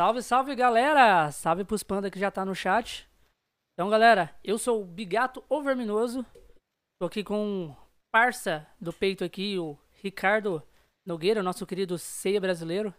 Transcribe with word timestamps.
Salve, 0.00 0.22
salve, 0.22 0.54
galera! 0.54 1.30
Salve 1.30 1.62
pros 1.62 1.82
panda 1.82 2.10
que 2.10 2.18
já 2.18 2.30
tá 2.30 2.42
no 2.42 2.54
chat. 2.54 3.06
Então, 3.74 3.90
galera, 3.90 4.34
eu 4.42 4.56
sou 4.56 4.80
o 4.80 4.86
Bigato 4.86 5.44
Overminoso. 5.46 6.24
Tô 6.98 7.04
aqui 7.04 7.22
com 7.22 7.36
um 7.38 7.76
parça 8.10 8.66
do 8.80 8.94
peito 8.94 9.22
aqui, 9.22 9.58
o 9.58 9.78
Ricardo 9.92 10.66
Nogueira, 11.04 11.42
nosso 11.42 11.66
querido 11.66 11.98
ceia 11.98 12.40
brasileiro. 12.40 12.94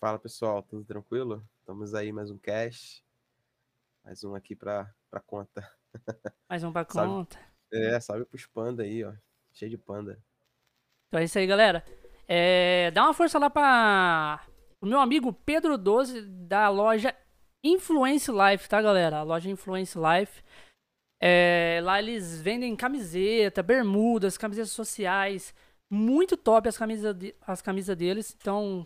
Fala, 0.00 0.16
pessoal, 0.16 0.62
tudo 0.62 0.84
tranquilo? 0.84 1.44
Estamos 1.58 1.92
aí 1.92 2.12
mais 2.12 2.30
um 2.30 2.38
cast. 2.38 3.04
Mais 4.04 4.22
um 4.22 4.36
aqui 4.36 4.54
pra, 4.54 4.94
pra 5.10 5.18
conta. 5.18 5.68
Mais 6.48 6.62
um 6.62 6.72
pra 6.72 6.84
conta. 6.84 7.36
É, 7.72 7.98
salve 7.98 8.26
pros 8.26 8.46
panda 8.46 8.84
aí, 8.84 9.02
ó. 9.02 9.12
Cheio 9.52 9.72
de 9.72 9.76
panda. 9.76 10.22
Então 11.08 11.18
é 11.18 11.24
isso 11.24 11.36
aí, 11.36 11.48
galera. 11.48 11.84
É, 12.28 12.92
dá 12.92 13.02
uma 13.02 13.12
força 13.12 13.40
lá 13.40 13.50
pra 13.50 14.46
o 14.82 14.86
meu 14.86 14.98
amigo 14.98 15.32
Pedro 15.32 15.78
12 15.78 16.22
da 16.22 16.68
loja 16.68 17.14
Influence 17.64 18.28
Life, 18.30 18.68
tá, 18.68 18.82
galera? 18.82 19.18
A 19.18 19.22
loja 19.22 19.48
Influence 19.48 19.96
Life. 19.96 20.42
É, 21.22 21.80
lá 21.84 22.00
eles 22.00 22.42
vendem 22.42 22.74
camiseta, 22.74 23.62
bermudas, 23.62 24.36
camisetas 24.36 24.72
sociais. 24.72 25.54
Muito 25.88 26.36
top 26.36 26.68
as 26.68 26.76
camisas, 26.76 27.14
de, 27.14 27.32
as 27.46 27.62
camisas 27.62 27.96
deles. 27.96 28.36
Então, 28.36 28.84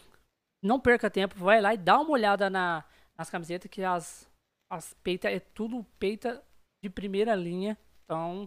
não 0.62 0.78
perca 0.78 1.08
tempo. 1.08 1.34
Vai 1.36 1.62
lá 1.62 1.72
e 1.72 1.78
dá 1.78 1.98
uma 1.98 2.10
olhada 2.10 2.50
na, 2.50 2.84
nas 3.16 3.30
camisetas, 3.30 3.70
que 3.70 3.82
as, 3.82 4.30
as 4.70 4.92
peita 5.02 5.30
é 5.30 5.40
tudo 5.40 5.82
peita 5.98 6.44
de 6.84 6.90
primeira 6.90 7.34
linha. 7.34 7.78
Então, 8.04 8.46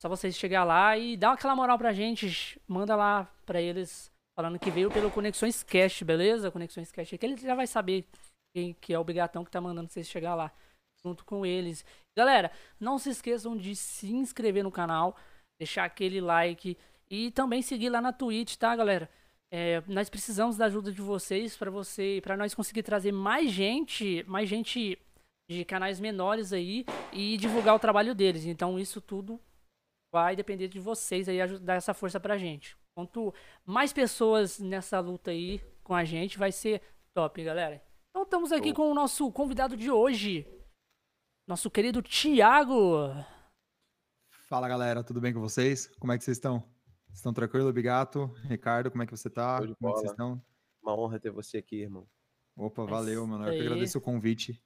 só 0.00 0.08
vocês 0.08 0.36
chegar 0.36 0.62
lá 0.62 0.96
e 0.96 1.16
dar 1.16 1.32
aquela 1.32 1.56
moral 1.56 1.76
pra 1.76 1.92
gente. 1.92 2.60
Manda 2.68 2.94
lá 2.94 3.24
pra 3.44 3.60
eles 3.60 4.11
falando 4.36 4.58
que 4.58 4.70
veio 4.70 4.90
pelo 4.90 5.10
Conexões 5.10 5.62
Cash, 5.62 6.02
beleza? 6.02 6.50
Conexões 6.50 6.90
Cash. 6.90 7.10
Que 7.10 7.26
ele 7.26 7.36
já 7.36 7.54
vai 7.54 7.66
saber 7.66 8.06
quem 8.54 8.74
que 8.74 8.92
é 8.92 8.98
o 8.98 9.04
Bigatão 9.04 9.44
que 9.44 9.50
tá 9.50 9.60
mandando 9.60 9.90
vocês 9.90 10.08
chegar 10.08 10.34
lá. 10.34 10.52
Junto 11.04 11.24
com 11.24 11.44
eles. 11.44 11.84
Galera, 12.16 12.52
não 12.78 12.98
se 12.98 13.10
esqueçam 13.10 13.56
de 13.56 13.74
se 13.74 14.12
inscrever 14.12 14.62
no 14.62 14.70
canal. 14.70 15.16
Deixar 15.58 15.84
aquele 15.84 16.20
like. 16.20 16.76
E 17.10 17.30
também 17.32 17.60
seguir 17.60 17.90
lá 17.90 18.00
na 18.00 18.12
Twitch, 18.12 18.56
tá, 18.56 18.74
galera? 18.74 19.10
É, 19.50 19.82
nós 19.86 20.08
precisamos 20.08 20.56
da 20.56 20.64
ajuda 20.64 20.90
de 20.90 21.02
vocês 21.02 21.56
para 21.56 21.70
você, 21.70 22.20
para 22.22 22.38
nós 22.38 22.54
conseguir 22.54 22.82
trazer 22.82 23.12
mais 23.12 23.50
gente, 23.50 24.24
mais 24.26 24.48
gente 24.48 24.98
de 25.50 25.64
canais 25.64 26.00
menores 26.00 26.54
aí 26.54 26.86
e 27.12 27.36
divulgar 27.36 27.74
o 27.74 27.78
trabalho 27.78 28.14
deles. 28.14 28.46
Então 28.46 28.78
isso 28.78 29.00
tudo 29.00 29.38
vai 30.10 30.34
depender 30.34 30.68
de 30.68 30.80
vocês 30.80 31.28
aí 31.28 31.38
dar 31.58 31.74
essa 31.74 31.92
força 31.92 32.18
pra 32.18 32.38
gente. 32.38 32.76
Quanto 32.94 33.32
mais 33.64 33.92
pessoas 33.92 34.58
nessa 34.58 35.00
luta 35.00 35.30
aí 35.30 35.60
com 35.82 35.94
a 35.94 36.04
gente, 36.04 36.38
vai 36.38 36.52
ser 36.52 36.82
top, 37.14 37.42
galera. 37.42 37.82
Então 38.10 38.24
estamos 38.24 38.52
aqui 38.52 38.74
com 38.74 38.90
o 38.90 38.94
nosso 38.94 39.32
convidado 39.32 39.76
de 39.76 39.90
hoje, 39.90 40.46
nosso 41.48 41.70
querido 41.70 42.02
Thiago. 42.02 43.08
Fala 44.46 44.68
galera, 44.68 45.02
tudo 45.02 45.22
bem 45.22 45.32
com 45.32 45.40
vocês? 45.40 45.86
Como 45.98 46.12
é 46.12 46.18
que 46.18 46.24
vocês 46.24 46.36
estão? 46.36 46.62
Estão 47.10 47.32
tranquilo, 47.32 47.72
Bigato? 47.72 48.26
Ricardo, 48.44 48.90
como 48.90 49.02
é 49.02 49.06
que 49.06 49.16
você 49.16 49.30
tá? 49.30 49.58
Como 49.58 49.72
é 49.72 49.74
que 49.74 49.80
vocês 49.80 50.10
estão? 50.10 50.44
Uma 50.82 50.94
honra 50.94 51.18
ter 51.18 51.30
você 51.30 51.58
aqui, 51.58 51.76
irmão. 51.76 52.06
Opa, 52.54 52.84
valeu, 52.84 53.26
mano. 53.26 53.48
Eu 53.48 53.54
que 53.54 53.60
agradeço 53.60 53.96
o 53.96 54.02
convite. 54.02 54.62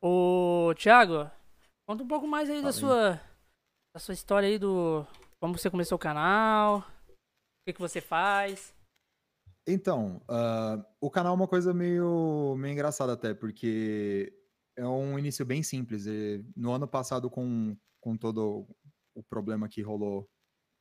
Ô, 0.00 0.74
Thiago, 0.76 1.30
conta 1.86 2.02
um 2.02 2.08
pouco 2.08 2.26
mais 2.26 2.50
aí 2.50 2.60
da 2.60 2.72
sua 2.72 3.20
a 3.94 3.98
sua 4.00 4.14
história 4.14 4.48
aí 4.48 4.58
do. 4.58 5.06
Como 5.40 5.56
você 5.56 5.70
começou 5.70 5.96
o 5.96 5.98
canal, 5.98 6.80
o 6.80 7.64
que, 7.66 7.72
que 7.72 7.80
você 7.80 8.00
faz. 8.00 8.74
Então, 9.66 10.20
uh, 10.28 10.84
o 11.00 11.10
canal 11.10 11.32
é 11.32 11.36
uma 11.36 11.48
coisa 11.48 11.72
meio, 11.72 12.54
meio 12.58 12.72
engraçada 12.72 13.14
até, 13.14 13.32
porque 13.32 14.32
é 14.76 14.86
um 14.86 15.18
início 15.18 15.44
bem 15.46 15.62
simples. 15.62 16.06
E 16.06 16.44
no 16.54 16.72
ano 16.72 16.86
passado, 16.86 17.30
com, 17.30 17.74
com 18.00 18.16
todo 18.16 18.68
o 19.14 19.22
problema 19.22 19.66
que 19.66 19.80
rolou 19.80 20.28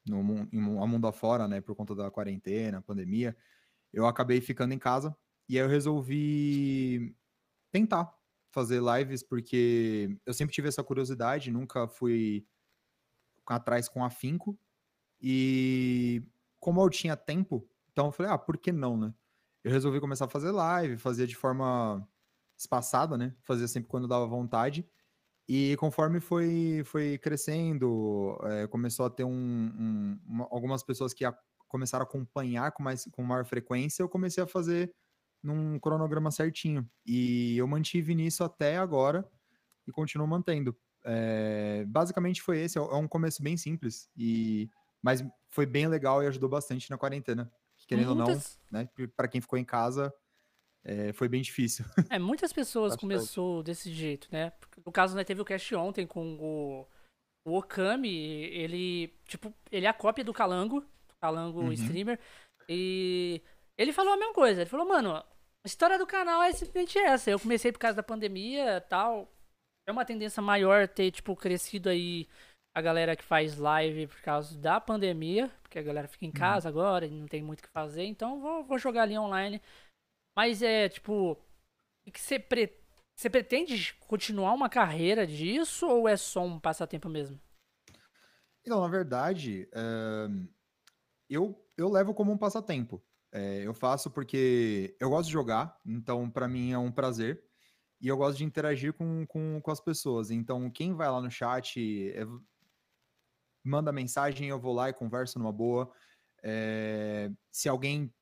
no 0.06 0.22
mundo, 0.24 0.50
mundo 0.52 1.08
afora, 1.08 1.48
né, 1.48 1.62
por 1.62 1.76
conta 1.76 1.96
da 1.96 2.12
quarentena, 2.12 2.82
pandemia, 2.82 3.38
eu 3.94 4.06
acabei 4.06 4.42
ficando 4.42 4.74
em 4.74 4.80
casa 4.80 5.16
e 5.48 5.58
aí 5.58 5.64
eu 5.64 5.70
resolvi 5.70 7.16
tentar 7.72 8.14
fazer 8.52 8.82
lives, 8.82 9.24
porque 9.24 10.18
eu 10.26 10.34
sempre 10.34 10.54
tive 10.54 10.68
essa 10.68 10.84
curiosidade, 10.84 11.52
nunca 11.52 11.88
fui 11.88 12.46
atrás 13.56 13.90
com 13.90 14.04
afinco. 14.04 14.60
E 15.22 16.24
como 16.60 16.82
eu 16.82 16.90
tinha 16.90 17.18
tempo, 17.18 17.70
então 17.92 18.08
eu 18.08 18.12
falei, 18.12 18.32
ah, 18.32 18.38
por 18.38 18.58
que 18.58 18.72
não, 18.72 18.98
né? 18.98 19.14
Eu 19.64 19.72
resolvi 19.72 20.00
começar 20.00 20.26
a 20.26 20.30
fazer 20.30 20.52
live, 20.52 20.98
fazia 20.98 21.28
de 21.28 21.36
forma 21.36 22.08
espaçada, 22.58 23.18
né? 23.18 23.36
Fazia 23.44 23.68
sempre 23.68 23.90
quando 23.90 24.08
dava 24.08 24.26
vontade. 24.28 24.88
E 25.48 25.76
conforme 25.78 26.20
foi, 26.20 26.84
foi 26.86 27.18
crescendo, 27.18 28.38
é, 28.44 28.68
começou 28.68 29.06
a 29.08 29.10
ter 29.10 29.24
um, 29.24 29.32
um, 29.32 30.20
uma, 30.26 30.48
algumas 30.52 30.84
pessoas 30.84 31.14
que 31.14 31.26
a, 31.26 31.36
começaram 31.68 32.04
a 32.04 32.08
acompanhar 32.08 32.72
com, 32.72 32.84
mais, 32.84 33.06
com 33.12 33.24
maior 33.24 33.46
frequência, 33.46 34.04
eu 34.04 34.10
comecei 34.10 34.44
a 34.44 34.48
fazer 34.48 34.94
num 35.44 35.80
cronograma 35.80 36.32
certinho. 36.32 36.88
E 37.06 37.58
eu 37.58 37.68
mantive 37.68 38.14
nisso 38.16 38.44
até 38.44 38.78
agora 38.78 39.28
e 39.88 39.92
continuo 39.92 40.28
mantendo. 40.28 40.78
É, 41.06 41.86
basicamente 41.88 42.42
foi 42.42 42.60
esse, 42.60 42.78
é, 42.78 42.82
é 42.82 42.96
um 42.96 43.08
começo 43.08 43.42
bem 43.42 43.56
simples, 43.58 44.10
e 44.16 44.70
mas 45.02 45.24
foi 45.50 45.66
bem 45.66 45.88
legal 45.88 46.22
e 46.22 46.28
ajudou 46.28 46.50
bastante 46.50 46.90
na 46.90 46.98
quarentena. 46.98 47.52
Querendo 47.88 48.16
muitas... 48.16 48.60
ou 48.72 48.80
não, 48.80 48.82
né? 48.82 48.90
Para 49.16 49.28
quem 49.28 49.42
ficou 49.42 49.58
em 49.58 49.64
casa, 49.64 50.14
é, 50.84 51.14
foi 51.14 51.28
bem 51.28 51.42
difícil. 51.42 51.86
É, 52.10 52.20
muitas 52.20 52.52
pessoas 52.52 52.96
começou 52.96 53.64
desse 53.64 53.92
jeito, 53.92 54.28
né? 54.32 54.52
No 54.86 54.92
caso, 54.92 55.16
né, 55.16 55.24
teve 55.24 55.42
o 55.42 55.46
cast 55.46 55.76
ontem 55.76 56.06
com 56.06 56.38
o, 56.40 56.88
o 57.46 57.58
Okami, 57.58 58.10
ele, 58.10 59.14
tipo, 59.26 59.54
ele 59.72 59.86
é 59.86 59.90
a 59.90 59.94
cópia 59.94 60.24
do 60.24 60.34
Calango, 60.34 60.82
do 60.82 61.16
Calango 61.22 61.62
uhum. 61.62 61.72
streamer, 61.72 62.20
e 62.68 63.42
ele 63.78 63.94
falou 63.94 64.14
a 64.14 64.18
mesma 64.18 64.34
coisa, 64.34 64.62
ele 64.62 64.70
falou, 64.70 64.88
mano, 64.88 65.16
a 65.16 65.26
história 65.66 65.98
do 65.98 66.08
canal 66.08 66.42
é 66.44 66.52
simplesmente 66.52 66.98
essa, 66.98 67.32
eu 67.32 67.40
comecei 67.40 67.72
por 67.72 67.80
causa 67.80 67.98
da 67.98 68.04
pandemia 68.04 68.82
tal, 68.90 69.32
é 69.90 69.92
uma 69.92 70.06
tendência 70.06 70.42
maior 70.42 70.88
ter, 70.88 71.12
tipo, 71.12 71.36
crescido 71.36 71.90
aí 71.90 72.28
a 72.76 72.82
galera 72.82 73.16
que 73.16 73.24
faz 73.24 73.58
live 73.58 74.08
por 74.08 74.22
causa 74.22 74.58
da 74.58 74.80
pandemia, 74.80 75.52
porque 75.62 75.80
a 75.80 75.84
galera 75.84 76.08
fica 76.08 76.26
em 76.26 76.30
uhum. 76.30 76.34
casa 76.34 76.70
uhum. 76.70 76.76
agora 76.76 77.06
e 77.06 77.12
não 77.12 77.28
tem 77.28 77.42
muito 77.42 77.60
o 77.60 77.64
que 77.64 77.70
fazer, 77.70 78.06
então 78.06 78.40
vou, 78.40 78.64
vou 78.64 78.78
jogar 78.78 79.04
ali 79.04 79.18
online. 79.18 79.62
Mas 80.38 80.62
é, 80.62 80.88
tipo, 80.88 81.38
que 82.12 82.22
você, 82.22 82.40
pre... 82.40 82.72
você 83.16 83.30
pretende 83.30 83.96
continuar 84.08 84.54
uma 84.54 84.70
carreira 84.70 85.26
disso 85.26 85.88
ou 85.88 86.08
é 86.08 86.16
só 86.16 86.44
um 86.44 86.60
passatempo 86.60 87.10
mesmo? 87.10 87.40
Então, 88.64 88.82
na 88.82 88.88
verdade, 88.88 89.68
uh, 89.74 90.48
eu, 91.30 91.60
eu 91.76 91.90
levo 91.90 92.14
como 92.14 92.32
um 92.32 92.38
passatempo. 92.38 93.02
É, 93.32 93.66
eu 93.66 93.74
faço 93.74 94.10
porque 94.10 94.96
eu 95.00 95.10
gosto 95.10 95.28
de 95.28 95.34
jogar, 95.34 95.80
então 95.86 96.30
para 96.30 96.48
mim 96.48 96.72
é 96.72 96.78
um 96.78 96.92
prazer 96.92 97.49
e 98.02 98.08
eu 98.08 98.18
gosto 98.18 98.38
de 98.38 98.46
interagir 98.46 98.94
com, 98.94 99.26
com, 99.28 99.60
com 99.62 99.72
as 99.72 99.82
pessoas. 99.82 100.32
Então, 100.32 100.70
quem 100.70 100.94
vai 100.94 101.10
lá 101.10 101.22
no 101.22 101.30
chat, 101.30 101.80
é, 102.12 102.26
manda 103.64 103.92
mensagem, 103.92 104.48
eu 104.48 104.60
vou 104.60 104.74
lá 104.74 104.90
e 104.90 104.94
converso 104.94 105.38
numa 105.38 105.52
boa. 105.52 105.92
É, 106.42 107.30
se 107.52 107.68
alguém 107.68 108.14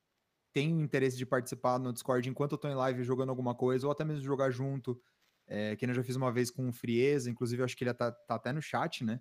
tem 0.51 0.81
interesse 0.81 1.15
de 1.17 1.25
participar 1.25 1.77
no 1.77 1.93
Discord 1.93 2.27
enquanto 2.27 2.53
eu 2.53 2.57
tô 2.57 2.67
em 2.67 2.73
live 2.73 3.03
jogando 3.03 3.29
alguma 3.29 3.53
coisa, 3.53 3.85
ou 3.85 3.91
até 3.91 4.03
mesmo 4.03 4.23
jogar 4.23 4.49
junto, 4.49 4.99
é, 5.45 5.75
que 5.75 5.85
eu 5.85 5.93
já 5.93 6.03
fiz 6.03 6.15
uma 6.15 6.31
vez 6.31 6.49
com 6.49 6.67
o 6.67 6.73
Frieza, 6.73 7.29
inclusive 7.29 7.63
acho 7.63 7.77
que 7.77 7.83
ele 7.83 7.93
tá, 7.93 8.11
tá 8.11 8.35
até 8.35 8.51
no 8.51 8.61
chat, 8.61 9.03
né? 9.03 9.19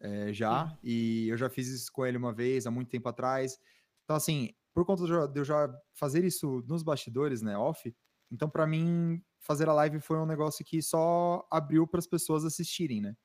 É, 0.00 0.32
já, 0.32 0.68
Sim. 0.68 0.76
e 0.84 1.28
eu 1.28 1.36
já 1.36 1.50
fiz 1.50 1.66
isso 1.66 1.90
com 1.92 2.06
ele 2.06 2.16
uma 2.16 2.32
vez, 2.32 2.66
há 2.66 2.70
muito 2.70 2.88
tempo 2.88 3.08
atrás. 3.08 3.58
Então, 4.04 4.14
assim, 4.14 4.54
por 4.72 4.86
conta 4.86 5.04
de 5.28 5.40
eu 5.40 5.44
já 5.44 5.68
fazer 5.92 6.24
isso 6.24 6.64
nos 6.68 6.84
bastidores, 6.84 7.42
né, 7.42 7.58
off, 7.58 7.92
então 8.30 8.48
para 8.48 8.64
mim 8.64 9.20
fazer 9.40 9.68
a 9.68 9.72
live 9.72 10.00
foi 10.00 10.18
um 10.18 10.26
negócio 10.26 10.64
que 10.64 10.82
só 10.82 11.46
abriu 11.50 11.86
para 11.86 11.98
as 11.98 12.06
pessoas 12.06 12.44
assistirem, 12.44 13.00
né? 13.00 13.16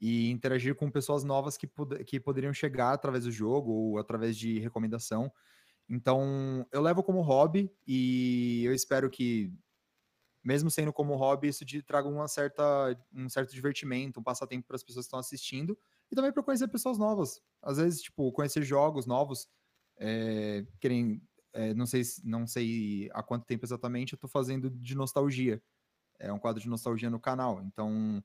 E 0.00 0.30
interagir 0.30 0.74
com 0.74 0.90
pessoas 0.90 1.24
novas 1.24 1.56
que, 1.56 1.66
pod 1.66 2.04
que 2.04 2.20
poderiam 2.20 2.52
chegar 2.52 2.92
através 2.92 3.24
do 3.24 3.30
jogo 3.30 3.72
ou 3.72 3.98
através 3.98 4.36
de 4.36 4.58
recomendação. 4.58 5.32
Então, 5.88 6.66
eu 6.72 6.82
levo 6.82 7.02
como 7.02 7.22
hobby 7.22 7.72
e 7.86 8.64
eu 8.64 8.74
espero 8.74 9.08
que, 9.08 9.52
mesmo 10.44 10.70
sendo 10.70 10.92
como 10.92 11.16
hobby, 11.16 11.48
isso 11.48 11.64
de, 11.64 11.82
traga 11.82 12.08
uma 12.08 12.28
certa, 12.28 12.64
um 13.14 13.28
certo 13.28 13.52
divertimento, 13.52 14.20
um 14.20 14.22
passatempo 14.22 14.66
para 14.66 14.76
as 14.76 14.82
pessoas 14.82 15.06
que 15.06 15.08
estão 15.08 15.20
assistindo 15.20 15.78
e 16.10 16.14
também 16.14 16.32
para 16.32 16.42
conhecer 16.42 16.68
pessoas 16.68 16.98
novas. 16.98 17.42
Às 17.62 17.78
vezes, 17.78 18.02
tipo, 18.02 18.30
conhecer 18.32 18.62
jogos 18.62 19.06
novos, 19.06 19.48
é, 19.98 20.66
querem 20.80 21.22
é, 21.56 21.72
não, 21.74 21.86
sei, 21.86 22.02
não 22.22 22.46
sei 22.46 23.08
há 23.12 23.22
quanto 23.22 23.46
tempo 23.46 23.64
exatamente, 23.64 24.12
eu 24.12 24.16
estou 24.16 24.28
fazendo 24.28 24.70
de 24.70 24.94
nostalgia. 24.94 25.60
É 26.18 26.32
um 26.32 26.38
quadro 26.38 26.62
de 26.62 26.68
nostalgia 26.68 27.08
no 27.10 27.18
canal. 27.18 27.62
Então, 27.62 28.22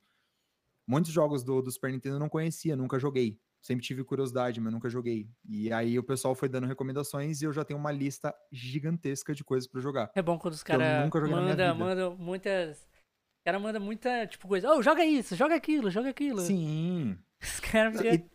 muitos 0.88 1.12
jogos 1.12 1.44
do, 1.44 1.62
do 1.62 1.72
Super 1.72 1.92
Nintendo 1.92 2.16
eu 2.16 2.20
não 2.20 2.30
conhecia, 2.30 2.76
nunca 2.76 3.00
joguei. 3.00 3.40
sempre 3.62 3.86
tive 3.86 4.04
curiosidade, 4.04 4.60
mas 4.60 4.74
nunca 4.74 4.90
joguei. 4.90 5.30
E 5.48 5.72
aí 5.72 5.98
o 5.98 6.04
pessoal 6.04 6.36
foi 6.36 6.50
dando 6.50 6.68
recomendações 6.68 7.42
e 7.42 7.46
eu 7.46 7.54
já 7.54 7.64
tenho 7.64 7.80
uma 7.80 7.92
lista 7.92 8.36
gigantesca 8.52 9.34
de 9.34 9.44
coisas 9.44 9.68
para 9.70 9.80
jogar. 9.80 10.12
É 10.14 10.22
bom 10.22 10.38
quando 10.38 10.54
os 10.54 10.64
caras 10.64 11.10
mandam 11.10 11.76
manda 11.76 12.10
muitas. 12.12 12.82
O 12.82 13.44
cara 13.46 13.60
manda 13.60 13.80
muita, 13.80 14.28
tipo, 14.28 14.48
coisa. 14.48 14.72
Oh, 14.72 14.84
joga 14.84 15.04
isso, 15.04 15.36
joga 15.36 15.56
aquilo, 15.56 15.90
joga 15.90 16.10
aquilo. 16.10 16.42
Sim. 16.42 17.18
Os 17.42 17.60
caras 17.60 18.00
E, 18.00 18.30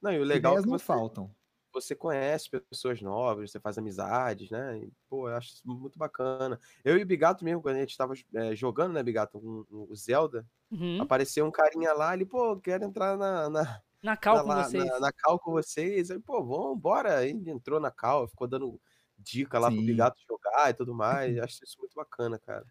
Não, 0.00 0.10
e 0.10 0.18
o 0.18 0.24
legal 0.24 0.56
é 0.56 0.62
que 0.62 0.66
não 0.66 0.78
você, 0.78 0.84
faltam. 0.86 1.35
Você 1.80 1.94
conhece 1.94 2.48
pessoas 2.50 3.00
novas, 3.02 3.50
você 3.50 3.60
faz 3.60 3.78
amizades, 3.78 4.50
né? 4.50 4.78
E, 4.78 4.92
pô, 5.08 5.28
eu 5.28 5.36
acho 5.36 5.54
isso 5.54 5.62
muito 5.68 5.98
bacana. 5.98 6.58
Eu 6.84 6.98
e 6.98 7.02
o 7.02 7.06
Bigato 7.06 7.44
mesmo, 7.44 7.62
quando 7.62 7.76
a 7.76 7.80
gente 7.80 7.96
tava 7.96 8.14
é, 8.34 8.54
jogando, 8.56 8.92
né, 8.94 9.02
Bigato, 9.02 9.40
com 9.40 9.64
com 9.64 9.86
o 9.90 9.96
Zelda, 9.96 10.46
Uhum. 10.70 11.00
apareceu 11.00 11.46
um 11.46 11.50
carinha 11.50 11.92
lá, 11.92 12.14
ele, 12.14 12.26
pô, 12.26 12.56
quero 12.60 12.84
entrar 12.84 13.16
na, 13.16 13.48
na, 13.48 13.82
Na 14.02 14.16
cal 14.16 14.42
com 14.44 14.54
vocês. 14.54 14.84
na, 14.84 15.00
na 15.00 15.12
cal 15.12 15.38
com 15.38 15.52
vocês. 15.52 16.10
Aí, 16.10 16.18
pô, 16.20 16.44
vamos, 16.44 16.78
bora. 16.80 17.18
Aí 17.18 17.30
ele 17.30 17.50
entrou 17.50 17.78
na 17.80 17.90
cal, 17.90 18.26
ficou 18.28 18.46
dando 18.48 18.80
dica 19.18 19.58
lá 19.58 19.70
pro 19.70 19.80
Sim. 19.80 19.86
Bigato 19.86 20.20
jogar 20.28 20.70
e 20.70 20.74
tudo 20.74 20.94
mais. 20.94 21.38
Acho 21.38 21.64
isso 21.64 21.76
muito 21.78 21.94
bacana, 21.94 22.38
cara. 22.38 22.66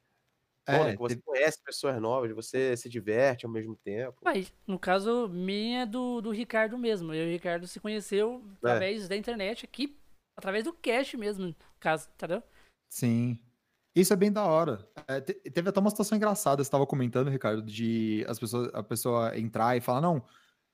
Bom, 0.67 0.83
né, 0.83 0.89
É, 0.89 0.91
que 0.94 0.97
você 0.97 1.15
teve- 1.15 1.25
conhece 1.25 1.62
pessoas 1.63 2.01
novas, 2.01 2.31
você 2.33 2.75
se 2.75 2.89
diverte 2.89 3.45
ao 3.45 3.51
mesmo 3.51 3.75
tempo. 3.75 4.17
Mas, 4.23 4.51
no 4.65 4.79
caso, 4.79 5.27
minha 5.29 5.81
é 5.81 5.85
do, 5.85 6.21
do 6.21 6.31
Ricardo 6.31 6.77
mesmo. 6.77 7.13
Eu 7.13 7.25
e 7.25 7.29
o 7.29 7.31
Ricardo 7.33 7.67
se 7.67 7.79
conheceu 7.79 8.44
É. 8.47 8.57
através 8.57 9.07
da 9.07 9.15
internet 9.15 9.63
aqui, 9.65 9.95
através 10.35 10.63
do 10.63 10.73
cast 10.73 11.15
mesmo, 11.17 11.45
no 11.47 11.56
caso, 11.79 12.09
entendeu? 12.15 12.41
Sim. 12.89 13.39
Isso 13.95 14.12
é 14.12 14.15
bem 14.15 14.31
da 14.31 14.44
hora. 14.44 14.85
É, 15.07 15.21
te- 15.21 15.33
teve 15.51 15.69
até 15.69 15.79
uma 15.79 15.89
situação 15.89 16.17
engraçada, 16.17 16.63
você 16.63 16.67
estava 16.67 16.85
comentando, 16.85 17.29
Ricardo, 17.29 17.62
de 17.62 18.25
as 18.27 18.38
pessoas, 18.39 18.69
a 18.73 18.83
pessoa 18.83 19.38
entrar 19.39 19.77
e 19.77 19.81
falar, 19.81 20.01
não, 20.01 20.21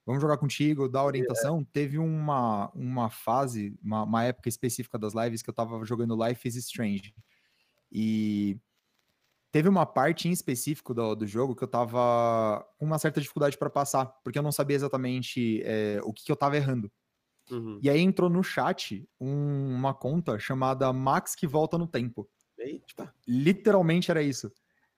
vamos 0.06 0.22
jogar 0.22 0.38
contigo, 0.38 0.88
dar 0.90 1.04
orientação. 1.04 1.64
Teve 1.66 2.00
uma, 2.00 2.72
uma 2.74 3.10
fase, 3.12 3.78
uma, 3.84 4.04
uma 4.04 4.24
época 4.24 4.50
específica 4.50 4.98
das 4.98 5.14
lives 5.14 5.42
que 5.44 5.50
eu 5.50 5.54
tava 5.54 5.84
jogando 5.86 6.18
Life 6.26 6.48
is 6.48 6.56
Strange. 6.56 7.14
E 7.92 8.58
teve 9.52 9.68
uma 9.70 9.86
parte 9.86 10.28
em 10.28 10.32
específico 10.32 10.94
do, 10.94 11.16
do 11.16 11.28
jogo 11.28 11.56
que 11.56 11.64
eu 11.64 11.68
tava 11.68 12.66
com 12.78 12.86
uma 12.86 12.98
certa 13.00 13.20
dificuldade 13.20 13.58
para 13.58 13.70
passar, 13.70 14.06
porque 14.24 14.40
eu 14.40 14.44
não 14.44 14.52
sabia 14.52 14.76
exatamente 14.76 15.62
é, 15.64 16.00
o 16.04 16.14
que, 16.14 16.24
que 16.26 16.32
eu 16.32 16.36
tava 16.36 16.56
errando. 16.58 16.92
Uhum. 17.50 17.80
E 17.82 17.90
aí 17.90 18.00
entrou 18.00 18.30
no 18.30 18.44
chat 18.44 19.08
um- 19.20 19.74
uma 19.76 19.94
conta 19.94 20.40
chamada 20.40 20.92
Max 20.94 21.36
que 21.36 21.46
volta 21.46 21.78
no 21.78 21.88
tempo. 21.88 22.30
Eita. 22.58 23.14
Literalmente 23.28 24.10
era 24.10 24.22
isso. 24.22 24.52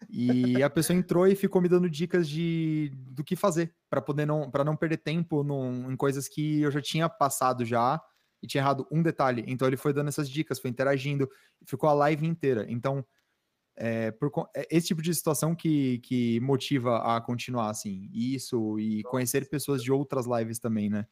E 0.10 0.62
a 0.62 0.70
pessoa 0.70 0.98
entrou 0.98 1.26
e 1.28 1.36
ficou 1.36 1.62
me 1.62 1.70
dando 1.70 1.90
dicas 1.90 2.28
de 2.28 2.92
do 2.94 3.24
que 3.24 3.36
fazer 3.38 3.74
para 3.90 4.02
poder 4.02 4.26
não 4.26 4.52
para 4.52 4.64
não 4.64 4.76
perder 4.76 4.98
tempo 4.98 5.44
num- 5.44 5.90
em 5.92 5.96
coisas 5.96 6.28
que 6.28 6.62
eu 6.62 6.70
já 6.72 6.82
tinha 6.82 7.08
passado 7.08 7.64
já 7.64 8.02
e 8.42 8.48
tinha 8.48 8.62
errado 8.62 8.86
um 8.92 9.02
detalhe. 9.02 9.46
Então 9.48 9.66
ele 9.68 9.78
foi 9.78 9.94
dando 9.94 10.10
essas 10.10 10.30
dicas, 10.30 10.60
foi 10.60 10.70
interagindo, 10.70 11.30
ficou 11.66 11.90
a 11.90 11.94
live 11.94 12.28
inteira. 12.28 12.66
Então 12.70 13.06
é, 13.76 14.12
por 14.12 14.32
é 14.56 14.68
esse 14.70 14.88
tipo 14.88 15.02
de 15.02 15.14
situação 15.14 15.56
que, 15.56 16.00
que 16.00 16.40
motiva 16.40 16.98
a 16.98 17.22
continuar 17.22 17.70
assim. 17.70 18.10
Isso 18.14 18.80
e 18.80 19.04
conhecer 19.04 19.50
pessoas 19.50 19.84
de 19.84 19.92
outras 19.92 20.26
lives 20.26 20.60
também, 20.60 20.90
né? 20.90 21.08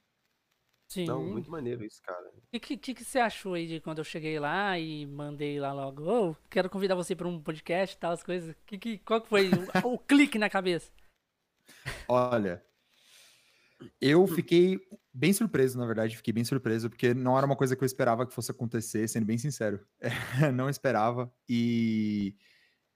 Sim. 0.87 1.05
Não, 1.05 1.23
muito 1.23 1.49
maneiro 1.49 1.85
isso, 1.85 2.01
cara. 2.01 2.29
O 2.53 2.59
que, 2.59 2.75
que, 2.75 2.93
que 2.93 3.03
você 3.03 3.19
achou 3.19 3.53
aí 3.53 3.65
de 3.65 3.79
quando 3.79 3.99
eu 3.99 4.03
cheguei 4.03 4.37
lá 4.39 4.77
e 4.77 5.05
mandei 5.05 5.57
lá 5.57 5.71
logo? 5.71 6.03
Ô, 6.03 6.35
quero 6.49 6.69
convidar 6.69 6.95
você 6.95 7.15
para 7.15 7.27
um 7.27 7.41
podcast 7.41 7.95
e 7.95 7.99
tal, 7.99 8.11
as 8.11 8.21
coisas. 8.21 8.53
Que, 8.65 8.77
que, 8.77 8.97
qual 8.97 9.21
que 9.21 9.29
foi 9.29 9.49
o, 9.85 9.93
o 9.93 9.97
clique 9.97 10.37
na 10.37 10.49
cabeça? 10.49 10.91
Olha, 12.09 12.61
eu 13.99 14.27
fiquei 14.27 14.79
bem 15.13 15.33
surpreso, 15.33 15.77
na 15.77 15.85
verdade, 15.85 16.17
fiquei 16.17 16.33
bem 16.33 16.43
surpreso, 16.43 16.89
porque 16.89 17.13
não 17.13 17.37
era 17.37 17.45
uma 17.45 17.55
coisa 17.55 17.75
que 17.75 17.83
eu 17.83 17.85
esperava 17.85 18.25
que 18.25 18.33
fosse 18.33 18.51
acontecer, 18.51 19.07
sendo 19.07 19.25
bem 19.25 19.37
sincero. 19.37 19.79
não 20.53 20.69
esperava. 20.69 21.31
E. 21.47 22.35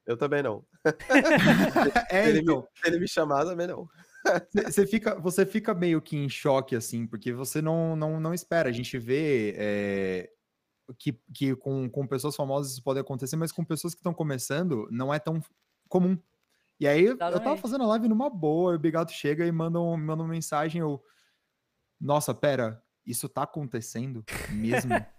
Eu 0.06 0.18
também 0.18 0.44
não. 0.44 0.64
é, 2.10 2.24
se, 2.24 2.30
ele 2.30 2.40
então, 2.40 2.62
me, 2.62 2.68
ele 2.86 3.00
me 3.00 3.08
chamar, 3.08 3.46
também 3.46 3.68
não. 3.68 3.88
você 4.54 4.86
fica, 4.86 5.20
você 5.20 5.46
fica 5.46 5.74
meio 5.74 6.02
que 6.02 6.16
em 6.16 6.30
choque, 6.30 6.76
assim, 6.76 7.08
porque 7.08 7.34
você 7.34 7.62
não, 7.62 7.96
não, 7.96 8.20
não 8.20 8.34
espera. 8.34 8.70
A 8.70 8.72
gente 8.72 8.98
vê 8.98 9.56
é, 9.58 10.30
que, 10.98 11.14
que 11.34 11.56
com, 11.56 11.90
com 11.90 12.08
pessoas 12.08 12.36
famosas 12.36 12.74
isso 12.74 12.84
pode 12.84 13.00
acontecer, 13.00 13.36
mas 13.36 13.52
com 13.52 13.64
pessoas 13.64 13.94
que 13.94 14.00
estão 14.00 14.14
começando, 14.14 14.88
não 14.92 15.14
é 15.14 15.20
tão 15.20 15.42
comum. 15.90 16.18
E 16.80 16.88
aí, 16.88 17.06
eu 17.06 17.18
tava 17.18 17.36
Exatamente. 17.36 17.62
fazendo 17.62 17.84
a 17.86 17.88
live 17.88 18.08
numa 18.08 18.30
boa, 18.30 18.74
e 18.74 18.76
o 18.76 18.80
Bigato 18.80 19.12
chega 19.12 19.46
e 19.46 19.52
manda, 19.52 19.80
um, 19.80 19.98
manda 19.98 20.24
uma 20.24 20.30
mensagem, 20.30 20.82
eu... 20.82 21.02
Nossa, 22.00 22.34
pera, 22.34 22.84
isso 23.06 23.30
tá 23.30 23.44
acontecendo 23.44 24.24
mesmo? 24.52 24.92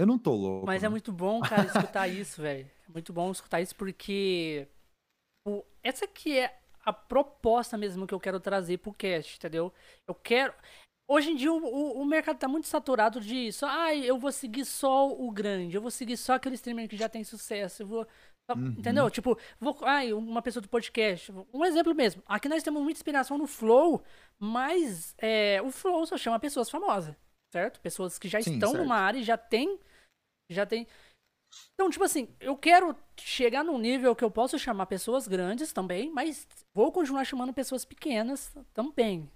eu 0.00 0.06
não 0.06 0.18
tô 0.18 0.34
louco. 0.34 0.66
Mas 0.66 0.82
é 0.82 0.86
né? 0.86 0.90
muito 0.90 1.12
bom, 1.12 1.40
cara, 1.40 1.66
escutar 1.66 2.08
isso, 2.08 2.40
velho. 2.42 2.70
É 2.88 2.92
muito 2.92 3.12
bom 3.12 3.30
escutar 3.30 3.60
isso 3.60 3.74
porque 3.76 4.66
o- 5.46 5.64
essa 5.82 6.04
aqui 6.04 6.38
é 6.38 6.56
a 6.84 6.92
proposta 6.92 7.76
mesmo 7.76 8.06
que 8.06 8.14
eu 8.14 8.20
quero 8.20 8.40
trazer 8.40 8.78
pro 8.78 8.92
cast, 8.92 9.36
entendeu? 9.36 9.72
Eu 10.08 10.14
quero. 10.14 10.52
Hoje 11.08 11.30
em 11.32 11.36
dia 11.36 11.52
o, 11.52 11.56
o- 11.58 12.00
o 12.00 12.04
mercado 12.04 12.38
tá 12.38 12.46
muito 12.48 12.66
saturado 12.68 13.20
de 13.20 13.52
só, 13.52 13.66
ah, 13.68 13.94
eu 13.94 14.18
vou 14.18 14.30
seguir 14.32 14.64
só 14.64 15.08
o 15.10 15.30
grande, 15.30 15.76
eu 15.76 15.82
vou 15.82 15.90
seguir 15.90 16.16
só 16.16 16.34
aquele 16.34 16.54
streamer 16.54 16.88
que 16.88 16.96
já 16.96 17.08
tem 17.08 17.24
sucesso, 17.24 17.82
eu 17.82 17.86
vou. 17.86 18.06
Uhum. 18.50 18.74
Entendeu? 18.78 19.08
Tipo, 19.10 19.38
vou, 19.60 19.76
ai, 19.82 20.12
uma 20.12 20.42
pessoa 20.42 20.60
do 20.60 20.68
podcast. 20.68 21.32
Um 21.54 21.64
exemplo 21.64 21.94
mesmo. 21.94 22.20
Aqui 22.26 22.48
nós 22.48 22.64
temos 22.64 22.82
muita 22.82 22.98
inspiração 22.98 23.38
no 23.38 23.46
Flow, 23.46 24.02
mas 24.40 25.14
é, 25.18 25.60
o 25.62 25.70
Flow 25.70 26.04
só 26.06 26.16
chama 26.16 26.40
pessoas 26.40 26.68
famosas, 26.68 27.14
certo? 27.52 27.80
Pessoas 27.80 28.18
que 28.18 28.26
já 28.28 28.40
Sim, 28.42 28.54
estão 28.54 28.70
certo. 28.70 28.82
numa 28.82 28.96
área 28.96 29.18
e 29.18 29.22
já 29.22 29.36
tem. 29.36 29.78
Já 30.50 30.66
tem. 30.66 30.86
Então, 31.74 31.90
tipo 31.90 32.04
assim, 32.04 32.28
eu 32.40 32.56
quero 32.56 32.96
chegar 33.16 33.64
num 33.64 33.78
nível 33.78 34.14
que 34.14 34.24
eu 34.24 34.30
possa 34.30 34.58
chamar 34.58 34.86
pessoas 34.86 35.26
grandes 35.26 35.72
também, 35.72 36.10
mas 36.10 36.46
vou 36.74 36.92
continuar 36.92 37.24
chamando 37.24 37.52
pessoas 37.52 37.84
pequenas 37.84 38.54
também. 38.72 39.30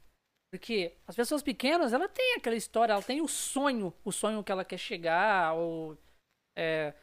Porque 0.52 0.96
as 1.06 1.16
pessoas 1.16 1.43
pequenas, 1.43 1.93
ela 1.93 2.08
tem 2.08 2.34
aquela 2.37 2.55
história, 2.55 2.93
ela 2.93 3.02
tem 3.02 3.20
o 3.20 3.26
sonho, 3.26 3.93
o 4.05 4.12
sonho 4.12 4.44
que 4.44 4.53
ela 4.53 4.65
quer 4.65 4.79
chegar, 4.79 5.55
ou. 5.55 5.98
É, 6.56 6.94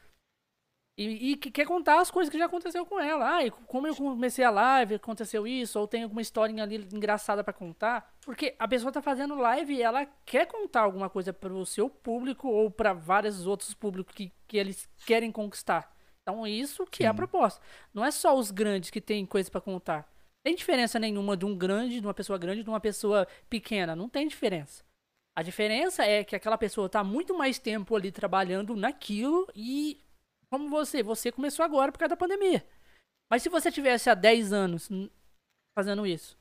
e, 0.98 1.32
e 1.32 1.36
que 1.38 1.50
quer 1.50 1.66
contar 1.66 2.00
as 2.00 2.12
coisas 2.12 2.32
que 2.32 2.38
já 2.38 2.46
aconteceu 2.46 2.86
com 2.86 3.00
ela. 3.00 3.36
Ah, 3.36 3.46
e 3.46 3.52
como 3.52 3.88
eu 3.88 3.96
comecei 3.96 4.44
a 4.44 4.52
live, 4.52 4.96
aconteceu 4.96 5.48
isso, 5.48 5.80
ou 5.80 5.88
tem 5.88 6.04
alguma 6.04 6.22
historinha 6.22 6.64
ali 6.64 6.88
engraçada 6.92 7.44
pra 7.44 7.54
contar. 7.54 8.14
Porque 8.26 8.56
a 8.60 8.68
pessoa 8.68 8.92
tá 8.92 9.02
fazendo 9.02 9.36
live 9.36 9.74
e 9.74 9.82
ela 9.82 10.06
quer 10.26 10.46
contar 10.46 10.82
alguma 10.82 11.10
coisa 11.10 11.34
pro 11.34 11.66
seu 11.66 11.90
público 11.90 12.48
ou 12.48 12.70
pra 12.70 12.94
vários 12.94 13.48
outros 13.48 13.74
públicos 13.74 14.14
que, 14.14 14.32
que 14.48 14.58
eles 14.58 14.90
querem 15.06 15.32
conquistar. 15.32 15.96
Então, 16.22 16.46
isso 16.46 16.86
que 16.86 17.04
é 17.04 17.08
a 17.08 17.12
Sim. 17.12 17.18
proposta. 17.18 17.62
Não 17.94 18.06
é 18.06 18.12
só 18.12 18.38
os 18.38 18.52
grandes 18.52 18.90
que 18.90 19.02
têm 19.02 19.26
coisa 19.26 19.50
pra 19.50 19.60
contar. 19.60 20.08
Tem 20.44 20.56
diferença 20.56 21.00
nenhuma 21.00 21.36
de 21.38 21.46
um 21.46 21.56
grande, 21.56 22.00
de 22.00 22.06
uma 22.06 22.14
pessoa 22.14 22.38
grande, 22.38 22.64
de 22.64 22.70
uma 22.70 22.80
pessoa 22.80 23.28
pequena. 23.50 23.96
Não 23.96 24.10
tem 24.10 24.28
diferença. 24.28 24.84
A 25.36 25.42
diferença 25.42 26.04
é 26.04 26.24
que 26.24 26.36
aquela 26.36 26.58
pessoa 26.58 26.90
tá 26.90 27.04
muito 27.04 27.36
mais 27.36 27.58
tempo 27.58 27.96
ali 27.96 28.12
trabalhando 28.12 28.76
naquilo 28.76 29.48
e 29.56 30.00
como 30.52 30.70
você, 30.70 31.04
você 31.04 31.32
começou 31.32 31.66
agora 31.66 31.92
por 31.94 32.00
causa 32.00 32.12
da 32.12 32.18
pandemia. 32.18 32.68
Mas 33.30 33.44
se 33.44 33.50
você 33.50 33.72
tivesse 33.72 34.10
há 34.10 34.16
10 34.16 34.54
anos 34.54 34.90
fazendo 35.76 36.08
isso, 36.08 36.38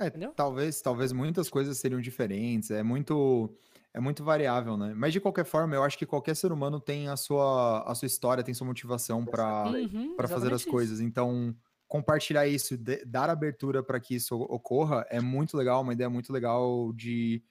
É, 0.00 0.10
Entendeu? 0.10 0.34
talvez, 0.34 0.82
talvez 0.82 1.12
muitas 1.12 1.48
coisas 1.48 1.78
seriam 1.78 2.00
diferentes, 2.00 2.70
é 2.70 2.82
muito 2.82 3.56
é 3.92 4.00
muito 4.00 4.24
variável, 4.24 4.76
né? 4.76 4.92
Mas 4.94 5.12
de 5.12 5.20
qualquer 5.20 5.44
forma, 5.44 5.74
eu 5.76 5.84
acho 5.84 5.96
que 5.96 6.04
qualquer 6.06 6.34
ser 6.34 6.50
humano 6.50 6.80
tem 6.80 7.08
a 7.08 7.16
sua 7.16 7.82
a 7.90 7.94
sua 7.94 8.06
história, 8.06 8.42
tem 8.42 8.52
sua 8.54 8.66
motivação 8.66 9.26
para 9.26 9.76
Uhum, 9.76 10.16
para 10.16 10.28
fazer 10.28 10.52
as 10.52 10.64
isso. 10.64 10.64
coisas. 10.64 11.00
Então, 11.00 11.56
compartilhar 11.88 12.46
isso, 12.46 12.76
de- 12.76 13.04
dar 13.04 13.28
abertura 13.30 13.82
para 13.84 14.00
que 14.00 14.14
isso 14.16 14.36
ocorra 14.36 15.04
é 15.10 15.20
muito 15.20 15.56
legal, 15.56 15.82
uma 15.82 15.92
ideia 15.92 16.10
muito 16.10 16.32
legal 16.32 16.92
de 16.92 17.42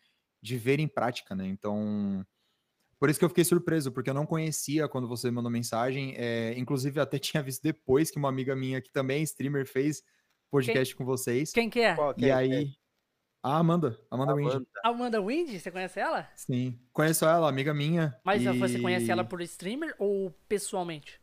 de 0.41 0.57
ver 0.57 0.79
em 0.81 0.87
prática, 0.89 1.33
né? 1.35 1.47
Então, 1.47 2.25
por 3.03 3.09
isso 3.09 3.19
que 3.19 3.25
eu 3.25 3.29
fiquei 3.29 3.43
surpreso, 3.43 3.91
porque 3.91 4.09
eu 4.09 4.13
não 4.13 4.25
conhecia 4.25 4.87
quando 4.87 5.09
você 5.09 5.29
mandou 5.29 5.51
mensagem. 5.51 6.13
é, 6.15 6.57
inclusive, 6.57 7.01
até 7.01 7.19
tinha 7.19 7.43
visto 7.43 7.61
depois 7.61 8.09
que 8.09 8.17
uma 8.17 8.29
amiga 8.29 8.55
minha, 8.55 8.79
que 8.79 8.89
também 8.89 9.19
é 9.19 9.23
streamer, 9.23 9.67
fez 9.67 10.01
podcast 10.49 10.95
com 10.95 11.03
vocês. 11.03 11.51
Quem 11.51 11.69
que 11.69 11.81
é? 11.81 11.95
Qual 11.95 12.15
E 12.17 12.27
é? 12.29 12.31
aí. 12.31 12.71
A 13.43 13.57
Amanda, 13.57 13.99
Amanda 14.09 14.33
Wind. 14.33 14.51
Amanda. 14.51 14.67
A 14.85 14.87
Amanda 14.87 15.21
Wind, 15.21 15.49
você 15.49 15.69
conhece 15.69 15.99
ela? 15.99 16.29
Sim. 16.33 16.79
Conheço 16.93 17.25
ela, 17.25 17.49
amiga 17.49 17.73
minha. 17.73 18.17
Mas 18.23 18.41
e... 18.41 18.57
você 18.57 18.79
conhece 18.79 19.11
ela 19.11 19.25
por 19.25 19.41
streamer 19.41 19.93
ou 19.99 20.31
pessoalmente? 20.47 21.19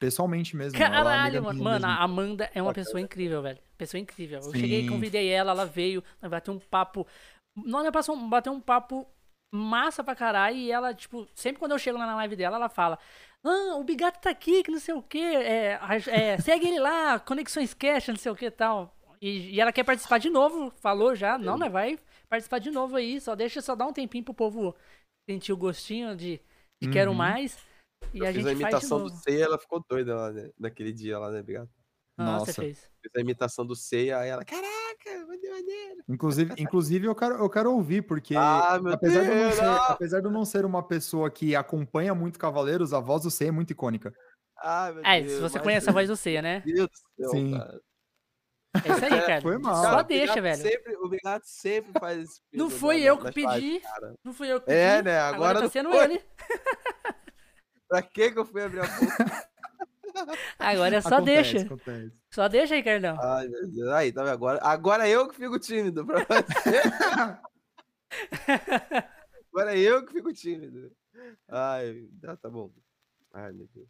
Pessoalmente 0.00 0.56
mesmo. 0.56 0.78
ela 0.82 0.86
é 0.86 1.02
Caralho, 1.02 1.42
mano. 1.42 1.62
Mano, 1.62 1.84
a 1.84 2.02
Amanda 2.02 2.50
é 2.54 2.62
uma 2.62 2.70
Bacana. 2.70 2.82
pessoa 2.86 2.98
incrível, 3.02 3.42
velho. 3.42 3.58
Pessoa 3.76 4.00
incrível. 4.00 4.40
Eu 4.40 4.52
cheguei 4.52 4.80
e 4.80 4.82
Sim. 4.84 4.88
convidei 4.88 5.28
ela, 5.28 5.50
ela 5.50 5.66
veio, 5.66 6.02
nós 6.22 6.30
bateu 6.30 6.54
um 6.54 6.58
papo. 6.58 7.06
Nós 7.54 7.90
passou, 7.90 8.16
bateu 8.26 8.54
um 8.54 8.60
papo 8.60 9.06
massa 9.52 10.02
pra 10.04 10.14
caralho. 10.14 10.56
E 10.56 10.70
ela, 10.70 10.94
tipo, 10.94 11.26
sempre 11.34 11.58
quando 11.58 11.72
eu 11.72 11.78
chego 11.78 11.98
lá 11.98 12.06
na 12.06 12.16
live 12.16 12.36
dela, 12.36 12.56
ela 12.56 12.68
fala: 12.68 12.98
Ah, 13.42 13.76
o 13.76 13.84
Bigato 13.84 14.20
tá 14.20 14.30
aqui, 14.30 14.62
que 14.62 14.70
não 14.70 14.80
sei 14.80 14.94
o 14.94 15.02
quê. 15.02 15.18
É, 15.18 15.78
é, 16.08 16.38
segue 16.38 16.68
ele 16.68 16.78
lá, 16.78 17.18
Conexões 17.18 17.74
Cash, 17.74 18.08
não 18.08 18.16
sei 18.16 18.32
o 18.32 18.36
que 18.36 18.46
e 18.46 18.50
tal. 18.50 18.94
E, 19.20 19.54
e 19.54 19.60
ela 19.60 19.72
quer 19.72 19.84
participar 19.84 20.18
de 20.18 20.28
novo, 20.28 20.70
falou 20.80 21.14
já. 21.14 21.38
Não, 21.38 21.56
né? 21.56 21.68
Vai 21.68 21.98
participar 22.28 22.58
de 22.58 22.70
novo 22.70 22.96
aí. 22.96 23.20
Só 23.20 23.34
deixa, 23.34 23.62
só 23.62 23.74
dar 23.74 23.86
um 23.86 23.92
tempinho 23.92 24.24
pro 24.24 24.34
povo 24.34 24.74
sentir 25.28 25.52
o 25.52 25.56
gostinho 25.56 26.14
de, 26.14 26.40
de 26.80 26.88
Uhum. 26.88 26.92
quero 26.92 27.14
mais. 27.14 27.58
E 28.12 28.18
eu 28.18 28.26
a 28.26 28.32
fiz 28.32 28.36
gente 28.42 28.48
a 28.48 28.52
imitação 28.52 29.02
do. 29.02 29.08
Ceia, 29.08 29.44
ela 29.44 29.58
ficou 29.58 29.82
doida 29.88 30.14
lá, 30.14 30.30
né? 30.30 30.50
naquele 30.58 30.92
dia 30.92 31.18
lá, 31.18 31.30
né, 31.30 31.40
obrigado? 31.40 31.70
Nossa, 32.16 32.38
Nossa. 32.46 32.52
fez. 32.54 32.78
Fiz 33.02 33.12
a 33.16 33.20
imitação 33.20 33.66
do 33.66 33.74
Ceia, 33.74 34.18
aí 34.18 34.28
ela, 34.28 34.44
caraca, 34.44 35.26
maneiro. 35.26 36.02
Inclusive, 36.08 36.54
inclusive 36.58 37.06
eu, 37.06 37.14
quero, 37.14 37.34
eu 37.36 37.50
quero 37.50 37.72
ouvir, 37.72 38.02
porque 38.02 38.34
Ah, 38.36 38.78
meu 38.80 38.92
apesar, 38.92 39.22
de 39.22 39.28
eu 39.28 39.34
não 39.34 39.42
Deus, 39.42 39.54
ser, 39.54 39.62
não. 39.62 39.74
apesar 39.84 40.20
de 40.20 40.26
eu 40.26 40.30
não 40.30 40.44
ser 40.44 40.64
uma 40.64 40.82
pessoa 40.86 41.30
que 41.30 41.56
acompanha 41.56 42.14
muito 42.14 42.38
Cavaleiros, 42.38 42.92
a 42.94 43.00
voz 43.00 43.22
do 43.22 43.30
C 43.30 43.46
é 43.46 43.50
muito 43.50 43.70
icônica. 43.72 44.12
Ah, 44.56 44.92
meu 44.92 45.04
É, 45.04 45.20
Deus, 45.20 45.32
se 45.32 45.40
você 45.40 45.58
conhece 45.60 45.90
a 45.90 45.92
voz 45.92 46.08
do 46.08 46.16
Ceia, 46.16 46.40
né? 46.40 46.62
Meu 46.64 46.74
Deus 46.86 46.88
do 46.90 47.22
céu, 47.24 47.30
Sim. 47.30 47.58
cara. 47.58 47.80
É 48.84 48.90
isso 48.92 49.04
aí, 49.04 49.20
cara. 49.22 49.40
Foi 49.40 49.58
mal. 49.58 49.74
Só 49.76 49.82
Cara, 49.90 50.02
deixa, 50.02 50.40
velho. 50.40 50.56
Sempre, 50.62 50.96
o 50.96 51.08
Bigato 51.08 51.46
sempre 51.46 51.92
faz 52.00 52.18
esse 52.22 52.40
Não 52.52 52.68
na- 52.68 52.98
eu 52.98 53.18
que 53.18 53.24
nas 53.24 53.34
pedi. 53.34 53.82
Não 54.24 54.32
fui 54.32 54.52
eu 54.52 54.60
que 54.60 54.66
pedi. 54.66 54.78
É, 54.78 55.02
né? 55.02 55.18
Agora, 55.20 55.54
tá 55.58 55.62
não 55.62 55.70
sendo 55.70 55.90
foi. 55.90 56.04
ele. 56.04 56.24
Pra 57.88 58.02
que 58.02 58.32
que 58.32 58.38
eu 58.38 58.44
fui 58.44 58.62
abrir 58.62 58.80
a 58.80 58.86
boca? 58.86 59.48
Agora 60.58 60.96
é 60.96 61.00
só 61.00 61.16
Acontece, 61.16 61.52
deixa. 61.54 61.66
acontece. 61.66 62.12
Só 62.30 62.48
deixa, 62.48 62.74
Ricardão. 62.76 63.16
Ai, 63.20 63.48
meu 63.48 63.68
Deus. 63.70 63.88
Aí, 63.90 64.12
tá 64.12 64.22
vendo? 64.22 64.32
Agora, 64.32 64.58
agora 64.62 65.08
eu 65.08 65.28
que 65.28 65.36
fico 65.36 65.58
tímido 65.58 66.04
pra 66.06 66.18
você. 66.24 66.82
agora 69.52 69.76
eu 69.76 70.04
que 70.06 70.12
fico 70.12 70.32
tímido. 70.32 70.90
Ai, 71.48 72.08
tá, 72.20 72.36
tá 72.36 72.50
bom. 72.50 72.70
Ai, 73.32 73.52
meu 73.52 73.68
Deus. 73.74 73.88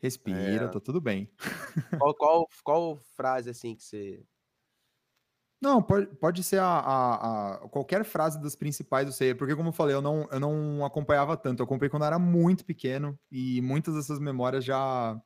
Respira, 0.00 0.64
É. 0.66 0.68
tá 0.68 0.78
tudo 0.80 1.00
bem. 1.00 1.28
Qual, 1.98 2.14
qual, 2.14 2.48
qual 2.62 2.96
frase, 3.16 3.50
assim, 3.50 3.74
que 3.74 3.82
você... 3.82 4.22
Não, 5.60 5.82
pode, 5.82 6.06
pode 6.18 6.44
ser 6.44 6.60
a, 6.60 6.66
a- 6.66 7.54
a- 7.54 7.58
qualquer 7.68 8.04
frase 8.04 8.40
das 8.40 8.54
principais 8.54 9.04
do 9.06 9.12
Seiya, 9.12 9.34
porque 9.34 9.56
como 9.56 9.70
eu 9.70 9.72
falei, 9.72 9.92
eu 9.96 10.00
não, 10.00 10.28
eu 10.30 10.38
não 10.38 10.84
acompanhava 10.84 11.36
tanto. 11.36 11.58
Eu 11.60 11.64
acompanhei 11.64 11.90
quando 11.90 12.02
eu 12.04 12.06
era 12.06 12.18
muito 12.18 12.64
pequeno 12.64 13.18
e 13.28 13.60
muitas 13.60 13.94
dessas 13.96 14.20
memórias 14.20 14.64
já 14.64 15.20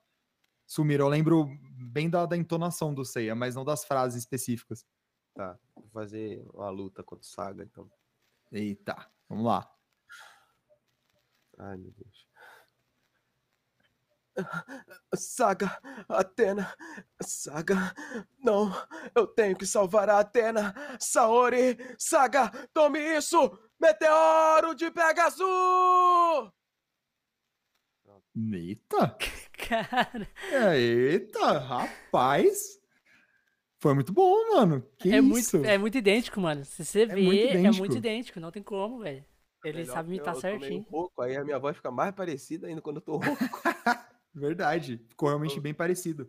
sumiram. 0.73 1.05
Eu 1.05 1.11
lembro 1.11 1.49
bem 1.93 2.09
da, 2.09 2.25
da 2.25 2.37
entonação 2.37 2.95
do 2.95 3.05
Seiya, 3.05 3.35
mas 3.35 3.55
não 3.55 3.65
das 3.65 3.85
frases 3.85 4.21
específicas. 4.21 4.87
Tá, 5.35 5.59
vou 5.75 5.89
fazer 5.91 6.43
uma 6.53 6.71
luta 6.71 7.03
contra 7.03 7.23
o 7.23 7.29
Saga, 7.29 7.63
então. 7.63 7.91
Eita, 8.51 8.97
vamos 9.29 9.45
lá. 9.45 9.71
Ai, 11.59 11.77
meu 11.77 11.93
Deus. 11.93 12.27
Saga, 15.15 15.79
Atena, 16.09 16.75
Saga, 17.21 17.95
não, 18.39 18.73
eu 19.15 19.27
tenho 19.27 19.55
que 19.55 19.67
salvar 19.67 20.09
a 20.09 20.21
Atena, 20.21 20.75
Saori, 20.99 21.77
Saga, 21.99 22.51
tome 22.73 22.99
isso, 22.99 23.59
meteoro 23.79 24.75
de 24.75 24.91
Pegasus! 24.91 26.51
Eita, 28.35 29.17
Cara, 29.69 30.29
é, 30.51 30.79
eita, 30.79 31.59
rapaz. 31.59 32.81
Foi 33.79 33.95
muito 33.95 34.13
bom, 34.13 34.55
mano. 34.55 34.87
Que 34.99 35.13
é 35.13 35.19
isso? 35.19 35.57
muito, 35.59 35.69
é 35.69 35.77
muito 35.77 35.99
idêntico, 35.99 36.41
mano. 36.41 36.65
Se 36.65 36.85
você 36.85 37.07
muito 37.07 37.15
vê, 37.15 37.41
é 37.41 37.51
idêntico. 37.51 37.79
muito 37.79 37.97
idêntico. 37.97 38.41
Não 38.41 38.51
tem 38.51 38.63
como, 38.63 39.01
velho. 39.01 39.25
Ele 39.65 39.79
Melhor 39.79 39.93
sabe 39.93 40.09
imitar 40.09 40.35
eu 40.35 40.41
tomei 40.41 40.59
certinho. 40.59 40.81
Um 40.81 40.85
pouco, 40.85 41.23
aí 41.23 41.37
a 41.37 41.45
minha 41.45 41.59
voz 41.59 41.77
fica 41.77 41.91
mais 41.91 42.15
parecida 42.15 42.67
ainda 42.67 42.81
quando 42.81 42.97
eu 42.97 43.03
tô 43.03 43.17
rouco. 43.17 43.39
Verdade, 44.35 45.05
ficou 45.09 45.29
realmente 45.29 45.61
bem 45.61 45.75
parecido. 45.75 46.29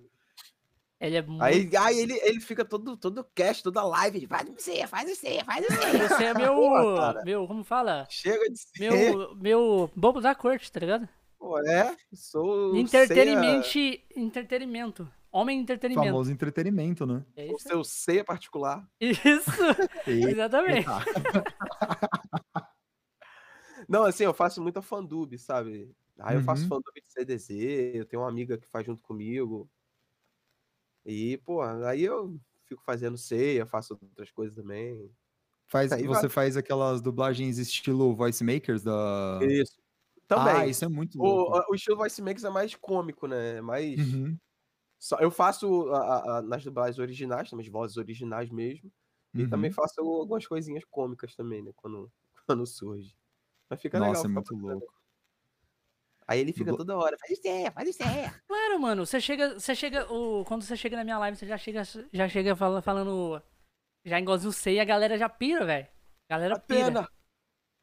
Ele 0.99 1.17
é 1.17 1.21
muito. 1.21 1.41
Aí, 1.41 1.69
aí 1.77 1.99
ele, 1.99 2.13
ele 2.23 2.39
fica 2.39 2.63
todo, 2.63 2.95
todo 2.97 3.23
cast, 3.35 3.63
toda 3.63 3.83
live, 3.83 4.17
ele 4.17 4.27
faz 4.27 4.47
você, 4.49 4.87
faz 4.87 5.09
você, 5.09 5.43
faz 5.43 5.65
você. 5.65 6.07
Você 6.07 6.23
é 6.25 6.33
meu. 6.37 6.55
Porra, 6.55 7.21
meu, 7.25 7.47
como 7.47 7.63
fala? 7.63 8.05
Chega 8.09 8.49
de 8.49 8.59
ser. 8.59 8.91
Meu, 8.91 9.35
meu 9.35 9.91
bobo 9.95 10.21
da 10.21 10.35
corte, 10.35 10.71
tá 10.71 10.79
ligado? 10.79 11.07
Pô, 11.43 11.59
é, 11.59 11.93
sou 12.13 12.71
o 12.71 12.77
Entretenimento. 12.77 13.67
Entretenimento. 14.15 15.11
Homem 15.29 15.59
entretenimento. 15.59 16.07
Famoso 16.07 16.31
entretenimento, 16.31 17.05
né? 17.05 17.25
É 17.35 17.41
Ceia, 17.47 17.53
o 17.53 17.59
seu 17.59 17.83
ceia 17.83 18.23
particular. 18.23 18.89
Isso. 18.97 19.51
Exatamente. 20.07 20.87
Não, 23.89 24.03
assim, 24.05 24.23
eu 24.23 24.33
faço 24.33 24.61
muita 24.61 24.81
fandub, 24.81 25.37
sabe? 25.37 25.93
Aí 26.17 26.37
eu 26.37 26.41
faço 26.43 26.63
Uhum. 26.63 26.69
fandub 26.69 26.93
de 26.95 27.11
CDZ, 27.11 27.49
eu 27.95 28.05
tenho 28.05 28.21
uma 28.21 28.29
amiga 28.29 28.57
que 28.57 28.65
faz 28.69 28.85
junto 28.85 29.01
comigo. 29.01 29.69
E, 31.05 31.35
pô, 31.39 31.61
aí 31.61 32.03
eu 32.03 32.39
fico 32.67 32.81
fazendo 32.85 33.17
ceia, 33.17 33.65
faço 33.65 33.99
outras 34.01 34.31
coisas 34.31 34.55
também. 34.55 35.11
Faz, 35.67 35.91
Aí 35.91 36.07
você 36.07 36.21
vai. 36.21 36.29
faz 36.29 36.55
aquelas 36.55 37.01
dublagens 37.01 37.57
estilo 37.57 38.15
voice 38.15 38.41
makers 38.45 38.81
da. 38.81 39.39
Isso. 39.41 39.82
Também. 40.37 40.55
Ah, 40.55 40.67
isso 40.67 40.83
é 40.85 40.87
muito 40.87 41.19
o, 41.19 41.23
louco. 41.25 41.71
o 41.71 41.75
estilo 41.75 41.97
Voice 41.97 42.21
Makers 42.21 42.43
é 42.43 42.49
mais 42.49 42.75
cômico, 42.75 43.27
né? 43.27 43.61
Mais. 43.61 43.99
Uhum, 44.13 44.37
Só, 44.99 45.17
eu 45.19 45.29
faço 45.29 45.89
a- 45.91 45.97
a- 45.99 46.37
a- 46.37 46.41
nas 46.41 46.63
dublagens 46.63 46.97
originais, 46.99 47.49
também 47.49 47.65
as 47.65 47.71
vozes 47.71 47.97
originais 47.97 48.49
mesmo. 48.49 48.91
E 49.33 49.47
também 49.47 49.69
uhum. 49.71 49.75
faço 49.75 49.99
algumas 49.99 50.45
coisinhas 50.45 50.83
cômicas 50.89 51.35
também, 51.35 51.61
né? 51.63 51.71
Quando, 51.75 52.09
quando 52.47 52.65
surge. 52.65 53.15
Mas 53.69 53.81
fica 53.81 53.97
legal. 53.97 54.13
Nossa, 54.13 54.27
é 54.27 54.29
muito 54.29 54.55
louco. 54.55 54.93
Aí 56.27 56.39
ele 56.39 56.53
fica 56.53 56.73
toda 56.75 56.95
hora, 56.97 57.17
faz 57.19 57.37
ideia, 57.37 57.71
faz 57.71 57.95
ideia. 57.95 58.41
Claro, 58.47 58.79
mano. 58.79 59.05
Você 59.05 59.19
chega. 59.19 59.59
Você 59.59 59.75
chega. 59.75 60.11
O, 60.11 60.45
quando 60.45 60.61
você 60.63 60.77
chega 60.77 60.95
na 60.95 61.03
minha 61.03 61.17
live, 61.19 61.35
você 61.37 61.45
já 61.45 61.57
chega, 61.57 61.81
já 62.13 62.29
chega 62.29 62.55
fala- 62.55 62.81
falando. 62.81 63.41
Já 64.05 64.19
igualzinho 64.19 64.53
sei 64.53 64.75
e 64.75 64.79
a 64.79 64.85
galera 64.85 65.17
já 65.17 65.27
pira, 65.27 65.65
velho. 65.65 65.87
A 66.29 66.33
galera 66.35 66.59
pira. 66.59 66.85
Pena. 66.85 67.09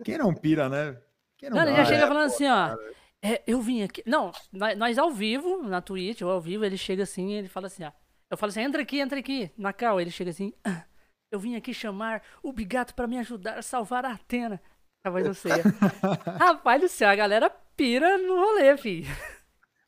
Quem 0.04 0.16
não 0.16 0.34
pira, 0.34 0.68
né? 0.68 1.02
Quem 1.40 1.48
não 1.48 1.56
Não, 1.56 1.66
ele 1.66 1.76
já 1.76 1.84
chega 1.86 2.04
é, 2.04 2.06
falando 2.06 2.28
pô, 2.28 2.34
assim, 2.34 2.46
ó. 2.46 2.68
cara. 2.68 2.94
É, 3.22 3.42
eu 3.46 3.62
vim 3.62 3.82
aqui. 3.82 4.02
Não, 4.06 4.30
nós, 4.52 4.76
nós 4.76 4.98
ao 4.98 5.10
vivo, 5.10 5.62
na 5.62 5.80
Twitch, 5.80 6.20
ou 6.20 6.30
ao 6.30 6.40
vivo, 6.40 6.64
ele 6.64 6.76
chega 6.76 7.02
assim 7.02 7.30
e 7.30 7.34
ele 7.34 7.48
fala 7.48 7.66
assim, 7.66 7.82
ó. 7.84 7.92
Eu 8.30 8.36
falo 8.36 8.50
assim, 8.50 8.60
entra 8.60 8.82
aqui, 8.82 9.00
entra 9.00 9.18
aqui. 9.18 9.50
Na 9.56 9.72
cal, 9.72 9.98
ele 10.00 10.10
chega 10.10 10.30
assim. 10.30 10.52
"Ah, 10.62 10.84
eu 11.32 11.40
vim 11.40 11.56
aqui 11.56 11.72
chamar 11.72 12.22
o 12.42 12.52
Bigato 12.52 12.94
pra 12.94 13.06
me 13.06 13.18
ajudar 13.18 13.58
a 13.58 13.62
salvar 13.62 14.04
a 14.04 14.12
Atena. 14.12 14.60
Voz 15.04 15.24
do 15.26 15.34
Ceia. 15.34 15.62
Rapaz 16.38 16.80
do 16.82 16.88
céu, 16.88 17.08
a 17.08 17.14
galera 17.16 17.48
pira 17.74 18.18
no 18.18 18.34
rolê, 18.34 18.76
fi. 18.76 19.04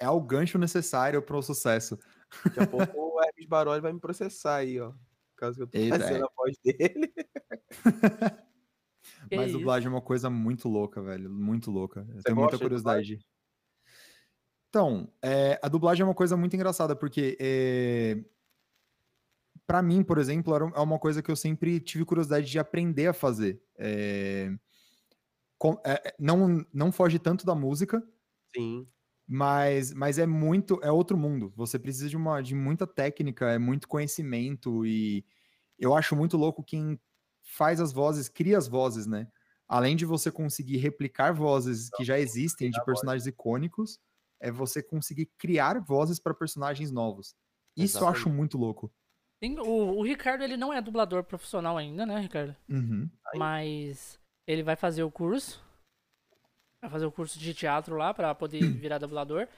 É 0.01 0.09
o 0.09 0.21
gancho 0.21 0.59
necessário 0.59 1.21
para 1.21 1.37
o 1.37 1.43
sucesso. 1.43 1.99
Daqui 2.45 2.61
a 2.61 2.67
pouco 2.67 2.99
o 2.99 3.23
Hermes 3.23 3.47
Baroli 3.47 3.81
vai 3.83 3.93
me 3.93 4.01
processar 4.01 4.57
aí, 4.57 4.81
ó. 4.81 4.93
Caso 5.37 5.57
que 5.57 5.63
eu 5.63 5.67
tô 5.67 5.79
Eita, 5.79 5.99
fazendo 5.99 6.25
é. 6.25 6.27
a 6.27 6.31
voz 6.35 6.57
dele. 6.65 7.13
Que 9.33 9.37
Mas 9.37 9.51
isso. 9.51 9.59
dublagem 9.59 9.89
é 9.89 9.91
uma 9.91 10.03
coisa 10.03 10.29
muito 10.31 10.69
louca, 10.69 11.03
velho. 11.03 11.31
Muito 11.31 11.71
louca. 11.71 12.07
Eu 12.11 12.21
Você 12.21 12.23
tenho 12.23 12.37
muita 12.39 12.59
curiosidade. 12.59 13.19
Então, 14.69 15.13
é, 15.23 15.59
a 15.63 15.69
dublagem 15.69 16.03
é 16.03 16.07
uma 16.07 16.15
coisa 16.15 16.37
muito 16.37 16.55
engraçada, 16.57 16.97
porque 16.97 17.37
é, 17.41 18.25
para 19.67 19.83
mim, 19.83 20.03
por 20.03 20.19
exemplo, 20.19 20.55
é 20.55 20.81
uma 20.81 20.99
coisa 20.99 21.23
que 21.23 21.31
eu 21.31 21.37
sempre 21.37 21.81
tive 21.81 22.05
curiosidade 22.05 22.51
de 22.51 22.59
aprender 22.59 23.07
a 23.07 23.13
fazer. 23.13 23.63
É, 23.79 24.53
com- 25.59 25.81
é, 25.85 26.09
é, 26.09 26.15
não, 26.19 26.65
não 26.73 26.93
foge 26.93 27.19
tanto 27.19 27.47
da 27.47 27.55
música, 27.55 28.03
Sim. 28.55 28.93
mas, 29.27 29.93
mas 29.93 30.19
é 30.19 30.27
muito, 30.27 30.81
é 30.83 30.91
outro 30.93 31.17
mundo. 31.17 31.53
Você 31.57 31.79
precisa 31.79 32.09
de, 32.09 32.17
uma, 32.17 32.41
de 32.43 32.55
muita 32.55 32.87
técnica, 32.87 33.51
é 33.51 33.59
muito 33.59 33.89
conhecimento 33.89 34.85
e 34.87 35.25
eu 35.79 35.95
acho 35.97 36.17
muito 36.17 36.37
louco 36.37 36.65
quem 36.65 37.01
faz 37.53 37.81
as 37.81 37.93
vozes, 37.93 38.29
cria 38.29 38.57
as 38.57 38.67
vozes, 38.67 39.07
né? 39.07 39.29
Além 39.69 39.95
de 39.95 40.05
você 40.05 40.31
conseguir 40.31 40.79
replicar 40.79 41.33
vozes 41.33 41.89
que 41.97 42.05
já 42.05 42.19
existem 42.19 42.71
de 42.71 42.85
personagens 42.85 43.27
icônicos, 43.27 43.99
é 44.41 44.51
você 44.51 44.83
conseguir 44.83 45.27
criar 45.39 45.81
vozes 45.81 46.19
para 46.19 46.35
personagens 46.35 46.91
novos. 46.91 47.35
Isso 47.77 47.99
eu 47.99 48.09
acho 48.09 48.29
muito 48.29 48.59
louco. 48.59 48.93
O, 49.65 49.99
o 49.99 50.03
Ricardo, 50.03 50.45
ele 50.45 50.57
não 50.57 50.73
é 50.73 50.81
dublador 50.81 51.25
profissional 51.25 51.77
ainda, 51.77 52.07
né, 52.07 52.19
Ricardo? 52.21 52.55
Uhum. 52.69 53.11
Mas 53.35 54.19
ele 54.47 54.63
vai 54.63 54.77
fazer 54.77 55.03
o 55.03 55.11
curso. 55.11 55.63
Vai 56.81 56.91
fazer 56.91 57.07
o 57.07 57.13
curso 57.13 57.39
de 57.39 57.55
teatro 57.55 57.97
lá 57.97 58.13
pra 58.13 58.35
poder 58.35 58.61
virar 58.79 58.99
dublador. 58.99 59.49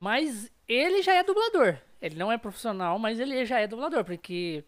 Mas 0.00 0.50
ele 0.68 1.02
já 1.02 1.14
é 1.14 1.22
dublador. 1.22 1.78
Ele 2.00 2.16
não 2.16 2.30
é 2.30 2.36
profissional, 2.36 2.98
mas 2.98 3.18
ele 3.18 3.44
já 3.46 3.58
é 3.58 3.66
dublador, 3.66 4.04
porque 4.04 4.64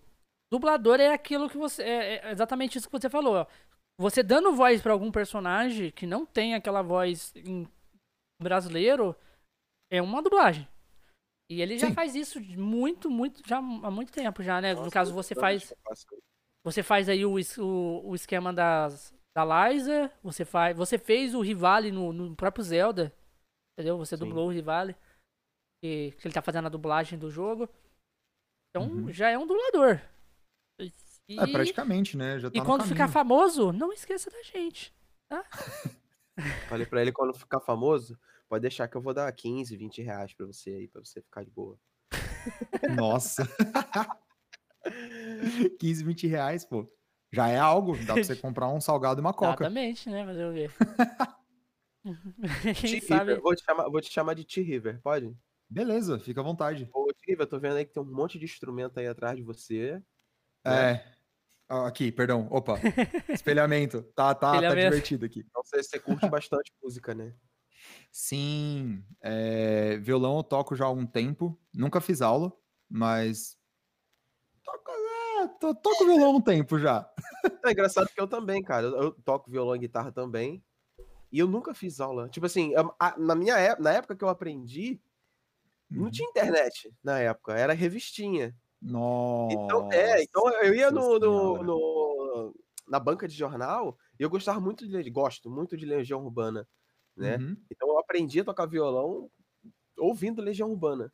dublador 0.53 1.01
é 1.01 1.13
aquilo 1.13 1.49
que 1.49 1.57
você 1.57 1.83
é, 1.83 2.27
é 2.27 2.31
exatamente 2.31 2.79
isso 2.79 2.89
que 2.89 2.99
você 2.99 3.09
falou. 3.11 3.37
ó. 3.37 3.47
Você 3.99 4.23
dando 4.23 4.55
voz 4.55 4.83
pra 4.83 4.93
algum 4.93 5.11
personagem 5.11 5.91
que 5.91 6.07
não 6.07 6.27
tem 6.27 6.55
aquela 6.55 6.83
voz 6.83 7.33
em 7.37 7.67
brasileiro 8.43 9.17
é 9.91 10.03
uma 10.03 10.23
dublagem. 10.23 10.69
E 11.51 11.63
ele 11.63 11.79
já 11.79 11.89
Sim. 11.89 11.95
faz 11.95 12.15
isso 12.15 12.41
muito, 12.41 13.09
muito, 13.09 13.41
já 13.47 13.59
há 13.59 13.91
muito 13.91 14.13
tempo 14.13 14.43
já, 14.43 14.61
né? 14.61 14.75
no 14.75 14.81
Nossa, 14.81 14.91
caso, 14.91 15.13
muitos 15.13 15.29
você 15.29 15.35
faz 15.35 15.73
você 16.65 16.83
faz 16.83 17.09
aí 17.09 17.25
o, 17.25 17.37
o, 17.37 18.09
o 18.11 18.15
esquema 18.17 18.53
das, 18.53 19.15
da 19.37 19.45
Liza, 19.71 20.11
você 20.21 20.45
faz. 20.45 20.77
Você 20.77 20.99
fez 20.99 21.33
o 21.33 21.41
Rivale 21.41 21.93
no, 21.93 22.13
no 22.13 22.35
próprio 22.35 22.65
Zelda. 22.65 23.15
Entendeu? 23.73 23.97
Você 23.99 24.17
Sim. 24.17 24.25
dublou 24.25 24.49
o 24.49 24.51
Rivale. 24.51 24.97
Que, 25.81 26.11
que 26.19 26.27
ele 26.27 26.35
tá 26.35 26.43
fazendo 26.43 26.67
a 26.67 26.71
dublagem 26.71 27.17
do 27.17 27.31
jogo. 27.31 27.69
Então 28.71 28.89
Uhum. 28.89 29.13
já 29.13 29.31
é 29.31 29.39
um 29.39 29.47
dublador. 29.47 30.01
E, 30.79 31.41
É, 31.41 31.47
praticamente, 31.47 32.17
né? 32.17 32.39
Já 32.39 32.51
tá 32.51 32.59
e 32.59 32.63
quando 32.65 32.85
ficar 32.85 33.09
famoso, 33.09 33.73
não 33.73 33.93
esqueça 33.93 34.31
da 34.31 34.43
gente. 34.43 34.95
Falei 36.69 36.87
pra 36.87 37.03
ele 37.03 37.13
quando 37.13 37.35
ficar 37.35 37.61
famoso, 37.61 38.19
pode 38.49 38.63
deixar 38.63 38.87
que 38.87 38.97
eu 38.97 39.01
vou 39.01 39.15
dar 39.15 39.33
15, 39.33 39.77
20 39.77 40.03
reais 40.03 40.33
pra 40.35 40.47
você 40.47 40.71
aí, 40.71 40.89
pra 40.89 41.03
você 41.03 41.21
ficar 41.23 41.45
de 41.45 41.51
boa. 41.51 41.79
Nossa. 42.97 43.43
15, 45.81 46.05
20 46.05 46.27
reais, 46.29 46.65
pô. 46.65 46.89
Já 47.33 47.49
é 47.49 47.59
algo. 47.59 47.97
Dá 48.05 48.15
pra 48.15 48.23
você 48.23 48.37
comprar 48.37 48.69
um 48.69 48.81
salgado 48.81 49.21
e 49.21 49.23
uma 49.23 49.33
coca. 49.33 49.65
Exatamente, 49.65 50.09
né? 50.09 50.25
Fazer 50.25 50.47
o 50.47 50.55
quê? 50.55 50.71
Quem 52.81 53.01
T 53.01 53.07
sabe. 53.07 53.31
River, 53.31 53.43
vou 53.43 53.55
te, 53.57 53.65
chamar, 53.65 53.89
vou 53.89 54.01
te 54.01 54.13
chamar 54.13 54.35
de 54.35 54.45
T-River, 54.45 55.01
pode? 55.03 55.37
Beleza, 55.69 56.21
fica 56.21 56.41
à 56.41 56.45
vontade. 56.45 56.89
Ô, 56.95 57.09
T-River, 57.21 57.45
eu 57.47 57.51
tô 57.51 57.59
vendo 57.59 57.77
aí 57.77 57.85
que 57.85 57.93
tem 57.93 58.03
um 58.03 58.07
monte 58.07 58.39
de 58.39 58.45
instrumento 58.45 58.99
aí 58.99 59.09
atrás 59.09 59.37
de 59.37 59.43
você. 59.43 60.01
É. 60.73 61.05
Ó, 61.69 61.85
Aqui, 61.87 62.13
perdão. 62.13 62.47
Opa. 62.51 62.75
Espelhamento. 63.29 64.03
Tá, 64.15 64.35
tá, 64.35 64.53
tá 64.53 64.55
Espelhamento. 64.57 64.91
divertido 64.91 65.27
aqui. 65.27 65.41
Então 65.49 65.63
você, 65.65 65.83
você 65.83 65.99
curte 65.99 66.29
bastante 66.29 66.73
música, 66.83 67.15
né? 67.15 67.35
Sim. 68.11 69.05
é, 69.21 69.97
violão 69.99 70.37
eu 70.39 70.43
toco 70.43 70.75
já 70.75 70.85
há 70.85 70.89
algum 70.89 71.07
tempo. 71.07 71.59
Nunca 71.75 72.01
fiz 72.01 72.23
aula, 72.23 72.53
mas. 72.89 73.59
Toco, 74.65 74.91
é, 74.91 75.49
to- 75.61 75.75
toco 75.75 76.05
violão 76.07 76.27
há 76.27 76.37
um 76.37 76.41
tempo 76.41 76.79
já. 76.79 77.09
É 77.65 77.71
engraçado 77.73 78.09
que 78.09 78.21
eu 78.21 78.27
também, 78.27 78.63
cara. 78.63 78.87
Eu, 78.87 79.03
eu 79.03 79.11
toco 79.13 79.51
violão 79.51 79.75
e 79.77 79.79
guitarra 79.81 80.11
também. 80.13 80.65
E 81.33 81.39
eu 81.39 81.47
nunca 81.49 81.75
fiz 81.75 82.01
aula. 82.01 82.29
Tipo 82.29 82.47
assim, 82.47 82.75
a- 82.77 82.95
a- 83.09 83.19
na 83.19 83.35
minha 83.35 83.57
época, 83.59 83.83
na 83.83 83.93
época 83.93 84.17
que 84.17 84.25
eu 84.25 84.29
aprendi, 84.29 85.01
não 85.91 86.05
Uhum. 86.05 86.11
tinha 86.11 86.29
internet 86.29 86.93
na 87.05 87.19
época, 87.21 87.55
era 87.55 87.73
revistinha. 87.73 88.57
Nossa. 88.93 89.55
Então, 89.55 89.89
é, 89.93 90.23
então 90.23 90.49
eu 90.63 90.75
ia 90.75 90.91
no, 90.91 91.19
no- 91.19 91.63
no- 91.63 92.55
na 92.89 93.01
banca 93.01 93.27
de 93.27 93.35
jornal 93.35 93.97
e 94.19 94.23
eu 94.23 94.31
gostava 94.31 94.61
muito 94.61 94.87
de 94.89 95.11
gosto 95.11 95.51
muito 95.51 95.77
de 95.77 95.85
Legião 95.87 96.25
Urbana, 96.25 96.69
né? 97.17 97.37
Uhum. 97.37 97.57
Então 97.71 97.89
eu 97.89 97.99
aprendi 97.99 98.41
a 98.41 98.45
tocar 98.45 98.67
violão 98.67 99.31
ouvindo 99.99 100.43
Legião 100.43 100.71
Urbana. 100.71 101.13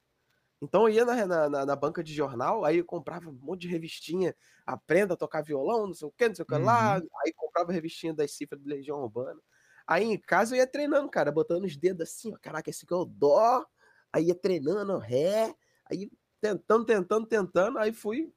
Então 0.62 0.88
eu 0.88 0.95
ia 0.95 1.05
na, 1.05 1.26
na, 1.50 1.67
na- 1.67 1.76
banca 1.76 2.02
de 2.05 2.14
jornal, 2.14 2.64
aí 2.64 2.79
eu 2.79 2.85
comprava 2.85 3.29
um 3.31 3.33
monte 3.33 3.62
de 3.62 3.69
revistinha, 3.69 4.35
aprenda 4.67 5.14
a 5.14 5.17
tocar 5.17 5.43
violão, 5.43 5.87
não 5.88 5.95
sei 5.95 6.09
o 6.09 6.12
que, 6.12 6.29
não 6.29 6.35
sei 6.37 6.43
o 6.45 6.47
que 6.47 6.57
lá. 6.57 6.97
Aí 6.97 7.33
comprava 7.37 7.73
revistinha 7.73 8.14
das 8.14 8.33
cifras 8.37 8.61
de 8.62 8.69
Legião 8.69 9.00
Urbana. 9.02 9.41
Aí 9.87 10.05
em 10.05 10.19
casa 10.21 10.55
eu 10.55 10.59
ia 10.61 10.67
treinando, 10.67 11.11
cara, 11.11 11.33
botando 11.33 11.64
os 11.64 11.76
dedos 11.76 12.09
assim, 12.09 12.33
ó, 12.35 12.38
caraca, 12.41 12.71
esse 12.71 12.85
aqui 12.85 12.95
é 12.95 12.97
o 12.97 13.05
dó. 13.05 13.64
Aí 14.12 14.26
ia 14.26 14.35
treinando, 14.35 14.99
ré. 14.99 15.55
Aí 15.91 16.11
tentando, 16.42 16.84
tentando, 16.84 17.26
tentando, 17.26 17.78
aí 17.78 17.92
fui. 17.92 18.32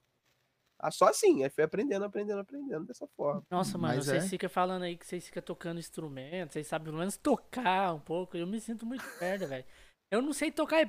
ah, 0.78 0.90
Só 0.90 1.08
assim, 1.08 1.42
aí 1.44 1.50
fui 1.50 1.64
aprendendo, 1.64 2.04
aprendendo, 2.04 2.40
aprendendo 2.40 2.86
dessa 2.86 3.06
forma. 3.16 3.44
Nossa, 3.50 3.76
mano, 3.76 3.96
Mas 3.96 4.06
vocês 4.06 4.24
é. 4.24 4.28
ficam 4.28 4.48
falando 4.48 4.82
aí 4.84 4.96
que 4.96 5.06
vocês 5.06 5.26
ficam 5.26 5.42
tocando 5.42 5.78
instrumento, 5.80 6.52
vocês 6.52 6.66
sabem 6.66 6.86
pelo 6.86 6.98
menos 6.98 7.16
tocar 7.16 7.94
um 7.94 8.00
pouco. 8.00 8.36
Eu 8.36 8.46
me 8.46 8.60
sinto 8.60 8.86
muito 8.86 9.04
merda, 9.20 9.46
velho. 9.46 9.64
Eu 10.10 10.22
não 10.22 10.32
sei 10.32 10.50
tocar 10.52 10.88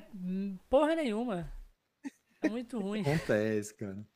porra 0.70 0.94
nenhuma. 0.94 1.52
É 2.40 2.48
muito 2.48 2.78
ruim. 2.80 3.02
Acontece, 3.02 3.74
cara. 3.74 4.06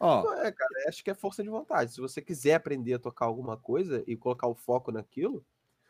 Ó, 0.00 0.32
É, 0.34 0.50
cara, 0.52 0.88
acho 0.88 1.02
que 1.04 1.10
é 1.10 1.14
força 1.14 1.42
de 1.42 1.48
vontade. 1.48 1.92
Se 1.92 2.00
você 2.00 2.20
quiser 2.22 2.54
aprender 2.54 2.94
a 2.94 2.98
tocar 2.98 3.26
alguma 3.26 3.56
coisa 3.56 4.02
e 4.06 4.16
colocar 4.16 4.46
o 4.48 4.54
foco 4.54 4.90
naquilo, 4.92 5.44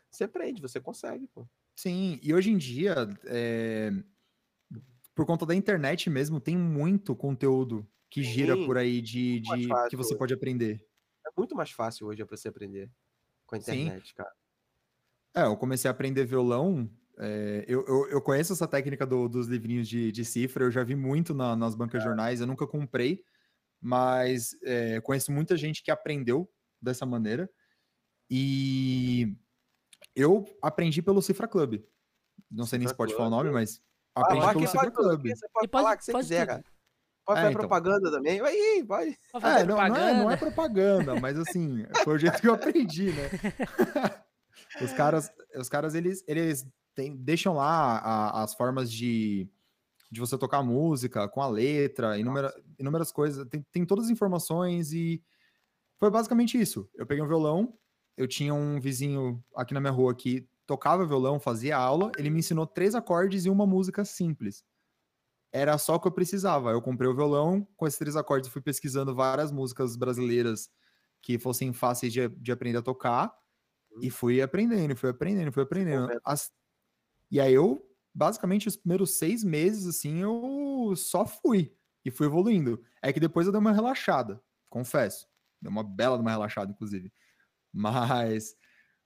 você 0.09 0.25
aprende, 0.25 0.61
você 0.61 0.79
consegue, 0.79 1.27
pô. 1.27 1.47
sim, 1.75 2.19
e 2.21 2.33
hoje 2.33 2.51
em 2.51 2.57
dia, 2.57 2.95
é, 3.25 3.91
por 5.15 5.25
conta 5.25 5.45
da 5.45 5.55
internet 5.55 6.09
mesmo, 6.09 6.39
tem 6.39 6.57
muito 6.57 7.15
conteúdo 7.15 7.87
que 8.09 8.23
gira 8.23 8.55
Sim, 8.55 8.65
por 8.65 8.77
aí 8.77 9.01
de, 9.01 9.39
de 9.39 9.67
que 9.89 9.95
você 9.95 10.13
hoje. 10.13 10.19
pode 10.19 10.33
aprender. 10.33 10.85
É 11.25 11.29
muito 11.37 11.55
mais 11.55 11.71
fácil 11.71 12.07
hoje 12.07 12.23
pra 12.25 12.35
você 12.37 12.47
aprender 12.47 12.91
com 13.45 13.55
a 13.55 13.59
Sim. 13.59 13.81
internet, 13.85 14.13
cara. 14.13 14.31
É, 15.35 15.43
eu 15.45 15.57
comecei 15.57 15.87
a 15.89 15.91
aprender 15.91 16.25
violão. 16.25 16.89
é, 17.19 17.63
eu, 17.67 17.85
eu, 17.87 18.09
eu 18.09 18.21
conheço 18.21 18.53
essa 18.53 18.67
técnica 18.67 19.05
do- 19.05 19.27
dos 19.29 19.47
livrinhos 19.47 19.87
de, 19.87 20.11
de 20.11 20.25
cifra, 20.25 20.63
eu 20.65 20.71
já 20.71 20.83
vi 20.83 20.95
muito 20.95 21.33
na- 21.33 21.55
nas 21.55 21.75
bancas 21.75 22.01
de 22.01 22.07
jornais, 22.07 22.41
eu 22.41 22.47
nunca 22.47 22.65
comprei, 22.67 23.23
mas 23.81 24.51
é, 24.63 24.99
conheço 25.01 25.31
muita 25.31 25.55
gente 25.57 25.83
que 25.83 25.91
aprendeu 25.91 26.51
dessa 26.81 27.05
maneira. 27.05 27.49
E 28.29 29.35
eu 30.15 30.45
aprendi 30.61 31.01
pelo 31.01 31.21
Cifra 31.21 31.47
Club. 31.47 31.83
Não 32.49 32.65
sei 32.65 32.79
nem 32.79 32.87
se 32.87 32.95
pode 32.95 33.13
falar 33.15 33.27
o 33.27 33.31
nome, 33.31 33.51
mas 33.51 33.81
Ah, 34.15 34.21
aprendi 34.21 34.45
mas 34.45 34.53
pelo 34.53 34.63
aqui 34.63 34.71
Cifra 34.71 34.91
pode 34.91 34.95
tudo, 34.95 35.07
Club. 35.09 35.19
aqui 35.25 35.35
Você 35.35 35.47
pode 35.49 35.67
pode- 35.67 35.83
falar 35.83 35.95
o 35.95 35.97
que 35.97 36.05
você 36.05 36.11
pode 36.11 36.23
quiser, 36.25 36.39
tudo. 36.41 36.47
cara. 36.47 36.63
Pode 37.25 37.39
É, 37.39 37.41
fazer 37.43 37.53
então. 37.53 37.59
propaganda 37.61 38.11
também. 38.11 38.41
Aí, 38.41 38.83
vai. 38.83 39.17
Pra 39.31 39.41
fazer 39.41 39.61
É, 39.61 39.65
não, 39.65 39.75
não 39.77 39.83
é, 39.83 39.87
não 39.87 39.95
propaganda. 39.95 40.33
é 40.33 40.37
propaganda, 40.37 41.19
mas 41.19 41.39
assim, 41.39 41.85
foi 42.03 42.15
o 42.15 42.17
jeito 42.19 42.39
que 42.41 42.47
eu 42.47 42.53
aprendi, 42.53 43.11
né? 43.13 43.29
os 44.81 44.91
caras, 44.93 45.31
os 45.55 45.69
caras 45.69 45.95
eles, 45.95 46.23
eles 46.27 46.67
têm- 46.93 47.15
deixam 47.15 47.53
lá 47.55 47.97
a- 47.99 48.43
as 48.43 48.53
formas 48.53 48.91
de, 48.91 49.47
de 50.11 50.19
você 50.19 50.37
tocar 50.37 50.61
música 50.63 51.27
com 51.29 51.41
a 51.41 51.47
letra, 51.47 52.17
inúmera, 52.19 52.53
inúmeras 52.77 53.11
coisas, 53.11 53.47
tem, 53.47 53.65
tem 53.71 53.85
todas 53.85 54.05
as 54.05 54.11
informações 54.11 54.91
e 54.91 55.23
foi 55.97 56.09
basicamente 56.11 56.59
isso. 56.59 56.89
Eu 56.93 57.05
peguei 57.07 57.23
um 57.23 57.27
violão, 57.27 57.73
eu 58.17 58.27
tinha 58.27 58.53
um 58.53 58.79
vizinho 58.81 59.41
aqui 59.55 59.73
na 59.73 59.79
minha 59.79 59.93
rua 59.93 60.13
que 60.13 60.45
tocava 60.65 61.05
violão, 61.05 61.39
fazia 61.39 61.77
aula, 61.77 62.11
ele 62.17 62.29
me 62.29 62.39
ensinou 62.39 62.67
três 62.67 62.95
acordes 62.95 63.45
e 63.45 63.49
uma 63.49 63.65
música 63.67 64.05
simples. 64.05 64.63
Era 65.51 65.77
só 65.77 65.95
o 65.95 65.99
que 65.99 66.07
eu 66.07 66.11
precisava. 66.11 66.71
Eu 66.71 66.81
comprei 66.81 67.09
o 67.09 67.15
violão, 67.15 67.67
com 67.77 67.85
esses 67.87 67.99
três 67.99 68.15
acordes 68.15 68.49
fui 68.49 68.61
pesquisando 68.61 69.13
várias 69.15 69.51
músicas 69.51 69.95
brasileiras 69.95 70.69
que 71.21 71.37
fossem 71.39 71.71
fáceis 71.73 72.11
de, 72.13 72.27
de 72.29 72.51
aprender 72.51 72.79
a 72.79 72.81
tocar 72.81 73.33
e 74.01 74.09
fui 74.11 74.41
aprendendo, 74.41 74.95
fui 74.97 75.09
aprendendo, 75.09 75.51
fui 75.51 75.63
aprendendo. 75.63 76.09
As- 76.25 76.51
E 77.31 77.39
aí 77.39 77.53
eu, 77.53 77.85
basicamente, 78.13 78.67
os 78.67 78.77
primeiros 78.77 79.17
seis 79.17 79.43
meses, 79.43 79.87
assim, 79.87 80.19
eu 80.21 80.93
só 80.95 81.25
fui 81.25 81.75
e 82.05 82.11
fui 82.11 82.27
evoluindo. 82.27 82.83
É 83.01 83.11
que 83.13 83.19
depois 83.19 83.47
eu 83.47 83.51
dei 83.53 83.59
uma 83.61 83.71
relaxada, 83.73 84.41
confesso. 84.69 85.27
Deu 85.61 85.71
uma 85.71 85.83
bela 85.83 86.17
de 86.17 86.21
uma 86.21 86.31
relaxada, 86.31 86.71
inclusive. 86.71 87.11
Mas, 87.73 88.55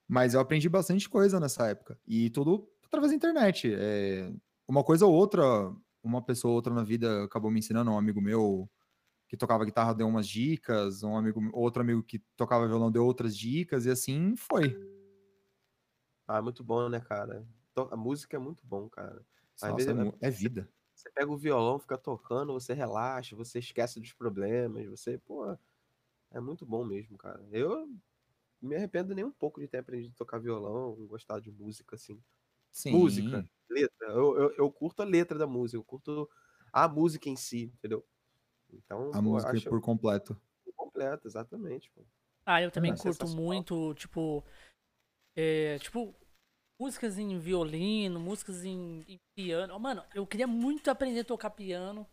mas 0.07 0.33
eu 0.33 0.39
aprendi 0.39 0.69
bastante 0.69 1.09
coisa 1.09 1.39
nessa 1.39 1.67
época. 1.69 1.99
E 2.07 2.29
tudo 2.31 2.69
através 2.85 3.11
da 3.11 3.15
internet. 3.17 3.71
É, 3.73 4.31
uma 4.67 4.83
coisa 4.83 5.05
ou 5.05 5.13
outra, 5.13 5.43
uma 6.03 6.23
pessoa 6.23 6.51
ou 6.51 6.55
outra 6.57 6.73
na 6.73 6.83
vida 6.83 7.23
acabou 7.25 7.51
me 7.51 7.59
ensinando, 7.59 7.91
um 7.91 7.97
amigo 7.97 8.21
meu 8.21 8.69
que 9.29 9.37
tocava 9.37 9.65
guitarra 9.65 9.93
deu 9.95 10.07
umas 10.07 10.27
dicas, 10.27 11.03
um 11.03 11.17
amigo, 11.17 11.41
outro 11.53 11.81
amigo 11.83 12.03
que 12.03 12.19
tocava 12.37 12.67
violão 12.67 12.91
deu 12.91 13.05
outras 13.05 13.37
dicas, 13.37 13.85
e 13.85 13.91
assim 13.91 14.35
foi. 14.37 14.77
Ah, 16.27 16.41
muito 16.41 16.63
bom, 16.63 16.89
né, 16.89 16.99
cara? 16.99 17.47
A 17.91 17.95
música 17.95 18.35
é 18.35 18.39
muito 18.39 18.65
bom, 18.65 18.89
cara. 18.89 19.25
Às 19.61 19.73
Nossa, 19.73 19.91
vezes 19.91 19.91
é, 19.91 20.07
é- 20.23 20.27
é 20.27 20.31
vida. 20.31 20.67
Você 20.95 21.11
pega 21.11 21.31
o 21.31 21.37
violão, 21.37 21.79
fica 21.79 21.97
tocando, 21.97 22.53
você 22.53 22.73
relaxa, 22.73 23.35
você 23.35 23.59
esquece 23.59 23.99
dos 23.99 24.13
problemas, 24.13 24.87
você, 24.87 25.17
pô, 25.19 25.57
é 26.31 26.39
muito 26.41 26.65
bom 26.65 26.85
mesmo, 26.85 27.17
cara. 27.17 27.45
Eu 27.51 27.89
me 28.61 28.75
arrependo 28.75 29.13
nem 29.15 29.25
um 29.25 29.31
pouco 29.31 29.59
de 29.59 29.67
ter 29.67 29.79
aprendido 29.79 30.13
a 30.13 30.17
tocar 30.17 30.39
violão, 30.39 30.95
gostar 31.07 31.39
de 31.39 31.51
música, 31.51 31.95
assim. 31.95 32.21
Sim. 32.71 32.93
Música, 32.93 33.49
letra. 33.69 34.07
Eu, 34.09 34.37
eu, 34.39 34.51
eu 34.57 34.71
curto 34.71 35.01
a 35.01 35.05
letra 35.05 35.37
da 35.37 35.47
música, 35.47 35.77
eu 35.77 35.83
curto 35.83 36.29
a 36.71 36.87
música 36.87 37.29
em 37.29 37.35
si, 37.35 37.71
entendeu? 37.77 38.05
Então, 38.73 39.11
A 39.11 39.21
pô, 39.21 39.21
música 39.21 39.51
acho 39.53 39.69
por 39.69 39.81
completo. 39.81 40.39
completo, 40.75 41.27
exatamente, 41.27 41.89
pô. 41.91 42.05
Ah, 42.45 42.61
eu 42.61 42.71
também 42.71 42.93
É, 42.93 42.95
curto 42.95 43.27
muito, 43.27 43.93
tipo. 43.95 44.43
é, 45.35 45.77
tipo, 45.79 46.15
músicas 46.79 47.17
em 47.17 47.37
violino, 47.39 48.19
músicas 48.19 48.63
em, 48.63 49.03
em 49.07 49.17
piano. 49.35 49.73
Oh, 49.75 49.79
Mano, 49.79 50.03
eu 50.13 50.25
queria 50.25 50.47
muito 50.47 50.89
aprender 50.89 51.21
a 51.21 51.25
tocar 51.25 51.49
piano. 51.51 52.07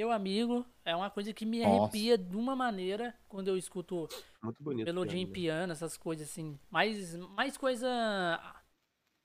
Meu 0.00 0.10
amigo, 0.10 0.64
é 0.82 0.96
uma 0.96 1.10
coisa 1.10 1.30
que 1.30 1.44
me 1.44 1.60
Nossa. 1.60 1.82
arrepia 1.82 2.16
de 2.16 2.34
uma 2.34 2.56
maneira 2.56 3.14
quando 3.28 3.48
eu 3.48 3.58
escuto 3.58 4.08
Muito 4.42 4.62
bonito. 4.62 4.86
melodia 4.86 5.20
em 5.20 5.26
piano, 5.26 5.28
né? 5.28 5.34
piano, 5.34 5.72
essas 5.74 5.98
coisas 5.98 6.30
assim. 6.30 6.58
Mais, 6.70 7.14
mais 7.16 7.58
coisa 7.58 7.86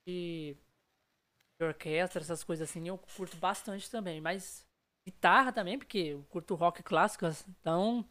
de, 0.05 0.57
de 1.57 1.65
orquestra, 1.65 2.19
essas 2.21 2.43
coisas 2.43 2.69
assim, 2.69 2.89
eu 2.89 2.97
curto 2.97 3.37
bastante 3.37 3.89
também. 3.89 4.19
Mas 4.19 4.65
guitarra 5.07 5.53
também, 5.53 5.79
porque 5.79 5.97
eu 5.97 6.23
curto 6.25 6.55
rock 6.55 6.83
clássico, 6.83 7.25
então 7.61 8.05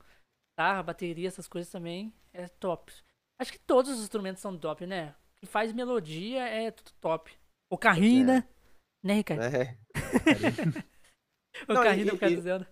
guitarra, 0.52 0.82
bateria, 0.84 1.28
essas 1.28 1.46
coisas 1.46 1.70
também 1.70 2.14
é 2.32 2.48
top. 2.48 2.94
Acho 3.38 3.52
que 3.52 3.58
todos 3.58 3.90
os 3.92 4.00
instrumentos 4.00 4.40
são 4.40 4.56
top, 4.56 4.86
né? 4.86 5.14
O 5.36 5.40
que 5.40 5.44
faz 5.46 5.70
melodia 5.70 6.48
é 6.48 6.70
tudo 6.70 6.92
top. 6.98 7.30
O 7.70 7.76
carrinho, 7.76 8.22
É. 8.22 8.40
né? 8.40 8.48
Né, 9.02 9.14
Ricardo? 9.16 9.42
É. 9.54 9.78
O 11.68 11.72
Não, 11.74 11.82
e- 11.82 11.84
carrinho 11.84 12.06
do 12.10 12.16
e- 12.16 12.18
cara 12.18 12.32
e- 12.32 12.36
dizendo. 12.36 12.66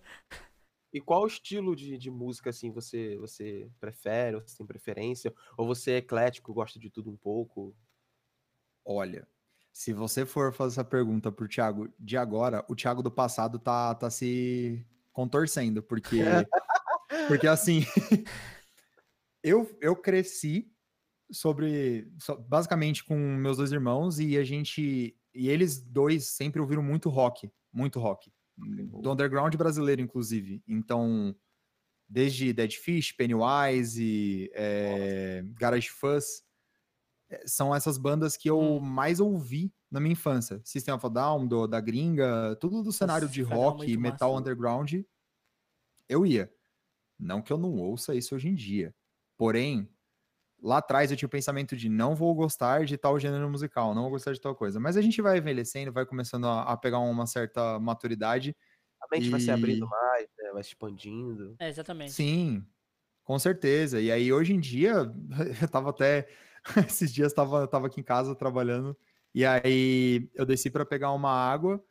E 0.93 1.01
qual 1.01 1.25
estilo 1.25 1.75
de, 1.75 1.97
de 1.97 2.11
música, 2.11 2.51
assim, 2.51 2.71
você, 2.71 3.17
você 3.17 3.67
prefere, 3.79 4.35
ou 4.35 4.41
você 4.41 4.55
tem 4.55 4.65
preferência? 4.67 5.33
Ou 5.57 5.65
você 5.65 5.93
é 5.93 5.97
eclético, 5.97 6.53
gosta 6.53 6.77
de 6.79 6.89
tudo 6.89 7.09
um 7.09 7.17
pouco? 7.17 7.75
Olha, 8.85 9.27
se 9.71 9.91
você 9.91 10.23
for 10.23 10.53
fazer 10.53 10.73
essa 10.75 10.83
pergunta 10.83 11.31
pro 11.31 11.47
Thiago 11.47 11.91
de 11.97 12.15
agora, 12.15 12.63
o 12.69 12.75
Thiago 12.75 13.01
do 13.01 13.09
passado 13.09 13.57
tá, 13.57 13.95
tá 13.95 14.09
se 14.11 14.85
contorcendo, 15.11 15.81
porque 15.81 16.19
Porque 17.27 17.47
assim, 17.47 17.81
eu, 19.43 19.75
eu 19.81 19.95
cresci 19.95 20.71
sobre 21.31 22.11
so- 22.19 22.37
basicamente 22.37 23.03
com 23.03 23.15
meus 23.17 23.57
dois 23.57 23.71
irmãos 23.71 24.19
e 24.19 24.37
a 24.37 24.43
gente 24.43 25.17
e 25.33 25.49
eles 25.49 25.79
dois 25.79 26.27
sempre 26.27 26.61
ouviram 26.61 26.83
muito 26.83 27.09
rock, 27.09 27.51
muito 27.71 27.99
rock, 27.99 28.31
do 28.57 29.11
underground 29.11 29.55
brasileiro 29.55 30.01
inclusive. 30.01 30.61
Então, 30.67 31.35
desde 32.07 32.53
Dead 32.53 32.71
Fish, 32.73 33.11
Pennywise, 33.11 34.49
é, 34.53 35.43
Garage 35.59 35.89
Fuzz, 35.89 36.43
é, 37.29 37.47
são 37.47 37.73
essas 37.73 37.97
bandas 37.97 38.37
que 38.37 38.49
eu 38.49 38.59
Hum. 38.59 38.79
mais 38.79 39.19
ouvi 39.19 39.73
na 39.89 39.99
minha 39.99 40.13
infância. 40.13 40.61
System 40.63 40.93
of 40.93 41.05
a 41.05 41.09
Down, 41.09 41.47
do- 41.47 41.67
da 41.67 41.79
gringa, 41.79 42.55
tudo 42.59 42.83
do 42.83 42.91
cenário 42.91 43.27
de 43.27 43.43
Federal 43.43 43.61
rock, 43.71 43.77
muito 43.87 43.99
metal 43.99 44.31
massa. 44.31 44.41
underground, 44.41 44.93
eu 46.09 46.25
ia. 46.25 46.51
Não 47.19 47.41
que 47.41 47.53
eu 47.53 47.57
não 47.57 47.75
ouça 47.77 48.13
isso 48.15 48.35
hoje 48.35 48.49
em 48.49 48.55
dia. 48.55 48.93
Porém, 49.37 49.87
lá 50.63 50.77
atrás 50.77 51.11
eu 51.11 51.17
tinha 51.17 51.27
o 51.27 51.29
pensamento 51.29 51.75
de 51.75 51.89
não 51.89 52.15
vou 52.15 52.33
gostar 52.33 52.85
de 52.85 52.97
tal 52.97 53.19
gênero 53.19 53.49
musical, 53.49 53.93
não 53.93 54.03
vou 54.03 54.11
gostar 54.11 54.31
de 54.33 54.41
tal 54.41 54.55
coisa. 54.55 54.79
Mas 54.79 54.97
a 54.97 55.01
gente 55.01 55.21
vai 55.21 55.37
envelhecendo, 55.37 55.91
vai 55.91 56.05
começando 56.05 56.47
a, 56.47 56.63
a 56.63 56.77
pegar 56.77 56.99
uma 56.99 57.27
certa 57.27 57.79
maturidade. 57.79 58.55
A 59.01 59.07
mente 59.11 59.29
vai 59.29 59.39
se 59.39 59.51
abrindo 59.51 59.85
E- 59.85 59.89
mais, 59.89 60.27
né? 60.39 60.51
vai 60.53 60.63
se 60.63 60.69
expandindo. 60.69 61.55
É, 61.59 61.67
exatamente. 61.69 62.13
Sim, 62.13 62.65
com 63.23 63.37
certeza. 63.37 64.01
E 64.01 64.11
aí, 64.11 64.31
hoje 64.33 64.53
em 64.53 64.59
dia, 64.59 64.93
eu 65.61 65.67
tava 65.69 65.89
até. 65.91 66.27
Esses 66.87 67.13
dias 67.13 67.33
tava, 67.33 67.67
tava 67.67 67.87
aqui 67.87 67.99
em 67.99 68.03
casa 68.03 68.33
trabalhando. 68.35 68.97
E 69.35 69.45
aí 69.45 70.29
eu 70.33 70.45
desci 70.45 70.69
para 70.69 70.85
pegar 70.85 71.11
uma 71.11 71.31
água. 71.31 71.83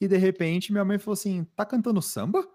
E 0.00 0.08
de 0.08 0.16
repente 0.16 0.72
minha 0.72 0.84
mãe 0.84 0.98
falou 0.98 1.14
assim: 1.14 1.44
tá 1.56 1.66
cantando 1.66 2.00
samba? 2.02 2.46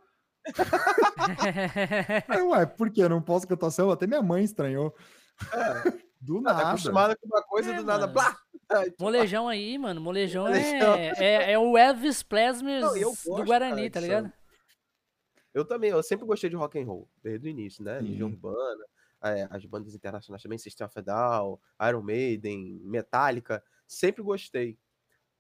Aí, 2.28 2.42
ué, 2.42 2.66
por 2.66 2.90
que 2.92 3.02
eu 3.02 3.10
não 3.10 3.22
posso 3.22 3.48
cantar 3.48 3.72
samba? 3.72 3.94
Até 3.94 4.08
minha 4.08 4.22
mãe 4.22 4.44
estranhou. 4.44 4.96
É, 5.42 5.92
Do 6.22 6.42
tá 6.42 6.54
nada. 6.54 6.70
acostumada 6.70 7.16
com 7.16 7.26
uma 7.28 7.44
coisa 7.44 7.72
É, 7.74 7.78
do 7.78 7.84
nada. 7.84 8.08
mano. 8.08 8.14
Blá! 8.14 8.38
Tu- 8.98 9.04
molejão 9.04 9.48
aí, 9.48 9.78
mano. 9.78 10.00
Molejão, 10.02 10.46
Molejão. 10.46 10.94
É, 10.96 11.14
é, 11.18 11.52
é 11.52 11.60
o 11.60 11.78
Elvis 11.78 12.24
Presley 12.24 12.82
do 12.82 13.44
Guarani, 13.46 13.90
cara, 13.90 13.92
tá 13.92 14.00
ligado? 14.00 14.24
samba. 14.26 14.34
Eu 15.54 15.64
também, 15.66 15.92
eu 15.92 16.02
sempre 16.02 16.26
gostei 16.26 16.50
de 16.50 16.56
rock 16.56 16.80
and 16.80 16.86
roll, 16.86 17.08
desde 17.22 17.48
o 17.48 17.50
início, 17.50 17.84
né? 17.84 18.00
Legião 18.00 18.30
Sim. 18.30 18.36
Urbana, 18.36 18.86
é, 19.24 19.48
as 19.52 19.64
bandas 19.66 19.94
internacionais 19.94 20.42
também, 20.42 20.58
System 20.58 20.88
of 20.88 20.98
a 20.98 21.02
Down, 21.02 21.60
Iron 21.88 22.02
Maiden, 22.02 22.80
Metallica, 22.84 23.64
sempre 23.88 24.24
gostei. 24.24 24.80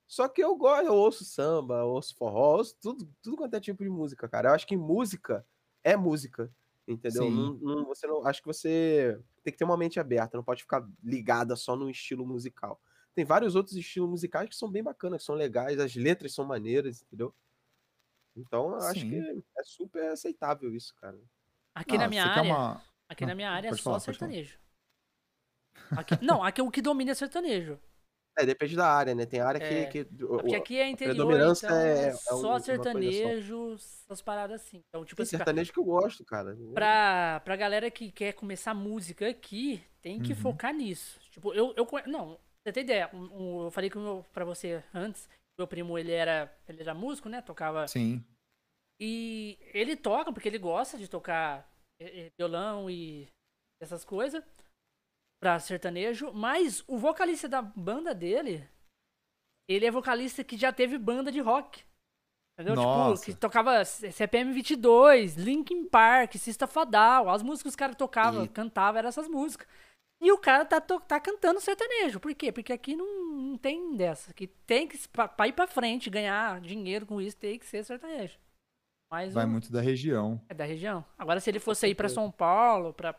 Só 0.05 0.27
que 0.27 0.43
eu 0.43 0.55
gosto, 0.55 0.85
eu 0.85 0.93
ouço 0.93 1.25
samba, 1.25 1.75
eu 1.79 1.87
ouço 1.87 2.15
forró, 2.15 2.53
eu 2.53 2.57
ouço 2.59 2.77
tudo, 2.79 3.09
tudo 3.23 3.37
quanto 3.37 3.55
é 3.55 3.59
tipo 3.59 3.83
de 3.83 3.89
música, 3.89 4.29
cara. 4.29 4.49
Eu 4.49 4.53
acho 4.53 4.67
que 4.67 4.77
música 4.77 5.43
é 5.83 5.95
música, 5.95 6.51
entendeu? 6.87 7.29
Não, 7.29 7.53
não- 7.53 7.85
você 7.85 8.05
não, 8.07 8.25
acho 8.25 8.41
que 8.41 8.47
você 8.47 9.19
tem 9.43 9.51
que 9.51 9.57
ter 9.57 9.63
uma 9.65 9.77
mente 9.77 9.99
aberta, 9.99 10.37
não 10.37 10.43
pode 10.43 10.61
ficar 10.63 10.87
ligada 11.03 11.55
só 11.55 11.75
num 11.75 11.89
estilo 11.89 12.25
musical. 12.25 12.81
Tem 13.15 13.23
vários 13.23 13.55
outros 13.55 13.75
estilos 13.75 14.09
musicais 14.09 14.49
que 14.49 14.55
são 14.55 14.69
bem 14.71 14.81
bacanas, 14.83 15.21
que 15.21 15.25
são 15.25 15.35
legais, 15.35 15.79
as 15.79 15.95
letras 15.95 16.33
são 16.33 16.45
maneiras, 16.45 17.01
entendeu? 17.03 17.33
Então, 18.35 18.73
acho 18.75 19.01
Sim. 19.01 19.09
que 19.09 19.43
é 19.59 19.63
super 19.63 20.09
aceitável 20.11 20.73
isso, 20.75 20.95
cara. 20.95 21.19
Aqui 21.75 21.97
na 21.97 22.05
Ah, 22.05 22.09
minha 22.09 22.25
área, 22.25 22.43
uma- 22.43 22.83
aqui 23.07 23.23
Ah, 23.23 23.27
na 23.27 23.35
minha 23.35 23.51
área 23.51 23.69
é 23.69 23.73
só 23.75 23.83
falar, 23.83 23.99
sertanejo. 23.99 24.57
Aqui- 25.91 26.17
não, 26.25 26.43
aqui 26.43 26.61
o 26.61 26.71
que 26.71 26.81
domina 26.81 27.11
é 27.11 27.13
sertanejo. 27.15 27.79
É, 28.37 28.45
depende 28.47 28.75
da 28.75 28.87
área, 28.87 29.13
né? 29.13 29.25
Tem 29.27 29.39
área 29.39 29.63
É, 29.63 29.85
que. 29.85 30.05
que 30.05 30.23
o- 30.23 30.37
Porque 30.37 30.55
aqui 30.55 30.77
é 30.79 30.89
interior, 30.89 31.31
então 31.55 31.75
é- 31.75 32.05
é, 32.05 32.07
é 32.09 32.13
um- 32.13 32.15
só 32.17 32.49
coisa 32.51 32.59
só. 32.59 32.59
sertanejo, 32.59 33.73
essas 33.75 34.21
paradas 34.23 34.61
assim. 34.61 34.81
Então, 34.89 35.05
tipo 35.05 35.17
tem 35.17 35.23
assim, 35.23 35.37
sertanejo 35.37 35.71
que 35.71 35.79
eu 35.79 35.83
gosto, 35.83 36.25
cara. 36.25 36.57
pra, 36.73 37.41
pra 37.41 37.55
galera 37.55 37.91
que 37.91 38.11
quer 38.11 38.33
começar 38.33 38.73
música 38.73 39.29
aqui, 39.29 39.83
tem 40.01 40.19
que 40.19 40.31
Uhum. 40.33 40.37
focar 40.39 40.73
nisso. 40.73 41.19
Tipo, 41.29 41.53
eu, 41.53 41.73
eu 41.77 41.87
não, 42.07 42.39
você 42.65 42.73
tem 42.73 42.83
ideia, 42.83 43.09
um- 43.13 43.29
um- 43.59 43.63
eu 43.65 43.71
falei 43.71 43.89
com 43.91 43.99
meu, 43.99 44.25
pra 44.33 44.43
você 44.43 44.83
antes, 44.93 45.29
meu 45.59 45.67
primo, 45.67 45.95
ele 45.99 46.11
era, 46.11 46.51
ele 46.67 46.81
era 46.81 46.95
músico, 46.95 47.29
né, 47.29 47.39
tocava, 47.41 47.87
Sim. 47.87 48.23
e 48.99 49.57
ele 49.73 49.95
toca 49.95 50.33
porque 50.33 50.47
ele 50.49 50.57
gosta 50.57 50.97
de 50.97 51.07
tocar 51.07 51.69
eh, 52.01 52.25
eh, 52.25 52.29
violão 52.39 52.89
e 52.89 53.27
essas 53.79 54.03
coisas 54.03 54.43
pra 55.43 55.59
sertanejo, 55.59 56.31
mas 56.33 56.83
o 56.87 56.97
vocalista 56.97 57.49
da 57.49 57.61
banda 57.61 58.15
dele, 58.15 58.65
ele 59.67 59.85
é 59.85 59.91
vocalista 59.91 60.41
que 60.41 60.55
já 60.55 60.71
teve 60.71 60.97
banda 60.97 61.29
de 61.29 61.41
rock. 61.41 61.83
Entendeu? 62.57 62.75
Nossa. 62.75 63.25
Tipo, 63.25 63.35
que 63.35 63.41
tocava 63.41 63.83
CPM 63.83 64.53
22, 64.53 65.35
Linkin 65.35 65.85
Park, 65.85 66.35
Sista 66.35 66.65
Fadal, 66.65 67.29
as 67.29 67.41
músicas 67.43 67.63
que 67.63 67.69
os 67.69 67.75
caras 67.75 67.95
tocavam, 67.97 68.45
E- 68.45 68.47
cantavam, 68.47 68.99
eram 68.99 69.09
essas 69.09 69.27
músicas. 69.27 69.67
E 70.21 70.31
o 70.31 70.37
cara 70.37 70.63
tá, 70.63 70.79
tá 70.79 71.19
cantando 71.19 71.59
sertanejo. 71.59 72.19
Por 72.21 72.33
quê? 72.33 72.49
Porque 72.51 72.71
aqui 72.71 72.95
não, 72.95 73.05
não 73.35 73.57
tem 73.57 73.97
dessa. 73.97 74.31
Aqui 74.31 74.47
tem 74.47 74.87
que, 74.87 74.97
pra, 75.09 75.27
pra 75.27 75.47
ir 75.49 75.51
pra 75.53 75.67
frente, 75.67 76.09
ganhar 76.09 76.61
dinheiro 76.61 77.05
com 77.05 77.19
isso, 77.19 77.35
tem 77.35 77.59
que 77.59 77.65
ser 77.65 77.83
sertanejo. 77.83 78.39
Mas 79.11 79.33
Vai 79.33 79.43
o- 79.45 79.49
muito 79.49 79.69
da 79.71 79.81
região. 79.81 80.39
é 80.47 80.53
da 80.53 80.63
região. 80.63 81.03
Agora, 81.17 81.41
se 81.41 81.49
ele 81.49 81.59
fosse 81.59 81.85
ir 81.87 81.95
pra 81.95 82.07
São 82.07 82.31
Paulo, 82.31 82.93
pra, 82.93 83.13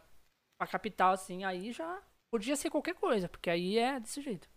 pra 0.59 0.67
capital, 0.69 1.13
assim, 1.13 1.45
aí 1.45 1.73
já 1.73 2.01
podia 2.35 2.57
ser 2.57 2.69
qualquer 2.69 2.97
coisa, 2.97 3.29
porque 3.29 3.49
aí 3.49 3.79
é 3.79 4.01
desse 4.01 4.21
jeito. 4.21 4.49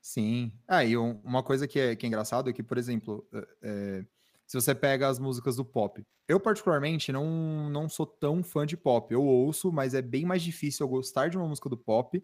Sim. 0.00 0.50
Ah, 0.66 0.82
e 0.82 0.96
um- 0.96 1.20
uma 1.22 1.42
coisa 1.42 1.68
que 1.68 1.78
é, 1.78 1.94
que 1.94 2.06
é 2.06 2.08
engraçado 2.08 2.48
é 2.48 2.54
que, 2.54 2.62
por 2.62 2.78
exemplo, 2.78 3.28
é, 3.62 4.02
se 4.46 4.58
você 4.58 4.74
pega 4.74 5.06
as 5.08 5.18
músicas 5.18 5.56
do 5.56 5.64
pop, 5.64 6.02
eu 6.26 6.40
particularmente 6.40 7.12
não, 7.12 7.68
não 7.68 7.86
sou 7.86 8.06
tão 8.06 8.42
fã 8.42 8.64
de 8.64 8.78
pop. 8.78 9.12
Eu 9.12 9.22
ouço, 9.22 9.70
mas 9.70 9.92
é 9.92 10.00
bem 10.00 10.24
mais 10.24 10.42
difícil 10.42 10.84
eu 10.86 10.88
gostar 10.88 11.28
de 11.28 11.36
uma 11.36 11.46
música 11.46 11.68
do 11.68 11.76
pop 11.76 12.22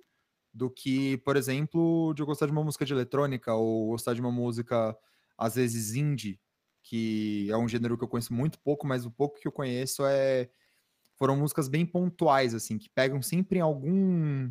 do 0.55 0.71
que, 0.71 1.19
por 1.19 1.37
exemplo, 1.37 2.15
de 2.15 2.23
eu 2.23 2.27
gostar 2.27 2.47
de 2.47 2.53
uma 2.53 2.65
música 2.65 2.85
de 2.87 2.95
eletrônica 2.95 3.55
ou 3.55 3.89
gostar 3.89 4.15
de 4.15 4.23
uma 4.23 4.33
música, 4.33 4.97
às 5.37 5.55
vezes, 5.57 5.95
indie, 5.95 6.41
que 6.83 7.47
é 7.51 7.57
um 7.59 7.69
gênero 7.69 7.99
que 7.99 8.05
eu 8.05 8.09
conheço 8.09 8.33
muito 8.33 8.59
pouco, 8.61 8.87
mas 8.87 9.05
o 9.05 9.11
pouco 9.11 9.39
que 9.39 9.47
eu 9.47 9.53
conheço 9.53 10.03
é 10.07 10.51
foram 11.21 11.37
músicas 11.37 11.69
bem 11.69 11.85
pontuais, 11.85 12.55
assim, 12.55 12.79
que 12.79 12.89
pegam 12.89 13.21
sempre 13.21 13.59
em 13.59 13.63
algum 13.63 14.51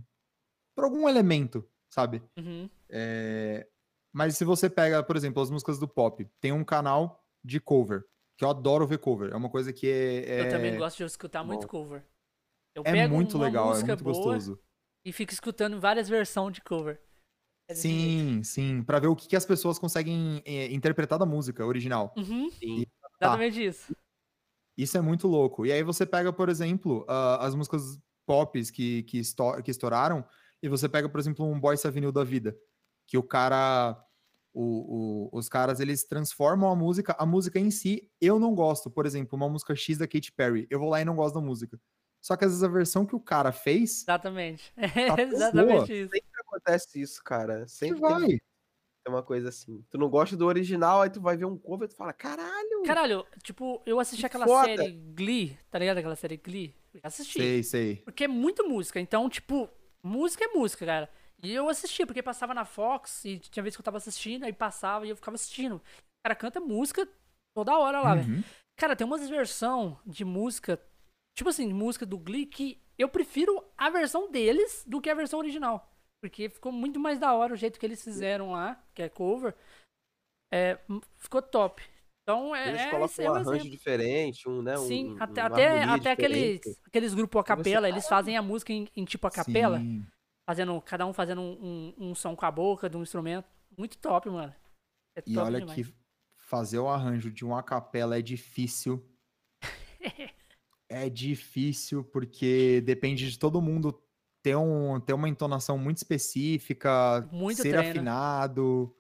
por 0.76 0.84
algum 0.86 1.10
elemento, 1.10 1.68
sabe? 1.90 2.22
Uhum. 2.38 2.70
É, 2.88 3.68
Mas 4.14 4.38
se 4.38 4.46
você 4.46 4.70
pega, 4.70 5.04
por 5.04 5.18
exemplo, 5.18 5.42
as 5.42 5.50
músicas 5.50 5.80
do 5.80 5.88
pop, 5.88 6.26
tem 6.40 6.52
um 6.52 6.64
canal 6.64 7.26
de 7.44 7.60
cover, 7.60 8.06
que 8.38 8.46
eu 8.46 8.50
adoro 8.50 8.86
ver 8.88 9.00
cover. 9.00 9.32
É 9.32 9.36
uma 9.36 9.50
coisa 9.50 9.74
que 9.74 9.88
é. 9.90 10.42
Eu 10.42 10.50
também 10.50 10.74
é- 10.74 10.78
gosto 10.78 10.98
de 10.98 11.04
escutar 11.06 11.44
muito 11.44 11.62
bom. 11.64 11.68
cover. 11.68 12.06
Eu 12.76 12.84
É 12.86 12.92
pego 12.92 13.14
muito 13.16 13.38
legal, 13.38 13.76
é 13.76 13.84
muito 13.84 14.04
gostoso. 14.04 14.62
e 15.04 15.12
fico 15.12 15.34
escutando 15.34 15.80
várias 15.80 16.08
versões 16.08 16.54
de 16.54 16.62
cover. 16.62 17.02
É 17.68 17.74
jeito. 17.74 17.82
Sim, 17.82 18.44
sim. 18.44 18.84
Pra 18.84 19.00
ver 19.00 19.08
o 19.08 19.16
que, 19.16 19.28
que 19.28 19.36
as 19.36 19.46
pessoas 19.46 19.78
conseguem 19.80 20.42
é, 20.46 20.72
interpretar 20.72 21.18
da 21.20 21.26
música 21.26 21.66
original. 21.66 22.14
Uhum, 22.16 22.50
Sim. 22.52 22.86
exatamente 23.22 23.64
isso. 23.66 23.96
Isso 24.82 24.98
é 24.98 25.02
muito 25.02 25.28
louco. 25.28 25.66
E 25.66 25.72
aí 25.72 25.84
você 25.84 26.06
pega, 26.06 26.32
por 26.32 26.48
exemplo, 26.50 27.06
ah, 27.10 27.46
as 27.46 27.54
músicas 27.56 27.82
pops 28.26 28.70
que, 28.72 29.04
que, 29.04 29.20
esto- 29.20 29.62
que 29.64 29.72
estouraram, 29.72 30.24
e 30.62 30.70
você 30.70 30.88
pega, 30.88 31.10
por 31.10 31.20
exemplo, 31.20 31.46
um 31.46 31.60
Boyce 31.60 31.88
Avenue 31.88 32.12
da 32.12 32.24
vida, 32.24 32.56
que 33.08 33.18
o 33.18 33.24
cara. 33.24 33.98
o- 34.52 35.30
o- 35.32 35.38
os 35.38 35.48
caras 35.48 35.80
eles 35.80 36.04
transformam 36.06 36.72
a 36.72 36.76
música, 36.76 37.16
a 37.20 37.26
música 37.26 37.60
em 37.60 37.70
si, 37.70 38.10
eu 38.20 38.40
não 38.40 38.56
gosto. 38.56 38.90
Por 38.90 39.06
exemplo, 39.06 39.36
uma 39.38 39.48
música 39.48 39.76
X 39.76 40.00
da 40.00 40.08
Katy 40.08 40.32
Perry, 40.32 40.66
eu 40.72 40.80
vou 40.80 40.90
lá 40.90 41.00
e 41.02 41.06
não 41.06 41.16
gosto 41.16 41.36
da 41.36 41.42
música. 41.42 41.80
Só 42.20 42.36
que 42.36 42.44
às 42.46 42.52
vezes 42.52 42.64
a 42.64 42.68
versão 42.68 43.06
que 43.06 43.16
o 43.16 43.20
cara 43.20 43.52
fez, 43.52 44.02
Exatamente. 44.02 44.74
Tá 45.16 45.22
É 45.22 45.22
exatamente 45.22 45.94
isso. 45.94 46.12
Sempre 46.12 46.30
acontece 46.42 47.00
isso, 47.02 47.24
cara. 47.24 47.68
Sempre 47.68 48.00
vai. 48.02 48.28
tem 48.28 48.42
uma 49.10 49.24
coisa 49.24 49.50
assim. 49.50 49.84
Tu 49.90 49.98
não 49.98 50.10
gosta 50.10 50.38
do 50.38 50.46
original, 50.46 51.02
aí 51.02 51.10
tu 51.10 51.20
vai 51.20 51.36
ver 51.36 51.46
um 51.46 51.58
cover 51.58 51.88
e 51.88 51.92
tu 51.92 51.96
fala, 51.96 52.14
caralho! 52.14 52.84
Caralho, 52.86 53.26
tipo, 53.44 53.82
eu 53.86 54.00
assisti 54.00 54.22
Que 54.22 54.28
aquela 54.28 54.46
foda. 54.46 54.68
série 54.68 54.92
Glee, 54.92 55.58
tá 55.70 55.78
ligado? 55.80 55.98
Aquela 55.98 56.16
série 56.16 56.38
Glee. 56.38 56.74
Eu 56.94 57.02
assisti. 57.04 57.40
Sei, 57.40 57.64
sei. 57.64 57.96
Porque 57.98 58.24
é 58.24 58.28
muito 58.28 58.68
música. 58.68 59.00
Então, 59.00 59.30
tipo, 59.30 59.70
música 60.02 60.46
é 60.46 60.48
música, 60.48 60.86
cara. 60.86 61.10
E 61.42 61.54
eu 61.54 61.70
assisti, 61.70 62.06
porque 62.06 62.22
passava 62.22 62.54
na 62.54 62.66
Fox 62.66 63.24
e 63.26 63.40
tinha 63.40 63.64
vezes 63.64 63.78
que 63.78 63.82
eu 63.82 63.86
tava 63.86 63.98
assistindo, 63.98 64.44
aí 64.44 64.54
passava 64.54 65.06
e 65.06 65.10
eu 65.10 65.16
ficava 65.16 65.36
assistindo. 65.36 65.76
O 65.76 65.82
cara 66.24 66.36
canta 66.36 66.60
música 66.60 67.08
toda 67.54 67.78
hora 67.78 68.02
lá, 68.02 68.16
velho. 68.16 68.36
Uhum. 68.36 68.44
Cara, 68.76 68.96
tem 68.96 69.06
umas 69.06 69.28
versão 69.30 69.98
de 70.06 70.24
música, 70.26 70.82
tipo 71.36 71.50
assim, 71.50 71.72
música 71.74 72.06
do 72.06 72.18
Glee, 72.18 72.46
que 72.46 72.82
eu 72.98 73.08
prefiro 73.08 73.64
a 73.78 73.90
versão 73.90 74.30
deles 74.30 74.84
do 74.86 75.00
que 75.00 75.10
a 75.10 75.16
versão 75.16 75.40
original. 75.40 75.90
Porque 76.22 76.50
ficou 76.50 76.72
muito 76.72 77.00
mais 77.00 77.20
da 77.20 77.34
hora 77.34 77.54
o 77.54 77.58
jeito 77.58 77.80
que 77.80 77.86
eles 77.86 78.04
fizeram 78.04 78.52
lá, 78.52 78.82
que 78.94 79.02
é 79.02 79.10
cover. 79.10 79.56
É, 80.52 80.80
ficou 81.18 81.42
top. 81.42 81.82
Então 82.24 82.56
é. 82.56 82.70
Eles 82.70 82.82
é 82.82 82.90
colocam 82.92 83.26
é 83.26 83.30
um 83.30 83.34
arranjo 83.36 83.52
exemplo. 83.56 83.70
diferente, 83.72 84.50
um, 84.50 84.62
né? 84.62 84.78
Um, 84.78 84.88
Sim, 84.88 85.14
um- 85.14 85.24
até, 85.24 85.42
uma 85.42 85.48
até, 85.48 85.84
até 85.84 86.12
aqueles, 86.12 86.62
aqueles 86.86 87.14
grupos 87.14 87.40
a 87.40 87.42
você 87.42 87.48
capela, 87.56 87.90
eles 87.90 88.08
fazem 88.08 88.38
a 88.38 88.42
música 88.42 88.74
em, 88.74 88.88
em 88.96 89.06
tipo 89.06 89.26
a 89.26 89.32
capela, 89.32 89.80
Sim. 89.80 90.06
fazendo, 90.48 90.82
cada 90.82 91.06
um 91.06 91.14
fazendo 91.14 91.42
um, 91.42 91.96
um, 91.98 92.10
um 92.10 92.16
som 92.16 92.36
com 92.36 92.46
a 92.46 92.52
boca 92.52 92.90
de 92.90 92.98
um 92.98 93.02
instrumento. 93.04 93.48
Muito 93.78 93.98
top, 93.98 94.30
mano. 94.30 94.54
É 95.16 95.22
E 95.26 95.34
top 95.34 95.48
olha 95.48 95.60
demais. 95.60 95.88
que 95.88 95.94
fazer 96.38 96.80
o 96.80 96.90
arranjo 96.90 97.32
de 97.32 97.46
uma 97.46 97.64
capela 97.64 98.18
é 98.18 98.22
difícil. 98.22 99.04
é 100.90 101.10
difícil 101.10 102.04
porque 102.04 102.82
depende 102.82 103.30
de 103.30 103.40
todo 103.40 103.62
mundo 103.62 104.04
ter, 104.42 104.56
um, 104.56 105.00
ter 105.00 105.14
uma 105.14 105.30
entonação 105.30 105.78
muito 105.78 105.98
específica, 105.98 107.28
Muito 107.32 107.62
ser 107.62 107.70
treino. 107.72 107.90
afinado. 107.90 108.96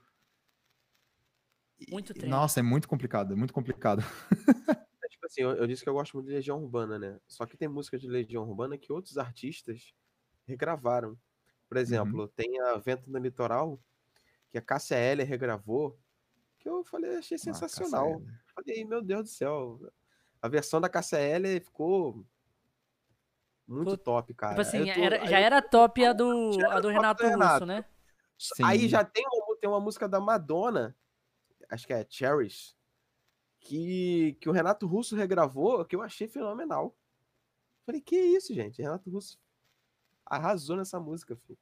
Muito 1.90 2.12
E- 2.12 2.16
treino. 2.16 2.36
Nossa, 2.36 2.60
é 2.60 2.64
muito 2.64 2.88
complicado, 2.88 3.34
é 3.34 3.36
muito 3.36 3.54
complicado. 3.54 4.02
É, 5.02 5.08
tipo 5.08 5.26
assim, 5.26 5.42
eu, 5.42 5.52
eu 5.52 5.66
disse 5.66 5.82
que 5.82 5.90
eu 5.90 5.94
gosto 5.94 6.14
muito 6.16 6.28
de 6.28 6.34
Legião 6.34 6.62
Urbana, 6.62 7.00
né? 7.00 7.20
Só 7.28 7.46
que 7.46 7.58
tem 7.58 7.68
música 7.68 7.98
de 7.98 8.08
Legião 8.08 8.44
Urbana 8.48 8.78
que 8.78 8.92
outros 8.92 9.18
artistas 9.18 9.94
regravaram. 10.46 11.18
Por 11.68 11.78
exemplo, 11.78 12.28
tem 12.28 12.60
a 12.62 12.78
Vento 12.78 13.10
no 13.10 13.18
Litoral, 13.18 13.80
que 14.52 14.58
a 14.58 14.62
Cássia 14.62 14.98
regravou, 15.24 15.98
que 16.60 16.68
eu 16.68 16.84
falei, 16.84 17.16
achei 17.18 17.36
Ah, 17.36 17.40
sensacional. 17.40 18.08
Eller. 18.22 18.42
Falei, 18.54 18.86
meu 18.86 19.02
Deus 19.02 19.24
do 19.24 19.30
céu. 19.30 19.80
A 20.42 20.48
versão 20.50 20.82
da 20.82 20.90
Cássia 20.90 21.20
ficou 21.64 22.26
muito 23.70 23.92
Ficou- 23.92 23.98
top, 24.04 24.34
cara. 24.34 24.52
Tipo 24.54 24.62
assim, 24.62 24.90
Eu 24.90 24.96
tô- 24.96 25.02
era- 25.02 25.22
aí 25.22 25.28
já 25.30 25.40
eu- 25.40 25.46
era 25.46 25.62
top 25.62 26.06
a 26.06 26.12
do, 26.14 26.50
a 26.70 26.80
do 26.80 26.88
Renato 26.90 27.22
do 27.24 27.30
Russo, 27.30 27.40
Renato. 27.40 27.66
né? 27.66 27.86
Aí 28.64 28.80
Sim. 28.82 28.90
já 28.90 29.04
tem 29.04 29.24
uma, 29.32 29.56
tem 29.58 29.70
uma 29.70 29.80
música 29.80 30.08
da 30.10 30.20
Madonna, 30.20 30.96
acho 31.70 31.86
que 31.86 31.94
é 31.94 32.06
Cherish, 32.10 32.76
que, 33.60 34.38
que 34.42 34.50
o 34.50 34.52
Renato 34.52 34.88
Russo 34.88 35.16
regravou, 35.16 35.86
que 35.86 35.96
eu 35.96 36.02
achei 36.02 36.28
fenomenal. 36.28 36.96
Falei, 37.86 38.02
que 38.02 38.16
isso, 38.18 38.54
gente? 38.54 38.82
Renato 38.82 39.10
Russo 39.10 39.38
arrasou 40.26 40.78
nessa 40.78 41.00
música, 41.00 41.36
filho. 41.36 41.60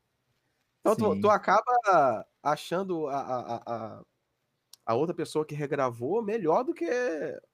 Então 0.79 0.95
tu, 0.95 1.21
tu 1.21 1.29
acaba 1.29 2.25
achando 2.41 3.07
a, 3.07 3.19
a, 3.19 3.55
a- 3.97 4.05
a, 4.87 4.95
outra 4.95 5.13
pessoa 5.13 5.45
que 5.45 5.53
regravou 5.53 6.23
melhor 6.23 6.63
do 6.63 6.73
que 6.73 6.85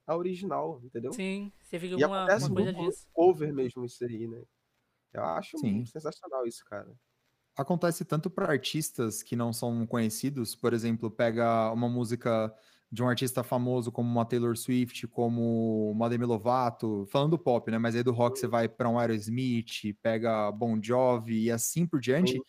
a 0.06 0.16
original, 0.16 0.80
entendeu? 0.84 1.12
Sim, 1.12 1.52
você 1.62 1.78
fica 1.78 1.98
E 1.98 2.04
uma, 2.04 2.22
acontece 2.22 2.46
uma 2.46 2.54
coisa 2.54 2.72
muito 2.72 2.90
disso. 2.90 3.06
cover 3.12 3.52
mesmo 3.52 3.84
isso 3.84 4.04
aí, 4.04 4.26
né? 4.28 4.42
Eu 5.12 5.24
acho 5.24 5.58
Sim. 5.58 5.84
sensacional 5.84 6.46
isso, 6.46 6.64
cara. 6.64 6.90
Acontece 7.56 8.04
tanto 8.04 8.28
para 8.30 8.50
artistas 8.50 9.22
que 9.22 9.36
não 9.36 9.52
são 9.52 9.86
conhecidos, 9.86 10.56
por 10.56 10.72
exemplo, 10.72 11.10
pega 11.10 11.70
uma 11.72 11.88
música 11.88 12.52
de 12.90 13.02
um 13.02 13.08
artista 13.08 13.42
famoso 13.42 13.90
como 13.90 14.08
uma 14.08 14.24
Taylor 14.24 14.56
Swift, 14.56 15.06
como 15.08 15.90
uma 15.90 16.08
Demi 16.08 16.24
Lovato, 16.24 17.06
falando 17.10 17.32
do 17.32 17.38
pop, 17.38 17.68
né? 17.70 17.78
Mas 17.78 17.96
aí 17.96 18.02
do 18.04 18.12
rock 18.12 18.38
você 18.38 18.46
vai 18.46 18.68
para 18.68 18.88
um 18.88 18.98
Aerosmith, 18.98 19.94
pega 20.00 20.50
Bon 20.52 20.80
Jovi 20.80 21.44
e 21.44 21.50
assim 21.50 21.86
por 21.86 22.00
diante. 22.00 22.32
Sim. 22.32 22.42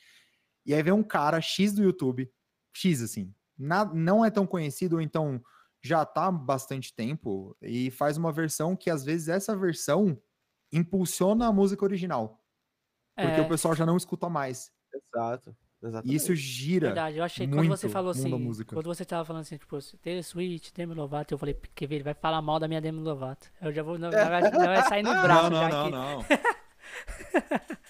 E 0.65 0.73
aí 0.73 0.81
vem 0.83 0.93
um 0.93 1.03
cara 1.03 1.41
X 1.41 1.73
do 1.73 1.83
YouTube, 1.83 2.31
X 2.73 3.01
assim, 3.01 3.33
na- 3.57 3.85
não 3.85 4.23
é 4.25 4.29
tão 4.29 4.45
conhecido, 4.45 4.95
ou 4.97 5.01
então 5.01 5.41
já 5.83 6.03
tá 6.05 6.25
há 6.27 6.31
bastante 6.31 6.93
tempo 6.93 7.55
e 7.61 7.91
faz 7.91 8.17
uma 8.17 8.31
versão 8.31 8.75
que 8.75 8.89
às 8.89 9.03
vezes 9.05 9.27
essa 9.29 9.55
versão 9.55 10.19
impulsiona 10.71 11.47
a 11.47 11.51
música 11.53 11.85
original, 11.85 12.41
porque 13.15 13.39
É, 13.39 13.41
o 13.41 13.47
pessoal 13.47 13.75
já 13.75 13.85
não 13.85 13.95
escuta 13.97 14.27
mais. 14.29 14.71
Exato. 14.93 15.55
E 15.83 15.87
Exatamente. 15.87 16.15
isso 16.15 16.35
gira. 16.35 16.87
verdade. 16.87 17.17
Eu 17.17 17.23
achei 17.23 17.45
que 17.45 17.53
quando 17.53 17.67
você 17.67 17.85
muito 17.85 17.93
falou 17.93 18.09
assim, 18.11 18.29
música. 18.33 18.73
quando 18.75 18.87
você 18.87 19.05
tava 19.05 19.23
falando 19.23 19.41
assim, 19.43 19.57
tipo, 19.57 19.77
Taylor 20.01 20.23
Swift, 20.23 20.73
Demi 20.73 20.95
Lovato, 20.95 21.33
eu 21.33 21.37
falei, 21.37 21.53
quer 21.75 21.85
ver, 21.85 21.95
ele 21.95 22.03
vai 22.03 22.15
falar 22.15 22.41
mal 22.41 22.59
da 22.59 22.67
minha 22.67 22.81
Demi 22.81 22.99
Lovato. 23.01 23.47
Eu 23.61 23.71
já 23.71 23.83
vou, 23.83 23.97
já 23.99 24.09
vai, 24.09 24.41
já 24.41 24.49
vai 24.49 24.83
sair 24.89 25.03
no 25.03 25.11
braço 25.11 25.51
já 25.51 25.67
aqui. 25.81 25.91
não. 25.91 26.25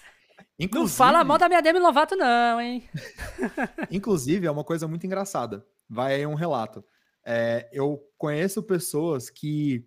Não 0.58 0.88
fala 0.88 1.22
mal 1.22 1.36
da 1.36 1.48
minha 1.48 1.60
Demi 1.60 1.78
Lovato 1.78 2.16
não, 2.16 2.60
hein? 2.60 2.88
Inclusive, 3.90 4.46
é 4.46 4.50
uma 4.50 4.64
coisa 4.64 4.88
muito 4.88 5.04
engraçada. 5.04 5.66
Vai 5.88 6.14
aí 6.14 6.26
um 6.26 6.34
relato. 6.34 6.84
É, 7.24 7.68
eu 7.72 8.00
conheço 8.16 8.62
pessoas 8.62 9.28
que 9.28 9.86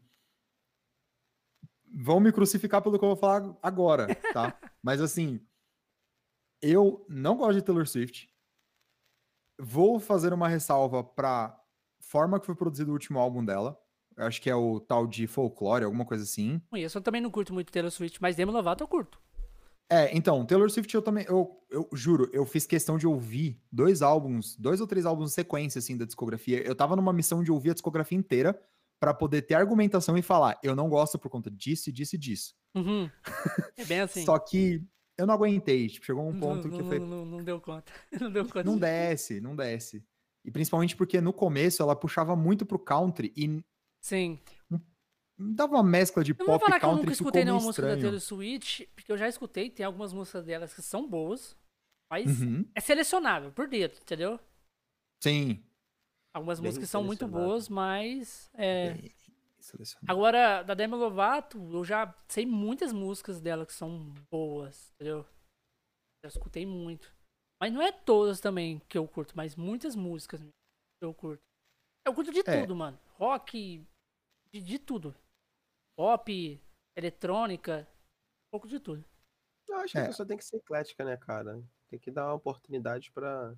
vão 1.91 2.19
me 2.19 2.31
crucificar 2.31 2.81
pelo 2.81 2.99
que 2.99 3.03
eu 3.03 3.09
vou 3.09 3.17
falar 3.17 3.57
agora, 3.63 4.13
tá? 4.31 4.59
Mas 4.83 5.01
assim, 5.01 5.39
eu 6.61 7.05
não 7.09 7.37
gosto 7.37 7.55
de 7.55 7.63
Taylor 7.63 7.87
Swift. 7.87 8.29
Vou 9.57 9.99
fazer 9.99 10.33
uma 10.33 10.47
ressalva 10.47 11.03
pra 11.03 11.59
forma 11.99 12.39
que 12.39 12.45
foi 12.45 12.55
produzido 12.55 12.91
o 12.91 12.93
último 12.93 13.19
álbum 13.19 13.43
dela. 13.43 13.79
Eu 14.15 14.25
acho 14.25 14.41
que 14.41 14.49
é 14.49 14.55
o 14.55 14.79
tal 14.79 15.07
de 15.07 15.25
folclore, 15.27 15.85
alguma 15.85 16.05
coisa 16.05 16.23
assim. 16.23 16.61
Conheço, 16.69 16.97
eu 16.97 17.01
também 17.01 17.21
não 17.21 17.31
curto 17.31 17.53
muito 17.53 17.71
Taylor 17.71 17.91
Swift, 17.91 18.21
mas 18.21 18.35
Demi 18.35 18.51
Lovato 18.51 18.83
eu 18.83 18.87
curto. 18.87 19.19
É, 19.91 20.15
então, 20.15 20.45
Taylor 20.45 20.69
Swift 20.69 20.93
eu 20.93 21.01
também, 21.01 21.25
eu, 21.27 21.49
eu 21.69 21.89
juro, 21.93 22.29
eu 22.31 22.45
fiz 22.45 22.67
questão 22.67 22.95
de 22.95 23.07
ouvir 23.07 23.59
dois 23.71 24.03
álbuns, 24.03 24.55
dois 24.55 24.79
ou 24.79 24.85
três 24.85 25.03
álbuns 25.05 25.31
em 25.31 25.33
sequência, 25.33 25.79
assim, 25.79 25.97
da 25.97 26.05
discografia. 26.05 26.61
Eu 26.61 26.75
tava 26.75 26.95
numa 26.95 27.11
missão 27.11 27.43
de 27.43 27.51
ouvir 27.51 27.71
a 27.71 27.73
discografia 27.73 28.17
inteira 28.17 28.59
pra 28.99 29.13
poder 29.13 29.41
ter 29.41 29.55
argumentação 29.55 30.15
e 30.15 30.21
falar, 30.21 30.59
eu 30.61 30.75
não 30.75 30.89
gosto 30.89 31.17
por 31.17 31.29
conta 31.29 31.49
disso, 31.49 31.91
disso 31.91 32.15
e 32.15 32.19
disso. 32.19 32.53
Uhum. 32.75 33.09
É 33.77 33.85
bem 33.85 34.01
assim. 34.01 34.23
Só 34.23 34.37
que 34.37 34.85
eu 35.17 35.25
não 35.25 35.33
aguentei, 35.33 35.87
tipo, 35.87 36.05
chegou 36.05 36.27
um 36.27 36.39
ponto 36.39 36.67
não, 36.67 36.77
que 36.77 36.83
não, 36.83 36.85
falei, 36.85 36.99
não, 36.99 37.25
não 37.25 37.43
deu 37.43 37.59
conta. 37.59 37.91
Não 38.21 38.31
deu 38.31 38.45
conta. 38.45 38.63
não 38.63 38.77
desce, 38.77 39.41
não 39.41 39.55
desce. 39.55 40.03
E 40.45 40.51
principalmente 40.51 40.95
porque 40.95 41.19
no 41.19 41.33
começo 41.33 41.81
ela 41.81 41.95
puxava 41.95 42.35
muito 42.35 42.65
pro 42.65 42.79
country 42.79 43.33
e 43.35 43.61
Sim. 44.01 44.39
Dava 45.39 45.75
uma 45.75 45.83
mescla 45.83 46.23
de 46.23 46.31
Eu 46.33 46.37
não 46.39 46.45
vou 46.45 46.59
pop 46.59 46.65
falar 46.65 46.77
e 46.77 46.79
que 46.79 46.85
eu 46.85 46.89
country 46.89 47.01
nunca 47.05 47.11
que 47.11 47.17
ficou 47.17 47.27
escutei 47.29 47.45
meio 47.45 47.53
nenhuma 47.55 47.67
música 47.67 47.87
da. 47.87 47.97
Taylor 48.01 48.19
Swift, 48.19 48.87
porque 48.95 49.11
eu 49.11 49.17
já 49.17 49.27
escutei, 49.27 49.69
tem 49.69 49.85
algumas 49.85 50.11
músicas 50.13 50.45
delas 50.45 50.73
que 50.73 50.81
são 50.81 51.07
boas, 51.07 51.57
mas 52.11 52.25
Uhum, 52.41 52.69
é 52.75 52.79
selecionável 52.81 53.51
por 53.51 53.67
dedo, 53.67 53.97
entendeu? 54.01 54.39
Sim. 55.23 55.63
Algumas 56.33 56.59
Bem 56.59 56.69
músicas 56.69 56.89
são 56.89 57.03
muito 57.03 57.27
boas, 57.27 57.69
mas 57.69 58.49
é. 58.53 58.95
Agora, 60.07 60.63
da 60.63 60.73
Demi 60.73 60.95
Lovato, 60.95 61.57
eu 61.73 61.83
já 61.83 62.13
sei 62.27 62.45
muitas 62.45 62.93
músicas 62.93 63.41
dela 63.41 63.65
que 63.65 63.73
são 63.73 64.13
boas, 64.31 64.91
entendeu? 64.93 65.25
Já 66.23 66.29
escutei 66.29 66.65
muito. 66.65 67.13
Mas 67.61 67.73
não 67.73 67.81
é 67.81 67.91
todas 67.91 68.39
também 68.39 68.79
que 68.87 68.97
eu 68.97 69.07
curto, 69.07 69.33
mas 69.35 69.55
muitas 69.55 69.95
músicas 69.95 70.39
que 70.39 70.49
eu 71.01 71.13
curto. 71.13 71.43
Eu 72.05 72.13
curto 72.13 72.31
de 72.31 72.39
É. 72.39 72.61
tudo, 72.61 72.75
mano. 72.75 72.97
Rock, 73.17 73.85
de, 74.51 74.61
de 74.61 74.79
tudo. 74.79 75.13
Pop, 75.99 76.31
eletrônica, 76.95 77.85
um 78.47 78.51
pouco 78.51 78.69
de 78.69 78.79
tudo. 78.79 79.03
Eu 79.67 79.75
acho 79.79 79.91
que 79.91 79.99
É. 79.99 80.03
a 80.03 80.07
pessoa 80.07 80.25
tem 80.25 80.37
que 80.37 80.45
ser 80.45 80.55
eclética, 80.55 81.03
né, 81.03 81.17
cara? 81.17 81.61
Tem 81.89 81.99
que 81.99 82.09
dar 82.09 82.27
uma 82.27 82.35
oportunidade 82.35 83.11
pra, 83.11 83.53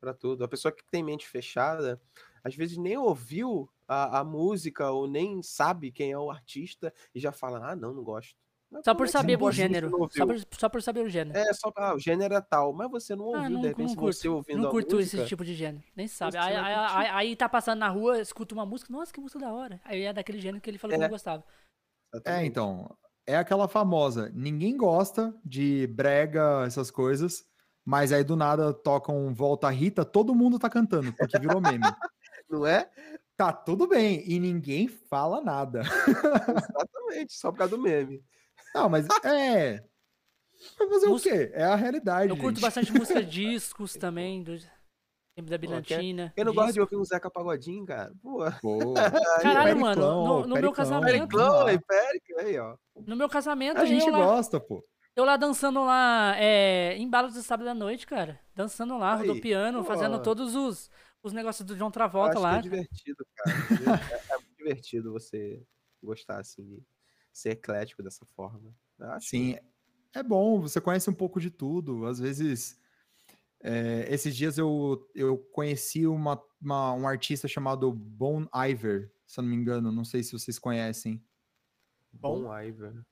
pra 0.00 0.12
tudo. 0.12 0.42
A 0.42 0.48
pessoa 0.48 0.72
que 0.72 0.82
tem 0.90 1.00
mente 1.00 1.28
fechada, 1.28 2.02
às 2.42 2.56
vezes 2.56 2.76
nem 2.76 2.98
ouviu 2.98 3.70
a, 3.86 4.18
a 4.18 4.24
música 4.24 4.90
ou 4.90 5.06
nem 5.06 5.44
sabe 5.44 5.92
quem 5.92 6.10
é 6.10 6.18
o 6.18 6.28
artista 6.28 6.92
e 7.14 7.20
já 7.20 7.30
fala, 7.30 7.70
ah, 7.70 7.76
não, 7.76 7.94
não 7.94 8.02
gosto. 8.02 8.36
Mas 8.70 8.84
Só 8.84 8.94
por 8.94 9.02
é 9.02 9.06
que 9.06 9.12
você 9.12 9.18
saber 9.18 9.36
o 9.36 9.38
você 9.40 9.56
gênero. 9.56 9.90
Só 9.90 10.26
por, 10.26 10.38
só 10.58 10.68
por 10.68 10.82
saber 10.82 11.00
o 11.00 11.08
gênero. 11.08 11.36
É, 11.36 11.52
só 11.52 11.72
ah, 11.76 11.94
o 11.94 11.98
gênero 11.98 12.34
é 12.34 12.40
tal, 12.40 12.72
mas 12.72 12.88
você 12.90 13.16
não 13.16 13.24
ouviu, 13.24 13.42
Ah, 13.42 13.50
não, 13.50 13.60
de 13.62 13.68
repente 13.68 13.96
não 13.96 14.02
você 14.04 14.28
curto. 14.28 14.36
ouvindo 14.36 14.62
Não 14.62 14.70
curto 14.70 14.96
música, 14.96 15.16
esse 15.18 15.28
tipo 15.28 15.44
de 15.44 15.54
gênero. 15.54 15.82
Nem 15.96 16.06
sabe. 16.06 16.32
você 16.32 16.38
Aí, 16.38 16.54
aí, 16.56 16.74
aí- 16.74 17.08
aí 17.08 17.36
tá 17.36 17.48
passando 17.48 17.80
na 17.80 17.88
rua, 17.88 18.20
escuta 18.20 18.54
uma 18.54 18.64
música. 18.64 18.92
Nossa, 18.92 19.12
que 19.12 19.20
música 19.20 19.40
da 19.40 19.52
hora. 19.52 19.80
Aí 19.84 20.02
é 20.02 20.12
daquele 20.12 20.38
gênero 20.40 20.60
que 20.62 20.70
ele 20.70 20.78
falou 20.78 20.96
que 20.96 21.02
É. 21.02 21.04
não 21.04 21.10
gostava. 21.10 21.44
É, 22.24 22.44
então, 22.44 22.96
é 23.26 23.36
aquela 23.36 23.66
famosa, 23.66 24.30
ninguém 24.34 24.76
gosta 24.76 25.34
de 25.44 25.86
brega, 25.88 26.62
essas 26.66 26.90
coisas, 26.90 27.44
mas 27.84 28.12
aí 28.12 28.22
do 28.24 28.36
nada 28.36 28.72
tocam 28.72 29.32
Volta 29.34 29.68
Rita, 29.70 30.04
todo 30.04 30.34
mundo 30.34 30.58
tá 30.58 30.70
cantando, 30.70 31.12
porque 31.12 31.38
virou 31.38 31.60
meme. 31.60 31.82
Não 32.48 32.66
é? 32.66 32.88
Tá 33.36 33.52
tudo 33.52 33.86
bem, 33.86 34.22
e 34.28 34.38
ninguém 34.40 34.86
fala 34.88 35.40
nada. 35.40 35.82
Exatamente, 36.48 37.32
só 37.32 37.50
por 37.52 37.58
causa 37.58 37.76
do 37.76 37.82
meme. 37.82 38.22
Não, 38.74 38.88
mas 38.88 39.06
é. 39.24 39.82
Vai 40.78 40.88
fazer 40.88 41.06
o 41.08 41.18
quê? 41.18 41.50
É 41.54 41.64
a 41.64 41.74
realidade. 41.74 42.28
Eu 42.30 42.36
curto 42.36 42.56
gente. 42.56 42.62
bastante 42.62 42.92
música 42.92 43.22
discos 43.24 43.94
também, 43.94 44.42
do 44.42 44.58
tempo 45.34 45.48
da 45.48 45.56
Bilantina. 45.56 46.32
Quem 46.34 46.44
não 46.44 46.52
gosta 46.52 46.72
de 46.74 46.80
ouvir 46.80 46.96
um 46.96 47.04
Zeca 47.04 47.30
Pagodinho, 47.30 47.86
cara? 47.86 48.12
Pô, 48.22 48.38
Pô, 48.60 48.94
Caralho, 49.42 49.80
Periclão, 49.80 49.80
mano, 49.80 50.40
no- 50.42 50.46
no 50.48 50.56
meu 50.56 50.72
casamento- 50.72 51.06
Periclão, 51.28 51.66
aí, 51.66 51.78
Peric, 51.80 52.34
aí, 52.40 52.58
ó. 52.58 52.76
No 53.06 53.16
meu 53.16 53.28
casamento, 53.28 53.78
A 53.80 53.84
gente 53.86 54.06
eu, 54.06 54.12
lá, 54.12 54.18
gosta, 54.18 54.60
pô. 54.60 54.84
eu 55.16 55.24
lá 55.24 55.38
dançando 55.38 55.82
lá, 55.82 56.34
é, 56.36 56.94
em 56.98 57.08
balas 57.08 57.32
de 57.32 57.42
sábado 57.42 57.68
à 57.70 57.74
noite, 57.74 58.06
cara. 58.06 58.38
Dançando 58.54 58.98
lá, 58.98 59.14
Aí, 59.16 59.26
rodopiando, 59.26 59.78
pô. 59.78 59.84
fazendo 59.84 60.20
todos 60.22 60.54
os, 60.54 60.90
os 61.22 61.32
negócios 61.32 61.66
do 61.66 61.74
John 61.74 61.86
Eu 61.86 61.90
Travolta 61.90 62.32
acho 62.34 62.42
lá. 62.42 62.52
que 62.52 62.58
é 62.58 62.62
divertido, 62.70 63.26
cara. 63.34 63.56
é, 64.12 64.34
é 64.34 64.36
muito 64.36 64.56
divertido 64.58 65.10
você 65.12 65.62
gostar, 66.02 66.40
assim, 66.40 66.62
de 66.64 66.82
ser 67.32 67.50
eclético 67.50 68.02
dessa 68.02 68.24
forma. 68.26 68.74
Eu 68.98 69.10
acho 69.12 69.28
Sim, 69.28 69.56
é 70.14 70.22
bom, 70.22 70.60
você 70.60 70.80
conhece 70.80 71.08
um 71.08 71.14
pouco 71.14 71.40
de 71.40 71.50
tudo. 71.50 72.06
Às 72.06 72.18
vezes, 72.18 72.78
é, 73.62 74.06
esses 74.12 74.34
dias 74.36 74.58
eu, 74.58 75.08
eu 75.14 75.38
conheci 75.38 76.06
uma, 76.06 76.42
uma- 76.60 76.92
um 76.94 77.06
artista 77.06 77.46
chamado 77.46 77.92
Bon 77.92 78.46
Iver, 78.54 79.12
se 79.26 79.38
eu 79.40 79.42
não 79.42 79.50
me 79.50 79.56
engano, 79.56 79.92
não 79.92 80.04
sei 80.04 80.22
se 80.22 80.32
vocês 80.32 80.58
conhecem. 80.58 81.24
bom 82.12 82.44
Iver. 82.52 83.04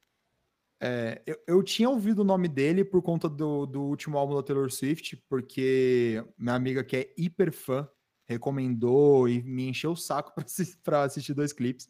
É, 0.81 1.21
eu, 1.27 1.37
eu 1.47 1.63
tinha 1.63 1.91
ouvido 1.91 2.21
o 2.21 2.25
nome 2.25 2.47
dele 2.49 2.85
por 2.85 3.03
conta 3.03 3.29
do, 3.29 3.67
do 3.67 3.83
último 3.83 4.17
álbum 4.17 4.37
da 4.37 4.43
Taylor 4.45 4.71
Swift, 4.71 5.17
porque 5.29 6.25
minha 6.39 6.55
amiga 6.55 6.85
que 6.85 6.97
é 6.97 7.15
hiper 7.17 7.53
fã 7.53 7.89
recomendou 8.25 9.29
e 9.29 9.43
me 9.43 9.69
encheu 9.69 9.93
o 9.93 9.97
saco 9.97 10.33
pra 10.85 11.03
assistir 11.03 11.35
dois 11.35 11.53
clipes. 11.53 11.89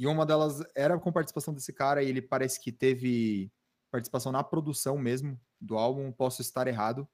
E 0.00 0.06
uma 0.06 0.24
delas 0.24 0.62
era 0.74 0.98
com 0.98 1.12
participação 1.12 1.52
desse 1.52 1.74
cara, 1.74 2.02
e 2.02 2.08
ele 2.08 2.22
parece 2.22 2.58
que 2.58 2.72
teve 2.72 3.52
participação 3.90 4.32
na 4.32 4.42
produção 4.42 4.96
mesmo 4.96 5.38
do 5.60 5.76
álbum. 5.76 6.10
Posso 6.10 6.40
estar 6.40 6.66
errado. 6.66 7.06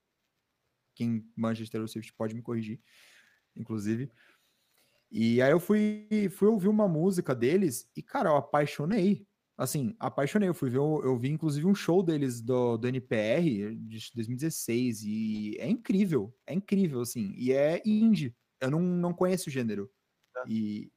Quem 0.94 1.28
manja 1.34 1.64
de 1.64 1.70
Taylor 1.70 1.88
Swift 1.88 2.12
pode 2.14 2.32
me 2.32 2.42
corrigir, 2.42 2.80
inclusive. 3.56 4.08
E 5.10 5.42
aí 5.42 5.50
eu 5.50 5.58
fui, 5.58 6.06
fui 6.30 6.46
ouvir 6.46 6.68
uma 6.68 6.86
música 6.86 7.34
deles 7.34 7.90
e, 7.96 8.04
cara, 8.04 8.28
eu 8.28 8.36
apaixonei. 8.36 9.26
Assim, 9.58 9.96
apaixonei. 9.98 10.48
Eu 10.48 10.54
fui 10.54 10.70
ver, 10.70 10.78
eu, 10.78 11.00
eu 11.02 11.18
vi 11.18 11.30
inclusive 11.30 11.66
um 11.66 11.74
show 11.74 12.04
deles 12.04 12.40
do, 12.40 12.76
do 12.76 12.86
NPR 12.86 13.74
de 13.74 14.12
2016 14.14 15.02
e 15.02 15.56
é 15.58 15.68
incrível, 15.68 16.32
é 16.46 16.54
incrível, 16.54 17.00
assim. 17.00 17.34
E 17.36 17.50
é 17.50 17.82
indie. 17.84 18.32
Eu 18.60 18.70
não, 18.70 18.80
não 18.80 19.12
conheço 19.12 19.48
o 19.48 19.52
gênero. 19.52 19.90
É. 20.36 20.44
E 20.48 20.92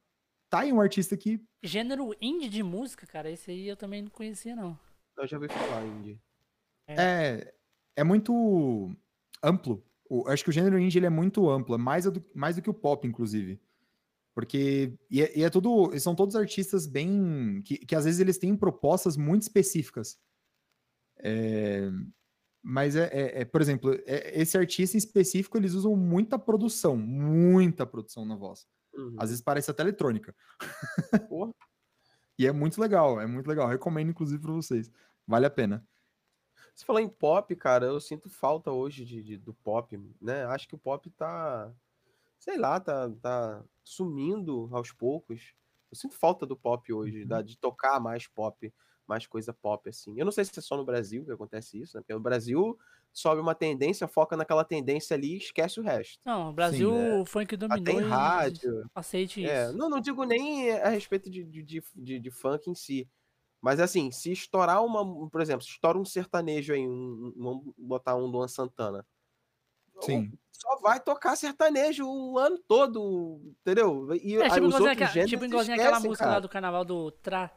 tá 0.50 0.60
aí 0.60 0.72
um 0.72 0.80
artista 0.80 1.16
que 1.16 1.40
Gênero 1.62 2.14
indie 2.20 2.48
de 2.48 2.62
música, 2.62 3.06
cara, 3.06 3.30
esse 3.30 3.50
aí 3.50 3.68
eu 3.68 3.76
também 3.76 4.02
não 4.02 4.10
conhecia, 4.10 4.54
não. 4.56 4.78
Eu 5.16 5.26
já 5.26 5.36
ouvi 5.36 5.48
falar, 5.48 5.84
Indy. 5.86 6.18
é, 6.88 7.54
é 7.96 8.02
muito 8.04 8.90
amplo. 9.42 9.82
O- 10.08 10.26
acho 10.28 10.42
que 10.42 10.50
o 10.50 10.52
gênero 10.52 10.78
indie 10.78 10.98
ele 10.98 11.06
é 11.06 11.10
muito 11.10 11.48
amplo, 11.48 11.74
é 11.74 11.78
mais 11.78 12.04
do, 12.04 12.24
mais 12.34 12.56
do 12.56 12.62
que 12.62 12.70
o 12.70 12.74
pop, 12.74 13.06
inclusive. 13.06 13.60
Porque. 14.34 14.94
E 15.10 15.22
é, 15.22 15.38
e 15.38 15.42
é 15.42 15.50
tudo. 15.50 15.94
e 15.94 16.00
São 16.00 16.14
todos 16.14 16.34
artistas 16.36 16.86
bem. 16.86 17.60
Que, 17.64 17.76
que 17.78 17.94
às 17.94 18.04
vezes 18.04 18.20
eles 18.20 18.38
têm 18.38 18.56
propostas 18.56 19.16
muito 19.16 19.42
específicas. 19.42 20.18
É, 21.18 21.90
mas 22.62 22.96
é, 22.96 23.06
é- 23.12 23.40
é, 23.42 23.44
por 23.44 23.60
exemplo, 23.60 23.92
é- 24.06 24.40
esse 24.40 24.56
artista 24.56 24.96
em 24.96 24.98
específico, 24.98 25.56
eles 25.58 25.74
usam 25.74 25.94
muita 25.96 26.38
produção, 26.38 26.96
muita 26.96 27.84
produção 27.86 28.24
na 28.24 28.36
voz. 28.36 28.66
Uhum. 29.08 29.16
Às 29.18 29.30
vezes 29.30 29.42
parece 29.42 29.70
até 29.70 29.82
eletrônica. 29.82 30.34
Porra. 31.28 31.52
E 32.38 32.46
é 32.46 32.52
muito 32.52 32.80
legal, 32.80 33.20
é 33.20 33.26
muito 33.26 33.46
legal. 33.46 33.68
Recomendo, 33.68 34.10
inclusive, 34.10 34.40
para 34.40 34.52
vocês. 34.52 34.90
Vale 35.26 35.44
a 35.44 35.50
pena. 35.50 35.86
Você 36.74 36.86
falou 36.86 37.00
em 37.02 37.08
pop, 37.08 37.54
cara, 37.54 37.86
eu 37.86 38.00
sinto 38.00 38.30
falta 38.30 38.70
hoje 38.72 39.04
de, 39.04 39.22
de- 39.22 39.36
do 39.36 39.52
pop, 39.52 39.98
né? 40.20 40.44
Acho 40.46 40.66
que 40.66 40.74
o 40.74 40.78
pop 40.78 41.10
tá, 41.10 41.70
sei 42.38 42.56
lá, 42.58 42.80
tá, 42.80 43.10
tá 43.20 43.62
sumindo 43.84 44.70
aos 44.72 44.92
poucos. 44.92 45.54
Eu 45.90 45.96
sinto 45.96 46.16
falta 46.16 46.46
do 46.46 46.56
pop 46.56 46.92
hoje, 46.92 47.22
Uhum. 47.22 47.28
da- 47.28 47.42
de 47.42 47.58
tocar 47.58 48.00
mais 48.00 48.26
pop, 48.26 48.72
mais 49.06 49.26
coisa 49.26 49.52
pop, 49.52 49.88
assim. 49.90 50.18
Eu 50.18 50.24
não 50.24 50.32
sei 50.32 50.44
se 50.44 50.58
é 50.58 50.62
só 50.62 50.76
no 50.78 50.84
Brasil 50.84 51.24
que 51.26 51.32
acontece 51.32 51.80
isso, 51.80 51.96
né? 51.96 52.00
Porque 52.02 52.14
no 52.14 52.20
Brasil 52.20 52.78
sobe 53.12 53.40
uma 53.40 53.54
tendência, 53.54 54.06
foca 54.08 54.36
naquela 54.36 54.64
tendência 54.64 55.14
ali 55.14 55.34
e 55.34 55.38
esquece 55.38 55.80
o 55.80 55.82
resto. 55.82 56.18
Não, 56.24 56.50
o 56.50 56.52
Brasil, 56.52 56.92
né? 56.92 57.14
o 57.18 57.24
funk 57.26 57.56
dominou 57.56 57.82
Até 57.82 57.92
em 57.92 58.08
rádio. 58.08 58.90
aceite 58.94 59.44
É, 59.46 59.64
isso. 59.66 59.76
não, 59.76 59.88
não 59.90 60.00
digo 60.00 60.24
nem 60.24 60.70
a 60.72 60.88
respeito 60.88 61.28
de, 61.30 61.44
de, 61.44 61.62
de, 61.62 61.82
de- 61.96 62.18
de 62.20 62.30
funk 62.30 62.70
em 62.70 62.74
si. 62.74 63.08
Mas 63.62 63.78
assim, 63.78 64.10
se 64.10 64.32
estourar 64.32 64.82
uma. 64.84 65.28
Por 65.28 65.40
exemplo, 65.42 65.62
se 65.62 65.70
estoura 65.70 65.98
um 65.98 66.04
sertanejo 66.04 66.72
aí, 66.72 66.86
um, 66.88 66.92
um- 66.92 67.34
vamos 67.36 67.74
botar 67.76 68.16
um 68.16 68.24
Luan 68.26 68.48
Santana. 68.48 69.04
Sim. 70.00 70.32
Só 70.50 70.78
vai 70.80 70.98
tocar 70.98 71.36
sertanejo 71.36 72.06
o 72.06 72.38
ano 72.38 72.58
todo, 72.66 73.40
entendeu? 73.60 74.08
E 74.14 74.36
É, 74.36 74.44
aí 74.44 74.50
tipo 74.50 74.66
os 74.66 74.74
igualzinho, 74.74 74.74
outros 74.74 74.86
aquela, 74.92 75.10
gêneros 75.10 75.30
tipo 75.30 75.44
aquela 75.72 76.00
música 76.00 76.24
lá 76.24 76.30
cara. 76.32 76.40
do 76.40 76.48
carnaval 76.48 76.84
do 76.86 77.10
Tra, 77.10 77.50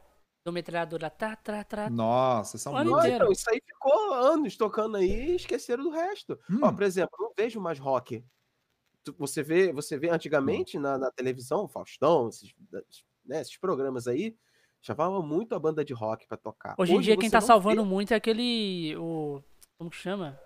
do 0.43 0.51
metralhadora, 0.51 1.09
tá, 1.09 1.35
tra, 1.37 1.63
tra. 1.63 1.89
Nossa, 1.89 2.57
essa 2.57 2.69
O 2.69 2.75
ano 2.75 2.91
inteiro. 2.91 3.15
então, 3.15 3.31
isso 3.31 3.49
aí 3.49 3.61
ficou 3.65 4.13
anos 4.13 4.57
tocando 4.57 4.97
aí 4.97 5.31
e 5.31 5.35
esqueceram 5.35 5.83
do 5.85 5.89
resto. 5.89 6.37
Ó, 6.61 6.69
Hum, 6.69 6.75
por 6.75 6.83
exemplo, 6.83 7.11
eu 7.17 7.23
não 7.27 7.33
vejo 7.37 7.61
mais 7.61 7.79
rock. 7.79 8.23
Tu- 9.03 9.15
Você 9.17 9.41
vê, 9.41 9.71
você 9.71 9.97
vê 9.97 10.09
antigamente 10.09 10.77
na, 10.77 10.97
na 10.97 11.11
televisão, 11.11 11.67
Faustão, 11.67 12.27
esses, 12.27 12.53
né, 13.25 13.39
esses 13.41 13.57
programas 13.57 14.07
aí, 14.07 14.35
chamava 14.81 15.21
muito 15.21 15.55
a 15.55 15.59
banda 15.59 15.83
de 15.83 15.93
rock 15.93 16.27
pra 16.27 16.35
tocar. 16.37 16.75
Hoje 16.77 16.93
em 16.93 16.99
dia 16.99 17.15
quem 17.17 17.29
tá 17.29 17.39
salvando 17.39 17.83
vê. 17.83 17.89
muito 17.89 18.13
é 18.13 18.17
aquele, 18.17 18.95
o, 18.97 19.41
como 19.77 19.89
que 19.89 19.95
chama? 19.97 20.37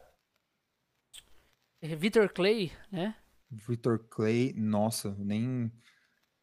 É 1.82 1.96
Vitor 1.96 2.30
Clay, 2.32 2.72
né? 2.92 3.16
Victor 3.50 4.00
Clay, 4.10 4.54
nossa, 4.54 5.16
nem. 5.18 5.72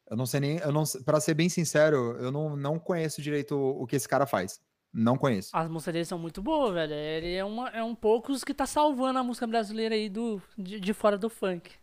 Eu 0.09 0.15
não 0.17 0.25
sei 0.25 0.39
nem. 0.39 0.57
Eu 0.59 0.71
não, 0.71 0.83
pra 1.03 1.19
ser 1.19 1.33
bem 1.33 1.49
sincero, 1.49 2.15
eu 2.17 2.31
não, 2.31 2.55
não 2.55 2.79
conheço 2.79 3.21
direito 3.21 3.55
o, 3.55 3.83
o 3.83 3.87
que 3.87 3.95
esse 3.95 4.07
cara 4.07 4.25
faz. 4.25 4.61
Não 4.93 5.17
conheço. 5.17 5.49
As 5.53 5.67
músicas 5.69 5.93
dele 5.93 6.05
são 6.05 6.17
muito 6.17 6.41
boas, 6.41 6.73
velho. 6.73 6.93
Ele 6.93 7.33
é, 7.33 7.43
uma, 7.43 7.69
é 7.69 7.83
um 7.83 7.93
poucos 7.95 8.43
que 8.43 8.53
tá 8.53 8.65
salvando 8.65 9.19
a 9.19 9.23
música 9.23 9.45
brasileira 9.45 9.93
aí 9.95 10.07
do, 10.09 10.41
de, 10.57 10.79
de 10.79 10.93
fora 10.93 11.17
do 11.17 11.29
funk. 11.29 11.73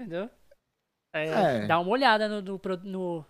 Entendeu? 0.00 0.28
É, 1.14 1.26
É. 1.26 1.66
Dá 1.66 1.78
uma 1.78 1.90
olhada 1.90 2.28
no, 2.28 2.42
no, 2.42 2.60
no- 2.84 3.26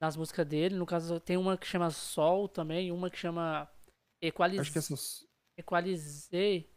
nas 0.00 0.16
músicas 0.16 0.46
dele. 0.46 0.74
No 0.76 0.84
caso, 0.84 1.18
tem 1.20 1.36
uma 1.38 1.56
que 1.56 1.66
chama 1.66 1.90
Sol 1.90 2.48
também, 2.48 2.92
uma 2.92 3.08
que 3.10 3.16
chama 3.16 3.70
Equaliz... 4.22 4.60
Acho 4.60 4.72
que 4.72 4.78
essas. 4.78 5.26
Equalizei. 5.58 6.70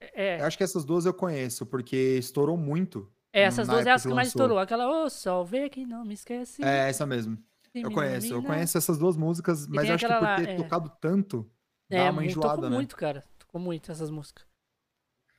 É, 0.00 0.36
Acho 0.42 0.58
que 0.58 0.64
essas 0.64 0.84
duas 0.84 1.06
eu 1.06 1.14
conheço, 1.14 1.64
porque 1.66 1.96
estourou 2.18 2.56
muito. 2.56 3.10
É, 3.40 3.42
essas 3.42 3.68
duas 3.68 3.84
é 3.86 3.90
as 3.90 4.02
que 4.02 4.08
que 4.08 4.14
mais 4.14 4.28
estourou. 4.28 4.58
Aquela, 4.58 5.04
ô, 5.04 5.10
Sol, 5.10 5.44
vê 5.44 5.68
que 5.68 5.84
não 5.84 6.04
me 6.04 6.14
esquece. 6.14 6.62
É, 6.64 6.88
essa 6.88 7.04
mesmo. 7.06 7.36
Eu 7.74 7.90
conheço. 7.90 8.32
Eu 8.32 8.42
conheço 8.42 8.78
essas 8.78 8.96
duas 8.98 9.16
músicas, 9.16 9.66
mas 9.66 9.90
acho 9.90 10.06
que 10.06 10.12
por 10.14 10.22
lá, 10.22 10.36
ter 10.36 10.48
é. 10.50 10.54
tocado 10.56 10.92
tanto, 11.00 11.50
dá 11.90 11.96
É, 11.98 12.10
uma 12.10 12.24
enjoada, 12.24 12.54
tocou 12.54 12.70
né? 12.70 12.76
muito, 12.76 12.96
cara. 12.96 13.24
Tocou 13.38 13.60
muito 13.60 13.90
essas 13.90 14.10
músicas. 14.10 14.46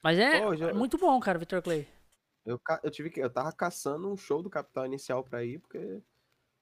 Mas 0.04 0.20
é, 0.20 0.42
Pô, 0.42 0.56
já- 0.56 0.70
é 0.70 0.74
muito 0.74 0.98
bom, 0.98 1.20
cara, 1.20 1.40
Vitor 1.40 1.62
Clay. 1.62 1.88
Eu, 2.46 2.60
ca- 2.60 2.80
eu 2.84 2.92
tive 2.92 3.10
que. 3.10 3.20
Eu 3.20 3.30
tava 3.30 3.52
caçando 3.52 4.08
um 4.12 4.16
show 4.18 4.44
do 4.44 4.50
Capital 4.50 4.86
Inicial 4.86 5.24
pra 5.24 5.44
ir, 5.44 5.60
porque. 5.60 6.00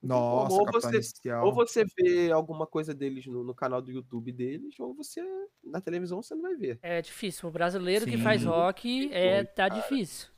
Nossa, 0.01 0.53
ou 0.53 0.65
Capital 0.65 0.81
você, 0.91 0.97
Inicial. 0.97 1.45
ou 1.45 1.53
você 1.53 1.85
vê 1.97 2.31
alguma 2.31 2.67
coisa 2.67 2.93
deles 2.93 3.25
no, 3.25 3.43
no 3.43 3.55
canal 3.55 3.81
do 3.81 3.91
YouTube 3.91 4.31
deles, 4.31 4.79
ou 4.79 4.93
você. 4.93 5.21
Na 5.63 5.81
televisão 5.81 6.21
você 6.21 6.35
não 6.35 6.41
vai 6.43 6.55
ver. 6.55 6.77
É 6.81 7.01
difícil. 7.01 7.49
O 7.49 7.51
brasileiro 7.51 8.05
que 8.05 8.17
faz 8.17 8.41
Sim. 8.41 8.47
rock 8.47 9.11
é, 9.13 9.43
tá 9.43 9.69
cara. 9.69 9.81
difícil. 9.81 10.29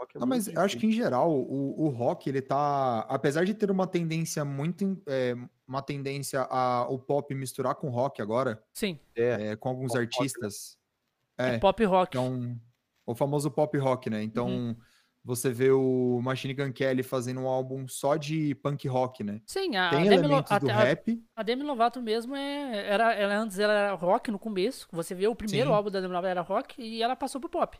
Rock 0.00 0.16
é 0.16 0.20
Não, 0.20 0.26
mas 0.26 0.48
eu 0.48 0.60
acho 0.60 0.76
que 0.76 0.80
difícil. 0.86 0.88
em 0.88 1.04
geral 1.04 1.30
o, 1.30 1.84
o 1.84 1.88
rock 1.90 2.28
ele 2.28 2.40
tá, 2.42 3.00
apesar 3.08 3.44
de 3.44 3.52
ter 3.54 3.70
uma 3.70 3.86
tendência 3.86 4.44
muito, 4.44 5.00
é, 5.06 5.34
uma 5.68 5.82
tendência 5.82 6.46
a 6.50 6.86
o 6.88 6.98
pop 6.98 7.32
misturar 7.34 7.74
com 7.74 7.90
rock 7.90 8.22
agora, 8.22 8.62
Sim, 8.72 8.98
É, 9.14 9.48
é, 9.50 9.56
com 9.56 9.68
alguns 9.68 9.92
Pop 9.92 9.98
rock, 9.98 10.06
né? 10.18 10.18
artistas, 10.22 10.78
é, 11.38 11.48
é, 11.56 11.58
pop 11.58 11.84
rock. 11.84 12.12
que 12.12 12.16
é 12.16 12.20
um, 12.20 12.58
o 13.06 13.14
famoso 13.14 13.50
pop 13.50 13.76
rock, 13.78 14.08
né? 14.08 14.22
Então 14.22 14.48
Uhum. 14.48 14.76
você 15.22 15.50
vê 15.50 15.70
o 15.70 16.20
Machine 16.22 16.54
Gun 16.54 16.72
Kelly 16.72 17.02
fazendo 17.02 17.40
um 17.42 17.46
álbum 17.48 17.86
só 17.86 18.16
de 18.16 18.54
punk 18.56 18.88
rock, 18.88 19.22
né? 19.22 19.42
Sim, 19.46 19.76
a, 19.76 19.90
Tem 19.90 20.08
Demi, 20.08 20.26
Lo- 20.28 20.44
a, 20.48 20.58
do 20.58 20.70
a- 20.70 20.74
rap, 20.74 21.22
a 21.36 21.42
Demi 21.42 21.62
Lovato 21.62 22.00
mesmo 22.00 22.34
é, 22.34 22.86
era, 22.88 23.12
ela 23.12 23.36
antes 23.36 23.58
ela 23.58 23.72
era 23.74 23.92
rock 23.94 24.30
no 24.30 24.38
começo. 24.38 24.88
Você 24.92 25.14
vê 25.14 25.26
o 25.28 25.34
primeiro 25.36 25.68
Sim. 25.68 25.74
álbum 25.76 25.90
da 25.90 26.00
Demi 26.00 26.14
Lovato 26.14 26.28
era 26.30 26.40
rock 26.40 26.80
e 26.80 27.02
ela 27.02 27.14
passou 27.14 27.38
pro 27.40 27.50
pop. 27.50 27.78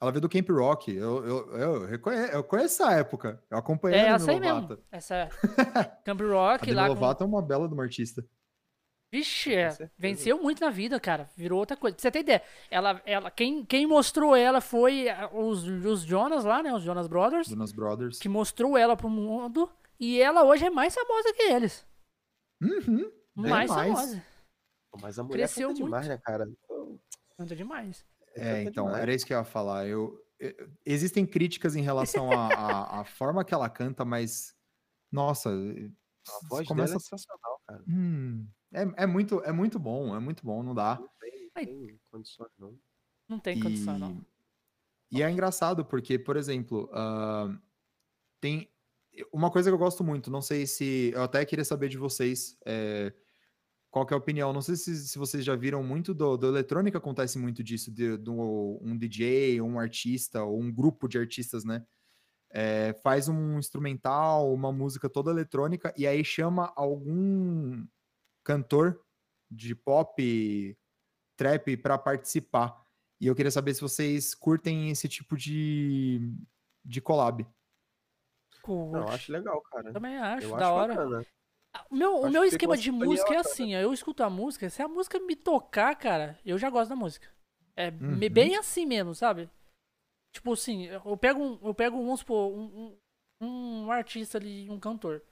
Ela 0.00 0.10
veio 0.10 0.20
do 0.20 0.28
Camp 0.28 0.48
Rock, 0.50 0.94
eu, 0.94 1.24
eu, 1.24 1.56
eu, 1.56 1.88
eu 1.88 2.44
conheço 2.44 2.82
essa 2.82 2.92
época, 2.92 3.42
eu 3.50 3.56
acompanhei 3.56 3.98
É 3.98 4.10
a 4.10 4.14
essa 4.14 4.30
aí 4.30 4.40
mesmo. 4.40 4.78
Essa 4.92 5.28
Camp 6.04 6.20
A 6.20 6.24
Rock 6.24 6.66
Demi 6.66 6.76
lá 6.76 6.86
com... 6.88 6.94
Lovato 6.94 7.24
é 7.24 7.26
uma 7.26 7.42
bela 7.42 7.66
de 7.66 7.74
uma 7.74 7.82
artista. 7.82 8.24
Vixe, 9.10 9.54
é, 9.54 9.68
venceu 9.96 10.42
muito 10.42 10.60
na 10.60 10.68
vida, 10.68 10.98
cara. 10.98 11.30
Virou 11.36 11.60
outra 11.60 11.76
coisa. 11.76 11.94
Pra 11.96 12.02
você 12.02 12.10
ter 12.10 12.20
ideia, 12.20 12.42
ela, 12.70 13.00
ela, 13.06 13.30
quem, 13.30 13.64
quem 13.64 13.86
mostrou 13.86 14.34
ela 14.34 14.60
foi 14.60 15.08
ah, 15.08 15.30
os, 15.32 15.64
os 15.64 16.02
Jonas 16.02 16.44
lá, 16.44 16.62
né? 16.62 16.74
Os 16.74 16.82
Jonas 16.82 17.06
Brothers. 17.06 17.46
Jonas 17.46 17.72
Brothers. 17.72 18.18
Que 18.18 18.28
mostrou 18.28 18.76
ela 18.76 18.96
pro 18.96 19.08
mundo. 19.08 19.70
E 19.98 20.20
ela 20.20 20.44
hoje 20.44 20.66
é 20.66 20.70
mais 20.70 20.94
famosa 20.94 21.32
que 21.32 21.42
eles. 21.44 21.86
Uhum. 22.60 23.10
Mais, 23.34 23.70
mais. 23.70 23.92
famosa. 23.92 24.24
Mas 25.00 25.18
a 25.18 25.22
mulher 25.22 25.38
Cresceu 25.38 25.68
canta 25.68 25.82
demais, 25.82 26.06
muito. 26.06 26.16
né, 26.16 26.22
cara? 26.24 26.50
Canta 27.38 27.56
demais. 27.56 28.04
É, 28.36 28.58
canta 28.58 28.70
então, 28.70 28.84
demais. 28.86 29.02
era 29.02 29.14
isso 29.14 29.26
que 29.26 29.32
eu 29.34 29.38
ia 29.38 29.44
falar. 29.44 29.86
Eu, 29.86 30.18
eu- 30.38 30.70
existem 30.84 31.26
críticas 31.26 31.76
em 31.76 31.82
relação 31.82 32.32
à 32.32 33.04
forma 33.04 33.44
que 33.44 33.54
ela 33.54 33.68
canta, 33.70 34.04
mas 34.04 34.54
nossa, 35.12 35.50
A 35.50 36.48
voz 36.48 36.66
começa. 36.66 36.86
dela 36.94 36.96
é 36.96 37.00
sensacional, 37.00 37.60
cara. 37.66 37.84
Hum, 37.88 38.48
é, 38.72 39.04
é 39.04 39.06
muito, 39.06 39.40
é 39.42 39.52
muito 39.52 39.78
bom, 39.78 40.14
é 40.14 40.20
muito 40.20 40.44
bom, 40.44 40.62
não 40.62 40.74
dá. 40.74 40.98
Não 41.00 41.08
tem, 41.20 41.50
tem 41.66 42.00
condições, 42.10 42.50
não. 42.58 42.78
Não 43.28 43.38
tem 43.40 43.58
condição, 43.60 43.98
não. 43.98 44.24
E 45.10 45.22
é 45.22 45.30
engraçado 45.30 45.84
porque, 45.84 46.18
por 46.18 46.36
exemplo, 46.36 46.90
ah, 46.92 47.56
tem 48.40 48.70
uma 49.32 49.50
coisa 49.50 49.70
que 49.70 49.74
eu 49.74 49.78
gosto 49.78 50.04
muito. 50.04 50.30
Não 50.30 50.42
sei 50.42 50.66
se 50.66 51.12
eu 51.14 51.22
até 51.22 51.44
queria 51.44 51.64
saber 51.64 51.88
de 51.88 51.96
vocês. 51.98 52.58
é, 52.66 53.12
qual 53.96 54.04
que 54.04 54.12
é 54.12 54.14
a 54.14 54.18
opinião? 54.18 54.52
Não 54.52 54.60
sei 54.60 54.76
se, 54.76 54.94
se 55.08 55.18
vocês 55.18 55.42
já 55.42 55.56
viram 55.56 55.82
muito 55.82 56.12
do, 56.12 56.36
do 56.36 56.46
eletrônica, 56.46 56.98
acontece 56.98 57.38
muito 57.38 57.64
disso, 57.64 57.90
de, 57.90 58.18
do 58.18 58.78
um 58.82 58.94
DJ, 58.94 59.58
um 59.62 59.80
artista, 59.80 60.44
ou 60.44 60.60
um 60.60 60.70
grupo 60.70 61.08
de 61.08 61.18
artistas, 61.18 61.64
né? 61.64 61.82
É, 62.50 62.92
faz 63.02 63.26
um 63.26 63.58
instrumental, 63.58 64.52
uma 64.52 64.70
música 64.70 65.08
toda 65.08 65.30
eletrônica, 65.30 65.94
e 65.96 66.06
aí 66.06 66.22
chama 66.22 66.74
algum 66.76 67.86
cantor 68.44 69.02
de 69.50 69.74
pop, 69.74 70.78
trap 71.34 71.78
para 71.78 71.96
participar. 71.96 72.78
E 73.18 73.26
eu 73.26 73.34
queria 73.34 73.50
saber 73.50 73.72
se 73.72 73.80
vocês 73.80 74.34
curtem 74.34 74.90
esse 74.90 75.08
tipo 75.08 75.38
de, 75.38 76.20
de 76.84 77.00
collab. 77.00 77.46
Não, 78.92 78.94
eu 78.94 79.08
acho 79.08 79.32
legal, 79.32 79.58
cara. 79.62 79.90
Também 79.90 80.18
acho, 80.18 80.48
Eu 80.48 80.50
da 80.50 80.66
acho 80.66 80.74
hora. 80.74 80.94
bacana. 80.94 81.26
O 81.90 81.94
meu, 81.96 82.16
o 82.20 82.30
meu 82.30 82.42
que 82.42 82.48
esquema 82.48 82.76
de 82.76 82.90
música 82.90 83.34
é 83.34 83.42
sintonia 83.42 83.50
assim, 83.52 83.74
eu 83.74 83.92
escuto 83.92 84.22
a 84.22 84.30
música, 84.30 84.68
se 84.70 84.82
a 84.82 84.88
música 84.88 85.18
me 85.18 85.34
tocar, 85.36 85.94
cara, 85.96 86.38
eu 86.44 86.58
já 86.58 86.70
gosto 86.70 86.90
da 86.90 86.96
música. 86.96 87.28
É 87.76 87.88
Uhum. 87.90 88.18
bem 88.30 88.56
assim 88.56 88.86
mesmo, 88.86 89.14
sabe? 89.14 89.50
Tipo 90.34 90.52
assim, 90.52 90.84
eu 90.86 91.16
pego 91.16 91.42
um, 91.42 91.58
eu 91.66 91.74
pego, 91.74 91.96
vamos 91.98 92.20
supor, 92.20 92.52
um, 92.52 92.96
um, 93.40 93.84
um 93.86 93.90
artista 93.90 94.38
ali, 94.38 94.68
um 94.70 94.78
cantor. 94.78 95.22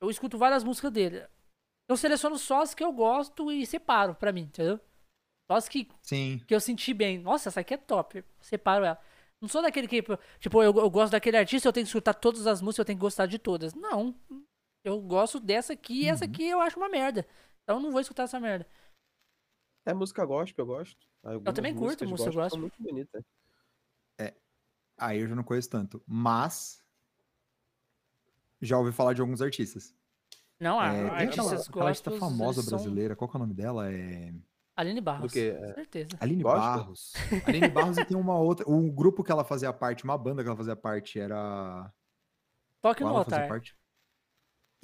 Eu 0.00 0.10
escuto 0.10 0.36
várias 0.38 0.62
músicas 0.64 0.92
dele. 0.92 1.26
Eu 1.88 1.96
seleciono 1.96 2.36
só 2.38 2.62
as 2.62 2.74
que 2.74 2.82
eu 2.82 2.92
gosto 2.92 3.50
e 3.52 3.64
separo 3.64 4.14
pra 4.14 4.32
mim, 4.32 4.42
entendeu? 4.42 4.80
Só 5.50 5.56
as 5.56 5.68
que, 5.68 5.88
Sim. 6.02 6.40
que 6.46 6.54
eu 6.54 6.60
senti 6.60 6.92
bem. 6.92 7.18
Nossa, 7.18 7.48
essa 7.48 7.60
aqui 7.60 7.74
é 7.74 7.76
top. 7.76 8.24
Separo 8.40 8.84
ela. 8.84 9.00
Não 9.40 9.48
sou 9.48 9.62
daquele 9.62 9.86
que, 9.86 10.02
tipo, 10.40 10.62
eu, 10.62 10.74
eu 10.74 10.90
gosto 10.90 11.12
daquele 11.12 11.36
artista, 11.36 11.68
eu 11.68 11.72
tenho 11.72 11.84
que 11.84 11.88
escutar 11.90 12.14
todas 12.14 12.46
as 12.46 12.60
músicas, 12.60 12.78
eu 12.80 12.84
tenho 12.86 12.98
que 12.98 13.02
gostar 13.02 13.26
de 13.26 13.38
todas. 13.38 13.74
Não. 13.74 14.14
Eu 14.86 15.00
gosto 15.00 15.40
dessa 15.40 15.72
aqui 15.72 16.02
e 16.04 16.08
essa 16.08 16.24
Uhum. 16.24 16.30
aqui 16.30 16.44
eu 16.48 16.60
acho 16.60 16.78
uma 16.78 16.88
merda. 16.88 17.26
Então 17.64 17.76
eu 17.76 17.82
não 17.82 17.90
vou 17.90 18.00
escutar 18.00 18.22
essa 18.22 18.38
merda. 18.38 18.64
É 19.84 19.92
música 19.92 20.24
gospel, 20.24 20.62
eu 20.62 20.66
gosto. 20.66 21.06
Algumas 21.24 21.54
também 21.54 21.74
curto 21.74 22.08
música 22.08 22.30
gospel. 22.30 22.60
Muito 22.60 22.80
bonitas. 22.82 23.24
Aí 24.98 25.20
eu 25.20 25.28
já 25.28 25.34
não 25.34 25.42
conheço 25.44 25.68
tanto. 25.68 26.02
Mas. 26.06 26.82
Já 28.62 28.78
ouvi 28.78 28.92
falar 28.92 29.12
de 29.12 29.20
alguns 29.20 29.42
artistas. 29.42 29.94
Não, 30.58 30.80
a 30.80 30.86
É, 30.94 31.00
aquela, 31.02 31.18
artistas 31.20 31.68
aquela 31.68 31.88
artista 31.88 32.10
famosa 32.12 32.60
eles 32.60 32.70
são- 32.70 32.78
brasileira, 32.78 33.14
qual 33.14 33.28
que 33.28 33.36
é 33.36 33.38
o 33.38 33.40
nome 33.42 33.52
dela? 33.52 33.92
É. 33.92 34.32
Aline 34.74 35.00
Barros. 35.02 35.30
Do 35.30 35.32
que? 35.34 35.50
É, 35.50 35.74
Certeza. 35.74 36.16
Aline? 36.18 36.42
Barros. 36.42 37.12
Aline 37.46 37.68
Barros 37.68 37.98
e 37.98 38.04
tem 38.06 38.16
uma 38.16 38.38
outra. 38.38 38.66
O 38.66 38.90
grupo 38.90 39.22
que 39.22 39.30
ela 39.30 39.44
fazia 39.44 39.70
parte, 39.72 40.04
uma 40.04 40.16
banda 40.16 40.42
que 40.42 40.48
ela 40.48 40.56
fazia 40.56 40.76
parte 40.76 41.20
era. 41.20 41.92
Toque 42.80 43.02
Qual 43.02 43.12
no 43.12 43.18
altar. 43.18 43.48
parte? 43.48 43.76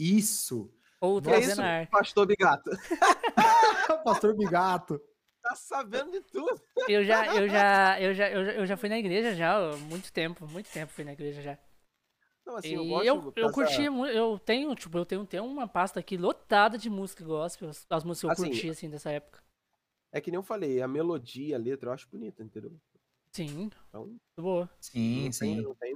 Isso! 0.03 0.69
Ou 1.01 1.21
que 1.23 1.31
é. 1.31 1.87
Pastor 1.87 2.27
Bigato? 2.27 2.71
Pastor 4.05 4.37
Bigato. 4.37 5.01
Tá 5.43 5.55
sabendo 5.55 6.11
de 6.13 6.21
tudo. 6.23 6.61
Eu 6.89 7.05
já, 7.05 7.27
eu 7.37 7.49
já, 7.49 8.01
eu 8.01 8.15
já, 8.15 8.31
eu 8.31 8.45
já, 8.45 8.53
eu 8.53 8.67
já 8.67 8.77
fui 8.77 8.89
na 8.89 8.99
igreja 8.99 9.35
já, 9.35 9.77
muito 9.77 10.13
tempo, 10.13 10.47
muito 10.49 10.71
tempo 10.71 10.93
fui 10.93 11.05
na 11.05 11.13
igreja 11.13 11.41
já. 11.43 11.59
Não, 12.45 12.57
assim, 12.57 12.71
E 12.71 12.73
eu 12.75 12.83
eu, 13.05 13.17
gosto 13.21 13.33
eu, 13.37 13.47
dessa- 13.47 13.53
curti, 13.53 13.89
mu- 13.89 14.07
eu 14.07 14.39
tenho, 14.39 14.75
tipo, 14.75 14.99
eu 14.99 15.07
tenho, 15.07 15.25
tenho 15.25 15.45
uma 15.45 15.69
pasta 15.69 16.01
aqui 16.01 16.17
lotada 16.17 16.77
de 16.77 16.91
música 16.91 17.25
gospel, 17.25 17.69
as- 17.69 17.87
as 17.89 18.03
músicas 18.05 18.21
que 18.21 18.27
eu 18.27 18.47
Assim, 18.47 18.51
curti, 18.51 18.71
assim, 18.71 18.91
dessa 18.91 19.11
época. 19.13 19.41
É 20.13 20.21
que 20.21 20.31
nem 20.31 20.39
eu 20.39 20.43
falei, 20.43 20.83
a 20.83 20.89
melodia, 20.89 21.55
a 21.57 21.59
letra, 21.59 21.89
eu 21.89 21.93
acho 21.93 22.09
bonita, 22.09 22.43
entendeu? 22.43 22.77
Sim, 23.33 23.71
Então, 23.89 24.07
muito 24.07 24.21
boa. 24.37 24.69
Sim, 24.81 25.25
não 25.25 25.33
sim. 25.33 25.55
Tem, 25.55 25.63
não 25.63 25.75
tem, 25.77 25.95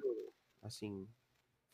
assim, 0.63 1.09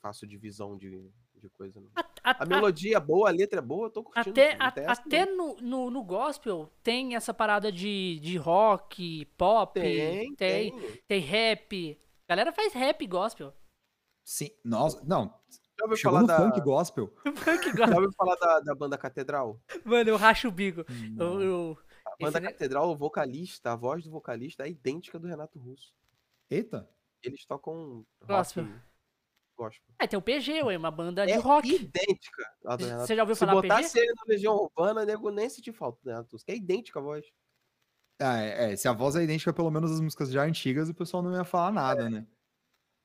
faço 0.00 0.26
divisão 0.26 0.76
de, 0.76 1.10
de 1.42 1.50
coisa, 1.50 1.80
não. 1.80 1.88
A- 1.96 2.04
a- 2.22 2.42
A 2.42 2.46
melodia 2.46 2.96
é 2.96 3.00
boa, 3.00 3.28
a 3.28 3.32
letra 3.32 3.58
é 3.58 3.62
boa, 3.62 3.86
eu 3.86 3.90
tô 3.90 4.02
curtindo. 4.04 4.30
Até, 4.30 4.56
a- 4.58 4.92
até 4.92 5.26
no, 5.26 5.56
no, 5.56 5.90
no 5.90 6.02
gospel 6.04 6.72
tem 6.82 7.14
essa 7.16 7.34
parada 7.34 7.70
de, 7.72 8.18
de 8.20 8.36
rock, 8.36 9.24
pop, 9.36 9.78
Tem, 9.80 10.34
tem, 10.34 10.70
tem. 10.76 11.00
tem 11.08 11.20
rap. 11.20 11.98
A 12.28 12.32
galera 12.34 12.52
faz 12.52 12.72
rap 12.72 13.06
gospel. 13.06 13.52
Sim. 14.24 14.50
Nossa, 14.64 15.02
não. 15.04 15.34
Já 15.78 15.84
ouviu 15.84 15.98
falar 15.98 16.20
no 16.20 16.26
da, 16.28 16.36
funk 16.36 16.60
gospel. 16.60 17.12
Funk 17.36 17.64
já 17.64 17.72
gospel. 17.72 17.94
ouviu 17.96 18.12
falar 18.12 18.36
da, 18.36 18.60
da 18.60 18.74
banda 18.74 18.96
Catedral? 18.96 19.60
Mano, 19.84 20.10
eu 20.10 20.16
racho 20.16 20.48
o 20.48 20.52
bico. 20.52 20.84
Eu, 21.18 21.40
eu- 21.42 21.78
A 22.06 22.10
banda 22.24 22.38
Esse? 22.38 22.46
Catedral, 22.52 22.90
o 22.90 22.96
vocalista, 22.96 23.72
a 23.72 23.76
voz 23.76 24.04
do 24.04 24.10
vocalista 24.10 24.64
é 24.64 24.70
idêntica 24.70 25.18
do 25.18 25.26
Renato 25.26 25.58
Russo. 25.58 25.92
Eita. 26.48 26.88
Eles 27.22 27.44
tocam 27.46 28.04
Gospel. 28.26 28.64
rock 28.64 28.76
gospel. 29.56 29.94
É, 30.00 30.06
tem 30.06 30.18
o 30.18 30.22
PG, 30.22 30.62
ué, 30.64 30.76
uma 30.76 30.90
banda 30.90 31.24
de 31.26 31.32
É 31.32 31.36
rock. 31.36 31.68
idêntica 31.74 32.42
Você 33.00 33.14
já 33.16 33.22
ouviu 33.22 33.34
Se 33.34 33.40
falar 33.40 33.60
PG? 33.60 33.68
botasse 33.68 33.98
ele 33.98 34.12
na 34.14 34.22
Legião 34.26 34.54
Urbana, 34.56 35.04
nego 35.04 35.30
nem 35.30 35.48
sentir 35.48 35.72
falta 35.72 36.20
Russo, 36.30 36.44
que 36.44 36.52
é 36.52 36.56
idêntica 36.56 36.98
a 36.98 37.02
voz. 37.02 37.24
Ah, 38.20 38.40
é, 38.40 38.72
é, 38.72 38.76
se 38.76 38.86
a 38.88 38.92
voz 38.92 39.16
é 39.16 39.22
idêntica, 39.24 39.52
pelo 39.52 39.70
menos 39.70 39.90
as 39.90 40.00
músicas 40.00 40.30
já 40.30 40.44
antigas, 40.44 40.88
o 40.88 40.94
pessoal 40.94 41.22
não 41.22 41.34
ia 41.34 41.44
falar 41.44 41.72
nada, 41.72 42.08
né? 42.08 42.26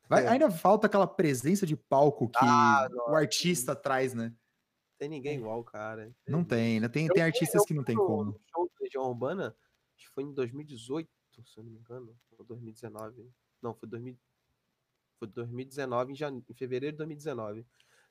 Vai- 0.09 0.25
É. 0.25 0.29
Ainda 0.29 0.49
falta 0.51 0.87
aquela 0.87 1.07
presença 1.07 1.65
de 1.65 1.75
palco 1.75 2.29
que 2.29 2.37
Ah, 2.41 2.87
o 3.07 3.15
artista 3.15 3.75
traz, 3.75 4.13
né? 4.13 4.33
Tem 4.99 5.09
ninguém 5.09 5.37
igual, 5.37 5.63
cara. 5.63 6.11
Não 6.27 6.43
tem, 6.43 6.79
né? 6.79 6.87
Tem, 6.87 7.07
Eu 7.07 7.13
tem 7.13 7.23
artistas 7.23 7.61
eu 7.61 7.65
que 7.65 7.73
não 7.73 7.83
tem 7.83 7.95
no- 7.95 8.05
como. 8.05 8.23
no 8.25 8.39
show 8.51 8.65
do 8.65 8.83
Legião 8.83 9.03
Urbana, 9.03 9.55
acho 9.97 10.07
que 10.07 10.13
foi 10.13 10.23
em 10.23 10.33
2018, 10.33 11.09
se 11.45 11.57
eu 11.59 11.63
não 11.63 11.71
me 11.71 11.79
engano, 11.79 12.15
ou 12.37 12.45
2019. 12.45 13.29
Não, 13.61 13.73
foi 13.75 13.87
2000, 13.89 14.17
foi 15.17 15.27
2019, 15.27 16.11
em, 16.11 16.15
jane... 16.15 16.43
em 16.47 16.53
fevereiro 16.53 16.93
de 16.93 16.97
2019. 16.97 17.65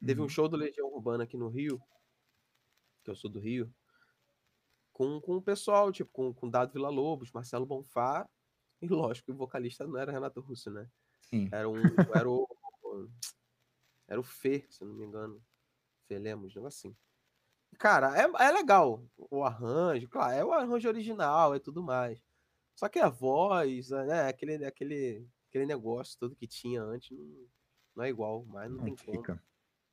Teve 0.04 0.20
um 0.20 0.24
Uhum. 0.24 0.28
show 0.28 0.48
do 0.48 0.56
Legião 0.56 0.88
Urbana 0.88 1.24
aqui 1.24 1.36
no 1.36 1.48
Rio, 1.48 1.80
que 3.02 3.10
eu 3.10 3.16
sou 3.16 3.30
do 3.30 3.38
Rio, 3.40 3.72
com, 4.92 5.20
com 5.20 5.36
o 5.36 5.42
pessoal, 5.42 5.92
tipo, 5.92 6.10
com, 6.12 6.32
com 6.32 6.48
Dado 6.48 6.72
Vila 6.72 6.88
Lobos, 6.88 7.32
Marcelo 7.32 7.66
Bonfá, 7.66 8.28
e 8.82 8.88
lógico 8.88 9.26
que 9.26 9.32
o 9.32 9.36
vocalista 9.36 9.86
não 9.86 9.98
era 9.98 10.12
Renato 10.12 10.40
Russo, 10.40 10.70
né? 10.70 10.88
Sim. 11.22 11.48
Era 11.52 11.68
um. 11.68 11.74
Era 12.24 12.30
o. 12.30 12.46
Era 14.08 14.20
o 14.20 14.22
Fê, 14.22 14.64
se 14.70 14.84
não 14.84 14.94
me 14.94 15.04
engano. 15.04 15.42
Fê 16.06 16.18
Lemos, 16.18 16.54
negócio 16.54 16.90
assim. 16.90 16.96
Cara, 17.78 18.16
é, 18.16 18.22
é 18.22 18.52
legal 18.52 19.04
o 19.16 19.42
arranjo, 19.42 20.08
claro, 20.08 20.32
é 20.32 20.44
o 20.44 20.52
arranjo 20.52 20.88
original 20.88 21.54
e 21.54 21.60
tudo 21.60 21.82
mais. 21.82 22.24
Só 22.74 22.88
que 22.88 22.98
a 22.98 23.08
voz, 23.08 23.90
né, 23.90 24.28
aquele, 24.28 24.64
aquele, 24.64 25.28
aquele 25.56 25.66
negócio 25.66 26.18
todo 26.18 26.36
que 26.36 26.46
tinha 26.46 26.82
antes 26.82 27.16
não, 27.16 27.48
não 27.96 28.04
é 28.04 28.10
igual, 28.10 28.44
mas 28.44 28.70
não, 28.70 28.78
Não 28.78 28.84
tem 28.84 28.96
como. 28.96 29.18
fica. 29.18 29.42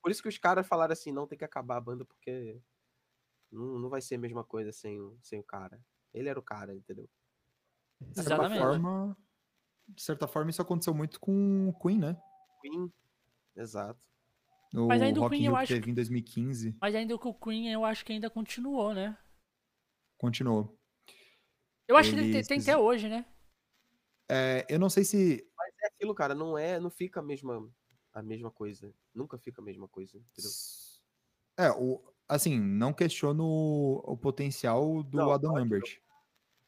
Por 0.01 0.11
isso 0.11 0.22
que 0.22 0.28
os 0.28 0.38
caras 0.38 0.68
falaram 0.68 0.91
assim, 0.91 1.11
não 1.11 1.26
tem 1.26 1.38
que 1.38 1.45
acabar 1.45 1.78
a 1.78 1.82
banda, 1.82 2.03
porque 2.03 2.59
não, 3.49 3.80
não 3.80 3.89
vai 3.89 4.01
ser 4.01 4.16
a 4.16 4.20
mesma 4.20 4.43
coisa 4.43 4.72
sem, 4.74 4.99
o- 4.99 5.18
sem 5.22 5.39
o 5.39 5.43
cara. 5.43 5.80
Ele 6.14 6.28
era 6.28 6.38
o 6.38 6.43
cara, 6.43 6.76
entendeu? 6.76 7.09
De 8.01 8.07
certa 8.16 8.22
Exatamente. 8.22 8.59
forma, 8.59 9.18
de 9.88 10.03
certa 10.03 10.28
forma, 10.28 10.49
isso 10.49 10.61
aconteceu 10.61 10.93
muito 10.93 11.20
com 11.20 11.70
o 11.70 11.80
Queen, 11.80 11.97
né? 11.99 12.22
Queen, 12.61 12.91
exato. 13.55 13.99
No 14.74 14.88
Mas 14.88 15.01
ainda 15.01 15.20
o 15.20 15.24
Rock 15.24 15.36
in 15.36 15.38
Queen 15.38 15.47
eu 15.47 15.55
Rio 15.55 15.59
que 15.59 15.64
acho 15.64 15.74
teve 15.76 15.91
em 15.91 15.93
2015, 15.93 16.78
Mas 16.82 16.95
ainda 16.95 17.18
com 17.18 17.30
o 17.30 17.34
Queen, 17.39 17.72
eu 17.72 17.86
acho 17.86 18.03
que 18.03 18.11
ainda 18.11 18.30
continuou, 18.30 18.93
né? 18.93 19.18
continuou. 20.18 20.78
Eu 21.88 21.95
acho 21.97 22.09
que 22.09 22.16
ele 22.16 22.32
tem, 22.32 22.43
tem 22.43 22.59
até 22.59 22.78
hoje, 22.78 23.07
né? 23.09 23.26
É, 24.30 24.66
eu 24.70 24.80
não 24.80 24.89
sei 24.89 25.03
se 25.03 25.45
aquilo, 26.04 26.14
cara, 26.14 26.36
não 26.36 26.58
é, 26.58 26.80
não 26.80 26.89
fica 26.89 27.22
a 27.22 27.24
mesma, 27.24 27.68
a 28.14 28.22
mesma 28.22 28.51
coisa. 28.51 28.93
Nunca 29.14 29.38
fica 29.38 29.62
a 29.62 29.66
mesma 29.66 29.88
coisa, 29.88 30.18
entendeu? 30.18 30.51
É, 31.58 31.72
o, 31.72 32.04
assim, 32.28 32.60
não 32.60 32.93
questiono 32.93 33.43
o, 33.43 34.18
potencial 34.18 35.01
do 35.04 35.18
Não, 35.18 35.32
Adam. 35.32 35.54
Lambert. 35.54 36.01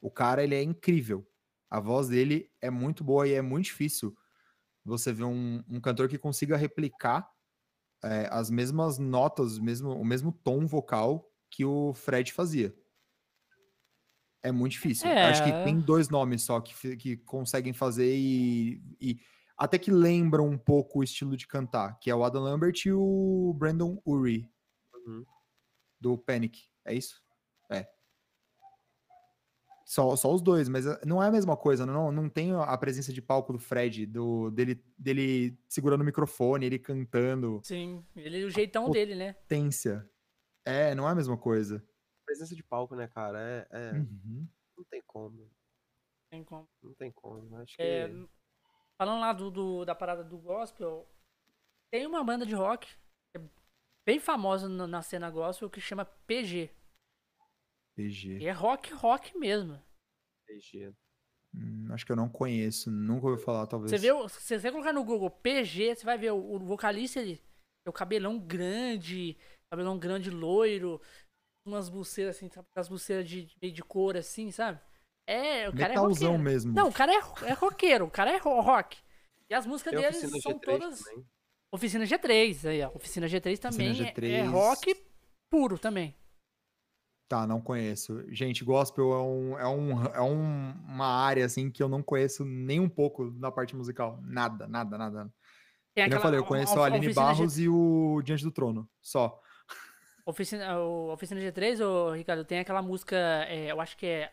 O 0.00 0.10
cara, 0.10 0.42
ele 0.42 0.54
é 0.54 0.62
incrível. 0.62 1.26
A 1.70 1.80
voz 1.80 2.08
dele 2.08 2.50
é 2.60 2.70
muito 2.70 3.04
boa 3.04 3.26
e 3.28 3.32
é 3.32 3.42
muito 3.42 3.66
difícil 3.66 4.16
você 4.84 5.12
ver 5.12 5.24
um, 5.24 5.62
um 5.68 5.80
cantor 5.80 6.08
que 6.08 6.18
consiga 6.18 6.56
replicar 6.56 7.28
é, 8.04 8.28
as 8.30 8.50
mesmas 8.50 8.98
notas, 8.98 9.58
mesmo, 9.58 9.90
o 9.90 10.04
mesmo 10.04 10.32
tom 10.32 10.66
vocal 10.66 11.28
que 11.50 11.64
o 11.64 11.92
Fred 11.92 12.32
fazia. 12.32 12.74
É 14.42 14.52
muito 14.52 14.72
difícil. 14.72 15.08
Acho 15.10 15.42
que 15.42 15.50
É. 15.50 15.64
tem 15.64 15.80
dois 15.80 16.08
nomes 16.08 16.42
só 16.42 16.60
que, 16.60 16.96
que 16.96 17.16
conseguem 17.16 17.72
fazer 17.72 18.14
e, 18.16 18.80
e 19.00 19.18
até 19.58 19.78
que 19.78 19.90
lembram 19.90 20.48
um 20.48 20.58
pouco 20.58 21.00
o 21.00 21.02
estilo 21.04 21.36
de 21.36 21.46
cantar, 21.46 21.98
que 21.98 22.10
é 22.10 22.14
o 22.14 22.22
Adam 22.22 22.42
Lambert 22.44 22.74
e 22.86 22.92
o 22.92 23.54
Brandon 23.58 24.00
Urie 24.06 24.48
Uhum. 24.94 25.24
do 26.00 26.16
Panic. 26.18 26.60
É 26.84 26.94
isso? 26.94 27.20
É. 27.70 27.88
Só, 29.84 30.16
só 30.16 30.34
os 30.34 30.42
dois, 30.42 30.68
mas 30.68 30.84
eh, 30.84 31.00
não 31.06 31.22
é 31.22 31.28
a 31.28 31.30
mesma 31.30 31.56
coisa. 31.56 31.86
Não, 31.86 32.10
não 32.10 32.28
tem 32.28 32.52
a 32.52 32.76
presença 32.76 33.12
de 33.12 33.22
palco 33.22 33.52
do 33.52 33.58
Fred, 33.58 34.04
do, 34.06 34.50
dele, 34.50 34.82
dele 34.98 35.56
segurando 35.68 36.00
o 36.00 36.04
microfone, 36.04 36.66
ele 36.66 36.78
cantando, 36.78 37.60
Sim. 37.62 38.04
Ele, 38.16 38.44
o 38.44 38.50
jeitão 38.50 38.90
dele, 38.90 39.14
né? 39.14 39.32
potência. 39.34 40.08
É, 40.64 40.92
não 40.94 41.08
é 41.08 41.12
a 41.12 41.14
mesma 41.14 41.36
coisa. 41.36 41.84
Presença 42.26 42.54
de 42.54 42.62
palco, 42.62 42.94
né, 42.96 43.06
cara? 43.08 43.38
É, 43.40 43.68
é- 43.70 43.92
Uhum. 43.92 44.46
não 44.76 44.84
tem 44.84 45.00
como. 45.06 45.50
Tem 46.30 46.44
como. 46.44 46.68
Não 46.82 46.94
tem 46.94 47.12
como. 47.12 47.56
Acho 47.58 47.76
que. 47.76 47.82
É, 47.82 48.08
falando 49.00 49.20
lá 49.20 49.32
do, 49.32 49.50
do- 49.50 49.84
da 49.84 49.94
parada 49.94 50.24
do 50.24 50.36
gospel, 50.36 51.08
tem 51.90 52.04
uma 52.06 52.22
banda 52.24 52.44
de 52.44 52.54
rock 52.54 52.88
que 53.32 53.38
é 53.38 53.48
bem 54.04 54.18
famosa 54.18 54.68
na, 54.68 54.86
na 54.86 55.02
cena 55.02 55.30
gospel 55.30 55.70
que 55.70 55.80
chama 55.80 56.04
PG. 56.04 56.70
PG. 57.96 58.38
E 58.40 58.46
é 58.46 58.52
rock, 58.52 58.92
rock 58.92 59.38
mesmo. 59.38 59.80
PG. 60.46 60.92
Hum, 61.54 61.88
acho 61.92 62.04
que 62.04 62.12
eu 62.12 62.16
não 62.16 62.28
conheço, 62.28 62.90
nunca 62.90 63.26
ouvi 63.28 63.42
falar, 63.42 63.66
talvez. 63.66 63.90
Você 63.90 63.98
vê, 63.98 64.28
se 64.28 64.58
você 64.58 64.70
colocar 64.70 64.92
no 64.92 65.04
Google 65.04 65.30
PG, 65.30 65.94
você 65.94 66.04
vai 66.04 66.18
ver 66.18 66.32
o, 66.32 66.36
o 66.36 66.58
vocalista, 66.58 67.20
ele 67.20 67.36
tem 67.36 67.88
o 67.88 67.92
cabelão 67.92 68.38
grande, 68.38 69.38
cabelão 69.70 69.98
grande, 69.98 70.28
loiro, 70.30 71.00
umas 71.66 71.90
pulseiras 71.90 72.36
assim, 72.36 72.48
sabe? 72.48 72.66
As 72.74 72.88
pulseiras 72.88 73.28
de, 73.28 73.48
meio 73.60 73.72
de 73.74 73.82
cor 73.82 74.16
assim, 74.16 74.50
sabe? 74.50 74.78
É, 75.26 75.68
o 75.68 75.72
cara 75.72 75.86
é 75.86 75.88
Metalzão 75.88 76.32
roqueiro. 76.32 76.38
mesmo. 76.42 76.72
Não, 76.72 76.88
o 76.88 76.92
cara 76.92 77.12
é, 77.12 77.18
é 77.48 77.52
roqueiro, 77.52 78.04
o 78.04 78.10
cara 78.10 78.30
é 78.30 78.36
ro- 78.38 78.60
rock. 78.60 78.96
E 79.50 79.54
as 79.54 79.66
músicas 79.66 79.92
Tem 79.92 80.02
deles 80.02 80.42
são 80.42 80.54
G3 80.54 80.60
todas. 80.60 81.00
também. 81.00 81.24
Oficina 81.72 82.04
G3, 82.04 82.68
aí, 82.68 82.82
ó. 82.82 82.90
Oficina 82.94 83.26
G3 83.26 83.58
também 83.58 83.90
Oficina 83.90 84.08
é- 84.08 84.12
G3. 84.14 84.30
É, 84.30 84.42
rock 84.44 84.96
puro 85.50 85.78
também. 85.78 86.14
Tá, 87.28 87.44
não 87.44 87.60
conheço. 87.60 88.22
Gente, 88.32 88.64
gospel 88.64 89.12
é, 89.12 89.20
um, 89.22 89.58
é, 89.58 89.66
um, 89.68 90.04
é 90.14 90.22
um, 90.22 90.70
uma 90.86 91.06
área, 91.08 91.44
assim, 91.44 91.70
que 91.70 91.82
eu 91.82 91.88
não 91.88 92.00
conheço 92.02 92.44
nem 92.44 92.78
um 92.78 92.88
pouco 92.88 93.24
na 93.32 93.50
parte 93.50 93.74
musical. 93.74 94.20
Nada, 94.22 94.68
nada, 94.68 94.96
nada. 94.96 95.34
Tem 95.92 96.04
Como 96.04 96.14
eu 96.14 96.20
falei, 96.20 96.38
eu 96.38 96.44
conheço 96.44 96.78
a 96.80 96.86
Aline 96.86 97.12
Barros 97.12 97.54
G... 97.54 97.62
e 97.64 97.68
o 97.68 98.22
Diante 98.22 98.44
do 98.44 98.52
Trono, 98.52 98.88
só. 99.02 99.40
Oficina, 100.26 100.80
o 100.80 101.12
Oficina 101.12 101.40
G3, 101.40 101.80
ô, 101.80 102.10
Ricardo, 102.10 102.44
tem 102.44 102.58
aquela 102.58 102.82
música, 102.82 103.16
é, 103.48 103.70
eu 103.70 103.80
acho 103.80 103.96
que 103.96 104.06
é 104.06 104.32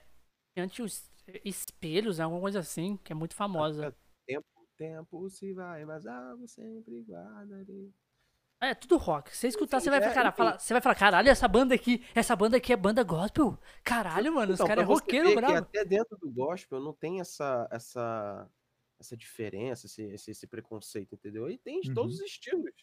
Ante 0.57 0.81
os 0.81 1.07
Espelhos, 1.45 2.19
alguma 2.19 2.41
coisa 2.41 2.59
assim, 2.59 2.97
que 2.97 3.13
é 3.13 3.15
muito 3.15 3.35
famosa. 3.35 3.95
Tempo, 4.25 4.45
tempo 4.75 5.29
se 5.29 5.53
vai, 5.53 5.85
mas 5.85 6.07
algo 6.07 6.47
sempre 6.47 7.03
guardarei. 7.03 7.93
É, 8.59 8.73
tudo 8.73 8.97
rock. 8.97 9.35
Você 9.35 9.49
escutar, 9.49 9.79
você 9.79 9.89
vai, 9.89 10.03
é, 10.03 10.13
cara, 10.13 10.31
fala, 10.31 10.57
você 10.57 10.73
vai 10.73 10.81
falar, 10.81 10.95
caralho, 10.95 11.29
essa 11.29 11.47
banda 11.47 11.75
aqui, 11.75 12.03
essa 12.15 12.35
banda 12.35 12.57
aqui 12.57 12.73
é 12.73 12.77
banda 12.77 13.03
gospel. 13.03 13.59
Caralho, 13.83 14.33
mano, 14.33 14.53
então, 14.53 14.65
os 14.65 14.67
caras 14.67 14.83
é 14.83 14.87
roqueiro, 14.87 15.35
bravo. 15.35 15.57
até 15.57 15.85
dentro 15.85 16.17
do 16.17 16.31
gospel 16.31 16.79
não 16.79 16.93
tem 16.93 17.19
essa 17.19 17.67
essa 17.69 18.49
essa 18.99 19.17
diferença, 19.17 19.85
esse, 19.85 20.01
esse, 20.03 20.31
esse 20.31 20.47
preconceito, 20.47 21.13
entendeu? 21.13 21.49
E 21.49 21.57
tem 21.57 21.81
de 21.81 21.89
uhum. 21.89 21.95
todos 21.95 22.15
os 22.15 22.21
estilos, 22.21 22.73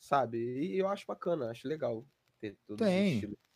sabe? 0.00 0.38
E 0.38 0.76
eu 0.76 0.88
acho 0.88 1.06
bacana, 1.06 1.50
acho 1.50 1.68
legal 1.68 2.04
ter 2.40 2.56
todos 2.66 2.86
tem. 2.86 3.08
os 3.08 3.14
estilos. 3.14 3.46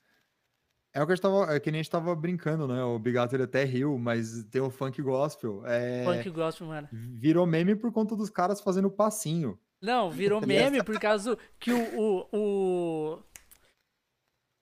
É 0.92 1.00
o 1.00 1.06
que, 1.06 1.12
a 1.12 1.14
gente 1.14 1.22
tava, 1.22 1.54
é 1.54 1.60
que 1.60 1.70
nem 1.70 1.80
a 1.80 1.82
gente 1.82 1.90
tava 1.90 2.14
brincando, 2.16 2.66
né? 2.66 2.82
O 2.82 2.98
Bigato 2.98 3.36
ele 3.36 3.44
até 3.44 3.62
riu, 3.62 3.96
mas 3.96 4.42
tem 4.50 4.60
o 4.60 4.70
funk 4.70 5.00
gospel. 5.00 5.64
É... 5.64 6.04
Funk 6.04 6.28
gospel, 6.30 6.66
mano. 6.66 6.88
Virou 6.92 7.46
meme 7.46 7.76
por 7.76 7.92
conta 7.92 8.16
dos 8.16 8.28
caras 8.28 8.60
fazendo 8.60 8.90
passinho. 8.90 9.58
Não, 9.80 10.10
virou 10.10 10.40
meme 10.44 10.82
por 10.82 10.98
causa 10.98 11.38
que 11.60 11.72
o, 11.72 12.00
o, 12.00 12.28
o, 12.32 13.22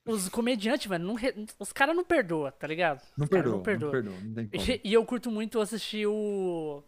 os 0.06 0.28
comediantes, 0.28 0.86
mano, 0.86 1.06
não, 1.06 1.16
os 1.58 1.72
caras 1.72 1.96
não 1.96 2.04
perdoam, 2.04 2.52
tá 2.52 2.66
ligado? 2.66 3.02
Não 3.16 3.26
perdoa, 3.26 3.52
não 3.56 3.62
perdoa. 3.62 3.92
Não 3.92 4.02
perdoa 4.02 4.20
não 4.22 4.42
e, 4.52 4.80
e, 4.84 4.92
eu 4.92 5.04
curto 5.06 5.30
muito 5.30 5.58
assistir 5.60 6.06
o 6.06 6.84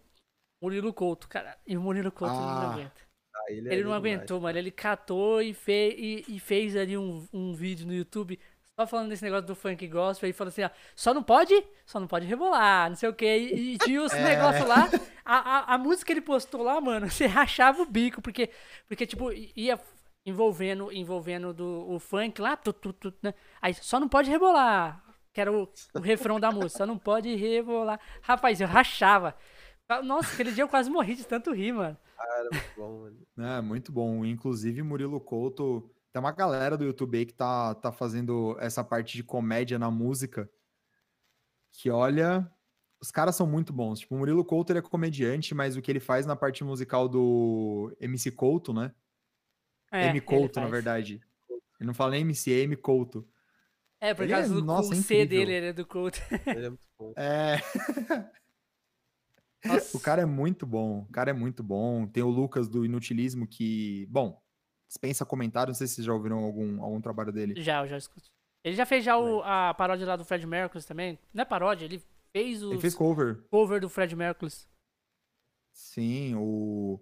Murilo 0.63 0.93
Couto, 0.93 1.27
cara. 1.29 1.57
E 1.67 1.79
o 1.79 1.81
Murilo 1.81 2.13
Couto 2.13 2.35
ah. 2.35 2.41
não 2.41 2.71
aguenta. 2.73 3.10
Ah, 3.51 3.53
ele, 3.53 3.69
é 3.69 3.73
ele 3.73 3.85
não 3.85 3.93
aguentou, 3.93 4.41
mano. 4.41 4.59
Ele 4.59 4.71
catou 4.71 5.43
e, 5.43 5.53
fez, 5.53 5.95
e, 5.99 6.25
e 6.29 6.41
fez 6.41 6.77
ali 6.77 6.97
um, 6.97 7.27
um 7.33 7.53
vídeo 7.53 7.87
no 7.87 7.93
YouTube 7.93 8.39
só 8.81 8.87
falando 8.87 9.11
desse 9.11 9.23
negócio 9.23 9.47
do 9.47 9.55
funk 9.55 9.87
gospel 9.89 10.31
e 10.31 10.33
falou 10.33 10.49
assim, 10.49 10.63
ó, 10.63 10.71
só 10.97 11.13
não 11.13 11.23
pode, 11.23 11.53
só 11.85 12.01
não 12.01 12.07
pode 12.07 12.27
rebolar, 12.27 12.89
não 12.89 12.97
sei 12.97 13.09
o 13.09 13.15
que. 13.15 13.27
E, 13.27 13.75
e 13.75 13.79
tinha 13.79 14.03
os 14.03 14.13
é. 14.15 14.23
negócios 14.23 14.67
lá. 14.67 14.89
A, 15.25 15.37
a, 15.37 15.75
a, 15.75 15.79
música 15.79 16.07
que 16.07 16.13
ele 16.13 16.21
postou 16.21 16.63
lá, 16.63 16.81
mano, 16.81 17.09
você 17.11 17.27
rachava 17.27 17.83
o 17.83 17.87
bico, 17.87 18.23
porque, 18.23 18.49
porque 18.89 19.07
tipo, 19.07 19.31
ia 19.55 19.79
envolvendo, 20.25 20.91
envolvendo 20.93 21.53
do, 21.53 21.91
o 21.91 21.99
funk 21.99 22.41
lá, 22.41 22.57
tu, 22.57 22.73
tu, 22.73 22.93
tu, 22.93 23.13
né? 23.23 23.35
Aí 23.61 23.75
só 23.75 24.01
não 24.01 24.09
pode 24.09 24.31
rebolar. 24.31 25.05
Que 25.33 25.41
era 25.41 25.53
o, 25.53 25.69
o 25.95 26.01
refrão 26.01 26.41
da 26.41 26.51
música, 26.51 26.79
só 26.79 26.87
não 26.87 26.99
pode 26.99 27.35
rebolar. 27.37 28.01
Rapaz, 28.23 28.61
eu 28.61 28.67
rachava. 28.67 29.37
Nossa, 30.05 30.33
aquele 30.33 30.53
dia 30.53 30.63
eu 30.63 30.69
quase 30.69 30.89
morri 30.89 31.17
de 31.17 31.27
tanto 31.27 31.53
rir, 31.53 31.73
mano. 31.73 31.97
Cara, 32.17 32.49
muito 32.53 32.77
bom, 32.77 33.01
mano. 33.01 33.27
É, 33.39 33.61
muito 33.61 33.93
bom. 33.93 34.25
Inclusive, 34.25 34.83
Murilo 34.83 35.21
Couto. 35.21 35.91
Tem 36.13 36.21
uma 36.21 36.33
galera 36.33 36.77
do 36.77 36.85
YouTube 36.85 37.19
aí 37.19 37.27
que 37.27 37.35
tá, 37.35 37.75
tá 37.75 37.91
fazendo 37.91 38.57
essa 38.61 38.85
parte 38.85 39.17
de 39.17 39.25
comédia 39.25 39.79
na 39.79 39.91
música. 39.91 40.49
Que 41.73 41.91
olha. 41.91 42.51
Os 43.01 43.11
caras 43.11 43.35
são 43.35 43.47
muito 43.47 43.73
bons. 43.73 44.01
Tipo, 44.01 44.15
o 44.15 44.19
Murilo 44.19 44.45
Couto 44.45 44.73
ele 44.73 44.81
é 44.81 44.83
comediante, 44.83 45.55
mas 45.55 45.77
o 45.77 45.83
que 45.83 45.91
ele 45.91 46.01
faz 46.01 46.27
na 46.27 46.37
parte 46.37 46.63
musical 46.63 47.09
do 47.09 47.97
MC 47.99 48.31
Couto, 48.31 48.75
né? 48.75 48.95
É, 49.91 50.09
M 50.09 50.21
Couto, 50.21 50.61
na 50.61 50.67
verdade. 50.67 51.21
Ele 51.49 51.87
não 51.87 51.95
fala 51.95 52.13
nem 52.13 52.21
MC, 52.21 52.53
é 52.53 52.59
M 52.61 52.77
Couto. 52.77 53.27
É, 54.01 54.15
por 54.15 54.29
causa 54.29 54.47
é, 54.47 54.55
do 54.55 54.63
nossa, 54.63 54.95
C 54.95 55.27
dele, 55.27 55.53
ele 55.53 55.67
é 55.67 55.73
do 55.73 55.87
Couto. 55.87 56.21
Ele 56.47 56.67
é 56.67 56.69
muito 56.69 56.89
bom. 56.99 57.13
É. 57.17 57.59
Nossa. 59.65 59.97
O 59.97 60.01
cara 60.01 60.23
é 60.23 60.27
muito 60.27 60.67
bom. 60.67 61.01
O 61.01 61.13
cara 61.13 61.31
é 61.31 61.35
muito 61.35 61.63
bom. 61.63 62.07
Tem 62.07 62.23
o 62.23 62.29
Lucas 62.29 62.69
do 62.69 62.85
Inutilismo 62.85 63.47
que, 63.47 64.07
bom, 64.11 64.41
dispensa 64.89 65.25
comentário. 65.25 65.71
Não 65.71 65.75
sei 65.75 65.87
se 65.87 65.97
vocês 65.97 66.07
já 66.07 66.13
ouviram 66.13 66.39
algum, 66.39 66.83
algum 66.83 67.01
trabalho 67.01 67.33
dele. 67.33 67.61
Já, 67.63 67.83
eu 67.83 67.89
já 67.89 67.99
escuto. 67.99 68.31
Ele 68.65 68.77
já 68.77 68.85
fez 68.85 69.05
já 69.05 69.17
o, 69.19 69.43
a 69.43 69.73
paródia 69.75 70.07
lá 70.07 70.17
do 70.17 70.25
Fred 70.25 70.47
Mercury 70.47 70.85
também. 70.85 71.19
Não 71.33 71.43
é 71.43 71.45
paródia, 71.45 71.85
ele 71.85 72.03
fez 72.33 72.63
o. 72.63 72.73
Ele 72.73 72.81
fez 72.81 72.95
cover. 72.95 73.43
Cover 73.51 73.81
do 73.81 73.89
Fred 73.89 74.15
Mercury. 74.15 74.53
Sim, 75.73 76.35
o. 76.37 77.01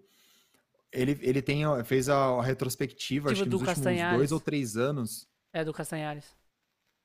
Ele, 0.92 1.18
ele 1.20 1.42
tem, 1.42 1.62
fez 1.84 2.08
a, 2.08 2.40
retrospectiva, 2.40 3.28
tipo 3.28 3.32
acho 3.32 3.44
que 3.44 3.50
nos 3.50 3.60
últimos 3.60 4.16
dois 4.16 4.32
ou 4.32 4.40
três 4.40 4.76
anos. 4.76 5.28
É, 5.52 5.64
do 5.64 5.72
Castanhares. 5.72 6.36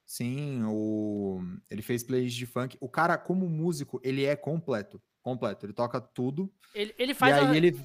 Sim, 0.05 0.63
o... 0.65 1.41
ele 1.69 1.81
fez 1.81 2.03
playlist 2.03 2.37
de 2.37 2.45
funk. 2.45 2.77
O 2.79 2.89
cara, 2.89 3.17
como 3.17 3.49
músico, 3.49 3.99
ele 4.03 4.25
é 4.25 4.35
completo 4.35 5.01
completo. 5.23 5.65
Ele 5.65 5.73
toca 5.73 5.99
tudo. 5.99 6.51
Ele, 6.75 6.93
ele 6.99 7.13
faz 7.13 7.37
a, 7.37 7.55
ele... 7.55 7.79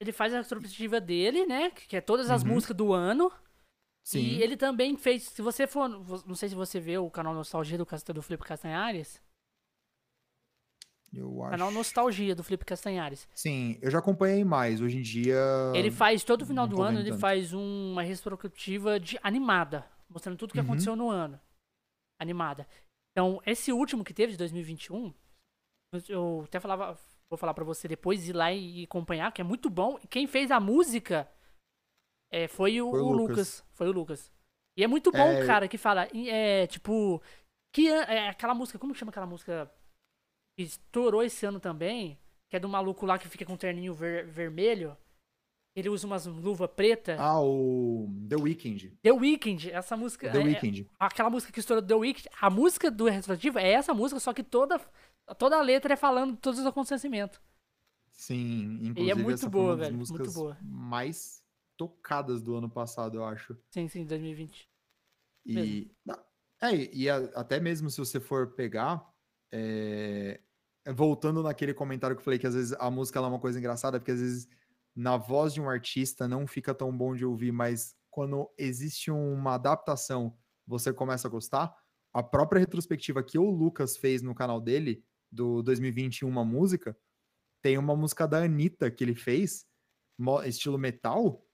ele 0.00 0.12
faz 0.12 0.32
a 0.32 0.38
retrospectiva 0.38 1.00
dele, 1.00 1.44
né? 1.44 1.70
Que 1.70 1.96
é 1.96 2.00
todas 2.00 2.30
as 2.30 2.42
uhum. 2.42 2.50
músicas 2.50 2.76
do 2.76 2.92
ano. 2.92 3.30
Sim. 4.04 4.20
E 4.20 4.42
ele 4.42 4.56
também 4.56 4.96
fez. 4.96 5.24
Se 5.24 5.42
você 5.42 5.66
for. 5.66 5.88
Não 6.26 6.34
sei 6.34 6.48
se 6.48 6.54
você 6.54 6.80
vê 6.80 6.96
o 6.96 7.10
canal 7.10 7.34
Nostalgia 7.34 7.76
do, 7.76 7.86
do 8.14 8.22
Felipe 8.22 8.44
Castanhares. 8.44 9.20
Eu 11.12 11.42
acho. 11.42 11.50
Canal 11.50 11.70
Nostalgia 11.70 12.34
do 12.34 12.44
Felipe 12.44 12.64
Castanhares. 12.64 13.28
Sim, 13.34 13.78
eu 13.80 13.90
já 13.90 13.98
acompanhei 13.98 14.44
mais. 14.44 14.80
Hoje 14.80 14.98
em 14.98 15.02
dia. 15.02 15.38
Ele 15.74 15.90
faz 15.90 16.22
todo 16.22 16.46
final 16.46 16.66
do 16.66 16.82
ano, 16.82 17.00
ele 17.00 17.10
tanto. 17.10 17.20
faz 17.20 17.52
uma 17.52 18.02
retrospectiva 18.02 19.00
de 19.00 19.18
animada, 19.22 19.86
mostrando 20.08 20.36
tudo 20.36 20.52
que 20.52 20.58
uhum. 20.58 20.64
aconteceu 20.64 20.94
no 20.94 21.10
ano. 21.10 21.40
Animada. 22.20 22.66
Então, 23.12 23.40
esse 23.44 23.72
último 23.72 24.04
que 24.04 24.14
teve 24.14 24.32
de 24.32 24.38
2021, 24.38 25.12
eu 26.08 26.42
até 26.44 26.60
falava, 26.60 26.98
vou 27.30 27.38
falar 27.38 27.54
para 27.54 27.64
você 27.64 27.88
depois 27.88 28.28
ir 28.28 28.32
lá 28.32 28.52
e 28.52 28.84
acompanhar, 28.84 29.32
que 29.32 29.40
é 29.40 29.44
muito 29.44 29.70
bom. 29.70 29.98
Quem 30.10 30.26
fez 30.26 30.50
a 30.50 30.60
música 30.60 31.28
é, 32.30 32.46
foi, 32.46 32.80
o, 32.80 32.90
foi 32.90 33.00
o 33.00 33.12
Lucas. 33.12 33.28
Lucas. 33.28 33.64
Foi 33.72 33.88
o 33.88 33.92
Lucas. 33.92 34.32
E 34.76 34.84
é 34.84 34.86
muito 34.86 35.10
bom, 35.10 35.18
é... 35.18 35.46
cara, 35.46 35.66
que 35.66 35.78
fala, 35.78 36.08
é, 36.14 36.66
tipo, 36.66 37.20
que 37.74 37.88
é 37.88 38.28
aquela 38.28 38.54
música, 38.54 38.78
como 38.78 38.94
chama 38.94 39.10
aquela 39.10 39.26
música 39.26 39.70
que 40.56 40.62
estourou 40.62 41.22
esse 41.22 41.44
ano 41.46 41.58
também, 41.58 42.18
que 42.48 42.56
é 42.56 42.60
do 42.60 42.68
maluco 42.68 43.06
lá 43.06 43.18
que 43.18 43.28
fica 43.28 43.44
com 43.44 43.54
um 43.54 43.56
terninho 43.56 43.94
ver, 43.94 44.26
vermelho. 44.26 44.96
Ele 45.76 45.88
usa 45.88 46.06
umas 46.06 46.26
luvas 46.26 46.68
preta. 46.70 47.16
Ah, 47.20 47.40
o 47.40 48.08
The 48.28 48.36
Weeknd. 48.36 48.98
The 49.00 49.12
Weeknd, 49.12 49.70
essa 49.70 49.96
música. 49.96 50.30
The 50.30 50.40
é, 50.40 50.44
Weeknd. 50.44 50.90
Aquela 50.98 51.30
música 51.30 51.52
que 51.52 51.60
estourou 51.60 51.84
The 51.84 51.94
Weeknd. 51.94 52.28
A 52.40 52.50
música 52.50 52.90
do 52.90 53.04
retrospectivo 53.04 53.58
é 53.58 53.70
essa 53.70 53.94
música, 53.94 54.18
só 54.18 54.32
que 54.32 54.42
toda 54.42 54.80
toda 55.34 55.56
a 55.56 55.62
letra 55.62 55.94
é 55.94 55.96
falando 55.96 56.32
de 56.32 56.38
todos 56.38 56.60
os 56.60 56.66
acontecimentos. 56.66 57.40
Sim, 58.12 58.78
inclusive 58.82 59.06
e 59.06 59.10
é 59.10 59.14
muito 59.14 59.48
boa, 59.48 59.76
velho, 59.76 59.96
muito 59.96 60.32
boa. 60.32 60.58
mais 60.60 61.42
tocadas 61.76 62.42
do 62.42 62.56
ano 62.56 62.68
passado, 62.68 63.18
eu 63.18 63.24
acho. 63.24 63.56
Sim, 63.70 63.86
sim, 63.88 64.04
2020. 64.04 64.68
E, 65.46 65.90
é, 66.60 66.74
e 66.92 67.08
a, 67.08 67.16
até 67.34 67.60
mesmo 67.60 67.88
se 67.88 67.98
você 67.98 68.18
for 68.18 68.54
pegar, 68.54 69.08
é, 69.52 70.40
voltando 70.92 71.42
naquele 71.42 71.72
comentário 71.72 72.16
que 72.16 72.20
eu 72.20 72.24
falei 72.24 72.38
que 72.38 72.46
às 72.46 72.54
vezes 72.54 72.72
a 72.78 72.90
música 72.90 73.18
é 73.18 73.22
uma 73.22 73.38
coisa 73.38 73.58
engraçada, 73.58 73.98
porque 73.98 74.10
às 74.12 74.20
vezes 74.20 74.48
na 74.94 75.16
voz 75.16 75.54
de 75.54 75.60
um 75.60 75.70
artista 75.70 76.26
não 76.26 76.46
fica 76.46 76.74
tão 76.74 76.94
bom 76.94 77.14
de 77.14 77.24
ouvir, 77.24 77.52
mas 77.52 77.94
quando 78.10 78.50
existe 78.58 79.10
uma 79.12 79.54
adaptação, 79.54 80.36
você 80.66 80.92
começa 80.92 81.28
a 81.28 81.30
gostar. 81.30 81.72
A 82.12 82.22
própria 82.22 82.58
retrospectiva 82.58 83.22
que 83.22 83.38
o 83.38 83.48
Lucas 83.48 83.96
fez 83.96 84.22
no 84.22 84.34
canal 84.34 84.60
dele, 84.60 85.04
do 85.30 85.62
2021 85.62 86.28
uma 86.28 86.44
música, 86.44 86.96
tem 87.62 87.76
uma 87.76 87.96
música 87.96 88.26
da 88.26 88.38
Anitta 88.38 88.90
que 88.90 89.04
ele 89.04 89.14
fez, 89.14 89.66
estilo 90.46 90.78
metal, 90.78 91.44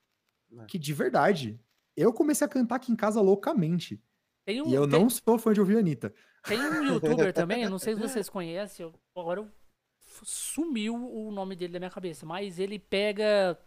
é. 0.53 0.65
que 0.67 0.79
de 0.79 0.93
verdade, 0.93 1.61
eu 1.97 2.13
comecei 2.13 2.47
a 2.47 2.51
cantar 2.51 2.77
aqui 2.77 2.93
em 2.93 2.97
casa 2.97 3.21
loucamente. 3.21 4.03
Um, 4.49 4.69
e 4.69 4.75
eu 4.75 4.89
tem, 4.89 5.01
não 5.01 5.09
sou 5.09 5.39
fã 5.39 5.53
de 5.53 5.61
ouvir 5.61 5.77
a 5.77 5.81
Anitta. 5.81 6.15
Tem 6.45 6.61
um 6.61 6.85
youtuber 6.85 7.33
também, 7.33 7.63
eu 7.63 7.71
não 7.71 7.79
sei 7.79 7.95
se 7.95 8.01
vocês 8.01 8.29
conhecem, 8.29 8.93
agora 9.17 9.51
sumiu 10.23 10.95
o 10.95 11.33
nome 11.33 11.57
dele 11.57 11.73
da 11.73 11.79
minha 11.79 11.91
cabeça, 11.91 12.25
mas 12.25 12.59
ele 12.59 12.79
pega 12.79 13.59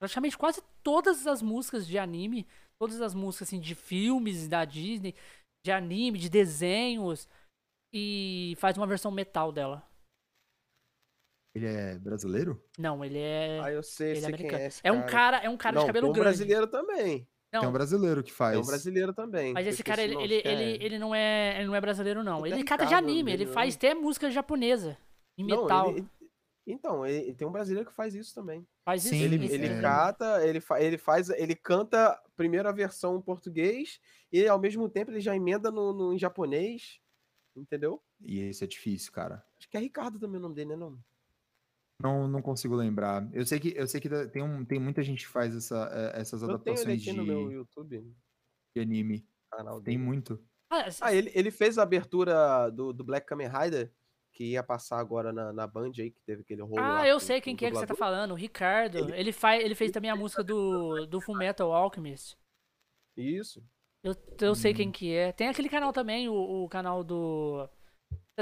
praticamente 0.00 0.36
quase 0.36 0.62
todas 0.82 1.26
as 1.26 1.42
músicas 1.42 1.86
de 1.86 1.98
anime, 1.98 2.46
todas 2.78 3.00
as 3.00 3.14
músicas 3.14 3.48
assim, 3.48 3.60
de 3.60 3.74
filmes 3.74 4.48
da 4.48 4.64
Disney, 4.64 5.14
de 5.64 5.70
anime, 5.70 6.18
de 6.18 6.28
desenhos, 6.28 7.28
e 7.92 8.54
faz 8.58 8.76
uma 8.76 8.86
versão 8.86 9.10
metal 9.10 9.52
dela. 9.52 9.82
Ele 11.54 11.66
é 11.66 11.98
brasileiro? 11.98 12.62
Não, 12.78 13.04
ele 13.04 13.18
é. 13.18 13.60
Ah, 13.62 13.70
eu 13.70 13.82
sei, 13.82 14.12
ele 14.12 14.18
é 14.18 14.20
sei 14.22 14.24
é 14.30 14.34
americano. 14.34 14.62
É, 14.62 14.70
é, 14.84 14.92
um 14.92 15.06
cara, 15.06 15.36
é 15.38 15.48
um 15.50 15.56
cara 15.56 15.74
Não, 15.76 15.82
de 15.82 15.86
cabelo 15.86 16.06
tem 16.06 16.10
um 16.10 16.14
grande. 16.14 16.28
brasileiro 16.36 16.66
também. 16.66 17.28
Não. 17.52 17.60
Tem 17.60 17.68
um 17.68 17.72
brasileiro 17.72 18.22
que 18.22 18.32
faz. 18.32 18.54
Tem 18.54 18.62
um 18.62 18.66
brasileiro 18.66 19.12
também. 19.12 19.52
Mas 19.52 19.66
esse 19.66 19.82
cara, 19.82 20.02
ele, 20.02 20.16
ele, 20.16 20.36
ele, 20.42 20.82
ele, 20.82 20.98
não 20.98 21.14
é, 21.14 21.56
ele 21.58 21.66
não 21.66 21.74
é 21.74 21.80
brasileiro, 21.82 22.24
não. 22.24 22.46
Ele, 22.46 22.54
ele 22.56 22.64
canta 22.64 22.86
de 22.86 22.94
anime, 22.94 23.30
ele 23.30 23.44
faz 23.46 23.74
até 23.76 23.92
música 23.94 24.30
japonesa. 24.30 24.96
Em 25.36 25.44
metal. 25.44 25.90
Não, 25.90 25.96
ele, 25.98 26.08
Então, 26.66 27.06
ele, 27.06 27.34
tem 27.34 27.46
um 27.46 27.52
brasileiro 27.52 27.90
que 27.90 27.94
faz 27.94 28.14
isso 28.14 28.34
também. 28.34 28.66
Faz 28.86 29.04
isso. 29.04 29.14
Sim, 29.14 29.22
Ele, 29.22 29.44
isso 29.44 29.54
ele 29.54 29.68
mesmo. 29.68 29.82
cata, 29.82 30.46
ele, 30.46 30.60
fa, 30.62 30.80
ele 30.80 30.96
faz, 30.96 31.28
ele 31.28 31.54
canta 31.54 32.18
primeiro 32.34 32.66
a 32.66 32.72
versão 32.72 33.18
em 33.18 33.20
português 33.20 34.00
e 34.32 34.48
ao 34.48 34.58
mesmo 34.58 34.88
tempo 34.88 35.10
ele 35.10 35.20
já 35.20 35.36
emenda 35.36 35.70
no, 35.70 35.92
no- 35.92 36.14
em 36.14 36.18
japonês, 36.18 37.01
entendeu? 37.56 38.02
E 38.20 38.40
esse 38.40 38.64
é 38.64 38.66
difícil, 38.66 39.12
cara. 39.12 39.44
Acho 39.58 39.68
que 39.68 39.76
é 39.76 39.80
Ricardo 39.80 40.18
também 40.18 40.38
o 40.38 40.42
nome 40.42 40.54
dele, 40.54 40.70
né? 40.70 40.76
Não? 40.76 40.98
Não, 42.00 42.26
não 42.26 42.42
consigo 42.42 42.74
lembrar. 42.74 43.28
Eu 43.32 43.46
sei 43.46 43.60
que, 43.60 43.72
eu 43.76 43.86
sei 43.86 44.00
que 44.00 44.08
tem, 44.28 44.42
um, 44.42 44.64
tem 44.64 44.78
muita 44.80 45.02
gente 45.02 45.24
que 45.24 45.30
faz 45.32 45.54
essa, 45.54 45.88
eh, 45.92 46.20
essas 46.20 46.42
Eu 46.42 46.48
tenho 46.58 46.74
ele 46.76 46.92
adaptações 46.92 47.00
aqui 47.00 47.10
de, 47.12 47.16
no 47.16 47.24
meu 47.24 47.50
YouTube, 47.52 48.14
de 48.74 48.80
anime. 48.82 49.24
canal 49.50 49.80
Tem 49.80 49.96
dele. 49.96 50.04
muito. 50.08 50.44
Ah, 50.68 50.86
Ah, 51.00 51.14
ele, 51.14 51.30
ele 51.34 51.50
fez 51.50 51.78
a 51.78 51.82
abertura 51.84 52.70
do, 52.70 52.92
do 52.92 53.04
Black 53.04 53.26
Kamen 53.26 53.46
Rider, 53.48 53.92
que 54.32 54.52
ia 54.52 54.62
passar 54.62 54.98
agora 54.98 55.32
na, 55.32 55.52
na 55.52 55.66
Band 55.66 55.92
aí, 55.98 56.10
que 56.10 56.20
teve 56.22 56.40
aquele 56.42 56.62
rolo 56.62 56.76
Ah, 56.80 57.06
eu 57.06 57.16
com- 57.16 57.20
sei 57.20 57.40
quem 57.40 57.54
que 57.54 57.66
é 57.66 57.70
que 57.70 57.76
você 57.76 57.86
tá 57.86 57.94
falando, 57.94 58.32
o 58.32 58.34
Ricardo. 58.36 59.14
Ele, 59.14 59.30
faz, 59.30 59.62
ele 59.62 59.74
fez 59.74 59.92
também 59.92 60.10
a 60.10 60.16
música 60.16 60.42
do, 60.42 61.06
do 61.06 61.20
Fullmetal 61.20 61.72
Alchemist. 61.72 62.36
Isso. 63.16 63.62
Eu, 64.02 64.14
eu 64.40 64.54
sei 64.54 64.72
Hum. 64.72 64.76
quem 64.76 64.92
que 64.92 65.12
é. 65.14 65.32
Tem 65.32 65.48
aquele 65.48 65.68
canal 65.68 65.92
também, 65.92 66.28
o, 66.28 66.34
o 66.64 66.68
canal 66.68 67.04
do 67.04 67.68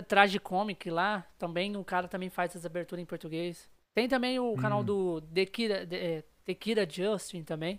Traje 0.08 0.38
Comic 0.38 0.90
lá. 0.90 1.22
Também 1.38 1.76
o 1.76 1.84
cara 1.84 2.08
também 2.08 2.30
faz 2.30 2.56
as 2.56 2.64
aberturas 2.64 3.02
em 3.02 3.06
português. 3.06 3.68
Tem 3.94 4.08
também 4.08 4.38
o 4.38 4.56
canal 4.56 4.80
Hum. 4.80 4.84
do 4.84 5.20
Dekira, 5.20 5.84
de, 5.84 5.96
é, 5.96 6.24
Justin 6.88 7.44
também. 7.44 7.78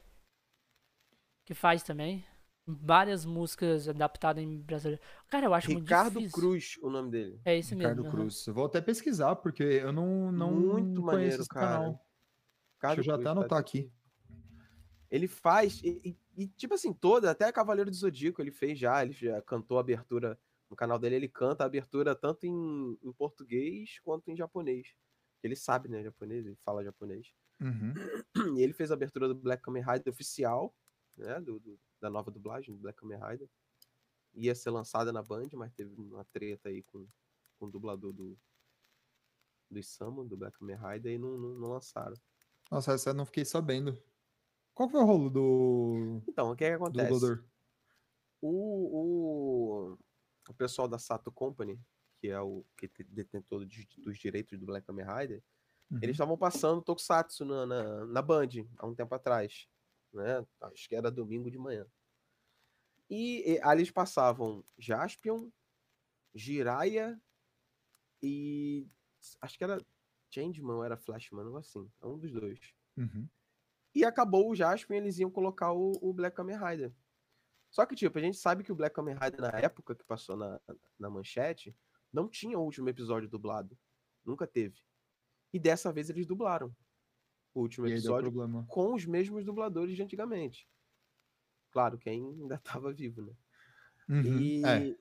Que 1.46 1.54
faz 1.54 1.82
também. 1.84 2.24
Várias 2.68 3.26
músicas 3.26 3.90
adaptadas 3.90 4.44
em 4.44 4.62
brasileiro. 4.62 5.02
Cara, 5.28 5.48
eu 5.48 5.54
acho 5.54 5.68
Ricardo 5.70 6.14
muito 6.14 6.30
difícil. 6.30 6.40
Cruz, 6.40 6.78
o 6.84 6.90
nome 6.90 7.10
dele. 7.10 7.42
É 7.44 7.58
esse 7.58 7.76
mesmo. 7.76 8.04
Ricardo. 8.04 8.16
Cruz. 8.18 8.46
Eu 8.46 8.54
vou 8.54 8.66
até 8.66 8.80
pesquisar, 8.80 9.36
porque 9.38 9.64
eu 9.64 9.92
não, 9.92 10.32
não 10.32 10.52
Muito 10.52 11.02
conheço 11.02 11.02
maneiro, 11.02 11.42
esse 11.42 11.50
cara. 11.50 11.68
canal. 11.78 11.92
Deixa 11.94 12.04
Ricardo 12.76 13.00
eu 13.00 13.04
já 13.04 13.14
Cruz, 13.14 13.26
até 13.28 13.32
anotar 13.40 13.60
aqui. 13.60 13.92
Ele 15.12 15.28
faz, 15.28 15.82
e, 15.84 16.02
e- 16.38 16.44
e, 16.44 16.48
tipo 16.48 16.74
assim, 16.74 16.94
toda, 16.94 17.30
até 17.30 17.52
Cavaleiro 17.52 17.92
do 17.92 17.96
Zodíaco 17.96 18.42
ele 18.42 18.52
fez 18.52 18.80
já, 18.80 19.04
ele 19.04 19.12
já 19.12 19.42
cantou 19.42 19.78
a 19.78 19.82
abertura 19.82 20.40
no 20.70 20.76
canal 20.76 20.98
dele, 20.98 21.16
ele 21.18 21.28
canta 21.28 21.64
a 21.64 21.68
abertura 21.68 22.16
tanto 22.16 22.46
em, 22.46 22.98
em 23.04 23.12
português 23.12 24.00
quanto 24.00 24.30
em 24.32 24.36
japonês. 24.38 24.96
Ele 25.44 25.56
sabe, 25.56 25.90
né, 25.90 26.02
japonês, 26.02 26.46
ele 26.46 26.56
fala 26.64 26.84
japonês. 26.84 27.34
Uhum. 27.60 27.94
E 28.58 28.64
ele 28.64 28.72
fez 28.74 28.90
a 28.90 28.94
abertura 28.94 29.28
do 29.28 29.36
Black 29.36 29.62
Kamen 29.62 29.84
Rider 29.84 30.08
oficial, 30.14 30.74
né, 31.18 31.42
do, 31.42 31.60
do- 31.60 31.78
da 32.00 32.10
nova 32.10 32.32
dublagem 32.32 32.74
do 32.74 32.80
Black 32.82 32.98
Kamen 33.00 33.20
Rider. 33.20 33.50
Ia 34.34 34.56
ser 34.56 34.70
lançada 34.70 35.12
na 35.12 35.22
Band, 35.22 35.50
mas 35.54 35.74
teve 35.74 35.94
uma 35.94 36.24
treta 36.24 36.70
aí 36.70 36.82
com, 36.84 37.06
com 37.60 37.66
o 37.66 37.70
dublador 37.70 38.14
do, 38.14 38.40
do 39.70 39.78
Isamu, 39.78 40.24
do 40.26 40.38
Black 40.38 40.58
Kamen 40.58 40.78
Rider, 40.78 41.14
e 41.14 41.18
não, 41.18 41.38
não, 41.38 41.50
não 41.56 41.68
lançaram. 41.70 42.16
Nossa, 42.72 42.94
essa 42.94 43.10
eu 43.10 43.14
não 43.14 43.26
fiquei 43.26 43.44
sabendo. 43.44 44.02
Qual 44.74 44.90
foi 44.90 45.02
o 45.02 45.06
rolo 45.06 45.30
do, 45.30 46.22
Então, 46.28 46.52
o 46.52 46.56
que, 46.56 46.66
é 46.66 46.70
que 46.70 46.76
acontece? 46.76 47.44
O, 48.42 49.92
o, 49.92 49.98
o 50.50 50.54
pessoal 50.54 50.88
da 50.88 50.98
Sato 50.98 51.32
Company, 51.32 51.80
que 52.20 52.30
é 52.30 52.40
o 52.40 52.66
que 52.78 52.88
te- 52.88 53.04
detentor 53.04 53.66
dos, 53.66 53.86
dos 53.98 54.18
direitos 54.18 54.58
do 54.60 54.66
Black 54.66 54.86
Kamen 54.88 55.06
Rider, 55.06 55.44
Uhum. 55.92 56.00
eles 56.02 56.14
estavam 56.14 56.38
passando 56.38 56.82
Tokusatsu 56.82 57.44
na, 57.44 57.66
na, 57.66 58.06
na 58.06 58.22
Band 58.22 58.48
há 58.78 58.88
um 58.88 58.96
tempo 58.96 59.14
atrás. 59.14 59.68
Né? 60.14 60.46
Acho 60.62 60.88
que 60.88 60.96
era 60.96 61.12
domingo 61.12 61.52
de 61.52 61.58
manhã. 61.58 61.86
E, 63.10 63.56
e 63.56 63.60
ali 63.62 63.82
eles 63.82 63.92
passavam 63.92 64.64
Jaspion, 64.78 65.50
Jiraiya 66.34 67.22
e. 68.24 68.88
Acho 69.42 69.58
que 69.58 69.64
era 69.66 69.86
Changeman 70.30 70.78
ou 70.78 70.84
era 70.86 70.96
Flashman, 70.96 71.44
algo 71.44 71.58
assim. 71.58 71.92
É 72.02 72.08
um 72.08 72.18
dos 72.18 72.32
dois. 72.32 72.74
Uhum. 72.96 73.28
E 73.94 74.06
acabou 74.06 74.50
o 74.50 74.56
Jaspion 74.56 74.96
eles 74.98 75.20
iam 75.20 75.30
colocar 75.30 75.74
o, 75.74 75.92
o 76.02 76.14
Black 76.14 76.36
Kamen 76.36 76.58
Rider. 76.58 76.94
Só 77.70 77.86
que, 77.86 77.96
tipo, 77.96 78.18
a 78.18 78.22
gente 78.22 78.38
sabe 78.38 78.64
que 78.64 78.72
o 78.72 78.76
Black 78.76 78.96
Kamen 78.96 79.16
Rider, 79.16 79.42
na 79.42 79.50
época 79.60 79.96
que 79.96 80.04
passou 80.04 80.36
na, 80.36 80.60
na 81.00 81.10
manchete, 81.10 81.76
não 82.12 82.28
tinha 82.28 82.58
o 82.58 82.64
último 82.64 82.90
episódio 82.90 83.30
dublado. 83.30 83.78
Nunca 84.26 84.46
teve. 84.48 84.80
E 85.54 85.60
dessa 85.60 85.92
vez 85.92 86.10
eles 86.10 86.26
dublaram 86.26 86.74
o 87.54 87.62
último 87.62 87.86
episódio 87.98 88.30
com 88.68 88.94
os 88.94 89.06
mesmos 89.06 89.44
dubladores 89.44 89.96
de 89.96 90.04
antigamente. 90.04 90.70
Claro, 91.72 91.98
quem 91.98 92.26
ainda 92.42 92.56
estava 92.56 92.92
vivo, 92.94 93.22
né? 93.22 93.34
Uhum. 94.10 94.40
E. 94.40 94.66
É. 94.66 94.96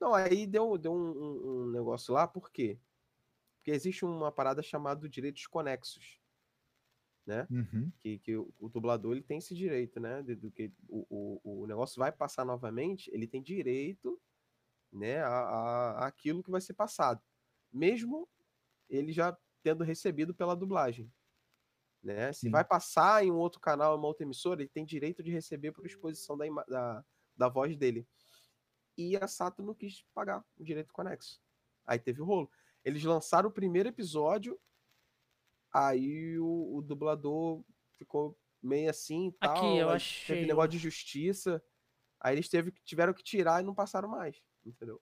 Não, 0.00 0.14
aí 0.14 0.46
deu, 0.46 0.76
deu 0.76 0.92
um, 0.92 1.10
um- 1.10 1.62
um 1.66 1.70
negócio 1.70 2.12
lá, 2.12 2.26
por 2.28 2.50
quê? 2.50 2.78
Porque 3.56 3.70
existe 3.70 4.04
uma 4.04 4.30
parada 4.30 4.62
chamada 4.62 5.08
direitos 5.08 5.46
conexos. 5.46 6.20
Né? 7.26 7.44
Uhum. 7.50 7.90
que, 7.98 8.18
que 8.20 8.36
o, 8.36 8.54
o 8.56 8.68
dublador 8.68 9.12
ele 9.12 9.22
tem 9.22 9.38
esse 9.38 9.52
direito, 9.52 9.98
né? 9.98 10.22
De, 10.22 10.36
do 10.36 10.50
que 10.50 10.72
o, 10.88 11.04
o, 11.42 11.62
o 11.62 11.66
negócio 11.66 11.98
vai 11.98 12.12
passar 12.12 12.44
novamente, 12.44 13.10
ele 13.12 13.26
tem 13.26 13.42
direito, 13.42 14.20
né? 14.92 15.18
A, 15.22 15.28
a, 15.28 16.06
aquilo 16.06 16.42
que 16.42 16.50
vai 16.50 16.60
ser 16.60 16.74
passado, 16.74 17.20
mesmo 17.72 18.28
ele 18.88 19.12
já 19.12 19.36
tendo 19.60 19.82
recebido 19.82 20.32
pela 20.32 20.54
dublagem, 20.54 21.12
né? 22.00 22.32
Se 22.32 22.42
Sim. 22.42 22.50
vai 22.50 22.64
passar 22.64 23.24
em 23.24 23.32
um 23.32 23.36
outro 23.36 23.60
canal, 23.60 23.98
uma 23.98 24.06
outra 24.06 24.24
emissora, 24.24 24.62
ele 24.62 24.70
tem 24.70 24.84
direito 24.84 25.20
de 25.20 25.32
receber 25.32 25.72
por 25.72 25.84
exposição 25.84 26.38
da, 26.38 26.46
da, 26.68 27.04
da 27.36 27.48
voz 27.48 27.76
dele. 27.76 28.06
E 28.96 29.16
a 29.16 29.26
Sato 29.26 29.62
não 29.62 29.74
quis 29.74 30.04
pagar 30.14 30.44
o 30.56 30.62
direito 30.62 30.92
conexo. 30.92 31.40
Aí 31.84 31.98
teve 31.98 32.22
o 32.22 32.24
rolo. 32.24 32.48
Eles 32.84 33.02
lançaram 33.02 33.48
o 33.48 33.52
primeiro 33.52 33.88
episódio 33.88 34.58
Aí 35.78 36.38
o, 36.38 36.76
o 36.76 36.82
dublador 36.82 37.62
ficou 37.98 38.38
meio 38.62 38.88
assim 38.88 39.28
e 39.28 39.32
tal. 39.32 39.56
Aqui, 39.56 39.76
eu 39.78 39.90
achei 39.90 40.36
Teve 40.36 40.44
o- 40.46 40.48
negócio 40.48 40.70
de 40.70 40.78
justiça. 40.78 41.62
Aí 42.20 42.34
eles 42.34 42.48
teve, 42.48 42.72
tiveram 42.84 43.12
que 43.12 43.22
tirar 43.22 43.60
e 43.62 43.64
não 43.66 43.74
passaram 43.74 44.08
mais. 44.08 44.40
Entendeu? 44.64 45.00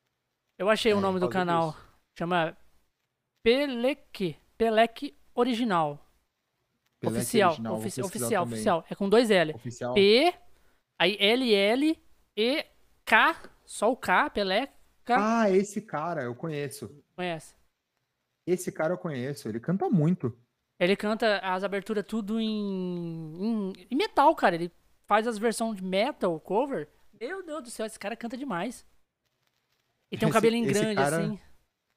Eu 0.58 0.68
achei 0.68 0.92
o 0.92 0.98
É, 0.98 1.00
nome 1.00 1.20
do 1.20 1.28
canal. 1.28 1.70
disso. 1.72 1.84
Chama 2.18 2.56
Peleque. 3.42 4.36
Peleque 4.58 5.16
Original. 5.34 6.00
Peleque 7.00 7.18
oficial. 7.18 7.50
original, 7.50 7.76
ofici- 7.76 8.02
oficial, 8.02 8.44
também. 8.44 8.54
oficial. 8.54 8.84
É 8.88 8.94
com 8.94 9.08
dois 9.08 9.30
L. 9.30 9.52
Oficial. 9.54 9.94
P. 9.94 10.34
Aí 10.98 11.16
L, 11.20 11.54
L, 11.54 12.02
E, 12.36 12.66
K. 13.04 13.50
Só 13.64 13.90
o 13.90 13.96
K, 13.96 14.30
Peleca. 14.30 14.72
Ah, 15.08 15.50
esse 15.50 15.80
cara 15.82 16.22
eu 16.22 16.34
conheço. 16.34 17.02
Conhece? 17.16 17.54
Esse 18.46 18.70
cara 18.72 18.94
eu 18.94 18.98
conheço. 18.98 19.48
Ele 19.48 19.58
canta 19.60 19.88
muito. 19.90 20.36
Ele 20.84 20.96
canta 20.96 21.38
as 21.38 21.64
aberturas 21.64 22.04
tudo 22.06 22.38
em, 22.40 22.46
em, 22.48 23.72
em 23.90 23.96
metal, 23.96 24.34
cara. 24.34 24.54
Ele 24.54 24.70
faz 25.06 25.26
as 25.26 25.38
versões 25.38 25.76
de 25.76 25.84
metal, 25.84 26.38
cover. 26.40 26.88
Meu 27.20 27.44
Deus 27.44 27.62
do 27.62 27.70
céu, 27.70 27.86
esse 27.86 27.98
cara 27.98 28.16
canta 28.16 28.36
demais. 28.36 28.86
E 30.12 30.16
tem 30.18 30.26
um 30.26 30.30
Esse- 30.30 30.34
cabelinho 30.36 30.66
grande, 30.72 30.94
cara- 30.94 31.18
assim. 31.18 31.40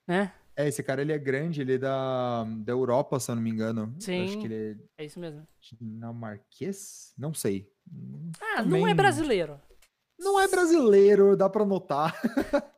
Né? 0.08 0.34
É, 0.56 0.68
esse 0.68 0.82
cara 0.82 1.02
ele 1.02 1.12
é 1.14 1.20
grande, 1.20 1.62
ele 1.62 1.74
é 1.76 1.78
da, 1.78 2.44
da 2.44 2.72
Europa, 2.72 3.20
se 3.20 3.30
eu 3.30 3.36
não 3.36 3.44
me 3.44 3.50
engano. 3.52 3.82
Eu 3.84 3.98
Acho 3.98 4.02
Sim. 4.06 4.40
que 4.40 4.46
ele 4.48 4.84
É 4.98 5.06
isso 5.06 5.20
mesmo. 5.20 5.42
é 5.42 5.76
dinamarquês? 5.76 7.14
Não 7.18 7.32
sei. 7.34 7.72
Ah, 8.42 8.64
não 8.64 8.78
é 8.78 8.80
Também- 8.82 8.96
brasileiro. 8.96 9.62
Não 10.20 10.40
é 10.40 10.48
brasileiro, 10.48 11.38
dá 11.38 11.48
pra 11.48 11.64
notar. 11.64 12.12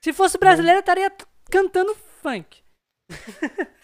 Se 0.00 0.12
fosse 0.12 0.38
brasileiro, 0.38 0.80
estaria 0.80 1.12
cantando 1.50 1.94
funk. 2.22 2.62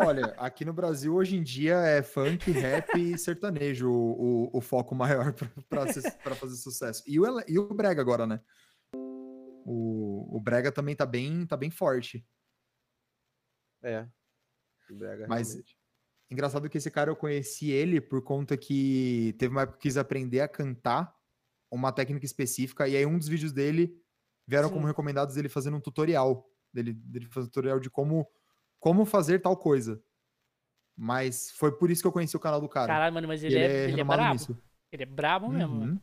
Olha, 0.00 0.26
aqui 0.38 0.64
no 0.64 0.72
Brasil 0.72 1.12
hoje 1.12 1.36
em 1.36 1.42
dia 1.42 1.76
é 1.78 2.02
funk, 2.02 2.50
rap 2.52 2.96
e 2.96 3.18
sertanejo 3.18 3.90
o, 3.90 4.46
o, 4.46 4.58
o 4.58 4.60
foco 4.60 4.94
maior 4.94 5.34
pra 5.68 6.34
fazer 6.36 6.56
sucesso. 6.56 7.02
E 7.04 7.18
o, 7.18 7.24
e 7.48 7.58
o 7.58 7.74
Brega 7.74 8.00
agora, 8.00 8.24
né? 8.24 8.40
O, 8.94 10.36
o 10.36 10.40
Brega 10.40 10.70
também 10.70 10.94
tá 10.94 11.04
bem, 11.04 11.44
tá 11.44 11.56
bem 11.56 11.70
forte. 11.70 12.24
É. 13.82 14.08
O 14.88 14.94
Brega, 14.94 15.26
Mas- 15.26 15.48
realmente. 15.48 15.76
Engraçado 16.30 16.68
que 16.68 16.76
esse 16.76 16.90
cara 16.90 17.10
eu 17.10 17.16
conheci 17.16 17.70
ele 17.70 18.02
por 18.02 18.22
conta 18.22 18.54
que 18.54 19.34
teve 19.38 19.50
uma 19.50 19.62
época 19.62 19.78
que 19.78 19.88
quis 19.88 19.96
aprender 19.96 20.40
a 20.40 20.48
cantar 20.48 21.16
uma 21.72 21.90
técnica 21.90 22.26
específica, 22.26 22.86
e 22.86 22.94
aí 22.96 23.06
um 23.06 23.18
dos 23.18 23.28
vídeos 23.28 23.50
dele 23.50 23.98
vieram 24.46 24.68
como 24.68 24.82
Sim. 24.82 24.88
recomendados 24.88 25.38
ele 25.38 25.48
fazendo 25.48 25.78
um 25.78 25.80
tutorial. 25.80 26.46
Dele, 26.70 26.92
dele 26.92 27.26
fazer 27.30 27.46
um 27.46 27.48
tutorial 27.48 27.80
de 27.80 27.88
como, 27.88 28.28
como 28.78 29.04
fazer 29.04 29.40
tal 29.40 29.56
coisa. 29.56 30.02
Mas 30.96 31.50
foi 31.52 31.76
por 31.76 31.90
isso 31.90 32.02
que 32.02 32.08
eu 32.08 32.12
conheci 32.12 32.36
o 32.36 32.40
canal 32.40 32.60
do 32.60 32.68
cara. 32.68 32.86
Caralho, 32.88 33.14
mano, 33.14 33.28
mas 33.28 33.42
E 33.42 33.46
ele, 33.46 33.58
é, 33.58 33.84
ele 33.88 34.00
é 34.00 34.04
brabo. 34.04 34.32
nisso. 34.32 34.58
Ele 34.90 35.02
é 35.04 35.06
brabo 35.06 35.48
mesmo, 35.48 35.72
Uhum. 35.74 35.80
mano. 35.80 36.02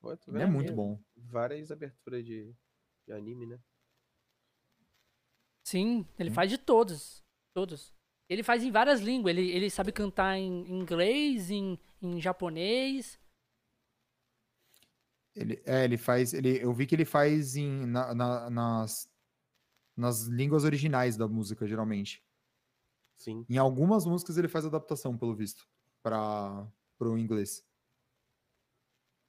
Pô, 0.00 0.16
tu 0.16 0.30
Ele 0.34 0.42
é 0.42 0.46
muito 0.46 0.72
bom. 0.72 1.00
Várias 1.16 1.70
aberturas 1.70 2.24
de, 2.24 2.52
de 3.06 3.12
anime, 3.12 3.46
né? 3.46 3.60
Sim, 5.64 6.06
ele 6.18 6.30
Sim. 6.30 6.34
faz 6.34 6.50
de 6.50 6.58
todos. 6.58 7.24
Todos. 7.54 7.94
Ele 8.28 8.42
faz 8.42 8.62
em 8.64 8.70
várias 8.72 9.00
línguas. 9.00 9.36
Ele, 9.36 9.50
ele 9.50 9.70
sabe 9.70 9.92
cantar 9.92 10.36
em 10.36 10.68
inglês, 10.70 11.50
em, 11.50 11.78
em 12.02 12.20
japonês. 12.20 13.18
Ele, 15.34 15.62
é, 15.64 15.84
ele 15.84 15.96
faz. 15.98 16.32
Ele, 16.32 16.62
eu 16.62 16.72
vi 16.72 16.86
que 16.86 16.94
ele 16.94 17.04
faz 17.04 17.56
em, 17.56 17.86
na- 17.86 18.14
na- 18.14 18.50
nas, 18.50 19.08
nas 19.96 20.22
línguas 20.26 20.64
originais 20.64 21.16
da 21.16 21.26
música, 21.26 21.66
geralmente. 21.66 22.22
Sim. 23.16 23.46
Em 23.48 23.56
algumas 23.58 24.04
músicas 24.04 24.36
ele 24.36 24.48
faz 24.48 24.64
adaptação, 24.66 25.16
pelo 25.16 25.34
visto, 25.34 25.68
para 26.02 26.68
o 27.00 27.18
inglês. 27.18 27.64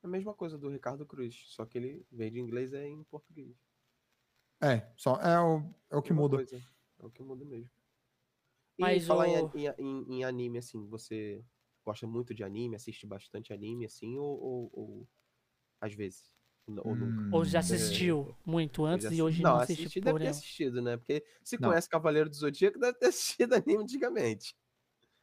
A 0.03 0.07
mesma 0.07 0.33
coisa 0.33 0.57
do 0.57 0.69
Ricardo 0.69 1.05
Cruz, 1.05 1.45
só 1.47 1.65
que 1.65 1.77
ele 1.77 2.05
veio 2.11 2.31
de 2.31 2.39
inglês 2.39 2.73
é 2.73 2.87
em 2.87 3.03
português. 3.03 3.55
É, 4.61 4.91
só 4.97 5.15
é 5.17 5.39
o, 5.39 5.73
é 5.91 5.95
o 5.97 6.01
que 6.01 6.09
Mesma 6.13 6.21
muda. 6.23 6.37
coisa, 6.37 6.57
É 6.99 7.05
o 7.05 7.11
que 7.11 7.21
muda 7.23 7.45
mesmo. 7.45 7.69
E 8.77 8.81
Mas 8.83 9.05
falar 9.05 9.27
em, 9.27 9.43
o- 9.43 9.51
em, 9.55 9.67
em- 9.77 10.15
em 10.17 10.23
anime, 10.23 10.59
assim, 10.59 10.85
você 10.87 11.43
gosta 11.83 12.05
muito 12.07 12.33
de 12.33 12.43
anime, 12.43 12.75
assiste 12.75 13.05
bastante 13.07 13.53
anime, 13.53 13.85
assim, 13.85 14.17
ou, 14.17 14.39
ou, 14.39 14.69
ou 14.73 15.07
às 15.81 15.93
vezes? 15.93 16.36
Ou, 16.83 16.95
nunca? 16.95 17.23
Ou 17.31 17.45
já 17.45 17.59
Hum, 17.59 17.59
assistiu 17.59 18.37
muito 18.45 18.85
antes 18.85 19.09
Já 19.09 19.11
e 19.11 19.21
hoje 19.21 19.43
não, 19.43 19.55
não 19.55 19.57
assiste 19.57 19.89
assistir 19.89 20.01
deve 20.01 20.19
ter 20.19 20.29
assistido, 20.29 20.81
né? 20.81 20.97
Porque 20.97 21.25
se 21.43 21.57
Não. 21.57 21.73
conhece 21.73 21.89
Cavaleiro 21.89 22.29
do 22.29 22.35
Zodíaco, 22.35 22.79
deve 22.79 22.97
ter 22.97 23.07
assistido 23.07 23.53
anime 23.55 23.83
antigamente. 23.83 24.55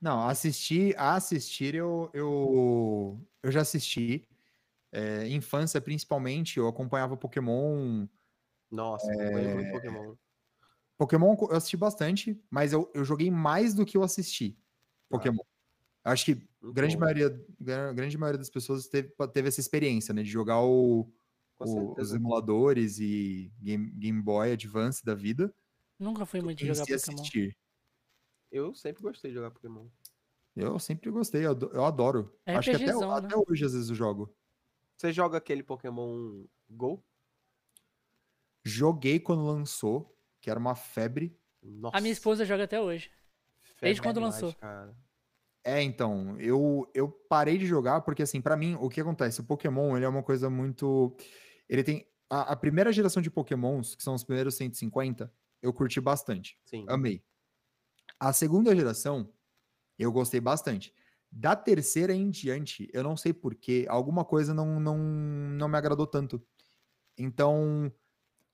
Não, 0.00 0.28
assistir, 0.28 0.94
assistir 0.98 1.74
eu, 1.74 2.10
eu, 2.12 3.26
eu 3.42 3.50
já 3.52 3.62
assisti. 3.62 4.28
É, 4.92 5.28
infância, 5.28 5.80
principalmente, 5.80 6.58
eu 6.58 6.68
acompanhava 6.68 7.16
Pokémon. 7.16 8.06
Nossa, 8.70 9.10
acompanhei 9.14 9.48
muito 9.48 9.70
Pokémon. 9.70 10.16
Pokémon 10.96 11.34
eu 11.50 11.56
assisti 11.56 11.76
bastante, 11.76 12.40
mas 12.50 12.72
eu, 12.72 12.90
eu 12.94 13.04
joguei 13.04 13.30
mais 13.30 13.74
do 13.74 13.84
que 13.84 13.96
eu 13.96 14.02
assisti 14.02 14.58
Pokémon. 15.10 15.42
Eu 16.06 16.12
Acho 16.12 16.24
que 16.26 16.48
Muito 16.60 16.80
grande 16.80 16.98
maioria, 16.98 17.30
gra- 17.60 17.92
grande 17.94 18.18
maioria 18.18 18.38
das 18.38 18.50
pessoas 18.50 18.88
teve, 18.88 19.14
teve 19.34 19.48
essa 19.48 19.60
experiência, 19.60 20.14
né? 20.14 20.22
De 20.22 20.30
jogar 20.30 20.62
o, 20.62 21.12
o- 21.60 21.94
os 22.00 22.12
emuladores 22.12 22.98
e 22.98 23.52
Game, 23.60 23.90
Game 23.92 24.20
Boy 24.22 24.52
Advance 24.52 25.04
da 25.04 25.14
vida. 25.14 25.54
Nunca 25.98 26.26
fui 26.26 26.40
muito 26.40 26.58
de 26.58 26.66
jogar 26.66 26.80
Pokémon. 26.80 26.96
assistir. 26.96 27.56
Eu 28.50 28.74
sempre 28.74 29.02
gostei 29.02 29.30
de 29.30 29.36
jogar 29.36 29.50
Pokémon. 29.50 29.88
Eu 30.56 30.78
sempre 30.78 31.10
gostei, 31.10 31.44
eu 31.46 31.50
ado- 31.50 31.70
eu 31.72 31.84
adoro. 31.84 32.36
É 32.46 32.54
Acho 32.54 32.70
que 32.70 32.76
até, 32.76 32.86
né? 32.94 33.04
até 33.12 33.34
hoje, 33.36 33.64
às 33.64 33.72
vezes, 33.72 33.88
eu 33.88 33.94
jogo. 33.94 34.32
Você 34.96 35.12
joga 35.12 35.38
aquele 35.38 35.62
Pokémon 35.62 36.44
Go? 36.70 37.02
Joguei 38.64 39.18
quando 39.20 39.44
lançou, 39.44 40.16
que 40.40 40.48
era 40.50 40.58
uma 40.58 40.74
febre. 40.74 41.36
Nossa. 41.62 41.96
A 41.96 42.00
minha 42.00 42.12
esposa 42.12 42.44
joga 42.44 42.64
até 42.64 42.80
hoje. 42.80 43.10
desde 43.80 44.00
febre 44.00 44.00
quando 44.02 44.16
demais, 44.16 44.34
lançou. 44.34 44.54
Cara. 44.58 44.96
É, 45.64 45.82
então, 45.82 46.38
eu, 46.38 46.90
eu 46.94 47.08
parei 47.08 47.56
de 47.56 47.64
jogar 47.64 48.02
porque, 48.02 48.22
assim, 48.22 48.40
pra 48.40 48.56
mim, 48.56 48.76
o 48.78 48.90
que 48.90 49.00
acontece? 49.00 49.40
O 49.40 49.44
Pokémon, 49.44 49.96
ele 49.96 50.04
é 50.04 50.08
uma 50.08 50.22
coisa 50.22 50.50
muito... 50.50 51.16
Ele 51.68 51.82
tem... 51.82 52.06
A, 52.28 52.52
a 52.52 52.56
primeira 52.56 52.92
geração 52.92 53.22
de 53.22 53.30
Pokémons, 53.30 53.94
que 53.94 54.02
são 54.02 54.14
os 54.14 54.24
primeiros 54.24 54.56
150, 54.56 55.32
eu 55.62 55.72
curti 55.72 56.00
bastante. 56.00 56.58
Sim. 56.66 56.84
Amei. 56.88 57.24
A 58.20 58.32
segunda 58.32 58.76
geração, 58.76 59.32
eu 59.98 60.12
gostei 60.12 60.40
bastante. 60.40 60.92
Da 61.30 61.56
terceira 61.56 62.14
em 62.14 62.30
diante, 62.30 62.88
eu 62.92 63.02
não 63.02 63.16
sei 63.16 63.32
porquê, 63.32 63.86
alguma 63.88 64.24
coisa 64.24 64.52
não, 64.52 64.78
não, 64.78 64.98
não 64.98 65.68
me 65.68 65.76
agradou 65.76 66.06
tanto. 66.06 66.40
Então, 67.16 67.90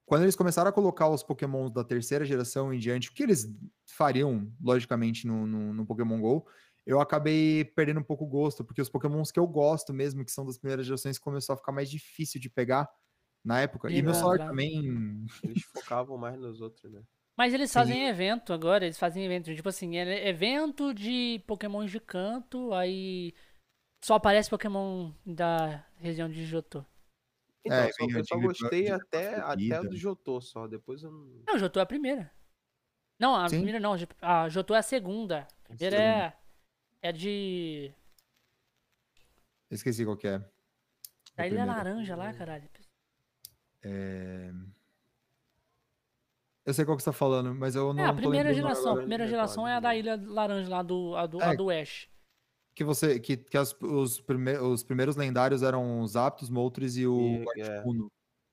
quando 0.07 0.23
eles 0.23 0.37
começaram 0.37 0.71
a 0.71 0.73
colocar 0.73 1.09
os 1.09 1.23
Pokémons 1.23 1.71
da 1.71 1.85
terceira 1.85 2.25
geração 2.25 2.73
em 2.73 2.79
diante, 2.79 3.11
o 3.11 3.13
que 3.13 3.23
eles 3.23 3.53
fariam, 3.85 4.53
logicamente, 4.61 5.27
no, 5.27 5.47
no, 5.47 5.75
no 5.75 5.87
Pokémon 5.87 6.21
GO, 6.21 6.47
eu 6.93 7.01
acabei 7.01 7.64
perdendo 7.64 8.01
um 8.01 8.05
pouco 8.05 8.24
o 8.24 8.28
gosto, 8.28 8.64
porque 8.64 8.80
os 8.82 8.88
Pokémons 8.88 9.30
que 9.30 9.38
eu 9.38 9.47
gosto 9.47 9.93
mesmo, 9.93 10.24
que 10.24 10.30
são 10.32 10.45
das 10.47 10.59
primeiras 10.59 10.86
gerações, 10.86 11.18
começou 11.18 11.55
a 11.55 11.57
ficar 11.57 11.72
mais 11.72 11.91
difícil 11.91 12.41
de 12.41 12.49
pegar 12.51 12.88
na 13.45 13.61
época. 13.61 13.88
De 13.88 13.97
e 13.97 14.03
meu 14.03 14.14
celular 14.14 14.38
também. 14.38 15.26
Eles 15.43 15.62
focavam 15.64 16.16
mais 16.18 16.38
nos 16.38 16.61
outros, 16.61 16.91
né? 16.93 17.03
Mas 17.36 17.55
eles 17.55 17.70
Sim. 17.70 17.74
fazem 17.74 18.07
evento 18.07 18.53
agora, 18.53 18.84
eles 18.84 18.99
fazem 18.99 19.24
evento, 19.24 19.55
tipo 19.55 19.68
assim, 19.68 19.97
é 19.97 20.28
evento 20.28 20.93
de 20.93 21.43
Pokémon 21.47 21.86
de 21.86 21.99
canto, 21.99 22.72
aí 22.74 23.32
só 24.05 24.14
aparece 24.14 24.51
Pokémon 24.51 25.12
da 25.24 25.86
região 25.97 26.28
de 26.28 26.45
Johto. 26.47 26.84
Então, 27.64 27.78
É, 27.78 27.88
eu 27.88 27.93
só, 27.93 28.18
eu 28.18 28.24
só 28.24 28.38
gostei 28.38 28.84
de- 28.84 28.91
até, 28.91 29.34
até 29.36 29.80
o 29.80 29.88
do 29.88 29.97
Jotô 29.97 30.41
só. 30.41 30.66
Depois 30.66 31.03
eu 31.03 31.11
não. 31.11 31.43
Não, 31.47 31.59
Johto 31.59 31.78
é 31.78 31.82
a 31.82 31.86
primeira. 31.86 32.30
Não, 33.18 33.34
a 33.34 33.49
Sim. 33.49 33.57
primeira 33.57 33.78
não, 33.78 33.95
a 34.20 34.49
Johto 34.49 34.74
é 34.74 34.78
a 34.78 34.82
segunda. 34.82 35.47
A 35.64 35.68
primeira 35.68 35.97
é, 35.97 36.32
é 37.03 37.13
de... 37.13 37.93
Esqueci 39.71 40.05
qual 40.05 40.17
que 40.17 40.27
é. 40.27 40.39
Da 40.39 41.45
A 41.45 41.47
Ilha. 41.47 41.65
Laranja 41.65 42.17
lá, 42.17 42.33
caralho. 42.33 42.69
É... 43.83 44.51
Eu 46.67 46.75
sei 46.75 46.85
qual 46.85 46.97
que 46.97 47.03
você 47.03 47.11
tá 47.11 47.15
falando, 47.15 47.55
mas 47.55 47.75
eu 47.75 47.93
não 47.95 48.05
É, 48.05 48.07
a 48.07 48.13
primeira 48.13 48.53
geração, 48.53 48.93
a 48.93 48.97
primeira 48.97 49.27
geração 49.27 49.67
é 49.67 49.75
a 49.77 49.81
da. 49.81 49.95
Ilha 49.97 50.17
Laranja 50.23 50.69
lá 50.69 50.83
do, 50.83 51.17
a 51.17 51.27
do, 51.27 51.41
É. 51.41 51.45
a 51.47 51.55
do 51.55 51.71
Ash. 51.71 52.09
Que 52.75 52.85
você 52.85 53.19
que, 53.19 53.37
que 53.37 53.57
as- 53.57 53.75
os, 53.81 54.21
prime, 54.21 54.57
os 54.59 54.83
primeiros 54.83 55.17
lendários 55.17 55.63
eram 55.63 56.01
os 56.01 56.17
Aptos, 56.17 56.49
Moltres 56.51 56.97
e 56.97 57.07
o 57.07 57.45
Articuno. 57.51 58.11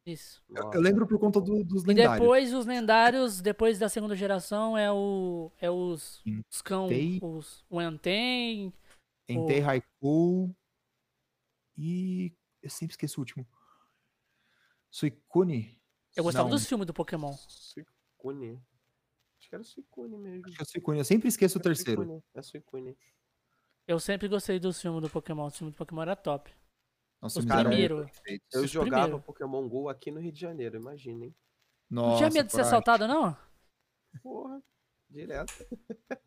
Isso. 0.08 0.42
Eu, 0.50 0.72
eu 0.74 0.80
lembro 0.82 1.06
por 1.06 1.20
conta 1.20 1.42
do- 1.42 1.66
dos 1.66 1.84
E 1.84 1.88
lendários. 1.88 2.20
depois 2.22 2.54
os 2.54 2.66
lendários, 2.66 3.42
depois 3.42 3.78
da 3.78 3.90
segunda 3.90 4.16
geração, 4.16 4.78
é 4.78 4.90
o. 4.92 5.52
É 5.60 5.70
os. 5.70 6.24
Os 6.50 6.62
cão. 6.62 6.86
Entei. 6.86 7.20
Os. 7.22 7.66
O 7.70 7.82
Entei. 7.82 8.74
Entei, 9.28 9.62
Haiku 9.62 10.56
e 11.78 12.34
eu 12.64 12.70
sempre 12.70 12.94
esqueço 12.94 13.20
o 13.20 13.22
último. 13.22 13.46
Suicune? 14.90 15.78
Eu 16.16 16.24
gostava 16.24 16.48
Não. 16.50 16.56
dos 16.56 16.66
filmes 16.66 16.88
do 16.88 16.94
Pokémon. 16.94 17.34
Suicune. 17.48 18.62
Acho 19.40 19.50
que 19.50 19.56
era 19.56 19.64
Suicune 19.64 20.18
mesmo. 20.18 20.46
Acho 20.48 20.56
que 20.56 20.62
é 20.62 20.64
o 20.64 20.68
Suicune. 20.68 20.98
Eu 21.00 21.06
sempre 21.06 21.28
esqueço 21.28 21.58
o 21.60 21.62
terceiro. 21.62 22.02
Suicune, 22.02 22.24
É 22.34 22.42
Suicune. 22.42 22.98
Eu 23.86 24.00
sempre 24.00 24.28
gostei 24.28 24.60
dos 24.60 24.82
filmes 24.82 25.02
do 25.02 25.10
Pokémon. 25.10 25.46
Os 25.48 25.58
filmes 25.58 25.76
do 25.76 25.78
Pokémon 25.78 26.02
era 26.02 26.16
top. 26.16 26.50
Nossa, 27.22 27.40
Os 27.40 27.46
eles 27.46 27.58
eram 27.58 27.70
primeiro. 27.70 27.98
perfeitos. 28.06 28.48
Eu 28.54 28.64
Os 28.64 28.70
jogava 28.70 29.02
primeiro. 29.04 29.24
Pokémon 29.24 29.68
GO 29.68 29.90
aqui 29.90 30.12
no 30.12 30.20
Rio 30.20 30.32
de 30.32 30.40
Janeiro, 30.40 30.78
imagina, 30.78 31.26
hein? 31.26 31.36
Nossa, 31.90 32.10
não 32.12 32.18
tinha 32.18 32.30
medo 32.30 32.48
de 32.48 32.52
ser 32.54 32.62
assaltado, 32.62 33.08
não? 33.08 33.36
Porra, 34.22 34.62
direto. 35.10 35.54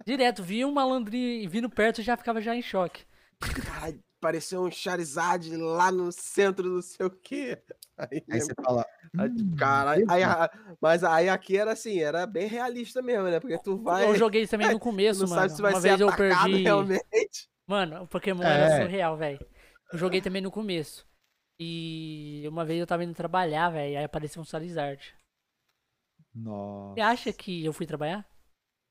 Direto, 0.04 0.42
via 0.42 0.66
um 0.66 0.72
malandrinho 0.72 1.48
vindo 1.48 1.68
perto 1.70 2.00
e 2.00 2.04
já 2.04 2.16
ficava 2.16 2.40
já 2.40 2.54
em 2.56 2.62
choque. 2.62 3.04
Caralho, 3.38 4.00
pareceu 4.20 4.62
um 4.62 4.70
Charizard 4.70 5.54
lá 5.56 5.90
no 5.92 6.10
centro 6.12 6.64
do 6.68 6.82
sei 6.82 7.06
o 7.06 7.10
quê. 7.10 7.62
Aí, 7.96 8.22
Aí 8.30 8.40
você 8.40 8.52
fala. 8.54 8.84
"Hum, 9.14 9.56
Caralho, 9.56 10.04
aí, 10.10 10.20
beleza." 10.22 10.44
a- 10.44 10.50
mas 10.80 11.04
aí 11.04 11.28
aqui 11.28 11.56
era 11.56 11.72
assim, 11.72 12.00
era 12.00 12.26
bem 12.26 12.46
realista 12.48 13.00
mesmo, 13.02 13.24
né? 13.24 13.38
Porque 13.40 13.58
tu 13.58 13.76
vai. 13.82 14.06
Eu 14.08 14.14
joguei 14.16 14.46
também 14.46 14.70
no 14.72 14.78
começo, 14.80 15.22
não 15.22 15.28
mano. 15.28 15.40
sabe 15.42 15.54
se 15.54 15.62
vai 15.62 15.72
Uma 15.72 15.80
ser 15.80 15.88
vez 15.88 16.00
eu 16.00 16.16
perdi. 16.16 16.62
realmente. 16.62 17.48
Mano, 17.66 18.02
o 18.02 18.06
Pokémon 18.08 18.42
É. 18.42 18.60
era 18.72 18.82
surreal, 18.82 19.16
velho. 19.16 19.38
Eu 19.92 19.98
joguei 19.98 20.20
também 20.20 20.40
no 20.42 20.50
começo. 20.50 21.06
E 21.58 22.44
uma 22.48 22.64
vez 22.64 22.80
eu 22.80 22.86
tava 22.86 23.04
indo 23.04 23.14
trabalhar, 23.14 23.68
velho, 23.70 23.98
aí 23.98 24.04
apareceu 24.04 24.40
um 24.40 24.44
Charizard. 24.44 25.14
Nossa. 26.34 26.94
Você 26.94 27.00
acha 27.00 27.32
que 27.32 27.64
eu 27.64 27.72
fui 27.72 27.86
trabalhar? 27.86 28.26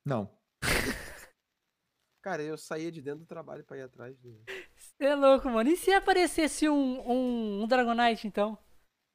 Não. 0.05 0.29
Cara, 2.21 2.43
eu 2.43 2.57
saía 2.57 2.91
de 2.91 3.01
dentro 3.01 3.21
do 3.21 3.25
trabalho 3.25 3.63
pra 3.63 3.77
ir 3.77 3.81
atrás. 3.83 4.17
Do... 4.19 4.43
Você 4.75 5.05
é 5.05 5.15
louco, 5.15 5.49
mano. 5.49 5.69
E 5.69 5.77
se 5.77 5.91
aparecesse 5.91 6.67
um, 6.69 6.99
um, 7.09 7.63
um 7.63 7.67
Dragonite, 7.67 8.27
então? 8.27 8.57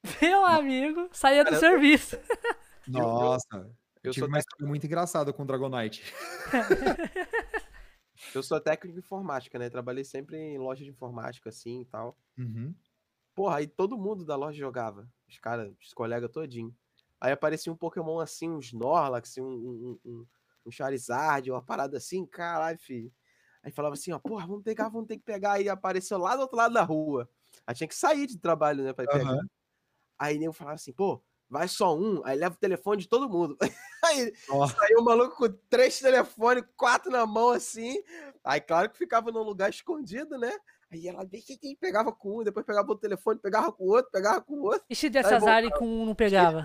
Meu 0.21 0.43
amigo, 0.45 1.07
saía 1.13 1.43
do 1.43 1.51
Cara, 1.51 1.55
eu- 1.55 1.59
serviço. 1.59 2.17
Nossa. 2.87 3.47
Eu, 4.03 4.09
Eu 4.09 4.11
tive 4.11 4.25
uma 4.27 4.37
história 4.39 4.67
muito 4.67 4.85
engraçada 4.85 5.31
com 5.31 5.43
o 5.43 5.45
Dragonite. 5.45 6.03
Eu 8.33 8.43
sou 8.43 8.59
técnico 8.59 8.93
de 8.93 8.99
informática, 8.99 9.57
né? 9.59 9.69
Trabalhei 9.69 10.03
sempre 10.03 10.37
em 10.37 10.57
loja 10.57 10.83
de 10.83 10.89
informática 10.89 11.49
assim 11.49 11.81
e 11.81 11.85
tal. 11.85 12.17
Uhum. 12.37 12.73
Porra, 13.33 13.57
aí 13.57 13.67
todo 13.67 13.97
mundo 13.97 14.25
da 14.25 14.35
loja 14.35 14.57
jogava. 14.57 15.09
Os 15.27 15.37
caras, 15.39 15.73
os 15.79 15.93
colegas 15.93 16.31
todinho. 16.31 16.75
Aí 17.19 17.31
aparecia 17.31 17.71
um 17.71 17.75
Pokémon 17.75 18.19
assim, 18.19 18.49
um 18.49 18.59
Snorlax, 18.59 19.37
um, 19.37 19.43
um, 19.45 19.99
um, 20.05 20.27
um 20.65 20.71
Charizard, 20.71 21.49
uma 21.49 21.61
parada 21.61 21.97
assim, 21.97 22.25
caralho, 22.25 22.77
filho. 22.77 23.11
Aí 23.63 23.71
falava 23.71 23.95
assim, 23.95 24.11
ó, 24.11 24.19
porra, 24.19 24.45
vamos 24.45 24.63
pegar, 24.63 24.89
vamos 24.89 25.07
ter 25.07 25.17
que 25.17 25.23
pegar. 25.23 25.53
Aí 25.53 25.67
apareceu 25.67 26.17
lá 26.17 26.35
do 26.35 26.43
outro 26.43 26.55
lado 26.55 26.73
da 26.73 26.83
rua. 26.83 27.29
Aí 27.65 27.73
tinha 27.73 27.87
que 27.87 27.95
sair 27.95 28.27
de 28.27 28.37
trabalho, 28.37 28.83
né, 28.83 28.93
pra 28.93 29.05
ir 29.05 29.07
pegar. 29.07 29.31
Aham. 29.31 29.47
Aí 30.17 30.37
nego 30.37 30.53
falava 30.53 30.75
assim, 30.75 30.93
pô, 30.93 31.23
vai 31.49 31.67
só 31.67 31.95
um, 31.95 32.21
aí 32.25 32.37
leva 32.37 32.55
o 32.55 32.59
telefone 32.59 33.01
de 33.01 33.07
todo 33.07 33.29
mundo. 33.29 33.57
Aí 34.03 34.31
Nossa. 34.47 34.75
saiu 34.75 34.99
o 34.99 35.03
maluco 35.03 35.35
com 35.35 35.51
três 35.67 35.99
telefones, 35.99 36.63
quatro 36.77 37.11
na 37.11 37.25
mão 37.25 37.49
assim. 37.49 38.03
Aí 38.43 38.61
claro 38.61 38.89
que 38.89 38.97
ficava 38.97 39.31
num 39.31 39.41
lugar 39.41 39.69
escondido, 39.69 40.37
né? 40.37 40.55
Aí 40.91 41.07
ela 41.07 41.27
pegava 41.79 42.11
com 42.11 42.39
um, 42.39 42.43
depois 42.43 42.65
pegava 42.65 42.87
outro 42.87 43.01
telefone, 43.01 43.39
pegava 43.39 43.71
com 43.71 43.83
o 43.83 43.87
outro, 43.87 44.11
pegava 44.11 44.41
com 44.41 44.53
o 44.53 44.63
outro. 44.63 44.83
E 44.87 44.95
se 44.95 45.09
desse 45.09 45.29
Aí 45.29 45.35
azar 45.35 45.63
e 45.63 45.71
com 45.71 45.87
um 45.87 46.05
não 46.05 46.13
pegava? 46.13 46.63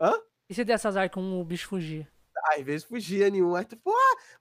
Hã? 0.00 0.20
E 0.48 0.54
se 0.54 0.64
desse 0.64 0.86
azar 0.86 1.10
com 1.10 1.20
um 1.20 1.40
o 1.40 1.44
bicho 1.44 1.68
fugir? 1.68 2.08
Às 2.52 2.62
vezes 2.62 2.86
fugia 2.86 3.28
nenhum. 3.28 3.56
Aí 3.56 3.64
tu, 3.64 3.76
pô, 3.76 3.92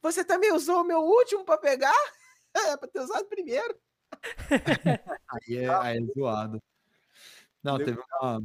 você 0.01 0.23
também 0.23 0.53
usou 0.53 0.81
o 0.81 0.83
meu 0.83 0.99
último 0.99 1.43
pra 1.43 1.57
pegar? 1.57 1.93
É, 2.57 2.77
pra 2.77 2.87
ter 2.87 3.01
usado 3.01 3.25
primeiro. 3.25 3.77
Aí 5.29 5.57
é, 5.57 5.67
aí 5.67 5.97
é 5.97 6.13
zoado. 6.13 6.63
Não, 7.61 7.77
teve 7.77 7.99
uma. 8.21 8.41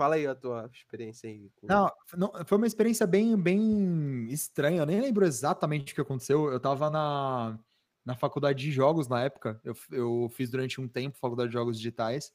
Fala 0.00 0.14
aí 0.14 0.26
a 0.26 0.34
tua 0.34 0.64
experiência 0.72 1.28
aí. 1.28 1.50
com- 1.56 1.66
Não, 1.66 1.92
não, 2.16 2.32
foi 2.46 2.56
uma 2.56 2.66
experiência 2.66 3.06
bem, 3.06 3.36
bem 3.36 4.26
estranha. 4.30 4.80
Eu 4.80 4.86
nem 4.86 4.98
lembro 4.98 5.26
exatamente 5.26 5.92
o 5.92 5.94
que 5.94 6.00
aconteceu. 6.00 6.50
Eu 6.50 6.58
tava 6.58 6.88
na, 6.88 7.58
na 8.02 8.16
faculdade 8.16 8.62
de 8.64 8.72
jogos 8.72 9.08
na 9.08 9.22
época. 9.22 9.60
Eu, 9.62 9.74
eu 9.90 10.30
fiz 10.30 10.48
durante 10.48 10.80
um 10.80 10.88
tempo 10.88 11.18
faculdade 11.18 11.50
de 11.50 11.52
jogos 11.52 11.76
digitais. 11.76 12.32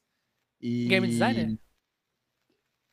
E... 0.60 0.86
Game 0.86 1.08
designer? 1.08 1.58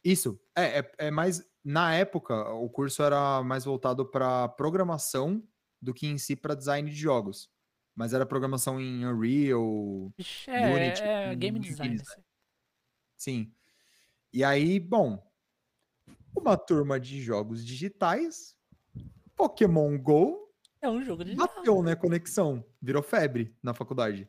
Isso. 0.04 0.40
É, 0.56 0.80
é, 0.80 0.92
é 0.98 1.12
mais. 1.12 1.48
Na 1.64 1.94
época, 1.94 2.50
o 2.56 2.68
curso 2.68 3.04
era 3.04 3.44
mais 3.44 3.64
voltado 3.66 4.04
para 4.10 4.50
programação 4.50 5.48
do 5.80 5.94
que 5.94 6.08
em 6.08 6.18
si 6.18 6.36
para 6.36 6.56
design 6.56 6.90
de 6.90 6.96
jogos. 6.96 7.48
Mas 7.96 8.12
era 8.12 8.26
programação 8.26 8.82
em 8.82 9.06
Unreal, 9.06 10.12
É, 10.48 10.76
Unity, 10.76 11.02
é 11.04 11.36
game 11.36 11.60
Unity 11.60 11.70
design. 11.74 11.96
design. 11.96 12.24
Sim. 13.16 13.54
E 14.34 14.44
aí, 14.44 14.80
bom, 14.80 15.24
uma 16.36 16.58
turma 16.58 17.00
de 17.00 17.22
jogos 17.22 17.64
digitais, 17.64 18.56
Pokémon 19.36 19.96
Go, 20.00 20.52
É 20.82 20.90
um 20.90 21.04
jogo 21.04 21.24
de 21.24 21.36
bateu, 21.36 21.84
né, 21.84 21.96
conexão, 21.96 22.66
virou 22.82 23.04
febre 23.04 23.56
na 23.62 23.76
faculdade. 23.76 24.28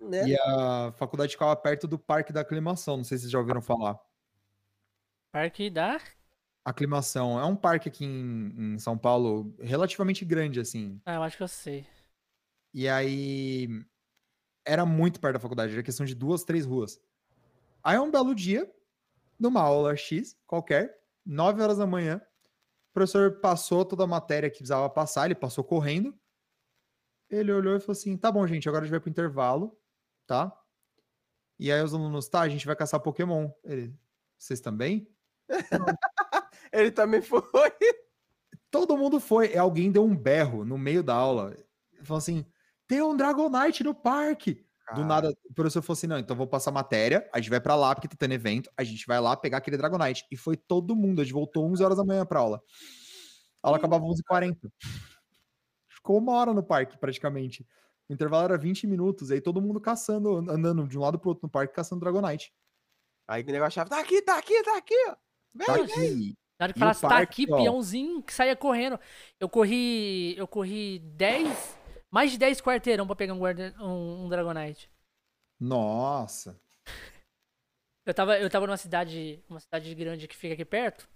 Né? 0.00 0.28
E 0.28 0.36
a 0.38 0.92
faculdade 0.92 1.32
ficava 1.32 1.56
perto 1.56 1.88
do 1.88 1.98
Parque 1.98 2.32
da 2.32 2.42
Aclimação, 2.42 2.98
não 2.98 3.04
sei 3.04 3.18
se 3.18 3.22
vocês 3.22 3.32
já 3.32 3.38
ouviram 3.40 3.60
falar. 3.60 3.98
Parque 5.32 5.68
da. 5.68 6.00
Aclimação 6.64 7.38
é 7.38 7.44
um 7.44 7.56
parque 7.56 7.88
aqui 7.88 8.04
em, 8.04 8.74
em 8.74 8.78
São 8.78 8.96
Paulo 8.96 9.52
relativamente 9.60 10.24
grande, 10.24 10.60
assim. 10.60 11.00
Ah, 11.04 11.14
eu 11.14 11.22
acho 11.24 11.36
que 11.36 11.42
eu 11.42 11.48
sei. 11.48 11.84
E 12.72 12.88
aí 12.88 13.68
era 14.64 14.86
muito 14.86 15.20
perto 15.20 15.34
da 15.34 15.40
faculdade, 15.40 15.72
era 15.72 15.82
questão 15.82 16.06
de 16.06 16.14
duas, 16.14 16.44
três 16.44 16.64
ruas. 16.64 17.00
Aí 17.82 17.98
um 17.98 18.10
belo 18.10 18.34
dia, 18.34 18.72
numa 19.38 19.60
aula 19.60 19.96
X 19.96 20.36
qualquer, 20.46 20.98
9 21.24 21.62
horas 21.62 21.78
da 21.78 21.86
manhã, 21.86 22.20
o 22.90 22.94
professor 22.94 23.40
passou 23.40 23.84
toda 23.84 24.04
a 24.04 24.06
matéria 24.06 24.50
que 24.50 24.58
precisava 24.58 24.88
passar, 24.88 25.26
ele 25.26 25.34
passou 25.34 25.64
correndo. 25.64 26.16
Ele 27.28 27.52
olhou 27.52 27.76
e 27.76 27.80
falou 27.80 27.92
assim: 27.92 28.16
tá 28.16 28.30
bom, 28.30 28.46
gente, 28.46 28.68
agora 28.68 28.82
a 28.82 28.86
gente 28.86 28.92
vai 28.92 29.00
pro 29.00 29.10
intervalo, 29.10 29.76
tá? 30.26 30.56
E 31.58 31.72
aí 31.72 31.82
os 31.82 31.94
alunos, 31.94 32.28
tá, 32.28 32.40
a 32.40 32.48
gente 32.48 32.66
vai 32.66 32.76
caçar 32.76 33.00
Pokémon. 33.00 33.50
Ele, 33.64 33.96
vocês 34.36 34.60
também? 34.60 35.08
Ele 36.72 36.90
também 36.90 37.22
foi. 37.22 37.42
Todo 38.70 38.96
mundo 38.96 39.20
foi. 39.20 39.56
Alguém 39.56 39.90
deu 39.90 40.04
um 40.04 40.16
berro 40.16 40.64
no 40.64 40.76
meio 40.76 41.02
da 41.02 41.14
aula. 41.14 41.56
Falou 42.02 42.18
assim: 42.18 42.44
tem 42.86 43.02
um 43.02 43.16
Dragonite 43.16 43.82
no 43.82 43.94
parque. 43.94 44.63
Do 44.90 44.96
Cara, 44.96 45.04
nada, 45.06 45.34
o 45.48 45.54
professor 45.54 45.80
falou 45.80 45.94
assim: 45.96 46.06
não, 46.06 46.18
então 46.18 46.36
vou 46.36 46.46
passar 46.46 46.70
matéria, 46.70 47.28
a 47.32 47.38
gente 47.38 47.48
vai 47.48 47.60
pra 47.60 47.74
lá 47.74 47.94
porque 47.94 48.06
tá 48.06 48.16
tendo 48.18 48.32
evento, 48.34 48.70
a 48.76 48.84
gente 48.84 49.06
vai 49.06 49.18
lá 49.18 49.34
pegar 49.36 49.58
aquele 49.58 49.78
Dragonite. 49.78 50.24
E 50.30 50.36
foi 50.36 50.56
todo 50.56 50.94
mundo, 50.94 51.20
a 51.20 51.24
gente 51.24 51.32
voltou 51.32 51.64
11 51.70 51.82
horas 51.82 51.96
da 51.96 52.04
manhã 52.04 52.26
pra 52.26 52.40
aula. 52.40 52.60
A 53.62 53.68
aula 53.68 53.78
acabava 53.78 54.04
11h40. 54.04 54.70
Ficou 55.88 56.18
uma 56.18 56.32
hora 56.32 56.52
no 56.52 56.62
parque, 56.62 56.98
praticamente. 56.98 57.66
O 58.08 58.12
intervalo 58.12 58.44
era 58.44 58.58
20 58.58 58.86
minutos, 58.86 59.30
aí 59.30 59.40
todo 59.40 59.62
mundo 59.62 59.80
caçando, 59.80 60.36
andando 60.50 60.86
de 60.86 60.98
um 60.98 61.00
lado 61.00 61.18
pro 61.18 61.30
outro 61.30 61.46
no 61.46 61.50
parque, 61.50 61.74
caçando 61.74 62.00
Dragonite. 62.00 62.52
Aí 63.26 63.42
o 63.42 63.46
negócio 63.46 63.66
achava, 63.68 63.88
tá 63.88 63.98
aqui, 64.00 64.20
tá 64.20 64.36
aqui, 64.36 64.62
tá 64.62 64.76
aqui, 64.76 64.94
ó. 65.08 65.16
Vem, 65.54 65.66
Tá 65.66 65.72
vem. 65.74 65.84
aqui. 65.84 66.34
Na 66.60 66.64
hora 66.66 66.72
que 66.74 66.78
E 66.78 66.80
falasse, 66.80 67.00
tá 67.00 67.18
aqui, 67.18 67.46
ó. 67.50 67.56
peãozinho, 67.56 68.22
que 68.22 68.34
saia 68.34 68.54
correndo. 68.54 69.00
Eu 69.40 69.48
corri. 69.48 70.36
Eu 70.36 70.46
corri 70.46 70.98
10. 70.98 71.78
Mais 72.14 72.30
de 72.30 72.38
10 72.38 72.60
quarteirão 72.60 73.08
pra 73.08 73.16
pegar 73.16 73.34
um, 73.34 73.38
guarda, 73.40 73.74
um, 73.80 74.24
um 74.24 74.28
Dragonite. 74.28 74.88
Nossa. 75.58 76.56
Eu 78.06 78.12
tava, 78.12 78.38
eu 78.38 78.50
tava 78.50 78.66
numa 78.66 78.76
cidade. 78.76 79.42
Uma 79.48 79.58
cidade 79.58 79.94
grande 79.94 80.28
que 80.28 80.36
fica 80.36 80.52
aqui 80.52 80.64
perto. 80.64 81.08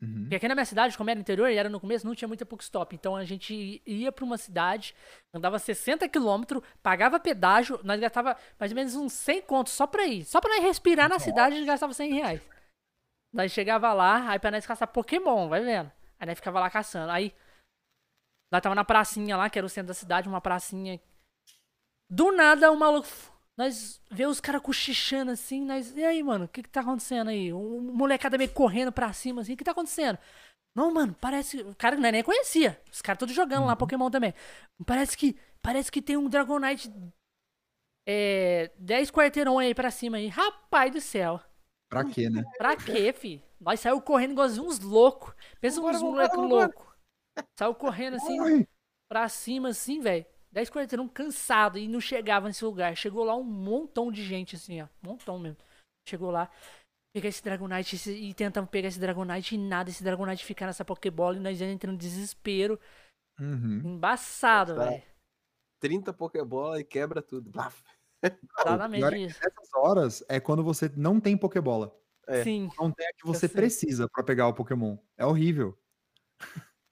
Uhum. 0.00 0.22
Porque 0.22 0.36
aqui 0.36 0.48
na 0.48 0.54
minha 0.54 0.64
cidade, 0.64 0.96
como 0.96 1.10
era 1.10 1.20
interior 1.20 1.50
e 1.50 1.56
era 1.58 1.68
no 1.68 1.78
começo, 1.78 2.06
não 2.06 2.14
tinha 2.14 2.26
muita 2.26 2.46
Pokestop. 2.46 2.96
Então 2.96 3.14
a 3.14 3.24
gente 3.26 3.82
ia 3.84 4.10
pra 4.10 4.24
uma 4.24 4.38
cidade, 4.38 4.94
andava 5.34 5.58
60 5.58 6.08
km, 6.08 6.62
pagava 6.82 7.20
pedágio, 7.20 7.78
nós 7.84 8.00
gastava 8.00 8.38
mais 8.58 8.72
ou 8.72 8.76
menos 8.76 8.94
uns 8.96 9.12
100 9.12 9.42
contos 9.42 9.74
só 9.74 9.86
pra 9.86 10.06
ir. 10.06 10.24
Só 10.24 10.40
pra 10.40 10.56
nós 10.56 10.64
respirar 10.64 11.10
na 11.10 11.18
cidade, 11.18 11.56
a 11.56 11.58
gente 11.58 11.66
gastava 11.66 11.92
100 11.92 12.14
reais. 12.14 12.40
Nós 13.30 13.52
chegava 13.52 13.92
lá, 13.92 14.30
aí 14.30 14.38
pra 14.38 14.50
nós 14.50 14.64
caçar 14.64 14.88
Pokémon, 14.88 15.46
vai 15.50 15.60
vendo. 15.60 15.92
Aí 16.18 16.26
nós 16.26 16.38
ficava 16.38 16.58
lá 16.58 16.70
caçando. 16.70 17.12
Aí 17.12 17.34
nós 18.52 18.60
tava 18.60 18.74
na 18.74 18.84
pracinha 18.84 19.34
lá, 19.34 19.48
que 19.48 19.58
era 19.58 19.66
o 19.66 19.70
centro 19.70 19.88
da 19.88 19.94
cidade, 19.94 20.28
uma 20.28 20.40
pracinha. 20.40 21.00
Do 22.10 22.30
nada, 22.30 22.70
o 22.70 22.78
maluco. 22.78 23.08
Nós 23.56 23.98
vê 24.10 24.26
os 24.26 24.40
caras 24.40 24.60
cochichando 24.60 25.30
assim, 25.30 25.64
nós. 25.64 25.96
E 25.96 26.04
aí, 26.04 26.22
mano, 26.22 26.44
o 26.44 26.48
que 26.48 26.62
que 26.62 26.68
tá 26.68 26.82
acontecendo 26.82 27.28
aí? 27.28 27.50
Um 27.52 27.80
molecada 27.80 28.36
meio 28.36 28.50
correndo 28.52 28.92
pra 28.92 29.12
cima 29.14 29.40
assim, 29.40 29.54
o 29.54 29.56
que 29.56 29.64
tá 29.64 29.70
acontecendo? 29.70 30.18
Não, 30.76 30.92
mano, 30.92 31.16
parece. 31.18 31.62
O 31.62 31.74
cara 31.74 31.96
nós 31.96 32.12
nem 32.12 32.22
conhecia. 32.22 32.78
Os 32.90 33.00
caras 33.00 33.18
todos 33.18 33.34
jogando 33.34 33.66
lá 33.66 33.74
Pokémon 33.74 34.10
também. 34.10 34.34
Parece 34.86 35.16
que. 35.16 35.34
Parece 35.62 35.90
que 35.90 36.02
tem 36.02 36.18
um 36.18 36.28
Dragonite. 36.28 36.92
É. 38.06 38.70
10 38.78 39.10
quarteirão 39.10 39.58
aí 39.58 39.74
pra 39.74 39.90
cima 39.90 40.18
aí. 40.18 40.28
Rapaz 40.28 40.92
do 40.92 41.00
céu. 41.00 41.40
Pra 41.88 42.04
quê, 42.04 42.28
né? 42.28 42.42
Pra 42.58 42.76
quê, 42.76 43.12
fi? 43.12 43.42
Nós 43.60 43.80
saiu 43.80 44.00
correndo 44.00 44.32
igual 44.32 44.48
uns 44.48 44.80
loucos. 44.80 45.34
Pensa 45.60 45.76
Vambora, 45.76 45.96
uns 45.96 46.02
moleque 46.02 46.36
vambora. 46.36 46.66
louco. 46.66 46.91
Saiu 47.58 47.74
correndo 47.74 48.16
assim 48.16 48.38
Ai. 48.40 48.68
pra 49.08 49.28
cima, 49.28 49.68
assim, 49.70 50.00
velho. 50.00 50.24
10 50.50 50.68
quarteirão 50.70 51.08
cansado 51.08 51.78
e 51.78 51.88
não 51.88 52.00
chegava 52.00 52.46
nesse 52.46 52.64
lugar. 52.64 52.94
Chegou 52.96 53.24
lá 53.24 53.34
um 53.34 53.42
montão 53.42 54.12
de 54.12 54.22
gente, 54.22 54.56
assim, 54.56 54.82
ó. 54.82 54.88
Montão 55.02 55.38
mesmo. 55.38 55.56
Chegou 56.06 56.30
lá, 56.30 56.50
pegar 57.14 57.28
esse 57.28 57.42
Dragonite 57.42 57.96
esse- 57.96 58.12
e 58.12 58.34
tentamos 58.34 58.68
pegar 58.68 58.88
esse 58.88 59.00
Dragonite 59.00 59.54
e 59.54 59.58
nada. 59.58 59.88
Esse 59.88 60.04
Dragonite 60.04 60.44
ficar 60.44 60.66
nessa 60.66 60.84
Pokébola 60.84 61.36
e 61.36 61.40
nós 61.40 61.60
entrando 61.60 61.94
em 61.94 61.98
desespero. 61.98 62.78
Uhum. 63.40 63.94
Embaçado, 63.94 64.74
velho. 64.76 65.02
30 65.80 66.12
Pokébola 66.12 66.78
e 66.80 66.84
quebra 66.84 67.22
tudo. 67.22 67.50
Blaf. 67.50 67.80
Exatamente 68.60 69.24
isso. 69.24 69.40
Nessas 69.42 69.74
horas 69.74 70.24
é 70.28 70.38
quando 70.38 70.62
você 70.62 70.88
não 70.96 71.18
tem 71.18 71.36
Pokébola. 71.36 71.96
É. 72.28 72.44
Sim. 72.44 72.68
Não 72.78 72.92
tem 72.92 73.06
a 73.06 73.12
que 73.14 73.26
você 73.26 73.48
precisa 73.48 74.06
pra 74.08 74.22
pegar 74.22 74.46
o 74.48 74.54
Pokémon. 74.54 74.96
É 75.16 75.24
horrível. 75.26 75.76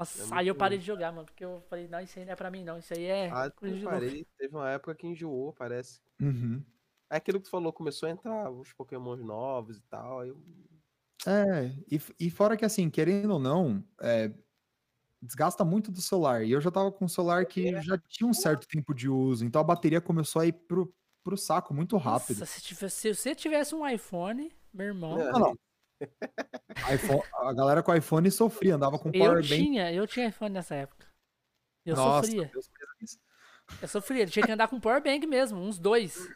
Nossa, 0.01 0.23
muito 0.23 0.35
aí 0.35 0.49
eu 0.49 0.55
parei 0.55 0.79
ruim. 0.79 0.81
de 0.81 0.87
jogar, 0.87 1.13
mano. 1.13 1.27
Porque 1.27 1.45
eu 1.45 1.63
falei, 1.69 1.87
não, 1.87 2.01
isso 2.01 2.19
aí 2.19 2.25
não 2.25 2.33
é 2.33 2.37
pra 2.37 2.51
mim, 2.51 2.65
não. 2.65 2.79
Isso 2.79 2.95
aí 2.95 3.05
é 3.05 3.31
Ah, 3.31 3.53
eu 3.63 3.85
parei. 3.85 4.27
Teve 4.39 4.57
uma 4.57 4.71
época 4.71 4.95
que 4.95 5.07
enjoou, 5.07 5.53
parece. 5.53 6.01
Uhum. 6.19 6.65
É 7.11 7.17
aquilo 7.17 7.39
que 7.39 7.45
tu 7.45 7.51
falou, 7.51 7.71
começou 7.71 8.09
a 8.09 8.13
entrar 8.13 8.51
os 8.51 8.73
Pokémons 8.73 9.23
novos 9.23 9.77
e 9.77 9.83
tal. 9.83 10.25
Eu... 10.25 10.43
É, 11.27 11.67
e, 11.91 12.01
e 12.19 12.31
fora 12.31 12.57
que 12.57 12.65
assim, 12.65 12.89
querendo 12.89 13.33
ou 13.33 13.39
não, 13.39 13.85
é, 14.01 14.33
desgasta 15.21 15.65
muito 15.65 15.93
do 15.93 16.01
celular. 16.01 16.45
E 16.45 16.53
eu 16.53 16.63
já 16.63 16.71
tava 16.71 16.91
com 16.91 17.05
um 17.05 17.09
celular 17.09 17.45
que 17.45 17.79
já 17.83 17.99
tinha 17.99 18.29
um 18.29 18.33
certo 18.33 18.67
tempo 18.67 18.95
de 18.95 19.09
uso, 19.09 19.45
então 19.45 19.61
a 19.61 19.65
bateria 19.65 20.01
começou 20.01 20.41
a 20.41 20.47
ir 20.47 20.53
pro, 20.53 20.95
pro 21.23 21.37
saco 21.37 21.75
muito 21.75 21.99
rápido. 21.99 22.39
Nossa, 22.39 22.59
se, 22.59 22.63
tivesse, 22.63 22.97
se 22.97 23.15
você 23.15 23.35
tivesse 23.35 23.75
um 23.75 23.87
iPhone, 23.87 24.51
meu 24.73 24.87
irmão. 24.87 25.21
É, 25.21 25.31
Não, 25.31 25.41
não. 25.41 25.59
iPhone- 26.95 27.23
a 27.35 27.53
galera 27.53 27.83
com 27.83 27.95
iPhone 27.95 28.31
sofria, 28.31 28.75
andava 28.77 28.99
com 28.99 29.09
Eu 29.09 29.19
power 29.21 29.37
bank. 29.43 29.49
tinha, 29.49 29.93
eu 29.93 30.07
tinha 30.07 30.29
iPhone 30.29 30.53
nessa 30.55 30.75
época. 30.75 31.07
Eu 31.85 31.97
Nossa, 31.97 32.27
sofria. 32.27 32.47
Deus. 32.53 32.71
Eu 33.83 33.89
sofria. 33.89 34.27
Tinha 34.27 34.45
que 34.47 34.53
andar 34.53 34.69
com 34.69 34.81
power 34.81 35.03
bank 35.03 35.27
mesmo, 35.27 35.59
uns 35.61 35.79
dois. 35.79 36.29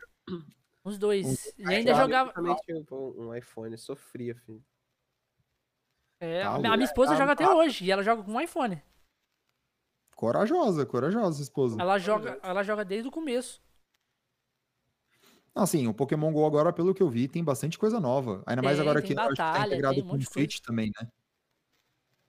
Uns 0.84 0.98
dois. 0.98 1.52
E 1.58 1.66
ainda 1.66 1.90
eu 1.92 1.96
jogava. 1.96 2.32
também 2.32 2.54
tinha 2.64 2.76
um 2.92 3.28
um 3.28 3.34
iPhone, 3.34 3.76
sofria, 3.78 4.34
filho. 4.34 4.62
É, 6.20 6.42
Tá 6.42 6.48
a 6.54 6.58
minha 6.58 6.58
a 6.58 6.60
minha 6.60 6.70
louco. 6.76 6.84
esposa 6.84 7.12
Tá 7.12 7.16
joga 7.18 7.32
até 7.32 7.46
louco. 7.46 7.60
hoje 7.62 7.84
e 7.84 7.90
ela 7.90 8.02
joga 8.02 8.22
com 8.22 8.30
um 8.32 8.40
iPhone. 8.40 8.82
Corajosa, 10.14 10.86
corajosa, 10.86 11.42
esposa. 11.42 11.76
Ela 11.80 11.98
joga, 11.98 12.38
ela 12.42 12.62
joga 12.62 12.84
desde 12.84 13.08
o 13.08 13.12
começo. 13.12 13.60
Assim, 15.54 15.86
o 15.86 15.94
Pokémon 15.94 16.32
GO 16.32 16.44
agora, 16.44 16.72
pelo 16.72 16.92
que 16.92 17.02
eu 17.02 17.08
vi, 17.08 17.28
tem 17.28 17.44
bastante 17.44 17.78
coisa 17.78 18.00
nova. 18.00 18.42
Ainda 18.44 18.60
mais 18.60 18.76
Tem, 18.76 18.82
agora 18.82 19.00
tem 19.00 19.14
que 19.14 19.18
eu 19.18 19.22
acho 19.22 19.30
que 19.30 19.36
tá 19.36 19.52
batalha, 19.52 19.68
integrado 19.68 19.94
tem 19.94 20.04
um 20.04 20.08
com 20.08 20.16
o. 20.16 20.22
Switch 20.22 20.58
também, 20.58 20.90
né? 21.00 21.08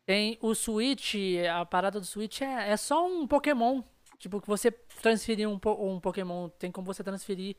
Tem 0.06 0.38
o 0.40 0.54
Switch, 0.54 1.16
a 1.52 1.66
parada 1.66 2.00
do 2.00 2.06
Switch 2.06 2.42
é, 2.42 2.70
é 2.70 2.78
só 2.78 3.08
um 3.08 3.28
Pokémon. 3.28 3.82
Tipo, 4.20 4.40
que 4.40 4.48
você 4.48 4.72
transferir 4.72 5.50
um, 5.50 5.60
um 5.80 6.00
Pokémon. 6.00 6.50
Tem 6.50 6.72
como 6.72 6.86
você 6.86 7.04
transferir 7.04 7.56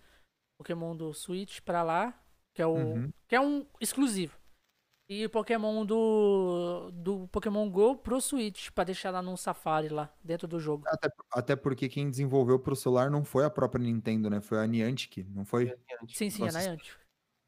Pokémon 0.56 0.96
do 0.96 1.12
Switch 1.12 1.60
pra 1.60 1.82
lá. 1.82 2.14
Que 2.54 2.62
é 2.62 2.66
o. 2.66 2.76
Uhum. 2.76 3.12
Que 3.26 3.34
é 3.34 3.40
um 3.40 3.66
exclusivo. 3.80 4.38
E 5.08 5.24
o 5.24 5.30
Pokémon 5.30 5.86
do. 5.86 6.90
Do 6.92 7.28
Pokémon 7.28 7.70
GO 7.70 7.96
pro 7.96 8.20
Switch. 8.20 8.70
Pra 8.70 8.82
deixar 8.82 9.10
lá 9.10 9.22
no 9.22 9.36
Safari 9.36 9.88
lá, 9.88 10.12
dentro 10.22 10.48
do 10.48 10.58
jogo. 10.58 10.84
Até, 10.88 11.08
até 11.32 11.56
porque 11.56 11.88
quem 11.88 12.10
desenvolveu 12.10 12.58
pro 12.58 12.74
celular 12.74 13.08
não 13.10 13.24
foi 13.24 13.44
a 13.44 13.50
própria 13.50 13.82
Nintendo, 13.84 14.28
né? 14.28 14.40
Foi 14.40 14.58
a 14.58 14.66
Niantic, 14.66 15.18
não 15.30 15.44
foi? 15.44 15.72
Sim, 16.08 16.28
sim, 16.28 16.42
Nossa. 16.42 16.58
Niantic. 16.58 16.90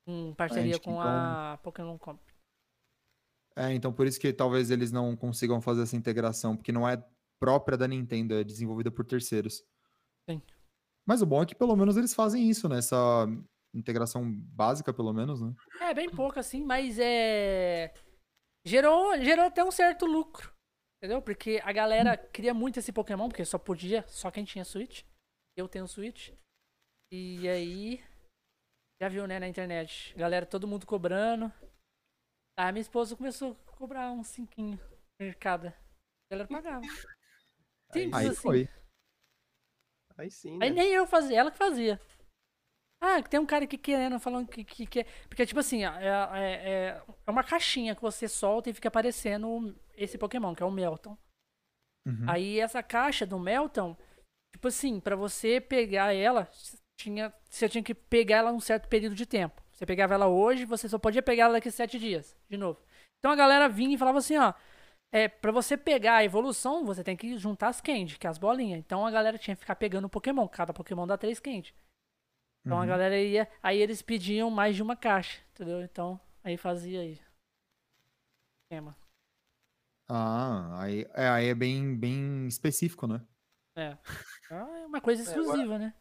Em 0.06 0.32
parceria 0.34 0.64
Niantic, 0.64 0.84
com 0.84 0.92
então- 0.92 1.02
a 1.10 1.58
Pokémon 1.62 1.98
Company. 1.98 2.28
É, 3.56 3.72
então 3.74 3.92
por 3.92 4.06
isso 4.06 4.20
que 4.20 4.32
talvez 4.32 4.70
eles 4.70 4.92
não 4.92 5.16
consigam 5.16 5.60
fazer 5.60 5.82
essa 5.82 5.96
integração, 5.96 6.56
porque 6.56 6.70
não 6.70 6.88
é 6.88 7.04
própria 7.40 7.76
da 7.76 7.88
Nintendo, 7.88 8.34
é 8.34 8.44
desenvolvida 8.44 8.88
por 8.88 9.04
terceiros. 9.04 9.64
Sim. 10.30 10.40
Mas 11.04 11.22
o 11.22 11.26
bom 11.26 11.42
é 11.42 11.46
que 11.46 11.56
pelo 11.56 11.74
menos 11.74 11.96
eles 11.96 12.14
fazem 12.14 12.48
isso, 12.48 12.68
né? 12.68 12.78
Essa 12.78 13.26
integração 13.74 14.30
básica, 14.32 14.92
pelo 14.92 15.12
menos, 15.12 15.40
né? 15.40 15.54
É, 15.80 15.94
bem 15.94 16.10
pouco 16.10 16.38
assim, 16.38 16.64
mas 16.64 16.98
é. 16.98 17.92
Gerou, 18.66 19.16
gerou 19.22 19.46
até 19.46 19.64
um 19.64 19.70
certo 19.70 20.06
lucro. 20.06 20.52
Entendeu? 20.98 21.22
Porque 21.22 21.60
a 21.62 21.72
galera 21.72 22.16
queria 22.16 22.52
muito 22.52 22.78
esse 22.78 22.92
Pokémon, 22.92 23.28
porque 23.28 23.44
só 23.44 23.58
podia, 23.58 24.06
só 24.08 24.30
quem 24.30 24.44
tinha 24.44 24.64
Switch. 24.64 25.04
Eu 25.56 25.68
tenho 25.68 25.86
Switch. 25.86 26.32
E 27.12 27.48
aí. 27.48 28.04
Já 29.00 29.08
viu, 29.08 29.26
né, 29.26 29.38
na 29.38 29.46
internet. 29.46 30.12
Galera, 30.16 30.44
todo 30.44 30.66
mundo 30.66 30.86
cobrando. 30.86 31.52
Aí 32.58 32.72
minha 32.72 32.82
esposa 32.82 33.16
começou 33.16 33.52
a 33.52 33.72
cobrar 33.76 34.10
um 34.10 34.24
cinquinho 34.24 34.76
no 34.76 35.26
mercado. 35.26 35.68
A 35.68 35.74
galera 36.34 36.48
pagava. 36.48 36.84
Simples 37.92 38.14
Aí 38.14 38.26
assim. 38.26 38.34
foi. 38.34 38.68
Aí 40.18 40.30
sim, 40.30 40.58
né? 40.58 40.66
Aí 40.66 40.72
nem 40.72 40.92
eu 40.92 41.06
fazia, 41.06 41.38
ela 41.38 41.52
que 41.52 41.56
fazia. 41.56 42.00
Ah, 43.00 43.22
que 43.22 43.30
tem 43.30 43.38
um 43.38 43.46
cara 43.46 43.64
aqui 43.64 43.78
querendo, 43.78 44.18
falando 44.18 44.48
que, 44.48 44.64
que, 44.64 44.86
que 44.86 45.00
é. 45.00 45.04
Porque, 45.28 45.46
tipo 45.46 45.60
assim, 45.60 45.84
é, 45.84 45.88
é, 45.88 46.42
é- 46.42 47.02
é 47.26 47.30
uma 47.30 47.44
caixinha 47.44 47.94
que 47.94 48.02
você 48.02 48.26
solta 48.26 48.70
e 48.70 48.74
fica 48.74 48.88
aparecendo 48.88 49.74
esse 49.96 50.18
Pokémon, 50.18 50.54
que 50.54 50.62
é 50.62 50.66
o 50.66 50.70
Melton. 50.70 51.16
Uhum. 52.06 52.24
Aí 52.28 52.58
essa 52.58 52.82
caixa 52.82 53.24
do 53.24 53.38
Melton, 53.38 53.96
tipo 54.52 54.66
assim, 54.68 54.98
pra 54.98 55.14
você 55.14 55.60
pegar 55.60 56.12
ela, 56.12 56.48
tinha, 56.98 57.32
você 57.48 57.68
tinha 57.68 57.84
que 57.84 57.94
pegar 57.94 58.38
ela 58.38 58.52
num 58.52 58.60
certo 58.60 58.88
período 58.88 59.14
de 59.14 59.26
tempo. 59.26 59.62
Você 59.72 59.86
pegava 59.86 60.14
ela 60.14 60.26
hoje, 60.26 60.64
você 60.64 60.88
só 60.88 60.98
podia 60.98 61.22
pegar 61.22 61.44
ela 61.44 61.52
daqui 61.54 61.68
a 61.68 61.72
sete 61.72 61.98
dias, 62.00 62.36
de 62.48 62.56
novo. 62.56 62.80
Então 63.20 63.30
a 63.30 63.36
galera 63.36 63.68
vinha 63.68 63.94
e 63.94 63.98
falava 63.98 64.18
assim, 64.18 64.36
ó. 64.36 64.52
É, 65.10 65.26
pra 65.28 65.50
você 65.52 65.76
pegar 65.76 66.16
a 66.16 66.24
evolução, 66.24 66.84
você 66.84 67.02
tem 67.02 67.16
que 67.16 67.38
juntar 67.38 67.68
as 67.68 67.80
candy, 67.80 68.18
que 68.18 68.26
é 68.26 68.30
as 68.30 68.36
bolinhas. 68.38 68.78
Então 68.78 69.06
a 69.06 69.10
galera 69.10 69.38
tinha 69.38 69.54
que 69.54 69.60
ficar 69.60 69.76
pegando 69.76 70.08
Pokémon. 70.08 70.46
Cada 70.48 70.74
Pokémon 70.74 71.06
dá 71.06 71.16
três 71.16 71.38
candy. 71.40 71.74
Então 72.64 72.78
a 72.78 72.82
Uhum. 72.82 72.86
galera 72.86 73.18
ia. 73.20 73.50
Aí 73.62 73.78
eles 73.80 74.02
pediam 74.02 74.50
mais 74.50 74.76
de 74.76 74.82
uma 74.82 74.96
caixa, 74.96 75.40
entendeu? 75.52 75.80
Então 75.82 76.20
aí 76.44 76.56
fazia 76.56 77.00
aí. 77.00 77.18
Esquema. 78.64 78.96
Ah, 80.10 80.82
aí 80.82 81.06
é, 81.14 81.28
aí 81.28 81.46
é 81.48 81.54
bem, 81.54 81.96
bem 81.96 82.46
específico, 82.46 83.06
né? 83.06 83.24
É. 83.76 83.96
É 84.50 84.86
uma 84.86 85.00
coisa 85.00 85.22
agora- 85.22 85.40
exclusiva, 85.46 85.78
né? 85.78 85.94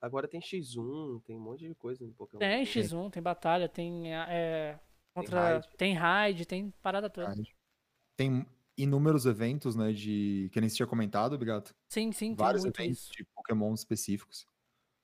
Agora 0.00 0.28
tem 0.28 0.40
X1, 0.40 1.20
tem 1.24 1.36
um 1.36 1.40
monte 1.40 1.66
de 1.66 1.74
coisa 1.74 2.06
no 2.06 2.14
Pokémon. 2.14 2.38
Tem 2.38 2.62
X1, 2.64 3.10
tem 3.10 3.20
batalha, 3.22 3.68
tem. 3.68 4.14
É, 4.14 4.78
contra, 5.12 5.40
raid. 5.58 5.68
tem 5.76 5.92
raid, 5.94 6.46
tem 6.46 6.70
parada 6.80 7.10
toda. 7.10 7.26
Raid. 7.28 7.52
Tem 8.16 8.46
inúmeros 8.76 9.26
eventos, 9.26 9.74
né, 9.74 9.92
de 9.92 10.48
que 10.52 10.60
nem 10.60 10.70
você 10.70 10.76
tinha 10.76 10.86
comentado, 10.86 11.36
Bigato. 11.36 11.74
Sim, 11.88 12.12
sim, 12.12 12.28
tem 12.28 12.36
Vários 12.36 12.64
eventos 12.64 12.98
isso. 13.06 13.12
de 13.12 13.24
Pokémon 13.24 13.74
específicos. 13.74 14.46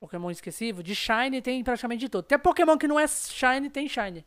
Pokémon 0.05 0.31
esquecível. 0.31 0.83
De 0.83 0.95
Shine 0.95 1.41
tem 1.41 1.65
praticamente 1.65 2.01
de 2.01 2.09
todo. 2.09 2.25
Tem 2.25 2.39
Pokémon 2.39 2.77
que 2.77 2.87
não 2.87 3.01
é 3.01 3.07
Shine, 3.09 3.71
tem 3.71 3.89
Shine. 3.89 4.25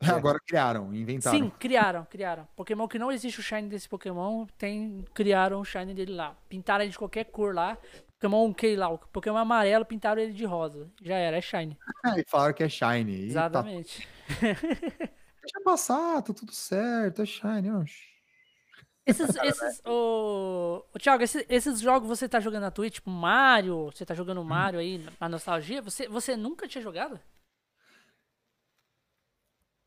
Agora 0.02 0.38
criaram, 0.40 0.92
inventaram. 0.92 1.38
Sim, 1.38 1.50
criaram, 1.58 2.04
criaram. 2.04 2.46
Pokémon 2.54 2.86
que 2.86 2.98
não 2.98 3.10
existe 3.10 3.40
o 3.40 3.42
Shine 3.42 3.68
desse 3.68 3.88
Pokémon, 3.88 4.46
tem, 4.58 5.04
criaram 5.14 5.60
o 5.60 5.64
Shine 5.64 5.94
dele 5.94 6.12
lá. 6.12 6.36
Pintaram 6.48 6.84
ele 6.84 6.90
de 6.90 6.98
qualquer 6.98 7.24
cor 7.24 7.54
lá. 7.54 7.78
Pokémon 8.18 8.52
que 8.52 8.76
lá, 8.76 8.88
o 8.88 8.98
Pokémon 8.98 9.36
amarelo, 9.36 9.84
pintaram 9.84 10.20
ele 10.20 10.32
de 10.32 10.44
rosa. 10.44 10.90
Já 11.00 11.16
era, 11.16 11.36
é 11.36 11.40
Shine. 11.40 11.78
e 12.18 12.24
falaram 12.28 12.52
que 12.52 12.64
é 12.64 12.68
Shine. 12.68 13.12
E 13.12 13.18
tá, 13.18 13.24
Exatamente. 13.26 14.08
deixa 14.28 15.60
passar, 15.64 16.20
tá 16.22 16.34
tudo 16.34 16.52
certo, 16.52 17.22
é 17.22 17.26
Shine. 17.26 17.70
ó. 17.70 17.84
Esses, 19.06 19.36
esses, 19.36 19.80
ô, 19.86 20.84
ô, 20.92 20.98
Thiago, 20.98 21.22
esses, 21.22 21.44
esses 21.48 21.80
jogos 21.80 22.08
você 22.08 22.28
tá 22.28 22.40
jogando 22.40 22.62
na 22.62 22.70
Twitch, 22.72 22.94
tipo 22.94 23.08
Mario, 23.08 23.86
você 23.92 24.04
tá 24.04 24.14
jogando 24.14 24.42
Mario 24.44 24.80
aí 24.80 25.04
na 25.20 25.28
nostalgia, 25.28 25.80
você, 25.80 26.08
você 26.08 26.36
nunca 26.36 26.66
tinha 26.66 26.82
jogado? 26.82 27.20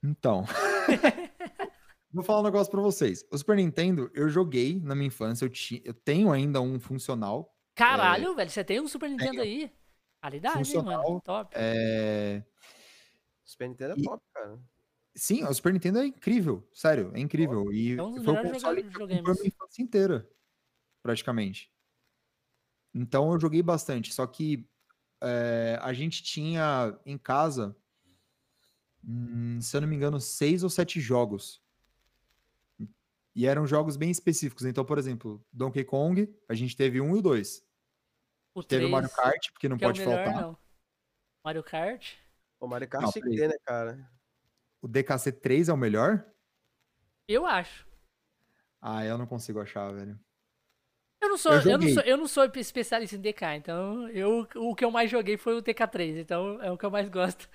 Então. 0.04 0.46
Vou 2.12 2.24
falar 2.24 2.40
um 2.40 2.44
negócio 2.44 2.72
pra 2.72 2.82
vocês. 2.82 3.24
O 3.32 3.38
Super 3.38 3.58
Nintendo, 3.58 4.10
eu 4.16 4.30
joguei 4.30 4.80
na 4.80 4.96
minha 4.96 5.08
infância, 5.08 5.46
eu, 5.46 5.50
ti- 5.50 5.82
eu 5.86 5.94
tenho 5.94 6.32
ainda 6.32 6.60
um 6.62 6.80
funcional. 6.80 7.54
Caralho, 7.76 8.34
velho, 8.36 8.50
você 8.50 8.64
tem 8.64 8.80
um 8.80 8.88
Super 8.88 9.10
Nintendo 9.10 9.32
Tenho. 9.32 9.44
aí? 9.44 9.72
Qualidade, 10.22 10.58
hein, 10.72 10.84
mano? 10.84 10.98
Funcional, 11.04 11.22
Top. 11.22 11.54
É... 11.56 12.44
Super 13.44 13.70
Nintendo 13.70 13.94
é 13.94 14.00
E- 14.00 14.04
top, 14.04 14.24
cara. 14.34 14.60
Sim, 15.20 15.44
o 15.44 15.54
Super 15.54 15.74
Nintendo 15.74 16.00
é 16.00 16.06
incrível, 16.06 16.66
sério, 16.74 17.12
é 17.14 17.20
incrível. 17.20 17.74
E 17.74 17.98
É 17.98 18.02
um 18.02 18.14
dos 18.14 18.24
foi 18.24 18.34
o 18.34 18.38
melhores 18.38 18.52
console 18.64 18.82
que 18.82 18.88
eu 18.88 19.08
videogames. 19.08 19.40
minha 19.40 19.48
infância 19.50 19.82
inteira, 19.82 20.30
praticamente. 21.04 21.70
Então 22.94 23.34
eu 23.34 23.40
joguei 23.40 23.62
bastante, 23.62 24.14
só 24.14 24.26
que 24.26 24.66
é, 25.22 25.78
a 25.82 25.92
gente 25.92 26.24
tinha 26.24 26.98
em 27.06 27.18
casa, 27.18 27.76
hum, 29.04 29.60
se 29.60 29.76
eu 29.76 29.82
não 29.82 29.90
me 29.90 29.96
engano, 29.98 30.22
seis 30.22 30.64
ou 30.64 30.70
sete 30.70 31.02
jogos. 31.02 31.62
E 33.36 33.46
eram 33.46 33.68
jogos 33.68 33.98
bem 33.98 34.10
específicos. 34.10 34.66
Então, 34.66 34.86
por 34.86 34.98
exemplo, 34.98 35.46
Donkey 35.52 35.84
Kong, 35.84 36.34
a 36.48 36.54
gente 36.54 36.78
teve 36.78 37.02
um 37.02 37.14
e 37.14 37.20
o 37.20 37.22
dois. 37.22 37.68
O 38.56 38.64
Teve 38.64 38.86
o 38.86 38.90
3, 38.90 38.92
Mario 38.92 39.10
Kart, 39.10 39.52
porque 39.52 39.68
não 39.68 39.78
que 39.78 39.84
é 39.84 39.88
o 39.88 39.90
pode 39.90 40.00
melhor, 40.00 40.24
faltar. 40.24 40.42
não. 40.42 40.58
Mario 41.44 41.64
Kart. 41.64 42.14
O 42.58 42.68
Mario 42.68 42.88
Kart 42.88 43.04
Não, 43.04 43.12
tinha 43.12 43.24
que 43.26 43.36
ter, 43.36 43.48
né, 43.50 43.56
cara? 43.66 44.19
O 44.82 44.88
DKC 44.88 45.32
3 45.32 45.70
é 45.70 45.74
o 45.74 45.78
melhor? 45.78 46.26
Eu 47.28 47.46
acho. 47.46 47.86
Ah, 48.82 49.04
eu 49.06 49.18
não 49.18 49.26
consigo 49.28 49.60
achar, 49.60 49.92
velho. 49.92 50.18
Eu 51.22 51.28
não 51.30 51.38
sou, 51.38 51.52
Eu 51.54 51.72
eu, 51.72 51.78
não 51.78 51.90
sou, 51.90 52.04
eu 52.04 52.18
não 52.18 52.28
sou 52.28 52.46
especialista 52.56 53.16
em 53.18 53.20
DK, 53.22 53.56
então 53.58 54.08
eu, 54.10 54.48
o 54.56 54.74
que 54.74 54.86
eu 54.86 54.90
mais 54.92 55.12
joguei 55.12 55.36
foi 55.38 55.54
o 55.58 55.62
TK3, 55.62 56.18
então 56.22 56.62
é 56.64 56.72
o 56.72 56.78
que 56.78 56.86
eu 56.86 56.90
mais 56.92 57.10
gosto. 57.10 57.50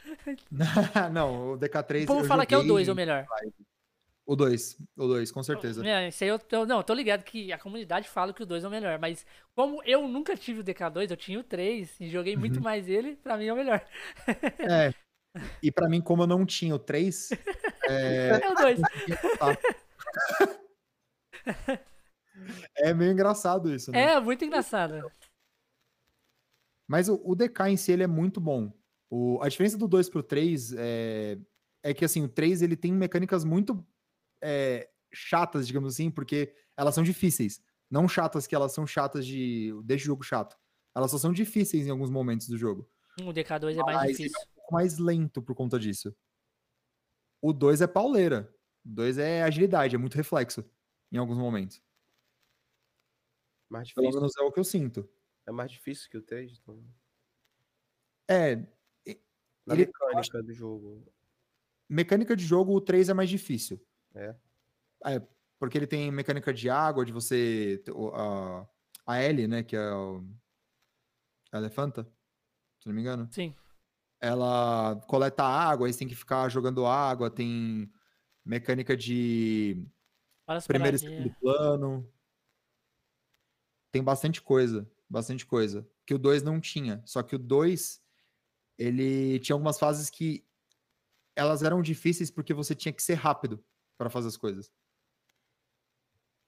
não, 1.12 1.52
o 1.52 1.58
DK3 1.58 2.04
O 2.04 2.06
povo 2.06 2.24
fala 2.26 2.44
que 2.44 2.54
é 2.54 2.58
o 2.58 2.62
2 2.62 2.82
o 2.88 2.90
joguei- 2.90 3.06
melhor. 3.06 3.26
O 4.26 4.36
2, 4.36 4.76
o 4.96 5.06
2, 5.06 5.30
com 5.32 5.42
certeza. 5.42 5.86
É, 5.86 6.08
isso 6.08 6.24
aí 6.24 6.28
eu, 6.30 6.38
eu- 6.52 6.66
não, 6.66 6.78
eu 6.78 6.84
tô 6.84 6.92
ligado 6.92 7.24
que 7.24 7.52
a 7.54 7.58
comunidade 7.58 8.06
fala 8.08 8.34
que 8.34 8.42
o 8.42 8.46
2 8.46 8.64
é 8.64 8.68
o 8.68 8.70
melhor, 8.70 8.98
mas 8.98 9.24
como 9.54 9.82
eu 9.84 10.06
nunca 10.06 10.36
tive 10.36 10.60
o 10.60 10.64
DK2, 10.64 11.10
eu 11.10 11.16
tinha 11.16 11.40
o 11.40 11.44
3 11.44 11.98
e 12.00 12.08
joguei 12.10 12.36
muito 12.36 12.56
Uhum. 12.56 12.62
mais 12.62 12.86
ele, 12.86 13.16
pra 13.16 13.38
mim 13.38 13.46
é 13.46 13.52
o 13.52 13.56
melhor. 13.56 13.82
É. 14.58 14.92
E 15.62 15.70
pra 15.72 15.88
mim, 15.88 16.00
como 16.00 16.22
eu 16.22 16.26
não 16.26 16.46
tinha 16.46 16.74
o 16.74 16.78
3, 16.78 17.30
é, 17.88 18.40
É 18.42 18.50
o 18.50 18.54
2. 18.54 18.80
é 22.76 22.94
meio 22.94 23.12
engraçado 23.12 23.74
isso, 23.74 23.90
né? 23.90 24.14
É, 24.14 24.20
muito 24.20 24.44
engraçado. 24.44 25.10
Mas 26.86 27.08
o, 27.08 27.20
o 27.24 27.34
DK 27.34 27.68
em 27.68 27.76
si, 27.76 27.92
ele 27.92 28.02
é 28.02 28.06
muito 28.06 28.40
bom. 28.40 28.72
O, 29.10 29.40
a 29.42 29.48
diferença 29.48 29.78
do 29.78 29.88
2 29.88 30.08
pro 30.08 30.22
3 30.22 30.74
é, 30.76 31.38
é 31.82 31.94
que, 31.94 32.04
assim, 32.04 32.22
o 32.22 32.28
3 32.28 32.62
ele 32.62 32.76
tem 32.76 32.92
mecânicas 32.92 33.44
muito 33.44 33.84
é, 34.42 34.88
chatas, 35.12 35.66
digamos 35.66 35.94
assim, 35.94 36.10
porque 36.10 36.54
elas 36.76 36.94
são 36.94 37.02
difíceis. 37.02 37.62
Não 37.90 38.08
chatas 38.08 38.46
que 38.46 38.54
elas 38.54 38.72
são 38.72 38.86
chatas 38.86 39.26
de... 39.26 39.72
Deixa 39.84 40.04
o 40.04 40.06
jogo 40.06 40.22
chato. 40.22 40.56
Elas 40.94 41.10
só 41.10 41.18
são 41.18 41.32
difíceis 41.32 41.86
em 41.86 41.90
alguns 41.90 42.10
momentos 42.10 42.48
do 42.48 42.56
jogo. 42.58 42.88
O 43.20 43.32
DK2 43.32 43.72
é 43.72 43.82
mais 43.82 43.96
Mas 43.98 44.16
difícil. 44.16 44.40
Pouco 44.64 44.74
mais 44.74 44.98
lento 44.98 45.42
por 45.42 45.54
conta 45.54 45.78
disso. 45.78 46.14
O 47.40 47.52
2 47.52 47.80
é 47.82 47.86
pauleira. 47.86 48.52
O 48.84 48.88
2 48.88 49.18
é 49.18 49.42
agilidade, 49.42 49.94
é 49.94 49.98
muito 49.98 50.14
reflexo 50.14 50.64
em 51.12 51.16
alguns 51.18 51.38
momentos. 51.38 51.82
Mais 53.70 53.92
Pelo 53.92 54.06
difícil. 54.06 54.20
menos 54.20 54.36
é 54.36 54.42
o 54.42 54.52
que 54.52 54.60
eu 54.60 54.64
sinto. 54.64 55.08
É 55.46 55.52
mais 55.52 55.70
difícil 55.70 56.08
que 56.10 56.16
o 56.18 56.22
3. 56.22 56.58
Então... 56.62 56.82
É, 58.28 58.56
Na 59.66 59.74
Ele- 59.74 59.86
mecânica 59.86 60.42
do 60.42 60.52
jogo. 60.52 61.12
mecânica 61.88 62.36
de 62.36 62.44
jogo, 62.44 62.74
o 62.74 62.80
3 62.80 63.08
é 63.08 63.14
mais 63.14 63.28
difícil. 63.30 63.84
É. 64.14 64.34
É, 65.06 65.20
porque 65.58 65.76
ele 65.76 65.86
tem 65.86 66.10
mecânica 66.10 66.52
de 66.52 66.68
água, 66.70 67.04
de 67.04 67.12
você. 67.12 67.82
A, 68.14 68.66
a 69.06 69.18
L, 69.18 69.46
né? 69.48 69.62
Que 69.62 69.76
é 69.76 69.92
o. 69.92 70.22
A 71.52 71.58
elefanta, 71.58 72.04
se 72.80 72.86
não 72.88 72.94
me 72.94 73.00
engano. 73.02 73.28
Sim. 73.32 73.54
Ela 74.24 74.96
coleta 75.06 75.44
água, 75.44 75.86
aí 75.86 75.92
você 75.92 75.98
tem 75.98 76.08
que 76.08 76.14
ficar 76.14 76.48
jogando 76.48 76.86
água, 76.86 77.30
tem 77.30 77.92
mecânica 78.42 78.96
de 78.96 79.86
Várias 80.46 80.66
primeiro 80.66 80.96
e 80.96 80.98
segundo 80.98 81.34
plano. 81.38 82.10
Tem 83.92 84.02
bastante 84.02 84.40
coisa, 84.40 84.90
bastante 85.10 85.44
coisa. 85.44 85.86
Que 86.06 86.14
o 86.14 86.18
2 86.18 86.42
não 86.42 86.58
tinha. 86.58 87.02
Só 87.04 87.22
que 87.22 87.36
o 87.36 87.38
2, 87.38 88.02
ele 88.78 89.38
tinha 89.40 89.54
algumas 89.54 89.78
fases 89.78 90.08
que 90.08 90.46
elas 91.36 91.62
eram 91.62 91.82
difíceis 91.82 92.30
porque 92.30 92.54
você 92.54 92.74
tinha 92.74 92.94
que 92.94 93.02
ser 93.02 93.14
rápido 93.14 93.62
para 93.98 94.08
fazer 94.08 94.28
as 94.28 94.38
coisas. 94.38 94.72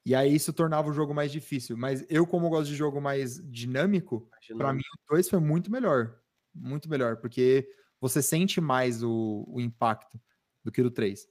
E 0.07 0.15
aí 0.15 0.35
isso 0.35 0.51
tornava 0.51 0.89
o 0.89 0.95
jogo 0.95 1.13
mais 1.13 1.31
difícil. 1.31 1.77
Mas 1.77 2.07
eu, 2.09 2.27
como 2.27 2.47
eu 2.47 2.51
gosto 2.51 2.71
de 2.71 2.75
jogo 2.75 3.03
mais 3.03 3.39
dinâmico, 3.51 4.31
Pra 4.57 4.73
mim, 4.73 4.81
o 4.81 5.13
2 5.13 5.29
foi 5.29 5.41
muito 5.41 5.71
melhor. 5.71 6.23
Muito 6.57 6.89
melhor, 6.89 7.17
porque 7.19 7.69
você 8.01 8.23
sente 8.23 8.61
mais 8.61 9.03
o, 9.03 9.45
o 9.49 9.61
impacto 9.61 10.21
do 10.65 10.73
que 10.73 10.81
o 10.83 10.91
3. 10.91 11.29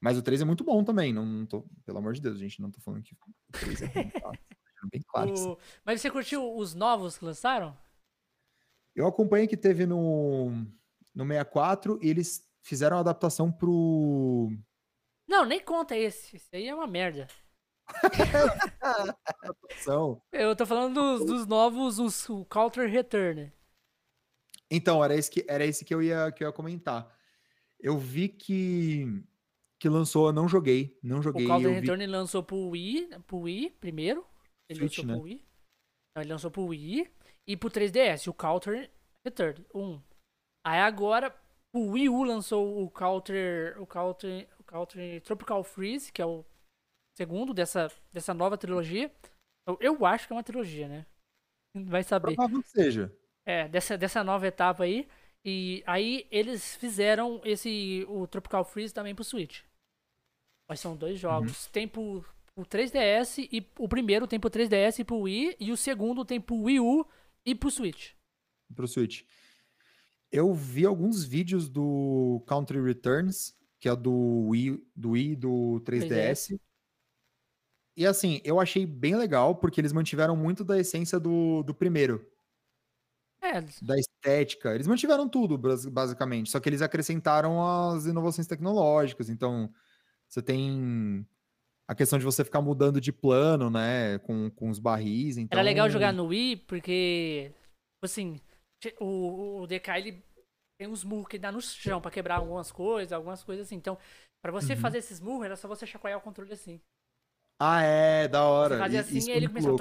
Mas 0.00 0.18
o 0.18 0.22
3 0.22 0.40
é 0.40 0.44
muito 0.44 0.64
bom 0.64 0.82
também. 0.82 1.12
Não, 1.12 1.24
não 1.24 1.46
tô, 1.46 1.64
pelo 1.84 1.98
amor 1.98 2.14
de 2.14 2.20
Deus, 2.20 2.38
gente, 2.38 2.60
não 2.60 2.70
tô 2.70 2.80
falando 2.80 3.02
que 3.02 3.14
o 3.14 3.18
3 3.52 3.82
é 3.82 3.86
ruim, 3.86 4.10
tá? 4.10 4.32
Bem 4.92 5.00
claro 5.06 5.32
isso. 5.32 5.52
O- 5.52 5.58
Mas 5.84 6.00
você 6.00 6.10
curtiu 6.10 6.56
os 6.56 6.74
novos 6.74 7.16
que 7.16 7.24
lançaram? 7.24 7.76
Eu 8.96 9.06
acompanhei 9.06 9.46
que 9.46 9.56
teve 9.56 9.86
no. 9.86 10.50
no 11.14 11.24
64 11.24 12.00
e 12.02 12.08
eles 12.10 12.44
fizeram 12.62 12.96
a 12.96 13.00
adaptação 13.00 13.52
pro. 13.52 14.50
Não, 15.28 15.44
nem 15.46 15.60
conta 15.60 15.96
esse. 15.96 16.34
Esse 16.36 16.56
aí 16.56 16.66
é 16.66 16.74
uma 16.74 16.86
merda. 16.88 17.28
Eu 20.32 20.56
tô 20.56 20.66
falando 20.66 20.94
dos, 20.94 21.24
dos 21.26 21.46
novos, 21.46 21.98
os, 21.98 22.28
o 22.28 22.44
Counter 22.46 22.88
Return. 22.90 23.52
Então, 24.74 25.04
era 25.04 25.14
esse 25.14 25.30
que, 25.30 25.44
era 25.48 25.64
esse 25.66 25.84
que, 25.84 25.94
eu, 25.94 26.02
ia, 26.02 26.32
que 26.32 26.42
eu 26.42 26.48
ia 26.48 26.52
comentar. 26.52 27.14
Eu 27.78 27.98
vi 27.98 28.28
que, 28.28 29.04
que 29.78 29.88
lançou, 29.88 30.28
eu 30.28 30.32
não 30.32 30.48
joguei. 30.48 30.98
Não 31.02 31.20
joguei. 31.20 31.46
O 31.46 31.58
vi- 31.58 31.68
Return 31.68 32.02
ele 32.02 32.12
lançou 32.12 32.42
pro 32.42 32.70
Wii, 32.70 33.10
pro 33.26 33.40
Wii 33.40 33.70
primeiro. 33.70 34.24
Ele 34.70 34.78
Switch, 34.78 34.98
lançou 34.98 35.06
né? 35.06 35.14
pro 35.14 35.22
Wii. 35.24 35.44
Não, 36.16 36.22
ele 36.22 36.32
lançou 36.32 36.50
pro 36.50 36.64
Wii 36.66 37.10
e 37.46 37.56
pro 37.56 37.70
3DS, 37.70 38.28
o 38.28 38.34
Counter 38.34 38.90
Return 39.24 39.64
1. 39.74 40.02
Aí 40.66 40.78
agora 40.78 41.34
o 41.74 41.90
Wii 41.90 42.08
U 42.08 42.22
lançou 42.22 42.82
o 42.82 42.90
Counter, 42.90 43.80
o 43.80 43.86
Counter, 43.86 44.48
o 44.58 44.64
Counter 44.64 45.20
Tropical 45.22 45.64
Freeze, 45.64 46.12
que 46.12 46.22
é 46.22 46.26
o 46.26 46.44
segundo 47.16 47.52
dessa, 47.52 47.90
dessa 48.12 48.32
nova 48.32 48.56
trilogia. 48.56 49.12
Eu, 49.66 49.76
eu 49.80 50.06
acho 50.06 50.26
que 50.26 50.32
é 50.32 50.36
uma 50.36 50.42
trilogia, 50.42 50.88
né? 50.88 51.06
Vai 51.74 52.02
saber. 52.02 52.34
Provável 52.34 52.62
que 52.62 52.68
seja. 52.70 53.14
É, 53.44 53.68
dessa, 53.68 53.98
dessa 53.98 54.22
nova 54.22 54.46
etapa 54.46 54.84
aí. 54.84 55.08
E 55.44 55.82
aí 55.86 56.26
eles 56.30 56.76
fizeram 56.76 57.40
esse 57.44 58.04
o 58.08 58.26
Tropical 58.26 58.64
Freeze 58.64 58.94
também 58.94 59.14
pro 59.14 59.24
Switch. 59.24 59.62
Mas 60.68 60.80
são 60.80 60.96
dois 60.96 61.18
jogos. 61.18 61.66
Tem 61.66 61.88
pro, 61.88 62.24
pro 62.54 62.64
3DS 62.64 63.48
e 63.50 63.66
o 63.78 63.88
primeiro 63.88 64.26
tem 64.26 64.38
pro 64.38 64.50
3DS 64.50 65.00
e 65.00 65.04
pro 65.04 65.22
Wii 65.22 65.56
e 65.58 65.72
o 65.72 65.76
segundo 65.76 66.24
tem 66.24 66.40
pro 66.40 66.62
Wii 66.62 66.80
U 66.80 67.06
e 67.44 67.54
pro 67.54 67.70
Switch. 67.70 68.12
pro 68.74 68.86
Switch. 68.86 69.22
Eu 70.30 70.54
vi 70.54 70.86
alguns 70.86 71.24
vídeos 71.24 71.68
do 71.68 72.42
Country 72.46 72.80
Returns, 72.80 73.54
que 73.78 73.88
é 73.88 73.94
do 73.94 74.48
Wii, 74.48 74.82
do 74.96 75.10
Wii 75.10 75.32
e 75.32 75.36
do 75.36 75.82
3DS. 75.84 76.58
E 77.94 78.06
assim, 78.06 78.40
eu 78.42 78.58
achei 78.58 78.86
bem 78.86 79.16
legal, 79.16 79.56
porque 79.56 79.78
eles 79.78 79.92
mantiveram 79.92 80.34
muito 80.34 80.64
da 80.64 80.78
essência 80.78 81.20
do, 81.20 81.62
do 81.62 81.74
primeiro, 81.74 82.26
É, 83.42 83.60
da 83.82 83.96
estética. 83.98 84.74
Eles 84.74 84.86
mantiveram 84.86 85.28
tudo, 85.28 85.58
bas- 85.58 85.84
basicamente. 85.86 86.50
Só 86.50 86.60
que 86.60 86.68
eles 86.68 86.80
acrescentaram 86.80 87.60
as 87.92 88.06
inovações 88.06 88.46
tecnológicas. 88.46 89.28
Então, 89.28 89.72
você 90.28 90.40
tem 90.40 91.26
a 91.88 91.94
questão 91.94 92.18
de 92.18 92.24
você 92.24 92.44
ficar 92.44 92.62
mudando 92.62 93.00
de 93.00 93.12
plano, 93.12 93.68
né? 93.68 94.18
Com, 94.20 94.48
com 94.50 94.70
os 94.70 94.78
barris. 94.78 95.36
Então... 95.36 95.58
era 95.58 95.64
legal 95.64 95.90
jogar 95.90 96.12
no 96.12 96.26
Wii 96.26 96.56
porque 96.58 97.50
tipo 97.50 98.04
assim, 98.04 98.40
o, 99.00 99.60
o 99.62 99.66
DK 99.66 99.88
ele 99.98 100.24
tem 100.78 100.88
uns 100.88 101.04
murros 101.04 101.28
que 101.28 101.38
dá 101.38 101.50
no 101.52 101.60
chão 101.60 102.00
pra 102.00 102.10
quebrar 102.10 102.36
algumas 102.36 102.70
coisas, 102.72 103.12
algumas 103.12 103.42
coisas 103.42 103.66
assim. 103.66 103.76
Então, 103.76 103.98
pra 104.40 104.52
você 104.52 104.74
Uhum. 104.74 104.80
fazer 104.80 104.98
esses 104.98 105.20
murros, 105.20 105.44
era 105.46 105.56
só 105.56 105.66
você 105.68 105.84
chacoalhar 105.86 106.18
o 106.18 106.22
controle 106.22 106.52
assim. 106.52 106.80
Ah, 107.60 107.82
é, 107.82 108.26
da 108.26 108.44
hora. 108.44 108.74
Você 108.76 108.80
fazia 108.80 109.00
assim 109.00 109.18
e 109.18 109.30
ele 109.30 109.48
tu, 109.48 109.76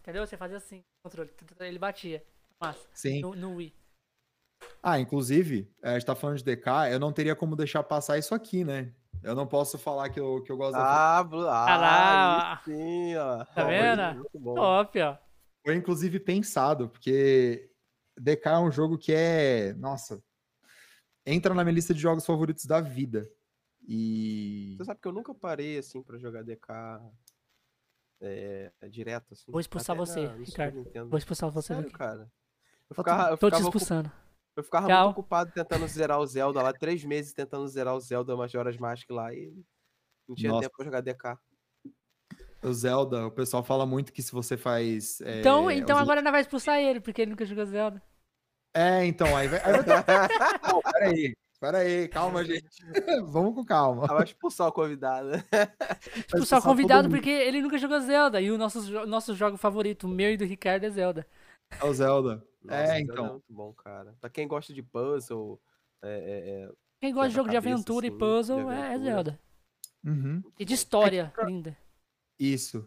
Entendeu? 0.00 0.26
Você 0.26 0.36
fazia 0.36 0.56
assim, 0.56 0.82
controle. 1.04 1.30
Ele 1.60 1.78
batia. 1.78 2.24
Massa. 2.60 2.88
Sim. 2.94 3.20
No, 3.20 3.34
no 3.34 3.54
Wii. 3.56 3.74
Ah, 4.82 4.98
inclusive, 4.98 5.70
eh, 5.82 5.90
a 5.90 5.92
gente 5.94 6.06
tá 6.06 6.14
falando 6.14 6.38
de 6.38 6.44
DK, 6.44 6.90
eu 6.92 6.98
não 6.98 7.12
teria 7.12 7.36
como 7.36 7.54
deixar 7.56 7.82
passar 7.82 8.18
isso 8.18 8.34
aqui, 8.34 8.64
né? 8.64 8.94
Eu 9.22 9.34
não 9.34 9.46
posso 9.46 9.76
falar 9.78 10.08
que 10.10 10.20
eu, 10.20 10.42
que 10.42 10.50
eu 10.52 10.56
gosto 10.56 10.72
da 10.74 11.18
Ah, 11.18 11.24
Blu- 11.24 11.48
Ah 11.48 11.72
ah, 11.72 11.76
lá, 11.76 12.62
sim, 12.64 13.14
ó. 13.16 13.44
Tá 13.46 13.64
Ó, 13.64 13.68
vendo? 13.68 14.14
Muito 14.18 14.38
bom. 14.38 14.54
Top, 14.54 15.00
ó. 15.00 15.18
Foi 15.64 15.74
inclusive 15.74 16.20
pensado, 16.20 16.88
porque 16.88 17.70
DK 18.16 18.46
é 18.50 18.58
um 18.58 18.70
jogo 18.70 18.96
que 18.96 19.12
é. 19.12 19.72
Nossa. 19.74 20.22
Entra 21.26 21.52
na 21.54 21.64
minha 21.64 21.74
lista 21.74 21.92
de 21.92 22.00
jogos 22.00 22.24
favoritos 22.24 22.64
da 22.66 22.80
vida. 22.80 23.28
E. 23.88 24.76
Você 24.78 24.84
sabe 24.84 25.00
que 25.00 25.08
eu 25.08 25.12
nunca 25.12 25.34
parei 25.34 25.78
assim 25.78 26.02
pra 26.02 26.18
jogar 26.18 26.42
DK 26.44 27.00
é, 28.20 28.70
direto 28.88 29.32
assim. 29.32 29.50
Vou 29.50 29.60
expulsar 29.60 29.96
Até 29.96 30.06
você, 30.06 30.26
na- 30.26 30.34
Ricardo. 30.36 30.84
Vou 31.08 31.18
expulsar 31.18 31.50
você 31.50 31.68
Sério, 31.68 31.82
daqui. 31.84 31.94
cara. 31.98 32.30
Eu 32.90 32.96
ficava, 32.96 33.30
eu 33.30 33.36
Tô 33.38 33.48
te 33.48 33.52
ficava, 33.54 33.68
ocu- 33.68 33.78
expulsando. 33.78 34.12
eu 34.56 34.62
ficava 34.64 34.86
Tchau. 34.86 35.04
muito 35.06 35.18
ocupado 35.18 35.50
tentando 35.52 35.86
zerar 35.88 36.20
o 36.20 36.26
Zelda 36.26 36.62
lá, 36.62 36.72
três 36.72 37.04
meses 37.04 37.32
tentando 37.32 37.66
zerar 37.68 37.94
o 37.94 38.00
Zelda 38.00 38.36
Majora's 38.36 38.76
Mask 38.76 39.10
lá 39.10 39.32
e 39.34 39.52
não 40.28 40.34
tinha 40.36 40.50
Nossa. 40.50 40.62
tempo 40.62 40.76
pra 40.76 40.84
jogar 40.84 41.00
DK. 41.00 41.36
O 42.62 42.72
Zelda, 42.72 43.26
o 43.26 43.30
pessoal 43.30 43.62
fala 43.62 43.84
muito 43.86 44.12
que 44.12 44.22
se 44.22 44.32
você 44.32 44.56
faz. 44.56 45.20
é, 45.20 45.40
Então, 45.40 45.70
então 45.70 45.96
os- 45.96 46.02
agora 46.02 46.22
nós 46.22 46.32
vai 46.32 46.40
expulsar 46.40 46.78
ele, 46.80 47.00
porque 47.00 47.22
ele 47.22 47.30
nunca 47.32 47.44
jogou 47.44 47.64
Zelda. 47.66 48.02
É, 48.74 49.04
então, 49.06 49.36
aí 49.36 49.46
vai. 49.48 49.60
Aí 49.64 49.72
vai. 49.82 50.04
Pô, 50.70 50.82
peraí, 50.82 51.34
peraí, 51.60 52.08
calma, 52.08 52.44
gente. 52.44 52.66
Vamos 53.26 53.54
com 53.54 53.64
calma. 53.64 54.04
Ah, 54.08 54.14
vai 54.14 54.24
expulsar 54.24 54.68
o 54.68 54.72
convidado. 54.72 55.30
Expulsar 56.26 56.58
o 56.60 56.62
convidado 56.62 57.08
porque 57.08 57.30
ele 57.30 57.62
nunca 57.62 57.78
jogou 57.78 58.00
Zelda. 58.00 58.40
E 58.40 58.50
o 58.50 58.58
nosso, 58.58 58.80
nosso 59.06 59.34
jogo 59.34 59.56
favorito, 59.56 60.04
o 60.04 60.10
meu 60.10 60.30
e 60.30 60.36
do 60.36 60.44
Ricardo, 60.44 60.84
é 60.84 60.90
Zelda. 60.90 61.26
É 61.80 61.84
o 61.84 61.92
Zelda. 61.94 62.44
Nossa, 62.66 62.80
É, 62.80 62.86
Zelda 62.98 63.12
então. 63.12 63.32
muito 63.32 63.52
bom, 63.52 63.72
cara. 63.72 64.14
Pra 64.20 64.28
quem 64.30 64.46
gosta 64.48 64.72
de 64.74 64.82
puzzle, 64.82 65.60
é, 66.02 66.08
é, 66.10 66.50
é, 66.64 66.72
Quem 67.00 67.12
gosta 67.14 67.28
de 67.30 67.34
jogo 67.34 67.48
de 67.48 67.54
Quebra-cabeça, 67.56 67.74
aventura 67.74 68.06
e 68.06 68.08
assim, 68.08 68.18
puzzle 68.18 68.56
de 68.64 68.70
é, 68.70 68.74
é 68.74 68.80
aventura. 68.86 69.04
Zelda. 69.04 69.40
Uhum. 70.04 70.42
E 70.58 70.64
de 70.64 70.74
história 70.74 71.32
linda. 71.44 71.76
Isso. 72.38 72.86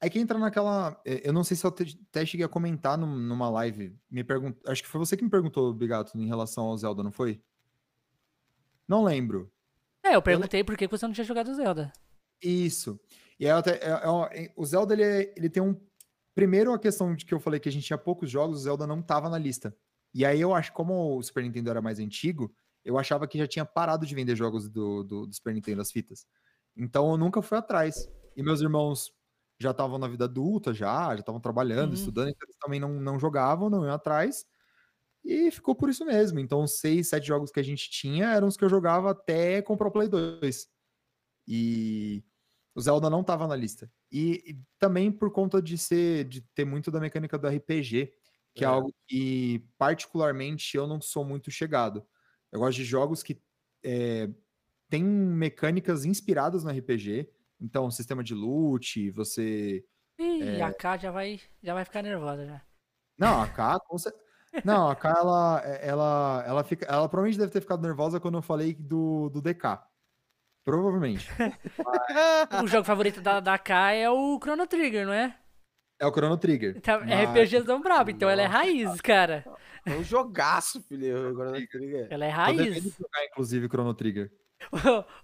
Aí 0.00 0.08
que 0.10 0.18
entra 0.18 0.38
naquela. 0.38 1.00
Eu 1.04 1.32
não 1.32 1.42
sei 1.42 1.56
se 1.56 1.66
eu 1.66 1.70
até 1.70 2.24
cheguei 2.24 2.46
a 2.46 2.48
comentar 2.48 2.96
num- 2.96 3.18
numa 3.18 3.48
live. 3.50 3.96
Me 4.10 4.22
pergun... 4.22 4.52
Acho 4.66 4.82
que 4.82 4.88
foi 4.88 4.98
você 5.00 5.16
que 5.16 5.24
me 5.24 5.30
perguntou, 5.30 5.72
Bigato, 5.74 6.16
em 6.16 6.26
relação 6.26 6.66
ao 6.66 6.76
Zelda, 6.76 7.02
não 7.02 7.10
foi? 7.10 7.40
Não 8.86 9.02
lembro. 9.04 9.50
É, 10.02 10.14
eu 10.14 10.22
perguntei 10.22 10.62
por 10.62 10.76
que 10.76 10.86
você 10.86 11.06
não 11.06 11.12
tinha 11.12 11.24
jogado 11.24 11.54
Zelda. 11.54 11.92
Isso. 12.40 12.98
E 13.40 13.44
aí 13.46 13.50
eu 13.52 13.56
até, 13.56 13.72
é- 13.78 13.90
é- 13.90 14.44
é- 14.44 14.52
o 14.56 14.64
Zelda 14.64 14.94
ele, 14.94 15.02
é- 15.02 15.34
ele 15.36 15.50
tem 15.50 15.62
um. 15.62 15.74
Primeiro, 16.38 16.72
a 16.72 16.78
questão 16.78 17.16
de 17.16 17.26
que 17.26 17.34
eu 17.34 17.40
falei 17.40 17.58
que 17.58 17.68
a 17.68 17.72
gente 17.72 17.84
tinha 17.84 17.98
poucos 17.98 18.30
jogos, 18.30 18.60
o 18.60 18.62
Zelda 18.62 18.86
não 18.86 19.02
tava 19.02 19.28
na 19.28 19.36
lista. 19.36 19.76
E 20.14 20.24
aí 20.24 20.40
eu 20.40 20.54
acho, 20.54 20.72
como 20.72 21.18
o 21.18 21.20
Super 21.20 21.42
Nintendo 21.42 21.68
era 21.68 21.82
mais 21.82 21.98
antigo, 21.98 22.54
eu 22.84 22.96
achava 22.96 23.26
que 23.26 23.36
já 23.36 23.44
tinha 23.48 23.64
parado 23.64 24.06
de 24.06 24.14
vender 24.14 24.36
jogos 24.36 24.68
do, 24.68 25.02
do, 25.02 25.26
do 25.26 25.34
Super 25.34 25.52
Nintendo, 25.52 25.82
as 25.82 25.90
fitas. 25.90 26.24
Então 26.76 27.10
eu 27.10 27.16
nunca 27.16 27.42
fui 27.42 27.58
atrás. 27.58 28.08
E 28.36 28.42
meus 28.44 28.60
irmãos 28.60 29.12
já 29.58 29.72
estavam 29.72 29.98
na 29.98 30.06
vida 30.06 30.26
adulta, 30.26 30.72
já, 30.72 31.12
já 31.12 31.18
estavam 31.22 31.40
trabalhando, 31.40 31.88
Uhum. 31.88 31.94
estudando, 31.94 32.28
então 32.28 32.46
eles 32.46 32.56
também 32.60 32.78
não, 32.78 33.00
não 33.00 33.18
jogavam, 33.18 33.68
não 33.68 33.84
iam 33.84 33.92
atrás. 33.92 34.46
E 35.24 35.50
ficou 35.50 35.74
por 35.74 35.90
isso 35.90 36.04
mesmo. 36.04 36.38
Então, 36.38 36.62
os 36.62 36.78
seis, 36.78 37.08
sete 37.08 37.26
jogos 37.26 37.50
que 37.50 37.58
a 37.58 37.64
gente 37.64 37.90
tinha 37.90 38.28
eram 38.28 38.46
os 38.46 38.56
que 38.56 38.64
eu 38.64 38.68
jogava 38.68 39.10
até 39.10 39.60
comprar 39.60 39.88
o 39.88 39.90
Play 39.90 40.06
2. 40.06 40.68
E 41.48 42.22
o 42.78 42.80
Zelda 42.80 43.10
não 43.10 43.24
tava 43.24 43.48
na 43.48 43.56
lista. 43.56 43.90
E, 44.12 44.42
e 44.52 44.60
também 44.78 45.10
por 45.10 45.32
conta 45.32 45.60
de 45.60 45.76
ser, 45.76 46.24
de 46.24 46.40
ter 46.54 46.64
muito 46.64 46.90
da 46.92 47.00
mecânica 47.00 47.36
do 47.36 47.48
RPG, 47.48 48.12
que 48.54 48.62
é, 48.64 48.66
É. 48.66 48.70
algo 48.70 48.94
que 49.08 49.66
particularmente 49.76 50.76
eu 50.76 50.86
não 50.86 51.00
sou 51.00 51.24
muito 51.24 51.50
chegado. 51.50 52.06
Eu 52.52 52.60
gosto 52.60 52.76
de 52.78 52.84
jogos 52.84 53.22
que 53.22 53.42
é, 53.84 54.30
têm 54.88 55.02
mecânicas 55.04 56.04
inspiradas 56.04 56.62
no 56.62 56.70
RPG. 56.70 57.28
Então, 57.60 57.90
sistema 57.90 58.22
de 58.22 58.32
loot, 58.34 59.10
você. 59.10 59.84
Ih, 60.18 60.42
É. 60.42 60.62
a 60.62 60.72
K 60.72 60.96
já 60.98 61.10
vai, 61.10 61.40
já 61.62 61.74
vai 61.74 61.84
ficar 61.84 62.02
nervosa 62.02 62.46
já. 62.46 62.62
Não, 63.18 63.42
a 63.42 63.48
K, 63.48 63.80
com 63.80 63.98
cer- 63.98 64.14
Não, 64.64 64.88
a 64.88 64.94
K, 64.94 65.10
ela, 65.18 65.60
ela, 65.80 66.44
ela, 66.46 66.64
fica, 66.64 66.86
ela 66.86 67.08
provavelmente 67.08 67.38
deve 67.38 67.50
ter 67.52 67.60
ficado 67.60 67.82
nervosa 67.82 68.20
quando 68.20 68.38
eu 68.38 68.42
falei 68.42 68.72
do, 68.74 69.28
do 69.30 69.42
DK. 69.42 69.80
Provavelmente. 70.68 71.26
O 72.62 72.66
jogo 72.66 72.84
favorito 72.84 73.22
da, 73.22 73.40
da 73.40 73.56
K 73.56 73.92
é 73.94 74.10
o 74.10 74.38
Chrono 74.42 74.66
Trigger, 74.66 75.06
não 75.06 75.12
é? 75.14 75.34
É 75.98 76.06
o 76.06 76.12
Chrono 76.12 76.36
Trigger. 76.36 76.74
Então, 76.76 77.00
Mas- 77.00 77.30
RPG 77.30 77.62
tão 77.64 77.80
brabo, 77.80 78.10
então 78.10 78.28
ela 78.28 78.42
é 78.42 78.46
Nossa. 78.46 78.58
raiz, 78.58 79.00
cara. 79.00 79.44
É 79.86 79.92
um 79.92 80.04
jogaço, 80.04 80.82
filho. 80.82 81.28
Agora 81.28 81.50
não 81.52 81.66
Trigger. 81.66 82.06
Ela 82.10 82.26
é 82.26 82.30
Tô 82.34 82.52
devendo 82.52 82.72
raiz. 82.72 82.84
jogar, 82.84 83.24
inclusive, 83.24 83.66
Chrono 83.68 83.94
Trigger. 83.94 84.30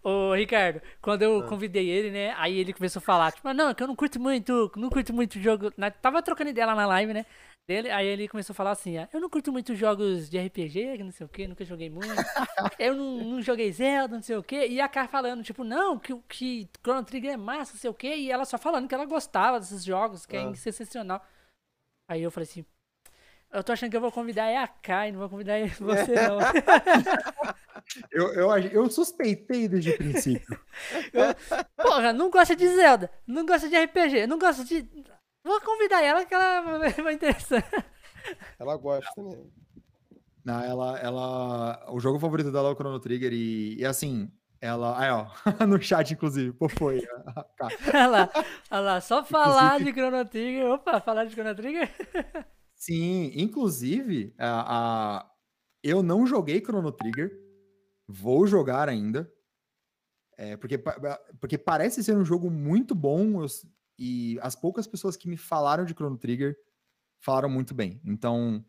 Ô, 0.03 0.09
ô, 0.31 0.35
Ricardo, 0.35 0.81
quando 1.03 1.23
eu 1.23 1.41
Ah. 1.41 1.47
convidei 1.47 1.89
ele, 1.91 2.11
né? 2.11 2.35
Aí 2.39 2.59
ele 2.59 2.73
começou 2.73 3.01
a 3.01 3.03
falar, 3.03 3.33
tipo, 3.33 3.53
não, 3.53 3.69
é 3.69 3.75
que 3.75 3.83
eu 3.83 3.87
não 3.89 3.97
curto 3.97 4.19
muito, 4.19 4.73
não 4.77 4.89
curto 4.89 5.13
muito 5.13 5.39
jogo. 5.41 5.73
na- 5.77 5.91
Tava 5.91 6.23
trocando 6.23 6.51
ideia 6.51 6.67
lá 6.69 6.75
na 6.75 6.87
live, 6.87 7.13
né? 7.13 7.27
Dele, 7.67 7.91
aí 7.91 8.07
ele 8.07 8.29
começou 8.29 8.53
a 8.53 8.55
falar 8.55 8.73
assim, 8.73 8.99
ah, 8.99 9.09
eu 9.11 9.19
não 9.19 9.31
curto 9.31 9.51
muito 9.51 9.75
jogos 9.75 10.29
de 10.29 10.39
RPG, 10.39 10.99
que 10.99 11.03
não 11.05 11.11
sei 11.11 11.25
o 11.25 11.29
que, 11.31 11.49
nunca 11.49 11.65
joguei 11.65 11.89
muito. 11.89 12.09
eu 12.79 12.95
não, 12.95 13.17
não 13.25 13.43
joguei 13.43 13.73
Zelda, 13.73 14.17
não 14.17 14.23
sei 14.23 14.37
o 14.37 14.43
que. 14.43 14.67
E 14.67 14.83
a 14.83 14.87
Kai 14.89 15.09
falando, 15.09 15.43
tipo, 15.43 15.65
não, 15.65 15.99
que, 15.99 16.13
o- 16.13 16.23
que 16.29 16.69
Chrono 16.83 17.03
Trigger 17.05 17.33
é 17.33 17.37
massa, 17.39 17.73
não 17.73 17.81
sei 17.81 17.89
o 17.89 17.95
que. 17.95 18.15
E 18.15 18.31
ela 18.31 18.45
só 18.45 18.59
falando 18.59 18.87
que 18.87 18.95
ela 18.95 19.07
gostava 19.07 19.59
desses 19.59 19.83
jogos, 19.83 20.27
que 20.27 20.37
é 20.37 20.43
Ah. 20.43 20.55
sensacional. 20.55 21.25
Aí 22.07 22.23
eu 22.23 22.31
falei 22.31 22.47
assim, 22.47 22.67
eu 23.51 23.65
tô 23.65 23.73
achando 23.73 23.91
que 23.91 23.97
eu 23.97 24.01
vou 24.03 24.13
convidar 24.13 24.45
é 24.51 24.59
a 24.59 24.69
Kai, 24.69 25.11
não 25.11 25.21
vou 25.21 25.31
convidar 25.31 25.55
você 25.81 26.15
não. 26.17 26.39
Eu, 28.11 28.33
eu, 28.33 28.51
eu 28.73 28.91
suspeitei 28.91 29.69
desde 29.69 29.91
o 29.91 29.97
princípio. 29.99 30.59
Porra, 31.77 32.13
não 32.13 32.31
gosta 32.31 32.57
de 32.57 32.67
Zelda, 32.69 33.11
não 33.27 33.45
gosta 33.45 33.69
de 33.69 33.77
RPG, 33.77 34.27
não 34.27 34.39
gosta 34.39 34.65
de. 34.65 34.89
Vou 35.45 35.61
convidar 35.61 36.03
ela 36.03 36.25
que 36.25 36.35
ela 36.35 36.79
vai- 37.03 37.15
interessar. 37.15 37.63
Ela 38.59 38.77
gosta, 38.77 39.23
né? 39.23 39.45
Não, 40.45 40.61
ela, 40.63 40.99
ela. 40.99 41.87
O 41.93 42.01
jogo 42.01 42.19
favorito 42.19 42.51
dela 42.51 42.69
é 42.69 42.73
o 42.73 42.75
Chrono 42.75 43.01
Trigger 43.01 43.33
e, 43.33 43.77
e 43.79 43.85
assim, 43.85 44.31
ela. 44.61 44.99
Aí, 44.99 45.11
ó, 45.11 45.27
no 45.67 45.81
chat, 45.81 46.13
inclusive, 46.13 46.53
pô, 46.53 46.69
foi. 46.69 47.01
olha 47.95 48.07
lá, 48.07 48.31
olha 48.71 48.81
lá, 48.81 49.01
só 49.01 49.25
falar 49.25 49.81
inclusive, 49.81 49.93
de 49.93 49.99
Chrono 50.01 50.25
Trigger. 50.25 50.67
Opa, 50.73 51.01
falar 51.01 51.25
de 51.25 51.33
Chrono 51.33 51.55
Trigger? 51.55 51.91
sim, 52.75 53.33
inclusive, 53.35 54.35
a, 54.39 55.19
a, 55.19 55.31
eu 55.83 56.03
não 56.03 56.27
joguei 56.27 56.61
Chrono 56.61 56.93
Trigger, 56.93 57.31
vou 58.09 58.47
jogar 58.47 58.89
ainda. 58.89 59.31
É, 60.37 60.57
porque, 60.57 60.77
porque 61.41 61.57
parece 61.57 62.03
ser 62.03 62.17
um 62.17 62.25
jogo 62.25 62.51
muito 62.51 62.95
bom 62.95 63.41
eu, 63.41 63.47
e 63.99 64.39
as 64.41 64.55
poucas 64.57 64.87
pessoas 64.87 65.17
que 65.17 65.29
me 65.29 65.37
falaram 65.37 65.85
de 65.85 65.93
Chrono 65.95 66.19
Trigger 66.19 66.57
falaram 67.21 67.49
muito 67.49 67.75
bem. 67.75 68.01
Então, 68.05 68.65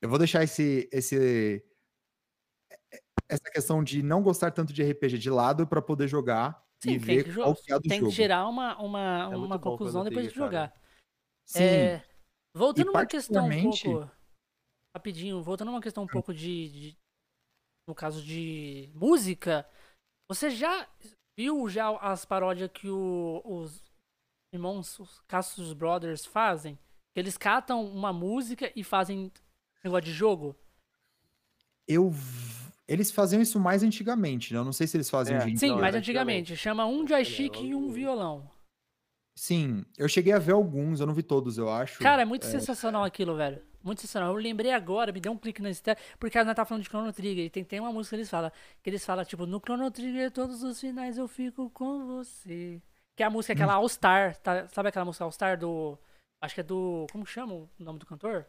eu 0.00 0.08
vou 0.08 0.18
deixar 0.18 0.42
esse, 0.42 0.88
esse 0.92 1.64
essa 3.28 3.50
questão 3.50 3.82
de 3.82 4.02
não 4.02 4.22
gostar 4.22 4.50
tanto 4.50 4.72
de 4.72 4.82
RPG 4.82 5.18
de 5.18 5.30
lado 5.30 5.66
para 5.66 5.80
poder 5.80 6.06
jogar 6.06 6.62
Sim, 6.82 6.92
e 6.92 6.98
ver 6.98 7.24
que 7.24 7.34
qual 7.34 7.54
que 7.54 7.72
é 7.72 7.76
do 7.76 7.88
tem 7.88 7.98
jogo. 8.00 8.10
que 8.10 8.16
tirar 8.16 8.46
uma, 8.46 8.78
uma, 8.80 9.30
é 9.32 9.36
uma 9.36 9.58
conclusão 9.58 10.04
depois 10.04 10.28
de 10.28 10.34
jogar. 10.34 10.74
Sim. 11.46 11.62
É, 11.62 12.04
voltando 12.54 12.90
uma 12.90 13.06
questão 13.06 13.46
um 13.46 13.62
pouco 13.62 14.10
rapidinho, 14.94 15.42
voltando 15.42 15.70
uma 15.70 15.80
questão 15.80 16.04
um 16.04 16.06
pouco 16.08 16.34
de, 16.34 16.68
de 16.68 16.98
no 17.88 17.94
caso 17.94 18.22
de 18.22 18.90
música, 18.94 19.68
você 20.28 20.50
já 20.50 20.88
viu 21.36 21.68
já 21.68 21.96
as 21.98 22.24
paródias 22.24 22.70
que 22.72 22.88
o, 22.88 23.42
os 23.44 23.82
irmãos, 24.52 24.98
os 25.00 25.20
Cassius 25.26 25.72
Brothers 25.72 26.26
fazem? 26.26 26.78
Eles 27.14 27.36
catam 27.36 27.84
uma 27.84 28.12
música 28.12 28.70
e 28.76 28.84
fazem 28.84 29.32
negócio 29.82 30.04
de 30.04 30.12
jogo? 30.12 30.54
Eu. 31.88 32.12
Eles 32.86 33.10
faziam 33.10 33.40
isso 33.40 33.58
mais 33.58 33.82
antigamente, 33.82 34.52
né? 34.52 34.60
Eu 34.60 34.64
não 34.64 34.72
sei 34.72 34.86
se 34.86 34.96
eles 34.96 35.08
fazem 35.08 35.36
é, 35.36 35.56
Sim, 35.56 35.76
mais 35.76 35.94
antigamente. 35.94 36.56
Chama 36.56 36.86
um 36.86 37.06
joystick 37.06 37.56
é, 37.56 37.62
e 37.62 37.74
um 37.74 37.90
violão. 37.90 38.50
Sim, 39.34 39.84
eu 39.96 40.08
cheguei 40.08 40.32
a 40.32 40.38
ver 40.38 40.52
alguns, 40.52 41.00
eu 41.00 41.06
não 41.06 41.14
vi 41.14 41.22
todos, 41.22 41.56
eu 41.56 41.70
acho. 41.70 42.00
Cara, 42.00 42.22
é 42.22 42.24
muito 42.24 42.46
é... 42.46 42.50
sensacional 42.50 43.02
aquilo, 43.02 43.34
velho. 43.34 43.62
Muito 43.82 44.02
sensacional. 44.02 44.34
Eu 44.34 44.40
lembrei 44.40 44.72
agora, 44.72 45.10
me 45.10 45.20
deu 45.20 45.32
um 45.32 45.38
clique 45.38 45.62
na 45.62 45.70
estela, 45.70 45.96
porque 46.18 46.36
a 46.36 46.44
gente 46.44 46.54
tá 46.54 46.64
falando 46.64 46.82
de 46.82 46.88
Chrono 46.88 47.12
Trigger. 47.12 47.46
E 47.46 47.50
tem, 47.50 47.64
tem 47.64 47.80
uma 47.80 47.92
música 47.92 48.16
que 48.16 48.20
eles 48.20 48.30
falam, 48.30 48.52
que 48.82 48.90
eles 48.90 49.04
falam, 49.04 49.24
tipo, 49.24 49.46
no 49.46 49.58
Chrono 49.58 49.90
Trigger, 49.90 50.30
todos 50.30 50.62
os 50.62 50.78
finais 50.78 51.16
eu 51.16 51.26
fico 51.26 51.70
com 51.70 52.04
você. 52.06 52.82
Que 53.16 53.22
é 53.22 53.26
a 53.26 53.30
música, 53.30 53.52
aquela 53.52 53.74
hum. 53.74 53.82
All 53.82 53.88
Star, 53.88 54.36
tá? 54.38 54.68
sabe 54.68 54.88
aquela 54.88 55.04
música 55.04 55.24
All 55.24 55.32
Star 55.32 55.58
do. 55.58 55.98
Acho 56.42 56.54
que 56.54 56.60
é 56.60 56.64
do. 56.64 57.06
Como 57.12 57.26
chama 57.26 57.54
o 57.54 57.70
nome 57.78 57.98
do 57.98 58.06
cantor? 58.06 58.46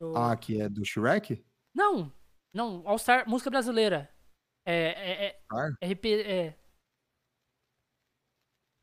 Do... 0.00 0.16
Ah, 0.16 0.36
que 0.36 0.60
é 0.60 0.68
do 0.68 0.84
Shrek? 0.84 1.44
Não, 1.74 2.12
não, 2.54 2.86
All 2.86 2.98
Star, 2.98 3.28
música 3.28 3.50
brasileira. 3.50 4.08
É, 4.66 4.74
é, 4.74 5.42
é? 5.82 5.92
RP, 5.92 6.04
é... 6.24 6.58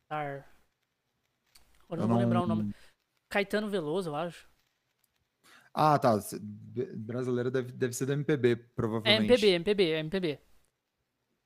Star. 0.06 0.50
Agora 1.84 2.02
não 2.02 2.08
vou 2.08 2.18
lembrar 2.18 2.42
o 2.42 2.48
nome. 2.48 2.74
Caetano 3.30 3.70
Veloso, 3.70 4.10
eu 4.10 4.16
acho. 4.16 4.50
Ah, 5.74 6.00
tá. 6.00 6.18
Brasileira 6.96 7.52
deve, 7.52 7.72
deve 7.72 7.94
ser 7.94 8.06
da 8.08 8.14
MPB, 8.14 8.56
provavelmente. 8.76 9.22
É 9.22 9.26
MPB, 9.26 9.48
MPB, 9.54 9.84
MPB. 10.00 10.42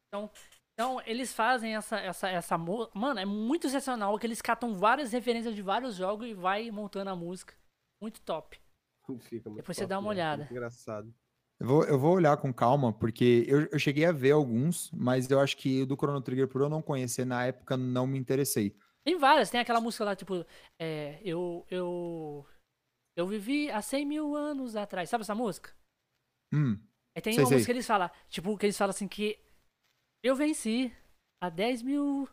Então, 0.07 0.31
então 0.73 1.01
eles 1.05 1.33
fazem 1.33 1.75
essa, 1.75 1.99
essa, 1.99 2.29
essa. 2.29 2.57
Mano, 2.57 3.19
é 3.19 3.25
muito 3.25 3.67
excepcional 3.67 4.17
que 4.17 4.25
eles 4.25 4.41
catam 4.41 4.75
várias 4.75 5.11
referências 5.11 5.55
de 5.55 5.61
vários 5.61 5.95
jogos 5.95 6.27
e 6.27 6.33
vai 6.33 6.71
montando 6.71 7.09
a 7.09 7.15
música. 7.15 7.53
Muito 8.01 8.21
top. 8.21 8.59
Fica 9.21 9.49
muito 9.49 9.61
Depois 9.61 9.77
top, 9.77 9.85
você 9.85 9.85
dá 9.87 9.99
uma 9.99 10.09
né? 10.13 10.15
olhada. 10.15 10.47
engraçado. 10.49 11.13
Eu 11.59 11.67
vou, 11.67 11.83
eu 11.83 11.99
vou 11.99 12.15
olhar 12.15 12.35
com 12.37 12.51
calma, 12.51 12.91
porque 12.91 13.45
eu, 13.47 13.67
eu 13.71 13.77
cheguei 13.77 14.03
a 14.05 14.11
ver 14.11 14.31
alguns, 14.31 14.89
mas 14.91 15.29
eu 15.29 15.39
acho 15.39 15.55
que 15.55 15.85
do 15.85 15.95
Chrono 15.95 16.19
Trigger, 16.19 16.47
por 16.47 16.61
eu 16.61 16.69
não 16.69 16.81
conhecer 16.81 17.23
na 17.23 17.45
época, 17.45 17.77
não 17.77 18.07
me 18.07 18.17
interessei. 18.17 18.75
Tem 19.03 19.15
várias, 19.15 19.51
tem 19.51 19.59
aquela 19.59 19.79
música 19.79 20.03
lá, 20.03 20.15
tipo, 20.15 20.43
é, 20.79 21.21
eu, 21.23 21.63
eu, 21.69 22.47
eu 23.15 23.27
vivi 23.27 23.69
há 23.69 23.79
100 23.79 24.05
mil 24.07 24.35
anos 24.35 24.75
atrás, 24.75 25.07
sabe 25.07 25.21
essa 25.21 25.35
música? 25.35 25.71
Hum, 26.51 26.79
Aí 27.15 27.21
tem 27.21 27.33
sei, 27.33 27.43
uma 27.43 27.47
sei. 27.47 27.57
música 27.57 27.71
que 27.71 27.77
eles 27.77 27.85
falam, 27.85 28.09
tipo, 28.27 28.57
que 28.57 28.65
eles 28.65 28.77
falam 28.77 28.89
assim 28.89 29.07
que 29.07 29.37
eu 30.23 30.35
venci 30.35 30.93
há 31.41 31.49
10 31.49 31.81
mil 31.81 32.27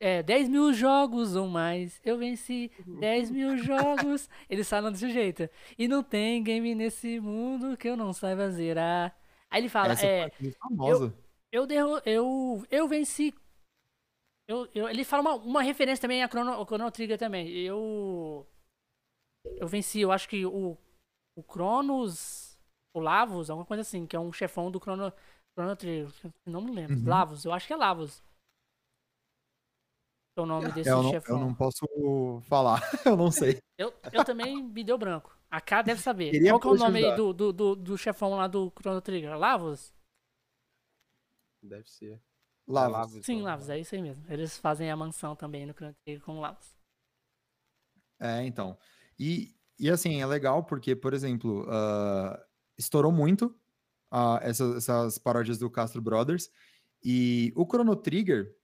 é, 0.00 0.22
10 0.22 0.48
mil 0.48 0.72
jogos 0.72 1.34
ou 1.34 1.48
mais. 1.48 2.00
Eu 2.04 2.18
venci 2.18 2.70
10 2.86 3.30
mil 3.30 3.56
jogos. 3.58 4.28
Eles 4.48 4.68
falam 4.68 4.92
desse 4.92 5.10
jeito. 5.10 5.48
E 5.76 5.88
não 5.88 6.02
tem 6.02 6.42
game 6.42 6.74
nesse 6.74 7.18
mundo 7.20 7.76
que 7.76 7.88
eu 7.88 7.96
não 7.96 8.12
saiba 8.12 8.50
zerar. 8.50 9.16
Aí 9.50 9.60
ele 9.60 9.68
fala, 9.68 9.92
Essa 9.92 10.06
é. 10.06 10.20
é 10.26 10.52
famosa. 10.52 11.14
Eu, 11.50 11.62
eu, 11.62 11.66
derro 11.66 12.00
eu, 12.04 12.66
eu 12.70 12.88
venci. 12.88 13.34
Eu, 14.46 14.68
eu, 14.74 14.88
ele 14.88 15.04
fala 15.04 15.22
uma, 15.22 15.34
uma 15.34 15.62
referência 15.62 16.00
também 16.00 16.22
a 16.22 16.28
Chrono, 16.28 16.64
Chrono 16.64 16.90
Trigger 16.90 17.18
também. 17.18 17.48
Eu. 17.50 18.46
Eu 19.56 19.66
venci, 19.66 20.00
eu 20.00 20.12
acho 20.12 20.28
que 20.28 20.46
o. 20.46 20.76
O 21.36 21.42
Cronos. 21.42 22.46
O 22.94 23.00
Lavos, 23.00 23.50
alguma 23.50 23.66
coisa 23.66 23.82
assim, 23.82 24.06
que 24.06 24.16
é 24.16 24.20
um 24.20 24.32
chefão 24.32 24.70
do 24.70 24.80
Chrono, 24.80 25.12
Chrono 25.58 25.76
Trigger. 25.76 26.08
Não 26.46 26.60
me 26.60 26.72
lembro. 26.72 26.96
Uhum. 26.96 27.08
Lavos, 27.08 27.44
eu 27.44 27.52
acho 27.52 27.66
que 27.66 27.72
é 27.72 27.76
Lavos 27.76 28.22
o 30.42 30.46
nome 30.46 30.70
desse 30.72 30.88
eu 30.88 31.02
não, 31.02 31.10
chefão. 31.10 31.36
Eu 31.36 31.46
não 31.46 31.54
posso 31.54 32.40
falar, 32.44 32.80
eu 33.04 33.16
não 33.16 33.30
sei. 33.30 33.60
Eu, 33.76 33.92
eu 34.12 34.24
também 34.24 34.62
me 34.62 34.84
deu 34.84 34.96
branco. 34.96 35.36
A 35.50 35.60
K 35.60 35.82
deve 35.82 36.00
saber. 36.00 36.30
Queria 36.30 36.52
Qual 36.52 36.60
que 36.60 36.68
é 36.68 36.70
o 36.70 36.76
nome 36.76 37.04
aí 37.04 37.16
do, 37.16 37.32
do, 37.32 37.52
do, 37.52 37.76
do, 37.76 37.98
chefão 37.98 38.36
lá 38.36 38.46
do 38.46 38.72
Chrono 38.78 39.00
Trigger? 39.00 39.36
Lavos? 39.38 39.94
Deve 41.62 41.88
ser. 41.88 42.22
Lavos. 42.66 42.94
É 42.94 42.98
Lavos 42.98 43.26
Sim, 43.26 43.32
então. 43.34 43.44
Lavos, 43.46 43.68
é 43.70 43.78
isso 43.78 43.94
aí 43.94 44.02
mesmo. 44.02 44.24
Eles 44.28 44.58
fazem 44.58 44.90
a 44.90 44.96
mansão 44.96 45.34
também 45.34 45.66
no 45.66 45.72
Chrono 45.72 45.94
Trigger 46.04 46.24
com 46.24 46.40
Lavos. 46.40 46.76
É, 48.20 48.44
então. 48.44 48.78
E, 49.18 49.54
e 49.78 49.90
assim, 49.90 50.20
é 50.20 50.26
legal 50.26 50.64
porque, 50.64 50.94
por 50.94 51.14
exemplo, 51.14 51.62
uh, 51.62 52.38
estourou 52.76 53.10
muito 53.10 53.58
uh, 54.12 54.38
essas, 54.42 54.76
essas 54.76 55.18
paródias 55.18 55.58
do 55.58 55.70
Castro 55.70 56.00
Brothers. 56.02 56.50
E 57.02 57.52
o 57.56 57.64
Chrono 57.64 57.94
Trigger, 57.96 58.54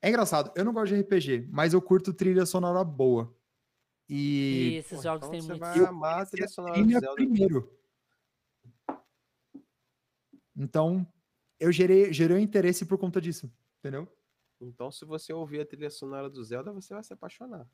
é 0.00 0.08
engraçado, 0.08 0.52
eu 0.56 0.64
não 0.64 0.72
gosto 0.72 0.94
de 0.94 1.00
RPG, 1.00 1.48
mas 1.50 1.72
eu 1.72 1.80
curto 1.80 2.12
trilha 2.12 2.44
sonora 2.44 2.84
boa. 2.84 3.34
E, 4.08 4.72
e 4.72 4.74
esses 4.76 4.98
Pô, 4.98 5.02
jogos 5.02 5.28
então 5.28 5.30
têm 5.30 5.48
muito. 5.48 5.60
Vai 5.60 5.78
amar 5.78 6.22
a 6.22 6.26
trilha 6.26 6.48
sonora 6.48 6.74
trilha 6.74 7.00
Zelda. 7.00 7.14
primeiro. 7.14 7.78
Então, 10.54 11.06
eu 11.58 11.72
gerei, 11.72 12.12
gerei 12.12 12.36
um 12.36 12.40
interesse 12.40 12.84
por 12.84 12.98
conta 12.98 13.20
disso, 13.20 13.50
entendeu? 13.78 14.06
Então, 14.60 14.90
se 14.90 15.04
você 15.04 15.32
ouvir 15.32 15.60
a 15.60 15.66
trilha 15.66 15.90
sonora 15.90 16.28
do 16.28 16.44
Zelda, 16.44 16.72
você 16.72 16.92
vai 16.92 17.02
se 17.02 17.12
apaixonar. 17.12 17.66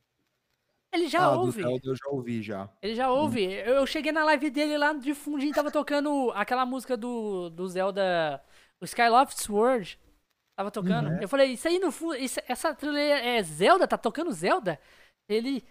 Ele 0.93 1.09
já 1.09 1.24
ah, 1.24 1.32
ouve. 1.32 1.62
Zelda 1.62 1.89
eu 1.89 1.97
já 1.97 2.09
ouvi 2.09 2.43
já. 2.43 2.69
Ele 2.81 2.94
já 2.94 3.10
ouve. 3.10 3.47
Hum. 3.47 3.51
Eu 3.51 3.86
cheguei 3.86 4.10
na 4.10 4.24
live 4.24 4.51
dele 4.51 4.78
lá 4.78 4.93
de 4.93 5.15
fundinho, 5.15 5.55
tava 5.55 5.70
tocando 5.70 6.32
aquela 6.35 6.65
música 6.65 6.97
do, 6.97 7.51
do 7.51 7.69
Zelda, 7.69 8.43
o 8.81 8.85
Skyloft 8.85 9.39
Sword. 9.40 9.98
Tava 10.56 10.70
tocando. 10.70 11.10
Uhum. 11.10 11.20
Eu 11.20 11.28
falei, 11.28 11.52
isso 11.52 11.69
aí 11.69 11.78
no 11.78 11.93
fundo, 11.93 12.16
isso, 12.16 12.40
essa 12.48 12.74
trilha 12.74 12.98
é 12.98 13.40
Zelda? 13.43 13.86
Tá 13.86 13.97
tocando 13.97 14.32
Zelda? 14.32 14.81
Ele, 15.28 15.65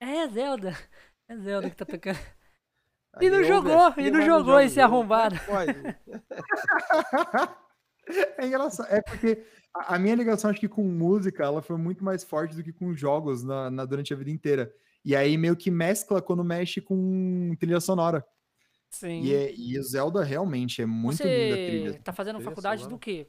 é 0.00 0.26
Zelda. 0.28 0.72
É 1.28 1.36
Zelda 1.36 1.68
que 1.68 1.76
tá 1.76 1.84
tocando. 1.84 2.18
e 3.20 3.28
não 3.28 3.44
jogou, 3.44 3.92
e 3.98 4.10
não 4.10 4.22
jogou 4.22 4.60
esse 4.60 4.80
arrombado. 4.80 5.34
é 8.38 8.46
engraçado, 8.46 8.88
é 8.90 9.02
porque 9.02 9.44
a, 9.74 9.94
a, 9.94 9.98
minha 9.98 10.14
ligação, 10.14 10.50
acho 10.50 10.60
que 10.60 10.68
com 10.68 10.82
música, 10.84 11.44
ela 11.44 11.62
foi 11.62 11.76
muito 11.76 12.04
mais 12.04 12.24
forte 12.24 12.54
do 12.54 12.62
que 12.62 12.72
com 12.72 12.94
jogos 12.94 13.42
na, 13.42 13.70
na, 13.70 13.84
durante 13.84 14.12
a 14.12 14.16
vida 14.16 14.30
inteira. 14.30 14.72
E 15.04 15.16
aí 15.16 15.36
meio 15.36 15.56
que 15.56 15.70
mescla 15.70 16.20
quando 16.20 16.44
mexe 16.44 16.80
com 16.80 17.54
trilha 17.58 17.80
sonora. 17.80 18.24
Sim. 18.90 19.22
E, 19.22 19.34
é, 19.34 19.54
e 19.54 19.78
o 19.78 19.82
Zelda 19.82 20.22
realmente 20.22 20.82
é 20.82 20.86
muito 20.86 21.18
Você 21.18 21.24
linda 21.24 21.54
a 21.54 21.66
trilha. 21.66 22.02
tá 22.02 22.12
fazendo 22.12 22.40
faculdade 22.40 22.82
sonora. 22.82 22.96
do 22.96 23.00
quê? 23.00 23.26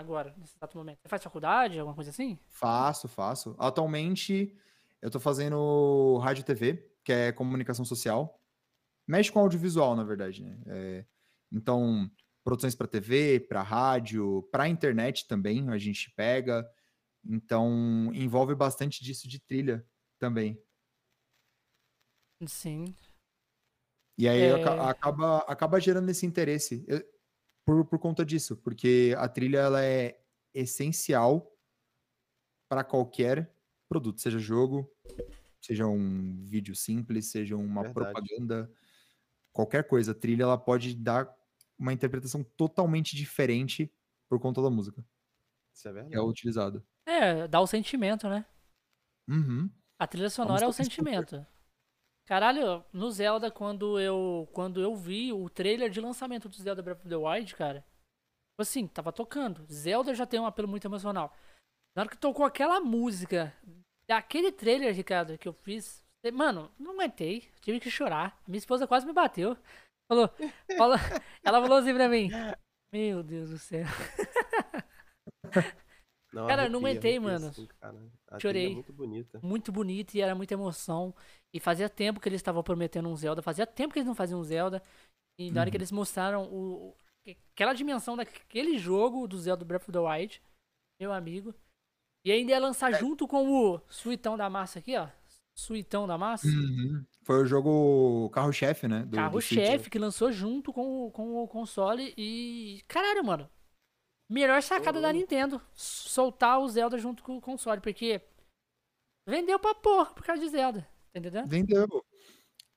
agora, 0.00 0.34
nesse 0.36 0.56
exato 0.56 0.76
momento? 0.76 0.98
Você 1.02 1.08
faz 1.08 1.22
faculdade, 1.22 1.78
alguma 1.78 1.94
coisa 1.94 2.10
assim? 2.10 2.38
Faço, 2.48 3.06
faço. 3.06 3.54
Atualmente, 3.58 4.56
eu 5.00 5.10
tô 5.10 5.20
fazendo 5.20 6.18
rádio 6.18 6.40
e 6.40 6.44
TV, 6.44 6.90
que 7.04 7.12
é 7.12 7.32
comunicação 7.32 7.84
social. 7.84 8.40
Mexe 9.06 9.30
com 9.30 9.40
audiovisual, 9.40 9.94
na 9.94 10.04
verdade, 10.04 10.42
né? 10.42 10.58
É, 10.66 11.04
então, 11.52 12.10
produções 12.50 12.74
para 12.74 12.88
TV, 12.88 13.38
para 13.38 13.62
rádio, 13.62 14.42
para 14.50 14.68
internet 14.68 15.28
também, 15.28 15.70
a 15.70 15.78
gente 15.78 16.10
pega. 16.16 16.68
Então, 17.24 18.10
envolve 18.12 18.56
bastante 18.56 19.04
disso 19.04 19.28
de 19.28 19.38
trilha 19.38 19.86
também. 20.18 20.60
Sim. 22.44 22.92
E 24.18 24.28
aí 24.28 24.40
é... 24.40 24.64
acaba, 24.80 25.38
acaba 25.42 25.78
gerando 25.78 26.10
esse 26.10 26.26
interesse. 26.26 26.84
Eu, 26.88 27.00
por, 27.64 27.84
por 27.84 28.00
conta 28.00 28.24
disso, 28.24 28.56
porque 28.56 29.14
a 29.16 29.28
trilha 29.28 29.58
ela 29.58 29.84
é 29.84 30.20
essencial 30.52 31.56
para 32.68 32.82
qualquer 32.82 33.54
produto, 33.88 34.20
seja 34.20 34.40
jogo, 34.40 34.92
seja 35.60 35.86
um 35.86 36.44
vídeo 36.46 36.74
simples, 36.74 37.30
seja 37.30 37.56
uma 37.56 37.84
Verdade. 37.84 38.12
propaganda. 38.12 38.72
qualquer 39.52 39.86
coisa, 39.86 40.12
trilha, 40.12 40.42
ela 40.42 40.58
pode 40.58 40.96
dar 40.96 41.39
uma 41.80 41.92
interpretação 41.94 42.44
totalmente 42.44 43.16
diferente 43.16 43.90
por 44.28 44.38
conta 44.38 44.60
da 44.60 44.68
música. 44.68 45.04
Isso 45.74 45.88
é 45.88 45.92
verdade. 45.92 46.12
Que 46.12 46.18
é 46.18 46.22
utilizado. 46.22 46.86
É, 47.06 47.48
dá 47.48 47.60
o 47.60 47.66
sentimento, 47.66 48.28
né? 48.28 48.44
Uhum. 49.26 49.70
A 49.98 50.06
trilha 50.06 50.28
sonora 50.28 50.62
é 50.62 50.66
o 50.66 50.68
música 50.68 50.84
tem 50.84 50.90
super. 50.90 51.04
sentimento. 51.04 51.46
Caralho, 52.26 52.84
no 52.92 53.10
Zelda, 53.10 53.50
quando 53.50 53.98
eu, 53.98 54.48
quando 54.52 54.80
eu 54.80 54.94
vi 54.94 55.32
o 55.32 55.48
trailer 55.48 55.90
de 55.90 56.00
lançamento 56.00 56.48
do 56.48 56.54
Zelda 56.54 56.82
Breath 56.82 57.00
of 57.00 57.08
the 57.08 57.16
Wild, 57.16 57.56
cara, 57.56 57.80
tipo 57.80 58.60
assim, 58.60 58.86
tava 58.86 59.10
tocando. 59.10 59.66
Zelda 59.72 60.14
já 60.14 60.26
tem 60.26 60.38
um 60.38 60.46
apelo 60.46 60.68
muito 60.68 60.86
emocional. 60.86 61.34
Na 61.96 62.02
hora 62.02 62.10
que 62.10 62.16
tocou 62.16 62.44
aquela 62.44 62.78
música, 62.80 63.52
daquele 64.06 64.52
trailer, 64.52 64.94
Ricardo, 64.94 65.36
que 65.38 65.48
eu 65.48 65.52
fiz, 65.52 66.04
mano, 66.32 66.70
não 66.78 66.92
aguentei, 66.92 67.50
tive 67.62 67.80
que 67.80 67.90
chorar. 67.90 68.40
Minha 68.46 68.58
esposa 68.58 68.86
quase 68.86 69.06
me 69.06 69.12
bateu. 69.12 69.56
Falou, 70.10 70.28
falou- 70.76 70.96
ela 71.44 71.62
falou 71.62 71.78
assim 71.78 71.94
pra 71.94 72.08
mim, 72.08 72.28
meu 72.92 73.22
Deus 73.22 73.50
do 73.50 73.58
céu. 73.58 73.84
Não, 76.32 76.46
Cara, 76.46 76.66
eu 76.66 76.70
não 76.70 76.78
arrepia, 76.78 77.10
aguentei, 77.10 77.16
arrepia, 77.16 77.20
mano. 77.32 77.46
assim, 77.48 77.68
Chorei. 78.40 78.66
é 78.70 78.74
muito 78.74 78.92
bonita. 78.92 79.40
muito 79.42 79.72
bonito 79.72 80.14
e 80.14 80.20
era 80.20 80.32
muita 80.32 80.54
emoção. 80.54 81.12
E 81.52 81.58
fazia 81.58 81.88
tempo 81.88 82.20
que 82.20 82.28
eles 82.28 82.38
estavam 82.38 82.62
prometendo 82.62 83.08
um 83.08 83.16
Zelda, 83.16 83.42
fazia 83.42 83.66
tempo 83.66 83.92
que 83.92 83.98
eles 83.98 84.06
não 84.06 84.14
faziam 84.14 84.38
um 84.38 84.44
Zelda. 84.44 84.80
E 85.36 85.50
na 85.50 85.60
hora 85.62 85.70
que 85.70 85.76
Uhum. 85.76 85.80
eles 85.80 85.90
mostraram 85.90 86.44
o, 86.44 86.96
aquela 87.52 87.72
dimensão 87.72 88.16
daquele 88.16 88.78
jogo 88.78 89.26
do 89.26 89.38
Zelda 89.38 89.64
Breath 89.64 89.82
of 89.88 89.92
the 89.92 89.98
Wild, 89.98 90.40
meu 91.00 91.12
amigo. 91.12 91.52
E 92.24 92.30
ainda 92.30 92.52
ia 92.52 92.60
lançar 92.60 92.92
junto 92.92 93.26
com 93.26 93.48
o 93.50 93.80
Suitão 93.88 94.36
da 94.36 94.48
Massa 94.48 94.78
aqui, 94.78 94.96
ó. 94.96 95.08
Suitão 95.60 96.06
da 96.06 96.16
Massa. 96.18 96.46
Uhum. 96.46 97.04
Foi 97.24 97.42
o 97.42 97.46
jogo 97.46 98.30
carro-chefe, 98.30 98.88
né? 98.88 99.00
Switch. 99.02 99.14
Carro-chefe 99.14 99.90
que 99.90 99.98
lançou 99.98 100.32
junto 100.32 100.72
com, 100.72 101.06
o- 101.06 101.10
com 101.10 101.36
o 101.36 101.46
console. 101.48 102.12
E. 102.16 102.82
Caralho, 102.88 103.24
mano. 103.24 103.48
Melhor 104.28 104.62
sacada 104.62 105.00
da 105.00 105.08
Ô. 105.08 105.12
Nintendo. 105.12 105.60
Soltar 105.74 106.60
o 106.60 106.68
Zelda 106.68 106.96
junto 106.98 107.22
com 107.22 107.36
o 107.36 107.40
console. 107.40 107.80
Porque. 107.80 108.20
Vendeu 109.28 109.58
pra 109.58 109.74
porra 109.74 110.06
por 110.14 110.24
causa 110.24 110.42
de 110.42 110.48
Zelda. 110.48 110.88
Tá 111.12 111.18
entendendo? 111.20 111.48
Vendeu. 111.48 111.86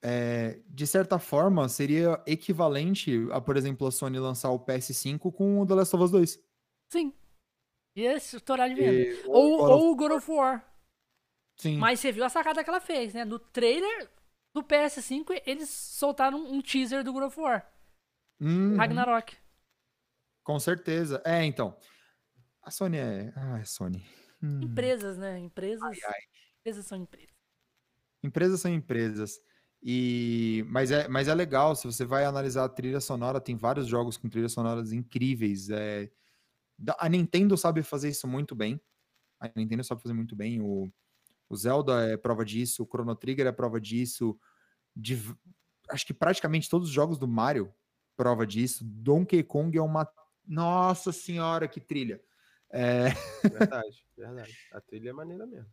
É, 0.06 0.60
de 0.68 0.86
certa 0.86 1.18
forma, 1.18 1.70
seria 1.70 2.22
equivalente 2.28 3.26
a, 3.32 3.40
por 3.40 3.56
exemplo, 3.56 3.88
a 3.88 3.92
Sony 3.92 4.20
lançar 4.20 4.52
o 4.52 4.60
PS5 4.60 5.32
com 5.32 5.62
o 5.62 5.66
The 5.66 5.74
Last 5.76 5.96
of 5.96 6.04
Us 6.04 6.12
2. 6.12 6.40
Sim. 6.92 7.14
Esse 7.96 8.36
estourar 8.36 8.68
de 8.70 8.76
venda. 8.76 9.22
Ou, 9.30 9.62
ou 9.62 9.92
o 9.92 9.96
God 9.96 10.12
of 10.12 10.30
War. 10.32 10.68
Sim. 11.64 11.78
Mas 11.78 12.02
você 12.02 12.12
viu 12.12 12.26
a 12.26 12.30
sacada 12.30 12.62
que 12.62 12.70
ela 12.70 12.82
fez, 12.82 13.14
né? 13.14 13.24
No 13.24 13.40
trailer 13.40 14.12
do 14.54 14.62
PS5, 14.62 15.42
eles 15.46 15.70
soltaram 15.70 16.38
um 16.38 16.62
teaser 16.62 17.06
do 17.06 17.14
God 17.14 17.24
of 17.24 17.40
War. 17.40 17.66
Uhum, 18.42 18.76
Ragnarok. 18.76 19.38
com 20.44 20.60
certeza. 20.60 21.22
É, 21.26 21.42
então. 21.46 21.78
A 22.62 22.70
Sony 22.70 22.98
é. 22.98 23.32
Ah, 23.34 23.60
é 23.60 23.64
Sony. 23.64 24.06
Hum. 24.42 24.60
Empresas, 24.64 25.18
né? 25.18 25.40
Empresas. 25.40 25.82
Ai, 25.84 25.98
ai. 26.06 26.22
Empresas 26.60 26.86
são 26.86 26.98
empresas. 26.98 27.36
Empresas 28.22 28.60
são 28.60 28.74
empresas. 28.74 29.40
E 29.82 30.66
mas 30.68 30.92
é, 30.92 31.08
mas 31.08 31.30
é 31.30 31.34
legal, 31.34 31.78
se 31.78 31.88
você 31.88 32.04
vai 32.04 32.26
analisar 32.26 32.66
a 32.66 32.70
trilha 32.70 33.00
sonora, 33.00 33.40
tem 33.40 33.56
vários 33.56 33.88
jogos 33.88 34.18
com 34.18 34.28
trilhas 34.28 34.52
sonoras 34.52 34.92
incríveis. 34.92 35.70
É, 35.70 36.12
a 37.00 37.08
Nintendo 37.08 37.56
sabe 37.56 37.84
fazer 37.84 38.10
isso 38.10 38.28
muito 38.28 38.54
bem. 38.54 38.82
A 39.40 39.50
Nintendo 39.56 39.84
sabe 39.86 40.02
fazer 40.02 40.14
muito 40.14 40.36
bem. 40.36 40.60
O, 40.62 40.92
o 41.50 41.56
Zelda 41.56 42.06
é 42.12 42.18
prova 42.18 42.44
disso, 42.46 42.84
o 42.84 42.88
Chrono 42.88 43.16
Trigger 43.16 43.48
é 43.48 43.52
prova 43.52 43.80
disso. 43.80 44.38
de 44.96 45.18
acho 45.90 46.06
que 46.06 46.14
praticamente 46.14 46.70
todos 46.70 46.88
os 46.90 46.94
jogos 46.94 47.18
do 47.18 47.28
Mario 47.28 47.74
prova 48.16 48.46
disso. 48.48 48.84
Donkey 48.86 49.44
Kong 49.44 49.78
é 49.78 49.82
uma. 49.82 50.08
Nossa 50.46 51.12
senhora, 51.12 51.68
que 51.68 51.80
trilha! 51.80 52.22
É, 52.70 53.10
Verdade, 53.44 54.06
verdade. 54.18 54.58
A 54.72 54.82
trilha 54.82 55.12
é 55.12 55.14
maneira 55.14 55.46
mesmo. 55.46 55.72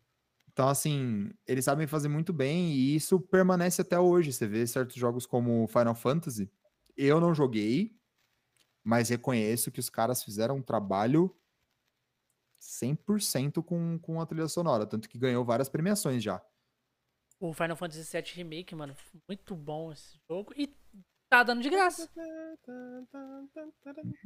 Então, 0.53 0.69
assim, 0.69 1.31
eles 1.47 1.65
sabem 1.65 1.87
fazer 1.87 2.09
muito 2.09 2.33
bem 2.33 2.73
e 2.73 2.95
isso 2.95 3.19
permanece 3.19 3.81
até 3.81 3.99
hoje. 3.99 4.33
Você 4.33 4.47
vê 4.47 4.67
certos 4.67 4.97
jogos 4.97 5.25
como 5.25 5.67
Final 5.67 5.95
Fantasy. 5.95 6.51
Eu 6.97 7.21
não 7.21 7.35
joguei, 7.35 7.97
mas 8.85 9.09
reconheço 9.09 9.71
que 9.71 9.81
os 9.81 9.89
caras 9.89 10.23
fizeram 10.23 10.57
um 10.57 10.63
trabalho 10.63 11.35
100% 12.61 13.63
com, 13.65 13.99
com 13.99 14.21
a 14.21 14.27
trilha 14.27 14.49
sonora. 14.49 14.87
Tanto 14.87 15.09
que 15.09 15.19
ganhou 15.19 15.45
várias 15.45 15.69
premiações 15.69 16.23
já. 16.23 16.43
O 17.39 17.55
Final 17.55 17.77
Fantasy 17.77 18.05
VII 18.13 18.33
Remake, 18.35 18.75
mano. 18.75 18.95
Muito 19.27 19.57
bom 19.57 19.91
esse 19.93 20.19
jogo. 20.29 20.53
E 20.57 20.67
tá 21.31 21.43
dando 21.43 21.63
de 21.63 21.71
graça. 21.71 22.07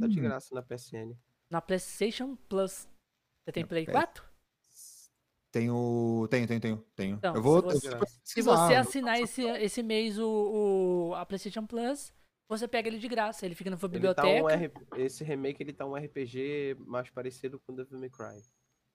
Tá 0.00 0.06
de 0.08 0.20
graça 0.20 0.54
na 0.54 0.62
PSN. 0.62 1.16
Na 1.50 1.60
PlayStation 1.60 2.36
Plus. 2.48 2.88
Você 3.44 3.52
tem 3.52 3.62
Na 3.62 3.68
Play 3.68 3.84
PS. 3.86 3.92
4? 3.92 4.24
Tenho, 5.52 6.26
tenho, 6.28 6.46
tenho, 6.48 6.60
tenho. 6.60 6.84
tenho. 6.96 7.16
Então, 7.16 7.34
eu 7.36 7.42
vou, 7.42 7.60
se 7.60 7.66
eu 7.76 7.80
você- 7.80 7.96
vou 7.96 8.06
Se 8.24 8.42
você 8.42 8.74
eu- 8.74 8.80
assinar 8.80 9.20
esse, 9.20 9.42
esse 9.42 9.82
mês 9.84 10.18
o, 10.18 11.10
o- 11.10 11.14
a 11.14 11.24
PlayStation 11.24 11.64
Plus, 11.64 12.12
você 12.56 12.68
pega 12.68 12.88
ele 12.88 12.98
de 12.98 13.08
graça. 13.08 13.44
Ele 13.46 13.54
fica 13.54 13.70
na 13.70 13.76
sua 13.76 13.86
Ele 13.92 14.14
tá 14.14 14.22
biblioteca. 14.22 14.44
um 14.44 14.48
R... 14.50 14.72
Esse 14.96 15.22
remake 15.24 15.62
ele 15.62 15.72
tá 15.72 15.84
um 15.86 15.94
RPG 15.94 16.76
mais 16.80 17.10
parecido 17.10 17.58
com 17.60 17.74
Devil 17.74 17.98
May 17.98 18.10
Cry. 18.10 18.40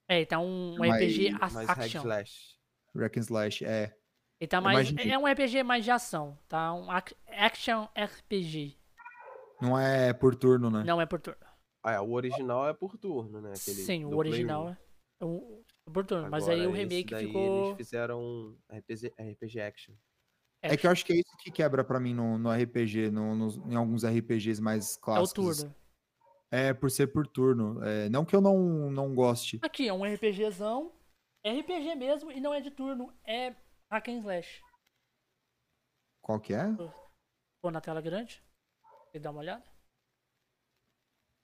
É, 0.07 0.18
ele 0.18 0.26
tá 0.26 0.40
um, 0.40 0.76
um 0.80 0.91
RPG 0.91 1.31
Mais 1.31 1.56
action. 1.69 2.02
slash. 2.02 2.57
Hack 2.95 3.18
and 3.18 3.22
Slash, 3.22 3.65
é. 3.65 3.95
Ele 4.41 4.48
tá 4.48 4.60
mais. 4.60 4.90
Imagine- 4.90 5.11
É 5.14 5.18
um 5.18 5.27
RPG 5.27 5.64
mais 5.64 5.84
de 5.84 5.91
ação, 5.91 6.38
tá? 6.48 6.73
Um 6.73 6.90
ac- 6.90 7.15
action 7.27 7.88
RPG. 7.95 8.76
Não 9.61 9.77
é 9.77 10.14
por 10.14 10.36
turno, 10.36 10.69
né? 10.72 10.84
Não 10.86 10.99
é 10.99 11.06
por 11.06 11.19
turno. 11.19 11.40
Ah, 11.84 11.94
é, 11.94 11.99
o 11.99 12.11
original 12.11 12.68
é 12.68 12.73
por 12.73 12.98
turno, 12.98 13.41
né? 13.41 13.49
Aquele 13.49 13.77
Sim, 13.77 14.06
o 14.06 14.15
original 14.18 14.65
1. 14.68 14.69
é 15.22 15.26
um, 15.26 15.64
por 15.94 16.06
turno. 16.06 16.30
Mas 16.30 16.48
aí 16.48 16.61
Agora, 16.61 16.69
o 16.69 16.73
remake 16.73 17.11
daí 17.11 17.27
ficou. 17.27 17.65
Eles 17.68 17.77
fizeram 17.77 18.22
um 18.22 18.57
RPG, 18.72 19.14
RPG 19.19 19.60
action. 19.61 19.94
É 20.61 20.76
que 20.76 20.86
eu 20.86 20.91
acho 20.91 21.06
que 21.06 21.14
é 21.14 21.15
isso 21.18 21.38
que 21.38 21.52
quebra 21.52 21.84
pra 21.84 21.99
mim 21.99 22.14
no, 22.14 22.38
no 22.38 22.49
RPG, 22.52 23.10
no- 23.11 23.36
nos- 23.36 23.57
em 23.57 23.76
alguns 23.76 24.03
RPGs 24.03 24.61
mais 24.61 24.95
É 24.95 24.98
o 24.98 25.02
clássicos. 25.02 25.57
turno. 25.60 25.76
É, 26.52 26.73
por 26.73 26.90
ser 26.91 27.07
por 27.07 27.26
turno. 27.27 27.81
É, 27.84 28.10
não 28.10 28.26
que 28.26 28.36
eu 28.36 28.41
não, 28.41 28.90
não 28.91 29.14
goste. 29.15 29.60
Aqui, 29.61 29.88
é 29.88 29.94
um 29.94 30.03
RPGzão. 30.03 30.91
RPG 31.45 31.95
mesmo 31.95 32.31
e 32.31 32.41
não 32.41 32.53
é 32.53 32.60
de 32.60 32.72
turno. 32.72 33.14
É 33.26 33.56
hack 33.90 34.10
and 34.10 34.19
slash. 34.19 34.61
Qual 36.22 36.40
que 36.40 36.53
é? 36.53 36.65
Pô, 37.61 37.72
na 37.72 37.80
tela 37.80 38.02
grande. 38.02 38.44
Você 39.11 39.19
dá 39.19 39.31
uma 39.31 39.40
olhada? 39.40 39.64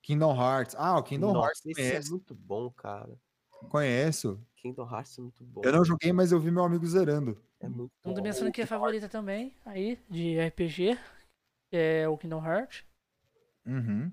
Kingdom 0.04 0.36
Hearts. 0.36 0.76
Ah, 0.78 0.98
o 1.00 1.04
Kingdom 1.04 1.34
Nossa, 1.34 1.48
Hearts 1.48 1.66
esse 1.66 1.96
é 2.08 2.12
muito 2.12 2.36
bom, 2.36 2.70
cara. 2.72 3.18
conheço. 3.72 4.46
Kingdom 4.66 4.90
Hearts 4.92 5.18
é 5.20 5.22
muito 5.22 5.44
bom. 5.44 5.62
Eu 5.64 5.72
não 5.72 5.86
joguei, 5.86 6.12
mas 6.12 6.32
eu 6.32 6.40
vi 6.40 6.50
meu 6.50 6.64
amigo 6.64 6.86
zerando. 6.88 7.40
É 7.60 7.68
muito 7.68 7.92
Uma 8.04 8.14
da 8.16 8.20
bom. 8.20 8.22
minha 8.24 8.34
franquia 8.34 8.66
favorita 8.66 9.08
também, 9.08 9.56
aí, 9.64 10.00
de 10.10 10.40
RPG, 10.40 10.98
que 11.70 11.78
é 11.78 12.10
o 12.10 12.18
Kingdom 12.18 12.44
Hearts. 12.44 12.84
Uhum. 13.64 14.12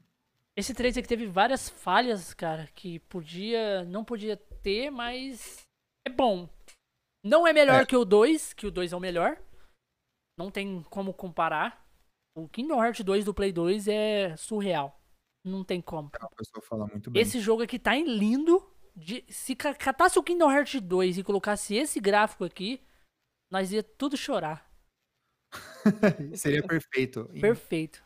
Esse 0.55 0.75
3 0.75 0.99
aqui 0.99 1.09
teve 1.09 1.27
várias 1.27 1.71
falhas, 1.71 2.35
cara, 2.35 2.69
que 2.75 2.99
podia, 2.99 3.83
não 3.87 4.05
podia 4.05 4.37
ter, 4.37 4.91
mas 4.91 5.63
é 6.07 6.11
bom. 6.11 6.47
Não 7.25 7.47
é 7.47 7.53
melhor 7.55 7.83
É. 7.83 7.87
que 7.87 7.97
o 7.97 8.05
2, 8.05 8.53
que 8.53 8.67
o 8.67 8.71
2 8.71 8.93
é 8.93 8.97
o 8.97 9.01
melhor. 9.01 9.41
Não 10.39 10.51
tem 10.51 10.83
como 10.85 11.15
comparar. 11.15 11.83
O 12.37 12.47
Kingdom 12.47 12.83
Hearts 12.85 13.03
2 13.05 13.25
do 13.25 13.33
Play 13.33 13.53
2 13.53 13.89
é 13.89 14.37
surreal. 14.37 15.01
Não 15.45 15.65
tem 15.65 15.81
como. 15.81 16.11
A 16.21 16.29
pessoa 16.37 16.63
fala 16.63 16.87
muito 16.87 17.11
bem. 17.11 17.23
Esse 17.23 17.41
jogo 17.41 17.63
aqui 17.63 17.79
tá 17.79 17.97
em 17.97 18.05
lindo. 18.05 18.71
De, 18.95 19.25
se 19.29 19.55
ca- 19.57 19.75
catasse 19.75 20.19
o 20.19 20.23
Kingdom 20.23 20.51
Hearts 20.51 20.81
2 20.81 21.19
e 21.19 21.23
colocasse 21.25 21.75
esse 21.75 21.99
gráfico 22.01 22.45
aqui, 22.45 22.81
nós 23.51 23.73
ia 23.73 23.83
tudo 23.83 24.17
chorar. 24.17 24.71
Seria 26.37 26.63
perfeito. 26.63 27.25
Perfeito. 27.41 28.03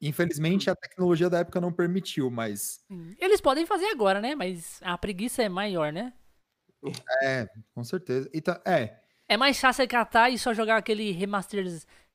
Infelizmente, 0.00 0.68
a 0.68 0.76
tecnologia 0.76 1.30
da 1.30 1.38
época 1.38 1.60
não 1.60 1.72
permitiu, 1.72 2.30
mas 2.30 2.84
Eles 3.18 3.40
podem 3.40 3.64
fazer 3.64 3.86
agora, 3.86 4.20
né? 4.20 4.34
Mas 4.34 4.80
a 4.82 4.96
preguiça 4.98 5.42
é 5.42 5.48
maior, 5.48 5.92
né? 5.92 6.12
é, 7.22 7.48
com 7.74 7.82
certeza. 7.82 8.28
E 8.32 8.40
tá- 8.40 8.60
é, 8.64 9.00
É 9.28 9.36
mais 9.36 9.58
fácil 9.58 9.82
você 9.82 9.88
catar 9.88 10.30
e 10.30 10.38
só 10.38 10.52
jogar 10.52 10.76
aquele 10.76 11.10
remaster, 11.12 11.64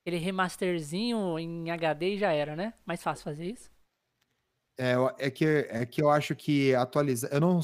aquele 0.00 0.16
remasterzinho 0.16 1.38
em 1.38 1.70
HD 1.70 2.14
e 2.14 2.18
já 2.18 2.32
era, 2.32 2.54
né? 2.54 2.72
Mais 2.86 3.02
fácil 3.02 3.24
fazer 3.24 3.46
isso. 3.46 3.70
é, 4.78 4.94
é 5.18 5.30
que, 5.30 5.44
é 5.44 5.84
que 5.84 6.00
eu 6.02 6.08
acho 6.08 6.34
que 6.36 6.74
atualizar. 6.74 7.30
Eu 7.32 7.40
não. 7.40 7.60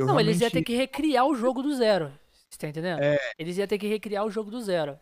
Eu 0.00 0.06
não, 0.06 0.18
eles 0.20 0.36
iam 0.40 0.48
realmente- 0.48 0.52
ter 0.52 0.64
que 0.64 0.76
recriar 0.76 1.26
o 1.26 1.34
jogo 1.34 1.62
do 1.62 1.74
zero. 1.74 2.12
Você 2.48 2.58
tá 2.58 2.68
entendendo? 2.68 3.00
É. 3.02 3.18
Eles 3.38 3.56
iam 3.58 3.66
ter 3.66 3.78
que 3.78 3.86
recriar 3.86 4.24
o 4.24 4.30
jogo 4.30 4.50
do 4.50 4.60
zero. 4.60 4.98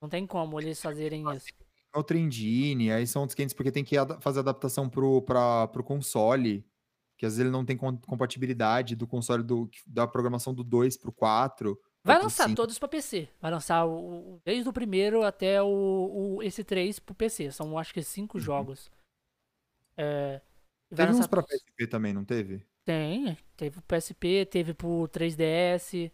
Não 0.00 0.08
tem 0.08 0.26
como 0.26 0.60
eles 0.60 0.80
fazerem 0.80 1.24
isso. 1.34 1.46
outra 1.94 2.18
engine, 2.18 2.92
aí 2.92 3.06
são 3.06 3.22
outros 3.22 3.34
500 3.34 3.54
porque 3.54 3.72
tem 3.72 3.82
que 3.84 3.96
fazer 4.20 4.40
adaptação 4.40 4.88
pro, 4.88 5.22
pra, 5.22 5.66
pro 5.68 5.82
console, 5.82 6.62
que 7.16 7.24
às 7.24 7.32
vezes 7.32 7.40
ele 7.40 7.50
não 7.50 7.64
tem 7.64 7.76
com- 7.76 7.96
compatibilidade 7.96 8.94
do 8.94 9.06
console 9.06 9.42
do, 9.42 9.68
da 9.86 10.06
programação 10.06 10.52
do 10.52 10.62
2 10.62 10.96
pro 10.98 11.10
4, 11.12 11.78
Vai 12.04 12.22
lançar 12.22 12.54
todos 12.54 12.78
pra 12.78 12.86
PC. 12.86 13.28
Vai 13.40 13.50
lançar 13.50 13.84
o, 13.84 14.40
desde 14.44 14.68
o 14.68 14.72
primeiro 14.72 15.22
até 15.24 15.60
o, 15.60 16.36
o- 16.36 16.42
esse 16.42 16.62
3 16.62 17.00
pro 17.00 17.14
PC. 17.16 17.50
São 17.50 17.76
acho 17.76 17.92
que 17.92 18.00
cinco 18.02 18.38
jogos. 18.38 18.90
É, 19.96 20.40
Teve 20.94 21.12
uns 21.12 21.26
pra 21.26 21.42
PSP 21.42 21.86
também, 21.88 22.12
não 22.12 22.24
teve? 22.24 22.64
Tem, 22.86 23.36
teve 23.56 23.80
pro 23.82 23.96
PSP, 23.98 24.46
teve 24.46 24.72
pro 24.72 25.08
3DS. 25.08 26.10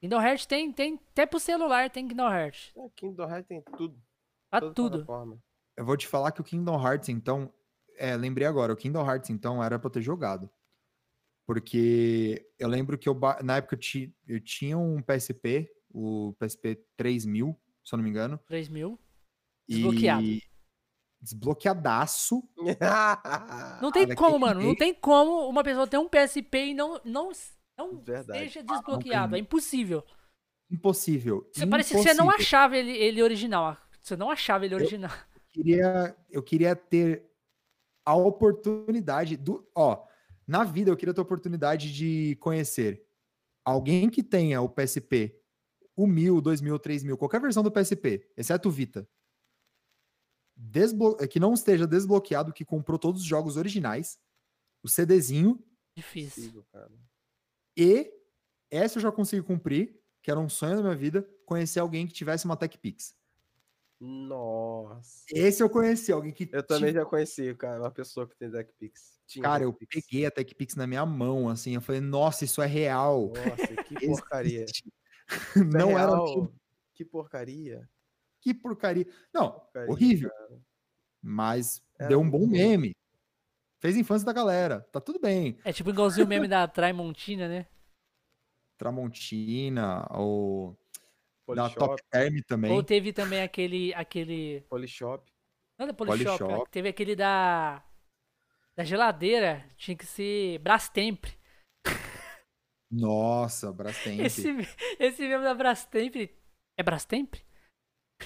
Kingdom 0.00 0.20
Hearts 0.22 0.46
tem, 0.46 0.72
tem 0.72 0.94
até 1.10 1.26
pro 1.26 1.38
celular 1.38 1.90
tem 1.90 2.08
Kingdom 2.08 2.32
Hearts. 2.32 2.72
É, 2.74 2.88
Kingdom 2.96 3.28
Hearts 3.28 3.46
tem 3.46 3.62
tudo. 3.76 4.02
Toda 4.50 4.72
tudo. 4.74 4.90
plataforma. 5.04 5.38
Eu 5.76 5.84
vou 5.84 5.96
te 5.96 6.08
falar 6.08 6.32
que 6.32 6.40
o 6.40 6.44
Kingdom 6.44 6.82
Hearts, 6.82 7.08
então. 7.10 7.52
É, 7.98 8.16
lembrei 8.16 8.46
agora, 8.46 8.72
o 8.72 8.76
Kingdom 8.76 9.06
Hearts, 9.08 9.28
então, 9.30 9.62
era 9.62 9.78
pra 9.78 9.86
eu 9.88 9.92
ter 9.92 10.00
jogado. 10.02 10.50
Porque 11.46 12.48
eu 12.58 12.68
lembro 12.68 12.96
que 12.96 13.08
eu, 13.08 13.18
na 13.44 13.56
época 13.56 13.74
eu, 13.74 13.78
ti- 13.78 14.14
eu 14.26 14.40
tinha 14.42 14.78
um 14.78 15.02
PSP, 15.02 15.70
o 15.90 16.34
PSP 16.38 16.76
3000, 16.96 17.54
se 17.84 17.94
eu 17.94 17.98
não 17.98 18.04
me 18.04 18.08
engano. 18.10 18.38
3 18.46 18.68
mil. 18.68 18.98
e 19.68 19.74
Desbloqueado. 19.74 20.22
Desbloqueadaço. 21.22 22.42
Não 23.80 23.92
tem 23.92 24.08
Cara, 24.08 24.16
como, 24.16 24.38
mano. 24.40 24.60
Não 24.60 24.74
tem 24.74 24.92
como 24.92 25.48
uma 25.48 25.62
pessoa 25.62 25.86
ter 25.86 25.98
um 25.98 26.08
PSP 26.08 26.66
e 26.66 26.74
não, 26.74 27.00
não, 27.04 27.30
não 27.78 28.02
Verdade. 28.02 28.40
seja 28.40 28.62
desbloqueado. 28.62 29.32
tem. 29.32 29.38
É 29.38 29.42
impossível. 29.42 30.04
Impossível. 30.68 31.48
Você 31.52 31.64
parece 31.64 31.94
que 31.94 32.02
você 32.02 32.12
não 32.14 32.24
impossível. 32.24 32.46
achava 32.46 32.76
ele, 32.76 32.90
ele 32.90 33.22
original. 33.22 33.76
Você 34.00 34.16
não 34.16 34.30
achava 34.30 34.64
ele 34.64 34.74
original. 34.74 35.12
queria, 35.52 36.16
eu 36.28 36.42
queria 36.42 36.74
ter 36.74 37.24
a 38.04 38.16
oportunidade 38.16 39.36
do, 39.36 39.64
ó, 39.76 40.04
na 40.46 40.64
vida 40.64 40.90
eu 40.90 40.96
queria 40.96 41.14
ter 41.14 41.20
a 41.20 41.22
oportunidade 41.22 41.92
de 41.92 42.36
conhecer 42.40 43.06
alguém 43.64 44.10
que 44.10 44.24
tenha 44.24 44.60
o 44.60 44.68
PSP, 44.68 45.38
o 45.94 46.06
1000, 46.06 46.40
2000, 46.40 46.78
3000, 46.80 47.16
qualquer 47.16 47.40
versão 47.40 47.62
do 47.62 47.70
PSP, 47.70 48.26
exceto 48.36 48.68
o 48.68 48.72
Vita. 48.72 49.08
Desblo 50.64 51.16
que 51.28 51.40
não 51.40 51.54
esteja 51.54 51.86
desbloqueado, 51.86 52.52
que 52.52 52.64
comprou 52.64 52.98
todos 52.98 53.22
os 53.22 53.26
jogos 53.26 53.56
originais, 53.56 54.18
o 54.82 54.88
CDzinho, 54.88 55.62
Difícil. 55.94 56.64
E 57.76 58.10
essa 58.70 58.98
eu 58.98 59.02
já 59.02 59.12
consegui 59.12 59.42
cumprir, 59.42 60.00
que 60.22 60.30
era 60.30 60.40
um 60.40 60.48
sonho 60.48 60.76
da 60.76 60.82
minha 60.82 60.94
vida, 60.94 61.28
conhecer 61.44 61.80
alguém 61.80 62.06
que 62.06 62.14
tivesse 62.14 62.44
uma 62.44 62.56
TechPix. 62.56 63.14
Nossa. 64.00 65.24
Esse 65.30 65.62
eu 65.62 65.70
conheci, 65.70 66.10
alguém 66.10 66.32
que 66.32 66.48
Eu 66.52 66.62
também 66.62 66.92
já 66.92 67.04
conheci, 67.04 67.54
cara, 67.54 67.80
uma 67.80 67.90
pessoa 67.90 68.26
que 68.26 68.36
tem 68.36 68.50
TechPix. 68.50 69.20
Tinha 69.26 69.42
Cara, 69.42 69.64
eu 69.64 69.72
peguei 69.72 70.26
a 70.26 70.30
TechPix 70.30 70.74
na 70.74 70.86
minha 70.86 71.04
mão, 71.06 71.48
assim, 71.48 71.74
eu 71.74 71.80
falei, 71.80 72.00
nossa, 72.00 72.44
isso 72.44 72.60
é 72.60 72.66
real. 72.66 73.32
Nossa, 73.36 73.84
que 73.84 73.94
porcaria. 74.06 74.64
Isso 74.64 74.82
Não 75.72 75.90
é 75.90 76.02
era 76.02 76.12
real. 76.12 76.52
Que 76.94 77.04
porcaria. 77.04 77.88
Que 78.42 78.52
porcaria. 78.52 79.06
Não, 79.32 79.52
porcaria, 79.52 79.90
horrível. 79.90 80.30
cara. 80.30 80.60
mas 81.22 81.80
Era 81.98 82.08
deu 82.08 82.20
um 82.20 82.28
bom 82.28 82.46
meme. 82.46 82.94
Fez 83.80 83.96
infância 83.96 84.26
da 84.26 84.32
galera. 84.32 84.80
Tá 84.92 85.00
tudo 85.00 85.18
bem. 85.18 85.56
É 85.64 85.72
tipo 85.72 85.90
igualzinho 85.90 86.26
o 86.26 86.28
meme 86.28 86.46
da 86.46 86.68
Traimontina, 86.68 87.48
né? 87.48 87.66
Tramontina, 88.76 90.06
ou 90.10 90.76
da 91.54 91.68
Polishop. 91.68 91.78
Top 91.78 92.02
Term 92.10 92.40
também. 92.46 92.72
Ou 92.72 92.82
teve 92.82 93.12
também 93.12 93.42
aquele. 93.42 93.94
aquele 93.94 94.60
Polishop. 94.68 95.30
não 95.78 95.84
é 95.84 95.86
da 95.88 95.94
Polishop, 95.94 96.24
Polishop. 96.24 96.52
cara, 96.52 96.70
teve 96.70 96.88
aquele 96.88 97.14
da. 97.14 97.84
Da 98.74 98.84
geladeira. 98.84 99.64
Tinha 99.76 99.96
que 99.96 100.06
ser 100.06 100.58
Brastemp. 100.58 101.26
Nossa, 102.90 103.72
Brastemp. 103.72 104.20
Esse, 104.20 104.48
esse 104.98 105.22
meme 105.22 105.44
da 105.44 105.54
Brastemp. 105.54 106.16
É 106.76 106.82
Brastemp? 106.82 107.34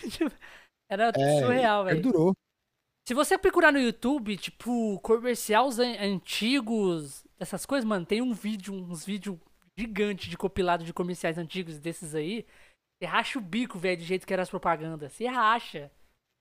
Era 0.89 1.13
É, 1.17 1.41
surreal, 1.41 1.85
velho. 1.85 2.03
Perdurou. 2.03 2.33
Se 3.09 3.15
você 3.15 3.39
procurar 3.39 3.73
no 3.73 3.79
YouTube, 3.79 4.37
tipo, 4.37 4.99
comerciais 5.01 5.79
an- 5.79 5.97
antigos, 6.01 7.25
essas 7.39 7.65
coisas, 7.65 7.85
mano, 7.89 8.05
tem 8.05 8.21
um 8.21 8.33
vídeo, 8.35 8.75
uns 8.75 9.05
vídeos 9.05 9.39
gigantes 9.79 10.29
de 10.29 10.37
compilado 10.37 10.85
de 10.85 10.93
comerciais 10.93 11.39
antigos 11.39 11.79
desses 11.79 12.15
aí. 12.15 12.45
Você 12.99 13.07
racha 13.07 13.39
o 13.39 13.43
bico, 13.43 13.79
velho, 13.79 13.99
do 13.99 14.05
jeito 14.05 14.27
que 14.27 14.33
era 14.33 14.43
as 14.43 14.51
propagandas. 14.51 15.13
Você 15.13 15.27
racha. 15.27 15.91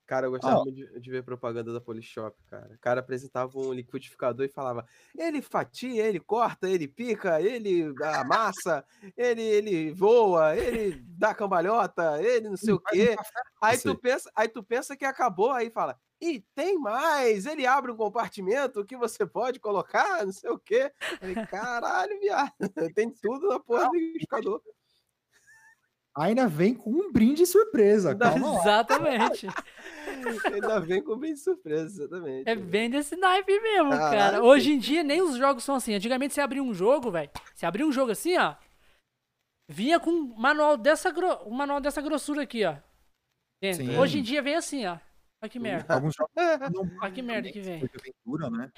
Cara, 0.06 0.28
eu 0.28 0.32
gostava 0.32 0.64
muito 0.64 0.76
de, 0.76 1.00
de 1.00 1.10
ver 1.10 1.24
propaganda 1.24 1.74
da 1.74 1.82
Polishop, 1.82 2.38
cara. 2.48 2.76
O 2.76 2.80
cara 2.80 3.00
apresentava 3.00 3.58
um 3.58 3.74
liquidificador 3.74 4.46
e 4.46 4.50
falava: 4.50 4.86
ele 5.18 5.42
fatia, 5.42 6.06
ele 6.06 6.20
corta, 6.20 6.70
ele 6.70 6.88
pica, 6.88 7.42
ele 7.42 7.92
amassa, 8.04 8.86
ele, 9.18 9.42
ele 9.42 9.92
voa, 9.92 10.56
ele 10.56 11.04
dá 11.08 11.34
cambalhota, 11.34 12.22
ele 12.22 12.50
não 12.50 12.58
sei 12.58 12.74
o 12.74 12.80
quê. 12.80 13.16
Aí 13.60 13.80
tu, 13.80 13.98
pensa, 13.98 14.32
aí 14.36 14.48
tu 14.48 14.64
pensa 14.64 14.96
que 14.96 15.06
acabou, 15.06 15.52
aí 15.52 15.72
fala: 15.72 16.00
e 16.22 16.40
tem 16.54 16.78
mais, 16.78 17.46
ele 17.46 17.66
abre 17.66 17.92
um 17.92 17.98
compartimento 17.98 18.86
que 18.86 18.96
você 18.96 19.26
pode 19.26 19.60
colocar, 19.60 20.24
não 20.24 20.32
sei 20.32 20.52
o 20.52 20.60
quê. 20.60 20.92
Falei, 21.20 21.36
caralho, 21.48 22.20
viado, 22.20 22.54
tem 22.96 23.10
tudo 23.10 23.50
na 23.50 23.60
porra 23.60 23.90
do 23.90 23.96
liquidificador. 23.96 24.62
Ainda 26.18 26.48
vem 26.48 26.74
com 26.74 26.92
um 26.92 27.12
brinde 27.12 27.46
surpresa. 27.46 28.16
Calma. 28.16 28.60
Exatamente. 28.60 29.48
Ainda 30.52 30.80
vem 30.80 31.04
com 31.04 31.18
bem 31.18 31.36
surpresa, 31.36 32.04
exatamente. 32.04 32.50
É 32.50 32.56
bem 32.56 32.90
desse 32.90 33.16
naipe 33.16 33.60
mesmo, 33.60 33.92
cara. 33.92 34.42
Hoje 34.42 34.72
em 34.72 34.80
dia 34.80 35.04
nem 35.04 35.22
os 35.22 35.36
jogos 35.36 35.64
são 35.64 35.76
assim. 35.76 35.94
Antigamente 35.94 36.34
você 36.34 36.42
abria 36.42 36.64
um 36.64 36.74
jogo, 36.74 37.12
velho. 37.12 37.30
Você 37.54 37.66
abria 37.66 37.86
um 37.86 37.92
jogo 37.92 38.12
assim, 38.12 38.38
ó. 38.38 38.56
Vinha 39.68 40.00
com 40.00 40.10
um 40.10 40.36
manual 40.36 40.78
dessa, 40.78 41.12
gro... 41.12 41.44
um 41.46 41.54
manual 41.54 41.82
dessa 41.82 42.02
grossura 42.02 42.44
aqui, 42.44 42.64
ó. 42.64 42.78
Hoje 44.00 44.20
em 44.20 44.24
dia 44.24 44.42
vem 44.42 44.56
assim, 44.56 44.86
ó. 44.86 44.98
Olha 45.42 45.50
que 45.50 45.60
merda. 45.60 45.94
Alguns 45.94 46.16
jogos 46.16 46.34
não 46.74 46.90
Olha 47.02 47.12
que 47.12 47.22
merda 47.22 47.52
que 47.52 47.60
vem. 47.60 47.84
aventura, 47.84 48.50
né? 48.50 48.72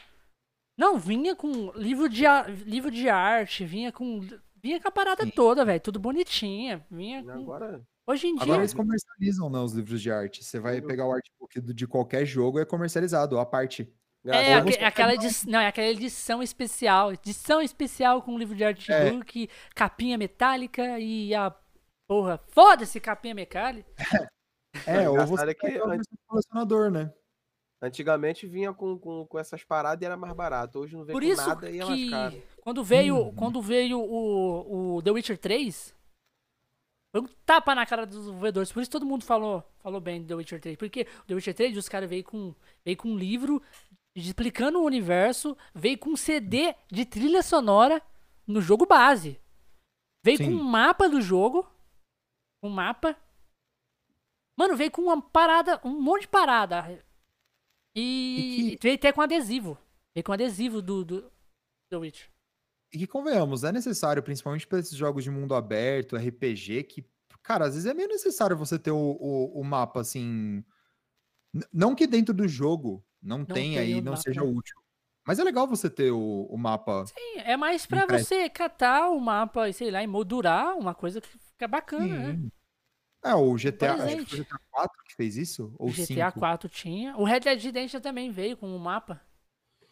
Não, 0.78 0.98
vinha 0.98 1.36
com 1.36 1.72
livro 1.72 2.08
de, 2.08 2.24
livro 2.66 2.92
de 2.92 3.10
arte, 3.10 3.66
vinha 3.66 3.92
com. 3.92 4.22
Vinha 4.62 4.82
com 4.82 4.88
a 4.88 4.92
parada 4.92 5.24
Sim. 5.24 5.32
toda, 5.32 5.64
velho. 5.66 5.80
Tudo 5.80 6.00
bonitinha. 6.00 6.86
Vinha 6.90 7.24
com... 7.24 7.32
Agora, 7.32 7.82
Hoje 8.10 8.28
em 8.28 8.36
dia. 8.36 8.44
Agora 8.44 8.62
eles 8.62 8.74
comercializam 8.74 9.50
né, 9.50 9.60
os 9.60 9.74
livros 9.74 10.02
de 10.02 10.10
arte. 10.12 10.44
Você 10.44 10.60
vai 10.60 10.82
pegar 10.82 11.06
o 11.06 11.12
artbook 11.12 11.60
de 11.74 11.86
qualquer 11.88 12.26
jogo, 12.26 12.58
é 12.60 12.66
comercializado, 12.66 13.38
a 13.38 13.46
parte. 13.46 13.94
É, 14.26 14.58
Ou 14.62 14.70
aquela 14.86 15.12
um- 15.12 15.16
edição, 15.16 15.52
não, 15.52 15.60
é 15.60 15.68
aquela 15.68 15.88
edição 15.88 16.42
especial. 16.42 17.12
Edição 17.14 17.62
especial 17.62 18.22
com 18.22 18.38
livro 18.38 18.56
de 18.56 18.64
É. 18.64 18.68
artbook, 18.68 19.50
capinha 19.76 20.18
metálica 20.18 21.00
e 21.00 21.34
a. 21.36 21.54
Porra, 22.08 22.40
foda-se 22.48 23.00
capinha 23.02 23.36
metálica. 23.36 23.90
É, 24.86 25.10
ou 25.10 25.16
engraçado 25.16 25.38
você 25.38 25.50
é 25.52 25.54
que 25.54 25.68
o 25.80 25.90
antes- 25.90 26.08
colecionador, 26.28 26.90
né? 26.92 27.12
antigamente 27.82 28.48
vinha 28.48 28.74
com, 28.74 28.98
com, 28.98 29.26
com 29.28 29.38
essas 29.40 29.64
paradas 29.64 30.02
e 30.02 30.06
era 30.06 30.18
mais 30.18 30.34
barato. 30.34 30.80
Hoje 30.80 30.96
não 30.96 31.06
vem 31.06 31.14
Por 31.14 31.22
com 31.22 31.28
isso 31.28 31.48
nada 31.48 31.70
e 31.70 31.80
é 31.80 31.86
mais 31.86 32.00
que 32.00 32.10
caro. 32.10 32.44
Quando 32.68 32.84
veio, 32.84 33.16
Uhum. 33.16 33.34
quando 33.34 33.62
veio 33.62 33.98
o, 33.98 34.98
o 34.98 35.02
The 35.02 35.12
Witcher 35.12 35.38
3, 35.38 35.96
foi 37.16 37.22
um 37.22 37.28
tapa 37.46 37.74
na 37.74 37.86
cara 37.86 38.06
dos 38.06 38.18
desenvolvedores. 38.20 38.74
Por 38.74 38.82
isso 38.82 38.92
todo 38.92 39.06
mundo 39.06 39.24
falou, 39.24 39.64
falou 39.80 40.02
bem 40.02 40.22
do 40.22 40.28
The 40.28 40.36
Witcher 40.36 40.60
3. 40.60 40.76
Porque 40.76 41.08
o 41.22 41.26
The 41.28 41.34
Witcher 41.36 41.56
3, 41.56 41.78
os 41.78 41.88
caras 41.88 42.10
veio 42.10 42.26
com, 42.26 42.54
veio 42.84 42.98
com 42.98 43.08
um 43.08 43.18
livro 43.18 43.64
explicando 44.14 44.82
o 44.82 44.86
universo, 44.86 45.56
veio 45.74 45.98
com 45.98 46.10
um 46.10 46.18
CD 46.18 46.76
de 46.92 47.06
trilha 47.06 47.42
sonora 47.42 48.02
no 48.46 48.60
jogo 48.60 48.86
base. 48.86 49.40
Veio 50.22 50.38
Sim. 50.40 50.46
com 50.48 50.52
um 50.52 50.64
mapa 50.64 51.08
do 51.08 51.22
jogo. 51.22 51.66
Um 52.62 52.70
mapa. 52.70 53.16
Mano, 54.58 54.76
veio 54.76 54.92
com 54.92 55.04
uma 55.04 55.22
parada, 55.22 55.80
um 55.86 56.02
monte 56.02 56.24
de 56.24 56.28
parada. 56.28 57.02
E, 57.96 58.74
E 58.74 58.78
veio 58.82 58.96
até 58.96 59.14
com 59.14 59.22
adesivo. 59.22 59.78
Veio 60.14 60.26
com 60.26 60.34
adesivo 60.34 60.82
do, 60.82 61.06
do 61.06 61.32
The 61.90 61.96
Witcher. 61.96 62.37
E 62.94 62.98
que 63.00 63.08
convenhamos, 63.08 63.64
é 63.64 63.72
necessário, 63.72 64.24
principalmente 64.24 64.66
para 64.66 64.80
esses 64.80 64.96
jogos 64.96 65.24
de 65.24 65.30
mundo 65.30 65.54
aberto, 65.54 66.16
RPG, 66.16 66.84
que, 66.84 67.06
cara, 67.44 67.66
às 67.66 67.74
vezes 67.74 67.90
é 67.90 67.94
meio 67.94 68.08
necessário 68.08 68.56
você 68.58 68.80
ter 68.80 68.92
o, 68.92 68.98
o, 68.98 69.60
o 69.60 69.64
mapa 69.64 70.00
assim. 70.02 70.64
Não 71.74 71.96
que 71.96 72.08
dentro 72.08 72.34
do 72.34 72.48
jogo 72.48 73.04
não, 73.22 73.44
tenha 73.44 73.82
tenha 73.82 73.98
e 73.98 74.00
o 74.00 74.04
não 74.04 74.12
mapa. 74.14 74.24
seja 74.24 74.44
útil. 74.44 74.78
Mas 75.26 75.40
é 75.40 75.44
legal 75.44 75.68
você 75.68 75.90
ter 75.90 76.12
o, 76.12 76.48
o 76.50 76.58
mapa. 76.58 77.06
Sim, 77.08 77.40
é 77.40 77.58
mais 77.58 77.86
pra 77.86 78.04
Impresso. 78.04 78.26
você 78.26 78.50
catar 78.50 79.10
o 79.10 79.20
mapa 79.20 79.68
e 79.68 79.74
sei 79.74 79.92
lá, 79.92 80.02
e 80.02 80.08
moldurar 80.08 80.78
uma 80.78 80.96
coisa 80.96 81.20
que 81.20 81.28
fica 81.28 81.68
bacana, 81.68 82.08
né? 82.18 82.34
Sim. 82.36 82.52
É, 83.26 83.36
o 83.36 83.56
GTA, 83.58 83.96
acho 83.96 84.18
que 84.18 84.26
presente. 84.26 84.30
foi 84.30 84.40
o 84.40 84.44
GTA 84.46 84.60
4 84.72 85.04
que 85.04 85.16
fez 85.16 85.36
isso? 85.36 85.76
Ou 85.78 85.90
O 85.90 85.92
GTA 85.92 86.32
5? 86.32 86.40
4 86.40 86.70
tinha. 86.70 87.18
O 87.18 87.26
Red 87.26 87.42
Dead 87.42 87.62
Redemption 87.62 88.00
também 88.00 88.32
veio 88.32 88.56
com 88.56 88.68
um 88.68 88.78
mapa. 88.80 89.22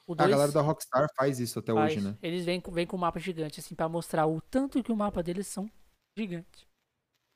O 0.07 0.13
A 0.13 0.15
2 0.15 0.29
galera 0.29 0.51
da 0.51 0.61
Rockstar 0.61 1.07
faz 1.15 1.39
isso 1.39 1.59
até 1.59 1.73
faz. 1.73 1.93
hoje, 1.93 2.05
né? 2.05 2.17
Eles 2.21 2.45
vêm 2.45 2.61
com, 2.61 2.71
vêm 2.71 2.85
com 2.85 2.95
um 2.95 2.99
mapa 2.99 3.19
gigante, 3.19 3.59
assim, 3.59 3.73
pra 3.75 3.89
mostrar 3.89 4.27
o 4.27 4.39
tanto 4.41 4.83
que 4.83 4.91
o 4.91 4.95
mapa 4.95 5.23
deles 5.23 5.47
são 5.47 5.69
gigantes. 6.17 6.65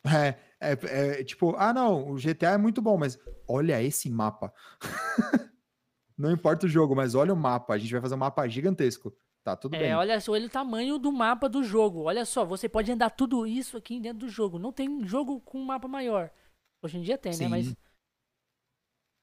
É, 0.05 0.39
é, 0.61 1.19
é, 1.19 1.23
tipo, 1.23 1.55
ah 1.57 1.73
não, 1.73 2.11
o 2.11 2.15
GTA 2.15 2.51
é 2.51 2.57
muito 2.57 2.81
bom, 2.81 2.97
mas 2.97 3.17
olha 3.47 3.81
esse 3.81 4.09
mapa. 4.09 4.53
não 6.17 6.31
importa 6.31 6.65
o 6.65 6.69
jogo, 6.69 6.95
mas 6.95 7.15
olha 7.15 7.33
o 7.33 7.37
mapa. 7.37 7.73
A 7.73 7.77
gente 7.77 7.91
vai 7.91 8.01
fazer 8.01 8.15
um 8.15 8.19
mapa 8.19 8.47
gigantesco, 8.47 9.13
Tá 9.43 9.55
tudo 9.55 9.75
É, 9.75 9.79
bem. 9.79 9.95
olha 9.95 10.19
só, 10.19 10.33
olha 10.33 10.45
o 10.47 10.49
tamanho 10.49 10.99
do 10.99 11.11
mapa 11.11 11.47
do 11.47 11.63
jogo. 11.63 12.03
Olha 12.03 12.25
só, 12.25 12.45
você 12.45 12.67
pode 12.67 12.91
andar 12.91 13.09
tudo 13.09 13.47
isso 13.47 13.77
aqui 13.77 13.99
dentro 13.99 14.19
do 14.19 14.29
jogo. 14.29 14.59
Não 14.59 14.71
tem 14.71 15.03
jogo 15.07 15.39
com 15.41 15.59
um 15.59 15.65
mapa 15.65 15.87
maior. 15.87 16.29
Hoje 16.83 16.97
em 16.97 17.01
dia 17.01 17.17
tem, 17.17 17.35
né? 17.37 17.47
Mas 17.47 17.67
Sim. 17.67 17.75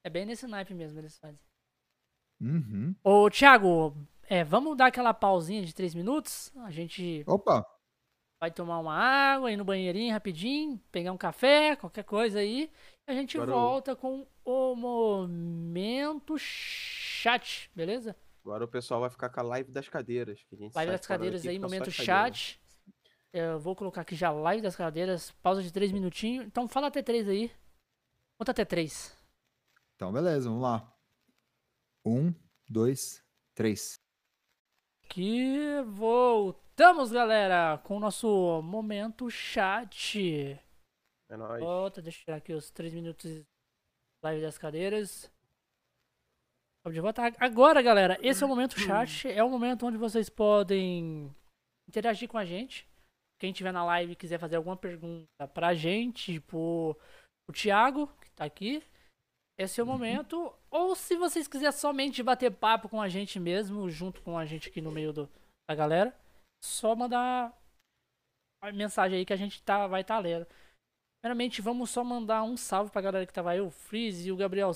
é 0.05 0.10
bem 0.10 0.24
nesse 0.24 0.47
naipe 0.47 0.73
mesmo 0.74 0.98
eles 0.98 1.18
fazem. 1.18 1.45
Uhum. 2.40 2.94
Ô, 3.02 3.30
Thiago, 3.30 3.96
é, 4.28 4.44
vamos 4.44 4.76
dar 4.76 4.86
aquela 4.86 5.14
pausinha 5.14 5.64
de 5.64 5.74
três 5.74 5.94
minutos? 5.94 6.52
A 6.56 6.70
gente 6.70 7.24
Opa, 7.26 7.66
vai 8.40 8.50
tomar 8.50 8.78
uma 8.78 8.94
água, 8.94 9.50
ir 9.50 9.56
no 9.56 9.64
banheirinho 9.64 10.12
rapidinho, 10.12 10.78
pegar 10.92 11.12
um 11.12 11.16
café, 11.16 11.76
qualquer 11.76 12.04
coisa 12.04 12.40
aí. 12.40 12.70
A 13.06 13.12
gente 13.12 13.36
Agora 13.36 13.50
eu- 13.50 13.54
volta 13.54 13.96
com 13.96 14.26
o 14.44 14.74
momento 14.74 16.36
chat, 16.38 17.70
beleza? 17.74 18.14
Agora 18.44 18.64
o 18.64 18.68
pessoal 18.68 19.00
vai 19.00 19.10
ficar 19.10 19.28
com 19.28 19.40
a 19.40 19.42
live 19.42 19.72
das 19.72 19.88
cadeiras. 19.88 20.40
Que 20.48 20.54
a 20.54 20.58
gente 20.58 20.74
Live 20.74 20.92
das 20.92 21.06
cadeiras 21.06 21.46
aí, 21.46 21.58
momento 21.58 21.90
chat. 21.90 22.60
Eu 23.32 23.58
vou 23.58 23.74
colocar 23.74 24.02
aqui 24.02 24.14
já 24.14 24.30
live 24.30 24.62
das 24.62 24.76
cadeiras, 24.76 25.30
pausa 25.42 25.62
de 25.62 25.72
três 25.72 25.90
minutinhos. 25.92 26.46
Então 26.46 26.68
fala 26.68 26.86
até 26.86 27.02
três 27.02 27.28
aí. 27.28 27.50
Conta 28.38 28.52
até 28.52 28.64
três. 28.64 29.16
então 29.94 30.12
beleza, 30.12 30.48
vamos 30.48 30.62
lá. 30.62 30.95
Um, 32.07 32.33
dois, 32.70 33.20
três. 33.53 34.01
Que 35.09 35.83
voltamos, 35.89 37.11
galera, 37.11 37.78
com 37.78 37.97
o 37.97 38.01
nosso 38.01 38.62
momento 38.62 39.28
chat. 39.28 40.57
É 41.28 41.37
nóis. 41.37 41.61
Volta, 41.61 42.01
deixa 42.01 42.20
eu 42.20 42.24
tirar 42.27 42.37
aqui 42.37 42.53
os 42.53 42.70
três 42.70 42.95
minutos 42.95 43.28
de 43.28 43.45
live 44.23 44.41
das 44.41 44.57
cadeiras. 44.57 45.28
Vamos 46.85 46.95
de 46.95 47.01
volta. 47.01 47.23
Agora, 47.41 47.83
galera, 47.83 48.16
esse 48.23 48.41
é 48.41 48.47
o 48.47 48.49
momento 48.49 48.78
chat. 48.78 49.28
É 49.28 49.43
o 49.43 49.51
momento 49.51 49.85
onde 49.85 49.99
vocês 49.99 50.28
podem 50.28 51.35
interagir 51.89 52.28
com 52.28 52.39
a 52.39 52.45
gente. 52.45 52.89
Quem 53.41 53.53
tiver 53.53 53.73
na 53.73 53.85
live 53.85 54.12
e 54.12 54.16
quiser 54.16 54.39
fazer 54.39 54.55
alguma 54.55 54.77
pergunta 54.77 55.49
pra 55.53 55.74
gente, 55.74 56.35
tipo 56.35 56.97
o 57.49 57.53
Thiago, 57.53 58.07
que 58.20 58.31
tá 58.31 58.45
aqui. 58.45 58.81
Esse 59.59 59.81
é 59.81 59.85
o 59.85 59.87
momento. 59.87 60.53
Ou 60.70 60.95
se 60.95 61.16
vocês 61.16 61.49
quiserem 61.49 61.73
somente 61.73 62.23
bater 62.23 62.51
papo 62.51 62.89
com 62.89 63.01
a 63.01 63.09
gente 63.09 63.41
mesmo, 63.41 63.89
junto 63.91 64.23
com 64.23 64.37
a 64.37 64.45
gente 64.45 64.69
aqui 64.69 64.81
no 64.81 64.93
meio 64.93 65.12
do, 65.12 65.28
da 65.69 65.74
galera, 65.74 66.15
só 66.62 66.95
mandar 66.95 67.57
a 68.62 68.73
mensagem 68.73 69.19
aí 69.19 69.24
que 69.24 69.33
a 69.33 69.37
gente 69.37 69.62
tá, 69.62 69.87
vai 69.87 70.03
estar 70.03 70.16
tá 70.16 70.20
lendo. 70.20 70.47
Primeiramente, 71.20 71.62
vamos 71.62 71.91
só 71.91 72.05
mandar 72.05 72.43
um 72.43 72.57
salve 72.57 72.91
pra 72.91 73.01
galera 73.01 73.27
que 73.27 73.33
tava 73.33 73.51
aí, 73.51 73.61
o 73.61 73.70
Freeze 73.70 74.28
e 74.28 74.33
o 74.33 74.37
Gabriel 74.37 74.73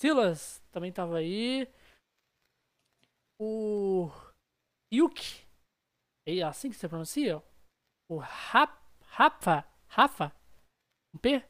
Silas 0.00 0.62
também 0.70 0.92
tava 0.92 1.18
aí. 1.18 1.68
O 3.40 4.10
Yuki. 4.92 5.46
É 6.26 6.42
assim 6.42 6.70
que 6.70 6.76
você 6.76 6.88
pronuncia? 6.88 7.42
O 8.08 8.18
Rap, 8.18 8.72
Rafa, 9.02 9.64
Rafa, 9.88 10.32
um 11.14 11.18
P. 11.18 11.42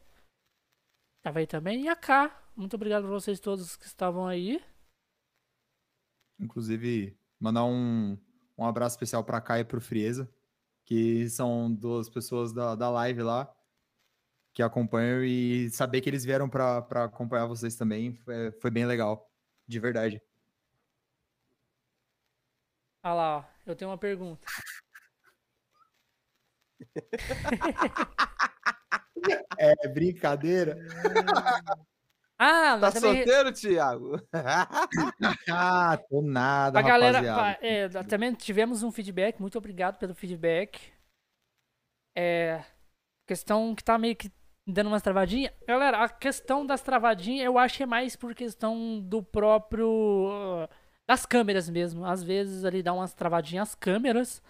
Tava 1.22 1.40
aí 1.40 1.46
também. 1.46 1.84
E 1.84 1.88
a 1.88 1.96
K. 1.96 2.30
Muito 2.56 2.74
obrigado 2.74 3.02
por 3.02 3.10
vocês 3.10 3.40
todos 3.40 3.76
que 3.76 3.86
estavam 3.86 4.26
aí. 4.26 4.62
Inclusive, 6.38 7.18
mandar 7.38 7.64
um, 7.64 8.16
um 8.56 8.64
abraço 8.64 8.96
especial 8.96 9.24
pra 9.24 9.40
Kai 9.40 9.60
e 9.60 9.64
pro 9.64 9.80
Frieza, 9.80 10.32
que 10.84 11.28
são 11.28 11.72
duas 11.72 12.08
pessoas 12.08 12.52
da, 12.52 12.74
da 12.74 12.90
live 12.90 13.22
lá 13.22 13.54
que 14.58 14.62
acompanham 14.62 15.22
e 15.22 15.70
saber 15.70 16.00
que 16.00 16.10
eles 16.10 16.24
vieram 16.24 16.48
pra, 16.48 16.82
pra 16.82 17.04
acompanhar 17.04 17.46
vocês 17.46 17.76
também 17.76 18.14
foi, 18.16 18.50
foi 18.60 18.70
bem 18.72 18.86
legal, 18.86 19.30
de 19.68 19.78
verdade. 19.78 20.20
Olha 23.04 23.14
lá, 23.14 23.38
ó. 23.38 23.44
Eu 23.64 23.76
tenho 23.76 23.90
uma 23.90 23.98
pergunta. 23.98 24.44
É 29.58 29.88
brincadeira? 29.88 30.76
Ah, 32.40 32.78
Tá 32.78 32.92
também. 32.92 33.16
solteiro, 33.16 33.52
Thiago? 33.52 34.22
Ah, 35.50 35.98
tô 36.08 36.22
nada, 36.22 36.78
A 36.78 36.82
galera, 36.82 37.18
rapaziada. 37.18 37.58
pa- 37.58 37.66
é, 37.66 37.88
também 38.04 38.32
tivemos 38.32 38.84
um 38.84 38.92
feedback, 38.92 39.40
muito 39.40 39.58
obrigado 39.58 39.98
pelo 39.98 40.14
feedback. 40.14 40.92
É, 42.16 42.62
questão 43.26 43.74
que 43.74 43.82
tá 43.82 43.98
meio 43.98 44.14
que 44.14 44.30
dando 44.66 44.86
umas 44.88 45.02
travadinhas. 45.02 45.52
Galera, 45.66 46.04
a 46.04 46.08
questão 46.08 46.64
das 46.64 46.80
travadinhas 46.82 47.46
eu 47.46 47.58
acho 47.58 47.76
que 47.78 47.82
é 47.82 47.86
mais 47.86 48.14
por 48.14 48.34
questão 48.34 49.00
do 49.00 49.20
próprio. 49.22 50.28
ah, 50.30 50.68
das 51.08 51.24
câmeras 51.26 51.68
mesmo. 51.68 52.04
Às 52.04 52.22
vezes 52.22 52.64
ali 52.64 52.82
dá 52.82 52.92
umas 52.92 53.14
travadinhas 53.14 53.70
as 53.70 53.74
câmeras. 53.74 54.42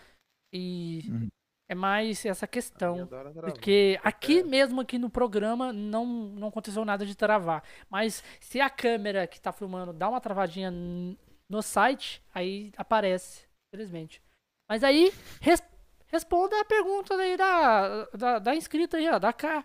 E 0.52 1.04
Uhum. 1.08 1.28
É 1.68 1.74
mais 1.74 2.24
essa 2.24 2.46
questão. 2.46 3.06
Porque 3.40 4.00
aqui 4.02 4.42
mesmo, 4.42 4.80
aqui 4.80 4.98
no 4.98 5.10
programa, 5.10 5.72
não, 5.72 6.06
não 6.06 6.48
aconteceu 6.48 6.84
nada 6.84 7.04
de 7.04 7.14
travar. 7.14 7.62
Mas 7.90 8.22
se 8.40 8.60
a 8.60 8.70
câmera 8.70 9.26
que 9.26 9.40
tá 9.40 9.52
filmando 9.52 9.92
dá 9.92 10.08
uma 10.08 10.20
travadinha 10.20 10.70
no 10.70 11.62
site, 11.62 12.22
aí 12.34 12.72
aparece, 12.76 13.46
infelizmente. 13.72 14.22
Mas 14.70 14.82
aí, 14.84 15.12
res- 15.40 15.62
responda 16.06 16.58
a 16.60 16.64
pergunta 16.64 17.14
aí 17.14 17.36
da, 17.36 18.04
da, 18.06 18.38
da 18.38 18.54
inscrita 18.56 18.96
aí, 18.96 19.08
ó, 19.08 19.18
da 19.18 19.32
K. 19.32 19.64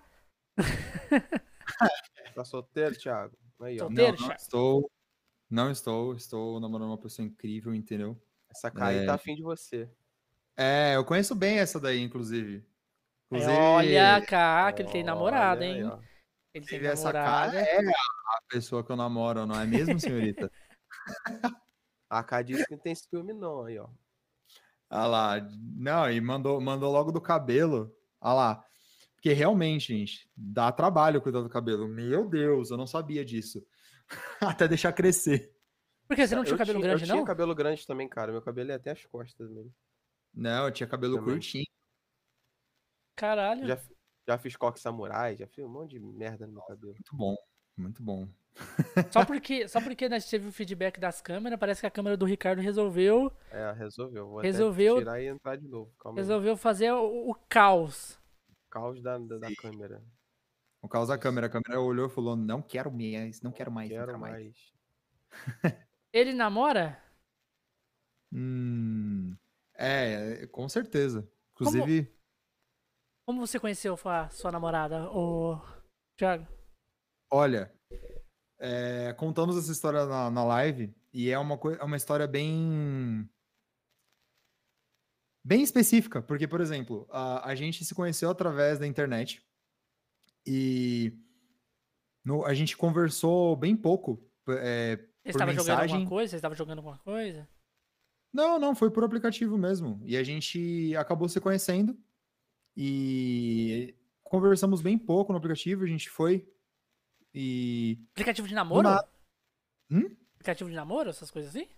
Tá 2.36 2.44
solteiro, 2.44 2.96
Thiago? 2.98 3.38
Aí, 3.62 3.76
ó. 3.80 3.86
Solteiro. 3.86 4.18
Não, 4.20 4.28
não 4.28 4.36
estou. 4.36 4.92
Não 5.50 5.72
estou. 5.72 6.16
Estou 6.16 6.60
namorando 6.60 6.88
uma 6.90 6.98
pessoa 6.98 7.26
incrível, 7.26 7.74
entendeu? 7.74 8.20
Essa 8.50 8.72
Kai 8.72 9.00
É. 9.00 9.06
tá 9.06 9.14
afim 9.16 9.36
de 9.36 9.44
você. 9.44 9.90
É, 10.58 10.96
eu 10.96 11.04
conheço 11.06 11.34
bem 11.36 11.60
essa 11.60 11.80
daí, 11.80 12.00
inclusive. 12.02 12.58
É, 12.58 13.36
Inclusive, 13.36 13.58
olha 13.58 14.16
a 14.18 14.22
K, 14.26 14.74
que 14.74 14.82
ele 14.84 14.92
tem 14.92 15.04
namorada, 15.04 15.66
hein? 15.66 15.78
Ele 15.80 15.90
tem 15.90 16.78
inclusive 16.78 16.86
essa 16.88 17.12
namorada. 17.12 17.52
cara 17.54 17.60
é 17.62 17.80
a 17.80 18.40
pessoa 18.48 18.84
que 18.86 18.92
eu 18.92 18.96
namoro, 18.96 19.46
não 19.48 19.60
é 19.60 19.66
mesmo, 19.66 20.00
senhorita? 20.00 20.52
A 22.10 22.24
Kai 22.24 22.44
disse 22.44 22.64
que 22.68 22.76
não 22.76 22.80
tem 22.84 22.94
ciúme, 22.94 23.34
não, 23.34 23.66
aí, 23.66 23.80
ó. 23.80 23.88
Ah 24.88 25.08
lá, 25.08 25.42
não, 25.76 26.12
e 26.12 26.22
mandou, 26.22 26.62
mandou 26.62 26.92
logo 26.92 27.12
do 27.12 27.20
cabelo. 27.20 27.92
Ah 28.22 28.34
lá. 28.34 28.64
Porque 29.16 29.34
realmente, 29.34 29.88
gente, 29.98 30.30
dá 30.38 30.72
trabalho 30.72 31.20
cuidar 31.22 31.42
do 31.42 31.50
cabelo. 31.50 31.88
Meu 31.88 32.30
Deus, 32.30 32.70
eu 32.70 32.78
não 32.78 32.86
sabia 32.86 33.26
disso. 33.26 33.66
Até 34.40 34.68
deixar 34.68 34.94
crescer. 34.94 35.52
Por 36.08 36.16
que 36.16 36.28
você 36.28 36.36
não 36.36 36.44
tinha 36.44 36.54
Eu 36.54 36.58
cabelo 36.60 36.80
tinha- 36.80 36.90
grande, 36.92 37.04
Eu 37.04 37.08
não? 37.08 37.16
tinha 37.16 37.26
cabelo 37.26 37.56
grande 37.56 37.88
também, 37.88 38.08
cara. 38.08 38.32
Meu 38.32 38.42
cabelo 38.44 38.72
é 38.72 38.76
até 38.76 38.92
as 38.92 39.04
costas 39.08 39.50
mesmo. 39.50 39.74
Não, 40.34 40.66
eu 40.66 40.72
tinha 40.72 40.88
cabelo 40.88 41.18
Também. 41.18 41.34
curtinho. 41.36 41.66
Caralho. 43.16 43.68
Já, 43.68 43.80
já 44.28 44.38
fiz 44.38 44.56
coque 44.56 44.80
samurai, 44.80 45.36
já 45.38 45.48
fiz 45.48 45.64
um 45.64 45.70
monte 45.70 45.92
de 45.92 46.00
merda 46.00 46.48
no 46.48 46.54
meu 46.54 46.62
cabelo. 46.64 46.94
Muito 46.94 47.16
bom, 47.16 47.36
muito 47.78 48.04
bom. 48.04 48.28
Só 49.12 49.24
porque, 49.26 49.68
só 49.68 49.82
porque 49.82 50.08
nós 50.10 50.28
tivemos 50.28 50.54
o 50.54 50.58
feedback 50.58 51.00
das 51.00 51.22
câmeras, 51.22 51.60
parece 51.60 51.82
que 51.82 51.88
a 51.88 51.92
câmera 51.92 52.16
do 52.18 52.26
Ricardo 52.26 52.62
resolveu 52.62 53.32
É, 53.52 53.72
resolveu. 53.74 54.28
Vou 54.28 54.40
Resolveu- 54.42 54.96
até 54.96 55.02
tirar 55.06 55.22
e 55.22 55.28
entrar 55.28 55.56
de 55.58 55.68
novo. 55.68 55.92
Calma 56.00 56.18
aí. 56.20 56.22
resolveu 56.24 56.58
fazer 56.58 56.92
o, 56.92 57.30
o 57.32 57.36
caos. 57.50 58.20
Caos 58.70 59.02
da, 59.02 59.18
da, 59.20 59.38
da 59.38 59.56
câmera. 59.56 60.04
Por 60.82 60.90
causa 60.90 61.14
da 61.14 61.18
câmera, 61.20 61.48
a 61.48 61.50
câmera 61.50 61.80
olhou 61.80 62.08
e 62.08 62.10
falou: 62.10 62.36
não 62.36 62.62
quero 62.62 62.92
mais, 62.92 63.42
não 63.42 63.52
quero 63.52 63.72
mais, 63.72 63.90
não 63.90 63.96
Quero 63.98 64.08
quero 64.08 64.20
mais. 64.20 64.44
mais. 64.44 64.74
Ele 66.12 66.34
namora? 66.34 67.02
Hum, 68.32 69.36
é, 69.76 70.48
com 70.48 70.68
certeza. 70.70 71.30
Inclusive, 71.54 72.12
Como 73.26 73.46
você 73.46 73.60
conheceu 73.60 73.98
a 74.06 74.30
sua 74.30 74.52
namorada, 74.52 75.10
o 75.12 75.60
Thiago? 76.18 76.48
olha, 77.32 77.74
é, 78.60 79.14
contamos 79.14 79.58
essa 79.58 79.72
história 79.72 80.06
na, 80.06 80.30
na 80.30 80.44
live 80.44 80.94
e 81.12 81.30
é 81.30 81.38
uma, 81.40 81.60
é 81.80 81.84
uma 81.84 81.98
história 81.98 82.28
bem. 82.28 83.30
Bem 85.46 85.62
específica, 85.62 86.22
porque, 86.22 86.48
por 86.48 86.62
exemplo, 86.62 87.06
a, 87.12 87.50
a 87.50 87.54
gente 87.56 87.84
se 87.84 87.94
conheceu 87.94 88.30
através 88.30 88.80
da 88.80 88.88
internet 88.88 89.46
e 90.48 91.12
no- 92.24 92.46
a 92.46 92.54
gente 92.54 92.78
conversou 92.78 93.54
bem 93.56 93.76
pouco. 93.76 94.26
é, 94.48 94.96
Você 94.96 95.32
estava 95.32 95.52
jogando 95.54 95.80
alguma 95.82 96.08
coisa? 96.08 96.30
Você 96.30 96.36
estava 96.38 96.56
jogando 96.56 96.78
alguma 96.78 96.98
coisa? 97.00 97.48
Não, 98.34 98.58
não, 98.58 98.74
foi 98.74 98.90
por 98.90 99.04
aplicativo 99.04 99.58
mesmo. 99.58 100.02
E 100.04 100.18
a 100.18 100.24
gente 100.24 100.96
acabou 100.98 101.30
se 101.30 101.40
conhecendo 101.40 101.96
e 102.76 103.96
conversamos 104.24 104.82
bem 104.82 104.98
pouco 104.98 105.32
no 105.32 105.38
aplicativo. 105.38 105.84
A 105.84 105.88
gente 105.88 106.10
foi 106.10 106.52
e. 107.34 108.00
Aplicativo 108.12 108.48
de 108.48 108.56
namoro? 108.56 108.90
nada. 108.90 109.08
Hum? 109.92 110.16
Aplicativo 110.34 110.70
de 110.70 110.76
namoro, 110.76 111.10
essas 111.10 111.30
coisas 111.30 111.56
assim? 111.56 111.70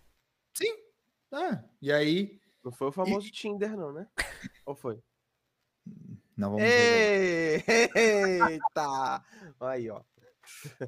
É, 1.34 1.64
e 1.82 1.92
aí. 1.92 2.40
Não 2.64 2.72
foi 2.72 2.88
o 2.88 2.92
famoso 2.92 3.30
Tinder, 3.30 3.76
não, 3.76 3.92
né? 3.92 4.08
Ou 4.66 4.76
foi? 4.76 5.00
Não 6.36 6.52
vamos 6.52 6.64
ver 6.64 7.64
Ei, 7.68 7.90
eita! 7.96 9.24
Aí, 9.60 9.90
ó. 9.90 10.02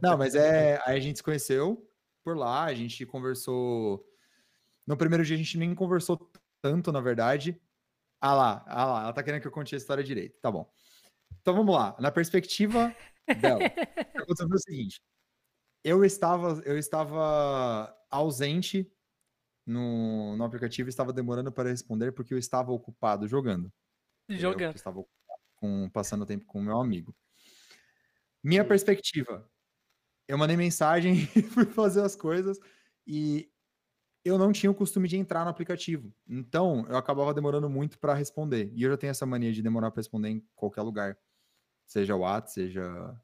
Não, 0.02 0.18
mas 0.18 0.34
é. 0.36 0.82
Aí 0.86 0.98
a 0.98 1.00
gente 1.00 1.18
se 1.18 1.24
conheceu 1.24 1.88
por 2.24 2.36
lá, 2.36 2.66
a 2.66 2.74
gente 2.74 3.06
conversou 3.06 4.04
No 4.88 4.96
primeiro 4.96 5.26
dia 5.26 5.36
a 5.36 5.38
gente 5.38 5.58
nem 5.58 5.76
conversou 5.76 6.32
tanto, 6.62 6.92
na 6.92 7.02
verdade. 7.02 7.60
Ah 8.22 8.34
lá, 8.34 8.64
ah 8.66 8.86
lá, 8.86 9.04
ela 9.04 9.14
tá 9.14 9.22
querendo 9.22 9.42
que 9.42 9.48
eu 9.48 9.52
conte 9.52 9.76
a 9.76 9.78
história 9.78 10.04
direito. 10.04 10.40
Tá 10.40 10.50
bom. 10.50 10.72
Então 11.42 11.54
vamos 11.54 11.76
lá. 11.76 11.96
Na 12.00 12.10
perspectiva 12.10 12.96
dela, 13.40 13.60
aconteceu 14.16 14.48
o 14.48 14.60
seguinte: 14.60 15.02
eu 15.84 16.04
estava, 16.04 16.62
eu 16.66 16.78
estava 16.78 17.94
ausente 18.10 18.90
no, 19.66 20.36
no 20.38 20.44
aplicativo, 20.46 20.88
estava 20.88 21.12
demorando 21.12 21.52
para 21.52 21.70
responder 21.70 22.14
porque 22.14 22.34
eu 22.34 22.38
estava 22.38 22.72
ocupado 22.72 23.28
jogando. 23.28 23.72
Jogando. 24.30 24.72
Eu 24.72 24.78
estava 24.78 25.00
ocupado 25.00 25.42
com, 25.58 25.90
passando 25.90 26.26
tempo 26.26 26.46
com 26.46 26.60
o 26.60 26.64
meu 26.64 26.80
amigo. 26.80 27.16
Minha 28.44 28.64
perspectiva. 28.64 29.50
Eu 30.28 30.38
mandei 30.38 30.58
mensagem 30.58 31.30
e 31.36 31.42
fui 31.44 31.66
fazer 31.66 32.02
as 32.02 32.16
coisas 32.16 32.58
e 33.06 33.52
eu 34.28 34.38
não 34.38 34.52
tinha 34.52 34.70
o 34.70 34.76
costume 34.76 35.08
de 35.08 35.18
entrar 35.18 35.44
no 35.44 35.50
aplicativo. 35.50 36.14
Então, 36.28 36.86
eu 36.90 36.98
acabava 36.98 37.34
demorando 37.34 37.70
muito 37.70 37.98
para 37.98 38.14
responder. 38.14 38.72
E 38.74 38.84
eu 38.84 38.92
já 38.92 38.98
tenho 38.98 39.12
essa 39.12 39.26
mania 39.26 39.52
de 39.52 39.62
demorar 39.62 39.92
para 39.92 40.00
responder 40.00 40.30
em 40.30 40.44
qualquer 40.56 40.82
lugar. 40.82 41.18
Seja 41.86 42.16
WhatsApp, 42.16 42.52
seja 42.52 43.22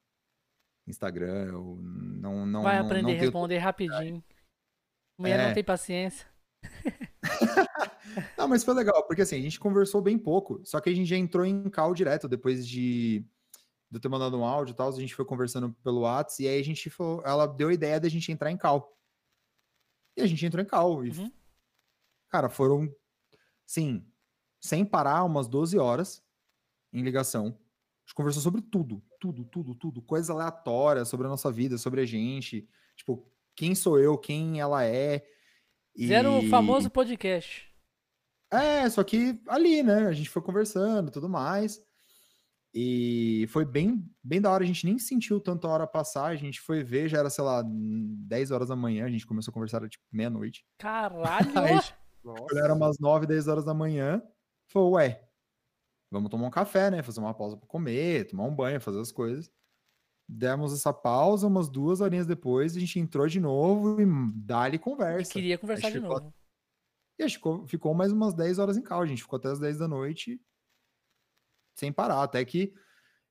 Instagram, 0.88 1.46
eu 1.46 1.80
não 1.82 2.46
não 2.46 2.64
Vai 2.64 2.80
não, 2.80 2.86
aprender 2.86 3.18
a 3.18 3.20
responder 3.20 3.58
rapidinho. 3.58 4.24
Mulher 5.18 5.40
é. 5.40 5.48
não 5.48 5.54
tem 5.54 5.64
paciência. 5.64 6.28
não, 8.38 8.48
mas 8.48 8.64
foi 8.64 8.74
legal, 8.74 9.06
porque 9.06 9.22
assim, 9.22 9.38
a 9.38 9.42
gente 9.42 9.60
conversou 9.60 10.02
bem 10.02 10.18
pouco, 10.18 10.62
só 10.64 10.80
que 10.80 10.90
a 10.90 10.96
gente 10.96 11.08
já 11.08 11.18
entrou 11.18 11.46
em 11.46 11.70
call 11.70 11.94
direto 11.94 12.28
depois 12.28 12.66
de, 12.66 13.20
de 13.92 13.98
eu 13.98 14.00
ter 14.00 14.10
mandado 14.10 14.38
um 14.38 14.46
áudio 14.46 14.74
e 14.74 14.76
tal, 14.76 14.90
a 14.90 15.00
gente 15.00 15.16
foi 15.16 15.26
conversando 15.26 15.74
pelo 15.84 16.02
WhatsApp, 16.02 16.44
e 16.44 16.48
aí 16.48 16.60
a 16.60 16.64
gente 16.64 16.90
falou, 16.90 17.22
ela 17.26 17.46
deu 17.46 17.70
a 17.70 17.74
ideia 17.74 18.00
da 18.00 18.10
gente 18.10 18.32
entrar 18.32 18.52
em 18.52 18.58
call. 18.58 18.98
E 20.16 20.22
a 20.22 20.28
gente 20.28 20.46
entrou 20.46 20.64
em 20.64 20.68
call. 20.68 21.06
E, 21.06 21.10
uhum. 21.12 21.32
Cara, 22.30 22.50
foram, 22.50 22.94
sim, 23.66 24.06
sem 24.62 24.86
parar, 24.86 25.24
umas 25.24 25.48
12 25.48 25.78
horas 25.78 26.24
em 26.92 27.02
ligação. 27.02 27.48
A 27.48 28.06
gente 28.06 28.16
conversou 28.16 28.42
sobre 28.42 28.62
tudo, 28.62 29.04
tudo, 29.20 29.46
tudo, 29.46 29.76
tudo. 29.76 30.02
Coisas 30.02 30.30
aleatórias 30.30 31.08
sobre 31.08 31.28
a 31.28 31.30
nossa 31.30 31.52
vida, 31.52 31.78
sobre 31.78 32.02
a 32.02 32.06
gente. 32.06 32.68
Tipo, 32.96 33.26
quem 33.56 33.74
sou 33.76 34.00
eu, 34.00 34.18
quem 34.18 34.60
ela 34.60 34.84
é. 34.84 35.26
E... 35.96 36.08
Zero 36.08 36.40
o 36.40 36.50
famoso 36.50 36.90
podcast. 36.90 37.72
É, 38.52 38.88
só 38.90 39.04
que 39.04 39.42
ali, 39.48 39.82
né? 39.82 40.08
A 40.08 40.14
gente 40.14 40.30
foi 40.30 40.42
conversando 40.42 41.12
tudo 41.12 41.28
mais. 41.28 41.84
E 42.76 43.46
foi 43.50 43.66
bem, 43.66 44.04
bem 44.24 44.42
da 44.42 44.50
hora, 44.50 44.64
a 44.64 44.68
gente 44.68 44.84
nem 44.86 44.98
sentiu 44.98 45.40
tanto 45.40 45.68
a 45.68 45.70
hora 45.70 45.86
passar, 45.86 46.26
a 46.26 46.36
gente 46.36 46.60
foi 46.60 46.84
ver, 46.84 47.08
já 47.08 47.20
era, 47.20 47.30
sei 47.30 47.44
lá, 47.44 47.64
10 47.64 48.50
horas 48.50 48.70
da 48.70 48.76
manhã, 48.76 49.06
a 49.06 49.10
gente 49.12 49.28
começou 49.28 49.52
a 49.52 49.54
conversar, 49.54 49.78
era 49.78 49.90
tipo 49.90 50.04
meia-noite. 50.12 50.66
Caralho! 50.80 51.52
Aí, 51.56 51.80
era 52.58 52.74
umas 52.74 52.98
9, 52.98 53.28
10 53.28 53.48
horas 53.48 53.64
da 53.64 53.76
manhã, 53.76 54.24
falou, 54.68 54.94
ué, 54.94 55.24
vamos 56.10 56.32
tomar 56.32 56.48
um 56.48 56.52
café, 56.52 56.90
né? 56.90 57.04
Fazer 57.04 57.20
uma 57.20 57.34
pausa 57.34 57.58
para 57.58 57.68
comer, 57.68 58.26
tomar 58.26 58.46
um 58.46 58.56
banho, 58.56 58.82
fazer 58.82 59.00
as 59.00 59.12
coisas. 59.12 59.52
Demos 60.28 60.74
essa 60.74 60.92
pausa, 60.92 61.46
umas 61.46 61.70
duas 61.70 62.02
horinhas 62.02 62.26
depois, 62.26 62.76
a 62.76 62.80
gente 62.80 62.98
entrou 62.98 63.28
de 63.28 63.40
novo 63.40 64.02
e 64.02 64.06
dá-lhe 64.34 64.80
conversa. 64.80 65.30
Eu 65.30 65.34
queria 65.34 65.58
conversar 65.60 65.90
de 65.90 66.00
ficou... 66.00 66.10
novo. 66.10 66.34
E 67.20 67.24
a 67.24 67.28
gente 67.28 67.38
ficou, 67.38 67.68
ficou 67.68 67.94
mais 67.94 68.12
umas 68.12 68.34
10 68.34 68.58
horas 68.58 68.78
em 68.78 68.82
cal, 68.82 69.02
a 69.02 69.06
gente 69.06 69.22
ficou 69.22 69.38
até 69.38 69.50
as 69.50 69.60
10 69.60 69.78
da 69.78 69.88
noite 69.88 70.42
sem 71.76 71.92
parar, 71.92 72.24
até 72.24 72.44
que 72.46 72.74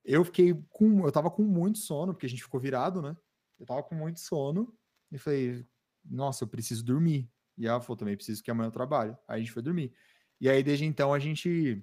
eu 0.04 0.24
fiquei 0.24 0.54
com, 0.70 1.04
eu 1.06 1.12
tava 1.12 1.30
com 1.30 1.42
muito 1.42 1.78
sono, 1.78 2.12
porque 2.12 2.26
a 2.26 2.28
gente 2.28 2.42
ficou 2.42 2.60
virado, 2.60 3.00
né? 3.00 3.16
Eu 3.58 3.66
tava 3.66 3.82
com 3.82 3.94
muito 3.94 4.20
sono 4.20 4.76
e 5.10 5.18
falei, 5.18 5.66
nossa, 6.04 6.44
eu 6.44 6.48
preciso 6.48 6.84
dormir. 6.84 7.30
E 7.56 7.66
ela 7.66 7.80
falou, 7.80 7.96
também 7.96 8.16
preciso 8.16 8.42
que 8.42 8.50
amanhã 8.50 8.68
eu 8.68 8.72
trabalho. 8.72 9.16
Aí 9.28 9.36
a 9.36 9.38
gente 9.38 9.52
foi 9.52 9.62
dormir. 9.62 9.92
E 10.40 10.48
aí, 10.48 10.62
desde 10.62 10.84
então, 10.84 11.14
a 11.14 11.18
gente 11.18 11.80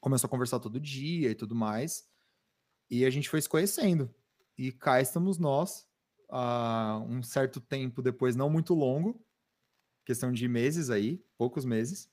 começou 0.00 0.28
a 0.28 0.30
conversar 0.30 0.60
todo 0.60 0.78
dia 0.78 1.30
e 1.30 1.34
tudo 1.34 1.54
mais. 1.54 2.08
E 2.88 3.04
a 3.04 3.10
gente 3.10 3.28
foi 3.28 3.40
se 3.40 3.48
conhecendo. 3.48 4.12
E 4.56 4.70
cá 4.70 5.00
estamos 5.00 5.38
nós, 5.38 5.88
uh, 6.30 7.02
um 7.08 7.22
certo 7.22 7.60
tempo 7.60 8.02
depois, 8.02 8.36
não 8.36 8.50
muito 8.50 8.74
longo, 8.74 9.24
questão 10.04 10.32
de 10.32 10.46
meses 10.48 10.90
aí, 10.90 11.24
poucos 11.38 11.64
meses. 11.64 12.09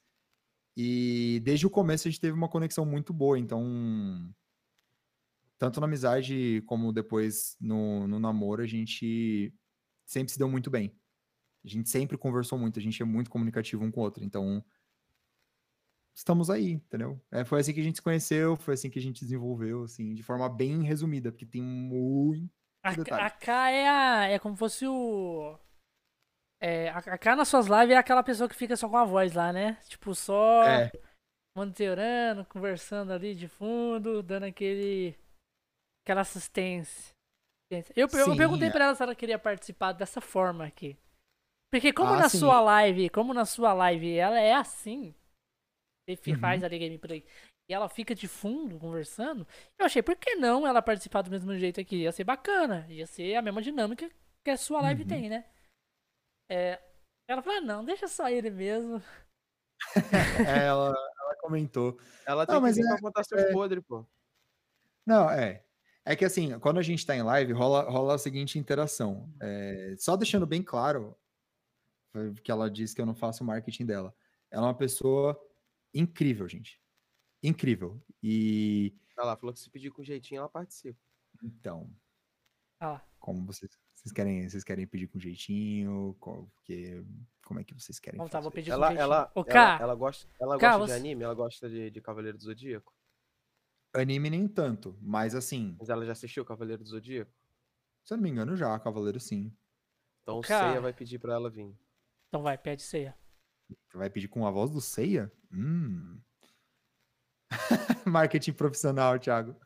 E 0.79 1.39
desde 1.43 1.65
o 1.65 1.71
começo 1.71 2.07
a 2.07 2.11
gente 2.11 2.21
teve 2.21 2.37
uma 2.37 2.47
conexão 2.47 2.85
muito 2.85 3.11
boa, 3.11 3.39
então 3.39 4.31
tanto 5.57 5.79
na 5.79 5.87
amizade 5.87 6.61
como 6.67 6.93
depois 6.93 7.57
no, 7.59 8.07
no 8.07 8.19
namoro, 8.19 8.61
a 8.61 8.67
gente 8.67 9.51
sempre 10.05 10.31
se 10.31 10.37
deu 10.37 10.47
muito 10.47 10.69
bem. 10.69 10.95
A 11.65 11.67
gente 11.67 11.89
sempre 11.89 12.15
conversou 12.15 12.59
muito, 12.59 12.77
a 12.77 12.81
gente 12.81 13.01
é 13.01 13.05
muito 13.05 13.31
comunicativo 13.31 13.83
um 13.83 13.89
com 13.89 14.01
o 14.01 14.03
outro, 14.03 14.23
então 14.23 14.63
estamos 16.13 16.47
aí, 16.47 16.73
entendeu? 16.73 17.19
É, 17.31 17.43
foi 17.43 17.59
assim 17.59 17.73
que 17.73 17.79
a 17.79 17.83
gente 17.83 17.95
se 17.95 18.01
conheceu, 18.03 18.55
foi 18.55 18.75
assim 18.75 18.91
que 18.91 18.99
a 18.99 19.01
gente 19.01 19.21
desenvolveu, 19.25 19.81
assim, 19.81 20.13
de 20.13 20.21
forma 20.21 20.47
bem 20.47 20.83
resumida, 20.83 21.31
porque 21.31 21.47
tem 21.47 21.61
muito 21.63 22.51
a, 22.83 23.25
a 23.25 23.29
K 23.31 23.71
é, 23.71 23.89
a, 23.89 24.27
é 24.27 24.37
como 24.37 24.55
fosse 24.55 24.85
o 24.85 25.57
é, 26.59 26.89
a, 26.89 26.97
a 26.97 27.17
K 27.17 27.35
nas 27.35 27.47
suas 27.47 27.67
lives 27.67 27.95
é 27.95 27.97
aquela 27.97 28.23
pessoa 28.23 28.49
que 28.49 28.55
fica 28.55 28.75
só 28.75 28.89
com 28.89 28.97
a 28.97 29.05
voz 29.05 29.33
lá, 29.33 29.53
né? 29.53 29.77
Tipo, 29.87 30.15
só 30.15 30.63
é. 30.63 30.91
monitorando, 31.55 32.45
conversando 32.45 33.13
ali 33.13 33.35
de 33.35 33.47
fundo, 33.47 34.23
dando 34.23 34.45
aquele. 34.45 35.15
aquela 36.03 36.21
assistência. 36.21 37.15
Eu, 37.69 37.79
eu, 37.95 38.07
eu 38.07 38.35
perguntei 38.37 38.69
é. 38.69 38.71
pra 38.71 38.85
ela 38.85 38.95
se 38.95 39.03
ela 39.03 39.15
queria 39.15 39.37
participar 39.37 39.91
dessa 39.91 40.21
forma 40.21 40.65
aqui. 40.65 40.97
Porque 41.71 41.91
como 41.91 42.13
ah, 42.13 42.17
na 42.17 42.29
sim. 42.29 42.39
sua 42.39 42.61
live, 42.61 43.09
como 43.09 43.33
na 43.33 43.45
sua 43.45 43.73
live 43.73 44.15
ela 44.15 44.39
é 44.39 44.53
assim, 44.53 45.13
você 46.07 46.31
uhum. 46.31 46.39
faz 46.39 46.63
ali 46.63 46.79
gameplay 46.79 47.25
e 47.69 47.73
ela 47.73 47.89
fica 47.89 48.15
de 48.15 48.25
fundo 48.25 48.79
conversando, 48.79 49.45
eu 49.77 49.85
achei, 49.85 50.01
por 50.01 50.15
que 50.15 50.35
não 50.35 50.65
ela 50.65 50.81
participar 50.81 51.21
do 51.23 51.29
mesmo 51.29 51.53
jeito 51.57 51.81
aqui? 51.81 51.97
Ia 51.97 52.13
ser 52.13 52.23
bacana, 52.23 52.87
ia 52.89 53.05
ser 53.05 53.35
a 53.35 53.41
mesma 53.41 53.61
dinâmica 53.61 54.09
que 54.45 54.49
a 54.49 54.55
sua 54.55 54.81
live 54.81 55.01
uhum. 55.01 55.07
tem, 55.09 55.29
né? 55.29 55.43
É, 56.49 56.79
ela 57.27 57.41
falou, 57.41 57.59
ah, 57.59 57.61
não, 57.61 57.83
deixa 57.83 58.07
só 58.07 58.29
ele 58.29 58.49
mesmo. 58.49 59.01
é, 60.47 60.65
ela, 60.65 60.87
ela 60.87 61.35
comentou. 61.41 61.99
Ela 62.25 62.45
tem 62.45 62.55
não, 62.55 62.61
mas 62.61 62.75
que 62.75 62.81
é, 62.81 62.99
contar 62.99 63.23
seus 63.23 63.41
é... 63.41 63.51
podres, 63.51 63.83
pô. 63.85 64.05
Não, 65.05 65.29
é. 65.29 65.63
É 66.05 66.15
que 66.15 66.23
assim, 66.23 66.57
quando 66.59 66.77
a 66.79 66.81
gente 66.81 67.05
tá 67.05 67.15
em 67.15 67.21
live, 67.21 67.51
rola, 67.51 67.81
rola 67.89 68.15
a 68.15 68.17
seguinte 68.17 68.57
interação. 68.57 69.29
É, 69.41 69.93
só 69.97 70.15
deixando 70.15 70.45
bem 70.47 70.63
claro 70.63 71.17
que 72.43 72.49
ela 72.49 72.71
disse 72.71 72.95
que 72.95 73.01
eu 73.01 73.05
não 73.05 73.13
faço 73.13 73.43
marketing 73.43 73.85
dela. 73.85 74.15
Ela 74.49 74.67
é 74.67 74.69
uma 74.69 74.77
pessoa 74.77 75.39
incrível, 75.93 76.47
gente. 76.47 76.81
Incrível. 77.43 78.01
E. 78.23 78.95
Ela 79.17 79.35
falou 79.35 79.53
que 79.53 79.59
se 79.59 79.69
pedir 79.69 79.91
com 79.91 80.03
jeitinho, 80.03 80.39
ela 80.39 80.49
participa. 80.49 80.99
Então. 81.43 81.93
Ah. 82.79 83.01
Como 83.19 83.45
vocês 83.45 83.77
vocês 84.07 84.11
querem, 84.11 84.49
vocês 84.49 84.63
querem 84.63 84.87
pedir 84.87 85.07
com 85.07 85.19
jeitinho? 85.19 86.15
Porque, 86.19 87.03
como 87.45 87.59
é 87.59 87.63
que 87.63 87.73
vocês 87.73 87.99
querem 87.99 88.17
Vamos 88.17 88.31
tá, 88.31 88.39
vou 88.39 88.51
pedir 88.51 88.71
ela, 88.71 88.87
com 88.87 88.99
ela, 88.99 89.31
jeitinho. 89.35 89.51
ela, 89.53 89.73
ela, 89.73 89.81
ela 89.81 89.95
gosta, 89.95 90.29
ela 90.39 90.57
gosta 90.57 90.85
de 90.85 90.93
anime? 90.93 91.23
Ela 91.23 91.33
gosta 91.33 91.69
de, 91.69 91.91
de 91.91 92.01
Cavaleiro 92.01 92.37
do 92.37 92.43
Zodíaco? 92.43 92.93
Anime 93.93 94.29
nem 94.29 94.47
tanto, 94.47 94.97
mas 95.01 95.35
assim... 95.35 95.75
Mas 95.79 95.89
ela 95.89 96.05
já 96.05 96.11
assistiu 96.13 96.45
Cavaleiro 96.45 96.83
do 96.83 96.89
Zodíaco? 96.89 97.31
Se 98.03 98.13
eu 98.13 98.17
não 98.17 98.23
me 98.23 98.29
engano 98.29 98.55
já, 98.55 98.79
Cavaleiro 98.79 99.19
sim. 99.19 99.53
Então 100.21 100.39
o 100.39 100.43
Seiya 100.43 100.79
vai 100.79 100.93
pedir 100.93 101.19
pra 101.19 101.33
ela 101.33 101.49
vir. 101.49 101.75
Então 102.29 102.41
vai, 102.41 102.57
pede 102.57 102.81
Seiya. 102.81 103.17
Vai 103.93 104.09
pedir 104.09 104.27
com 104.27 104.45
a 104.45 104.51
voz 104.51 104.71
do 104.71 104.79
Seiya? 104.79 105.31
Hum... 105.51 106.21
Marketing 108.05 108.53
profissional, 108.53 109.19
Thiago. 109.19 109.59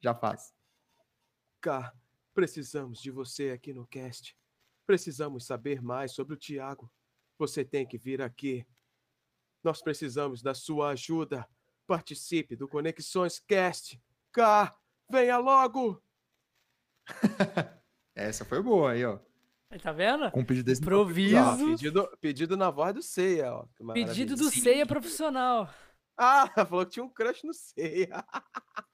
Já 0.00 0.14
faz. 0.14 0.52
Cá, 1.60 1.94
Precisamos 2.34 3.00
de 3.00 3.12
você 3.12 3.50
aqui 3.50 3.72
no 3.72 3.86
cast. 3.86 4.36
Precisamos 4.84 5.46
saber 5.46 5.80
mais 5.80 6.12
sobre 6.12 6.34
o 6.34 6.36
Tiago. 6.36 6.92
Você 7.38 7.64
tem 7.64 7.86
que 7.86 7.96
vir 7.96 8.20
aqui. 8.20 8.66
Nós 9.62 9.80
precisamos 9.80 10.42
da 10.42 10.52
sua 10.52 10.90
ajuda. 10.90 11.48
Participe 11.86 12.56
do 12.56 12.66
Conexões 12.66 13.38
Cast. 13.38 14.02
Cá, 14.32 14.76
venha 15.08 15.38
logo! 15.38 16.02
Essa 18.16 18.44
foi 18.44 18.60
boa 18.60 18.92
aí, 18.92 19.04
ó. 19.04 19.18
Tá 19.82 19.92
vendo? 19.92 20.30
Com 20.30 20.44
pedido 20.44 20.66
desse 20.66 20.80
Improviso. 20.80 21.36
Ah, 21.36 21.56
pedido, 21.56 22.18
pedido 22.20 22.56
na 22.56 22.70
voz 22.70 22.94
do 22.94 23.02
Ceia, 23.02 23.52
ó. 23.52 23.66
Pedido 23.92 24.36
do 24.36 24.50
Ceia 24.50 24.86
profissional. 24.86 25.68
Ah, 26.16 26.48
falou 26.66 26.84
que 26.84 26.92
tinha 26.92 27.04
um 27.04 27.08
crush 27.08 27.44
no 27.44 27.52
Ceia. 27.52 28.24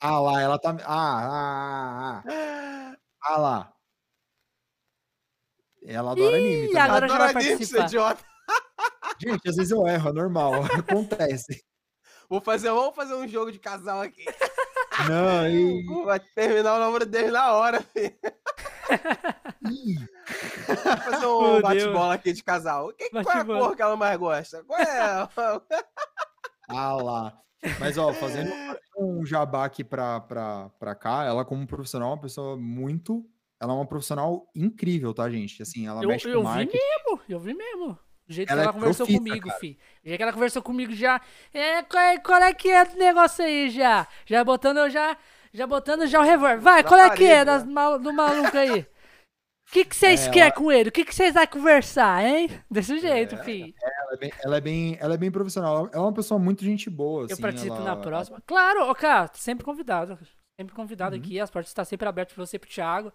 ah 0.01 0.21
lá, 0.21 0.41
ela 0.41 0.59
tá. 0.59 0.77
Ah, 0.85 2.23
ah, 2.23 2.23
ah. 2.27 2.97
ah. 3.23 3.37
Lá. 3.39 3.73
Ela 5.87 6.13
adora 6.13 6.39
Ih, 6.39 6.45
anime. 6.45 6.67
Também. 6.69 6.83
Agora 6.83 7.05
adora 7.07 7.27
já 7.27 7.33
vai 7.33 7.45
anime, 7.45 7.65
idiota. 7.65 8.25
Gente, 9.21 9.49
às 9.49 9.57
vezes 9.57 9.71
eu 9.71 9.87
erro, 9.87 10.09
é 10.09 10.13
normal. 10.13 10.53
Acontece. 10.79 11.63
Vou 12.29 12.41
fazer, 12.41 12.71
vamos 12.71 12.95
fazer 12.95 13.15
um 13.15 13.27
jogo 13.27 13.51
de 13.51 13.59
casal 13.59 14.01
aqui. 14.01 14.25
Não, 15.09 15.47
e... 15.51 15.85
Vai 16.05 16.21
terminar 16.21 16.77
o 16.77 16.79
namoro 16.79 17.05
dele 17.05 17.31
na 17.31 17.53
hora, 17.53 17.83
filho. 17.83 18.15
Ih, 19.71 20.09
Fazer 21.05 21.27
um 21.27 21.61
bate-bola 21.61 22.15
aqui 22.15 22.33
de 22.33 22.43
casal. 22.43 22.93
Que, 22.93 23.11
qual 23.11 23.37
é 23.37 23.41
a 23.41 23.45
cor 23.45 23.77
que 23.77 23.83
ela 23.83 23.97
mais 23.97 24.19
gosta? 24.19 24.65
Qual 24.65 24.81
é? 24.81 25.29
ah 26.69 26.95
lá. 26.95 27.39
Mas, 27.79 27.99
ó, 27.99 28.13
fazendo 28.13 28.51
um 28.99 29.25
jabá 29.27 29.65
aqui 29.65 29.85
pra, 29.85 30.21
pra, 30.21 30.69
pra 30.79 30.95
cá, 30.95 31.25
ela 31.25 31.45
como 31.45 31.67
profissional 31.67 32.11
é 32.11 32.15
uma 32.15 32.21
pessoa 32.21 32.57
muito... 32.57 33.25
Ela 33.63 33.73
é 33.73 33.77
uma 33.77 33.87
profissional 33.87 34.47
incrível, 34.55 35.13
tá, 35.13 35.29
gente? 35.31 35.63
Assim, 35.63 35.87
ela 35.87 36.03
Eu, 36.03 36.09
mexe 36.09 36.27
eu 36.27 36.33
com 36.33 36.39
vi 36.39 36.45
marketing. 36.45 36.79
mesmo, 36.79 37.21
eu 37.29 37.39
vi 37.41 37.53
mesmo. 37.55 37.99
O 38.27 38.33
jeito 38.33 38.51
Ela 38.51 38.61
que 38.63 38.63
é 38.63 38.65
ela 38.65 38.73
conversou 38.73 39.07
profissa, 39.07 39.19
comigo, 39.29 39.47
cara. 39.49 39.59
fi. 39.61 39.79
O 40.03 40.09
jeito 40.09 40.17
que 40.17 40.23
ela 40.23 40.33
conversou 40.33 40.63
comigo 40.63 40.93
já. 40.95 41.21
É, 41.53 41.83
qual 41.83 42.03
é, 42.03 42.19
qual 42.19 42.43
é 42.43 42.55
que 42.55 42.71
é 42.71 42.85
do 42.87 42.97
negócio 42.97 43.45
aí 43.45 43.69
já? 43.69 44.07
Já 44.25 44.43
botando 44.43 44.79
eu 44.79 44.89
já. 44.89 45.15
Já 45.53 45.67
botando 45.67 46.07
já 46.07 46.21
o 46.21 46.23
revólver. 46.23 46.59
Vai, 46.61 46.83
Na 46.83 46.89
qual 46.89 47.01
é 47.01 47.11
que 47.11 47.25
é 47.25 47.45
das 47.45 47.67
mal- 47.67 47.99
do 47.99 48.13
maluco 48.15 48.57
aí? 48.57 48.81
O 48.81 48.87
que 49.73 49.85
que 49.85 49.95
vocês 49.95 50.27
É, 50.27 50.31
querem 50.31 50.53
com 50.55 50.73
ele? 50.73 50.89
O 50.89 50.93
que 50.93 51.05
que 51.05 51.15
vocês 51.15 51.35
vão 51.35 51.47
conversar, 51.47 52.25
hein? 52.25 52.49
Desse 52.71 52.99
jeito, 52.99 53.35
É, 53.35 53.45
fi. 53.45 53.75
Ela 54.21 54.27
é, 54.27 54.31
bem, 54.31 54.33
ela, 54.45 54.57
é 54.57 54.61
bem, 54.61 54.97
ela 55.01 55.15
é 55.15 55.17
bem 55.17 55.31
profissional. 55.31 55.77
Ela 55.87 55.91
é 55.93 55.99
uma 55.99 56.13
pessoa 56.13 56.39
muito 56.39 56.65
gente 56.65 56.89
boa, 56.91 57.23
Eu 57.23 57.33
assim, 57.33 57.43
participo 57.43 57.75
ela- 57.75 57.85
na 57.85 57.97
próxima. 57.97 58.41
Claro, 58.47 58.91
ô, 58.91 58.95
cara, 58.95 59.31
sempre 59.35 59.65
convidado. 59.65 60.19
Sempre 60.61 60.75
convidado 60.75 61.17
Uhum. 61.17 61.23
aqui. 61.23 61.41
As 61.41 61.51
portas 61.51 61.71
estão 61.71 61.85
sempre 61.85 62.09
abertas 62.09 62.35
pra 62.35 62.45
você 62.45 62.57
e 62.57 62.59
pro 62.59 62.69
Thiago. 62.69 63.13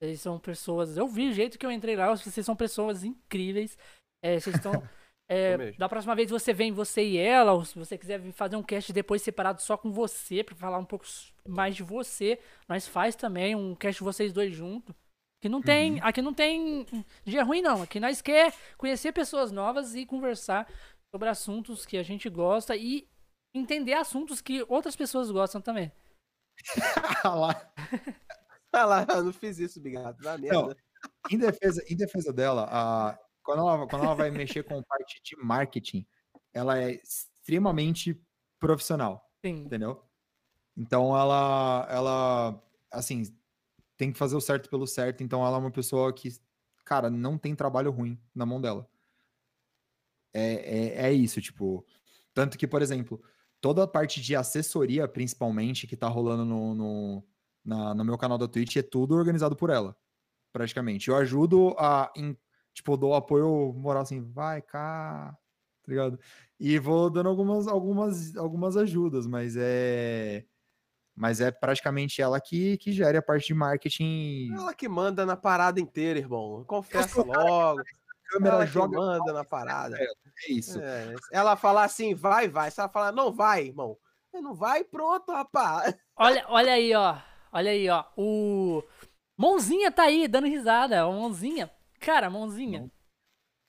Vocês 0.00 0.20
são 0.20 0.38
pessoas. 0.38 0.96
Eu 0.96 1.06
vi 1.06 1.28
o 1.28 1.32
jeito 1.32 1.58
que 1.58 1.64
eu 1.66 1.70
entrei 1.70 1.96
lá. 1.96 2.08
Vocês 2.14 2.44
são 2.44 2.56
pessoas 2.56 3.04
incríveis. 3.04 3.76
É, 4.22 4.38
vocês 4.40 4.56
estão. 4.56 4.72
é, 5.28 5.54
Eu 5.54 5.76
da 5.78 5.88
próxima 5.88 6.14
vez 6.14 6.30
você 6.30 6.52
vem, 6.52 6.72
você 6.72 7.02
e 7.04 7.18
ela, 7.18 7.52
ou 7.52 7.64
se 7.64 7.78
você 7.78 7.98
quiser 7.98 8.18
vir 8.18 8.32
fazer 8.32 8.56
um 8.56 8.62
cast 8.62 8.92
depois 8.92 9.20
separado 9.22 9.60
só 9.60 9.76
com 9.76 9.90
você, 9.92 10.42
pra 10.44 10.54
falar 10.54 10.78
um 10.78 10.84
pouco 10.84 11.04
mais 11.46 11.74
de 11.76 11.82
você, 11.82 12.38
nós 12.68 12.86
faz 12.86 13.14
também 13.14 13.54
um 13.54 13.74
cast 13.74 13.98
de 14.00 14.04
vocês 14.04 14.32
dois 14.32 14.54
juntos. 14.54 14.94
Aqui 15.38 15.48
não 15.48 15.60
tem, 15.60 16.00
aqui 16.00 16.22
não 16.22 16.32
tem 16.32 16.86
dia 17.24 17.44
ruim 17.44 17.60
não. 17.60 17.82
Aqui 17.82 18.00
nós 18.00 18.22
quer 18.22 18.54
conhecer 18.76 19.12
pessoas 19.12 19.52
novas 19.52 19.94
e 19.94 20.06
conversar 20.06 20.66
sobre 21.10 21.28
assuntos 21.28 21.84
que 21.84 21.96
a 21.96 22.02
gente 22.02 22.28
gosta 22.28 22.74
e 22.74 23.08
entender 23.54 23.94
assuntos 23.94 24.40
que 24.40 24.64
outras 24.68 24.96
pessoas 24.96 25.30
gostam 25.30 25.60
também. 25.60 25.92
Ah 27.24 27.34
lá. 27.34 27.72
Ah 28.72 28.84
lá, 28.84 29.06
eu 29.08 29.24
não 29.24 29.32
fiz 29.32 29.58
isso, 29.58 29.80
Bigato. 29.80 30.22
Dá 30.22 30.38
merda. 30.38 30.76
Em 31.30 31.38
defesa, 31.38 31.82
em 31.88 31.96
defesa 31.96 32.32
dela, 32.32 32.66
a, 32.70 33.18
quando, 33.42 33.60
ela, 33.60 33.86
quando 33.88 34.04
ela 34.04 34.14
vai 34.14 34.30
mexer 34.30 34.62
com 34.62 34.82
parte 34.82 35.20
de 35.22 35.36
marketing, 35.36 36.06
ela 36.52 36.78
é 36.78 36.92
extremamente 36.92 38.20
profissional, 38.58 39.30
Sim. 39.44 39.64
entendeu? 39.64 40.02
Então 40.76 41.16
ela, 41.16 41.86
ela, 41.90 42.62
assim, 42.90 43.22
tem 43.96 44.12
que 44.12 44.18
fazer 44.18 44.36
o 44.36 44.40
certo 44.40 44.68
pelo 44.70 44.86
certo. 44.86 45.22
Então 45.22 45.44
ela 45.46 45.56
é 45.56 45.60
uma 45.60 45.70
pessoa 45.70 46.12
que, 46.12 46.28
cara, 46.84 47.10
não 47.10 47.38
tem 47.38 47.54
trabalho 47.54 47.90
ruim 47.90 48.20
na 48.34 48.46
mão 48.46 48.60
dela. 48.60 48.88
É, 50.32 51.04
é, 51.04 51.06
é 51.08 51.12
isso, 51.12 51.40
tipo. 51.40 51.84
Tanto 52.34 52.58
que, 52.58 52.66
por 52.66 52.82
exemplo, 52.82 53.22
toda 53.60 53.82
a 53.84 53.86
parte 53.86 54.20
de 54.20 54.36
assessoria, 54.36 55.08
principalmente, 55.08 55.86
que 55.86 55.96
tá 55.96 56.08
rolando 56.08 56.44
no, 56.44 56.74
no, 56.74 57.24
na- 57.64 57.94
no 57.94 58.04
meu 58.04 58.18
canal 58.18 58.36
da 58.38 58.46
Twitch, 58.48 58.76
é 58.76 58.82
tudo 58.82 59.14
organizado 59.14 59.56
por 59.56 59.70
ela, 59.70 59.96
praticamente. 60.52 61.08
Eu 61.10 61.16
ajudo 61.16 61.74
a, 61.78 62.12
em- 62.16 62.36
tipo, 62.74 62.96
dou 62.96 63.14
apoio 63.14 63.72
moral 63.74 64.02
assim, 64.02 64.22
vai 64.22 64.62
cá, 64.62 65.32
tá 65.82 65.90
ligado? 65.92 66.18
E 66.60 66.78
vou 66.78 67.10
dando 67.10 67.28
algumas, 67.30 67.66
algumas, 67.68 68.36
algumas 68.36 68.76
ajudas, 68.76 69.26
mas 69.26 69.56
é. 69.58 70.46
Mas 71.16 71.40
é 71.40 71.50
praticamente 71.50 72.20
ela 72.20 72.38
que, 72.40 72.76
que 72.76 72.92
gere 72.92 73.16
a 73.16 73.22
parte 73.22 73.46
de 73.46 73.54
marketing. 73.54 74.52
Ela 74.54 74.74
que 74.74 74.86
manda 74.86 75.24
na 75.24 75.34
parada 75.36 75.80
inteira, 75.80 76.18
irmão. 76.18 76.62
Confessa 76.64 77.22
logo. 77.22 77.82
câmera 78.28 78.56
Ela 78.56 78.66
que 78.66 78.72
joga. 78.72 78.98
manda 78.98 79.32
na 79.32 79.42
parada. 79.44 79.96
É 79.98 80.52
isso. 80.52 80.78
É, 80.78 81.14
ela 81.32 81.56
falar 81.56 81.84
assim, 81.84 82.14
vai, 82.14 82.48
vai. 82.48 82.70
Se 82.70 82.80
ela 82.80 82.88
falar, 82.90 83.12
não 83.12 83.32
vai, 83.32 83.64
irmão. 83.68 83.96
Não 84.34 84.54
vai, 84.54 84.84
pronto, 84.84 85.32
rapaz. 85.32 85.94
Olha, 86.18 86.44
olha 86.48 86.72
aí, 86.74 86.94
ó. 86.94 87.16
Olha 87.50 87.70
aí, 87.70 87.88
ó. 87.88 88.04
O 88.14 88.82
Mãozinha 89.38 89.90
tá 89.90 90.02
aí 90.02 90.28
dando 90.28 90.46
risada. 90.46 91.06
O 91.06 91.12
Mãozinha. 91.12 91.70
Cara, 92.00 92.28
Mãozinha. 92.28 92.90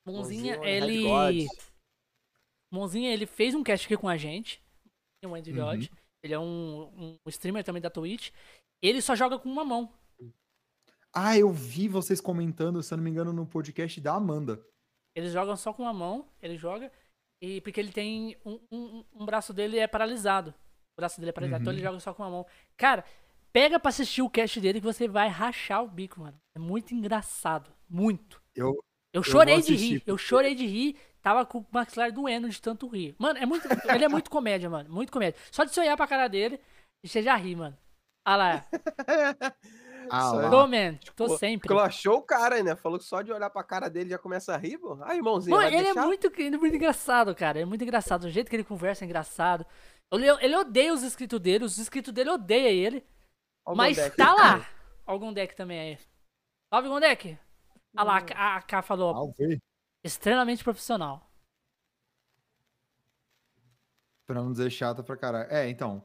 Mãozinha, 0.06 0.58
Mãozinha, 0.58 0.70
ele. 0.70 1.48
Mãozinha, 2.70 3.14
ele 3.14 3.26
fez 3.26 3.56
um 3.56 3.64
cast 3.64 3.86
aqui 3.86 3.96
com 3.96 4.10
a 4.10 4.18
gente. 4.18 4.62
O 5.26 5.34
Andy 5.34 5.52
Uhum. 5.52 5.58
God. 5.66 5.86
Ele 6.28 6.34
é 6.34 6.40
um, 6.40 7.18
um 7.26 7.30
streamer 7.30 7.64
também 7.64 7.82
da 7.82 7.90
Twitch. 7.90 8.32
Ele 8.82 9.02
só 9.02 9.16
joga 9.16 9.40
com 9.40 9.50
uma 9.50 9.64
mão. 9.64 9.90
Ah, 11.14 11.38
eu 11.38 11.50
vi 11.52 11.88
vocês 11.88 12.22
comentando, 12.22 12.84
se 12.84 12.94
eu 12.94 12.98
não 12.98 13.04
me 13.04 13.10
engano, 13.10 13.34
no 13.34 13.46
podcast 13.46 14.00
da 14.02 14.14
Amanda. 14.14 14.62
Eles 15.16 15.32
jogam 15.32 15.56
só 15.56 15.74
com 15.74 15.84
uma 15.84 15.94
mão. 15.94 16.28
Ele 16.42 16.58
joga. 16.58 16.92
E 17.42 17.62
porque 17.62 17.80
ele 17.80 17.92
tem. 17.92 18.36
Um, 18.46 18.60
um, 18.72 19.06
um 19.14 19.26
braço 19.26 19.54
dele 19.54 19.80
é 19.80 19.88
paralisado. 19.88 20.52
O 20.52 21.02
braço 21.02 21.20
dele 21.20 21.30
é 21.30 21.34
paralisado. 21.34 21.64
Então 21.64 21.72
Uhum. 21.74 21.80
ele 21.80 21.86
joga 21.86 22.00
só 22.00 22.14
com 22.14 22.24
uma 22.24 22.30
mão. 22.30 22.46
Cara, 22.76 23.04
pega 23.52 23.80
pra 23.80 23.90
assistir 23.90 24.22
o 24.22 24.30
cast 24.30 24.60
dele 24.60 24.80
que 24.80 24.86
você 24.86 25.08
vai 25.08 25.28
rachar 25.30 25.84
o 25.84 25.88
bico, 25.88 26.20
mano. 26.20 26.40
É 26.56 26.60
muito 26.60 26.94
engraçado. 26.94 27.72
Muito. 27.90 28.42
Eu, 28.54 28.78
Eu 29.14 29.24
chorei 29.24 29.56
de 29.56 29.74
assistir, 29.74 29.94
rir. 29.94 30.04
Eu 30.06 30.18
chorei 30.18 30.54
de 30.54 30.66
rir. 30.68 30.98
Tava 31.28 31.46
com 31.46 31.58
o 31.58 31.66
maxilar 31.70 32.10
doendo 32.10 32.48
de 32.48 32.62
tanto 32.62 32.88
rir. 32.88 33.14
Mano, 33.20 33.38
é 33.38 33.46
muito. 33.46 33.68
ele 33.94 34.06
é 34.06 34.08
muito 34.08 34.30
comédia, 34.30 34.70
mano. 34.70 34.90
Muito 34.90 35.12
comédia. 35.12 35.38
Só 35.52 35.66
de 35.66 35.74
você 35.74 35.82
olhar 35.82 35.98
pra 35.98 36.08
cara 36.08 36.30
dele, 36.30 36.58
você 37.06 37.22
já 37.22 37.36
ri, 37.36 37.54
mano. 37.54 37.78
Ah 38.26 38.38
lá. 38.38 38.66
ah, 40.10 40.32
lá. 40.32 40.50
Tô, 40.50 40.68
man. 40.68 40.96
Tô 41.18 41.28
Pô, 41.28 41.38
sempre. 41.38 41.68
Clochou 41.68 42.20
o 42.20 42.22
cara, 42.22 42.64
né? 42.64 42.78
Falou 42.78 42.98
que 42.98 43.04
só 43.04 43.22
de 43.22 43.30
olhar 43.34 43.50
pra 43.50 43.62
cara 43.62 43.90
dele 43.90 44.12
já 44.12 44.18
começa 44.18 44.54
a 44.56 44.58
rir, 44.58 44.78
pô. 44.78 44.98
Aí, 45.04 45.18
irmãozinho, 45.18 45.54
Mano, 45.54 45.70
vai 45.70 45.78
ele 45.78 45.84
deixar? 45.84 46.02
é 46.02 46.06
muito, 46.06 46.28
é 46.28 46.58
muito 46.58 46.76
engraçado, 46.78 47.36
cara. 47.36 47.60
É 47.60 47.66
muito 47.66 47.84
engraçado. 47.84 48.24
O 48.24 48.30
jeito 48.30 48.50
que 48.50 48.56
ele 48.56 48.64
conversa 48.64 49.04
é 49.04 49.06
engraçado. 49.06 49.66
Ele, 50.14 50.30
ele 50.30 50.56
odeia 50.56 50.94
os 50.94 51.04
inscritos 51.04 51.42
dele, 51.42 51.66
os 51.66 51.78
inscritos 51.78 52.14
dele 52.14 52.30
odeiam 52.30 52.68
ele. 52.70 53.06
O 53.68 53.76
mas 53.76 53.98
Gondek. 53.98 54.16
tá 54.16 54.34
lá. 54.34 54.66
O 55.06 55.20
Gondek 55.20 55.58
também 55.58 55.78
aí. 55.80 56.00
Salve, 56.74 56.88
Gondek. 56.88 57.38
Ah 57.98 58.04
lá, 58.04 58.18
a 58.18 58.22
K- 58.22 58.56
a 58.56 58.62
K 58.62 58.82
falou, 58.82 59.14
Talvez. 59.14 59.60
Extremamente 60.04 60.64
profissional. 60.64 61.30
Pra 64.26 64.42
não 64.42 64.52
dizer 64.52 64.70
chata 64.70 65.04
pra 65.04 65.16
caralho. 65.18 65.52
É, 65.52 65.70
então. 65.70 66.04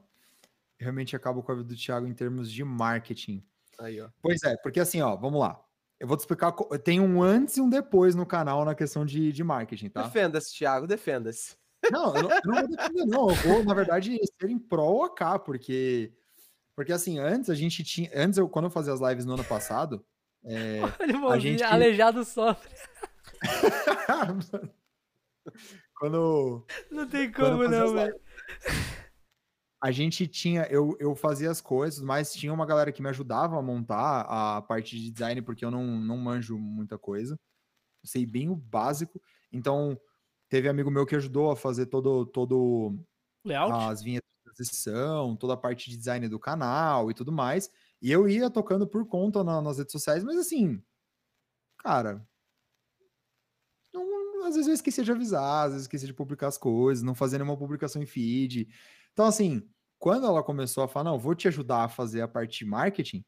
Realmente 0.79 1.15
acabo 1.15 1.41
com 1.43 1.51
a 1.51 1.55
vida 1.55 1.67
do 1.69 1.75
Thiago 1.77 2.07
em 2.07 2.13
termos 2.13 2.51
de 2.51 2.63
marketing. 2.63 3.45
Aí, 3.79 4.01
ó. 4.01 4.09
Pois 4.21 4.43
é, 4.43 4.55
porque 4.57 4.79
assim, 4.79 5.01
ó, 5.01 5.15
vamos 5.15 5.39
lá. 5.39 5.63
Eu 5.99 6.07
vou 6.07 6.17
te 6.17 6.21
explicar. 6.21 6.51
Tem 6.83 6.99
um 6.99 7.21
antes 7.23 7.55
e 7.57 7.61
um 7.61 7.69
depois 7.69 8.15
no 8.15 8.25
canal 8.25 8.65
na 8.65 8.75
questão 8.75 9.05
de, 9.05 9.31
de 9.31 9.43
marketing, 9.43 9.89
tá? 9.89 10.03
Defenda-se, 10.03 10.53
Thiago, 10.53 10.85
defenda-se. 10.87 11.55
Não, 11.91 12.15
eu 12.15 12.23
não, 12.23 12.31
eu 12.31 12.41
não 12.45 12.55
vou 12.55 12.67
defender, 12.67 13.05
não. 13.05 13.29
Eu 13.29 13.35
vou, 13.35 13.63
na 13.63 13.73
verdade, 13.73 14.17
ser 14.39 14.49
em 14.49 14.59
prol 14.59 15.03
AK, 15.05 15.43
porque. 15.45 16.11
Porque 16.75 16.91
assim, 16.91 17.19
antes 17.19 17.49
a 17.49 17.55
gente 17.55 17.83
tinha. 17.83 18.09
Antes, 18.13 18.37
eu, 18.37 18.49
quando 18.49 18.65
eu 18.65 18.71
fazia 18.71 18.91
as 18.93 18.99
lives 18.99 19.25
no 19.25 19.33
ano 19.33 19.43
passado. 19.45 20.03
é, 20.43 20.79
Ele 20.99 21.13
mãozinha, 21.13 21.39
gente- 21.57 21.63
aleijado 21.63 22.25
sofre. 22.25 22.73
quando. 25.95 26.65
Não 26.91 27.07
tem 27.07 27.31
como 27.31 27.67
não, 27.67 27.93
velho. 27.93 28.19
a 29.81 29.91
gente 29.91 30.27
tinha, 30.27 30.63
eu, 30.63 30.95
eu 30.99 31.15
fazia 31.15 31.51
as 31.51 31.61
coisas, 31.61 32.01
mas 32.01 32.33
tinha 32.33 32.53
uma 32.53 32.65
galera 32.65 32.91
que 32.91 33.01
me 33.01 33.09
ajudava 33.09 33.57
a 33.57 33.61
montar 33.61 34.21
a 34.21 34.61
parte 34.61 34.97
de 34.97 35.11
design, 35.11 35.41
porque 35.41 35.63
eu 35.65 35.71
não, 35.71 35.85
não 35.85 36.17
manjo 36.17 36.57
muita 36.57 36.97
coisa. 36.97 37.33
Eu 38.03 38.07
sei 38.07 38.25
bem 38.25 38.49
o 38.49 38.55
básico. 38.55 39.21
Então, 39.51 39.99
teve 40.49 40.67
amigo 40.69 40.89
meu 40.91 41.05
que 41.05 41.15
ajudou 41.15 41.51
a 41.51 41.55
fazer 41.55 41.87
todo, 41.87 42.25
todo 42.25 42.97
Layout? 43.45 43.73
as 43.73 44.01
vinhetas 44.01 44.27
de 44.45 44.53
transição, 44.53 45.35
toda 45.35 45.53
a 45.53 45.57
parte 45.57 45.89
de 45.89 45.97
design 45.97 46.27
do 46.27 46.39
canal 46.39 47.09
e 47.11 47.13
tudo 47.13 47.31
mais. 47.31 47.69
E 48.01 48.11
eu 48.11 48.27
ia 48.27 48.49
tocando 48.49 48.85
por 48.87 49.07
conta 49.07 49.43
na- 49.43 49.61
nas 49.61 49.77
redes 49.77 49.91
sociais, 49.91 50.23
mas 50.23 50.37
assim, 50.37 50.83
cara, 51.79 52.25
às 54.47 54.55
vezes 54.55 54.67
eu 54.67 54.73
esquecia 54.73 55.03
de 55.03 55.11
avisar, 55.11 55.65
às 55.65 55.71
vezes 55.73 55.77
eu 55.77 55.87
esquecia 55.87 56.07
de 56.07 56.13
publicar 56.13 56.47
as 56.47 56.57
coisas, 56.57 57.03
não 57.03 57.15
fazer 57.15 57.37
nenhuma 57.37 57.57
publicação 57.57 58.01
em 58.01 58.05
feed. 58.05 58.67
Então, 59.11 59.25
assim, 59.25 59.67
quando 59.99 60.25
ela 60.25 60.43
começou 60.43 60.83
a 60.83 60.87
falar, 60.87 61.11
não, 61.11 61.19
vou 61.19 61.35
te 61.35 61.47
ajudar 61.47 61.85
a 61.85 61.89
fazer 61.89 62.21
a 62.21 62.27
parte 62.27 62.59
de 62.59 62.65
marketing, 62.65 63.23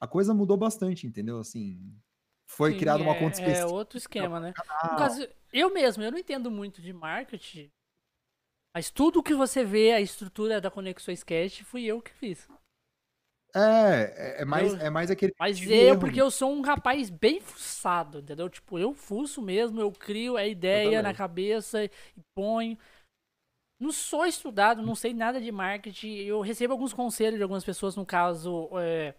a 0.00 0.06
coisa 0.08 0.34
mudou 0.34 0.56
bastante, 0.56 1.06
entendeu? 1.06 1.38
Assim, 1.38 1.80
foi 2.46 2.72
Sim, 2.72 2.78
criada 2.78 3.02
uma 3.02 3.14
é- 3.14 3.18
conta 3.18 3.36
É 3.38 3.40
específica. 3.40 3.68
outro 3.74 3.98
esquema, 3.98 4.40
né? 4.40 4.52
No 4.90 4.96
caso, 4.98 5.28
eu 5.52 5.72
mesmo, 5.72 6.02
eu 6.02 6.10
não 6.12 6.18
entendo 6.18 6.50
muito 6.50 6.82
de 6.82 6.92
marketing. 6.92 7.70
Mas 8.74 8.90
tudo 8.90 9.22
que 9.22 9.34
você 9.34 9.64
vê, 9.64 9.92
a 9.92 10.00
estrutura 10.00 10.60
da 10.60 10.70
Conexões 10.70 11.22
Cast, 11.22 11.64
fui 11.64 11.84
eu 11.84 12.02
que 12.02 12.12
fiz. 12.12 12.48
É, 13.54 14.38
é, 14.38 14.42
é 14.42 14.44
mais, 14.44 14.72
Eu- 14.72 14.80
é 14.80 14.90
mais 14.90 15.10
aquele. 15.10 15.32
Mas 15.38 15.58
tipo 15.58 15.72
eu, 15.72 15.98
porque 15.98 16.20
eu 16.20 16.30
sou 16.30 16.52
um 16.52 16.60
rapaz 16.60 17.08
bem 17.10 17.40
fuçado, 17.40 18.18
entendeu? 18.18 18.48
Tipo, 18.48 18.78
eu 18.78 18.92
fuço 18.92 19.40
mesmo, 19.40 19.80
eu 19.80 19.92
crio 19.92 20.36
a 20.36 20.46
ideia 20.46 21.00
na 21.02 21.14
cabeça 21.14 21.84
e 21.84 21.90
ponho. 22.36 22.76
Não 23.80 23.92
sou 23.92 24.24
estudado, 24.24 24.82
não 24.82 24.94
sei 24.94 25.12
nada 25.12 25.40
de 25.40 25.50
marketing. 25.52 26.14
Eu 26.16 26.40
recebo 26.40 26.72
alguns 26.72 26.92
conselhos 26.92 27.36
de 27.36 27.42
algumas 27.42 27.64
pessoas, 27.64 27.96
no 27.96 28.06
caso, 28.06 28.70
é, 28.78 29.14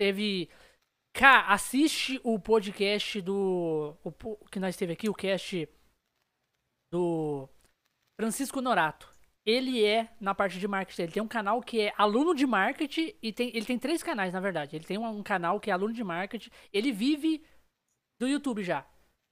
teve 0.00 0.48
Cá, 1.18 1.48
assiste 1.48 2.20
o 2.22 2.38
podcast 2.38 3.20
do. 3.20 3.96
O, 4.04 4.36
que 4.52 4.60
nós 4.60 4.76
teve 4.76 4.92
aqui, 4.92 5.08
o 5.08 5.14
cast 5.14 5.68
do 6.92 7.48
Francisco 8.20 8.60
Norato. 8.60 9.12
Ele 9.50 9.82
é 9.82 10.10
na 10.20 10.34
parte 10.34 10.58
de 10.58 10.68
marketing. 10.68 11.02
Ele 11.02 11.12
tem 11.12 11.22
um 11.22 11.26
canal 11.28 11.62
que 11.62 11.80
é 11.80 11.94
aluno 11.96 12.34
de 12.34 12.46
marketing 12.46 13.14
e 13.22 13.32
tem, 13.32 13.48
ele 13.56 13.64
tem 13.64 13.78
três 13.78 14.02
canais, 14.02 14.30
na 14.30 14.40
verdade. 14.40 14.76
Ele 14.76 14.84
tem 14.84 14.98
um, 14.98 15.06
um 15.06 15.22
canal 15.22 15.58
que 15.58 15.70
é 15.70 15.72
aluno 15.72 15.94
de 15.94 16.04
marketing. 16.04 16.50
Ele 16.70 16.92
vive 16.92 17.42
do 18.20 18.28
YouTube 18.28 18.62
já. 18.62 18.86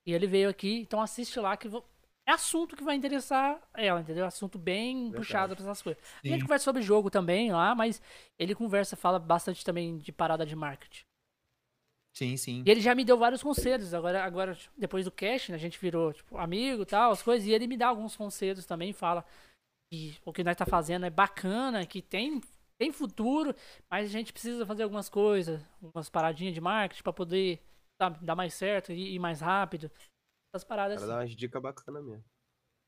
E 0.07 0.13
ele 0.13 0.25
veio 0.25 0.49
aqui, 0.49 0.79
então 0.79 0.99
assiste 1.01 1.39
lá 1.39 1.55
que 1.55 1.67
vo- 1.67 1.85
é 2.27 2.31
assunto 2.31 2.75
que 2.75 2.83
vai 2.83 2.95
interessar 2.95 3.61
ela, 3.75 4.01
entendeu? 4.01 4.25
Assunto 4.25 4.57
bem 4.57 5.03
Verdade. 5.11 5.17
puxado 5.17 5.55
pra 5.55 5.63
essas 5.65 5.81
coisas. 5.83 6.01
A 6.23 6.27
gente 6.27 6.39
Sim. 6.39 6.41
conversa 6.45 6.65
sobre 6.65 6.81
jogo 6.81 7.11
também 7.11 7.51
lá, 7.51 7.75
mas 7.75 8.01
ele 8.39 8.55
conversa, 8.55 8.95
fala 8.95 9.19
bastante 9.19 9.63
também 9.63 9.99
de 9.99 10.11
parada 10.11 10.47
de 10.47 10.55
marketing. 10.55 11.03
Sim, 12.15 12.35
sim. 12.37 12.63
E 12.65 12.71
ele 12.71 12.81
já 12.81 12.95
me 12.95 13.05
deu 13.05 13.19
vários 13.19 13.43
conselhos. 13.43 13.93
Agora, 13.93 14.23
agora 14.23 14.57
depois 14.75 15.05
do 15.05 15.11
cast, 15.11 15.51
né, 15.51 15.57
a 15.57 15.59
gente 15.59 15.77
virou 15.77 16.11
tipo, 16.11 16.35
amigo 16.39 16.81
e 16.81 16.85
tal, 16.87 17.11
as 17.11 17.21
coisas. 17.21 17.47
E 17.47 17.51
ele 17.51 17.67
me 17.67 17.77
dá 17.77 17.87
alguns 17.89 18.15
conselhos 18.15 18.65
também, 18.65 18.91
fala 18.91 19.23
que 19.89 20.17
o 20.25 20.33
que 20.33 20.43
nós 20.43 20.55
tá 20.55 20.65
fazendo 20.65 21.05
é 21.05 21.09
bacana, 21.09 21.85
que 21.85 22.01
tem, 22.01 22.41
tem 22.77 22.91
futuro, 22.91 23.55
mas 23.89 24.05
a 24.05 24.11
gente 24.11 24.33
precisa 24.33 24.65
fazer 24.65 24.83
algumas 24.83 25.09
coisas, 25.09 25.63
umas 25.81 26.09
paradinhas 26.09 26.53
de 26.53 26.61
marketing 26.61 27.03
pra 27.03 27.13
poder 27.13 27.61
sabe, 28.01 28.23
dar 28.23 28.35
mais 28.35 28.53
certo 28.53 28.91
e 28.91 29.15
ir 29.15 29.19
mais 29.19 29.41
rápido. 29.41 29.91
Essas 30.53 30.63
paradas 30.63 30.97
assim. 30.97 31.07
dá 31.07 31.19
umas 31.19 31.35
dicas 31.35 31.61
bacanas 31.61 32.03
mesmo. 32.03 32.23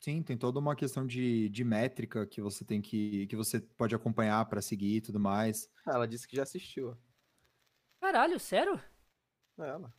Sim, 0.02 0.24
tem 0.24 0.38
toda 0.38 0.60
uma 0.60 0.76
questão 0.76 1.06
de, 1.06 1.50
de 1.50 1.64
métrica 1.64 2.26
que 2.26 2.42
você 2.42 2.64
tem 2.64 2.82
que. 2.82 3.28
que 3.28 3.36
você 3.36 3.60
pode 3.60 3.94
acompanhar 3.94 4.46
pra 4.46 4.62
seguir 4.62 4.98
e 4.98 5.02
tudo 5.02 5.20
mais. 5.20 5.70
Ah, 5.86 5.96
ela 5.96 6.08
disse 6.08 6.26
que 6.26 6.38
já 6.38 6.44
assistiu. 6.44 6.98
Caralho, 8.00 8.40
sério? 8.40 8.82
É 9.60 9.68
ela. 9.68 9.94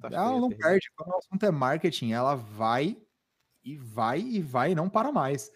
Tá 0.00 0.08
ela 0.10 0.40
não 0.40 0.48
perde. 0.48 0.90
Quando 0.96 1.10
o 1.10 1.18
assunto 1.18 1.44
é 1.44 1.50
marketing, 1.50 2.12
ela 2.12 2.34
vai 2.34 2.96
e 3.62 3.76
vai 3.76 4.20
e 4.20 4.40
vai 4.40 4.72
e 4.72 4.74
não 4.74 4.88
para 4.88 5.12
mais. 5.12 5.52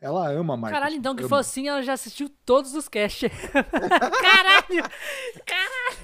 Ela 0.00 0.28
ama 0.30 0.56
marketing. 0.56 0.80
Caralho, 0.80 0.96
então 0.96 1.14
que 1.16 1.22
ama. 1.22 1.28
for 1.28 1.36
assim, 1.36 1.68
ela 1.68 1.82
já 1.82 1.92
assistiu 1.94 2.28
todos 2.44 2.74
os 2.74 2.88
casts. 2.88 3.30
Caralho! 4.20 4.84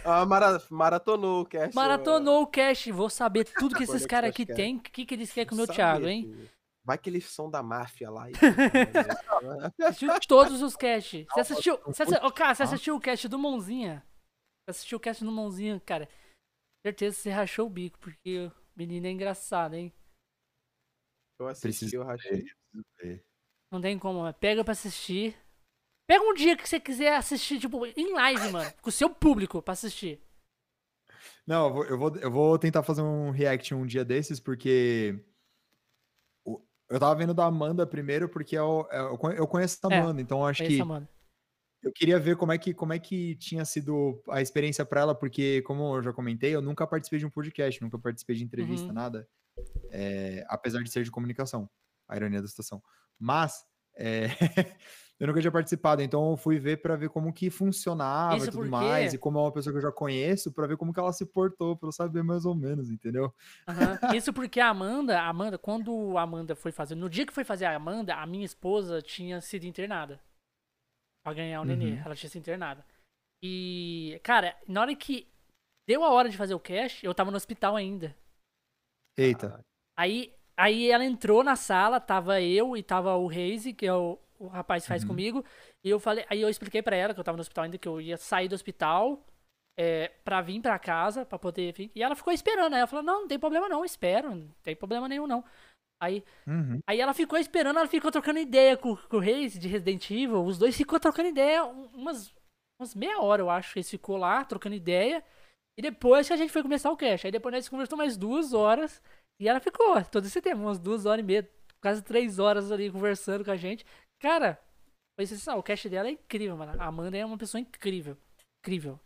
Ah, 0.05 0.24
mara- 0.24 0.62
maratonou 0.70 1.42
o 1.42 1.46
cast. 1.46 1.74
Maratonou 1.74 2.42
o 2.42 2.46
cast. 2.46 2.90
Vou 2.92 3.10
saber 3.10 3.44
tudo 3.44 3.74
que 3.76 3.84
esses 3.84 4.06
caras 4.06 4.30
aqui 4.30 4.46
Cast. 4.46 4.56
têm. 4.56 4.76
O 4.76 4.80
que, 4.80 5.05
que 5.05 5.14
eles 5.14 5.32
querem 5.32 5.48
comer 5.48 5.62
o 5.62 5.66
Sabe, 5.66 5.76
Thiago, 5.76 6.06
hein? 6.09 6.22
filho. 6.22 6.50
Vai 6.84 6.96
que 6.96 7.10
eles 7.10 7.26
são 7.26 7.50
da 7.50 7.62
máfia 7.62 8.10
lá. 8.10 8.30
E... 8.30 8.32
Assistiu 9.84 10.18
todos 10.26 10.62
os 10.62 10.74
casts. 10.74 11.26
Você 11.30 11.40
assistiu. 11.40 11.78
Você, 11.84 12.02
assi- 12.05 12.24
Ô, 12.24 12.32
cara, 12.32 12.55
você 12.55 12.62
Ah. 12.62 12.66
assistiu 12.66 12.96
o 12.96 13.00
cast 13.00 13.28
do 13.28 13.38
Mãozinha? 13.38 14.02
Você 14.64 14.70
assistiu 14.70 14.96
o 14.96 15.00
cast 15.00 15.22
do 15.24 15.30
Mãozinha, 15.32 15.78
cara? 15.84 16.09
Certeza 16.86 17.16
que 17.16 17.22
você 17.22 17.30
rachou 17.30 17.66
o 17.66 17.70
bico, 17.70 17.98
porque 17.98 18.46
o 18.46 18.52
menino 18.76 19.06
é 19.06 19.10
engraçado, 19.10 19.74
hein? 19.74 19.92
eu 21.40 21.46
assisti, 21.48 21.62
Preciso 21.68 21.96
eu 21.96 22.05
rachei. 22.05 22.42
ver. 22.42 22.52
Não 23.70 23.80
tem 23.80 23.98
como, 23.98 24.32
pega 24.34 24.64
pra 24.64 24.72
assistir. 24.72 25.36
Pega 26.09 26.24
um 26.24 26.32
dia 26.32 26.56
que 26.56 26.66
você 26.66 26.80
quiser 26.80 27.16
assistir, 27.16 27.59
tipo, 27.60 27.84
em 27.84 28.14
live, 28.14 28.50
mano. 28.50 28.72
Com 28.80 28.88
o 28.88 28.92
seu 28.92 29.10
público 29.10 29.60
pra 29.60 29.72
assistir. 29.72 30.18
Não, 31.46 31.66
eu 31.66 31.72
vou, 31.74 31.84
eu, 31.84 31.98
vou, 31.98 32.16
eu 32.16 32.30
vou 32.30 32.59
tentar 32.59 32.82
fazer 32.82 33.02
um 33.02 33.30
react 33.30 33.74
um 33.74 33.84
dia 33.86 34.05
desses, 34.05 34.40
porque. 34.40 35.22
Eu 36.90 36.98
tava 36.98 37.14
vendo 37.16 37.34
da 37.34 37.44
Amanda 37.44 37.86
primeiro, 37.86 38.30
porque 38.30 38.56
eu, 38.56 38.86
eu 38.90 39.18
conhe- 39.18 39.38
eu 39.38 39.46
conheço 39.46 39.78
a 39.84 39.94
É, 39.94 39.98
Amanda, 39.98 40.22
então 40.22 40.38
eu 40.40 40.46
acho 40.46 40.62
É 40.62 40.66
que 40.66 40.78
eu 41.82 41.92
queria 41.92 42.18
ver 42.18 42.34
como 42.36 42.50
é 42.50 42.56
que, 42.59 42.72
como 42.72 42.94
é 42.94 42.98
que 42.98 43.36
tinha 43.36 43.62
sido 43.66 44.22
a 44.30 44.40
experiência 44.40 44.86
pra 44.86 45.02
ela, 45.02 45.14
porque, 45.14 45.60
como 45.62 45.96
eu 45.96 46.02
já 46.02 46.12
comentei, 46.14 46.55
eu 46.55 46.62
nunca 46.62 46.86
participei 46.86 47.18
de 47.18 47.26
um 47.26 47.30
podcast, 47.30 47.82
nunca 47.82 47.98
participei 47.98 48.36
de 48.36 48.42
entrevista, 48.44 48.86
Uhum. 48.88 48.94
nada. 48.94 49.28
É, 49.90 50.44
apesar 50.48 50.82
de 50.82 50.90
ser 50.90 51.05
de 51.05 51.10
comunicação, 51.10 51.68
a 52.09 52.16
ironia 52.16 52.40
da 52.40 52.48
situação. 52.48 52.82
Mas 53.18 53.64
é, 53.97 54.26
eu 55.18 55.26
nunca 55.26 55.40
tinha 55.40 55.51
participado, 55.51 56.01
então 56.01 56.30
eu 56.30 56.36
fui 56.36 56.59
ver 56.59 56.80
pra 56.80 56.94
ver 56.94 57.09
como 57.09 57.32
que 57.32 57.51
funcionava 57.51 58.36
Isso 58.36 58.47
e 58.47 58.51
tudo 58.52 58.70
mais, 58.70 59.12
e 59.12 59.18
como 59.18 59.39
é 59.39 59.43
uma 59.43 59.52
pessoa 59.52 59.72
que 59.72 59.78
eu 59.78 59.82
já 59.82 59.93
conheço, 59.93 60.52
pra 60.52 60.66
ver 60.66 60.76
como 60.76 60.93
que 60.93 61.01
ela 61.01 61.12
se 61.12 61.26
portou, 61.26 61.76
pra 61.76 61.89
eu 61.89 61.93
saber 61.93 62.22
mais 62.22 62.44
ou 62.44 62.55
menos, 62.55 62.90
entendeu? 62.90 63.35
Aham. 63.66 63.98
Isso 64.16 64.32
porque 64.32 64.60
a 64.60 64.68
Amanda, 64.68 65.20
a 65.20 65.28
Amanda, 65.28 65.59
quando 65.59 66.16
a 66.16 66.22
Amanda 66.22 66.55
foi 66.55 66.70
fazer, 66.70 66.94
no 66.94 67.10
dia 67.10 67.26
que 67.26 67.32
foi 67.32 67.44
fazer 67.44 67.64
a 67.64 67.74
Amanda, 67.74 68.14
a 68.14 68.26
minha 68.26 68.44
esposa 68.44 69.02
tinha 69.02 69.40
sido 69.40 69.64
internada. 69.64 70.20
Pra 71.24 71.35
ganhar 71.35 71.60
o 71.60 71.64
nenê. 71.64 71.93
Uhum. 71.93 72.02
Ela 72.05 72.14
tinha 72.14 72.30
sido 72.30 72.40
internada. 72.40 72.86
E, 73.43 74.20
cara, 74.22 74.56
na 74.66 74.80
hora 74.80 74.94
que 74.94 75.28
deu 75.86 76.05
a 76.05 76.10
hora 76.10 76.28
de 76.28 76.36
fazer 76.36 76.55
o 76.55 76.60
cash, 76.60 77.02
eu 77.02 77.14
tava 77.14 77.30
no 77.30 77.36
hospital 77.36 77.74
ainda. 77.74 78.16
Eita. 79.16 79.64
Aí, 79.97 80.32
aí 80.59 80.90
ela 80.90 81.05
entrou 81.05 81.43
na 81.44 81.56
sala, 81.56 82.01
tava 82.01 82.40
eu 82.40 82.76
e 82.76 82.82
tava 82.82 83.14
o 83.16 83.26
Reis, 83.26 83.64
que 83.76 83.86
é 83.86 83.94
o, 83.94 84.18
o 84.39 84.47
rapaz 84.48 84.82
que 84.82 84.89
faz 84.89 85.02
Uhum. 85.02 85.09
comigo. 85.09 85.44
E 85.85 85.90
eu 85.90 86.01
falei, 86.01 86.24
aí 86.28 86.40
eu 86.40 86.48
expliquei 86.48 86.82
pra 86.82 86.97
ela 86.97 87.14
que 87.14 87.20
eu 87.20 87.24
tava 87.24 87.36
no 87.36 87.43
hospital 87.43 87.64
ainda, 87.64 87.78
que 87.78 87.89
eu 87.89 88.01
ia 88.01 88.16
sair 88.16 88.48
do 88.48 88.55
hospital 88.55 89.24
é, 89.78 90.09
pra 90.24 90.40
vir 90.40 90.60
pra 90.60 90.78
casa, 90.78 91.24
pra 91.24 91.39
poder 91.39 91.72
vir. 91.72 91.90
E 91.94 92.02
ela 92.02 92.16
ficou 92.16 92.32
esperando. 92.32 92.72
Aí 92.74 92.80
ela 92.80 92.86
falou, 92.89 93.05
não, 93.05 93.20
não 93.22 93.28
tem 93.28 93.39
problema 93.39 93.68
não, 93.68 93.85
espero, 93.85 94.35
não 94.35 94.48
tem 94.62 94.74
problema 94.74 95.09
nenhum 95.09 95.26
não. 95.26 95.44
Aí, 96.02 96.24
Uhum. 96.47 96.80
aí 96.86 97.01
ela 97.01 97.12
ficou 97.14 97.39
esperando, 97.39 97.78
ela 97.78 97.89
ficou 97.89 98.10
trocando 98.10 98.39
ideia 98.39 98.76
com, 98.76 98.97
com 98.97 99.16
o 99.16 99.20
Reis 99.20 99.59
de 99.59 99.66
Resident 99.68 100.10
Evil. 100.10 100.44
Os 100.44 100.59
dois 100.59 100.76
ficou 100.76 100.98
trocando 101.01 101.28
ideia 101.28 101.64
um- 101.64 101.86
umas, 101.94 102.32
umas 102.80 102.94
meia 102.94 103.20
hora, 103.20 103.43
eu 103.43 103.51
acho. 103.51 103.76
Eles 103.78 103.90
ficou 103.90 104.16
lá 104.16 104.44
trocando 104.44 104.74
ideia. 104.76 105.24
E 105.78 105.82
depois 105.82 106.26
que 106.26 106.32
a 106.32 106.36
gente 106.36 106.52
foi 106.52 106.62
começar 106.62 106.90
o 106.90 106.97
cast. 106.97 107.26
Aí 107.26 107.32
depois 107.32 107.52
nós 107.55 107.68
conversou 107.68 107.97
mais 107.98 108.16
duas 108.16 108.52
horas. 108.52 109.01
E 109.40 109.48
ela 109.48 109.60
ficou 109.60 110.02
todo 110.05 110.27
esse 110.27 110.40
tempo, 110.43 110.62
umas 110.62 110.78
duas 110.78 111.06
horas 111.06 111.23
e 111.23 111.27
meia, 111.27 111.51
quase 111.81 112.02
três 112.02 112.39
horas 112.39 112.73
ali 112.73 112.90
conversando 112.90 113.44
com 113.44 113.51
a 113.51 113.56
gente. 113.56 113.85
Cara, 114.19 114.60
foi 115.16 115.27
sensacional. 115.27 115.60
O 115.60 115.62
cast 115.62 115.89
dela 115.89 116.09
é 116.09 116.12
incrível, 116.12 116.56
mano. 116.56 116.81
A 116.81 116.86
Amanda 116.86 117.16
é 117.16 117.24
uma 117.24 117.39
pessoa 117.39 117.60
incrível. 117.60 118.16
Incrível. 118.60 118.98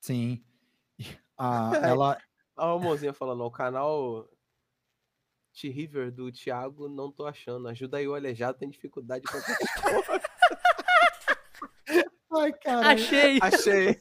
Sim. 0.00 0.44
Ah, 1.36 1.72
ela. 1.82 2.18
Olha 2.56 2.76
a 2.76 2.78
mozinha 2.78 3.12
falando, 3.12 3.42
ó, 3.42 3.46
o 3.46 3.50
canal 3.50 4.28
T-River 5.52 6.12
do 6.12 6.30
Thiago, 6.30 6.88
não 6.88 7.10
tô 7.10 7.26
achando. 7.26 7.68
Ajuda 7.68 7.96
aí 7.96 8.06
o 8.06 8.14
aleijado, 8.14 8.58
tem 8.58 8.68
dificuldade 8.68 9.24
com 9.24 9.36
essa 9.38 10.20
Ai, 12.32 12.52
cara. 12.52 12.90
Achei! 12.90 13.38
Achei. 13.42 14.00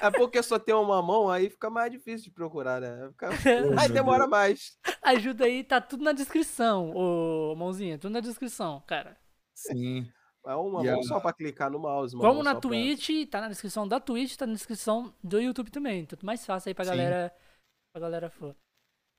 É 0.00 0.10
porque 0.10 0.42
só 0.42 0.58
tem 0.58 0.74
uma 0.74 1.00
mão, 1.02 1.30
aí 1.30 1.48
fica 1.50 1.68
mais 1.70 1.90
difícil 1.90 2.24
de 2.28 2.30
procurar, 2.30 2.80
né? 2.80 3.08
Fica- 3.10 3.28
Aí 3.88 3.88
demora 3.92 4.26
mais. 4.26 4.78
Ajuda 5.02 5.44
aí, 5.44 5.62
tá 5.64 5.80
tudo 5.80 6.04
na 6.04 6.12
descrição, 6.12 6.90
ô 6.94 7.54
mãozinha. 7.56 7.98
Tudo 7.98 8.12
na 8.12 8.20
descrição, 8.20 8.82
cara. 8.86 9.16
Sim. 9.54 10.10
É 10.46 10.54
uma 10.54 10.84
E 10.84 10.90
mão 10.90 11.02
só 11.02 11.18
pra 11.18 11.32
clicar 11.32 11.70
no 11.70 11.78
mouse, 11.78 12.16
Como 12.16 12.42
na 12.42 12.54
só 12.54 12.60
pra- 12.60 12.68
Twitch, 12.70 13.28
tá 13.28 13.40
na 13.40 13.48
descrição 13.48 13.86
da 13.88 13.98
Twitch, 13.98 14.36
tá 14.36 14.46
na 14.46 14.52
descrição 14.52 15.12
do 15.22 15.40
YouTube 15.40 15.70
também. 15.70 16.06
Tudo 16.06 16.24
mais 16.24 16.44
fácil 16.46 16.68
aí 16.70 16.74
pra 16.74 16.84
Sim. 16.84 16.90
galera. 16.90 17.34
Pra 17.92 18.00
galera 18.00 18.30
for. 18.30 18.54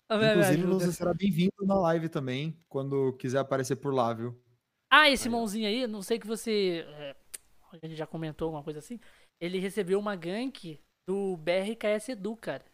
Inclusive, 0.10 0.64
você 0.64 0.91
será 0.94 1.14
bem-vindo 1.14 1.52
na 1.65 1.76
live 1.80 2.07
também, 2.07 2.57
quando 2.69 3.11
quiser 3.18 3.39
aparecer 3.39 3.76
por 3.76 3.94
lá, 3.94 4.14
viu? 4.14 4.41
Ah, 4.89 5.10
esse 5.10 5.27
Aí, 5.27 5.31
mãozinho 5.34 5.68
aí, 5.68 5.85
não 5.85 6.02
sei 6.02 6.18
que 6.18 6.26
você. 6.26 6.85
é, 6.88 7.15
a 7.73 7.77
gente 7.88 7.95
já 7.98 8.07
comentou 8.07 8.45
alguma 8.45 8.64
coisa 8.64 8.80
assim. 8.80 8.98
Ele 9.39 9.59
recebeu 9.59 9.99
uma 9.99 10.15
gank 10.15 10.80
do 11.07 11.38
BRKS 11.38 12.09
Edu, 12.11 12.35
cara. 12.35 12.65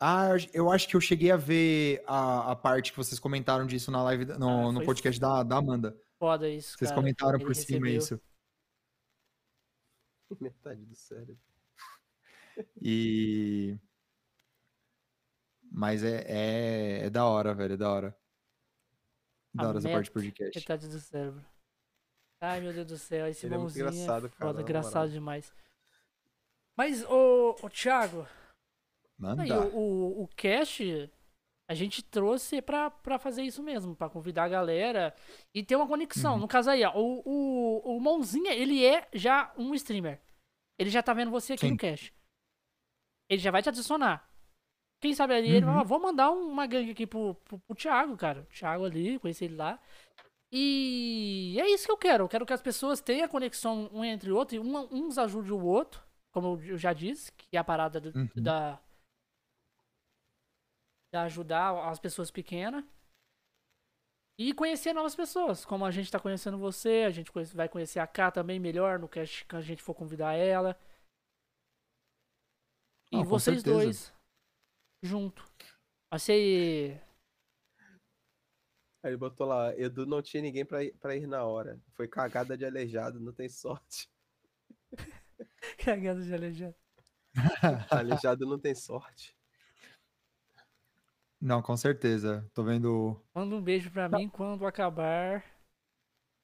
Ah, 0.00 0.28
eu- 0.52 0.70
acho 0.70 0.86
que 0.88 0.94
eu 0.94 1.00
cheguei 1.00 1.30
a 1.30 1.36
ver 1.36 2.02
a, 2.06 2.52
a 2.52 2.56
parte 2.56 2.90
que 2.92 2.96
vocês 2.98 3.18
comentaram 3.18 3.66
disso 3.66 3.90
na 3.90 4.02
live, 4.02 4.26
no, 4.38 4.68
Ah, 4.68 4.72
no 4.72 4.84
podcast 4.84 5.18
da, 5.20 5.42
da 5.42 5.56
Amanda. 5.56 5.98
Foda 6.18 6.48
isso, 6.48 6.76
Vocês 6.76 6.90
cara. 6.90 7.00
comentaram 7.00 7.38
por 7.38 7.54
cima 7.54 7.86
recebeu. 7.86 7.98
isso. 7.98 8.20
Metade 10.40 10.84
do 10.84 10.94
cérebro. 10.94 11.38
E. 12.80 13.78
Mas 15.70 16.02
é, 16.04 16.24
é, 16.26 17.06
é 17.06 17.10
da 17.10 17.26
hora, 17.26 17.54
velho, 17.54 17.74
é 17.74 17.76
da 17.76 17.90
hora. 17.90 18.16
Da 19.54 19.64
A 19.64 19.68
hora 19.68 19.78
essa 19.78 19.88
parte 19.90 20.10
de 20.10 20.16
meta- 20.16 20.26
podcast. 20.28 20.58
Metade 20.58 20.88
do 20.88 21.00
cérebro. 21.00 21.44
Ai, 22.40 22.60
meu 22.60 22.72
Deus 22.72 22.86
do 22.86 22.98
céu, 22.98 23.26
esse 23.26 23.46
Ele 23.46 23.54
é 23.54 23.58
muito 23.58 23.76
é 23.76 23.80
engraçado, 23.80 24.28
cara, 24.30 24.50
foda, 24.52 24.62
engraçado 24.62 25.10
demais. 25.10 25.52
Mas, 26.76 27.02
ô, 27.04 27.56
ô 27.62 27.70
Thiago, 27.70 28.26
Manda. 29.18 29.42
aí, 29.42 29.50
o, 29.50 29.74
o, 29.74 30.22
o 30.24 30.28
cast, 30.28 31.10
a 31.68 31.74
gente 31.74 32.02
trouxe 32.02 32.60
pra, 32.60 32.90
pra 32.90 33.18
fazer 33.18 33.42
isso 33.42 33.62
mesmo, 33.62 33.96
pra 33.96 34.10
convidar 34.10 34.44
a 34.44 34.48
galera 34.48 35.14
e 35.54 35.64
ter 35.64 35.76
uma 35.76 35.86
conexão. 35.88 36.34
Uhum. 36.34 36.40
No 36.40 36.48
caso 36.48 36.68
aí, 36.70 36.84
ó, 36.84 36.92
o, 36.94 37.22
o, 37.24 37.96
o 37.96 38.00
Mãozinha, 38.00 38.52
ele 38.52 38.84
é 38.84 39.08
já 39.14 39.52
um 39.56 39.74
streamer. 39.74 40.20
Ele 40.78 40.90
já 40.90 41.02
tá 41.02 41.14
vendo 41.14 41.30
você 41.30 41.54
aqui 41.54 41.66
Sim. 41.66 41.72
no 41.72 41.78
cast. 41.78 42.14
Ele 43.30 43.40
já 43.40 43.50
vai 43.50 43.62
te 43.62 43.70
adicionar. 43.70 44.28
Quem 45.00 45.14
sabe 45.14 45.34
ali, 45.34 45.48
ele 45.48 45.60
vai 45.60 45.68
Uhum. 45.70 45.74
falar, 45.76 45.84
vou 45.88 45.98
mandar 46.00 46.30
um- 46.30 46.48
uma 46.50 46.66
gangue 46.66 46.90
aqui 46.90 47.06
pro, 47.06 47.34
pro, 47.36 47.58
pro 47.58 47.74
Thiago, 47.76 48.14
cara. 48.16 48.42
O 48.42 48.46
Thiago 48.46 48.84
ali, 48.84 49.18
conheci 49.18 49.46
ele 49.46 49.56
lá. 49.56 49.80
E 50.58 51.60
é 51.60 51.68
isso 51.68 51.84
que 51.84 51.92
eu 51.92 51.98
quero. 51.98 52.24
Eu 52.24 52.28
quero 52.28 52.46
que 52.46 52.52
as 52.54 52.62
pessoas 52.62 53.00
tenham 53.00 53.28
conexão 53.28 53.90
um 53.92 54.02
entre 54.02 54.30
o 54.32 54.36
outro 54.36 54.56
e 54.56 54.58
uma- 54.58 54.86
uns 54.92 55.18
ajudem 55.18 55.52
o 55.52 55.62
outro. 55.64 56.02
como 56.32 56.60
eu 56.62 56.76
já 56.76 56.92
disse, 56.92 57.32
que 57.32 57.56
é 57.56 57.58
a 57.58 57.64
parada 57.64 57.98
do- 57.98 58.10
Uhum. 58.18 58.28
da. 58.42 58.78
Da 61.10 61.22
ajudar 61.22 61.88
as 61.90 61.98
pessoas 61.98 62.30
pequenas. 62.30 62.84
E 64.38 64.52
conhecer 64.52 64.92
novas 64.92 65.14
pessoas, 65.16 65.64
como 65.64 65.86
a 65.86 65.90
gente 65.90 66.10
tá 66.12 66.20
conhecendo 66.20 66.58
você, 66.58 67.04
a 67.06 67.10
gente 67.10 67.32
conhece- 67.32 67.56
vai 67.56 67.70
conhecer 67.70 68.00
a 68.00 68.06
K 68.06 68.30
também 68.30 68.60
melhor 68.60 68.98
no 68.98 69.08
gente- 69.24 69.46
que 69.46 69.56
a 69.56 69.62
gente 69.62 69.82
for 69.82 69.94
convidar 69.94 70.34
ela. 70.34 70.78
E 73.10 73.16
Ah, 73.16 73.22
vocês 73.22 73.62
dois 73.62 74.12
junto. 75.02 75.42
Vai 76.10 76.20
ser. 76.20 77.00
Aí 79.06 79.10
ele 79.10 79.16
botou 79.16 79.46
lá, 79.46 79.72
Edu 79.78 80.04
não 80.04 80.20
tinha 80.20 80.42
ninguém 80.42 80.64
pra 80.64 80.82
ir, 80.82 80.92
pra 80.94 81.14
ir 81.14 81.28
na 81.28 81.44
hora. 81.44 81.80
Foi 81.92 82.08
cagada 82.08 82.58
de 82.58 82.64
aleijado, 82.64 83.20
não 83.20 83.32
tem 83.32 83.48
sorte. 83.48 84.10
Cagada 85.78 86.20
de 86.20 86.34
aleijado. 86.34 86.74
Aleijado 87.88 88.44
não 88.46 88.58
tem 88.58 88.74
sorte. 88.74 89.32
Não, 91.40 91.62
com 91.62 91.76
certeza. 91.76 92.50
Tô 92.52 92.64
vendo. 92.64 93.22
Manda 93.32 93.54
um 93.54 93.62
beijo 93.62 93.92
pra 93.92 94.08
mim 94.08 94.28
quando 94.28 94.66
acabar. 94.66 95.44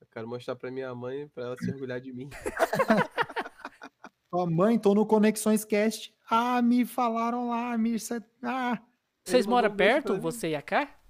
Eu 0.01 0.07
quero 0.09 0.29
mostrar 0.29 0.55
pra 0.55 0.71
minha 0.71 0.95
mãe 0.95 1.27
pra 1.31 1.47
ela 1.47 1.57
se 1.57 1.69
orgulhar 1.69 2.01
de 2.01 2.13
mim. 2.13 2.31
Ó, 4.31 4.47
mãe, 4.47 4.79
tô 4.79 4.95
no 4.95 5.05
Conexões 5.05 5.65
Cast. 5.65 6.15
Ah, 6.31 6.63
me 6.63 6.85
falaram 6.85 7.49
lá, 7.49 7.77
me. 7.77 7.97
Ah, 8.41 8.81
Vocês 9.25 9.47
moram 9.47 9.69
um 9.69 9.77
perto, 9.77 10.21
você 10.21 10.51
e 10.51 10.55
a 10.55 10.63
K? 10.63 11.02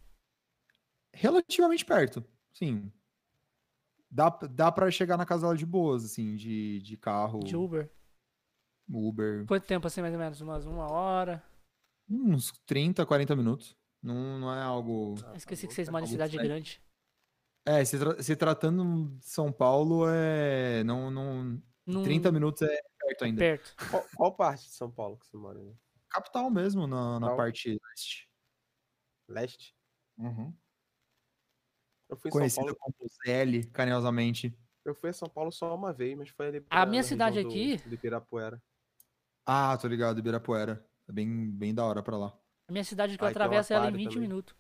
Relativamente 1.13 1.85
perto. 1.85 2.25
Sim. 2.53 2.91
Dá, 4.11 4.29
dá 4.29 4.71
pra 4.71 4.91
chegar 4.91 5.17
na 5.17 5.25
casa 5.25 5.43
dela 5.43 5.57
de 5.57 5.65
boas, 5.65 6.05
assim, 6.05 6.37
de, 6.37 6.81
de 6.83 6.97
carro, 6.97 7.41
De 7.41 7.57
Uber? 7.57 7.91
Uber. 8.89 9.47
Quanto 9.47 9.67
tempo 9.67 9.87
assim, 9.87 10.03
mais 10.03 10.13
ou 10.13 10.21
menos? 10.21 10.41
Umas 10.41 10.67
uma 10.67 10.91
hora? 10.91 11.43
Uns 12.09 12.53
30, 12.67 13.07
40 13.07 13.35
minutos. 13.35 13.75
Não, 14.03 14.39
não 14.39 14.55
é 14.55 14.61
algo. 14.61 15.15
Eu 15.29 15.37
esqueci 15.37 15.67
que 15.67 15.73
vocês 15.73 15.89
bom, 15.89 15.93
moram 15.93 16.05
em 16.07 16.11
cidade 16.11 16.37
grande. 16.37 16.83
É, 17.65 17.85
se, 17.85 17.99
tra- 17.99 18.23
se 18.23 18.37
tratando 18.37 19.17
de 19.17 19.25
São 19.25 19.53
Paulo, 19.53 20.05
é. 20.09 20.83
Não, 20.85 21.11
não, 21.11 21.63
Num... 21.87 22.03
30 22.03 22.33
minutos 22.33 22.63
é 22.63 22.83
perto 22.99 23.25
ainda. 23.25 23.39
Perto. 23.39 23.75
Qual, 23.89 24.05
qual 24.17 24.35
parte 24.37 24.65
de 24.65 24.73
São 24.73 24.91
Paulo 24.91 25.17
que 25.17 25.27
você 25.27 25.37
mora? 25.37 25.59
Né? 25.59 25.73
Capital 26.11 26.51
mesmo, 26.51 26.87
na, 26.87 27.19
na 27.21 27.35
parte 27.37 27.79
leste. 27.89 28.29
Leste? 29.29 29.75
Uhum. 30.19 30.53
Eu 32.13 32.17
fui 32.19 32.45
em 32.45 32.49
São 32.51 32.65
Paulo. 32.65 32.79
como 32.79 32.95
ZL, 33.09 33.67
carinhosamente. 33.73 34.55
Eu 34.85 34.95
fui 34.95 35.09
a 35.11 35.13
São 35.13 35.29
Paulo 35.29 35.51
só 35.51 35.75
uma 35.75 35.93
vez, 35.93 36.17
mas 36.17 36.29
foi 36.29 36.49
ali 36.49 36.67
A 36.69 36.85
minha 36.85 37.03
cidade 37.03 37.41
do- 37.43 37.49
aqui- 37.49 37.79
Do 37.79 37.95
Ibirapuera. 37.95 38.63
Ah, 39.47 39.77
tô 39.79 39.89
ligado, 39.89 40.19
Ibirapuera. 40.19 40.85
É 41.09 41.13
bem, 41.13 41.51
bem 41.51 41.75
da 41.75 41.85
hora 41.85 42.03
pra 42.03 42.17
lá. 42.19 42.37
A 42.69 42.73
minha 42.73 42.85
cidade 42.85 43.17
que 43.17 43.23
eu 43.25 43.27
Aí 43.27 43.31
atravesso 43.33 43.73
ela 43.73 43.85
em 43.87 43.89
aquário 43.89 43.99
20 43.99 44.13
também. 44.15 44.29
minutos. 44.29 44.55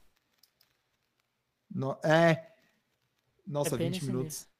No- 1.70 1.98
é. 2.02 2.54
Nossa, 3.46 3.74
é 3.74 3.78
bem 3.78 3.88
20 3.90 3.94
nesse 4.00 4.06
minutos. 4.06 4.38
nível. 4.40 4.52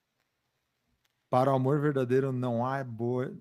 Para 1.31 1.51
o 1.51 1.55
amor 1.55 1.81
verdadeiro 1.81 2.31
não 2.31 2.67
há 2.67 2.85
boa. 2.85 3.35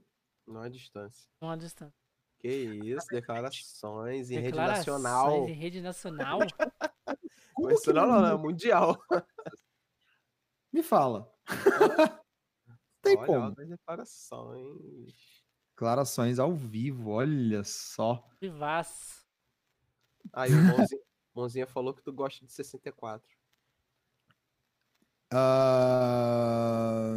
Não 0.48 0.64
é 0.64 0.70
distância. 0.70 1.28
Não 1.42 1.50
há 1.50 1.56
distância. 1.58 1.94
Que 2.40 2.48
isso, 2.50 3.06
declarações 3.12 4.32
em 4.32 4.36
rede 4.36 4.48
Declarações 4.48 4.88
nacional. 5.04 5.48
Em 5.50 5.54
rede 5.54 5.82
nacional? 5.82 6.40
Como 7.54 7.68
que 7.82 7.94
não, 7.94 8.08
não, 8.08 8.26
é 8.26 8.38
mundial. 8.38 9.02
Me 10.74 10.82
fala. 10.82 11.32
Tem 13.02 13.18
Olha, 13.18 13.26
como. 13.26 13.52
declarações. 13.52 15.44
Declarações 15.72 16.40
ao 16.40 16.56
vivo, 16.56 17.12
olha 17.12 17.64
só. 17.64 18.28
Vivaz. 18.40 19.26
Aí 20.32 20.52
o 20.52 20.64
Mãozinha, 20.64 21.02
Mãozinha 21.36 21.68
falou 21.68 21.94
que 21.94 22.04
tu 22.04 22.14
gosta 22.14 22.46
de 22.46 22.52
64. 22.52 23.28
Ah, 25.34 27.14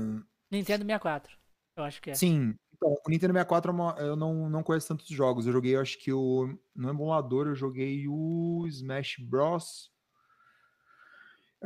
Nintendo 0.50 0.84
64. 0.84 1.36
Eu 1.76 1.84
acho 1.84 2.00
que 2.00 2.10
é. 2.10 2.14
Sim, 2.14 2.54
então, 2.74 2.92
o 3.06 3.10
Nintendo 3.10 3.32
64 3.32 3.72
é 3.98 4.02
eu 4.08 4.16
não, 4.16 4.48
não 4.48 4.62
conheço 4.62 4.88
tantos 4.88 5.08
jogos. 5.08 5.46
Eu 5.46 5.52
joguei, 5.52 5.74
eu 5.74 5.80
acho 5.80 5.98
que 5.98 6.12
o. 6.12 6.58
No 6.74 6.90
emulador, 6.90 7.46
eu 7.46 7.54
joguei 7.54 8.06
o 8.08 8.64
Smash 8.68 9.16
Bros. 9.18 9.90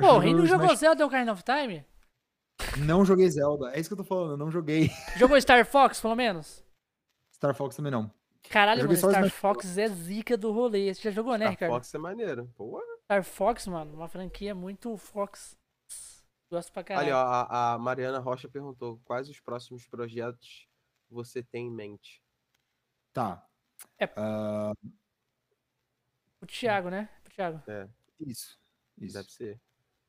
Pô, 0.00 0.22
e 0.22 0.32
não 0.34 0.46
jogou 0.46 0.66
Smash- 0.66 0.78
Zelda 0.80 1.06
Ocarina 1.06 1.32
of 1.32 1.42
Time? 1.42 1.84
Não 2.86 3.04
joguei 3.04 3.28
Zelda. 3.30 3.70
É 3.74 3.80
isso 3.80 3.88
que 3.88 3.92
eu 3.94 3.98
tô 3.98 4.04
falando, 4.04 4.32
eu 4.32 4.36
não 4.36 4.50
joguei. 4.50 4.88
Jogou 5.16 5.40
Star 5.40 5.64
Fox, 5.64 6.00
pelo 6.00 6.14
menos? 6.16 6.64
Star 7.34 7.54
Fox 7.54 7.76
também 7.76 7.92
não. 7.92 8.12
Caralho, 8.50 8.82
mano, 8.82 8.96
Star 8.96 9.10
Smash 9.12 9.32
Fox 9.32 9.78
é 9.78 9.88
zica 9.88 10.36
do 10.36 10.50
rolê. 10.52 10.92
Você 10.94 11.02
já 11.02 11.10
jogou, 11.10 11.32
né, 11.34 11.44
Star 11.46 11.50
Ricardo? 11.50 11.72
Fox 11.72 11.94
é 11.94 11.98
maneiro. 11.98 12.50
Pô, 12.56 12.82
Star 13.04 13.22
Fox, 13.22 13.66
mano, 13.66 13.94
uma 13.94 14.08
franquia 14.08 14.54
muito 14.54 14.96
Fox. 14.96 15.56
Gosto 16.50 16.72
pra 16.72 16.82
caralho. 16.82 17.08
Ali, 17.08 17.12
ó, 17.12 17.18
a, 17.20 17.74
a 17.74 17.78
Mariana 17.78 18.18
Rocha 18.18 18.48
perguntou 18.48 18.98
quais 19.04 19.28
os 19.28 19.38
próximos 19.38 19.86
projetos 19.86 20.66
você 21.10 21.42
tem 21.42 21.66
em 21.66 21.70
mente. 21.70 22.22
Tá. 23.12 23.46
É. 23.98 24.08
Ah, 24.16 24.72
O 26.40 26.46
Thiago, 26.46 26.88
né? 26.90 27.08
O 27.26 27.30
Thiago. 27.30 27.62
isso. 28.20 28.58
Isso. 28.98 29.14
Deve 29.16 29.30
ser. 29.30 29.60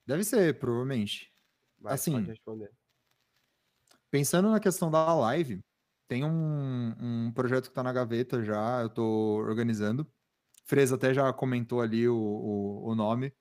Deve 0.09 0.23
ser, 0.23 0.57
provavelmente. 0.57 1.31
Vai, 1.79 1.93
Assim, 1.93 2.13
pode 2.13 2.25
responder. 2.25 2.71
Pensando 4.09 4.49
na 4.49 4.59
questão 4.59 4.89
da 4.89 5.13
live, 5.13 5.59
tem 6.07 6.25
um, 6.25 6.95
um 6.99 7.31
projeto 7.31 7.69
que 7.69 7.75
tá 7.75 7.83
na 7.83 7.93
gaveta 7.93 8.43
já, 8.43 8.81
eu 8.81 8.89
tô 8.89 9.03
organizando. 9.37 10.11
Freza 10.65 10.95
até 10.95 11.13
já 11.13 11.31
comentou 11.31 11.79
ali 11.79 12.09
o, 12.09 12.15
o, 12.17 12.89
o 12.89 12.95
nome. 12.95 13.31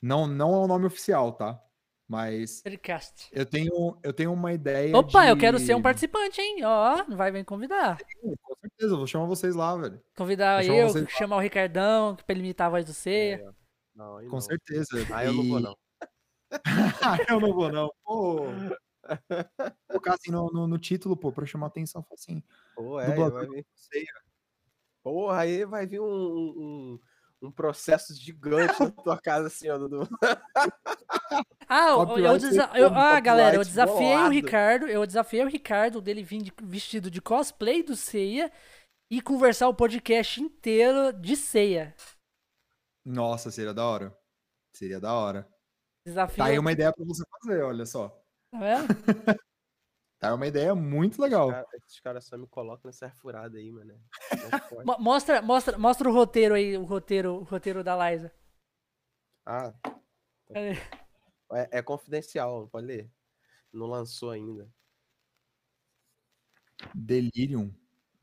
Não, 0.00 0.26
não 0.26 0.54
é 0.54 0.58
o 0.58 0.66
nome 0.66 0.86
oficial, 0.86 1.32
tá? 1.32 1.60
Mas 2.08 2.62
Podcast. 2.62 3.28
eu 3.30 3.44
tenho, 3.44 3.98
eu 4.02 4.12
tenho 4.14 4.32
uma 4.32 4.54
ideia. 4.54 4.96
Opa, 4.96 5.26
eu 5.26 5.34
de- 5.34 5.40
quero 5.42 5.58
ser 5.58 5.74
um 5.74 5.82
participante, 5.82 6.40
hein? 6.40 6.64
Ó, 6.64 7.04
vai 7.14 7.30
me 7.30 7.44
convidar. 7.44 7.98
Com 8.22 8.54
certeza, 8.60 8.92
eu 8.94 8.96
vou 8.96 9.06
chamar 9.06 9.26
vocês 9.26 9.54
lá, 9.54 9.76
velho. 9.76 10.00
Convidar 10.16 10.56
Vou 10.56 10.64
chamar 10.64 10.78
eu, 10.78 10.88
vocês 10.88 11.04
lá. 11.04 11.10
chamar 11.10 11.36
o 11.36 11.40
Ricardão, 11.40 12.16
pra 12.16 12.24
ele 12.30 12.40
imitar 12.40 12.68
a 12.68 12.70
voz 12.70 12.86
do 12.86 12.94
Ceia. 12.94 13.36
É, 13.36 13.63
não, 13.94 14.16
Com 14.28 14.36
não. 14.36 14.40
certeza. 14.40 14.88
Ah, 15.12 15.24
eu 15.24 15.32
não 15.32 15.44
vou, 15.48 15.60
não. 15.60 15.76
Eu 17.28 17.40
não 17.40 17.52
vou, 17.52 17.70
não. 17.72 17.92
Pô. 18.04 18.46
Colocar 19.88 20.14
assim 20.14 20.30
no, 20.30 20.50
no, 20.52 20.66
no 20.68 20.78
título, 20.78 21.16
pô, 21.16 21.32
pra 21.32 21.44
chamar 21.46 21.66
atenção, 21.66 22.02
falar 22.02 22.14
assim. 22.14 22.42
Pô, 22.74 23.00
é, 23.00 23.14
vai 23.30 23.46
vir. 23.46 23.66
Ceia. 23.74 24.06
Porra, 25.02 25.40
aí 25.40 25.64
vai 25.64 25.86
vir 25.86 26.00
um, 26.00 26.06
um, 26.06 27.00
um 27.42 27.50
processo 27.50 28.14
gigante 28.14 28.78
na 28.80 28.90
tua 28.90 29.18
casa, 29.20 29.48
assim, 29.48 29.68
ó, 29.68 29.76
Dudu. 29.78 30.08
Ah, 31.68 31.88
eu, 31.90 32.18
eu, 32.18 32.38
desa- 32.38 32.70
eu- 32.74 32.94
ah, 32.94 33.18
galera, 33.18 33.56
eu 33.56 33.64
desafiei 33.64 34.12
o 34.12 34.16
bolado. 34.16 34.34
Ricardo, 34.34 34.86
eu 34.86 35.06
desafiei 35.06 35.42
o 35.42 35.48
Ricardo 35.48 36.00
dele 36.00 36.22
vir 36.22 36.42
de- 36.42 36.52
vestido 36.62 37.10
de 37.10 37.20
cosplay 37.22 37.82
do 37.82 37.96
Ceia 37.96 38.52
e 39.10 39.20
conversar 39.22 39.68
o 39.68 39.74
podcast 39.74 40.40
inteiro 40.42 41.12
de 41.12 41.34
Ceia. 41.36 41.94
Nossa, 43.04 43.50
seria 43.50 43.74
da 43.74 43.84
hora. 43.84 44.18
Seria 44.72 45.00
da 45.00 45.12
hora. 45.14 45.48
Desafio. 46.06 46.36
Tá 46.38 46.44
aí 46.46 46.58
uma 46.58 46.72
ideia 46.72 46.92
pra 46.92 47.04
você 47.04 47.22
fazer, 47.30 47.62
olha 47.62 47.86
só. 47.86 48.08
Tá 48.50 48.58
vendo? 48.58 48.88
Tá 50.16 50.28
aí 50.30 50.34
uma 50.36 50.46
ideia 50.46 50.74
muito 50.74 51.20
legal. 51.20 51.50
Cara, 51.50 51.66
esses 51.74 52.00
caras 52.00 52.24
só 52.24 52.38
me 52.38 52.46
colocam 52.46 52.88
nessa 52.88 53.10
furada 53.10 53.58
aí, 53.58 53.70
mano. 53.70 54.00
Mo- 54.86 54.98
Mostra, 54.98 55.42
mostra, 55.42 55.76
mostra 55.76 56.08
o 56.08 56.12
roteiro 56.14 56.54
aí, 56.54 56.78
o 56.78 56.84
roteiro, 56.84 57.34
o 57.34 57.42
roteiro 57.42 57.84
da 57.84 58.10
Liza. 58.10 58.32
Ah, 59.44 59.74
é, 61.52 61.78
é 61.78 61.82
confidencial, 61.82 62.60
não 62.62 62.68
pode 62.68 62.86
ler. 62.86 63.10
Não 63.70 63.86
lançou 63.86 64.30
ainda. 64.30 64.66
Delirium. 66.94 67.74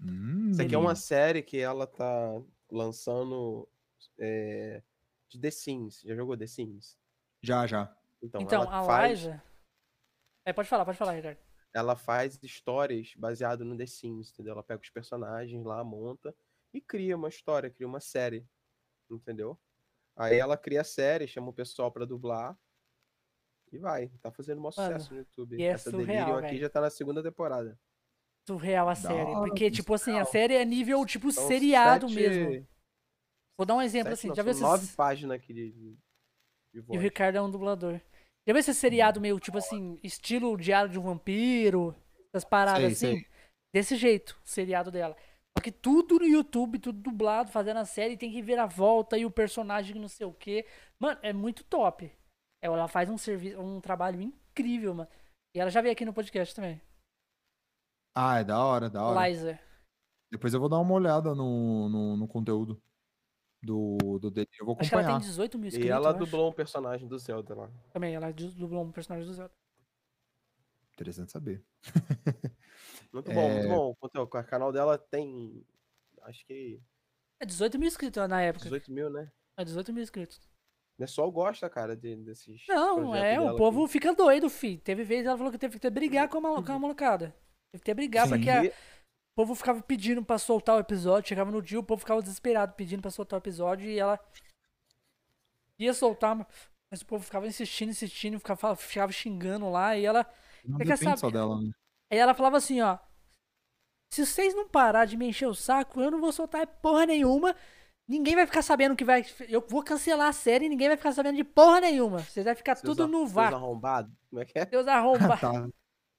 Hum, 0.02 0.52
Isso 0.52 0.62
aqui 0.64 0.74
é 0.74 0.78
uma 0.80 0.96
série 0.96 1.44
que 1.44 1.60
ela 1.60 1.86
tá 1.86 2.42
lançando 2.72 3.70
é, 4.20 4.82
de 5.30 5.40
The 5.40 5.52
Sims. 5.52 6.02
Já 6.02 6.16
jogou 6.16 6.38
The 6.38 6.48
Sims? 6.48 6.98
Já, 7.42 7.66
já. 7.68 7.96
Então, 8.22 8.42
Então, 8.42 8.64
ela, 8.64 8.80
a 8.80 8.84
faz, 8.84 9.20
Liza. 9.20 9.44
É, 10.46 10.54
pode 10.54 10.68
falar, 10.68 10.86
pode 10.86 10.98
falar, 10.98 11.14
Ricardo. 11.14 11.38
ela 11.74 11.96
faz 11.96 12.40
histórias 12.44 13.14
baseadas 13.16 13.66
no 13.66 13.78
The 13.78 13.86
Sims, 13.86 14.32
entendeu? 14.32 14.54
Ela 14.54 14.64
pega 14.64 14.82
os 14.82 14.90
personagens 14.90 15.64
lá, 15.66 15.84
monta 15.84 16.36
e 16.74 16.80
cria 16.82 17.16
uma 17.16 17.30
história, 17.30 17.70
cria 17.70 17.88
uma 17.88 18.00
série, 18.00 18.46
entendeu? 19.10 19.60
Aí 20.16 20.38
ela 20.38 20.58
cria 20.58 20.82
a 20.82 20.84
série, 20.84 21.28
chama 21.28 21.50
o 21.50 21.54
pessoal 21.54 21.92
pra 21.92 22.06
dublar 22.06 22.58
e 23.72 23.78
vai. 23.80 24.10
Tá 24.22 24.32
fazendo 24.32 24.58
um 24.60 24.62
maior 24.64 24.74
Mano, 24.78 25.00
sucesso 25.00 25.14
no 25.14 25.20
YouTube. 25.20 25.58
e 25.58 25.64
é 25.64 25.68
Essa 25.68 25.90
surreal, 25.90 26.08
Delirium 26.08 26.38
aqui 26.38 26.48
velho. 26.50 26.60
já 26.60 26.70
tá 26.70 26.82
na 26.82 26.90
segunda 26.90 27.24
temporada. 27.24 27.80
Surreal 28.48 28.90
a 28.90 28.96
série. 28.96 29.32
Porque, 29.34 29.72
tipo 29.72 29.94
assim, 29.94 30.18
a 30.20 30.26
série 30.26 30.56
é 30.56 30.66
nível, 30.66 31.06
tipo, 31.06 31.32
São 31.32 31.48
seriado 31.48 32.10
sete- 32.10 32.20
mesmo. 32.20 32.68
Vou 33.58 33.66
dar 33.66 33.76
um 33.76 33.82
exemplo 33.82 34.16
sete 34.16 34.20
assim. 34.20 34.28
não, 34.30 34.36
Já 34.36 34.44
viu 34.44 34.54
são 34.54 34.70
nove 34.70 34.84
esses... 34.84 34.96
páginas 34.96 35.36
aqui 35.36 35.54
de, 35.54 35.72
de, 35.72 35.98
de 36.74 36.94
E 36.94 36.98
o. 36.98 37.00
Ricardo 37.00 37.36
é 37.38 37.42
um 37.42 37.52
dublador. 37.52 38.00
Já 38.48 38.54
viu 38.54 38.58
esse 38.58 38.74
seriado 38.74 39.22
meio, 39.22 39.40
tipo 39.40 39.58
assim, 39.58 40.00
estilo 40.04 40.58
Diário 40.58 40.90
de 40.90 40.98
um 40.98 41.04
Vampiro? 41.04 41.96
Essas 42.34 42.44
paradas 42.44 42.98
Sei, 42.98 43.10
assim? 43.10 43.20
sei. 43.20 43.32
desse 43.74 43.96
jeito, 43.96 44.40
o 44.44 44.48
seriado 44.48 44.90
dela. 44.90 45.16
Só 45.58 45.62
que 45.62 45.72
tudo 45.72 46.18
no 46.18 46.26
YouTube, 46.26 46.80
tudo 46.80 47.00
dublado, 47.00 47.52
fazendo 47.52 47.78
a 47.78 47.86
série, 47.86 48.18
tem 48.18 48.32
que 48.32 48.42
vir 48.42 48.58
a 48.58 48.66
volta 48.66 49.18
e 49.18 49.26
o 49.26 49.32
personagem 49.32 50.00
não 50.00 50.08
sei 50.08 50.26
o 50.26 50.34
quê. 50.34 50.66
Mano, 50.98 51.20
é 51.22 51.34
muito 51.34 51.64
top. 51.66 52.12
Ela 52.64 52.88
faz 52.88 53.10
um 53.10 53.18
serviço, 53.18 53.60
um 53.60 53.82
trabalho 53.82 54.22
incrível, 54.22 54.94
mano. 54.96 55.10
E 55.54 55.60
ela 55.60 55.70
já 55.70 55.82
veio 55.82 55.92
aqui 55.92 56.06
no 56.06 56.14
podcast 56.14 56.56
também. 56.56 56.82
Ah, 58.16 58.40
é 58.40 58.44
da 58.44 58.64
hora, 58.64 58.90
da 58.90 59.04
hora. 59.04 59.28
Liza. 59.28 59.60
Depois 60.32 60.54
eu 60.54 60.60
vou 60.60 60.70
dar 60.70 60.80
uma 60.80 60.94
olhada 60.94 61.36
no, 61.36 61.90
no, 61.90 62.18
no 62.18 62.28
conteúdo 62.28 62.82
do, 63.62 63.98
do 64.20 64.32
dele. 64.32 64.50
Eu 64.60 64.66
vou 64.66 64.76
Acho 64.80 64.90
que 64.90 64.96
ela 64.96 65.04
acompanhar. 65.04 65.20
tem 65.22 65.30
18 65.30 65.58
mil 65.60 65.68
inscritos. 65.68 65.88
E 65.90 65.92
ela 65.92 66.12
dublou 66.14 66.50
um 66.50 66.54
personagem 66.54 67.08
do 67.08 67.18
Zelda 67.20 67.54
lá. 67.56 67.70
Também, 67.94 68.16
ela 68.16 68.32
dublou 68.32 68.84
um 68.84 68.92
personagem 68.92 69.28
do 69.28 69.34
Zelda. 69.34 69.54
Interessante 70.94 71.32
saber. 71.32 71.64
Muito 73.14 73.32
bom, 73.32 73.42
É. 73.42 73.54
muito 73.56 73.68
bom. 73.70 73.96
O 74.24 74.28
canal 74.44 74.72
dela 74.72 74.98
tem. 74.98 75.66
Acho 76.22 76.46
que 76.46 76.80
É 77.40 77.46
18 77.46 77.78
mil 77.78 77.88
inscritos 77.88 78.26
na 78.30 78.42
época. 78.42 78.64
18 78.64 78.92
mil, 78.92 79.10
né? 79.10 79.30
É 79.58 79.66
18 79.66 79.92
mil 79.92 80.02
inscritos. 80.04 80.38
O 80.38 81.02
pessoal 81.02 81.30
gosta, 81.32 81.70
cara, 81.70 81.96
de- 81.96 82.16
desses. 82.18 82.62
Não, 82.70 83.14
é, 83.16 83.40
o 83.42 83.56
povo 83.58 83.84
aqui. 83.84 83.94
fica 83.94 84.14
doido, 84.14 84.50
fi. 84.50 84.78
Teve 84.78 85.04
vez 85.04 85.26
ela 85.26 85.36
falou 85.38 85.52
que 85.52 85.58
teve 85.58 85.74
que 85.74 85.80
ter 85.80 85.90
brigar 85.90 86.30
com 86.30 86.38
a, 86.38 86.64
com 86.64 86.72
a 86.72 86.80
molecada. 86.80 87.36
Teve 87.72 87.82
que 87.82 87.86
ter 87.86 87.94
brigar, 87.96 88.28
Sim. 88.28 88.34
porque 88.36 88.50
a- 88.50 88.72
povo 89.42 89.56
ficava 89.56 89.82
pedindo 89.82 90.24
pra 90.24 90.38
soltar 90.38 90.76
o 90.76 90.80
episódio. 90.80 91.28
Chegava 91.30 91.52
no 91.52 91.62
dia, 91.62 91.80
o 91.80 91.84
povo 91.84 92.00
ficava 92.00 92.22
desesperado 92.22 92.74
pedindo 92.74 93.02
pra 93.02 93.12
soltar 93.12 93.38
o 93.38 93.42
episódio 93.42 93.90
e 93.90 93.98
ela 94.00 94.20
ia 95.80 95.94
soltar, 95.94 96.36
mas 96.90 97.02
o 97.02 97.06
povo 97.06 97.24
ficava 97.24 97.48
insistindo, 97.48 97.90
insistindo, 97.90 98.38
ficava, 98.40 98.76
ficava 98.76 99.12
xingando 99.12 99.70
lá 99.70 99.98
e 99.98 100.06
ela. 100.06 100.26
Não 100.64 100.78
Você 100.78 100.86
quer 100.86 100.98
depende 100.98 101.12
só 101.12 101.18
saber- 101.28 101.34
dela, 101.34 101.62
né? 101.62 101.72
Aí 102.12 102.18
ela 102.18 102.34
falava 102.34 102.58
assim, 102.58 102.82
ó. 102.82 102.98
Se 104.14 104.26
vocês 104.26 104.54
não 104.54 104.68
parar 104.68 105.06
de 105.06 105.16
me 105.16 105.26
encher 105.28 105.48
o 105.48 105.56
saco, 105.56 106.02
eu 106.02 106.12
não 106.12 106.20
vou 106.20 106.32
soltar 106.34 106.68
porra 106.68 107.06
nenhuma. 107.06 107.56
Ninguém 108.08 108.36
vai 108.36 108.46
ficar 108.46 108.62
sabendo 108.62 108.96
que 108.96 109.06
vai. 109.06 109.26
Eu 109.48 109.66
vou 109.70 109.82
cancelar 109.84 110.28
a 110.28 110.34
série 110.34 110.66
e 110.66 110.70
ninguém 110.70 110.90
vai 110.90 110.98
ficar 110.98 111.14
sabendo 111.14 111.38
de 111.38 111.46
porra 111.46 111.80
nenhuma. 111.80 112.20
Vocês 112.20 112.46
vai 112.46 112.54
ficar 112.54 112.76
seus 112.76 112.90
tudo 112.90 113.04
ar- 113.04 113.10
no 113.10 113.26
vácuo. 113.26 113.56
arrombados. 113.56 114.14
Como 114.30 114.42
é 114.42 114.46
que 114.46 114.60
é? 114.60 114.66
Deus 114.66 114.86
arromba. 114.88 115.38
tá, 115.38 115.68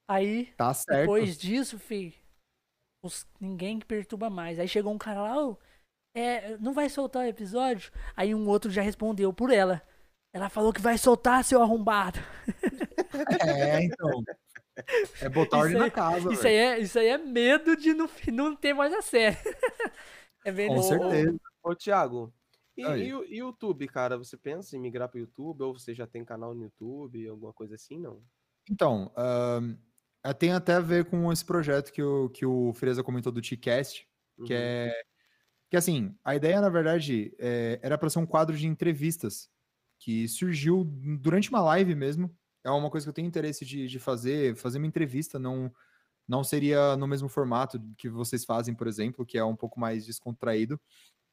Aí, 0.08 0.46
tá 0.56 0.72
certo. 0.72 1.00
depois 1.00 1.36
disso, 1.36 1.78
fi, 1.78 2.14
os, 3.02 3.26
ninguém 3.40 3.80
perturba 3.80 4.30
mais. 4.30 4.58
Aí 4.58 4.68
chegou 4.68 4.92
um 4.92 4.98
cara 4.98 5.22
lá, 5.22 5.44
ô, 5.44 5.58
é, 6.14 6.56
não 6.58 6.72
vai 6.72 6.88
soltar 6.88 7.24
o 7.24 7.28
episódio? 7.28 7.92
Aí 8.16 8.34
um 8.34 8.48
outro 8.48 8.70
já 8.70 8.82
respondeu 8.82 9.32
por 9.32 9.50
ela. 9.50 9.82
Ela 10.34 10.48
falou 10.48 10.72
que 10.72 10.80
vai 10.80 10.96
soltar, 10.96 11.44
seu 11.44 11.60
arrombado. 11.62 12.18
É, 13.46 13.84
então. 13.84 14.22
É 15.20 15.28
botar 15.28 15.58
Isso 15.58 15.64
ordem 15.66 15.76
aí- 15.76 15.82
na 15.82 15.90
casa. 15.90 16.32
Isso 16.32 16.46
aí, 16.46 16.54
é, 16.54 16.78
isso 16.78 16.98
aí 16.98 17.08
é 17.08 17.18
medo 17.18 17.76
de 17.76 17.92
não, 17.92 18.08
não 18.32 18.56
ter 18.56 18.72
mais 18.72 18.92
a 18.94 19.02
série. 19.02 19.36
é 20.46 20.50
bem 20.50 20.68
Com 20.68 20.80
certeza. 20.80 21.38
Ô, 21.62 21.74
Thiago. 21.74 22.32
E, 22.74 22.80
e 22.82 23.14
o 23.14 23.22
e 23.24 23.42
o 23.42 23.46
YouTube, 23.48 23.86
cara? 23.86 24.16
Você 24.16 24.34
pensa 24.34 24.74
em 24.74 24.80
migrar 24.80 25.10
pro 25.10 25.18
YouTube? 25.18 25.62
Ou 25.62 25.78
você 25.78 25.94
já 25.94 26.06
tem 26.06 26.24
canal 26.24 26.54
no 26.54 26.62
YouTube? 26.62 27.28
Alguma 27.28 27.52
coisa 27.52 27.74
assim, 27.74 27.98
não? 27.98 28.22
Então, 28.70 29.12
eh, 29.14 29.76
tem 30.38 30.52
até 30.52 30.74
a 30.74 30.80
ver 30.80 31.06
com 31.06 31.32
esse 31.32 31.44
projeto 31.44 31.92
que 31.92 32.02
o, 32.02 32.28
que 32.30 32.46
o 32.46 32.72
Freza 32.74 33.02
comentou 33.02 33.32
do 33.32 33.40
T-Cast, 33.42 34.08
que 34.44 34.54
Uhum. 34.54 34.60
é. 34.60 34.92
Que 35.70 35.76
assim, 35.76 36.16
a 36.24 36.34
ideia, 36.36 36.60
na 36.60 36.68
verdade, 36.68 37.34
é, 37.38 37.80
era 37.82 37.98
para 37.98 38.10
ser 38.10 38.18
um 38.20 38.26
quadro 38.26 38.56
de 38.56 38.66
entrevistas 38.66 39.50
que 39.98 40.28
surgiu 40.28 40.84
durante 41.20 41.50
uma 41.50 41.62
live 41.62 41.94
mesmo. 41.94 42.36
É 42.64 42.70
uma 42.70 42.90
coisa 42.90 43.06
que 43.06 43.10
eu 43.10 43.14
tenho 43.14 43.28
interesse 43.28 43.64
de, 43.64 43.88
de 43.88 43.98
fazer, 43.98 44.56
fazer 44.56 44.78
uma 44.78 44.86
entrevista, 44.86 45.38
não, 45.38 45.72
não 46.28 46.44
seria 46.44 46.96
no 46.96 47.06
mesmo 47.08 47.28
formato 47.28 47.80
que 47.98 48.08
vocês 48.10 48.44
fazem, 48.44 48.74
por 48.74 48.86
exemplo, 48.88 49.26
que 49.26 49.38
é 49.38 49.44
um 49.44 49.56
pouco 49.56 49.80
mais 49.80 50.06
descontraído. 50.06 50.80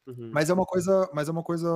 Uhum. 0.08 0.32
Mas 0.34 0.50
é 0.50 0.54
uma 0.54 0.66
coisa, 0.66 1.10
mas 1.14 1.30
é 1.30 1.32
uma 1.32 1.44
coisa 1.44 1.70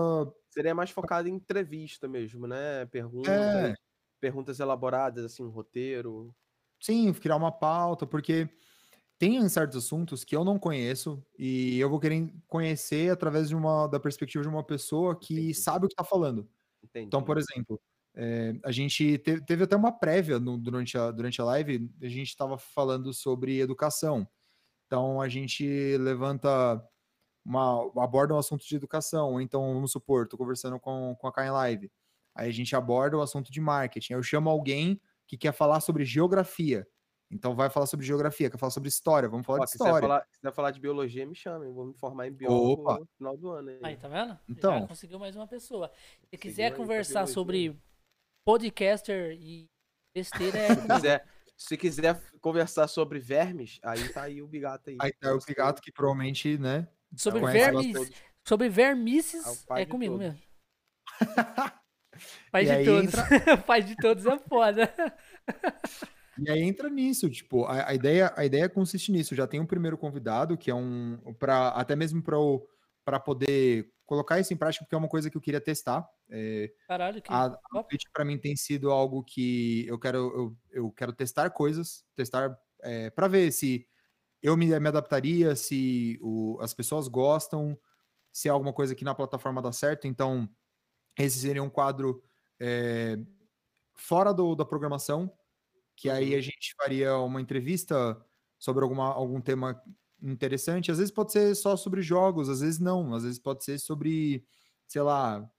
Seria 0.50 0.76
mais 0.76 0.92
focado 0.92 1.28
em 1.28 1.34
entrevista 1.36 2.08
mesmo, 2.08 2.48
né? 2.48 2.86
Perguntas, 2.88 3.32
É. 3.32 3.74
perguntas 4.20 4.60
elaboradas, 4.60 5.26
assim, 5.26 5.44
roteiro. 5.48 6.36
Sim, 6.84 7.14
criar 7.14 7.38
uma 7.38 7.52
pauta, 7.52 8.06
porque 8.06 8.50
tem 9.20 9.48
certos 9.50 9.78
assuntos 9.78 10.24
que 10.24 10.36
eu 10.36 10.46
não 10.46 10.60
conheço 10.60 11.26
e 11.40 11.80
eu 11.80 11.90
vou 11.90 12.00
querer 12.00 12.34
conhecer 12.48 13.12
através 13.12 13.50
de 13.50 13.56
uma 13.56 13.88
da 13.88 14.00
perspectiva 14.00 14.44
de 14.44 14.50
uma 14.50 14.64
pessoa 14.66 15.20
que 15.20 15.54
Entendi. 15.56 15.56
sabe 15.56 15.86
o 15.86 15.90
que 15.90 15.94
está 15.94 16.04
falando. 16.06 16.50
Entendi. 16.84 17.18
Então, 17.18 17.24
por 17.24 17.38
exemplo, 17.40 17.82
eh, 18.16 18.54
a 18.66 18.72
gente 18.72 19.18
teve, 19.20 19.44
teve 19.46 19.64
até 19.66 19.76
uma 19.78 19.92
prévia 19.92 20.40
no- 20.40 20.58
durante, 20.58 20.98
a, 20.98 21.12
durante 21.12 21.42
a 21.42 21.46
live, 21.46 21.92
a 22.02 22.08
gente 22.10 22.30
estava 22.30 22.58
falando 22.58 23.14
sobre 23.14 23.60
educação. 23.62 24.28
Então, 24.88 25.22
a 25.22 25.30
gente 25.30 25.98
levanta 25.98 26.84
uma, 27.46 27.84
aborda 28.04 28.34
um 28.36 28.38
assunto 28.38 28.66
de 28.68 28.76
educação. 28.76 29.40
Então, 29.42 29.74
vamos 29.74 29.92
supor, 29.92 30.24
estou 30.26 30.38
conversando 30.40 30.80
com, 30.80 31.16
com 31.20 31.28
a 31.28 31.34
Kai 31.34 31.50
Live. 31.52 31.92
Aí 32.36 32.50
a 32.50 32.54
gente 32.54 32.76
aborda 32.76 33.18
o 33.18 33.22
assunto 33.22 33.52
de 33.52 33.62
marketing. 33.62 34.14
Eu 34.14 34.24
chamo 34.24 34.50
alguém 34.50 35.00
que 35.34 35.38
quer 35.38 35.52
falar 35.54 35.80
sobre 35.82 36.06
geografia. 36.06 36.88
Então, 37.32 37.56
vai 37.56 37.68
falar 37.68 37.88
sobre 37.88 38.06
geografia, 38.06 38.48
quer 38.50 38.60
falar 38.60 38.70
sobre 38.70 38.90
história, 38.90 39.28
vamos 39.28 39.44
falar 39.46 39.62
Ó, 39.62 39.64
de 39.64 39.72
se 39.72 39.76
história. 39.78 40.02
falar, 40.08 40.24
se 40.30 40.40
quiser 40.40 40.54
falar 40.54 40.70
de 40.72 40.80
biologia, 40.80 41.26
me 41.26 41.34
chame. 41.34 41.72
Vou 41.72 41.86
me 41.86 41.94
formar 41.96 42.28
em 42.28 42.32
biólogo 42.32 42.84
Opa. 42.84 43.00
no 43.00 43.08
final 43.18 43.38
do 43.38 43.50
ano. 43.50 43.70
Aí. 43.70 43.80
Aí, 43.82 43.98
tá 43.98 44.08
vendo? 44.08 44.40
Então. 44.48 44.82
Já 44.82 44.88
conseguiu 44.88 45.18
mais 45.20 45.36
uma 45.36 45.48
pessoa. 45.48 45.88
Se 45.90 46.20
Conseguiu 46.22 46.40
quiser 46.40 46.70
pra 46.70 46.78
conversar 46.78 47.14
biologia. 47.26 47.34
sobre 47.34 47.80
podcaster 48.46 49.32
e 49.40 49.66
besteira, 50.16 50.60
é 50.60 50.68
Se 50.78 50.88
quiser, 50.88 51.28
se 51.58 51.78
quiser 51.78 52.22
conversar 52.40 52.88
sobre 52.88 53.20
vermes, 53.20 53.80
aí 53.84 54.10
tá 54.10 54.22
aí 54.24 54.40
o 54.42 54.48
bigato 54.48 54.92
aí. 54.92 54.98
Aí 55.02 55.12
tá 55.14 55.34
o 55.34 55.40
Pigato 55.44 55.82
que 55.82 55.92
provavelmente, 55.92 56.58
né? 56.60 56.88
Sobre 57.18 57.40
vermes, 57.42 58.12
sobre 58.48 58.68
É 58.68 58.70
vermices, 58.70 59.66
pai 59.66 59.82
é 59.82 59.86
de 59.86 59.92
comigo 59.92 60.20
todos. 60.20 60.28
mesmo. 60.28 60.42
Pai 62.52 62.64
E 62.66 62.78
de 62.78 62.86
todos. 62.86 63.14
Pai 63.66 63.82
de 63.84 63.96
todos 63.96 64.26
é 64.26 64.38
foda. 64.40 64.94
E 66.38 66.50
aí 66.50 66.62
entra 66.64 66.90
nisso, 66.90 67.30
tipo, 67.30 67.66
a, 67.66 67.90
a 67.90 67.94
ideia, 67.94 68.34
a 68.36 68.44
ideia 68.46 68.68
consiste 68.68 69.12
nisso. 69.12 69.36
Já 69.36 69.46
tem 69.46 69.60
um 69.60 69.66
primeiro 69.66 69.98
convidado, 69.98 70.58
que 70.58 70.72
é 70.72 70.76
um 70.76 71.18
para 71.38 71.70
até 71.70 71.96
mesmo 71.96 72.24
para 72.24 73.20
poder 73.20 73.92
colocar 74.06 74.40
isso 74.40 74.54
em 74.54 74.58
prática, 74.58 74.84
porque 74.84 74.96
é 74.96 74.98
uma 74.98 75.08
coisa 75.08 75.30
que 75.30 75.38
eu 75.38 75.42
queria 75.42 75.62
testar. 75.62 76.08
É, 76.30 76.72
Caralho, 76.88 77.22
que. 77.22 77.32
a, 77.32 77.46
a. 77.46 77.84
Twitch 77.84 78.06
para 78.12 78.26
mim 78.26 78.38
tem 78.38 78.56
sido 78.56 78.92
algo 78.92 79.24
que 79.24 79.86
eu 79.88 80.00
quero 80.00 80.18
eu, 80.18 80.58
eu 80.84 80.92
quero 80.92 81.14
testar 81.14 81.50
coisas, 81.52 82.04
testar 82.16 82.58
para 83.16 83.28
ver 83.28 83.52
se 83.52 83.88
eu 84.42 84.58
me, 84.58 84.78
me 84.78 84.88
adaptaria, 84.90 85.56
se 85.56 86.20
o- 86.22 86.58
as 86.60 86.74
pessoas 86.74 87.08
gostam, 87.08 87.80
se 88.32 88.50
é 88.50 88.52
alguma 88.52 88.74
coisa 88.74 88.94
que 88.94 89.06
na 89.06 89.16
plataforma 89.16 89.62
dá 89.62 89.72
certo. 89.72 90.06
Então, 90.06 90.50
esse 91.18 91.40
seria 91.40 91.64
um 91.64 91.70
quadro 91.70 92.24
é, 92.60 93.18
fora 93.96 94.34
do, 94.34 94.56
da 94.56 94.66
programação, 94.66 95.32
que 95.96 96.10
aí 96.10 96.36
a 96.36 96.42
gente 96.42 96.74
faria 96.76 97.18
uma 97.18 97.42
entrevista 97.42 98.20
sobre 98.58 98.84
alguma, 98.84 99.14
algum 99.14 99.42
tema 99.42 99.82
interessante. 100.22 100.92
Às 100.92 100.98
vezes 100.98 101.14
pode 101.14 101.32
ser 101.32 101.56
só 101.56 101.76
sobre 101.76 102.02
jogos, 102.02 102.50
às 102.50 102.62
vezes 102.62 102.80
não. 102.80 103.14
Às 103.14 103.24
vezes 103.24 103.40
pode 103.40 103.64
ser 103.64 103.78
sobre, 103.80 104.46
sei 104.88 105.02
lá, 105.02 105.50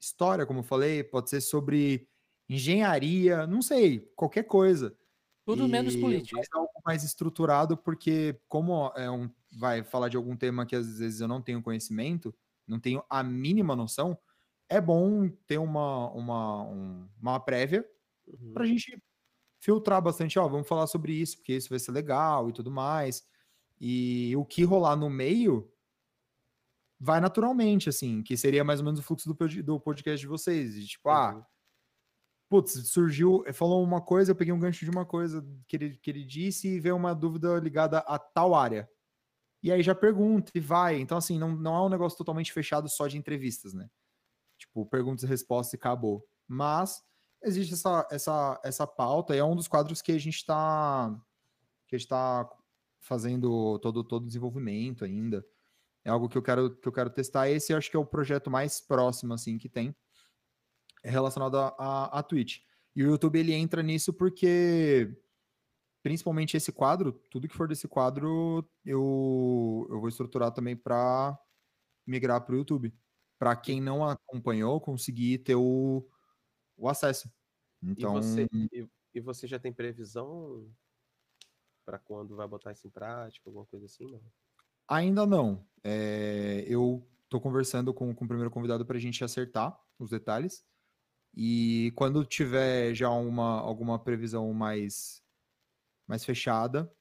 história, 0.00 0.46
como 0.46 0.60
eu 0.60 0.64
falei, 0.64 1.04
pode 1.04 1.30
ser 1.30 1.40
sobre 1.40 2.08
engenharia, 2.48 3.46
não 3.46 3.62
sei, 3.62 4.00
qualquer 4.16 4.44
coisa. 4.44 4.96
Tudo 5.44 5.68
menos 5.68 5.94
E 5.94 6.00
político. 6.00 6.36
Mas 6.36 6.48
algo 6.52 6.70
mais 6.84 7.02
estruturado, 7.02 7.76
porque 7.76 8.40
como 8.48 8.92
é 8.96 9.10
um, 9.10 9.30
vai 9.52 9.82
falar 9.82 10.08
de 10.08 10.16
algum 10.16 10.36
tema 10.36 10.66
que 10.66 10.76
às 10.76 10.98
vezes 10.98 11.20
eu 11.20 11.28
não 11.28 11.42
tenho 11.42 11.62
conhecimento, 11.62 12.34
não 12.66 12.78
tenho 12.78 13.02
a 13.08 13.22
mínima 13.22 13.74
noção, 13.74 14.16
é 14.68 14.80
bom 14.80 15.28
ter 15.46 15.58
uma, 15.58 16.10
uma, 16.12 16.62
um- 16.64 17.08
uma 17.20 17.40
prévia 17.40 17.86
Uhum. 18.26 18.52
para 18.54 18.64
a 18.64 18.66
gente 18.66 19.02
filtrar 19.60 20.02
bastante, 20.02 20.38
ó, 20.38 20.48
vamos 20.48 20.68
falar 20.68 20.86
sobre 20.88 21.12
isso, 21.14 21.38
porque 21.38 21.54
isso 21.56 21.70
vai 21.70 21.78
ser 21.78 21.92
legal 21.92 22.50
e 22.50 22.52
tudo 22.52 22.70
mais. 22.70 23.24
E 23.80 24.34
o 24.36 24.44
que 24.44 24.64
rolar 24.64 24.96
no 24.96 25.10
meio 25.10 25.72
vai 26.98 27.20
naturalmente, 27.20 27.88
assim, 27.88 28.22
que 28.22 28.36
seria 28.36 28.64
mais 28.64 28.80
ou 28.80 28.84
menos 28.86 29.00
o 29.00 29.02
fluxo 29.02 29.32
do, 29.32 29.62
do 29.62 29.80
podcast 29.80 30.20
de 30.20 30.26
vocês. 30.26 30.74
De, 30.74 30.86
tipo, 30.86 31.08
ah, 31.10 31.34
Uhum. 31.36 31.44
putz, 32.48 32.72
surgiu, 32.90 33.44
falou 33.54 33.82
uma 33.82 34.00
coisa, 34.00 34.32
eu 34.32 34.36
peguei 34.36 34.52
um 34.52 34.58
gancho 34.58 34.84
de 34.84 34.90
uma 34.90 35.06
coisa 35.06 35.44
que 35.66 35.76
ele, 35.76 35.96
que 35.96 36.10
ele 36.10 36.24
disse 36.24 36.68
e 36.68 36.80
veio 36.80 36.96
uma 36.96 37.14
dúvida 37.14 37.58
ligada 37.58 37.98
a 38.00 38.18
tal 38.18 38.54
área. 38.54 38.88
E 39.62 39.72
aí 39.72 39.82
já 39.82 39.94
pergunta 39.94 40.52
e 40.54 40.60
vai. 40.60 41.00
Então, 41.00 41.18
assim, 41.18 41.38
não, 41.38 41.56
não 41.56 41.76
é 41.76 41.82
um 41.86 41.90
negócio 41.90 42.18
totalmente 42.18 42.52
fechado 42.52 42.88
só 42.88 43.08
de 43.08 43.18
entrevistas, 43.18 43.74
né? 43.74 43.88
Tipo, 44.62 44.86
perguntas 44.86 45.24
e 45.24 45.26
respostas 45.26 45.72
e 45.74 45.76
acabou. 45.76 46.26
Mas 46.46 47.02
existe 47.42 47.74
essa, 47.74 48.06
essa, 48.10 48.60
essa 48.64 48.86
pauta 48.86 49.34
e 49.34 49.38
é 49.38 49.44
um 49.44 49.56
dos 49.56 49.66
quadros 49.66 50.00
que 50.00 50.12
a 50.12 50.18
gente 50.18 50.36
está 50.36 51.12
que 51.88 51.96
a 51.96 51.98
gente 51.98 52.08
tá 52.08 52.48
fazendo 53.00 53.78
todo 53.80 54.04
todo 54.04 54.22
o 54.22 54.26
desenvolvimento 54.26 55.04
ainda. 55.04 55.44
É 56.04 56.10
algo 56.10 56.28
que 56.28 56.38
eu 56.38 56.42
quero 56.42 56.76
que 56.76 56.88
eu 56.88 56.92
quero 56.92 57.10
testar. 57.10 57.48
Esse 57.48 57.72
eu 57.72 57.76
acho 57.76 57.90
que 57.90 57.96
é 57.96 58.00
o 58.00 58.06
projeto 58.06 58.50
mais 58.50 58.80
próximo 58.80 59.34
assim 59.34 59.58
que 59.58 59.68
tem 59.68 59.94
é 61.02 61.10
relacionado 61.10 61.58
a, 61.58 61.74
a, 61.78 62.18
a 62.18 62.22
Twitch. 62.22 62.60
E 62.94 63.02
o 63.02 63.06
YouTube 63.08 63.38
ele 63.38 63.52
entra 63.52 63.82
nisso 63.82 64.12
porque 64.12 65.10
principalmente 66.02 66.56
esse 66.56 66.72
quadro, 66.72 67.12
tudo 67.30 67.48
que 67.48 67.56
for 67.56 67.68
desse 67.68 67.88
quadro, 67.88 68.68
eu, 68.84 69.86
eu 69.90 70.00
vou 70.00 70.08
estruturar 70.08 70.52
também 70.52 70.76
para 70.76 71.38
migrar 72.06 72.40
para 72.44 72.54
o 72.54 72.58
YouTube. 72.58 72.92
Para 73.42 73.56
quem 73.56 73.80
não 73.80 74.04
acompanhou, 74.08 74.80
conseguir 74.80 75.38
ter 75.40 75.56
o, 75.56 76.08
o 76.76 76.88
acesso. 76.88 77.32
Então, 77.82 78.12
E, 78.18 78.22
você, 78.22 78.46
e, 78.72 78.88
e 79.14 79.20
você 79.20 79.46
já 79.48 79.58
tem 79.58 79.72
previsão 79.72 80.72
para 81.84 81.96
quando 81.98 82.34
vai 82.34 82.48
botar 82.48 82.72
isso 82.72 82.86
em 82.86 82.90
prática, 82.90 83.48
alguma 83.48 83.64
coisa 83.66 83.86
assim, 83.86 84.06
não? 84.08 84.20
ainda 84.88 85.26
não. 85.26 85.66
É, 85.82 86.64
eu 86.66 87.08
tô 87.28 87.40
conversando 87.40 87.92
com, 87.94 88.14
com 88.14 88.24
o 88.24 88.28
primeiro 88.28 88.50
convidado 88.50 88.84
para 88.86 88.96
a 88.96 89.00
gente 89.00 89.24
acertar 89.24 89.78
os 89.98 90.10
detalhes. 90.10 90.64
E 91.34 91.92
quando 91.96 92.24
tiver 92.26 92.94
já 92.94 93.10
uma, 93.10 93.60
alguma 93.60 93.98
previsão 94.02 94.52
mais, 94.54 95.22
mais 96.08 96.24
fechada, 96.24 96.92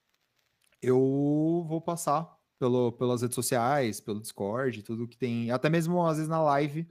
eu 0.82 1.66
vou 1.68 1.82
passar 1.82 2.38
pelo, 2.62 2.92
pelas 2.92 3.24
redes 3.24 3.34
sociais, 3.34 4.00
pelo 4.00 4.22
Discord, 4.22 4.84
tudo 4.84 5.08
que 5.08 5.18
tem. 5.18 5.50
Até 5.50 5.68
mesmo 5.68 6.06
às 6.06 6.18
vezes 6.18 6.30
na 6.30 6.40
live, 6.44 6.88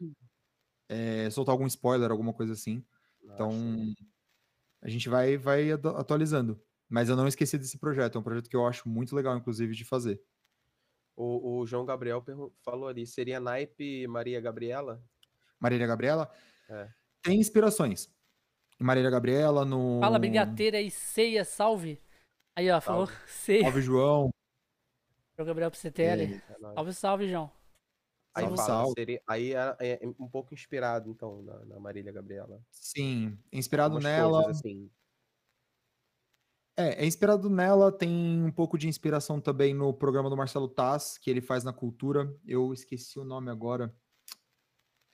é, 0.88 1.30
soltar 1.30 1.52
algum 1.52 1.66
spoiler, 1.68 2.10
alguma 2.10 2.32
coisa 2.32 2.54
assim. 2.54 2.84
Então, 3.22 3.50
Acho- 3.50 3.94
a 4.82 4.88
gente 4.88 5.08
vai, 5.08 5.36
vai 5.36 5.70
atu- 5.70 5.90
atualizando. 5.90 6.60
Mas 6.88 7.08
eu 7.08 7.14
não 7.14 7.28
esqueci 7.28 7.56
desse 7.56 7.78
projeto. 7.78 8.16
É 8.16 8.20
um 8.20 8.22
projeto 8.24 8.50
que 8.50 8.56
eu 8.56 8.66
acho 8.66 8.88
muito 8.88 9.14
legal, 9.14 9.36
inclusive, 9.36 9.72
de 9.76 9.84
fazer. 9.84 10.20
O, 11.16 11.60
o 11.60 11.66
João 11.66 11.84
Gabriel 11.84 12.24
falou 12.64 12.88
ali, 12.88 13.06
seria 13.06 13.38
naipe 13.38 14.08
Maria 14.08 14.40
Gabriela? 14.40 15.00
Marília 15.60 15.86
Gabriela 15.86 16.28
É. 16.68 16.88
tem 17.22 17.38
inspirações. 17.38 18.10
Marília 18.76 19.10
Gabriela 19.10 19.64
no. 19.64 20.00
Fala, 20.00 20.18
brigadeira 20.18 20.80
e 20.80 20.90
ceia, 20.90 21.44
salve. 21.44 22.00
Aí, 22.56 22.68
ó, 22.70 22.80
falou 22.80 23.06
ceia. 23.28 23.62
Salve, 23.62 23.82
João. 23.82 24.29
Pro 25.40 25.46
Gabriel 25.46 25.70
PCTL. 25.70 26.22
É, 26.22 26.36
É. 26.36 26.74
Salve, 26.74 26.92
salve, 26.92 27.30
João. 27.30 27.50
Aí, 28.34 28.44
Salve, 28.44 28.58
salve. 28.58 28.92
seria- 28.94 29.22
aí 29.26 29.54
é, 29.54 29.74
é 29.80 30.00
um 30.18 30.28
pouco 30.28 30.52
inspirado, 30.52 31.10
então, 31.10 31.40
na, 31.42 31.64
na 31.64 31.80
Marília 31.80 32.12
Gabriela. 32.12 32.62
Sim, 32.70 33.38
inspirado 33.50 33.94
Algumas 33.94 34.04
nela. 34.12 34.42
coisas, 34.44 34.58
assim. 34.58 34.90
É, 36.76 37.02
é 37.02 37.06
inspirado 37.06 37.48
nela, 37.48 37.90
tem 37.90 38.44
um 38.44 38.52
pouco 38.52 38.76
de 38.76 38.86
inspiração 38.86 39.40
também 39.40 39.72
no 39.72 39.94
programa 39.94 40.28
do 40.28 40.36
Marcelo 40.36 40.68
Taz, 40.68 41.16
que 41.16 41.30
ele 41.30 41.40
faz 41.40 41.64
na 41.64 41.72
cultura. 41.72 42.30
Eu 42.46 42.74
esqueci 42.74 43.18
o 43.18 43.24
nome 43.24 43.50
agora. 43.50 43.94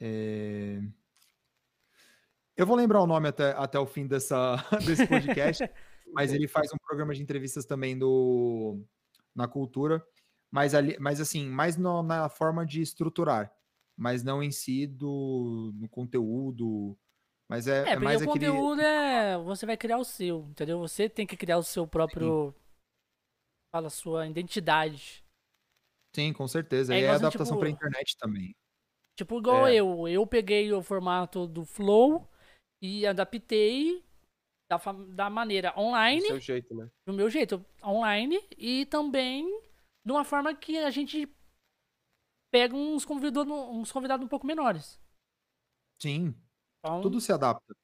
É, 0.00 0.80
Eu 2.56 2.66
vou 2.66 2.76
lembrar 2.76 3.00
o 3.00 3.06
nome 3.06 3.28
até, 3.28 3.52
até 3.52 3.78
o 3.78 3.86
fim 3.86 4.08
dessa, 4.08 4.56
desse 4.84 5.06
podcast, 5.06 5.62
mas 6.12 6.32
ele 6.32 6.48
faz 6.48 6.72
um 6.72 6.78
programa 6.84 7.14
de 7.14 7.22
entrevistas 7.22 7.64
também 7.64 7.96
do... 7.98 8.82
na 9.34 9.48
cultura, 9.48 10.06
mas, 10.50 10.74
ali, 10.74 10.96
mas 10.98 11.20
assim, 11.20 11.46
mais 11.48 11.76
no- 11.76 12.02
na 12.02 12.28
forma 12.28 12.64
de 12.64 12.80
estruturar, 12.80 13.52
mas 13.96 14.22
não 14.22 14.42
em 14.42 14.50
si 14.50 14.86
do, 14.86 15.72
no 15.74 15.88
conteúdo, 15.88 16.96
mas 17.48 17.66
é, 17.66 17.78
É, 17.78 17.80
é 17.80 17.84
porque 17.92 18.04
mais 18.04 18.20
o 18.20 18.30
aquele... 18.30 18.46
conteúdo 18.46 18.80
é. 18.82 19.38
Você 19.38 19.66
vai 19.66 19.76
criar 19.76 19.98
o 19.98 20.04
seu, 20.04 20.40
entendeu? 20.50 20.78
Você 20.80 21.08
tem 21.08 21.26
que 21.26 21.36
criar 21.36 21.58
o 21.58 21.62
seu 21.62 21.86
próprio. 21.86 22.54
Fala, 23.74 23.90
sua 23.90 24.26
identidade. 24.26 25.22
Sim, 26.14 26.32
com 26.32 26.48
certeza. 26.48 26.94
É 26.94 26.96
e 26.96 27.00
é 27.00 27.02
igualzinho, 27.04 27.26
adaptação 27.28 27.58
para 27.58 27.68
tipo- 27.68 27.76
internet 27.76 28.16
também. 28.18 28.54
Tipo, 29.18 29.38
igual 29.38 29.66
É. 29.66 29.74
eu. 29.74 30.08
Eu 30.08 30.26
peguei 30.26 30.72
o 30.72 30.82
formato 30.82 31.46
do 31.46 31.64
Flow 31.64 32.28
e 32.82 33.06
adaptei 33.06 34.04
da, 34.70 34.78
da 35.08 35.30
maneira 35.30 35.72
Do 35.72 35.80
online, 35.80 36.26
seu 36.26 36.40
jeito, 36.40 36.74
né? 36.74 36.90
do 37.06 37.12
meu 37.12 37.30
jeito, 37.30 37.64
online, 37.84 38.38
e 38.58 38.84
também 38.86 39.46
de 40.06 40.12
uma 40.12 40.24
forma 40.24 40.54
que 40.54 40.78
a 40.78 40.90
gente 40.90 41.28
pega 42.52 42.76
uns 42.76 43.04
convidados, 43.04 43.52
uns 43.52 43.90
convidados 43.90 44.24
um 44.24 44.28
pouco 44.28 44.46
menores. 44.46 45.00
Sim, 46.00 46.32
Então, 46.78 47.00
tudo 47.00 47.20
se 47.20 47.32
adapta. 47.32 47.74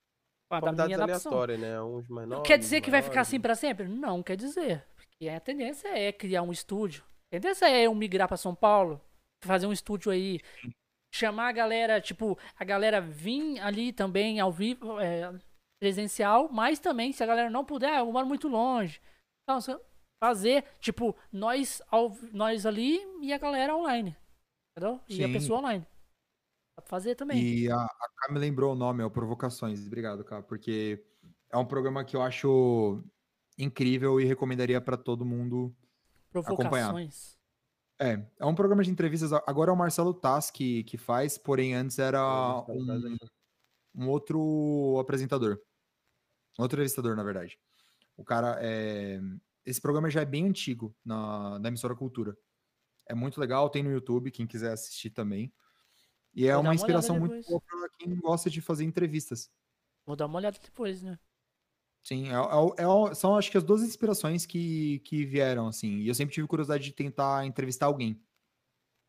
da 0.49 0.61
Convidados 0.61 1.01
aleatórios, 1.01 1.61
né? 1.61 1.83
Uns 1.83 2.09
menores. 2.09 2.47
Quer 2.47 2.59
dizer 2.59 2.81
que 2.81 2.91
vai 2.91 3.03
ficar 3.03 3.15
maiores, 3.17 3.29
assim 3.29 3.41
pra 3.41 3.57
sempre? 3.57 3.89
Não, 3.89 4.23
quer 4.23 4.37
dizer. 4.37 4.87
Porque 4.95 5.29
a 5.29 5.41
tendência 5.41 5.89
é 5.89 6.13
criar 6.13 6.43
um 6.43 6.53
estúdio. 6.53 7.03
A 7.03 7.41
tendência 7.41 7.67
é 7.69 7.87
eu 7.87 7.95
migrar 7.95 8.29
pra 8.29 8.37
São 8.37 8.55
Paulo, 8.55 9.01
fazer 9.43 9.67
um 9.67 9.73
estúdio 9.73 10.13
aí, 10.13 10.39
chamar 11.13 11.49
a 11.49 11.53
galera, 11.53 12.01
tipo, 12.01 12.39
a 12.55 12.65
galera 12.65 13.01
vir 13.01 13.59
ali 13.61 13.93
também 13.93 14.39
ao 14.39 14.53
vivo, 14.53 15.01
é, 15.01 15.33
presencial, 15.81 16.49
mas 16.53 16.79
também, 16.79 17.13
se 17.13 17.25
a 17.25 17.27
galera 17.27 17.51
não 17.51 17.65
puder, 17.65 17.99
eu 17.99 18.13
moro 18.13 18.27
muito 18.27 18.47
longe. 18.47 19.01
Então, 19.43 19.61
fazer, 20.23 20.65
tipo, 20.79 21.17
nós, 21.33 21.83
ao, 21.91 22.17
nós 22.33 22.65
ali 22.65 23.01
e 23.21 23.33
a 23.33 23.39
galera 23.39 23.75
online. 23.75 24.17
Entendeu? 24.71 25.01
E 25.09 25.25
a 25.25 25.27
Sim. 25.27 25.33
pessoa 25.33 25.59
online. 25.59 25.85
Dá 26.77 26.83
pra 26.83 26.89
fazer 26.89 27.17
também. 27.17 27.43
E 27.43 27.69
a, 27.69 27.77
a 27.77 28.09
Cá 28.17 28.33
me 28.33 28.39
lembrou 28.39 28.73
o 28.73 28.77
nome, 28.77 29.03
é 29.03 29.05
o 29.05 29.11
Provocações. 29.11 29.85
Obrigado, 29.85 30.23
Cá, 30.23 30.41
porque 30.41 31.05
é 31.51 31.59
um 31.59 31.67
programa 31.67 32.05
que 32.05 32.15
eu 32.15 32.23
acho 32.23 33.03
incrível 33.59 34.21
e 34.21 34.25
recomendaria 34.25 34.81
para 34.81 34.97
todo 34.97 35.25
mundo. 35.25 35.75
Provocações. 36.31 37.37
É, 38.01 38.25
é 38.39 38.47
um 38.47 38.55
programa 38.55 38.85
de 38.85 38.91
entrevistas. 38.91 39.33
Agora 39.33 39.73
é 39.73 39.75
o 39.75 39.77
Marcelo 39.77 40.15
Taz 40.15 40.53
que, 40.53 40.85
que 40.85 40.97
faz, 40.97 41.37
porém 41.37 41.75
antes 41.75 41.99
era 41.99 42.65
um, 42.69 42.93
é 42.93 43.27
um 43.93 44.09
outro 44.09 44.99
apresentador. 45.01 45.61
Outro 46.59 46.77
entrevistador, 46.77 47.17
na 47.17 47.25
verdade. 47.25 47.59
O 48.17 48.25
cara 48.25 48.57
é. 48.61 49.21
Esse 49.65 49.81
programa 49.81 50.11
já 50.11 50.23
é 50.23 50.25
bem 50.25 50.47
antigo 50.47 50.95
na, 51.05 51.59
na 51.59 51.69
emissora 51.69 51.95
Cultura. 51.95 52.37
É 53.09 53.15
muito 53.15 53.41
legal, 53.41 53.71
tem 53.71 53.83
no 53.83 53.93
YouTube, 53.93 54.31
quem 54.31 54.47
quiser 54.47 54.73
assistir 54.73 55.11
também. 55.11 55.53
E 56.35 56.47
é 56.47 56.57
uma 56.57 56.71
uma 56.71 56.75
inspiração 56.75 57.19
muito 57.19 57.47
boa 57.47 57.61
para 57.61 57.89
quem 57.99 58.17
gosta 58.17 58.49
de 58.49 58.61
fazer 58.61 58.85
entrevistas. 58.85 59.51
Vou 60.07 60.17
dar 60.17 60.27
uma 60.27 60.39
olhada 60.39 60.59
depois, 60.63 61.03
né? 61.03 61.19
Sim, 62.03 62.29
é, 62.29 62.33
é 62.33 63.11
é 63.11 63.15
são 63.15 63.37
acho 63.37 63.51
que 63.51 63.59
as 63.59 63.63
duas 63.63 63.83
inspirações 63.83 64.45
que, 64.45 64.99
que 65.01 65.25
vieram, 65.25 65.69
assim. 65.69 65.99
E 65.99 66.09
eu 66.09 66.15
sempre 66.15 66.35
tive 66.35 66.49
curiosidade 66.49 66.85
de 66.85 66.93
tentar 66.93 67.47
entrevistar 67.47 67.87
alguém. 67.87 68.21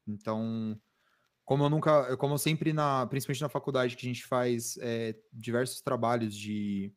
Então, 0.06 0.80
como 1.46 1.64
eu 1.64 1.70
nunca, 1.70 2.16
como 2.18 2.36
eu 2.36 2.38
sempre 2.38 2.72
na, 2.72 3.08
principalmente 3.08 3.42
na 3.42 3.50
faculdade 3.50 3.96
que 3.96 4.06
a 4.06 4.10
gente 4.10 4.26
faz 4.26 4.78
é, 4.78 5.16
diversos 5.32 5.82
trabalhos 5.82 6.36
de 6.36 6.94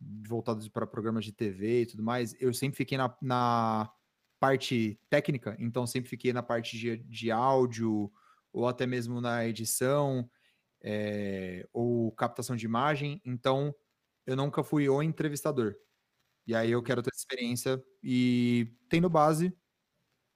voltados 0.00 0.68
para 0.68 0.86
programas 0.86 1.24
de 1.24 1.32
TV 1.32 1.82
e 1.82 1.86
tudo 1.86 2.02
mais, 2.02 2.34
eu 2.40 2.52
sempre 2.52 2.76
fiquei 2.76 2.98
na, 2.98 3.16
na 3.22 3.92
parte 4.38 5.00
técnica, 5.08 5.56
então 5.58 5.86
sempre 5.86 6.10
fiquei 6.10 6.32
na 6.32 6.42
parte 6.42 6.78
de, 6.78 6.98
de 6.98 7.30
áudio 7.30 8.12
ou 8.52 8.68
até 8.68 8.86
mesmo 8.86 9.20
na 9.20 9.46
edição 9.46 10.28
é, 10.82 11.66
ou 11.72 12.12
captação 12.12 12.56
de 12.56 12.64
imagem. 12.64 13.20
Então, 13.24 13.74
eu 14.26 14.36
nunca 14.36 14.62
fui 14.64 14.88
o 14.88 15.02
entrevistador. 15.02 15.76
E 16.46 16.54
aí 16.54 16.70
eu 16.70 16.82
quero 16.82 17.02
ter 17.02 17.10
experiência 17.14 17.82
e 18.02 18.72
tendo 18.88 19.10
base, 19.10 19.56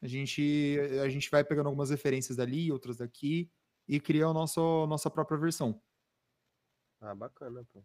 a 0.02 0.08
gente 0.08 0.78
a 1.04 1.08
gente 1.08 1.30
vai 1.30 1.44
pegando 1.44 1.66
algumas 1.68 1.90
referências 1.90 2.36
dali, 2.36 2.72
outras 2.72 2.96
daqui 2.98 3.50
e 3.88 4.00
cria 4.00 4.26
a 4.26 4.34
nosso, 4.34 4.86
nossa 4.86 5.10
própria 5.10 5.38
versão. 5.38 5.80
Ah, 7.00 7.14
bacana, 7.14 7.64
pô. 7.72 7.84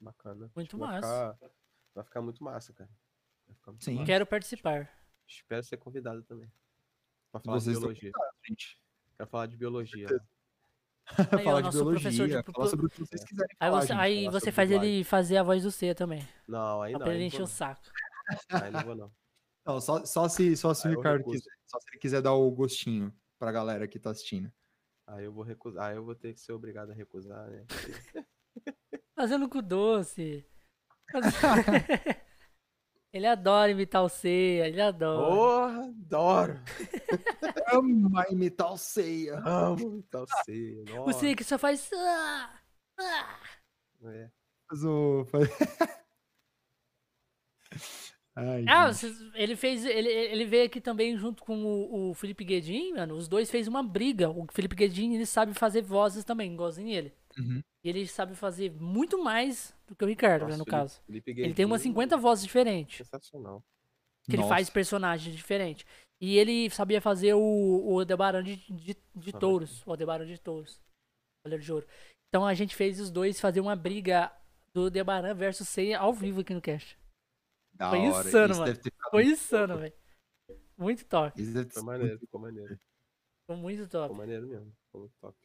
Bacana. 0.00 0.50
Muito 0.56 0.78
vai 0.78 0.88
massa. 1.00 1.34
Ficar, 1.34 1.50
vai 1.94 2.04
ficar 2.04 2.22
muito 2.22 2.42
massa, 2.42 2.72
cara. 2.72 2.90
Vai 3.46 3.54
ficar 3.56 3.70
muito 3.72 3.84
Sim. 3.84 3.94
massa. 3.94 4.06
Quero 4.06 4.26
participar. 4.26 4.90
Espero 5.28 5.62
ser 5.62 5.76
convidado 5.76 6.22
também. 6.22 6.50
Pra 7.30 7.40
falar 7.40 7.60
Vocês 7.60 7.76
de 7.76 7.80
biologia. 7.80 8.12
gente. 8.48 8.82
Quero 9.16 9.28
falar 9.30 9.46
de 9.46 9.56
biologia. 9.56 10.06
Aí, 10.08 10.16
falar 11.44 11.60
de 11.62 11.70
professor 11.70 11.94
de 12.00 12.10
biologia, 12.16 12.42
pro- 12.42 12.52
falar 12.54 12.66
sobre 12.68 12.86
o 12.86 12.88
que 12.88 13.00
vocês 13.00 13.24
quiserem 13.24 13.56
Aí 13.60 13.68
falar, 13.70 13.80
você, 13.82 13.86
gente. 13.88 14.00
aí 14.00 14.24
falar 14.24 14.40
você 14.40 14.52
faz 14.52 14.70
ele 14.70 15.04
fazer 15.04 15.36
a 15.36 15.42
voz 15.42 15.62
do 15.62 15.70
C 15.70 15.94
também. 15.94 16.26
Não, 16.48 16.82
aí 16.82 16.92
não. 16.92 17.00
pra 17.00 17.14
ele 17.14 17.24
encher 17.24 17.42
o 17.42 17.46
saco. 17.46 17.82
Aí 18.48 18.70
não 18.70 18.80
vou, 18.84 18.94
não. 18.94 19.12
Não, 19.66 19.80
só, 19.80 20.04
só 20.06 20.28
se, 20.28 20.56
só 20.56 20.72
se 20.72 20.88
Aí 20.88 20.94
o 20.94 20.96
Ricardo 20.96 21.24
quiser, 21.24 21.52
só 21.66 21.78
se 21.80 21.86
ele 21.90 21.98
quiser 21.98 22.22
dar 22.22 22.32
o 22.32 22.50
gostinho 22.50 23.12
pra 23.38 23.52
galera 23.52 23.86
que 23.86 23.98
tá 24.00 24.10
assistindo. 24.10 24.50
Aí 25.06 25.24
eu 25.24 25.32
vou 25.32 25.44
recusar. 25.44 25.90
Aí 25.90 25.96
eu 25.96 26.04
vou 26.04 26.14
ter 26.14 26.32
que 26.32 26.40
ser 26.40 26.52
obrigado 26.52 26.90
a 26.90 26.94
recusar, 26.94 27.48
né? 27.50 27.66
Fazendo 29.20 29.50
com 29.50 29.60
doce. 29.62 30.46
ele 33.12 33.26
adora 33.26 33.70
imitar 33.70 34.02
o 34.02 34.08
C, 34.08 34.28
ele 34.30 34.80
adora. 34.80 35.28
Porra, 35.36 35.82
adoro! 35.82 36.54
Ama 37.70 38.24
imitar 38.30 38.72
o 38.72 38.78
ceia. 38.78 39.38
Amo, 39.44 40.02
tal 40.10 40.24
ser. 40.46 40.84
o 41.06 41.12
C 41.12 41.34
que 41.34 41.44
só 41.44 41.58
faz. 41.58 41.90
"Ah, 41.92 42.60
ah". 42.98 43.38
É. 44.06 44.30
Faz 44.66 44.84
o- 44.84 45.26
faz- 45.26 45.48
Ai, 48.34 48.64
Ah, 48.68 48.90
ele 49.34 49.54
fez. 49.56 49.84
Ele, 49.84 50.08
ele 50.08 50.46
veio 50.46 50.64
aqui 50.64 50.80
também 50.80 51.14
junto 51.18 51.42
com 51.44 51.62
o, 51.62 52.10
o 52.10 52.14
Felipe 52.14 52.42
Guedin, 52.42 52.94
mano. 52.94 53.16
Os 53.16 53.28
dois 53.28 53.50
fez 53.50 53.68
uma 53.68 53.82
briga. 53.82 54.30
O 54.30 54.46
Felipe 54.50 54.74
Guedin 54.76 55.14
ele 55.14 55.26
sabe 55.26 55.52
fazer 55.52 55.82
vozes 55.82 56.24
também, 56.24 56.50
igualzinho 56.54 56.88
ele. 56.88 57.12
Uhum. 57.38 57.62
E 57.84 57.88
ele 57.88 58.06
sabe 58.06 58.34
fazer 58.34 58.70
muito 58.72 59.22
mais 59.22 59.74
do 59.86 59.94
que 59.96 60.04
o 60.04 60.08
Ricardo, 60.08 60.42
né, 60.42 60.48
Nossa, 60.48 60.58
no 60.58 60.64
Felipe- 60.64 60.70
caso. 60.70 61.00
Felipe 61.06 61.30
Ele 61.30 61.54
tem 61.54 61.64
umas 61.64 61.80
Guedinho, 61.80 61.94
50 61.94 62.16
vozes 62.16 62.44
diferentes. 62.44 63.06
Sensacional. 63.06 63.62
Que 64.24 64.36
ele 64.36 64.42
faz 64.42 64.62
Nossa. 64.66 64.72
personagens 64.72 65.34
diferentes. 65.34 65.86
E 66.20 66.36
ele 66.36 66.68
sabia 66.70 67.00
fazer 67.00 67.32
o, 67.34 67.40
o 67.40 67.98
Aldebaran 67.98 68.42
de, 68.42 68.56
de, 68.56 68.96
de 69.14 69.32
touros. 69.32 69.84
O 69.86 69.90
Aldebaran 69.90 70.26
de 70.26 70.38
touros. 70.38 70.80
Cavaleiro 71.42 71.64
de 71.64 71.72
ouro. 71.72 71.86
Então 72.28 72.46
a 72.46 72.52
gente 72.54 72.76
fez 72.76 73.00
os 73.00 73.10
dois 73.10 73.40
fazer 73.40 73.60
uma 73.60 73.74
briga 73.74 74.30
do 74.74 74.82
Aldebaran 74.82 75.34
versus 75.34 75.68
Seiya 75.68 75.98
ao 75.98 76.12
vivo 76.12 76.40
aqui 76.42 76.52
no 76.52 76.60
cast. 76.60 76.98
Da 77.72 77.88
Foi 77.90 77.98
hora. 78.00 78.28
insano, 78.28 78.52
Isso 78.52 78.60
mano. 78.60 78.80
Foi 79.10 79.24
insano, 79.24 79.78
velho. 79.78 79.94
Muito 80.76 81.04
top. 81.06 81.40
Isso 81.40 81.52
deve 81.52 81.66
ter 81.66 81.74
sido 81.74 81.84
maneiro, 81.86 82.18
ficou 82.18 82.40
maneiro. 82.40 82.78
Foi 83.46 83.56
muito 83.56 83.84
Ficou 83.84 84.00
top. 84.08 84.14
maneiro 84.14 84.46
mesmo. 84.46 84.72
Ficou 84.86 85.00
muito 85.00 85.14
top. 85.20 85.36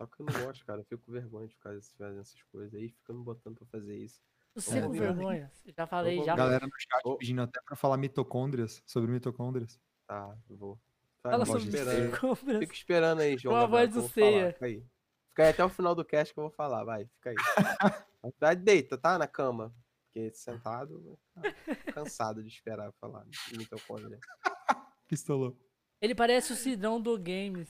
Só 0.00 0.06
que 0.06 0.22
eu 0.22 0.26
não 0.26 0.46
gosto, 0.46 0.64
cara. 0.64 0.80
Eu 0.80 0.84
fico 0.84 1.04
com 1.04 1.12
vergonha 1.12 1.46
de 1.46 1.52
ficar 1.54 1.74
fazendo 1.98 2.20
essas 2.20 2.42
coisas 2.44 2.72
aí. 2.74 2.88
Fica 2.88 3.12
me 3.12 3.22
botando 3.22 3.56
pra 3.56 3.66
fazer 3.66 3.98
isso. 3.98 4.22
Você 4.54 4.78
É, 4.78 4.82
com 4.82 4.92
vergonha. 4.92 5.52
Já 5.76 5.86
falei, 5.86 6.16
vou- 6.16 6.24
já. 6.24 6.34
Galera 6.34 6.66
no 6.66 6.72
chat 6.78 7.18
pedindo 7.18 7.42
até 7.42 7.60
pra 7.60 7.76
falar 7.76 7.98
mitocôndrias, 7.98 8.82
sobre 8.86 9.10
mitocôndrias. 9.12 9.78
Tá, 10.06 10.34
eu 10.48 10.56
vou. 10.56 10.80
Fala 11.22 11.36
não 11.38 11.44
sobre 11.44 11.64
gosto 11.64 11.70
de 11.70 11.76
esperando. 11.76 13.20
aí, 13.20 13.36
João. 13.36 13.54
Com 13.54 13.60
a 13.60 13.66
voz 13.66 13.92
do. 13.92 14.08
Ceia. 14.08 14.52
Fica 14.54 14.64
aí. 14.66 14.86
Fica 15.28 15.42
aí 15.44 15.48
até 15.50 15.64
o 15.64 15.68
final 15.68 15.94
do 15.94 16.02
cast 16.04 16.32
que 16.32 16.40
eu 16.40 16.44
vou 16.44 16.50
falar. 16.50 16.82
Vai, 16.82 17.04
fica 17.06 17.30
aí. 17.30 17.36
Vai, 18.40 18.56
deita, 18.56 18.96
tá? 18.96 19.18
Na 19.18 19.26
cama. 19.28 19.72
Porque 20.06 20.32
sentado, 20.32 21.18
tá 21.34 21.92
cansado 21.92 22.42
de 22.42 22.48
esperar 22.48 22.90
falar. 23.00 23.24
de 23.50 23.58
Mitocôndria. 23.58 24.18
Pistolou. 25.06 25.56
Ele 26.00 26.14
parece 26.14 26.52
o 26.54 26.56
Sidão 26.56 27.00
do 27.00 27.16
Games. 27.18 27.68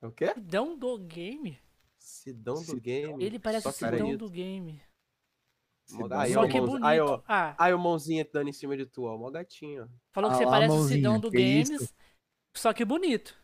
É 0.00 0.06
o 0.06 0.12
quê? 0.12 0.32
Sidão 0.34 0.76
do 0.78 0.98
Game? 0.98 1.58
Sidão 1.98 2.62
do 2.64 2.80
game. 2.80 3.24
Ele 3.24 3.38
parece 3.38 3.64
Só 3.64 3.68
o 3.70 3.72
que 3.72 3.78
Sidão 3.78 3.98
bonito. 3.98 4.18
do 4.18 4.30
Game. 4.30 4.82
Aí, 6.12 6.32
Só 6.32 6.46
que 6.46 6.56
é 6.56 6.60
o 6.60 6.66
bonito. 6.66 6.86
Aí, 6.86 7.00
ó. 7.00 7.22
Ah, 7.26 7.54
Aí 7.58 7.72
o 7.72 7.78
mãozinha 7.78 8.26
dando 8.30 8.48
em 8.48 8.52
cima 8.52 8.76
de 8.76 8.86
tu, 8.86 9.04
ó. 9.04 9.16
Mó 9.16 9.30
gatinho, 9.30 9.84
ó. 9.84 9.88
falou 10.12 10.30
que 10.30 10.36
Ah 10.36 10.38
você 10.38 10.44
parece 10.44 10.76
o 10.76 10.88
Sidão 10.88 11.18
do 11.18 11.30
que 11.30 11.38
isso? 11.38 11.72
Games. 11.72 11.94
Só 12.54 12.72
que 12.72 12.84
bonito. 12.84 13.36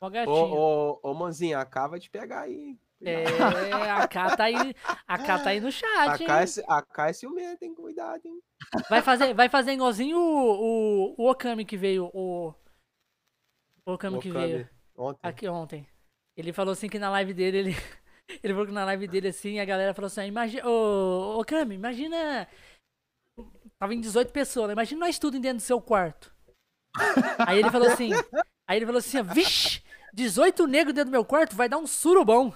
Mó 0.00 0.08
gatinho. 0.10 0.34
Ô, 0.34 0.98
ô, 1.02 1.10
ô, 1.10 1.14
mãozinha, 1.14 1.58
a 1.60 1.64
K 1.66 1.86
vai 1.88 2.00
te 2.00 2.10
pegar 2.10 2.42
aí. 2.42 2.78
É, 3.04 3.24
a 3.90 4.06
K 4.06 4.36
tá 4.36 4.44
aí, 4.44 4.74
a 5.08 5.18
K 5.18 5.38
tá 5.42 5.50
aí 5.50 5.60
no 5.60 5.66
A 5.68 5.70
chat, 5.70 6.24
K, 6.24 6.38
é, 6.38 6.40
hein? 6.40 6.46
ci- 6.46 6.64
a 6.68 6.82
K 6.82 7.08
é 7.08 7.12
ciumenta, 7.12 7.64
hein? 7.64 7.74
Cuidado, 7.74 8.24
hein? 8.24 8.40
Vai 8.88 9.02
fazer, 9.02 9.34
vai 9.34 9.48
fazer 9.48 9.72
igualzinho 9.72 10.16
o, 10.16 11.10
o, 11.10 11.14
o 11.18 11.30
Okami 11.30 11.64
que 11.64 11.76
veio, 11.76 12.10
o, 12.14 12.54
o 13.84 13.92
Okami 13.92 14.20
que 14.20 14.30
Okami, 14.30 14.46
veio 14.46 14.68
Ontem. 14.96 15.28
aqui 15.28 15.48
ontem. 15.48 15.88
Ele 16.36 16.52
falou 16.52 16.72
assim 16.72 16.88
que 16.88 16.98
na 16.98 17.10
live 17.10 17.34
dele, 17.34 17.58
ele, 17.58 17.70
ele 18.42 18.52
falou 18.52 18.66
que 18.66 18.72
na 18.72 18.84
live 18.84 19.06
dele 19.06 19.28
assim, 19.28 19.60
a 19.60 19.64
galera 19.64 19.94
falou 19.94 20.06
assim, 20.06 20.22
imagina, 20.22 20.66
ô, 20.68 21.40
Okami, 21.40 21.74
imagina, 21.74 22.48
tava 23.78 23.94
em 23.94 24.00
18 24.00 24.32
pessoas, 24.32 24.68
né? 24.68 24.72
imagina 24.72 25.06
nós 25.06 25.18
tudo 25.18 25.38
dentro 25.38 25.58
do 25.58 25.62
seu 25.62 25.80
quarto. 25.80 26.32
Aí 27.46 27.58
ele 27.58 27.70
falou 27.70 27.88
assim, 27.88 28.10
aí 28.68 28.78
ele 28.78 28.86
falou 28.86 28.98
assim, 28.98 29.22
vixe, 29.22 29.82
18 30.12 30.66
negros 30.66 30.94
dentro 30.94 31.10
do 31.10 31.14
meu 31.14 31.24
quarto 31.24 31.56
vai 31.56 31.68
dar 31.68 31.78
um 31.78 31.86
surubão. 31.86 32.54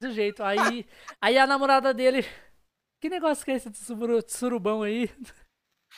Desse 0.00 0.14
jeito. 0.14 0.42
Aí, 0.42 0.86
aí 1.20 1.38
a 1.38 1.46
namorada 1.46 1.94
dele, 1.94 2.22
que 3.00 3.08
negócio 3.08 3.44
que 3.44 3.50
é 3.50 3.54
esse 3.54 3.70
de 3.70 4.32
surubão 4.32 4.82
aí? 4.82 5.10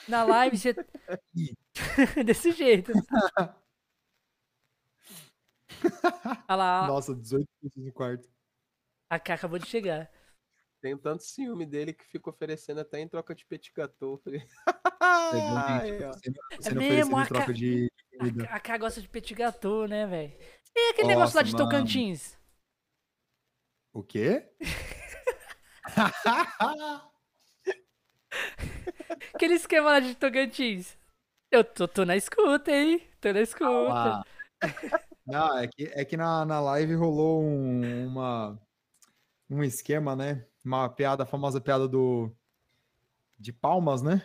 Na 0.08 0.22
live, 0.24 0.56
você... 0.56 0.74
Desse 2.24 2.52
jeito. 2.52 2.92
Olha 6.48 6.56
lá, 6.56 6.86
Nossa, 6.86 7.14
18 7.14 7.46
pessoas 7.60 7.86
no 7.86 7.92
quarto. 7.92 8.28
a 9.10 9.18
K 9.18 9.34
acabou 9.34 9.58
de 9.58 9.66
chegar. 9.66 10.10
Tenho 10.80 10.98
tanto 10.98 11.22
ciúme 11.24 11.66
dele 11.66 11.92
que 11.92 12.04
fico 12.06 12.30
oferecendo 12.30 12.80
até 12.80 13.00
em 13.00 13.08
troca 13.08 13.34
de 13.34 13.44
petit 13.46 13.72
gâteau. 13.74 14.18
Falei, 14.24 14.40
Pegou 15.30 15.56
ai, 15.56 15.86
gente, 15.88 16.04
ó. 16.04 16.12
você 16.12 16.30
não, 16.30 16.36
você 16.62 16.68
É 16.68 16.74
não 16.74 16.82
mesmo, 16.82 17.16
a 17.16 17.24
de 17.24 17.90
A. 18.50 18.60
K- 18.60 18.78
gosta 18.78 19.00
de 19.00 19.08
petit 19.08 19.34
gâteau, 19.34 19.86
né, 19.88 20.06
velho? 20.06 20.32
E 20.74 20.90
aquele 20.90 21.08
negócio 21.08 21.36
lá 21.36 21.42
Nossa, 21.42 21.44
de 21.44 21.52
mano. 21.52 21.64
Tocantins? 21.64 22.38
O 23.92 24.02
quê? 24.02 24.50
Aquele 29.34 29.54
esquema 29.54 29.90
lá 29.92 30.00
de 30.00 30.14
Tocantins. 30.14 30.96
Eu 31.50 31.64
tô, 31.64 31.88
tô 31.88 32.04
na 32.04 32.16
escuta, 32.16 32.70
hein? 32.70 33.00
Tô 33.20 33.32
na 33.32 33.40
escuta. 33.40 33.92
Ah. 33.92 34.22
Não, 35.26 35.58
é 35.58 35.66
que, 35.66 35.84
é 35.86 36.04
que 36.04 36.16
na, 36.16 36.44
na 36.44 36.60
live 36.60 36.94
rolou 36.94 37.42
um, 37.42 38.06
uma, 38.06 38.58
um 39.50 39.62
esquema, 39.64 40.14
né? 40.14 40.46
Uma 40.64 40.88
piada, 40.88 41.24
a 41.24 41.26
famosa 41.26 41.60
piada 41.60 41.88
do 41.88 42.30
de 43.38 43.52
Palmas, 43.52 44.02
né? 44.02 44.22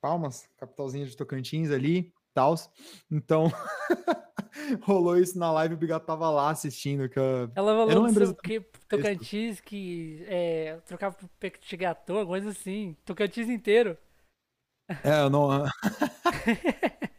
Palmas, 0.00 0.48
capitalzinha 0.56 1.06
de 1.06 1.16
Tocantins 1.16 1.70
ali, 1.70 2.12
tals. 2.32 2.70
Então, 3.10 3.50
rolou 4.82 5.18
isso 5.18 5.38
na 5.38 5.50
live, 5.52 5.74
o 5.74 5.78
Bigato 5.78 6.06
tava 6.06 6.30
lá 6.30 6.50
assistindo. 6.50 7.08
Que 7.08 7.18
eu- 7.18 7.50
Ela 7.54 7.72
Eu 7.72 7.76
não 7.76 7.86
falou 7.86 7.96
não 7.96 8.02
lembro 8.04 8.24
sei 8.26 8.32
o 8.34 8.36
que, 8.36 8.60
Tocantins, 8.88 9.60
que 9.60 10.24
é, 10.28 10.76
trocava 10.86 11.16
gâteau, 11.76 12.18
alguma 12.18 12.38
coisa 12.38 12.50
assim. 12.50 12.96
Tocantins 13.04 13.48
inteiro. 13.48 13.98
É, 15.02 15.22
eu 15.22 15.30
não. 15.30 15.48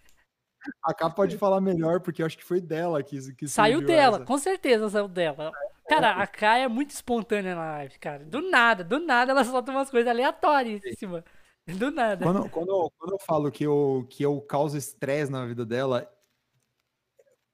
A 0.84 0.94
K 0.94 1.10
pode 1.10 1.38
falar 1.38 1.62
melhor, 1.62 2.00
porque 2.02 2.22
eu 2.22 2.26
acho 2.26 2.38
que 2.38 2.44
foi 2.44 2.60
dela 2.62 3.02
que, 3.04 3.34
que 3.36 3.48
Saiu 3.48 3.82
dela, 3.82 4.18
essa. 4.18 4.26
com 4.26 4.38
certeza 4.38 4.90
saiu 4.90 5.08
dela. 5.08 5.52
Cara, 5.88 6.12
a 6.14 6.26
K 6.28 6.58
é 6.60 6.68
muito 6.68 6.92
espontânea 6.92 7.56
na 7.56 7.72
live, 7.74 8.00
cara. 8.00 8.26
Do 8.26 8.42
nada, 8.42 8.84
do 8.84 9.00
nada 9.00 9.32
ela 9.32 9.44
solta 9.44 9.72
umas 9.72 9.90
coisas 9.90 10.10
aleatórias 10.10 10.84
em 10.84 10.94
cima. 10.94 11.24
Do 11.68 11.92
nada. 11.92 12.24
Quando, 12.24 12.50
quando, 12.50 12.70
eu- 12.70 12.92
quando 12.98 13.12
eu 13.14 13.20
falo 13.20 13.52
que 13.52 13.64
eu, 13.64 14.06
que 14.10 14.24
eu 14.24 14.40
causo 14.42 14.78
estresse 14.78 15.32
na 15.32 15.46
vida 15.46 15.66
dela, 15.66 16.12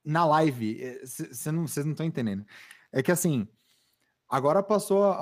na 0.03 0.25
live, 0.25 0.99
vocês 1.01 1.45
não 1.47 1.63
estão 1.65 2.05
entendendo. 2.05 2.45
É 2.91 3.01
que 3.03 3.11
assim, 3.11 3.47
agora 4.27 4.63
passou 4.63 5.03
a, 5.05 5.15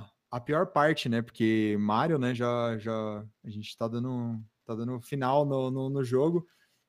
a, 0.00 0.10
a 0.30 0.40
pior 0.40 0.66
parte, 0.66 1.08
né? 1.08 1.22
Porque 1.22 1.76
Mario, 1.80 2.18
né, 2.18 2.34
já, 2.34 2.76
já 2.78 3.24
a 3.44 3.50
gente 3.50 3.76
tá 3.76 3.88
dando, 3.88 4.40
tá 4.64 4.74
dando 4.74 5.00
final 5.00 5.44
no, 5.44 5.70
no, 5.70 5.88
no 5.88 6.04
jogo, 6.04 6.46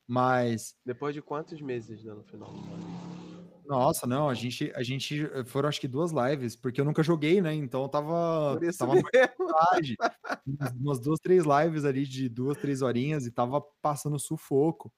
mas 0.09 0.73
Depois 0.83 1.13
de 1.13 1.21
quantos 1.21 1.61
meses 1.61 2.03
né, 2.03 2.11
no 2.13 2.23
final? 2.23 2.51
nossa, 3.65 4.07
não, 4.07 4.27
a 4.27 4.33
gente, 4.33 4.71
a 4.75 4.81
gente 4.81 5.29
foram 5.45 5.69
acho 5.69 5.79
que 5.79 5.87
duas 5.87 6.11
lives, 6.11 6.55
porque 6.55 6.81
eu 6.81 6.85
nunca 6.85 7.03
joguei, 7.03 7.39
né? 7.39 7.53
Então 7.53 7.83
eu 7.83 7.89
tava, 7.89 8.55
Por 8.57 8.63
isso 8.63 8.79
tava 8.79 8.93
tarde, 9.69 9.95
umas- 10.79 10.99
duas, 10.99 11.19
três 11.19 11.43
lives 11.45 11.85
ali 11.85 12.03
de 12.05 12.27
duas, 12.27 12.57
três 12.57 12.81
horinhas 12.81 13.27
e 13.27 13.31
tava 13.31 13.61
passando 13.79 14.17
sufoco. 14.17 14.91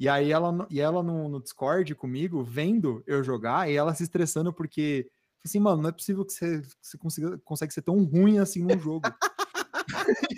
E 0.00 0.08
aí 0.08 0.32
ela, 0.32 0.50
no- 0.50 0.66
e 0.68 0.80
ela 0.80 1.00
no, 1.00 1.28
no 1.28 1.40
Discord 1.40 1.94
comigo, 1.94 2.42
vendo 2.42 3.04
eu 3.06 3.22
jogar, 3.22 3.70
e 3.70 3.76
ela 3.76 3.94
se 3.94 4.02
estressando 4.02 4.52
porque, 4.52 5.08
assim, 5.44 5.60
mano, 5.60 5.80
não 5.82 5.90
é 5.90 5.92
possível 5.92 6.24
que 6.24 6.32
você, 6.32 6.60
que 6.60 6.68
você 6.82 6.98
consiga, 6.98 7.38
consegue 7.44 7.72
ser 7.72 7.82
tão 7.82 8.02
ruim 8.02 8.38
assim 8.40 8.64
num 8.64 8.80
jogo. 8.80 9.02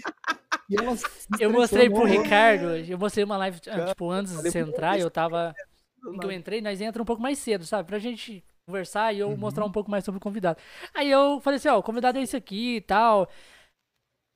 Eu 1.38 1.50
mostrei 1.52 1.88
pro 1.88 2.04
Ricardo, 2.04 2.76
eu 2.76 2.98
mostrei 2.98 3.24
uma 3.24 3.36
live, 3.36 3.58
ah, 3.66 3.70
Cara, 3.70 3.86
tipo, 3.86 4.10
antes 4.10 4.36
de 4.36 4.42
você 4.42 4.58
entrar, 4.60 4.98
eu 4.98 5.10
tava. 5.10 5.54
Não 6.02 6.18
que 6.18 6.26
eu 6.26 6.32
entrei, 6.32 6.60
nós 6.60 6.80
entra 6.80 7.02
um 7.02 7.06
pouco 7.06 7.22
mais 7.22 7.38
cedo, 7.38 7.64
sabe? 7.64 7.88
Pra 7.88 7.98
gente 7.98 8.44
conversar 8.66 9.14
e 9.14 9.18
eu 9.20 9.30
Uhum. 9.30 9.36
mostrar 9.36 9.64
um 9.64 9.72
pouco 9.72 9.90
mais 9.90 10.04
sobre 10.04 10.18
o 10.18 10.20
convidado. 10.20 10.60
Aí 10.92 11.10
eu 11.10 11.40
falei 11.40 11.56
assim, 11.56 11.68
ó, 11.68 11.78
o 11.78 11.82
convidado 11.82 12.18
é 12.18 12.22
esse 12.22 12.36
aqui 12.36 12.76
e 12.76 12.80
tal. 12.80 13.28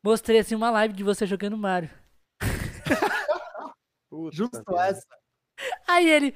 Mostrei 0.05 0.39
assim 0.39 0.55
uma 0.55 0.71
live 0.71 0.95
de 0.95 1.03
você 1.05 1.27
jogando 1.27 1.59
Mario. 1.59 1.91
Puta 4.11 4.35
Justo 4.35 4.79
essa. 4.79 5.07
Aí 5.87 6.09
ele. 6.09 6.35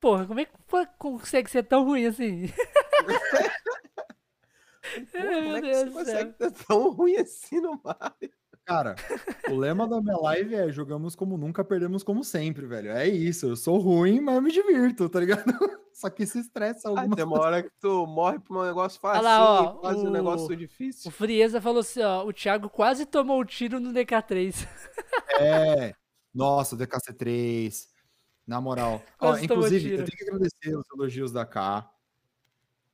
Porra, 0.00 0.26
como 0.26 0.40
é 0.40 0.44
que 0.44 0.52
consegue 0.98 1.50
ser 1.50 1.62
tão 1.64 1.84
ruim 1.84 2.06
assim? 2.06 2.46
Porra, 5.12 5.24
como 5.24 5.48
meu 5.48 5.56
é 5.56 5.60
que 5.60 5.70
Deus 5.70 5.92
você 5.92 5.92
consegue 5.92 6.36
ser 6.36 6.50
tão 6.66 6.90
ruim 6.90 7.16
assim 7.16 7.60
no 7.60 7.80
Mario? 7.82 8.32
Cara, 8.64 8.94
o 9.50 9.56
lema 9.56 9.88
da 9.88 10.00
minha 10.00 10.16
live 10.16 10.54
é 10.54 10.70
jogamos 10.70 11.16
como 11.16 11.36
nunca, 11.36 11.64
perdemos 11.64 12.02
como 12.04 12.22
sempre, 12.22 12.64
velho. 12.66 12.90
É 12.92 13.08
isso, 13.08 13.46
eu 13.46 13.56
sou 13.56 13.78
ruim, 13.78 14.20
mas 14.20 14.36
eu 14.36 14.42
me 14.42 14.52
divirto, 14.52 15.08
tá 15.08 15.18
ligado? 15.20 15.44
Só 15.92 16.08
que 16.08 16.24
se 16.24 16.38
estressa 16.38 16.88
Ah, 16.88 16.90
alguma 16.90 17.16
tem 17.16 17.24
uma 17.24 17.40
hora 17.40 17.62
que 17.62 17.70
tu 17.80 18.06
morre 18.06 18.38
pra 18.38 18.56
um 18.56 18.62
negócio 18.64 18.98
Olha 19.02 19.14
fácil, 19.14 19.24
lá, 19.24 19.62
ó, 19.62 19.72
quase 19.74 20.00
um 20.06 20.08
o- 20.08 20.12
negócio 20.12 20.46
O 20.52 20.56
difícil. 20.56 21.10
Frieza 21.10 21.60
falou 21.60 21.80
assim, 21.80 22.00
ó, 22.02 22.24
o 22.24 22.32
Thiago 22.32 22.70
quase 22.70 23.04
tomou 23.04 23.40
o 23.40 23.44
tiro 23.44 23.80
no 23.80 23.92
DK3. 23.92 24.54
É. 25.40 25.94
Nossa, 26.34 26.74
o 26.74 26.78
DKC3. 26.78 27.88
Na 28.46 28.60
moral. 28.60 29.02
Ó, 29.20 29.36
inclusive, 29.38 29.90
eu 29.92 29.96
tenho 30.04 30.08
que 30.16 30.24
agradecer 30.24 30.76
os 30.76 30.84
elogios 30.94 31.30
da 31.32 31.44
K 31.46 31.88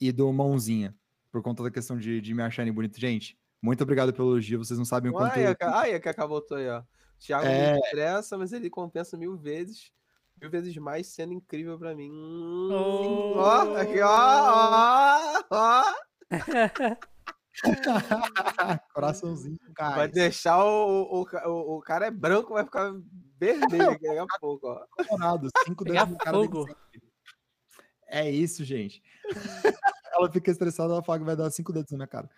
e 0.01 0.11
do 0.13 0.31
Mãozinha. 0.33 0.95
Por 1.31 1.43
conta 1.43 1.63
da 1.63 1.71
questão 1.71 1.97
de, 1.97 2.21
de 2.21 2.35
me 2.35 2.43
acharem 2.43 2.73
bonito. 2.73 2.99
Gente, 3.01 3.39
muito 3.63 3.83
obrigado 3.83 4.13
pelo 4.13 4.33
elogio. 4.33 4.59
Vocês 4.59 4.79
não 4.79 4.85
sabem 4.85 5.11
o 5.11 5.15
quanto. 5.15 5.33
Ai, 5.37 5.47
a 5.47 5.55
Ca- 5.55 5.79
ai, 5.81 5.95
a 5.95 6.01
Cacá 6.01 6.27
voltou 6.27 6.57
aí, 6.57 6.69
ó. 6.69 6.83
Thiago 7.19 7.47
É. 7.47 7.73
me 7.75 7.81
estressa, 7.81 8.39
mas 8.39 8.53
ele 8.53 8.71
compensa 8.71 9.17
mil 9.17 9.37
vezes. 9.37 9.91
mil 10.41 10.49
vezes 10.51 10.77
mais 10.77 11.09
sendo 11.09 11.33
incrível 11.33 11.77
pra 11.79 11.95
mim. 11.95 12.11
Oh. 12.71 13.35
Ó, 13.37 13.77
aqui, 13.77 14.01
ó, 14.01 14.09
ó, 15.51 15.51
ó. 15.51 15.85
Coraçãozinho, 18.95 19.59
cara. 19.75 19.97
Vai 19.97 20.09
deixar 20.09 20.65
o, 20.65 21.03
o, 21.23 21.27
o, 21.47 21.77
o 21.77 21.81
cara 21.81 22.07
é 22.07 22.11
branco, 22.11 22.55
vai 22.55 22.65
ficar 22.65 22.93
vermelho 23.39 23.91
aqui 23.91 24.07
daqui 24.07 24.19
a 24.19 24.27
pouco, 24.41 24.67
ó. 24.69 24.87
Colorado, 25.09 25.49
cinco 25.65 25.85
dedos 25.85 26.11
no 26.11 26.19
cara 26.19 26.37
fogo. 26.37 26.67
É 28.07 28.31
isso, 28.31 28.65
gente. 28.65 29.03
ela 30.15 30.31
fica 30.31 30.51
estressada, 30.51 30.93
ela 30.93 31.03
fala 31.03 31.19
que 31.19 31.25
vai 31.25 31.37
dar 31.37 31.51
cinco 31.51 31.73
dedos 31.73 31.91
na 31.91 31.99
minha 31.99 32.07
cara. 32.07 32.31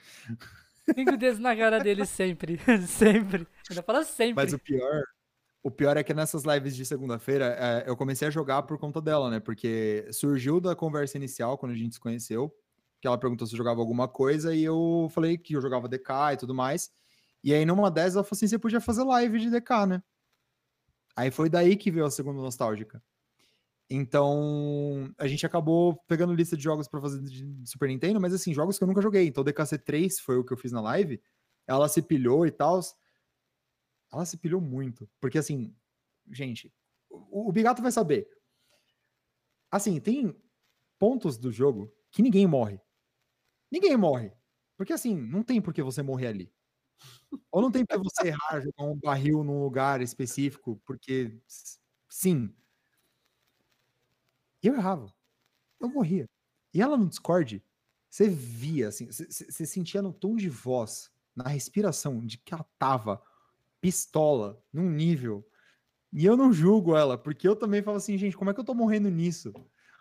Cinco 0.94 1.16
dedos 1.16 1.38
na 1.38 1.56
cara 1.56 1.78
dele 1.80 2.04
sempre. 2.06 2.58
sempre. 2.86 3.46
Ainda 3.68 3.82
fala 3.82 4.04
sempre. 4.04 4.34
Mas 4.34 4.52
o 4.52 4.58
pior, 4.58 5.04
o 5.62 5.70
pior 5.70 5.96
é 5.96 6.02
que 6.02 6.14
nessas 6.14 6.44
lives 6.44 6.74
de 6.74 6.84
segunda-feira, 6.84 7.56
é, 7.58 7.84
eu 7.88 7.96
comecei 7.96 8.28
a 8.28 8.30
jogar 8.30 8.62
por 8.62 8.78
conta 8.78 9.00
dela, 9.00 9.30
né? 9.30 9.40
Porque 9.40 10.08
surgiu 10.12 10.60
da 10.60 10.74
conversa 10.74 11.16
inicial, 11.16 11.58
quando 11.58 11.72
a 11.72 11.76
gente 11.76 11.94
se 11.94 12.00
conheceu, 12.00 12.54
que 13.00 13.06
ela 13.06 13.18
perguntou 13.18 13.46
se 13.46 13.54
eu 13.54 13.58
jogava 13.58 13.80
alguma 13.80 14.08
coisa, 14.08 14.54
e 14.54 14.64
eu 14.64 15.08
falei 15.10 15.36
que 15.36 15.54
eu 15.54 15.60
jogava 15.60 15.88
DK 15.88 16.32
e 16.32 16.36
tudo 16.36 16.54
mais. 16.54 16.90
E 17.42 17.54
aí, 17.54 17.64
numa 17.64 17.90
dessas, 17.90 18.16
ela 18.16 18.24
falou 18.24 18.36
assim: 18.36 18.48
você 18.48 18.58
podia 18.58 18.80
fazer 18.80 19.02
live 19.04 19.38
de 19.38 19.50
DK, 19.50 19.86
né? 19.86 20.02
Aí 21.16 21.30
foi 21.30 21.48
daí 21.48 21.76
que 21.76 21.90
veio 21.90 22.06
a 22.06 22.10
segunda 22.10 22.40
nostálgica. 22.40 23.02
Então, 23.90 25.12
a 25.18 25.26
gente 25.26 25.44
acabou 25.44 25.96
pegando 26.06 26.32
lista 26.32 26.56
de 26.56 26.62
jogos 26.62 26.86
pra 26.86 27.00
fazer 27.00 27.20
de 27.22 27.68
Super 27.68 27.88
Nintendo, 27.88 28.20
mas 28.20 28.32
assim, 28.32 28.54
jogos 28.54 28.78
que 28.78 28.84
eu 28.84 28.88
nunca 28.88 29.02
joguei. 29.02 29.26
Então, 29.26 29.42
DKC 29.42 29.78
3 29.78 30.20
foi 30.20 30.36
o 30.36 30.44
que 30.44 30.52
eu 30.52 30.56
fiz 30.56 30.70
na 30.70 30.80
live. 30.80 31.20
Ela 31.66 31.88
se 31.88 32.00
pilhou 32.00 32.46
e 32.46 32.52
tal. 32.52 32.80
Ela 34.12 34.24
se 34.24 34.36
pilhou 34.38 34.60
muito. 34.60 35.08
Porque 35.20 35.38
assim, 35.38 35.74
gente, 36.30 36.72
o, 37.08 37.48
o 37.48 37.52
Bigato 37.52 37.82
vai 37.82 37.90
saber. 37.90 38.28
Assim, 39.70 40.00
tem 40.00 40.36
pontos 40.98 41.36
do 41.36 41.50
jogo 41.50 41.92
que 42.12 42.22
ninguém 42.22 42.46
morre. 42.46 42.80
Ninguém 43.72 43.96
morre. 43.96 44.32
Porque 44.76 44.92
assim, 44.92 45.16
não 45.16 45.42
tem 45.42 45.60
por 45.60 45.74
que 45.74 45.82
você 45.82 46.02
morrer 46.02 46.28
ali. 46.28 46.52
Ou 47.50 47.62
não 47.62 47.70
tem 47.70 47.84
por 47.84 47.96
que 47.96 48.04
você 48.04 48.28
errar, 48.28 48.60
jogar 48.60 48.84
um 48.84 48.96
barril 48.98 49.42
num 49.44 49.62
lugar 49.62 50.00
específico, 50.00 50.80
porque 50.84 51.40
sim. 52.08 52.54
E 54.62 54.66
eu 54.68 54.74
errava. 54.74 55.12
Eu 55.80 55.88
morria. 55.88 56.28
E 56.74 56.80
ela 56.82 56.96
no 56.96 57.08
Discord, 57.08 57.62
você 58.08 58.28
via, 58.28 58.88
assim, 58.88 59.06
você- 59.06 59.66
sentia 59.66 60.02
no 60.02 60.12
tom 60.12 60.36
de 60.36 60.48
voz, 60.48 61.10
na 61.34 61.48
respiração, 61.48 62.18
de 62.26 62.38
que 62.38 62.52
ela 62.54 62.66
tava 62.78 63.22
pistola 63.80 64.62
num 64.72 64.90
nível. 64.90 65.46
E 66.12 66.24
eu 66.26 66.36
não 66.36 66.52
julgo 66.52 66.96
ela, 66.96 67.16
porque 67.16 67.46
eu 67.48 67.56
também 67.56 67.82
falo 67.82 67.96
assim, 67.96 68.18
gente, 68.18 68.36
como 68.36 68.50
é 68.50 68.54
que 68.54 68.60
eu 68.60 68.64
tô 68.64 68.74
morrendo 68.74 69.08
nisso? 69.08 69.52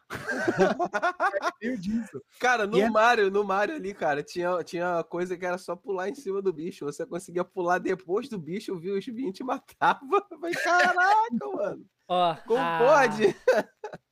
Meio 1.62 1.78
disso. 1.78 2.22
Cara, 2.40 2.66
no 2.66 2.78
E 2.78 2.82
é- 2.82 2.90
Mario, 2.90 3.30
no 3.30 3.44
Mario 3.44 3.76
ali, 3.76 3.94
cara, 3.94 4.24
tinha, 4.24 4.64
tinha 4.64 5.04
coisa 5.04 5.38
que 5.38 5.46
era 5.46 5.58
só 5.58 5.76
pular 5.76 6.10
em 6.10 6.16
cima 6.16 6.42
do 6.42 6.52
bicho. 6.52 6.86
Você 6.86 7.06
conseguia 7.06 7.44
pular 7.46 7.78
depois 7.78 8.28
do 8.28 8.40
bicho, 8.40 8.76
viu 8.80 8.98
os 8.98 9.06
bichos 9.06 9.30
e 9.30 9.34
te 9.34 9.44
matava. 9.44 10.00
Eu 10.32 10.40
Falei, 10.40 10.56
caraca, 10.56 11.48
mano. 11.54 11.86
Ó, 12.08 12.36
Como 12.48 12.60
a- 12.60 12.80
pode? 12.80 13.24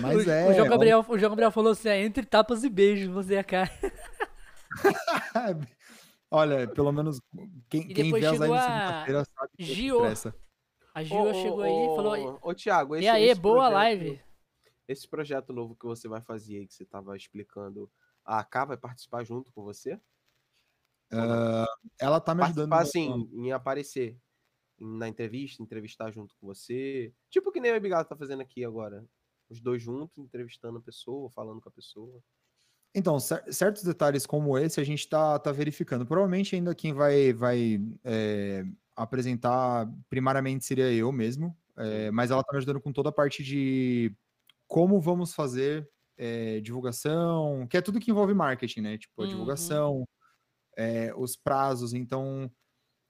Mas 0.00 0.26
o, 0.26 0.30
é, 0.30 0.48
O 0.48 0.52
João, 0.54 0.66
ó. 0.66 0.70
Gabriel, 0.70 1.04
o 1.08 1.18
João 1.18 1.30
Gabriel 1.30 1.50
falou 1.52 1.72
assim: 1.72 1.88
é, 1.88 2.02
entre 2.04 2.26
tapas 2.26 2.64
e 2.64 2.68
beijos, 2.70 3.08
você 3.12 3.34
e 3.34 3.38
a 3.38 3.44
cara. 3.44 3.70
Olha, 6.30 6.68
pelo 6.68 6.92
menos 6.92 7.20
quem, 7.70 7.88
quem 7.88 8.12
vê 8.12 8.26
as 8.26 8.32
chegou 8.32 8.46
lives 8.46 8.60
a 8.60 9.24
sabe 9.24 9.50
que 9.56 9.64
Gio. 9.64 10.00
A 10.94 11.02
Gil 11.02 11.34
chegou 11.34 11.62
aí 11.62 11.70
e 11.72 11.96
falou: 11.96 12.38
Ô, 12.42 12.54
Thiago, 12.54 12.96
esse, 12.96 13.04
E 13.04 13.08
aí, 13.08 13.24
esse 13.30 13.40
boa 13.40 13.68
projeto- 13.68 13.74
live. 13.74 14.20
Esse 14.86 15.06
projeto 15.08 15.52
novo 15.52 15.76
que 15.76 15.84
você 15.84 16.08
vai 16.08 16.20
fazer 16.22 16.56
aí, 16.58 16.66
que 16.66 16.74
você 16.74 16.84
tava 16.84 17.14
explicando, 17.16 17.90
a 18.24 18.38
AK 18.40 18.68
vai 18.68 18.76
participar 18.76 19.22
junto 19.22 19.52
com 19.52 19.62
você? 19.62 19.98
Ah, 21.12 21.66
ela 22.00 22.20
tá 22.20 22.34
me 22.34 22.42
ajudando. 22.42 22.70
Participar, 22.70 23.16
no- 23.16 23.24
assim, 23.24 23.30
em 23.46 23.52
aparecer 23.52 24.16
na 24.80 25.06
entrevista, 25.08 25.62
entrevistar 25.62 26.10
junto 26.10 26.34
com 26.36 26.46
você. 26.46 27.12
Tipo 27.30 27.52
que 27.52 27.60
nem 27.60 27.70
o 27.72 27.74
Ebigado 27.74 28.08
tá 28.08 28.16
fazendo 28.16 28.40
aqui 28.42 28.64
agora. 28.64 29.04
Os 29.50 29.60
dois 29.60 29.82
juntos, 29.82 30.18
entrevistando 30.18 30.78
a 30.78 30.82
pessoa, 30.82 31.30
falando 31.30 31.60
com 31.60 31.68
a 31.68 31.72
pessoa. 31.72 32.22
Então, 32.94 33.18
cer- 33.20 33.44
certos 33.52 33.82
detalhes 33.82 34.26
como 34.26 34.56
esse 34.58 34.80
a 34.80 34.84
gente 34.84 35.08
tá, 35.08 35.38
tá 35.38 35.52
verificando. 35.52 36.06
Provavelmente 36.06 36.54
ainda 36.56 36.74
quem 36.74 36.92
vai, 36.92 37.32
vai 37.32 37.78
é, 38.04 38.64
apresentar 38.96 39.88
primariamente 40.08 40.64
seria 40.64 40.92
eu 40.92 41.12
mesmo, 41.12 41.56
é, 41.76 42.10
mas 42.10 42.30
ela 42.30 42.42
tá 42.42 42.52
me 42.52 42.58
ajudando 42.58 42.80
com 42.80 42.92
toda 42.92 43.10
a 43.10 43.12
parte 43.12 43.42
de 43.44 44.14
como 44.66 45.00
vamos 45.00 45.34
fazer 45.34 45.90
é, 46.16 46.60
divulgação, 46.60 47.66
que 47.68 47.76
é 47.76 47.82
tudo 47.82 48.00
que 48.00 48.10
envolve 48.10 48.34
marketing, 48.34 48.80
né? 48.82 48.98
Tipo, 48.98 49.22
a 49.22 49.26
Uhum. 49.26 49.28
divulgação, 49.28 50.08
é, 50.76 51.14
os 51.16 51.36
prazos. 51.36 51.92
Então, 51.94 52.50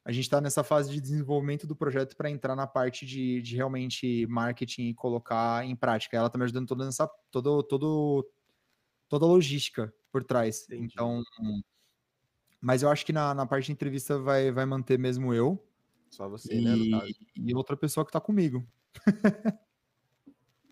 a 0.08 0.10
gente 0.12 0.24
está 0.24 0.40
nessa 0.40 0.64
fase 0.64 0.90
de 0.90 1.02
desenvolvimento 1.02 1.66
do 1.66 1.76
projeto 1.76 2.16
para 2.16 2.30
entrar 2.30 2.56
na 2.56 2.66
parte 2.66 3.04
de, 3.04 3.42
de 3.42 3.54
realmente 3.54 4.26
marketing 4.26 4.88
e 4.88 4.94
colocar 4.94 5.62
em 5.66 5.76
prática. 5.76 6.16
Ela 6.16 6.30
tá 6.30 6.38
me 6.38 6.44
ajudando 6.44 6.66
toda 6.66 6.86
nessa 6.86 7.06
todo, 7.30 7.62
todo, 7.62 8.26
toda 9.06 9.26
a 9.26 9.28
logística 9.28 9.92
por 10.10 10.24
trás. 10.24 10.64
Entendi. 10.64 10.86
Então, 10.94 11.22
mas 12.58 12.82
eu 12.82 12.88
acho 12.88 13.04
que 13.04 13.12
na, 13.12 13.34
na 13.34 13.44
parte 13.44 13.66
de 13.66 13.72
entrevista 13.72 14.18
vai, 14.18 14.50
vai 14.50 14.64
manter 14.64 14.98
mesmo 14.98 15.34
eu 15.34 15.62
Só 16.08 16.26
você, 16.26 16.58
né? 16.58 16.70
No 16.74 16.84
e, 16.86 16.90
caso. 16.90 17.14
e 17.36 17.54
outra 17.54 17.76
pessoa 17.76 18.06
que 18.06 18.10
tá 18.12 18.18
comigo. 18.20 18.66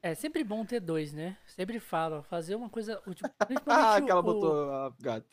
É 0.03 0.15
sempre 0.15 0.45
bom 0.45 0.65
ter 0.65 0.79
dois, 0.79 1.13
né? 1.13 1.37
Sempre 1.49 1.81
falo, 1.81 2.23
fazer 2.23 2.55
uma 2.55 2.71
coisa. 2.71 3.03
tipo, 3.13 3.29
Ah, 3.67 4.01
que 4.01 4.09
ela 4.09 4.21
o- 4.21 4.23
botou 4.23 4.71
a 4.71 4.95
gata. 5.01 5.27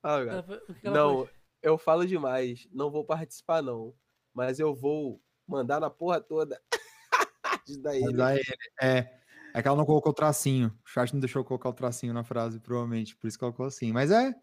Ah, 0.00 0.18
ela 0.20 0.46
Não. 0.84 1.28
Eu 1.64 1.78
falo 1.78 2.06
demais. 2.06 2.68
Não 2.70 2.90
vou 2.90 3.04
participar, 3.04 3.62
não. 3.62 3.94
Mas 4.34 4.60
eu 4.60 4.74
vou 4.74 5.20
mandar 5.46 5.80
na 5.80 5.88
porra 5.88 6.20
toda. 6.20 6.60
Ajudar 7.66 7.96
ele. 7.96 8.04
Mas 8.04 8.20
aí, 8.20 8.42
é, 8.80 9.18
é 9.54 9.62
que 9.62 9.66
ela 9.66 9.76
não 9.76 9.86
colocou 9.86 10.12
o 10.12 10.14
tracinho. 10.14 10.68
O 10.84 10.88
chat 10.88 11.12
não 11.12 11.20
deixou 11.20 11.40
eu 11.40 11.44
colocar 11.44 11.70
o 11.70 11.74
tracinho 11.74 12.12
na 12.12 12.22
frase, 12.22 12.60
provavelmente. 12.60 13.16
Por 13.16 13.26
isso 13.26 13.38
que 13.38 13.44
ela 13.44 13.52
colocou 13.52 13.68
assim. 13.68 13.92
Mas 13.92 14.10
é, 14.10 14.34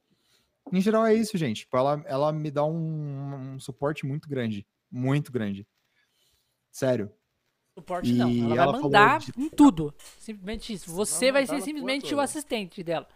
em 0.74 0.82
geral 0.82 1.06
é 1.06 1.14
isso, 1.14 1.38
gente. 1.38 1.62
Tipo, 1.62 1.78
ela, 1.78 2.04
ela 2.06 2.32
me 2.34 2.50
dá 2.50 2.66
um, 2.66 3.54
um 3.54 3.60
suporte 3.60 4.06
muito 4.06 4.28
grande. 4.28 4.66
Muito 4.90 5.32
grande. 5.32 5.68
Sério. 6.72 7.12
Suporte 7.78 8.12
não. 8.14 8.30
E 8.30 8.42
Ela, 8.42 8.56
ela 8.64 8.72
vai 8.72 8.82
mandar 8.82 9.20
de- 9.20 9.32
em 9.38 9.50
tudo. 9.50 9.94
Simplesmente 10.18 10.74
isso. 10.74 10.92
Você 10.92 11.32
vai 11.32 11.44
mandar 11.44 11.56
ser 11.56 11.62
simplesmente 11.62 12.16
o 12.16 12.20
assistente 12.20 12.84
dela. 12.84 13.08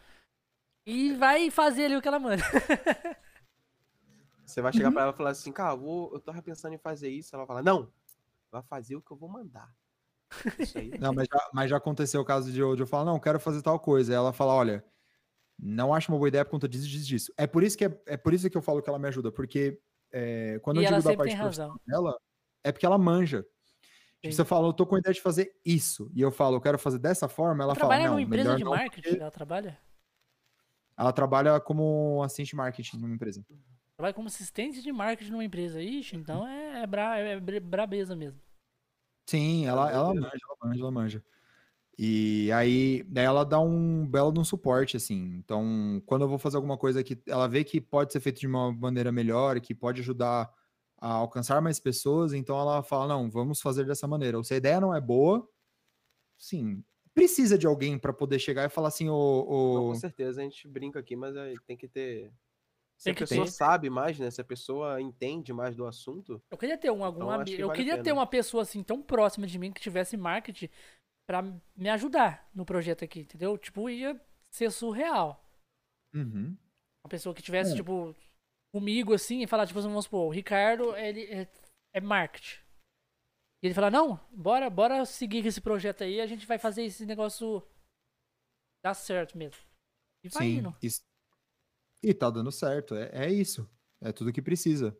E 0.85 1.13
vai 1.13 1.49
fazer 1.49 1.85
ali 1.85 1.97
o 1.97 2.01
que 2.01 2.07
ela 2.07 2.19
manda. 2.19 2.43
Você 4.45 4.61
vai 4.61 4.71
chegar 4.71 4.91
pra 4.91 5.03
ela 5.03 5.11
e 5.11 5.15
falar 5.15 5.31
assim, 5.31 5.51
cara, 5.51 5.73
eu, 5.73 5.79
vou- 5.79 6.13
eu 6.13 6.19
tava 6.19 6.41
pensando 6.41 6.73
em 6.73 6.77
fazer 6.77 7.09
isso. 7.09 7.35
Ela 7.35 7.45
vai 7.45 7.47
falar, 7.47 7.63
não, 7.63 7.91
vai 8.51 8.61
fazer 8.63 8.95
o 8.95 9.01
que 9.01 9.11
eu 9.11 9.17
vou 9.17 9.27
mandar. 9.29 9.73
Isso 10.59 10.77
aí. 10.77 10.91
Não, 10.99 11.13
mas 11.13 11.27
já, 11.31 11.49
mas 11.53 11.69
já 11.69 11.77
aconteceu 11.77 12.21
o 12.21 12.25
caso 12.25 12.51
de 12.51 12.59
eu, 12.59 12.75
de 12.75 12.83
eu 12.83 12.87
falar, 12.87 13.05
não, 13.05 13.19
quero 13.19 13.39
fazer 13.39 13.61
tal 13.61 13.79
coisa. 13.79 14.13
Ela 14.13 14.31
fala, 14.33 14.53
olha, 14.53 14.85
não 15.57 15.93
acho 15.93 16.11
uma 16.11 16.17
boa 16.17 16.27
ideia 16.27 16.45
por 16.45 16.51
conta 16.51 16.67
disso, 16.67 16.87
disso, 16.87 17.05
disso. 17.07 17.33
É 17.37 17.47
por 17.47 17.63
isso 17.63 17.77
que, 17.77 17.85
é, 17.85 18.01
é 18.05 18.17
por 18.17 18.33
isso 18.33 18.49
que 18.49 18.57
eu 18.57 18.61
falo 18.61 18.81
que 18.81 18.89
ela 18.89 18.99
me 18.99 19.07
ajuda, 19.07 19.31
porque 19.31 19.79
é, 20.11 20.59
quando 20.59 20.81
E 20.81 20.85
eu 20.85 20.89
digo 20.91 21.03
da 21.03 21.15
parte 21.15 21.37
profissional 21.37 21.79
dela, 21.85 22.19
é 22.63 22.71
porque 22.71 22.85
ela 22.85 22.97
manja. 22.97 23.45
Tipo, 24.21 24.35
você 24.35 24.45
fala, 24.45 24.67
eu 24.67 24.73
tô 24.73 24.87
com 24.87 24.95
a 24.95 24.99
ideia 24.99 25.13
de 25.13 25.21
fazer 25.21 25.55
isso, 25.63 26.09
e 26.13 26.21
eu 26.21 26.31
falo, 26.31 26.55
eu 26.57 26.61
quero 26.61 26.79
fazer 26.79 26.97
dessa 26.97 27.27
forma, 27.27 27.63
ela 27.63 27.73
Ela 27.73 27.75
fala, 27.75 27.89
trabalha 27.89 28.03
não, 28.05 28.11
numa 28.13 28.21
empresa 28.21 28.43
melhor 28.43 28.57
de 28.57 28.63
não, 28.63 28.71
marketing? 28.71 29.01
porque 29.09 29.21
Ela 29.21 29.31
trabalha? 29.31 29.79
Ela 30.97 31.11
trabalha 31.13 31.59
como 31.59 32.23
assistente 32.23 32.49
de 32.49 32.55
marketing 32.55 32.97
numa 32.97 33.13
empresa. 33.13 33.45
Trabalha 33.97 34.13
como 34.13 34.27
assistente 34.27 34.81
de 34.81 34.91
marketing 34.91 35.31
numa 35.31 35.43
empresa. 35.45 35.81
Ixi, 35.81 36.15
então 36.17 36.47
é, 36.47 36.83
é, 36.83 36.87
bra, 36.87 37.17
é 37.17 37.39
bra- 37.39 37.59
brabeza 37.59 38.15
mesmo. 38.15 38.41
Sim, 39.27 39.65
ela, 39.65 39.91
ela 39.91 40.13
manja, 40.13 40.29
ela 40.43 40.57
manja, 40.63 40.81
ela 40.81 40.91
manja. 40.91 41.25
E 41.99 42.51
aí, 42.53 43.03
daí 43.03 43.25
ela 43.25 43.45
dá 43.45 43.59
um 43.59 44.07
belo 44.07 44.31
de 44.33 44.39
um 44.39 44.45
suporte, 44.45 44.97
assim. 44.97 45.15
Então, 45.37 46.01
quando 46.05 46.23
eu 46.23 46.29
vou 46.29 46.39
fazer 46.39 46.57
alguma 46.57 46.77
coisa 46.77 47.03
que 47.03 47.21
ela 47.27 47.47
vê 47.47 47.63
que 47.63 47.81
pode 47.81 48.13
ser 48.13 48.19
feito 48.21 48.39
de 48.41 48.47
uma 48.47 48.73
maneira 48.73 49.11
melhor, 49.11 49.59
que 49.61 49.75
pode 49.75 50.01
ajudar 50.01 50.51
a 50.97 51.11
alcançar 51.13 51.61
mais 51.61 51.79
pessoas, 51.79 52.33
então 52.33 52.59
ela 52.59 52.83
fala, 52.83 53.07
não, 53.09 53.29
vamos 53.31 53.61
fazer 53.61 53.85
dessa 53.85 54.07
maneira. 54.07 54.37
Ou 54.37 54.43
se 54.43 54.53
a 54.55 54.57
ideia 54.57 54.81
não 54.81 54.95
é 54.95 55.01
boa, 55.01 55.47
sim, 56.37 56.83
precisa 57.13 57.57
de 57.57 57.67
alguém 57.67 57.99
para 57.99 58.13
poder 58.13 58.39
chegar 58.39 58.65
e 58.65 58.69
falar 58.69 58.89
assim, 58.89 59.09
Não, 59.71 59.83
o, 59.83 59.83
com 59.83 59.95
certeza 59.95 60.41
a 60.41 60.43
gente 60.43 60.67
brinca 60.67 60.99
aqui, 60.99 61.15
mas 61.15 61.35
aí 61.35 61.59
tem 61.59 61.77
que 61.77 61.87
ter. 61.87 62.31
Se 62.97 63.05
Tem 63.05 63.13
a 63.13 63.15
pessoa 63.17 63.45
ter. 63.45 63.51
sabe 63.51 63.89
mais, 63.89 64.17
né? 64.17 64.31
Se 64.31 64.39
a 64.39 64.43
pessoa 64.45 65.01
entende 65.01 65.51
mais 65.51 65.75
do 65.75 65.85
assunto, 65.85 66.41
Eu 66.49 66.57
queria 66.57 66.77
ter 66.77 66.89
um, 66.91 67.03
algum 67.03 67.17
Então, 67.23 67.31
Eu 67.57 67.67
vale 67.67 67.77
queria 67.77 68.01
ter 68.01 68.11
uma 68.13 68.25
pessoa 68.25 68.63
assim 68.63 68.81
tão 68.83 69.01
próxima 69.01 69.45
de 69.45 69.59
mim 69.59 69.71
que 69.73 69.81
tivesse 69.81 70.15
marketing 70.15 70.69
pra 71.27 71.41
me 71.75 71.89
ajudar 71.89 72.49
no 72.53 72.65
projeto 72.65 73.03
aqui, 73.03 73.21
entendeu? 73.21 73.57
Tipo, 73.57 73.89
ia 73.89 74.19
ser 74.49 74.71
surreal. 74.71 75.43
Uhum. 76.13 76.55
Uma 77.03 77.09
pessoa 77.09 77.35
que 77.35 77.41
tivesse, 77.41 77.73
É. 77.73 77.75
tipo, 77.75 78.15
comigo 78.73 79.13
assim 79.13 79.41
e 79.43 79.47
falar, 79.47 79.67
tipo, 79.67 79.77
assim, 79.79 79.89
vamos 79.89 80.05
supor, 80.05 80.27
o 80.27 80.29
Ricardo, 80.29 80.95
ele 80.95 81.23
é, 81.25 81.47
é 81.93 81.99
marketing. 82.01 82.59
E 83.61 83.67
ele 83.67 83.73
fala, 83.73 83.91
não, 83.91 84.17
bora, 84.31 84.69
bora 84.69 85.03
seguir 85.05 85.41
com 85.41 85.47
esse 85.49 85.59
projeto 85.59 86.03
aí, 86.03 86.21
a 86.21 86.27
gente 86.27 86.45
vai 86.45 86.57
fazer 86.57 86.83
esse 86.83 87.05
negócio 87.05 87.61
dar 88.83 88.93
certo 88.93 89.37
mesmo. 89.37 89.61
E 90.23 90.29
vai 90.29 90.43
Sim, 90.43 90.57
indo. 90.59 90.77
isso- 90.81 91.01
E 92.05 92.13
tá 92.13 92.29
dando 92.29 92.51
certo, 92.51 92.93
é, 92.93 93.09
é 93.11 93.33
isso. 93.33 93.67
É 93.99 94.11
tudo 94.11 94.31
que 94.31 94.39
precisa. 94.39 94.95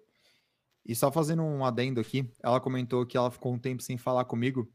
E 0.84 0.96
só 0.96 1.12
fazendo 1.12 1.44
um 1.44 1.64
adendo 1.64 2.02
aqui, 2.02 2.28
ela 2.42 2.60
comentou 2.60 3.06
que 3.06 3.16
ela 3.16 3.30
ficou 3.30 3.54
um 3.54 3.60
tempo 3.60 3.84
sem 3.84 3.96
falar 3.96 4.26
comigo, 4.26 4.68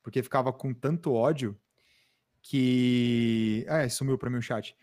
porque 0.00 0.22
ficava 0.22 0.52
com 0.52 0.72
tanto 0.72 1.12
ódio 1.12 1.58
que. 2.40 3.64
É, 3.66 3.88
sumiu 3.88 4.16
pra 4.16 4.30
mim 4.30 4.38
o 4.38 4.42
chat. 4.42 4.76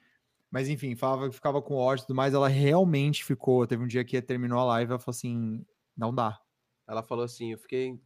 Mas 0.49 0.67
enfim, 0.67 0.93
falava 0.93 1.29
que 1.29 1.35
ficava 1.35 1.61
com 1.61 1.75
ódio 1.75 2.03
e 2.03 2.07
tudo 2.07 2.15
mais. 2.17 2.33
Ela 2.33 2.49
realmente 2.49 3.23
ficou. 3.23 3.65
Teve 3.65 3.85
um 3.85 3.87
dia 3.87 4.03
que 4.03 4.21
terminou 4.21 4.59
a 4.59 4.65
live, 4.65 4.91
ela 4.91 4.99
falou 4.99 5.15
assim: 5.15 5.65
não 5.95 6.13
dá. 6.13 6.41
Ela 6.85 7.01
falou 7.01 7.23
assim: 7.23 7.53
eu 7.53 7.57
fiquei 7.57 7.97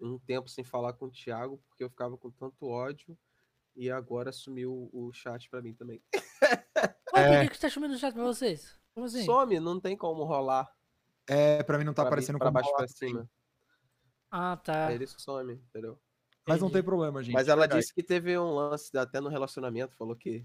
um 0.00 0.18
tempo 0.18 0.48
sem 0.48 0.64
falar 0.64 0.94
com 0.94 1.04
o 1.04 1.12
Thiago 1.12 1.62
porque 1.68 1.84
eu 1.84 1.90
ficava 1.90 2.18
com 2.18 2.28
tanto 2.28 2.66
ódio 2.66 3.16
e 3.76 3.88
agora 3.88 4.32
sumiu 4.32 4.90
o 4.92 5.12
chat 5.12 5.48
pra 5.48 5.62
mim 5.62 5.74
também. 5.74 6.02
Ué, 7.14 7.20
É. 7.22 7.38
por 7.38 7.48
que, 7.48 7.54
que 7.54 7.60
tá 7.60 7.68
chamando 7.68 7.92
o 7.94 7.98
chat 7.98 8.12
pra 8.14 8.22
vocês? 8.24 8.78
Como 8.94 9.06
assim? 9.06 9.24
Some, 9.24 9.58
não 9.60 9.80
tem 9.80 9.96
como 9.96 10.24
rolar 10.24 10.70
É, 11.28 11.62
pra 11.62 11.78
mim 11.78 11.84
não 11.84 11.92
tá 11.94 12.02
pra, 12.02 12.04
mim- 12.04 12.08
aparecendo 12.14 12.38
pra 12.38 12.46
como 12.46 12.54
baixo 12.54 12.68
rolar 12.70 12.78
pra 12.78 12.88
cima. 12.88 13.30
Ah, 14.30 14.56
tá. 14.56 14.86
Aí 14.88 14.94
ele 14.94 15.06
some, 15.06 15.52
entendeu? 15.54 15.98
Mas 16.46 16.60
não 16.60 16.70
tem 16.70 16.82
problema, 16.82 17.22
gente. 17.22 17.34
Mas 17.34 17.46
ela 17.48 17.60
verdade. 17.60 17.80
disse 17.80 17.94
que 17.94 18.02
teve 18.02 18.36
um 18.36 18.50
lance 18.54 18.96
até 18.98 19.20
no 19.20 19.28
relacionamento, 19.28 19.94
falou 19.96 20.16
que 20.16 20.44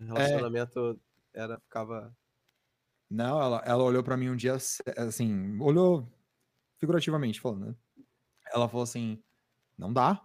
o 0.00 0.04
relacionamento 0.04 1.00
era, 1.32 1.58
ficava. 1.60 2.14
Não, 3.10 3.40
ela, 3.40 3.62
ela 3.64 3.82
olhou 3.82 4.02
pra 4.02 4.16
mim 4.16 4.28
um 4.28 4.36
dia, 4.36 4.56
assim, 4.98 5.58
olhou 5.60 6.06
figurativamente 6.78 7.40
falando, 7.40 7.66
né? 7.68 7.74
Ela 8.52 8.68
falou 8.68 8.82
assim: 8.82 9.22
não 9.78 9.90
dá, 9.92 10.22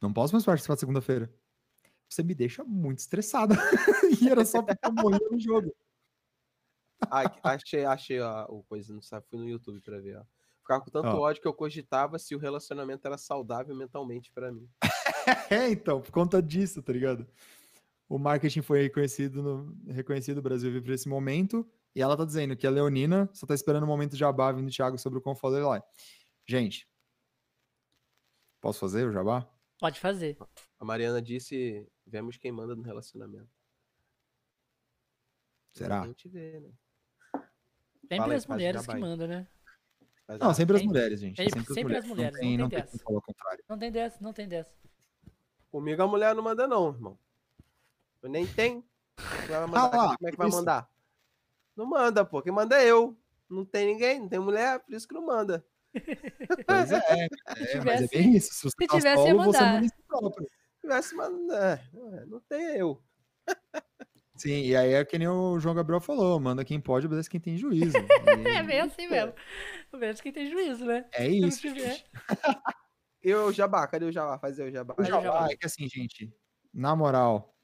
não 0.00 0.12
posso 0.12 0.32
mais 0.34 0.44
participar 0.44 0.76
segunda-feira. 0.76 1.32
Você 2.12 2.22
me 2.22 2.34
deixa 2.34 2.62
muito 2.62 2.98
estressada. 2.98 3.54
e 4.20 4.28
era 4.28 4.44
só 4.44 4.62
porque 4.62 4.86
eu 4.86 4.92
morria 4.92 5.28
no 5.30 5.40
jogo. 5.40 5.74
Achei, 7.42 7.84
achei 7.84 8.20
a, 8.20 8.44
o 8.48 8.62
coisa, 8.64 8.92
não 8.92 9.00
sabe, 9.00 9.26
fui 9.28 9.38
no 9.38 9.48
YouTube 9.48 9.80
pra 9.80 9.98
ver, 9.98 10.18
ó. 10.18 10.24
Ficava 10.58 10.84
com 10.84 10.90
tanto 10.90 11.08
Ó. 11.08 11.20
ódio 11.20 11.42
que 11.42 11.48
eu 11.48 11.54
cogitava 11.54 12.18
se 12.18 12.36
o 12.36 12.38
relacionamento 12.38 13.04
era 13.06 13.18
saudável 13.18 13.74
mentalmente 13.74 14.30
pra 14.32 14.52
mim. 14.52 14.68
É, 15.48 15.70
então, 15.70 16.00
por 16.00 16.10
conta 16.10 16.42
disso, 16.42 16.82
tá 16.82 16.92
ligado? 16.92 17.24
O 18.08 18.18
marketing 18.18 18.60
foi 18.60 18.82
reconhecido 18.82 19.40
no, 19.40 19.92
reconhecido, 19.92 20.38
o 20.38 20.42
Brasil 20.42 20.68
vive 20.72 20.84
por 20.84 20.92
esse 20.92 21.08
momento, 21.08 21.64
e 21.94 22.02
ela 22.02 22.16
tá 22.16 22.24
dizendo 22.24 22.56
que 22.56 22.66
a 22.66 22.70
Leonina 22.70 23.30
só 23.32 23.46
tá 23.46 23.54
esperando 23.54 23.84
o 23.84 23.86
momento 23.86 24.12
de 24.12 24.18
jabá 24.18 24.50
vindo 24.50 24.66
do 24.66 24.72
Thiago 24.72 24.98
sobre 24.98 25.20
o 25.20 25.22
Confoller 25.22 25.64
lá. 25.64 25.82
Gente, 26.44 26.88
posso 28.60 28.80
fazer 28.80 29.06
o 29.06 29.12
jabá? 29.12 29.48
Pode 29.82 29.98
fazer. 29.98 30.38
A 30.78 30.84
Mariana 30.84 31.20
disse: 31.20 31.84
vemos 32.06 32.36
quem 32.36 32.52
manda 32.52 32.76
no 32.76 32.82
relacionamento. 32.82 33.50
Será? 35.72 36.02
A 36.02 36.06
gente 36.06 36.28
vê, 36.28 36.60
né? 36.60 36.70
Sempre 38.02 38.16
Fala 38.18 38.34
as 38.36 38.46
mulheres 38.46 38.86
que 38.86 38.94
mandam, 38.94 39.26
né? 39.26 39.48
Mas, 40.28 40.38
Não, 40.38 40.54
sempre 40.54 40.76
as 40.76 40.84
mulheres, 40.84 41.18
gente. 41.18 41.36
sempre- 41.36 41.58
Sempre, 41.58 41.74
sempre 41.74 41.96
as 41.96 42.04
as 42.04 42.08
mulheres, 42.08 42.38
mulheres. 42.38 42.38
Não 42.38 42.40
tem, 42.40 42.56
não 42.58 42.64
não 42.64 42.70
tem 42.70 42.78
tem 42.86 42.98
como 43.04 43.18
dessa. 43.18 43.26
contrário. 43.26 43.64
Não 43.68 43.78
tem 43.78 43.90
dessa, 43.90 44.18
não 44.22 44.32
tem 44.32 44.46
dessa. 44.48 44.70
Comigo 45.68 46.00
a 46.00 46.06
mulher 46.06 46.32
não 46.36 46.44
manda, 46.44 46.68
não, 46.68 46.88
irmão. 46.90 47.18
Eu 48.22 48.28
nem 48.30 48.46
tem. 48.46 48.84
Mandar, 49.48 49.64
Ah 49.80 49.96
lá, 49.96 50.16
como 50.16 50.28
é 50.28 50.30
que 50.30 50.36
vai 50.38 50.46
isso. 50.48 50.56
mandar? 50.58 50.88
Não 51.74 51.86
manda, 51.86 52.24
pô. 52.24 52.40
Quem 52.40 52.52
manda 52.52 52.80
é 52.80 52.86
eu. 52.88 53.16
Não 53.50 53.64
tem 53.64 53.86
ninguém, 53.86 54.20
não 54.20 54.28
tem 54.28 54.38
mulher, 54.38 54.78
por 54.78 54.94
isso 54.94 55.08
que 55.08 55.14
não 55.14 55.26
manda. 55.26 55.66
Pois 56.66 56.90
é, 56.92 56.96
é, 57.24 57.28
mas 57.46 57.60
é 57.60 57.66
tivesse- 57.78 58.08
bem 58.08 58.36
isso. 58.36 58.54
Se 58.54 58.62
você 58.62 58.70
se 58.70 58.86
tá 58.86 58.96
tivesse, 58.96 59.26
ia 59.26 59.34
você 59.34 59.60
manda 59.60 59.84
em 59.84 59.88
si 59.88 60.02
próprio. 60.06 60.46
Se 60.46 60.80
tivesse 60.80 61.14
mandar, 61.14 61.78
é, 61.94 62.26
não 62.26 62.40
tem 62.40 62.76
eu. 62.76 63.02
Sim, 64.36 64.62
e 64.62 64.74
aí 64.74 64.94
é 64.94 65.04
que 65.04 65.18
nem 65.18 65.28
o 65.28 65.58
João 65.60 65.74
Gabriel 65.74 66.00
falou, 66.00 66.40
manda 66.40 66.64
quem 66.64 66.80
pode, 66.80 67.06
obedece 67.06 67.28
quem 67.30 67.38
tem 67.40 67.56
juízo. 67.56 67.96
É 68.48 68.58
E 68.58 68.62
bem 68.62 68.80
assim 68.80 69.06
mesmo. 69.06 69.34
Menos 69.92 70.20
quem 70.20 70.32
tem 70.32 70.50
juízo, 70.50 70.84
né? 70.84 71.04
é 71.12 71.28
isso. 71.28 71.60
tiver. 71.60 72.02
E 73.24 73.32
o 73.32 73.52
Jabá, 73.52 73.86
cadê 73.86 74.04
o 74.06 74.10
Jabá? 74.10 74.36
Fazer 74.36 74.64
o 74.64 74.70
Jabá. 74.72 74.94
O 74.94 74.96
Mas 74.98 75.08
eu 75.08 75.22
Jabá 75.22 75.46
é 75.48 75.56
que 75.56 75.64
assim, 75.64 75.88
gente, 75.88 76.34
na 76.74 76.96
moral, 76.96 77.54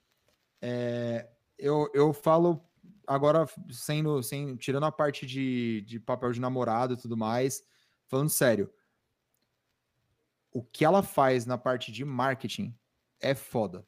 é, 0.62 1.28
eu, 1.58 1.90
eu 1.92 2.12
falo 2.12 2.62
agora 3.04 3.44
sendo, 3.68 4.22
sem, 4.22 4.54
tirando 4.54 4.86
a 4.86 4.92
parte 4.92 5.26
de, 5.26 5.80
de 5.80 5.98
papel 5.98 6.30
de 6.30 6.40
namorado 6.40 6.94
e 6.94 6.96
tudo 6.96 7.16
mais, 7.16 7.64
falando 8.08 8.30
sério, 8.30 8.72
o 10.52 10.62
que 10.62 10.84
ela 10.84 11.02
faz 11.02 11.46
na 11.46 11.56
parte 11.56 11.92
de 11.92 12.04
marketing 12.04 12.76
é 13.20 13.34
foda. 13.34 13.86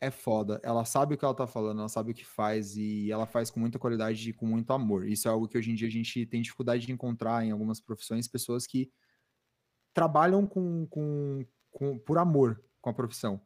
É 0.00 0.10
foda. 0.10 0.60
Ela 0.62 0.84
sabe 0.84 1.14
o 1.14 1.18
que 1.18 1.24
ela 1.24 1.34
tá 1.34 1.46
falando, 1.46 1.78
ela 1.78 1.88
sabe 1.88 2.10
o 2.10 2.14
que 2.14 2.24
faz 2.24 2.76
e 2.76 3.10
ela 3.10 3.26
faz 3.26 3.50
com 3.50 3.60
muita 3.60 3.78
qualidade 3.78 4.30
e 4.30 4.32
com 4.32 4.46
muito 4.46 4.72
amor. 4.72 5.06
Isso 5.06 5.28
é 5.28 5.30
algo 5.30 5.46
que 5.46 5.56
hoje 5.56 5.70
em 5.70 5.74
dia 5.74 5.88
a 5.88 5.90
gente 5.90 6.26
tem 6.26 6.42
dificuldade 6.42 6.86
de 6.86 6.92
encontrar 6.92 7.44
em 7.44 7.50
algumas 7.50 7.80
profissões, 7.80 8.26
pessoas 8.26 8.66
que 8.66 8.90
trabalham 9.92 10.46
com, 10.46 10.86
com, 10.86 11.44
com 11.70 11.98
por 11.98 12.18
amor 12.18 12.62
com 12.80 12.90
a 12.90 12.94
profissão. 12.94 13.40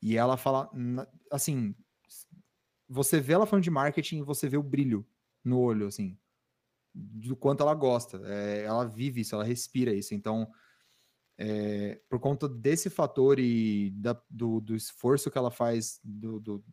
E 0.00 0.16
ela 0.16 0.36
fala, 0.36 0.70
assim, 1.30 1.74
você 2.88 3.20
vê 3.20 3.32
ela 3.32 3.46
falando 3.46 3.64
de 3.64 3.70
marketing, 3.70 4.22
você 4.22 4.48
vê 4.48 4.56
o 4.56 4.62
brilho 4.62 5.06
no 5.42 5.58
olho, 5.58 5.86
assim, 5.86 6.18
do 6.96 7.36
quanto 7.36 7.62
ela 7.62 7.74
gosta. 7.74 8.20
É, 8.24 8.64
ela 8.64 8.84
vive 8.84 9.20
isso, 9.20 9.34
ela 9.34 9.44
respira 9.44 9.92
isso. 9.92 10.14
Então, 10.14 10.50
é, 11.38 12.00
por 12.08 12.18
conta 12.18 12.48
desse 12.48 12.88
fator 12.88 13.38
e 13.38 13.90
da- 13.90 14.20
do, 14.30 14.60
do 14.60 14.74
esforço 14.74 15.30
que 15.30 15.36
ela 15.36 15.50
faz 15.50 16.00
do, 16.02 16.40
do, 16.40 16.64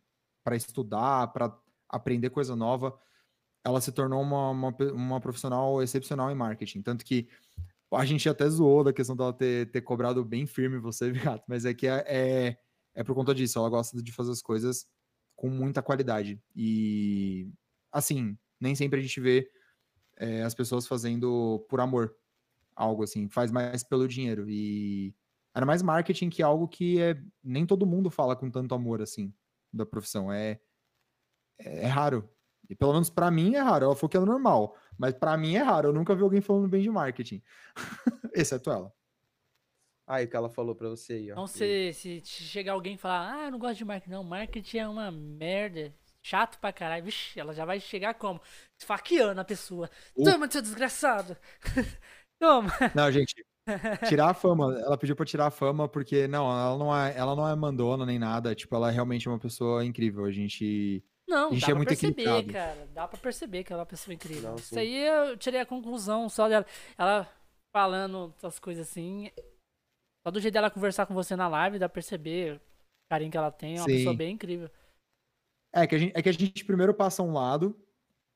para 0.42 0.56
estudar, 0.56 1.28
para 1.32 1.54
aprender 1.88 2.30
coisa 2.30 2.56
nova, 2.56 2.98
ela 3.62 3.80
se 3.80 3.92
tornou 3.92 4.22
uma, 4.22 4.50
uma, 4.50 4.76
uma 4.94 5.20
profissional 5.20 5.82
excepcional 5.82 6.30
em 6.30 6.34
marketing. 6.34 6.82
Tanto 6.82 7.04
que 7.04 7.28
a 7.92 8.04
gente 8.04 8.28
até 8.28 8.48
zoou 8.48 8.82
da 8.82 8.92
questão 8.92 9.14
dela 9.14 9.32
ter, 9.32 9.70
ter 9.70 9.82
cobrado 9.82 10.24
bem 10.24 10.46
firme 10.46 10.78
você, 10.78 11.12
Gato, 11.12 11.44
mas 11.46 11.64
é 11.64 11.74
que 11.74 11.86
é, 11.86 12.04
é, 12.06 12.58
é 12.94 13.04
por 13.04 13.14
conta 13.14 13.34
disso. 13.34 13.58
Ela 13.58 13.68
gosta 13.68 14.02
de 14.02 14.12
fazer 14.12 14.32
as 14.32 14.42
coisas 14.42 14.86
com 15.36 15.50
muita 15.50 15.82
qualidade. 15.82 16.40
E, 16.56 17.50
assim, 17.92 18.36
nem 18.60 18.74
sempre 18.74 19.00
a 19.00 19.02
gente 19.02 19.20
vê 19.20 19.48
é, 20.16 20.42
as 20.42 20.54
pessoas 20.54 20.86
fazendo 20.86 21.64
por 21.68 21.80
amor 21.80 22.14
algo 22.74 23.02
assim, 23.04 23.28
faz 23.28 23.50
mais 23.50 23.82
pelo 23.82 24.08
dinheiro. 24.08 24.48
E 24.48 25.14
era 25.54 25.64
mais 25.64 25.82
marketing 25.82 26.30
que 26.30 26.42
algo 26.42 26.66
que 26.66 27.00
é, 27.00 27.20
nem 27.42 27.64
todo 27.64 27.86
mundo 27.86 28.10
fala 28.10 28.34
com 28.34 28.50
tanto 28.50 28.74
amor 28.74 29.00
assim 29.00 29.32
da 29.72 29.86
profissão. 29.86 30.32
É, 30.32 30.60
é, 31.58 31.84
é 31.84 31.86
raro. 31.86 32.28
E 32.68 32.74
pelo 32.74 32.92
menos 32.92 33.10
pra 33.10 33.30
mim 33.30 33.54
é 33.54 33.60
raro. 33.60 33.86
Ela 33.86 33.96
falou 33.96 34.08
que 34.08 34.16
é 34.16 34.20
normal, 34.20 34.76
mas 34.98 35.14
pra 35.14 35.36
mim 35.36 35.54
é 35.54 35.62
raro. 35.62 35.88
Eu 35.88 35.92
nunca 35.92 36.14
vi 36.14 36.22
alguém 36.22 36.40
falando 36.40 36.68
bem 36.68 36.82
de 36.82 36.90
marketing, 36.90 37.42
exceto 38.34 38.70
ela. 38.70 38.92
Aí 40.06 40.26
que 40.26 40.36
ela 40.36 40.50
falou 40.50 40.74
pra 40.74 40.88
você 40.88 41.14
aí, 41.14 41.30
ó. 41.30 41.34
Então, 41.34 41.46
se, 41.46 41.92
se 41.94 42.20
chegar 42.24 42.72
alguém 42.72 42.94
e 42.94 42.98
falar, 42.98 43.32
ah, 43.32 43.44
eu 43.46 43.50
não 43.50 43.58
gosto 43.58 43.78
de 43.78 43.84
marketing, 43.86 44.12
não, 44.12 44.24
marketing 44.24 44.78
é 44.78 44.88
uma 44.88 45.10
merda, 45.10 45.94
chato 46.24 46.58
pra 46.58 46.72
caralho, 46.72 47.04
vixe, 47.04 47.38
ela 47.38 47.52
já 47.52 47.64
vai 47.66 47.78
chegar 47.78 48.14
como? 48.14 48.40
Esfaqueando 48.80 49.40
a 49.40 49.44
pessoa. 49.44 49.90
Uh. 50.16 50.24
Toma, 50.24 50.50
seu 50.50 50.62
desgraçado. 50.62 51.36
Toma. 52.40 52.72
Não, 52.94 53.12
gente, 53.12 53.34
tirar 54.08 54.30
a 54.30 54.34
fama. 54.34 54.74
Ela 54.80 54.96
pediu 54.96 55.14
pra 55.14 55.26
tirar 55.26 55.46
a 55.46 55.50
fama 55.50 55.86
porque 55.86 56.26
não, 56.26 56.50
ela 56.50 56.78
não 56.78 56.96
é, 56.96 57.16
ela 57.16 57.36
não 57.36 57.46
é 57.46 57.54
mandona 57.54 58.06
nem 58.06 58.18
nada. 58.18 58.54
Tipo, 58.54 58.74
ela 58.74 58.88
é 58.90 58.92
realmente 58.92 59.28
uma 59.28 59.38
pessoa 59.38 59.84
incrível. 59.84 60.24
A 60.24 60.30
gente 60.30 61.04
Não, 61.28 61.50
A 61.50 61.52
gente 61.52 61.60
dá 61.60 61.66
é 61.66 61.70
pra 61.70 61.76
muito 61.76 61.88
perceber, 61.88 62.22
equilibrado. 62.22 62.52
cara. 62.52 62.88
Dá 62.92 63.06
pra 63.06 63.18
perceber 63.18 63.62
que 63.64 63.72
ela 63.72 63.82
é 63.82 63.84
uma 63.84 63.86
pessoa 63.86 64.14
incrível. 64.14 64.50
Não, 64.50 64.56
Isso 64.56 64.78
aí 64.78 64.96
eu 65.06 65.36
tirei 65.36 65.60
a 65.60 65.66
conclusão 65.66 66.28
só 66.30 66.48
dela. 66.48 66.66
Ela 66.96 67.30
falando 67.74 68.32
essas 68.38 68.58
coisas 68.58 68.88
assim. 68.88 69.30
Só 70.26 70.30
do 70.30 70.40
jeito 70.40 70.54
dela 70.54 70.70
conversar 70.70 71.04
com 71.04 71.12
você 71.12 71.36
na 71.36 71.48
live, 71.48 71.78
dá 71.78 71.86
pra 71.86 71.94
perceber 71.94 72.56
o 72.56 72.60
carinho 73.10 73.30
que 73.30 73.36
ela 73.36 73.50
tem. 73.50 73.76
É 73.76 73.80
uma 73.80 73.86
pessoa 73.86 74.12
Sim. 74.12 74.16
bem 74.16 74.34
incrível. 74.34 74.70
É 75.82 75.86
que 75.86 75.94
a 75.94 75.98
gente, 75.98 76.12
é 76.14 76.22
que 76.22 76.28
a 76.28 76.32
gente 76.32 76.64
primeiro 76.64 76.94
passa 76.94 77.22
um 77.22 77.32
lado, 77.32 77.76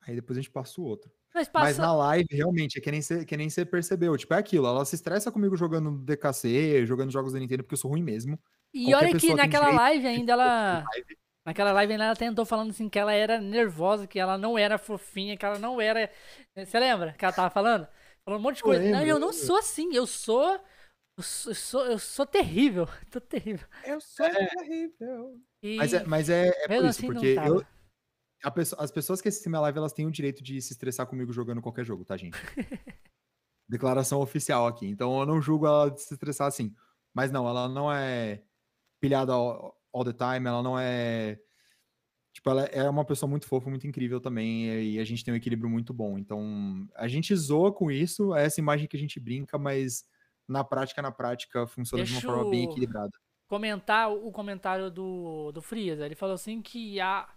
aí 0.02 0.14
depois 0.14 0.38
a 0.38 0.40
gente 0.40 0.50
passa 0.50 0.80
o 0.80 0.84
outro. 0.84 1.10
Mas 1.34 1.48
passa. 1.48 1.64
Mas 1.66 1.78
na 1.78 1.94
live, 1.94 2.28
realmente, 2.30 2.78
é 2.78 2.80
que 2.80 2.90
nem 2.90 3.02
você 3.02 3.24
que 3.24 3.36
nem 3.36 3.48
você 3.48 3.64
percebeu. 3.64 4.16
Tipo, 4.16 4.34
é 4.34 4.38
aquilo. 4.38 4.66
Ela 4.66 4.84
se 4.84 4.94
estressa 4.94 5.30
comigo 5.30 5.56
jogando 5.56 5.98
DKC, 5.98 6.84
jogando 6.86 7.12
jogos 7.12 7.32
da 7.32 7.38
Nintendo, 7.38 7.62
porque 7.62 7.74
eu 7.74 7.78
sou 7.78 7.90
ruim 7.90 8.02
mesmo. 8.02 8.38
E 8.72 8.90
qualquer 8.90 9.08
olha 9.08 9.18
que 9.18 9.34
naquela 9.34 9.66
direito 9.66 9.82
live 9.82 10.06
ainda 10.06 10.32
ela. 10.32 10.84
live. 10.92 11.18
Naquela 11.44 11.72
live 11.72 11.92
ainda 11.92 12.04
ela 12.04 12.16
tentou 12.16 12.44
falando 12.44 12.70
assim 12.70 12.88
que 12.88 12.98
ela 12.98 13.12
era 13.12 13.40
nervosa, 13.40 14.06
que 14.06 14.18
ela 14.18 14.36
não 14.36 14.58
era 14.58 14.76
fofinha, 14.76 15.36
que 15.36 15.44
ela 15.46 15.58
não 15.58 15.80
era. 15.80 16.10
Você 16.56 16.78
lembra 16.78 17.12
que 17.12 17.24
ela 17.24 17.32
tava 17.32 17.50
falando? 17.50 17.86
Falando 18.24 18.40
um 18.40 18.42
monte 18.42 18.56
de 18.56 18.62
Eu 18.62 18.66
coisa. 18.66 18.82
não, 18.82 18.90
lembro, 18.90 19.06
eu 19.06 19.16
eu 19.16 19.18
não 19.18 19.32
sou 19.32 19.58
assim, 19.58 19.94
eu 19.94 20.06
sou. 20.06 20.60
Eu 21.18 21.22
sou, 21.24 21.50
eu 21.50 21.54
sou, 21.56 21.86
eu 21.86 21.98
sou 21.98 22.24
terrível. 22.26 22.86
Tô 23.10 23.20
terrível. 23.20 23.66
Eu 23.84 24.00
sou 24.00 24.24
terrível. 24.30 25.40
E 25.60 25.76
Mas 25.76 25.92
é, 25.92 26.04
mas 26.04 26.30
é, 26.30 26.48
é 26.48 26.68
por 26.68 26.76
isso, 26.76 26.86
assim 26.86 27.06
porque 27.08 27.26
eu, 27.44 27.66
a 28.44 28.50
pessoa- 28.52 28.80
as 28.84 28.92
pessoas 28.92 29.20
que 29.20 29.28
assistem 29.28 29.50
minha 29.50 29.60
live, 29.62 29.78
elas 29.78 29.92
têm 29.92 30.06
o 30.06 30.12
direito 30.12 30.44
de 30.44 30.62
se 30.62 30.72
estressar 30.72 31.08
comigo 31.08 31.32
jogando 31.32 31.60
qualquer 31.60 31.84
jogo, 31.84 32.04
tá, 32.04 32.16
gente? 32.16 32.36
Declaração 33.68 34.20
oficial 34.20 34.68
aqui. 34.68 34.86
Então 34.86 35.18
eu 35.18 35.26
não 35.26 35.42
julgo 35.42 35.66
ela 35.66 35.90
de 35.90 36.00
se 36.00 36.14
estressar 36.14 36.46
assim. 36.46 36.72
Mas 37.12 37.32
não, 37.32 37.48
ela 37.48 37.68
não 37.68 37.92
é 37.92 38.44
pilhada 39.00 39.32
all, 39.32 39.76
all 39.92 40.04
the 40.04 40.12
time, 40.12 40.46
ela 40.46 40.62
não 40.62 40.78
é. 40.78 41.40
Tipo, 42.32 42.50
ela 42.50 42.64
é 42.66 42.88
uma 42.88 43.04
pessoa 43.04 43.28
muito 43.28 43.46
fofa, 43.48 43.68
muito 43.68 43.88
incrível 43.88 44.20
também, 44.20 44.66
e 44.92 45.00
a 45.00 45.04
gente 45.04 45.24
tem 45.24 45.34
um 45.34 45.36
equilíbrio 45.36 45.68
muito 45.68 45.92
bom. 45.92 46.16
Então, 46.16 46.88
a 46.94 47.08
gente 47.08 47.34
zoa 47.34 47.72
com 47.72 47.90
isso, 47.90 48.32
é 48.36 48.44
essa 48.44 48.60
imagem 48.60 48.86
que 48.86 48.96
a 48.96 49.00
gente 49.00 49.18
brinca, 49.18 49.58
mas 49.58 50.04
na 50.48 50.64
prática, 50.64 51.02
na 51.02 51.12
prática, 51.12 51.66
funciona 51.66 52.02
Deixa 52.02 52.18
de 52.18 52.26
uma 52.26 52.34
forma 52.34 52.50
bem 52.50 52.64
equilibrada. 52.64 53.12
comentar 53.48 54.10
o 54.10 54.32
comentário 54.32 54.90
do, 54.90 55.52
do 55.52 55.60
Frieza. 55.62 56.06
Ele 56.06 56.14
falou 56.14 56.34
assim 56.34 56.62
que 56.62 57.00
a, 57.00 57.28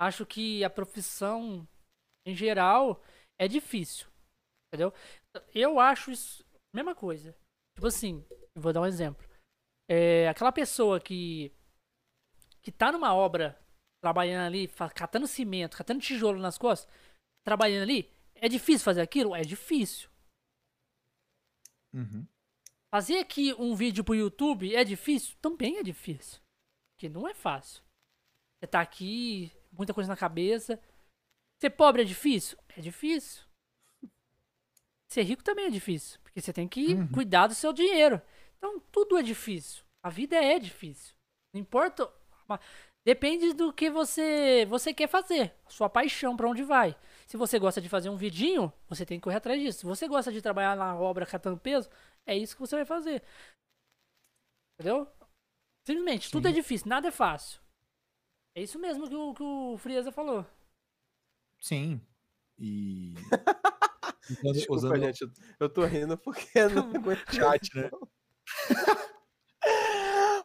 acho 0.00 0.24
que 0.24 0.64
a 0.64 0.70
profissão 0.70 1.66
em 2.26 2.34
geral 2.34 3.02
é 3.38 3.46
difícil. 3.46 4.08
Entendeu? 4.68 4.92
Eu 5.54 5.78
acho 5.78 6.10
isso. 6.10 6.44
Mesma 6.74 6.94
coisa. 6.94 7.36
Tipo 7.74 7.86
assim, 7.86 8.24
vou 8.54 8.72
dar 8.72 8.80
um 8.80 8.86
exemplo. 8.86 9.26
É, 9.88 10.28
aquela 10.28 10.50
pessoa 10.50 10.98
que. 10.98 11.52
que 12.62 12.72
tá 12.72 12.90
numa 12.90 13.14
obra 13.14 13.58
trabalhando 14.02 14.46
ali, 14.46 14.68
catando 14.94 15.26
cimento, 15.26 15.76
catando 15.76 16.00
tijolo 16.00 16.38
nas 16.38 16.58
costas, 16.58 16.92
trabalhando 17.44 17.82
ali, 17.82 18.12
é 18.34 18.48
difícil 18.48 18.84
fazer 18.84 19.00
aquilo? 19.00 19.34
É 19.34 19.42
difícil. 19.42 20.08
Uhum. 21.94 22.26
Fazer 22.96 23.18
aqui 23.18 23.52
um 23.58 23.74
vídeo 23.74 24.02
pro 24.02 24.14
YouTube 24.14 24.74
é 24.74 24.82
difícil? 24.82 25.36
Também 25.42 25.76
é 25.76 25.82
difícil. 25.82 26.40
Porque 26.94 27.10
não 27.10 27.28
é 27.28 27.34
fácil. 27.34 27.82
Você 28.58 28.66
tá 28.66 28.80
aqui, 28.80 29.52
muita 29.70 29.92
coisa 29.92 30.08
na 30.08 30.16
cabeça. 30.16 30.80
Ser 31.60 31.68
pobre 31.68 32.00
é 32.00 32.04
difícil? 32.06 32.56
É 32.74 32.80
difícil. 32.80 33.44
Ser 35.12 35.24
rico 35.24 35.44
também 35.44 35.66
é 35.66 35.70
difícil. 35.70 36.18
Porque 36.22 36.40
você 36.40 36.54
tem 36.54 36.66
que 36.66 36.94
Uhum. 36.94 37.08
cuidar 37.08 37.48
do 37.48 37.54
seu 37.54 37.70
dinheiro. 37.70 38.18
Então, 38.56 38.80
tudo 38.90 39.18
é 39.18 39.22
difícil. 39.22 39.84
A 40.02 40.08
vida 40.08 40.34
é 40.36 40.58
difícil. 40.58 41.14
Não 41.52 41.60
importa. 41.60 42.10
Depende 43.04 43.52
do 43.52 43.74
que 43.74 43.90
você 43.90 44.64
você 44.70 44.94
quer 44.94 45.06
fazer. 45.06 45.54
Sua 45.68 45.90
paixão 45.90 46.34
pra 46.34 46.48
onde 46.48 46.62
vai. 46.62 46.96
Se 47.26 47.36
você 47.36 47.58
gosta 47.58 47.78
de 47.78 47.90
fazer 47.90 48.08
um 48.08 48.16
vidinho, 48.16 48.72
você 48.88 49.04
tem 49.04 49.18
que 49.18 49.24
correr 49.24 49.36
atrás 49.36 49.60
disso. 49.60 49.80
Se 49.80 49.84
você 49.86 50.08
gosta 50.08 50.32
de 50.32 50.40
trabalhar 50.40 50.74
na 50.74 50.98
obra 50.98 51.26
catando 51.26 51.58
peso, 51.58 51.90
é 52.26 52.36
isso 52.36 52.54
que 52.54 52.60
você 52.60 52.76
vai 52.76 52.84
fazer. 52.84 53.22
Entendeu? 54.78 55.06
Simplesmente, 55.86 56.30
tudo 56.30 56.48
é 56.48 56.50
Sim. 56.50 56.56
difícil, 56.56 56.88
nada 56.88 57.08
é 57.08 57.12
fácil. 57.12 57.60
É 58.56 58.62
isso 58.62 58.78
mesmo 58.78 59.08
que 59.08 59.14
o, 59.14 59.34
que 59.34 59.42
o 59.42 59.78
Frieza 59.78 60.10
falou. 60.10 60.44
Sim. 61.60 62.00
E. 62.58 63.14
Desculpa, 64.52 64.72
usando- 64.74 64.98
gente, 64.98 65.30
eu- 65.60 65.68
tô 65.68 65.84
rindo 65.84 66.18
porque 66.18 66.66
não 66.68 66.90
aguento 66.90 67.32
Chat, 67.34 67.70
né? 67.76 67.90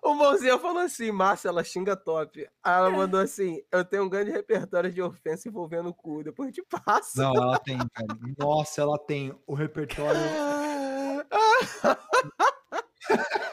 O 0.04 0.16
Mãozinha 0.16 0.58
falou 0.58 0.80
assim, 0.80 1.12
Márcia, 1.12 1.50
ela 1.50 1.64
xinga 1.64 1.96
top. 1.96 2.42
Aí 2.64 2.74
ela 2.74 2.90
mandou 2.90 3.20
assim, 3.20 3.64
eu 3.72 3.86
tenho 3.86 4.04
um 4.04 4.10
grande 4.10 4.32
repertório 4.32 4.92
de 4.92 5.00
ofensa 5.02 5.48
envolvendo 5.48 5.90
o 5.90 5.94
cu, 5.94 6.24
depois 6.24 6.52
te 6.52 6.64
passo. 6.64 7.20
Não, 7.20 7.36
ela 7.36 7.60
tem, 7.60 7.78
cara. 7.78 8.08
Nossa, 8.38 8.82
ela 8.82 8.98
tem 8.98 9.32
o 9.46 9.54
repertório. 9.54 10.20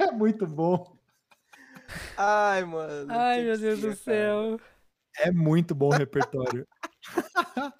É 0.00 0.06
muito 0.12 0.46
bom. 0.46 0.96
Ai, 2.16 2.64
mano. 2.64 3.10
Ai, 3.10 3.42
meu 3.42 3.58
Deus 3.58 3.80
do 3.80 3.88
cara. 3.88 3.96
céu. 3.96 4.60
É 5.18 5.30
muito 5.30 5.74
bom 5.74 5.88
o 5.88 5.96
repertório. 5.96 6.66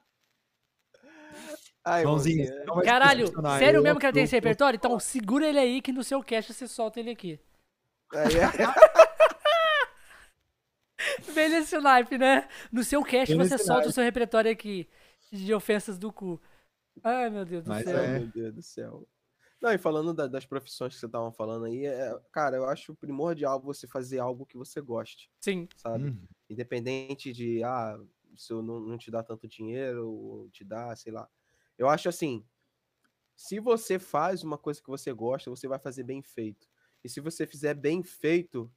Ai, 1.85 2.05
Mãozinha, 2.05 2.45
vai 2.67 2.81
se 2.81 2.85
Caralho, 2.85 3.29
sério 3.59 3.79
eu 3.79 3.83
mesmo 3.83 3.99
que 3.99 4.05
ela 4.05 4.13
tem 4.13 4.25
esse 4.25 4.35
repertório? 4.35 4.77
Então 4.77 5.01
segura 5.01 5.49
ele 5.49 5.59
aí 5.59 5.81
que 5.81 5.91
no 5.91 6.05
seu 6.05 6.23
cast 6.23 6.53
você 6.53 6.69
solta 6.69 7.01
ele 7.01 7.11
aqui. 7.11 7.41
Aí, 8.13 8.37
é. 8.37 8.49
Vem 11.33 11.49
nesse 11.49 11.79
naipe, 11.79 12.19
né? 12.19 12.47
No 12.71 12.85
seu 12.85 13.03
cast 13.03 13.35
Vem 13.35 13.49
você 13.49 13.57
solta 13.57 13.89
o 13.89 13.93
seu 13.93 14.05
repertório 14.05 14.51
aqui 14.51 14.87
de 15.33 15.55
ofensas 15.55 15.99
do 15.99 16.13
cu. 16.13 16.39
Ai, 17.03 17.31
meu 17.31 17.47
Deus 17.47 17.65
do 17.65 17.69
Mas 17.69 17.85
céu. 17.85 17.99
Ai, 17.99 18.05
é. 18.05 18.19
meu 18.19 18.27
Deus 18.27 18.55
do 18.55 18.63
céu. 18.63 19.09
Não, 19.61 19.73
e 19.73 19.79
falando 19.79 20.15
da- 20.15 20.27
das 20.29 20.47
profissões 20.47 20.95
que 20.95 21.01
você 21.01 21.07
estavam 21.07 21.33
falando 21.33 21.65
aí, 21.67 21.85
é, 21.87 22.13
cara, 22.33 22.57
eu 22.57 22.65
acho 22.67 22.95
primordial 22.95 23.61
você 23.61 23.87
fazer 23.89 24.19
algo 24.21 24.47
que 24.47 24.57
você 24.57 24.81
goste, 24.81 25.31
Sim, 25.41 25.69
sabe? 25.77 26.11
Hum, 26.11 26.29
Independente 26.49 27.33
de, 27.33 27.63
ah, 27.65 27.99
se 28.37 28.53
eu 28.53 28.63
não, 28.63 28.81
não 28.81 28.97
te 28.99 29.11
dá 29.11 29.23
tanto 29.23 29.49
dinheiro, 29.49 30.09
ou 30.09 30.51
te 30.51 30.65
dá, 30.65 30.95
sei 30.97 31.13
lá. 31.13 31.29
Eu 31.77 31.89
acho 31.89 32.09
assim, 32.09 32.47
se 33.37 33.61
você 33.61 33.99
faz 33.99 34.45
uma 34.45 34.59
coisa 34.59 34.83
que 34.83 34.89
você 34.89 35.13
gosta, 35.13 35.51
você 35.51 35.69
vai 35.69 35.79
fazer 35.79 36.05
bem 36.05 36.23
feito. 36.23 36.69
E 37.05 37.09
se 37.09 37.21
você 37.21 37.47
fizer 37.47 37.75
bem 37.75 38.03
feito, 38.03 38.73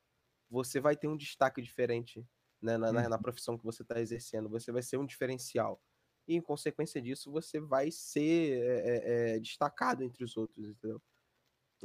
você 0.49 0.79
vai 0.81 0.95
ter 0.97 1.07
um 1.07 1.17
destaque 1.17 1.61
diferente 1.61 2.27
né, 2.61 2.77
na, 2.77 2.93
na- 2.93 3.09
na 3.09 3.19
profissão 3.19 3.57
que 3.57 3.65
você 3.65 3.83
está 3.83 3.99
exercendo. 4.01 4.49
Você 4.49 4.71
vai 4.71 4.83
ser 4.83 4.97
um 4.97 5.05
diferencial. 5.05 5.81
E, 6.27 6.35
em 6.35 6.41
consequência 6.41 7.01
disso, 7.01 7.31
você 7.31 7.59
vai 7.59 7.91
ser 7.91 8.61
é, 8.61 9.33
é, 9.35 9.39
destacado 9.39 10.03
entre 10.03 10.23
os 10.23 10.37
outros, 10.37 10.67
entendeu? 10.69 11.01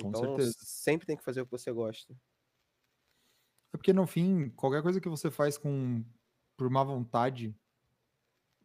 Com 0.01 0.09
Então, 0.09 0.21
certeza. 0.21 0.57
sempre 0.61 1.07
tem 1.07 1.17
que 1.17 1.25
fazer 1.25 1.41
o 1.41 1.47
que 1.47 1.53
você 1.53 1.73
gosta. 1.73 2.15
É 3.75 3.77
porque 3.77 3.93
no 3.93 4.07
fim, 4.07 4.51
qualquer 4.51 4.83
coisa 4.83 5.01
que 5.01 5.09
você 5.09 5.31
faz 5.31 5.57
com 5.59 6.05
por 6.57 6.71
má 6.71 6.83
vontade, 6.85 7.55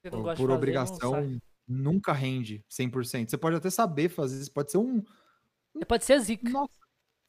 ou 0.06 0.24
por 0.24 0.36
fazer, 0.38 0.52
obrigação, 0.52 1.42
nunca 1.68 2.14
rende 2.14 2.64
100%. 2.70 3.30
Você 3.30 3.38
pode 3.38 3.56
até 3.56 3.70
saber 3.70 4.10
fazer, 4.10 4.44
você 4.44 4.52
pode 4.52 4.72
ser 4.72 4.78
um. 4.78 5.04
Você 5.74 5.86
pode 5.86 6.06
ser 6.06 6.20
zica. 6.20 6.50
Nossa, 6.50 6.72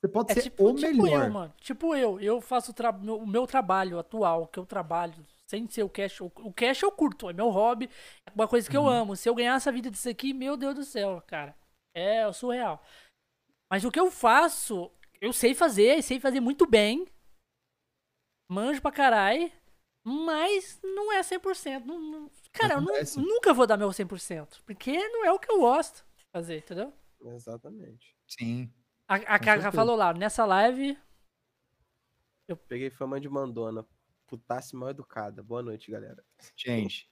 você 0.01 0.09
pode 0.09 0.33
É 0.33 0.35
ser 0.35 0.43
tipo, 0.43 0.65
o 0.71 0.75
tipo 0.75 1.03
melhor. 1.03 1.27
eu, 1.27 1.33
mano. 1.33 1.55
Tipo 1.61 1.95
eu. 1.95 2.21
Eu 2.21 2.41
faço 2.41 2.71
o, 2.71 2.75
tra- 2.75 2.93
meu- 2.93 3.19
o 3.19 3.27
meu 3.27 3.47
trabalho 3.47 3.99
atual, 3.99 4.47
que 4.49 4.59
eu 4.59 4.67
trabalho, 4.67 5.15
sem 5.53 5.69
ser 5.69 5.83
o 5.83 5.89
cash. 5.91 6.21
O, 6.23 6.31
cash 6.53 6.81
eu 6.83 6.91
curto, 6.91 7.29
é 7.29 7.33
meu 7.35 7.51
hobby, 7.51 7.91
é 8.27 8.31
uma 8.35 8.49
coisa 8.49 8.69
que 8.71 8.77
eu 8.77 8.85
Uhum. 8.85 8.89
amo. 8.89 9.17
Se 9.17 9.29
eu 9.29 9.35
ganhasse 9.35 9.69
a 9.69 9.73
vida 9.73 9.91
disso 9.91 10.09
aqui, 10.09 10.33
meu 10.33 10.57
Deus 10.57 10.75
do 10.75 10.83
céu, 10.85 11.21
cara. 11.27 11.55
É 11.95 12.33
surreal. 12.33 12.83
Mas 13.71 13.85
o 13.85 13.91
que 13.91 14.01
eu 14.01 14.11
faço, 14.11 14.91
eu 15.21 15.31
sei 15.31 15.55
fazer, 15.55 16.03
sei 16.03 16.19
fazer 16.19 16.41
muito 16.41 16.67
bem. 16.67 17.07
Manjo 18.51 18.81
pra 18.81 18.91
caralho. 18.91 19.53
Mas 20.05 20.81
não 20.83 21.13
é 21.13 21.23
100%. 21.23 21.85
Não, 21.85 22.01
não, 22.01 22.31
cara, 22.51 22.75
eu 22.75 22.79
Acontece. 22.79 23.21
nunca 23.21 23.53
vou 23.53 23.67
dar 23.67 23.77
meu 23.77 23.93
100%. 23.93 24.63
Porque 24.65 24.91
não 25.11 25.25
é 25.25 25.31
o 25.31 25.39
que 25.39 25.53
eu 25.53 25.61
gosto 25.61 26.05
de 26.17 26.25
fazer, 26.35 26.59
entendeu? 26.59 26.93
Exatamente. 27.21 28.17
Sim. 28.27 28.73
A, 29.07 29.39
Kaka 29.39 29.71
falou 29.71 29.95
lá, 29.95 30.13
nessa 30.15 30.45
live 30.47 30.99
Peguei 32.69 32.91
fama 32.91 33.21
de 33.21 33.29
mandona. 33.29 33.87
Putasse 34.37 34.75
mal 34.75 34.89
educada. 34.89 35.43
Boa 35.43 35.63
noite, 35.63 35.91
galera. 35.91 36.25
Gente. 36.57 37.07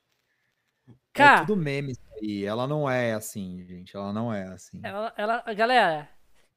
Cara, 1.12 1.42
É 1.42 1.44
tudo 1.44 1.55
meme 1.55 1.92
isso 1.92 2.00
aí. 2.15 2.47
Ela 2.47 2.66
não 2.66 2.89
é 2.89 3.12
assim, 3.12 3.62
gente. 3.66 3.94
Ela 3.94 4.10
não 4.10 4.32
é 4.32 4.44
assim. 4.44 4.81
ela, 4.82 5.12
ela- 5.18 5.42
galera, 5.52 6.08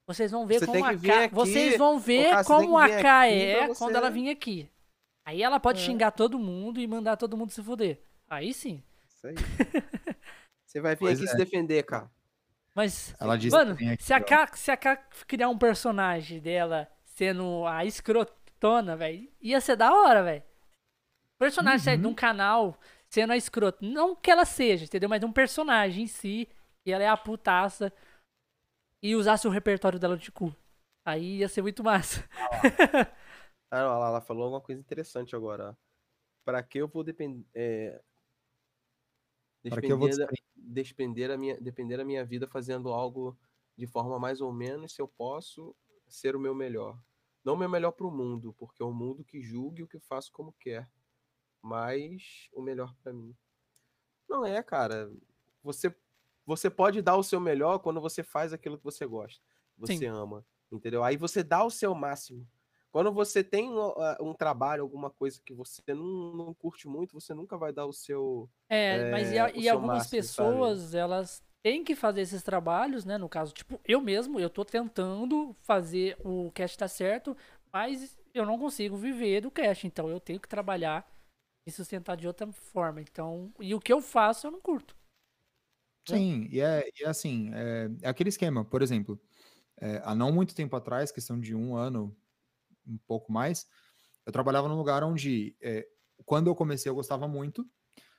vocês 0.07 0.31
vão 0.31 0.47
ver 0.47 0.59
Você 0.59 0.65
como 0.65 0.77
tem 0.77 0.85
a 0.85 0.97
K, 0.97 1.23
aqui, 1.25 1.35
vocês 1.35 1.77
vão 1.77 1.99
ver 1.99 2.45
como 2.45 2.77
a 2.77 2.87
K 2.87 3.27
é 3.27 3.75
quando 3.75 3.97
ela 3.97 4.09
vir 4.09 4.29
aqui. 4.29 4.71
Aí 5.25 5.43
ela 5.43 5.59
pode 5.59 5.81
É. 5.81 5.85
xingar 5.85 6.11
todo 6.11 6.39
mundo 6.39 6.79
e 6.79 6.87
mandar 6.87 7.17
todo 7.17 7.35
mundo 7.35 7.51
se 7.51 7.61
fuder. 7.61 8.01
Aí 8.29 8.53
sim. 8.53 8.81
Isso 9.05 9.27
aí. 9.27 9.35
Você 10.65 10.79
vai 10.79 10.95
vir 10.95 10.99
Pois 10.99 11.19
aqui 11.19 11.27
é. 11.27 11.31
se 11.31 11.35
defender, 11.37 11.83
cara. 11.83 12.09
Mas 12.73 13.13
Ela 13.19 13.37
disse 13.37 13.53
mano, 13.53 13.73
aqui, 13.73 14.01
se 14.01 14.13
a 14.13 14.17
ó. 14.17 14.47
Se 14.55 14.71
a 14.71 14.77
K 14.77 14.95
criar 15.27 15.49
um 15.49 15.57
personagem 15.57 16.39
dela 16.39 16.87
sendo 17.03 17.65
a 17.67 17.83
escrotona, 17.83 18.95
velho, 18.95 19.29
ia 19.41 19.59
ser 19.59 19.75
da 19.75 19.93
hora, 19.93 20.23
velho. 20.23 20.41
Personagem 21.43 21.95
Uhum. 21.95 22.01
num 22.01 22.13
canal 22.13 22.79
sendo 23.09 23.33
a 23.33 23.37
escrota, 23.37 23.77
não 23.81 24.15
que 24.15 24.31
ela 24.31 24.45
seja, 24.45 24.85
entendeu? 24.85 25.09
Mas 25.09 25.23
um 25.23 25.31
personagem 25.31 26.05
em 26.05 26.07
si, 26.07 26.47
e 26.85 26.91
ela 26.91 27.03
é 27.03 27.07
a 27.07 27.17
putaça 27.17 27.93
e 29.01 29.15
usasse 29.15 29.47
o 29.47 29.51
repertório 29.51 29.99
dela 29.99 30.17
de 30.17 30.31
cu. 30.31 30.55
Aí 31.05 31.39
ia 31.39 31.49
ser 31.49 31.61
muito 31.61 31.83
massa. 31.83 32.27
Ah, 32.39 32.39
ela, 33.71 34.07
ela 34.07 34.21
falou 34.21 34.45
alguma 34.45 34.61
coisa 34.61 34.79
interessante 34.81 35.35
agora. 35.35 35.71
ó. 35.71 35.75
Pra 36.45 36.63
que 36.63 36.77
eu 36.77 36.87
vou 36.87 37.03
depender. 37.03 37.45
É... 37.53 38.01
Para 39.69 39.81
que 39.81 39.91
eu 39.91 39.97
vou 39.97 40.09
Despender, 40.55 41.29
a 41.29 41.37
minha, 41.37 41.59
depender 41.59 41.99
a 41.99 42.05
minha 42.05 42.23
vida 42.23 42.47
fazendo 42.47 42.89
algo 42.89 43.37
de 43.77 43.85
forma 43.85 44.17
mais 44.17 44.39
ou 44.39 44.51
menos, 44.53 44.93
se 44.93 45.01
eu 45.01 45.07
posso 45.07 45.75
ser 46.07 46.35
o 46.35 46.39
meu 46.39 46.55
melhor. 46.55 46.97
Não 47.43 47.53
o 47.55 47.57
meu 47.57 47.69
melhor 47.69 47.91
pro 47.91 48.09
mundo, 48.09 48.53
porque 48.57 48.81
é 48.81 48.85
o 48.85 48.93
mundo 48.93 49.23
que 49.23 49.41
julgue 49.41 49.83
o 49.83 49.87
que 49.87 49.99
faço 49.99 50.31
como 50.31 50.53
quer. 50.53 50.89
Mas 51.63 52.49
o 52.53 52.61
melhor 52.61 52.93
pra 53.01 53.13
mim. 53.13 53.33
Não 54.29 54.45
é, 54.45 54.61
cara. 54.61 55.11
Você, 55.63 55.95
você 56.45 56.69
pode 56.69 57.01
dar 57.01 57.15
o 57.15 57.23
seu 57.23 57.39
melhor 57.39 57.79
quando 57.79 58.01
você 58.01 58.21
faz 58.21 58.51
aquilo 58.53 58.77
que 58.77 58.83
você 58.83 59.05
gosta. 59.05 59.41
Você 59.77 59.93
Sim. 59.93 60.07
ama. 60.07 60.45
Entendeu? 60.71 61.03
Aí 61.03 61.15
você 61.17 61.43
dá 61.43 61.63
o 61.63 61.69
seu 61.69 61.95
máximo. 61.95 62.47
Quando 62.91 63.11
você 63.11 63.43
tem 63.43 63.69
um, 63.71 63.79
ah, 63.79 64.17
um 64.21 64.33
trabalho, 64.33 64.83
alguma 64.83 65.09
coisa 65.09 65.41
que 65.43 65.53
você 65.53 65.81
não, 65.95 66.35
não 66.35 66.53
curte 66.53 66.87
muito, 66.87 67.13
você 67.19 67.33
nunca 67.33 67.57
vai 67.57 67.71
dar 67.73 67.85
o 67.85 67.93
seu. 67.93 68.49
É, 68.69 69.09
mas 69.11 69.31
e, 69.31 69.37
É, 69.37 69.39
a- 69.39 69.51
o 69.51 69.59
e 69.61 69.69
algumas 69.69 69.97
máximo, 69.97 70.23
sabe? 70.23 70.49
pessoas, 70.49 70.93
elas 70.93 71.41
tem 71.63 71.83
que 71.83 71.95
fazer 71.95 72.21
esses 72.21 72.43
trabalhos, 72.43 73.05
né? 73.05 73.17
No 73.17 73.29
caso, 73.29 73.53
tipo, 73.53 73.79
eu 73.85 74.01
mesmo, 74.01 74.39
eu 74.39 74.49
tô 74.49 74.65
tentando 74.65 75.55
fazer 75.61 76.17
o 76.23 76.51
cast 76.51 76.77
dar 76.77 76.87
certo, 76.87 77.35
mas 77.71 78.17
eu 78.33 78.45
não 78.45 78.59
consigo 78.59 78.97
viver 78.97 79.41
do 79.41 79.49
cast, 79.49 79.87
então 79.87 80.09
eu 80.09 80.19
tenho 80.19 80.39
que 80.39 80.47
trabalhar 80.47 81.09
e 81.65 81.71
sustentar 81.71 82.17
de 82.17 82.27
outra 82.27 82.51
forma. 82.51 83.01
Então, 83.01 83.53
e 83.59 83.73
o 83.75 83.79
que 83.79 83.93
eu 83.93 84.01
faço 84.01 84.47
eu 84.47 84.51
não 84.51 84.61
curto. 84.61 84.95
Sim, 86.07 86.47
e 86.51 86.59
é, 86.59 86.83
e 86.99 87.03
é 87.03 87.07
assim, 87.07 87.49
é, 87.53 87.89
é 88.01 88.09
aquele 88.09 88.27
esquema, 88.29 88.65
por 88.65 88.81
exemplo, 88.81 89.21
é, 89.79 90.01
há 90.03 90.15
não 90.15 90.31
muito 90.31 90.55
tempo 90.55 90.75
atrás, 90.75 91.11
questão 91.11 91.39
de 91.39 91.55
um 91.55 91.75
ano, 91.77 92.15
um 92.87 92.97
pouco 93.07 93.31
mais, 93.31 93.67
eu 94.25 94.31
trabalhava 94.33 94.67
num 94.69 94.77
lugar 94.77 95.03
onde, 95.03 95.55
é, 95.61 95.87
quando 96.25 96.47
eu 96.49 96.55
comecei, 96.55 96.89
eu 96.89 96.95
gostava 96.95 97.27
muito, 97.27 97.69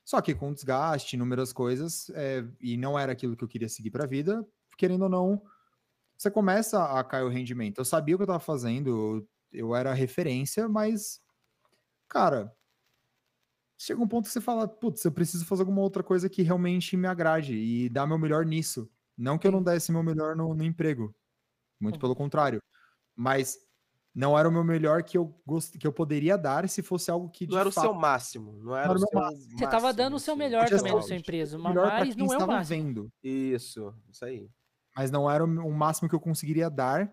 só 0.05 0.20
que 0.23 0.34
com 0.34 0.52
desgaste, 0.55 1.16
inúmeras 1.16 1.52
coisas, 1.52 2.10
é, 2.10 2.44
e 2.60 2.76
não 2.76 2.98
era 2.98 3.12
aquilo 3.12 3.36
que 3.36 3.44
eu 3.44 3.48
queria 3.48 3.68
seguir 3.68 3.90
para 3.90 4.05
a 4.05 4.08
vida, 4.08 4.47
querendo 4.78 5.02
ou 5.05 5.10
não, 5.10 5.42
você 6.16 6.31
começa 6.31 6.84
a 6.84 7.05
cair 7.05 7.24
o 7.24 7.28
rendimento. 7.31 7.78
Eu 7.81 7.84
sabia 7.84 8.14
o 8.16 8.18
que 8.18 8.23
eu 8.23 8.26
estava 8.26 8.40
fazendo, 8.40 8.89
eu, 8.90 9.28
eu 9.52 9.76
era 9.76 9.92
referência, 9.94 10.68
mas, 10.68 11.20
cara, 12.08 12.55
chega 13.85 14.03
um 14.03 14.09
ponto 14.09 14.27
que 14.27 14.33
você 14.33 14.41
fala, 14.41 14.67
putz, 14.67 15.05
eu 15.05 15.13
preciso 15.13 15.45
fazer 15.45 15.63
alguma 15.63 15.81
outra 15.83 16.03
coisa 16.03 16.29
que 16.29 16.43
realmente 16.43 16.97
me 16.97 17.07
agrade 17.07 17.55
e 17.55 17.89
dar 17.89 18.07
meu 18.07 18.19
melhor 18.19 18.45
nisso. 18.45 18.91
Não 19.17 19.39
que 19.39 19.47
eu 19.47 19.53
não 19.53 19.63
desse 19.63 19.93
meu 19.93 20.03
melhor 20.03 20.35
no, 20.35 20.55
no 20.55 20.65
emprego, 20.65 21.15
muito 21.81 21.99
pelo 21.99 22.17
contrário. 22.17 22.61
Mas 23.15 23.57
não 24.15 24.39
era 24.39 24.49
o 24.49 24.53
meu 24.53 24.65
melhor 24.65 25.03
que 25.03 25.19
eu, 25.19 25.39
gost... 25.47 25.77
que 25.79 25.87
eu 25.87 25.93
poderia 25.93 26.37
dar 26.37 26.69
se 26.69 26.83
fosse 26.83 27.11
algo 27.11 27.29
que 27.29 27.47
de 27.47 27.53
Não 27.53 27.61
era 27.61 27.69
o 27.69 27.73
fato 27.73 27.85
seu 27.85 27.95
máximo. 27.95 28.59
Não 28.63 28.77
era 28.77 28.89
Não 28.89 28.95
o 28.95 28.97
era 28.97 28.99
o 28.99 29.01
meu 29.01 29.09
seu 29.09 29.21
máximo. 29.21 29.59
Você 29.59 29.67
tava 29.69 29.93
dando 29.93 30.17
o 30.17 30.21
seu 30.21 30.37
melhor 30.37 30.63
Podia 30.63 30.79
também 30.79 30.95
na 30.95 31.03
sua 31.03 31.17
empresa, 31.17 31.59
mas, 31.59 31.75
melhor 31.75 31.91
para 31.91 32.05
mas 32.05 32.15
quem 32.15 32.25
não 32.25 32.27
é 32.27 32.29
o 32.29 32.33
estava 32.33 32.53
máximo. 32.53 32.83
vendo. 32.83 33.13
Isso, 33.23 33.95
isso 34.09 34.25
aí. 34.25 34.49
Mas 34.97 35.11
não 35.11 35.31
era 35.31 35.45
o 35.45 35.49
o 35.49 35.73
máximo 35.73 36.09
que 36.09 36.15
eu 36.15 36.21
conseguiria 36.21 36.71
dar 36.71 37.13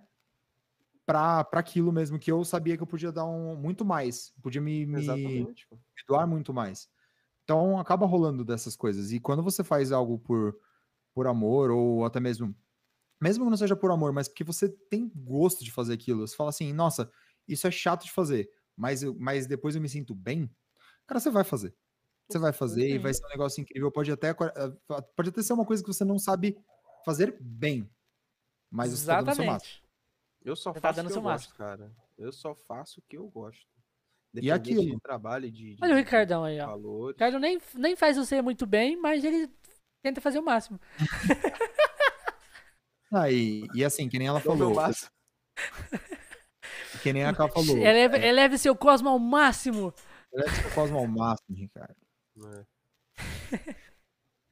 para 1.06 1.48
aquilo 1.54 1.92
mesmo, 1.92 2.20
que 2.20 2.32
eu 2.32 2.44
sabia 2.44 2.78
que 2.78 2.84
eu 2.84 2.88
podia 2.88 3.12
dar 3.12 3.26
um, 3.26 3.56
muito 3.56 3.84
mais. 3.84 4.34
Podia 4.42 4.62
me, 4.62 4.86
me, 4.86 4.94
me 4.94 5.00
Exatamente. 5.00 5.68
doar 6.08 6.28
muito 6.28 6.54
mais. 6.54 6.90
Então 7.44 7.80
acaba 7.80 8.06
rolando 8.06 8.46
dessas 8.46 8.76
coisas. 8.76 9.12
E 9.12 9.20
quando 9.20 9.44
você 9.44 9.64
faz 9.64 9.92
algo 9.92 10.20
por, 10.20 10.56
por 11.14 11.28
amor, 11.28 11.72
ou 11.72 12.06
até 12.06 12.20
mesmo, 12.20 12.56
mesmo 13.22 13.46
que 13.46 13.50
não 13.50 13.58
seja 13.58 13.76
por 13.76 13.92
amor, 13.92 14.14
mas 14.14 14.28
porque 14.28 14.44
você 14.44 14.70
tem 14.70 15.12
gosto 15.16 15.64
de 15.64 15.72
fazer 15.72 15.94
aquilo, 15.94 16.28
você 16.28 16.36
fala 16.36 16.50
assim, 16.50 16.74
nossa, 16.74 17.12
isso 17.48 17.68
é 17.68 17.72
chato 17.72 18.06
de 18.06 18.12
fazer, 18.12 18.50
mas, 18.76 19.04
eu, 19.04 19.16
mas 19.20 19.48
depois 19.48 19.76
eu 19.76 19.82
me 19.82 19.90
sinto 19.90 20.16
bem, 20.16 20.50
cara, 21.06 21.20
você 21.20 21.30
vai 21.30 21.44
fazer. 21.44 21.76
Você 22.30 22.40
vai 22.40 22.54
fazer 22.54 22.88
e 22.90 22.98
vai 22.98 23.14
ser 23.14 23.26
um 23.26 23.30
negócio 23.30 23.62
incrível. 23.62 23.92
Pode 23.92 24.10
até, 24.10 24.30
eh, 24.30 24.36
pode 25.18 25.30
até 25.30 25.44
ser 25.44 25.52
uma 25.52 25.66
coisa 25.66 25.84
que 25.84 25.92
você 25.92 26.06
não 26.06 26.18
sabe 26.18 26.58
fazer 27.04 27.38
bem, 27.42 27.90
mas 28.70 28.92
você 28.92 29.08
tá 29.08 29.22
dando 29.22 29.36
seu 29.36 29.44
máximo. 29.44 29.81
Eu 30.44 30.56
só 30.56 30.74
tá 30.74 30.80
faço 30.80 30.96
dando 30.98 31.06
o 31.06 31.10
que 31.10 31.14
seu 31.14 31.20
eu 31.22 31.24
gosto, 31.24 31.56
cara. 31.56 31.92
Eu 32.18 32.32
só 32.32 32.56
faço 32.56 33.00
o 33.00 33.04
que 33.08 33.18
eu 33.18 33.28
gosto. 33.30 33.66
E 34.34 34.50
aquilo? 34.50 34.82
de 34.84 35.00
trabalho, 35.02 35.52
de, 35.52 35.76
de 35.76 35.84
Olha 35.84 35.94
o 35.94 35.98
Ricardão 35.98 36.44
aí, 36.44 36.60
ó. 36.60 36.64
O 36.66 36.68
valores. 36.70 37.16
Ricardo 37.16 37.40
nem, 37.40 37.60
nem 37.76 37.96
faz 37.96 38.16
você 38.18 38.42
muito 38.42 38.66
bem, 38.66 38.96
mas 38.96 39.24
ele 39.24 39.50
tenta 40.02 40.22
fazer 40.22 40.40
o 40.40 40.44
máximo. 40.44 40.80
Ah, 43.14 43.30
e, 43.30 43.68
e 43.76 43.84
assim, 43.84 44.08
que 44.08 44.18
nem 44.18 44.30
ela 44.30 44.40
falou, 44.40 44.74
máximo. 44.74 45.12
que 47.04 47.12
nem 47.12 47.26
a 47.26 47.34
Ká 47.34 47.50
falou, 47.50 47.78
Eleve, 47.78 48.18
eleve 48.26 48.58
seu 48.58 48.74
cosmo 48.74 49.10
ao 49.10 49.20
máximo. 49.20 49.94
eleve 50.32 50.56
seu 50.56 50.72
cosmo 50.72 50.98
ao 50.98 51.06
máximo, 51.08 51.54
Ricardo. 51.58 51.98
É. 52.56 53.76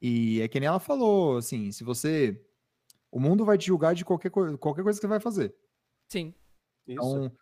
E 0.02 0.42
é 0.42 0.48
que 0.50 0.60
nem 0.60 0.68
ela 0.68 0.80
falou, 0.80 1.38
assim, 1.38 1.72
se 1.72 1.86
você. 1.86 2.46
O 3.10 3.18
mundo 3.20 3.46
vai 3.46 3.58
te 3.58 3.68
julgar 3.68 3.96
de 3.96 4.04
qualquer, 4.04 4.30
coi- 4.30 4.58
qualquer 4.58 4.84
coisa 4.84 5.00
que 5.00 5.04
você 5.04 5.08
vai 5.08 5.22
fazer. 5.22 5.56
Sim. 6.10 6.34
Isso. 6.88 7.22
Então, 7.22 7.36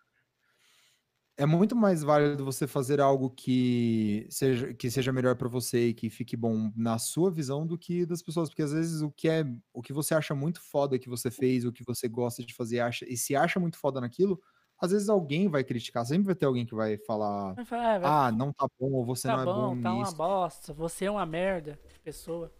é 1.39 1.45
muito 1.45 1.75
mais 1.75 2.01
válido 2.01 2.43
você 2.43 2.65
fazer 2.67 2.99
algo 2.99 3.29
que 3.29 4.25
seja, 4.29 4.73
que 4.73 4.89
seja 4.89 5.13
melhor 5.13 5.35
pra 5.35 5.47
você 5.47 5.89
e 5.89 5.93
que 5.93 6.09
fique 6.09 6.35
bom 6.35 6.71
na 6.75 6.97
sua 6.97 7.29
visão 7.31 7.65
do 7.67 7.77
que 7.77 8.05
das 8.07 8.23
pessoas. 8.23 8.49
Porque 8.49 8.63
às 8.63 8.71
vezes 8.71 9.01
o 9.01 9.11
que 9.11 9.29
é 9.29 9.43
o 9.73 9.81
que 9.83 9.93
você 9.93 10.15
acha 10.15 10.33
muito 10.35 10.59
foda 10.61 10.97
que 10.99 11.09
você 11.09 11.29
fez, 11.29 11.63
o 11.65 11.71
que 11.71 11.83
você 11.85 12.07
gosta 12.07 12.43
de 12.43 12.53
fazer 12.55 12.79
acha, 12.79 13.05
e 13.07 13.15
se 13.17 13.35
acha 13.35 13.59
muito 13.59 13.77
foda 13.77 14.01
naquilo, 14.01 14.41
às 14.81 14.91
vezes 14.91 15.09
alguém 15.09 15.47
vai 15.49 15.63
criticar. 15.63 16.05
Sempre 16.05 16.25
vai 16.27 16.35
ter 16.35 16.45
alguém 16.47 16.65
que 16.65 16.75
vai 16.75 16.97
falar: 16.97 17.57
ah, 17.57 17.99
vai 17.99 17.99
ah, 18.01 18.31
não 18.31 18.51
tá 18.53 18.67
bom, 18.79 18.93
ou 18.93 19.05
você 19.05 19.29
tá 19.29 19.37
não 19.37 19.39
é 19.41 19.45
bom, 19.45 19.75
bom 19.75 19.75
tá 19.75 19.93
uma 19.93 20.11
nisso. 20.11 20.13
bosta. 20.13 20.73
Você 20.73 21.05
é 21.05 21.11
uma 21.11 21.25
merda 21.25 21.79
de 21.93 21.99
pessoa. 21.99 22.51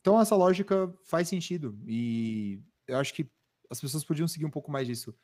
Então 0.00 0.20
essa 0.20 0.34
lógica 0.36 0.92
faz 1.04 1.28
sentido 1.28 1.78
e 1.86 2.62
eu 2.86 2.98
acho 2.98 3.12
que 3.14 3.30
as 3.70 3.80
pessoas 3.80 4.04
podiam 4.04 4.26
seguir 4.28 4.44
um 4.44 4.50
pouco 4.50 4.70
mais 4.70 4.86
disso. 4.86 5.14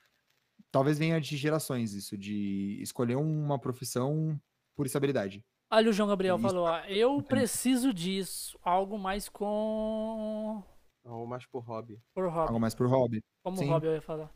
Talvez 0.70 0.98
venha 0.98 1.20
de 1.20 1.36
gerações 1.36 1.92
isso, 1.92 2.16
de 2.16 2.78
escolher 2.80 3.16
uma 3.16 3.58
profissão 3.58 4.40
por 4.74 4.86
estabilidade. 4.86 5.44
Olha 5.70 5.90
o 5.90 5.92
João 5.92 6.08
Gabriel 6.08 6.36
Isso. 6.36 6.46
falou, 6.46 6.64
ó, 6.66 6.78
eu 6.84 7.20
preciso 7.22 7.92
disso, 7.92 8.56
algo 8.62 8.96
mais 8.98 9.28
com 9.28 10.62
Ou 11.04 11.26
mais 11.26 11.44
por 11.44 11.60
hobby. 11.64 12.00
por 12.14 12.26
hobby. 12.28 12.48
Algo 12.48 12.60
mais 12.60 12.74
por 12.74 12.86
hobby. 12.86 13.20
Como 13.42 13.56
sim. 13.56 13.66
hobby 13.68 13.86
eu 13.88 13.94
ia 13.94 14.00
falar. 14.02 14.32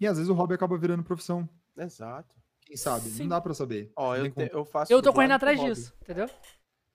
E 0.00 0.06
às 0.06 0.16
vezes 0.16 0.30
o 0.30 0.34
hobby 0.34 0.54
acaba 0.54 0.78
virando 0.78 1.04
profissão. 1.04 1.48
Exato. 1.76 2.34
Quem 2.64 2.76
sabe? 2.76 3.08
Sim. 3.08 3.22
Não 3.24 3.28
dá 3.30 3.40
pra 3.40 3.52
saber. 3.52 3.92
Ó, 3.96 4.16
eu, 4.16 4.30
te- 4.32 4.50
eu 4.52 4.64
faço. 4.64 4.92
Eu 4.92 5.02
tô 5.02 5.12
correndo 5.12 5.32
atrás 5.32 5.60
disso, 5.60 5.94
entendeu? 6.00 6.28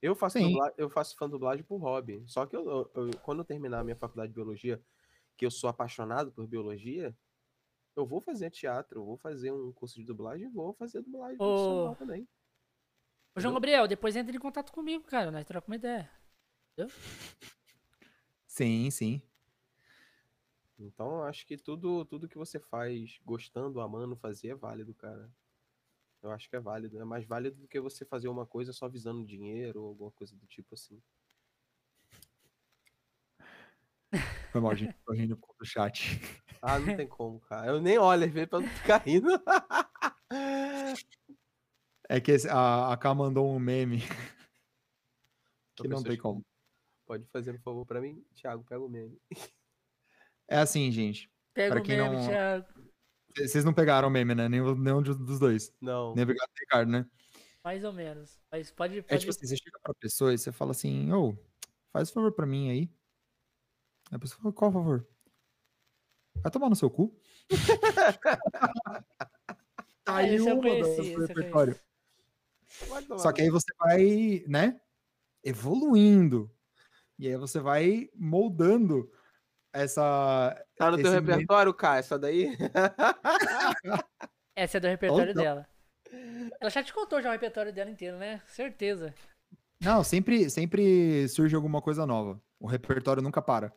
Eu 0.06 0.16
faço, 0.16 0.38
dubla... 0.40 0.72
eu 0.78 0.88
faço 0.88 1.18
fã 1.18 1.28
dublagem 1.28 1.64
por 1.66 1.78
hobby. 1.78 2.24
Só 2.28 2.46
que 2.46 2.56
eu, 2.56 2.64
eu- 2.70 2.92
eu- 2.94 3.20
quando 3.24 3.40
eu 3.40 3.46
terminar 3.46 3.80
a 3.80 3.84
minha 3.84 3.96
faculdade 3.96 4.30
de 4.30 4.36
biologia, 4.36 4.80
que 5.36 5.44
eu 5.44 5.50
sou 5.50 5.68
apaixonado 5.68 6.32
por 6.32 6.46
biologia, 6.46 7.16
eu 7.96 8.06
vou 8.06 8.22
fazer 8.22 8.52
teatro, 8.52 9.00
eu 9.00 9.06
vou 9.06 9.18
fazer 9.18 9.52
um 9.52 9.74
curso 9.74 9.96
de 9.96 10.06
dublagem 10.06 10.46
e 10.46 10.52
vou 10.52 10.74
fazer 10.76 11.02
dublagem 11.02 11.38
Ô. 11.40 11.46
profissional 11.46 11.96
também. 11.96 12.22
Ô, 13.36 13.40
João 13.40 13.52
Entendeu? 13.52 13.54
Gabriel, 13.54 13.88
depois 13.88 14.16
entra 14.16 14.36
em 14.36 14.40
contato 14.40 14.72
comigo, 14.72 15.04
cara, 15.06 15.32
nós 15.32 15.44
trocamos 15.44 15.70
uma 15.70 15.76
ideia. 15.76 16.12
Sim, 18.46 18.92
sim. 18.92 19.22
Então, 20.78 21.08
eu 21.16 21.24
acho 21.24 21.48
que 21.48 21.58
tudo, 21.58 22.06
tudo 22.06 22.28
que 22.28 22.38
você 22.38 22.60
faz 22.60 23.20
gostando, 23.26 23.82
amando 23.82 24.16
fazer 24.16 24.50
é 24.50 24.56
válido, 24.56 24.94
cara. 24.94 25.34
Eu 26.26 26.32
acho 26.32 26.50
que 26.50 26.56
é 26.56 26.60
válido. 26.60 27.00
É 27.00 27.06
mais 27.06 27.24
válido 27.26 27.56
do 27.62 27.68
que 27.68 27.80
você 27.80 28.04
fazer 28.04 28.28
uma 28.28 28.48
coisa 28.48 28.74
só 28.74 28.90
visando 28.90 29.24
dinheiro 29.24 29.82
ou 29.84 29.90
alguma 29.90 30.12
coisa 30.12 30.36
do 30.36 30.46
tipo 30.48 30.74
assim. 30.74 31.00
Foi 34.52 34.60
mal, 34.62 34.76
gente. 34.76 34.96
Tô 35.06 35.14
rindo 35.14 35.36
do 35.36 35.66
chat. 35.66 36.20
Ah, 36.62 36.80
não 36.80 36.96
tem 36.96 37.08
como, 37.08 37.40
cara. 37.42 37.68
Eu 37.68 37.80
nem 37.82 37.98
olho 38.00 38.30
vezes 38.32 38.50
pra 38.50 38.60
não 38.60 38.68
ficar 38.68 38.98
rindo. 38.98 39.28
É 42.08 42.22
que 42.22 42.32
esse- 42.32 42.48
a, 42.48 42.94
a 42.94 42.98
K 42.98 43.16
mandou 43.16 43.50
um 43.52 43.58
meme 43.58 44.00
que 45.76 45.88
não 45.88 46.04
tem 46.04 46.16
como. 46.18 46.46
Pode 47.06 47.26
fazer 47.32 47.52
um 47.52 47.60
favor 47.60 47.84
pra 47.84 48.00
mim? 48.00 48.24
Thiago, 48.36 48.64
pega 48.64 48.80
o 48.84 48.88
meme. 48.90 49.20
É 50.48 50.58
assim, 50.58 50.92
gente. 50.92 51.28
Pega 51.52 51.74
Pra 51.74 51.82
o 51.82 51.84
quem 51.84 51.98
meme, 51.98 52.16
não- 52.16 52.28
Thiago. 52.28 52.68
Vocês 53.38 53.66
não 53.66 53.74
pegaram 53.74 54.08
o 54.08 54.12
meme, 54.12 54.34
né? 54.34 54.48
Nenhum, 54.48 54.76
nenhum 54.76 55.02
dos 55.02 55.40
dois. 55.40 55.74
Não. 55.82 56.14
Nem 56.16 56.24
obrigado, 56.24 56.50
Ricardo, 56.60 56.92
né? 56.92 57.06
Mais 57.64 57.84
ou 57.84 57.92
menos. 57.92 58.40
Mas 58.52 58.72
pode. 58.72 59.00
É 59.00 59.02
pode... 59.02 59.20
tipo 59.20 59.32
assim, 59.32 59.48
você 59.48 59.58
chega 59.58 59.80
pra 59.82 59.94
pessoa 59.96 60.34
e 60.34 60.38
você 60.38 60.52
fala 60.52 60.72
assim, 60.72 61.12
ô, 61.12 61.38
faz 61.92 62.12
favor 62.12 62.32
pra 62.32 62.46
mim 62.46 62.70
aí. 62.70 62.90
A 64.12 64.20
pessoa 64.20 64.40
fala, 64.42 64.54
qual 64.54 64.72
favor? 64.72 65.08
Vai 66.36 66.52
tomar 66.52 66.70
no 66.70 66.76
seu 66.76 66.90
cu? 66.90 67.20
tá 70.04 70.16
aí 70.18 70.36
eu 70.36 70.46
uma 70.46 70.62
conheci, 70.62 71.16
do 71.16 71.26
repertório. 71.26 71.80
Só 73.18 73.32
que 73.32 73.42
aí 73.42 73.50
você 73.50 73.74
vai, 73.80 74.44
né, 74.48 74.80
evoluindo. 75.44 76.52
E 77.18 77.28
aí 77.28 77.38
você 77.38 77.60
vai 77.60 78.10
moldando 78.14 79.10
essa... 79.76 80.66
Tá 80.78 80.92
no 80.92 80.98
teu 80.98 81.12
repertório, 81.12 81.74
Kai, 81.74 82.00
essa 82.00 82.18
daí? 82.18 82.56
Essa 84.58 84.78
é 84.78 84.80
do 84.80 84.88
repertório 84.88 85.30
Ou 85.30 85.36
não. 85.36 85.44
dela. 85.44 85.68
Ela 86.62 86.70
já 86.70 86.82
te 86.82 86.94
contou 86.94 87.22
já 87.22 87.28
o 87.30 87.32
repertório 87.34 87.74
dela 87.74 87.90
inteiro, 87.90 88.18
né? 88.18 88.42
Certeza. 88.48 89.14
Não, 89.82 90.02
sempre, 90.04 90.50
sempre 90.50 91.28
surge 91.28 91.56
alguma 91.56 91.82
coisa 91.82 92.06
nova. 92.06 92.40
O 92.60 92.66
repertório 92.68 93.22
nunca 93.22 93.42
para. 93.42 93.74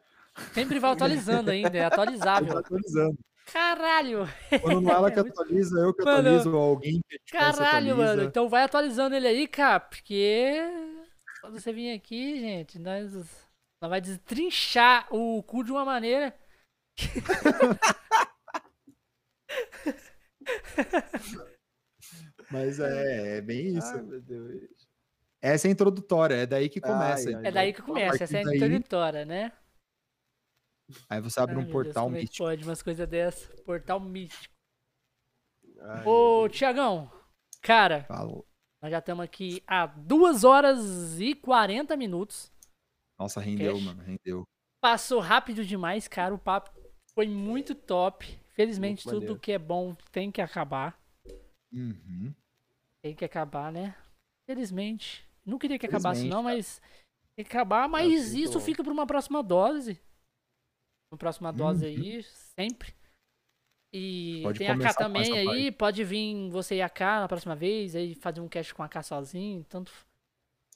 Sempre 0.54 0.78
vai 0.78 0.92
atualizando 0.92 1.50
ainda, 1.50 1.76
é 1.76 1.84
atualizável. 1.86 2.56
atualizando. 2.58 3.18
Caralho! 3.52 4.28
Quando 4.62 4.80
não 4.82 4.90
é 4.90 4.94
ela 4.94 5.10
que 5.10 5.18
É 5.18 5.22
atualiza, 5.22 5.80
eu 5.80 5.92
que 5.94 6.04
Mano, 6.04 6.18
atualizo, 6.28 6.54
ou 6.54 6.62
alguém 6.62 7.00
que 7.08 7.18
Caralho, 7.32 7.64
atualiza. 7.64 7.96
mano. 7.96 8.22
Então 8.22 8.48
vai 8.48 8.62
atualizando 8.62 9.16
ele 9.16 9.26
aí, 9.26 9.48
cara, 9.48 9.80
porque 9.80 10.54
quando 11.40 11.58
você 11.58 11.72
vir 11.72 11.92
aqui, 11.92 12.38
gente, 12.40 12.78
nós, 12.78 13.47
nós 13.80 13.90
vai 13.90 14.00
destrinchar 14.00 15.08
o 15.14 15.42
cu 15.42 15.62
de 15.64 15.72
uma 15.72 15.84
maneira. 15.84 16.36
Mas 22.50 22.80
é, 22.80 23.38
é 23.38 23.40
bem 23.40 23.76
isso. 23.76 23.86
Ai, 23.94 24.02
meu 24.02 24.20
Deus. 24.20 24.88
Essa 25.40 25.66
é 25.66 25.68
a 25.68 25.72
introdutória, 25.72 26.34
é 26.34 26.46
daí 26.46 26.68
que 26.68 26.80
começa. 26.80 27.28
Ai, 27.28 27.34
ai, 27.34 27.46
É 27.46 27.50
daí 27.52 27.72
que 27.72 27.82
começa, 27.82 28.24
essa 28.24 28.38
é 28.38 28.40
a 28.40 28.44
daí- 28.44 28.56
introdutória, 28.56 29.24
né? 29.24 29.52
Aí 31.08 31.20
você 31.20 31.38
abre 31.38 31.56
Ai, 31.56 31.62
um 31.62 31.70
portal 31.70 31.92
Deus, 31.92 32.04
como 32.04 32.16
é 32.16 32.18
que 32.20 32.24
místico. 32.24 32.44
pode 32.44 32.64
umas 32.64 32.82
coisas 32.82 33.08
dessas? 33.08 33.60
Portal 33.60 34.00
místico. 34.00 34.54
Ai, 35.80 36.04
Ô, 36.06 36.48
Tiagão, 36.48 37.12
cara, 37.60 38.04
Fala. 38.04 38.42
nós 38.82 38.90
já 38.90 38.98
estamos 38.98 39.24
aqui 39.24 39.62
há 39.66 39.86
2 39.86 40.42
horas 40.44 41.20
e 41.20 41.34
40 41.34 41.96
minutos. 41.96 42.50
Nossa, 43.18 43.40
rendeu, 43.40 43.74
Cash. 43.74 43.82
mano, 43.82 44.02
rendeu. 44.02 44.44
Passou 44.80 45.20
rápido 45.20 45.64
demais, 45.64 46.06
cara. 46.06 46.34
O 46.34 46.38
papo 46.38 46.70
foi 47.14 47.26
muito 47.26 47.74
top. 47.74 48.26
Felizmente, 48.52 49.04
Muito 49.06 49.14
tudo 49.14 49.22
maneiro. 49.22 49.40
que 49.40 49.52
é 49.52 49.58
bom 49.58 49.94
tem 50.10 50.32
que 50.32 50.40
acabar. 50.40 51.00
Uhum. 51.72 52.34
Tem 53.02 53.14
que 53.14 53.24
acabar, 53.24 53.70
né? 53.72 53.96
Felizmente. 54.48 55.24
Não 55.44 55.58
queria 55.58 55.78
que 55.78 55.86
acabasse, 55.86 56.26
não, 56.26 56.42
mas 56.42 56.80
tem 57.36 57.44
que 57.44 57.50
acabar. 57.52 57.88
Mas 57.88 58.34
isso 58.34 58.58
bom. 58.58 58.64
fica 58.64 58.82
pra 58.82 58.92
uma 58.92 59.06
próxima 59.06 59.42
dose. 59.42 60.00
Uma 61.12 61.18
próxima 61.18 61.52
dose 61.52 61.86
Uhum. 61.86 61.90
aí, 61.90 62.22
sempre. 62.58 62.94
E 63.94 64.40
Pode 64.42 64.58
tem 64.58 64.68
a 64.68 64.76
K 64.78 64.94
também 64.94 65.38
aí. 65.38 65.70
Pode 65.72 66.02
vir 66.04 66.50
você 66.50 66.76
e 66.76 66.82
a 66.82 66.88
K 66.90 67.20
na 67.20 67.28
próxima 67.28 67.54
vez, 67.56 67.94
aí 67.94 68.14
fazer 68.14 68.40
um 68.40 68.48
cast 68.48 68.74
com 68.74 68.82
a 68.82 68.88
K 68.88 69.02
sozinho. 69.02 69.64
Tanto 69.64 69.92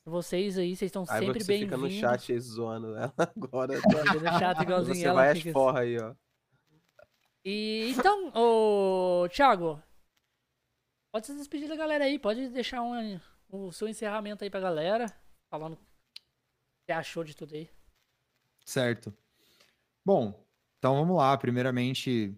vocês 0.05 0.59
aí, 0.59 0.75
vocês 0.77 0.89
estão 0.89 1.05
Aí 1.09 1.27
sempre 1.27 1.45
você 1.45 1.59
fica 1.59 1.77
no 1.77 1.85
bem-vindos. 1.85 2.01
chat 2.11 2.33
aí 2.33 2.41
zoando 2.41 2.95
ela 2.97 3.13
agora. 3.19 3.77
Fica 3.81 4.15
no 4.15 4.39
chat 4.39 4.61
igualzinho 4.63 4.97
Você 4.97 5.07
ela. 5.07 5.15
vai 5.15 5.31
às 5.31 5.39
fica- 5.39 5.53
porra 5.53 5.81
aí, 5.81 5.99
ó. 5.99 6.15
E 7.45 7.93
então, 7.97 8.33
ô 8.35 9.29
Thiago, 9.29 9.83
pode 11.13 11.27
se 11.27 11.35
despedir 11.37 11.69
da 11.69 11.77
galera 11.77 12.05
aí, 12.05 12.19
pode 12.19 12.49
deixar 12.51 12.83
um, 12.83 13.21
o 13.49 13.73
seu 13.73 13.89
encerramento 13.89 14.45
aí 14.45 14.51
pra 14.51 14.61
galera, 14.61 15.07
falando 15.51 15.75
o 15.75 15.77
que 15.77 15.83
você 16.87 16.93
achou 16.93 17.25
de 17.25 17.35
tudo 17.37 17.55
aí. 17.55 17.69
Certo. 18.65 19.13
Bom, 20.05 20.45
então 20.79 20.95
vamos 20.95 21.17
lá. 21.17 21.37
Primeiramente, 21.37 22.37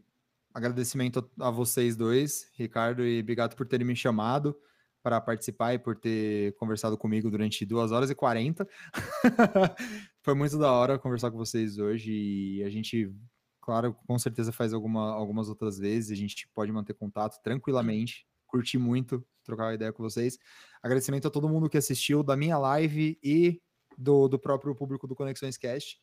agradecimento 0.54 1.30
a 1.38 1.50
vocês 1.50 1.96
dois, 1.96 2.50
Ricardo 2.54 3.04
e 3.04 3.22
Bigato, 3.22 3.56
por 3.56 3.66
terem 3.66 3.86
me 3.86 3.94
chamado 3.96 4.58
para 5.04 5.20
participar 5.20 5.74
e 5.74 5.78
por 5.78 5.94
ter 5.94 6.54
conversado 6.54 6.96
comigo 6.96 7.30
durante 7.30 7.66
2 7.66 7.92
horas 7.92 8.08
e 8.08 8.14
40. 8.14 8.66
Foi 10.22 10.32
muito 10.32 10.58
da 10.58 10.72
hora 10.72 10.98
conversar 10.98 11.30
com 11.30 11.36
vocês 11.36 11.76
hoje 11.76 12.10
e 12.10 12.64
a 12.64 12.70
gente, 12.70 13.14
claro, 13.60 13.94
com 14.06 14.18
certeza 14.18 14.50
faz 14.50 14.72
alguma, 14.72 15.12
algumas 15.12 15.50
outras 15.50 15.78
vezes. 15.78 16.10
A 16.10 16.14
gente 16.14 16.48
pode 16.54 16.72
manter 16.72 16.94
contato 16.94 17.38
tranquilamente. 17.42 18.26
Curti 18.46 18.78
muito 18.78 19.22
trocar 19.44 19.74
ideia 19.74 19.92
com 19.92 20.02
vocês. 20.02 20.38
Agradecimento 20.82 21.28
a 21.28 21.30
todo 21.30 21.50
mundo 21.50 21.68
que 21.68 21.76
assistiu 21.76 22.22
da 22.22 22.34
minha 22.34 22.56
live 22.56 23.18
e 23.22 23.60
do, 23.98 24.26
do 24.26 24.38
próprio 24.38 24.74
público 24.74 25.06
do 25.06 25.14
Conexões 25.14 25.58
Cast. 25.58 26.00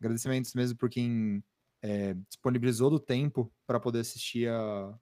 Agradecimentos 0.00 0.52
mesmo 0.54 0.76
por 0.76 0.90
quem 0.90 1.40
é, 1.80 2.14
disponibilizou 2.28 2.90
do 2.90 2.98
tempo 2.98 3.52
para 3.64 3.78
poder 3.78 4.00
assistir 4.00 4.50
a, 4.50 4.98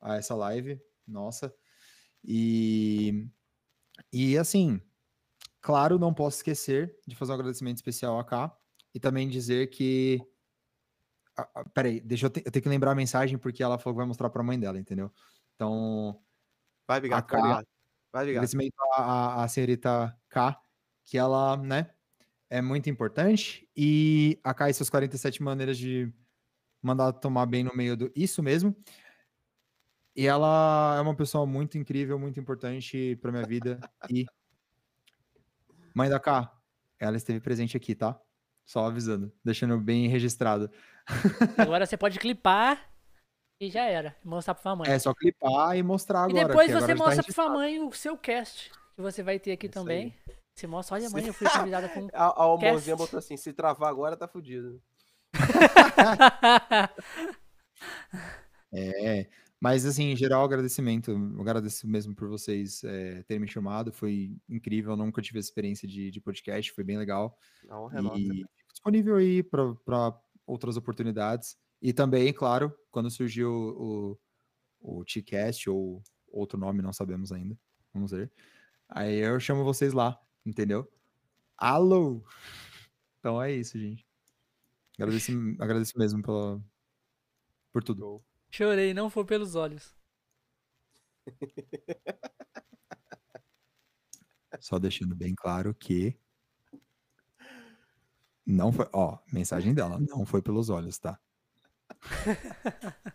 a 0.00 0.16
essa 0.16 0.34
live. 0.34 0.80
Nossa. 1.06 1.54
E, 2.26 3.28
e 4.12 4.36
assim, 4.36 4.80
claro, 5.60 5.98
não 5.98 6.12
posso 6.12 6.38
esquecer 6.38 6.98
de 7.06 7.14
fazer 7.14 7.32
um 7.32 7.34
agradecimento 7.36 7.76
especial 7.76 8.18
a 8.18 8.24
K 8.24 8.56
e 8.94 9.00
também 9.00 9.28
dizer 9.28 9.68
que. 9.68 10.20
Ah, 11.38 11.48
ah, 11.54 11.64
peraí, 11.68 12.00
deixa 12.00 12.26
eu, 12.26 12.30
te, 12.30 12.42
eu 12.44 12.50
tenho 12.50 12.62
que 12.62 12.68
lembrar 12.68 12.92
a 12.92 12.94
mensagem 12.94 13.36
porque 13.38 13.62
ela 13.62 13.78
falou 13.78 13.94
que 13.94 13.98
vai 13.98 14.06
mostrar 14.06 14.30
para 14.30 14.40
a 14.40 14.44
mãe 14.44 14.58
dela, 14.58 14.78
entendeu? 14.78 15.12
Então, 15.54 16.20
Vai, 16.88 16.98
A 17.10 17.22
K- 17.22 17.64
vai, 18.12 18.30
agradecimento 18.30 18.74
à, 18.94 19.02
à, 19.40 19.44
à 19.44 19.48
senhorita 19.48 20.18
K, 20.30 20.60
que 21.04 21.18
ela, 21.18 21.56
né, 21.56 21.92
é 22.48 22.62
muito 22.62 22.88
importante. 22.88 23.68
E 23.76 24.40
a 24.42 24.54
K 24.54 24.70
e 24.70 24.74
suas 24.74 24.88
47 24.88 25.42
maneiras 25.42 25.76
de 25.76 26.12
mandar 26.80 27.12
tomar 27.14 27.46
bem 27.46 27.64
no 27.64 27.74
meio 27.74 27.96
do. 27.96 28.12
Isso 28.14 28.42
mesmo. 28.42 28.74
E 30.16 30.26
ela 30.26 30.96
é 30.96 31.00
uma 31.02 31.14
pessoa 31.14 31.44
muito 31.44 31.76
incrível, 31.76 32.18
muito 32.18 32.40
importante 32.40 33.16
para 33.16 33.30
minha 33.30 33.44
vida. 33.44 33.78
E. 34.10 34.24
Mãe 35.94 36.08
da 36.08 36.18
K, 36.18 36.50
ela 36.98 37.18
esteve 37.18 37.38
presente 37.38 37.76
aqui, 37.76 37.94
tá? 37.94 38.18
Só 38.64 38.86
avisando, 38.86 39.30
deixando 39.44 39.78
bem 39.78 40.08
registrado. 40.08 40.70
Agora 41.58 41.84
você 41.84 41.98
pode 41.98 42.18
clipar 42.18 42.90
e 43.60 43.70
já 43.70 43.84
era, 43.84 44.16
mostrar 44.24 44.54
pra 44.54 44.62
sua 44.62 44.76
mãe. 44.76 44.90
É 44.90 44.98
só 44.98 45.14
clipar 45.14 45.76
e 45.76 45.82
mostrar 45.82 46.28
e 46.28 46.32
agora. 46.32 46.48
depois 46.48 46.66
que 46.66 46.72
você 46.72 46.94
tá 46.94 46.96
mostra 46.96 47.22
pra 47.22 47.34
sua 47.34 47.50
mãe 47.50 47.78
o 47.78 47.92
seu 47.92 48.16
cast, 48.16 48.72
que 48.94 49.02
você 49.02 49.22
vai 49.22 49.38
ter 49.38 49.52
aqui 49.52 49.66
Isso 49.66 49.74
também. 49.74 50.14
Você 50.54 50.66
mostra, 50.66 50.96
olha 50.96 51.10
mãe, 51.10 51.26
eu 51.26 51.34
fui 51.34 51.46
convidada 51.50 51.90
com... 51.90 52.08
A, 52.14 52.28
a 52.28 52.58
Cast. 52.58 52.72
mãozinha 52.72 52.96
botou 52.96 53.18
assim: 53.18 53.36
se 53.36 53.52
travar 53.52 53.90
agora, 53.90 54.16
tá 54.16 54.26
fudido. 54.26 54.80
É, 58.72 59.26
mas 59.60 59.86
assim, 59.86 60.12
em 60.12 60.16
geral, 60.16 60.44
agradecimento. 60.44 61.10
Eu 61.10 61.40
agradeço 61.40 61.88
mesmo 61.88 62.14
por 62.14 62.28
vocês 62.28 62.84
é, 62.84 63.22
terem 63.22 63.40
me 63.40 63.48
chamado. 63.48 63.92
Foi 63.92 64.36
incrível. 64.48 64.92
Eu 64.92 64.96
nunca 64.96 65.22
tive 65.22 65.38
experiência 65.38 65.88
de, 65.88 66.10
de 66.10 66.20
podcast, 66.20 66.72
foi 66.72 66.84
bem 66.84 66.98
legal. 66.98 67.38
A 67.68 67.80
honra 67.80 67.98
é 67.98 68.02
nossa. 68.02 68.18
E 68.18 68.44
fico 68.54 68.72
disponível 68.72 69.16
aí 69.16 69.42
para 69.42 70.20
outras 70.46 70.76
oportunidades. 70.76 71.56
E 71.80 71.92
também, 71.92 72.32
claro, 72.32 72.74
quando 72.90 73.10
surgiu 73.10 73.50
o, 73.50 74.18
o 74.80 75.04
T-Cast 75.04 75.70
ou 75.70 76.02
outro 76.28 76.58
nome, 76.58 76.82
não 76.82 76.92
sabemos 76.92 77.32
ainda. 77.32 77.58
Vamos 77.92 78.10
ver. 78.10 78.30
Aí 78.88 79.18
eu 79.18 79.40
chamo 79.40 79.64
vocês 79.64 79.92
lá, 79.92 80.20
entendeu? 80.44 80.90
Alô! 81.56 82.22
Então 83.18 83.42
é 83.42 83.52
isso, 83.52 83.78
gente. 83.78 84.06
Agradeço, 84.98 85.32
agradeço 85.58 85.98
mesmo 85.98 86.22
pela, 86.22 86.62
por 87.72 87.82
tudo. 87.82 88.22
Chorei, 88.50 88.94
não 88.94 89.10
foi 89.10 89.24
pelos 89.24 89.54
olhos. 89.54 89.94
Só 94.60 94.78
deixando 94.78 95.14
bem 95.14 95.34
claro 95.34 95.74
que 95.74 96.18
não 98.46 98.72
foi, 98.72 98.88
ó, 98.92 99.18
mensagem 99.32 99.74
dela, 99.74 99.98
não 99.98 100.24
foi 100.24 100.40
pelos 100.40 100.70
olhos, 100.70 100.98
tá? 100.98 101.18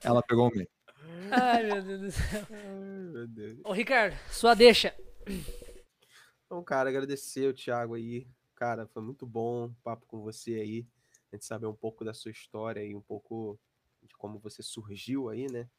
Ela 0.04 0.22
pegou 0.22 0.50
o 0.50 0.56
meu. 0.56 0.68
Ai, 1.32 1.64
meu 1.64 1.82
Deus 1.82 2.02
do 2.02 2.12
céu. 2.12 2.46
Ai, 2.52 3.12
meu 3.12 3.28
Deus. 3.28 3.60
Ô, 3.64 3.72
Ricardo, 3.72 4.16
sua 4.30 4.54
deixa. 4.54 4.94
Então, 6.46 6.62
cara, 6.64 6.90
agradecer 6.90 7.48
o 7.48 7.54
Thiago 7.54 7.96
aí. 7.96 8.28
Cara, 8.56 8.86
foi 8.88 9.02
muito 9.02 9.26
bom 9.26 9.68
o 9.68 9.76
papo 9.82 10.06
com 10.06 10.22
você 10.22 10.56
aí. 10.56 10.86
A 11.32 11.36
gente 11.36 11.46
saber 11.46 11.68
um 11.68 11.74
pouco 11.74 12.04
da 12.04 12.14
sua 12.14 12.32
história 12.32 12.84
e 12.84 12.94
um 12.94 13.02
pouco 13.02 13.58
de 14.04 14.16
como 14.16 14.40
você 14.40 14.64
surgiu 14.64 15.30
aí, 15.30 15.52
né? 15.52 15.70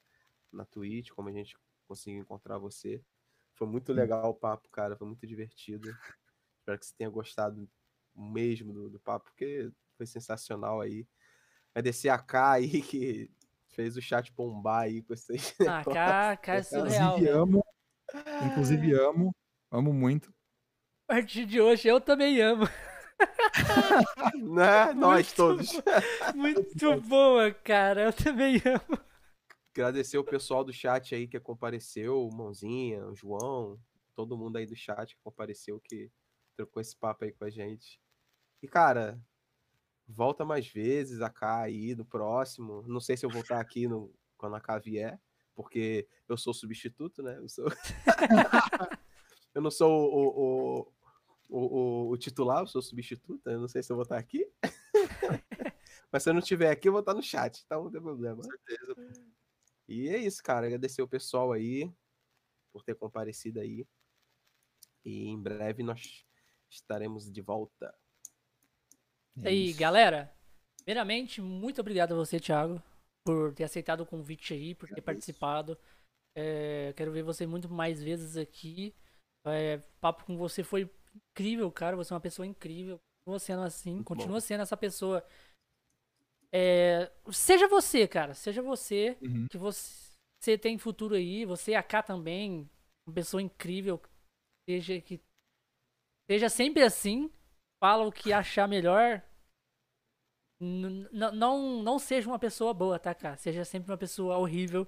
Na 0.52 0.64
Twitch, 0.64 1.10
como 1.10 1.28
a 1.28 1.32
gente 1.32 1.56
conseguiu 1.86 2.20
encontrar 2.20 2.58
você. 2.58 3.02
Foi 3.54 3.66
muito 3.66 3.92
legal 3.92 4.30
o 4.30 4.34
papo, 4.34 4.68
cara. 4.70 4.96
Foi 4.96 5.06
muito 5.06 5.26
divertido. 5.26 5.88
Espero 6.58 6.78
que 6.78 6.86
você 6.86 6.94
tenha 6.96 7.10
gostado 7.10 7.68
mesmo 8.14 8.72
do, 8.72 8.90
do 8.90 9.00
papo, 9.00 9.26
porque 9.26 9.70
foi 9.96 10.06
sensacional 10.06 10.80
aí. 10.80 11.06
Agradecer 11.74 12.08
a 12.08 12.18
K 12.18 12.52
aí, 12.52 12.82
que 12.82 13.30
fez 13.68 13.96
o 13.96 14.02
chat 14.02 14.32
bombar 14.32 14.82
aí 14.82 15.02
com 15.02 15.14
esses 15.14 15.54
Ah, 15.60 15.82
cara, 15.84 16.36
cara, 16.36 16.58
é 16.58 16.62
surreal. 16.62 17.16
Inclusive 17.16 17.24
velho. 17.24 17.42
amo, 17.42 17.66
inclusive 18.46 18.92
amo, 18.94 19.34
amo 19.70 19.92
muito. 19.92 20.32
A 21.08 21.14
partir 21.14 21.46
de 21.46 21.60
hoje 21.60 21.88
eu 21.88 22.00
também 22.00 22.40
amo. 22.40 22.64
Né? 24.42 24.92
Nós 24.94 25.32
todos. 25.32 25.70
Muito 26.34 27.00
boa, 27.02 27.52
cara. 27.52 28.04
Eu 28.04 28.12
também 28.12 28.56
amo. 28.64 28.98
Agradecer 29.74 30.18
o 30.18 30.24
pessoal 30.24 30.64
do 30.64 30.72
chat 30.72 31.14
aí 31.14 31.26
que 31.26 31.40
compareceu, 31.40 32.26
o 32.26 32.34
Mãozinha, 32.34 33.06
o 33.06 33.14
João, 33.14 33.80
todo 34.14 34.36
mundo 34.36 34.56
aí 34.56 34.66
do 34.66 34.76
chat 34.76 35.14
que 35.14 35.22
compareceu, 35.22 35.80
que 35.80 36.10
trocou 36.56 36.80
esse 36.80 36.96
papo 36.96 37.24
aí 37.24 37.32
com 37.32 37.44
a 37.44 37.50
gente. 37.50 37.98
E, 38.62 38.68
cara, 38.68 39.18
volta 40.06 40.44
mais 40.44 40.68
vezes 40.68 41.20
a 41.20 41.30
K 41.30 41.62
aí 41.62 41.94
no 41.94 42.04
próximo. 42.04 42.82
Não 42.86 43.00
sei 43.00 43.16
se 43.16 43.24
eu 43.24 43.30
vou 43.30 43.40
estar 43.40 43.60
aqui 43.60 43.88
no, 43.88 44.14
quando 44.36 44.56
a 44.56 44.60
K 44.60 44.78
vier, 44.78 45.20
porque 45.54 46.06
eu 46.28 46.36
sou 46.36 46.52
substituto, 46.52 47.22
né? 47.22 47.38
Eu, 47.38 47.48
sou... 47.48 47.66
eu 49.54 49.62
não 49.62 49.70
sou 49.70 49.90
o, 49.90 50.28
o, 50.28 50.92
o, 51.52 52.06
o, 52.06 52.10
o 52.10 52.16
titular, 52.16 52.60
eu 52.60 52.66
sou 52.66 52.80
substituto. 52.80 53.46
Eu 53.46 53.60
não 53.60 53.68
sei 53.68 53.82
se 53.82 53.92
eu 53.92 53.96
vou 53.96 54.04
estar 54.04 54.16
aqui. 54.16 54.50
Mas 56.10 56.22
se 56.22 56.30
eu 56.30 56.32
não 56.32 56.40
estiver 56.40 56.70
aqui, 56.70 56.88
eu 56.88 56.92
vou 56.92 57.00
estar 57.00 57.12
no 57.12 57.22
chat, 57.22 57.62
então 57.64 57.84
não 57.84 57.90
tem 57.90 58.00
problema. 58.00 58.42
certeza. 58.42 58.94
E 59.86 60.08
é 60.08 60.16
isso, 60.16 60.42
cara. 60.42 60.66
Agradecer 60.66 61.02
o 61.02 61.08
pessoal 61.08 61.52
aí 61.52 61.92
por 62.72 62.82
ter 62.82 62.94
comparecido 62.94 63.60
aí. 63.60 63.86
E 65.04 65.26
em 65.26 65.38
breve 65.38 65.82
nós 65.82 66.24
estaremos 66.70 67.30
de 67.30 67.40
volta. 67.42 67.94
E 69.36 69.48
aí, 69.48 69.72
galera, 69.74 70.34
primeiramente, 70.78 71.40
muito 71.42 71.80
obrigado 71.80 72.12
a 72.12 72.16
você, 72.16 72.40
Thiago, 72.40 72.82
por 73.24 73.52
ter 73.54 73.64
aceitado 73.64 74.00
o 74.00 74.06
convite 74.06 74.54
aí, 74.54 74.74
por 74.74 74.86
ter 74.86 75.00
Agradeço. 75.00 75.04
participado. 75.04 75.78
É, 76.34 76.94
quero 76.96 77.12
ver 77.12 77.22
você 77.22 77.46
muito 77.46 77.68
mais 77.68 78.02
vezes 78.02 78.36
aqui. 78.36 78.94
É, 79.44 79.78
papo 80.00 80.24
com 80.24 80.36
você 80.36 80.62
foi 80.62 80.90
incrível, 81.14 81.70
cara. 81.70 81.96
Você 81.96 82.12
é 82.12 82.14
uma 82.14 82.20
pessoa 82.20 82.46
incrível. 82.46 83.00
Continua 83.24 83.38
sendo 83.38 83.62
assim, 83.62 83.94
Muito 83.94 84.06
continua 84.06 84.34
bom. 84.34 84.40
sendo 84.40 84.62
essa 84.62 84.76
pessoa. 84.76 85.24
É, 86.52 87.10
seja 87.32 87.68
você, 87.68 88.06
cara. 88.06 88.34
Seja 88.34 88.60
você. 88.62 89.16
Uhum. 89.22 89.46
Que 89.48 89.56
você, 89.58 90.12
você 90.40 90.58
tem 90.58 90.76
futuro 90.78 91.14
aí. 91.14 91.44
Você, 91.44 91.74
a 91.74 91.82
K 91.82 92.02
também. 92.02 92.68
Uma 93.06 93.14
pessoa 93.14 93.42
incrível. 93.42 94.00
Seja 94.68 95.00
que. 95.00 95.20
Seja 96.30 96.48
sempre 96.48 96.82
assim. 96.82 97.30
Fala 97.82 98.06
o 98.06 98.12
que 98.12 98.32
achar 98.32 98.68
melhor. 98.68 99.22
N- 100.60 101.08
não, 101.12 101.82
não 101.82 101.98
seja 101.98 102.28
uma 102.28 102.38
pessoa 102.38 102.72
boa, 102.72 102.98
tá, 102.98 103.14
cara? 103.14 103.36
Seja 103.36 103.64
sempre 103.64 103.90
uma 103.90 103.98
pessoa 103.98 104.38
horrível. 104.38 104.86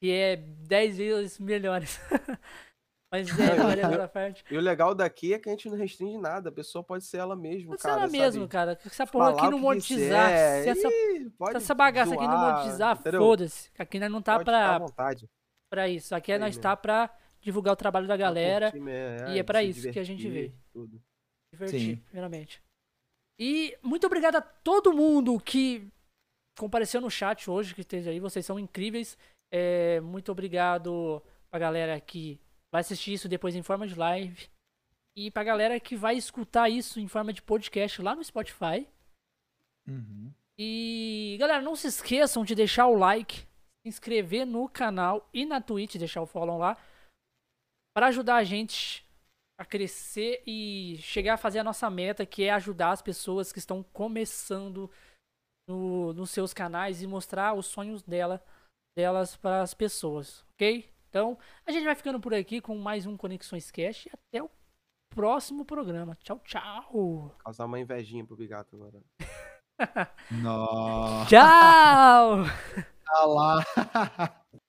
Que 0.00 0.10
é 0.10 0.36
10 0.36 0.96
vezes 0.96 1.38
melhores. 1.38 1.98
Mas 3.12 3.28
é, 3.38 3.56
Não, 3.56 3.66
olha 3.66 3.82
eu- 3.82 3.90
essa 3.90 4.08
parte. 4.08 4.42
E 4.50 4.56
o 4.56 4.60
legal 4.60 4.94
daqui 4.94 5.34
é 5.34 5.38
que 5.38 5.48
a 5.48 5.52
gente 5.52 5.68
não 5.68 5.76
restringe 5.76 6.16
nada. 6.16 6.48
A 6.48 6.52
pessoa 6.52 6.82
pode 6.82 7.04
ser 7.04 7.18
ela 7.18 7.36
mesma, 7.36 7.68
Pode 7.70 7.82
ser 7.82 7.88
cara. 7.88 8.00
ela 8.04 8.10
mesmo, 8.10 8.40
sabe? 8.42 8.50
cara. 8.50 8.78
Se 8.80 8.88
essa 8.88 9.06
porra 9.06 9.26
Falar 9.32 9.42
aqui 9.42 9.50
não 9.50 9.58
monetizar, 9.58 10.28
se 10.30 10.68
essa, 10.70 10.88
Ih, 10.88 11.24
se 11.24 11.30
pode 11.36 11.56
essa 11.58 11.74
bagaça 11.74 12.14
aqui 12.14 12.26
não 12.26 12.38
monetizar, 12.38 12.96
foda-se. 12.96 13.70
Aqui 13.78 14.00
nós 14.00 14.10
não 14.10 14.22
tá 14.22 14.32
Pode 14.34 14.44
pra, 14.46 14.78
vontade. 14.78 15.28
pra 15.70 15.88
isso. 15.88 16.14
Aqui 16.14 16.32
é 16.32 16.38
nós 16.38 16.48
mesmo. 16.56 16.62
tá 16.62 16.74
pra 16.74 17.10
divulgar 17.40 17.74
o 17.74 17.76
trabalho 17.76 18.06
da 18.08 18.16
galera, 18.16 18.72
né? 18.72 19.34
e 19.34 19.38
é 19.38 19.42
pra 19.42 19.62
isso 19.62 19.90
que 19.90 19.98
a 19.98 20.04
gente 20.04 20.22
divertir, 20.22 20.48
veio. 20.50 20.62
tudo. 20.72 21.02
divertir, 21.52 21.80
Sim. 21.80 21.96
primeiramente. 22.06 22.62
E 23.38 23.76
muito 23.82 24.06
obrigado 24.06 24.36
a 24.36 24.40
todo 24.40 24.92
mundo 24.92 25.38
que 25.40 25.86
compareceu 26.58 27.00
no 27.00 27.10
chat 27.10 27.50
hoje, 27.50 27.74
que 27.74 27.80
esteja 27.82 28.10
aí. 28.10 28.20
Vocês 28.20 28.46
são 28.46 28.58
incríveis. 28.58 29.18
É, 29.52 30.00
muito 30.00 30.30
obrigado 30.32 31.22
pra 31.50 31.58
galera 31.58 32.00
que 32.00 32.40
vai 32.72 32.80
assistir 32.80 33.12
isso 33.12 33.28
depois 33.28 33.54
em 33.54 33.62
forma 33.62 33.86
de 33.86 33.94
live. 33.94 34.48
E 35.14 35.30
pra 35.30 35.44
galera 35.44 35.78
que 35.78 35.94
vai 35.94 36.16
escutar 36.16 36.70
isso 36.70 36.98
em 36.98 37.06
forma 37.06 37.32
de 37.32 37.42
podcast 37.42 38.00
lá 38.00 38.14
no 38.16 38.24
Spotify. 38.24 38.88
Uhum. 39.86 40.32
E 40.58 41.36
galera, 41.38 41.60
não 41.60 41.76
se 41.76 41.86
esqueçam 41.86 42.44
de 42.44 42.54
deixar 42.54 42.86
o 42.86 42.96
like, 42.96 43.38
se 43.38 43.88
inscrever 43.88 44.46
no 44.46 44.68
canal 44.68 45.28
e 45.32 45.44
na 45.44 45.60
Twitch, 45.60 45.96
deixar 45.96 46.22
o 46.22 46.26
follow 46.26 46.56
lá, 46.58 46.76
para 47.94 48.06
ajudar 48.06 48.36
a 48.36 48.44
gente 48.44 49.04
a 49.58 49.64
crescer 49.64 50.42
e 50.46 50.96
chegar 51.02 51.34
a 51.34 51.38
fazer 51.38 51.58
a 51.58 51.64
nossa 51.64 51.90
meta, 51.90 52.24
que 52.24 52.44
é 52.44 52.50
ajudar 52.50 52.90
as 52.92 53.02
pessoas 53.02 53.52
que 53.52 53.58
estão 53.58 53.82
começando 53.82 54.90
no- 55.68 56.12
nos 56.14 56.30
seus 56.30 56.54
canais 56.54 57.02
e 57.02 57.06
mostrar 57.06 57.54
os 57.54 57.66
sonhos 57.66 58.02
dela, 58.02 58.42
delas 58.96 59.36
para 59.36 59.62
as 59.62 59.74
pessoas, 59.74 60.44
ok? 60.54 60.91
Então, 61.12 61.36
a 61.66 61.70
gente 61.70 61.84
vai 61.84 61.94
ficando 61.94 62.18
por 62.18 62.32
aqui 62.32 62.58
com 62.58 62.74
mais 62.74 63.04
um 63.04 63.18
Conexões 63.18 63.70
Cash 63.70 64.06
e 64.06 64.10
até 64.14 64.42
o 64.42 64.50
próximo 65.10 65.62
programa. 65.62 66.16
Tchau, 66.22 66.40
tchau! 66.42 67.36
Causar 67.44 67.66
uma 67.66 67.78
invejinha 67.78 68.24
pro 68.24 68.34
Bigato 68.34 68.74
agora. 68.76 68.98
Nossa. 70.42 71.28
Tchau! 71.28 72.44
Tá 73.04 73.24
lá. 73.26 74.42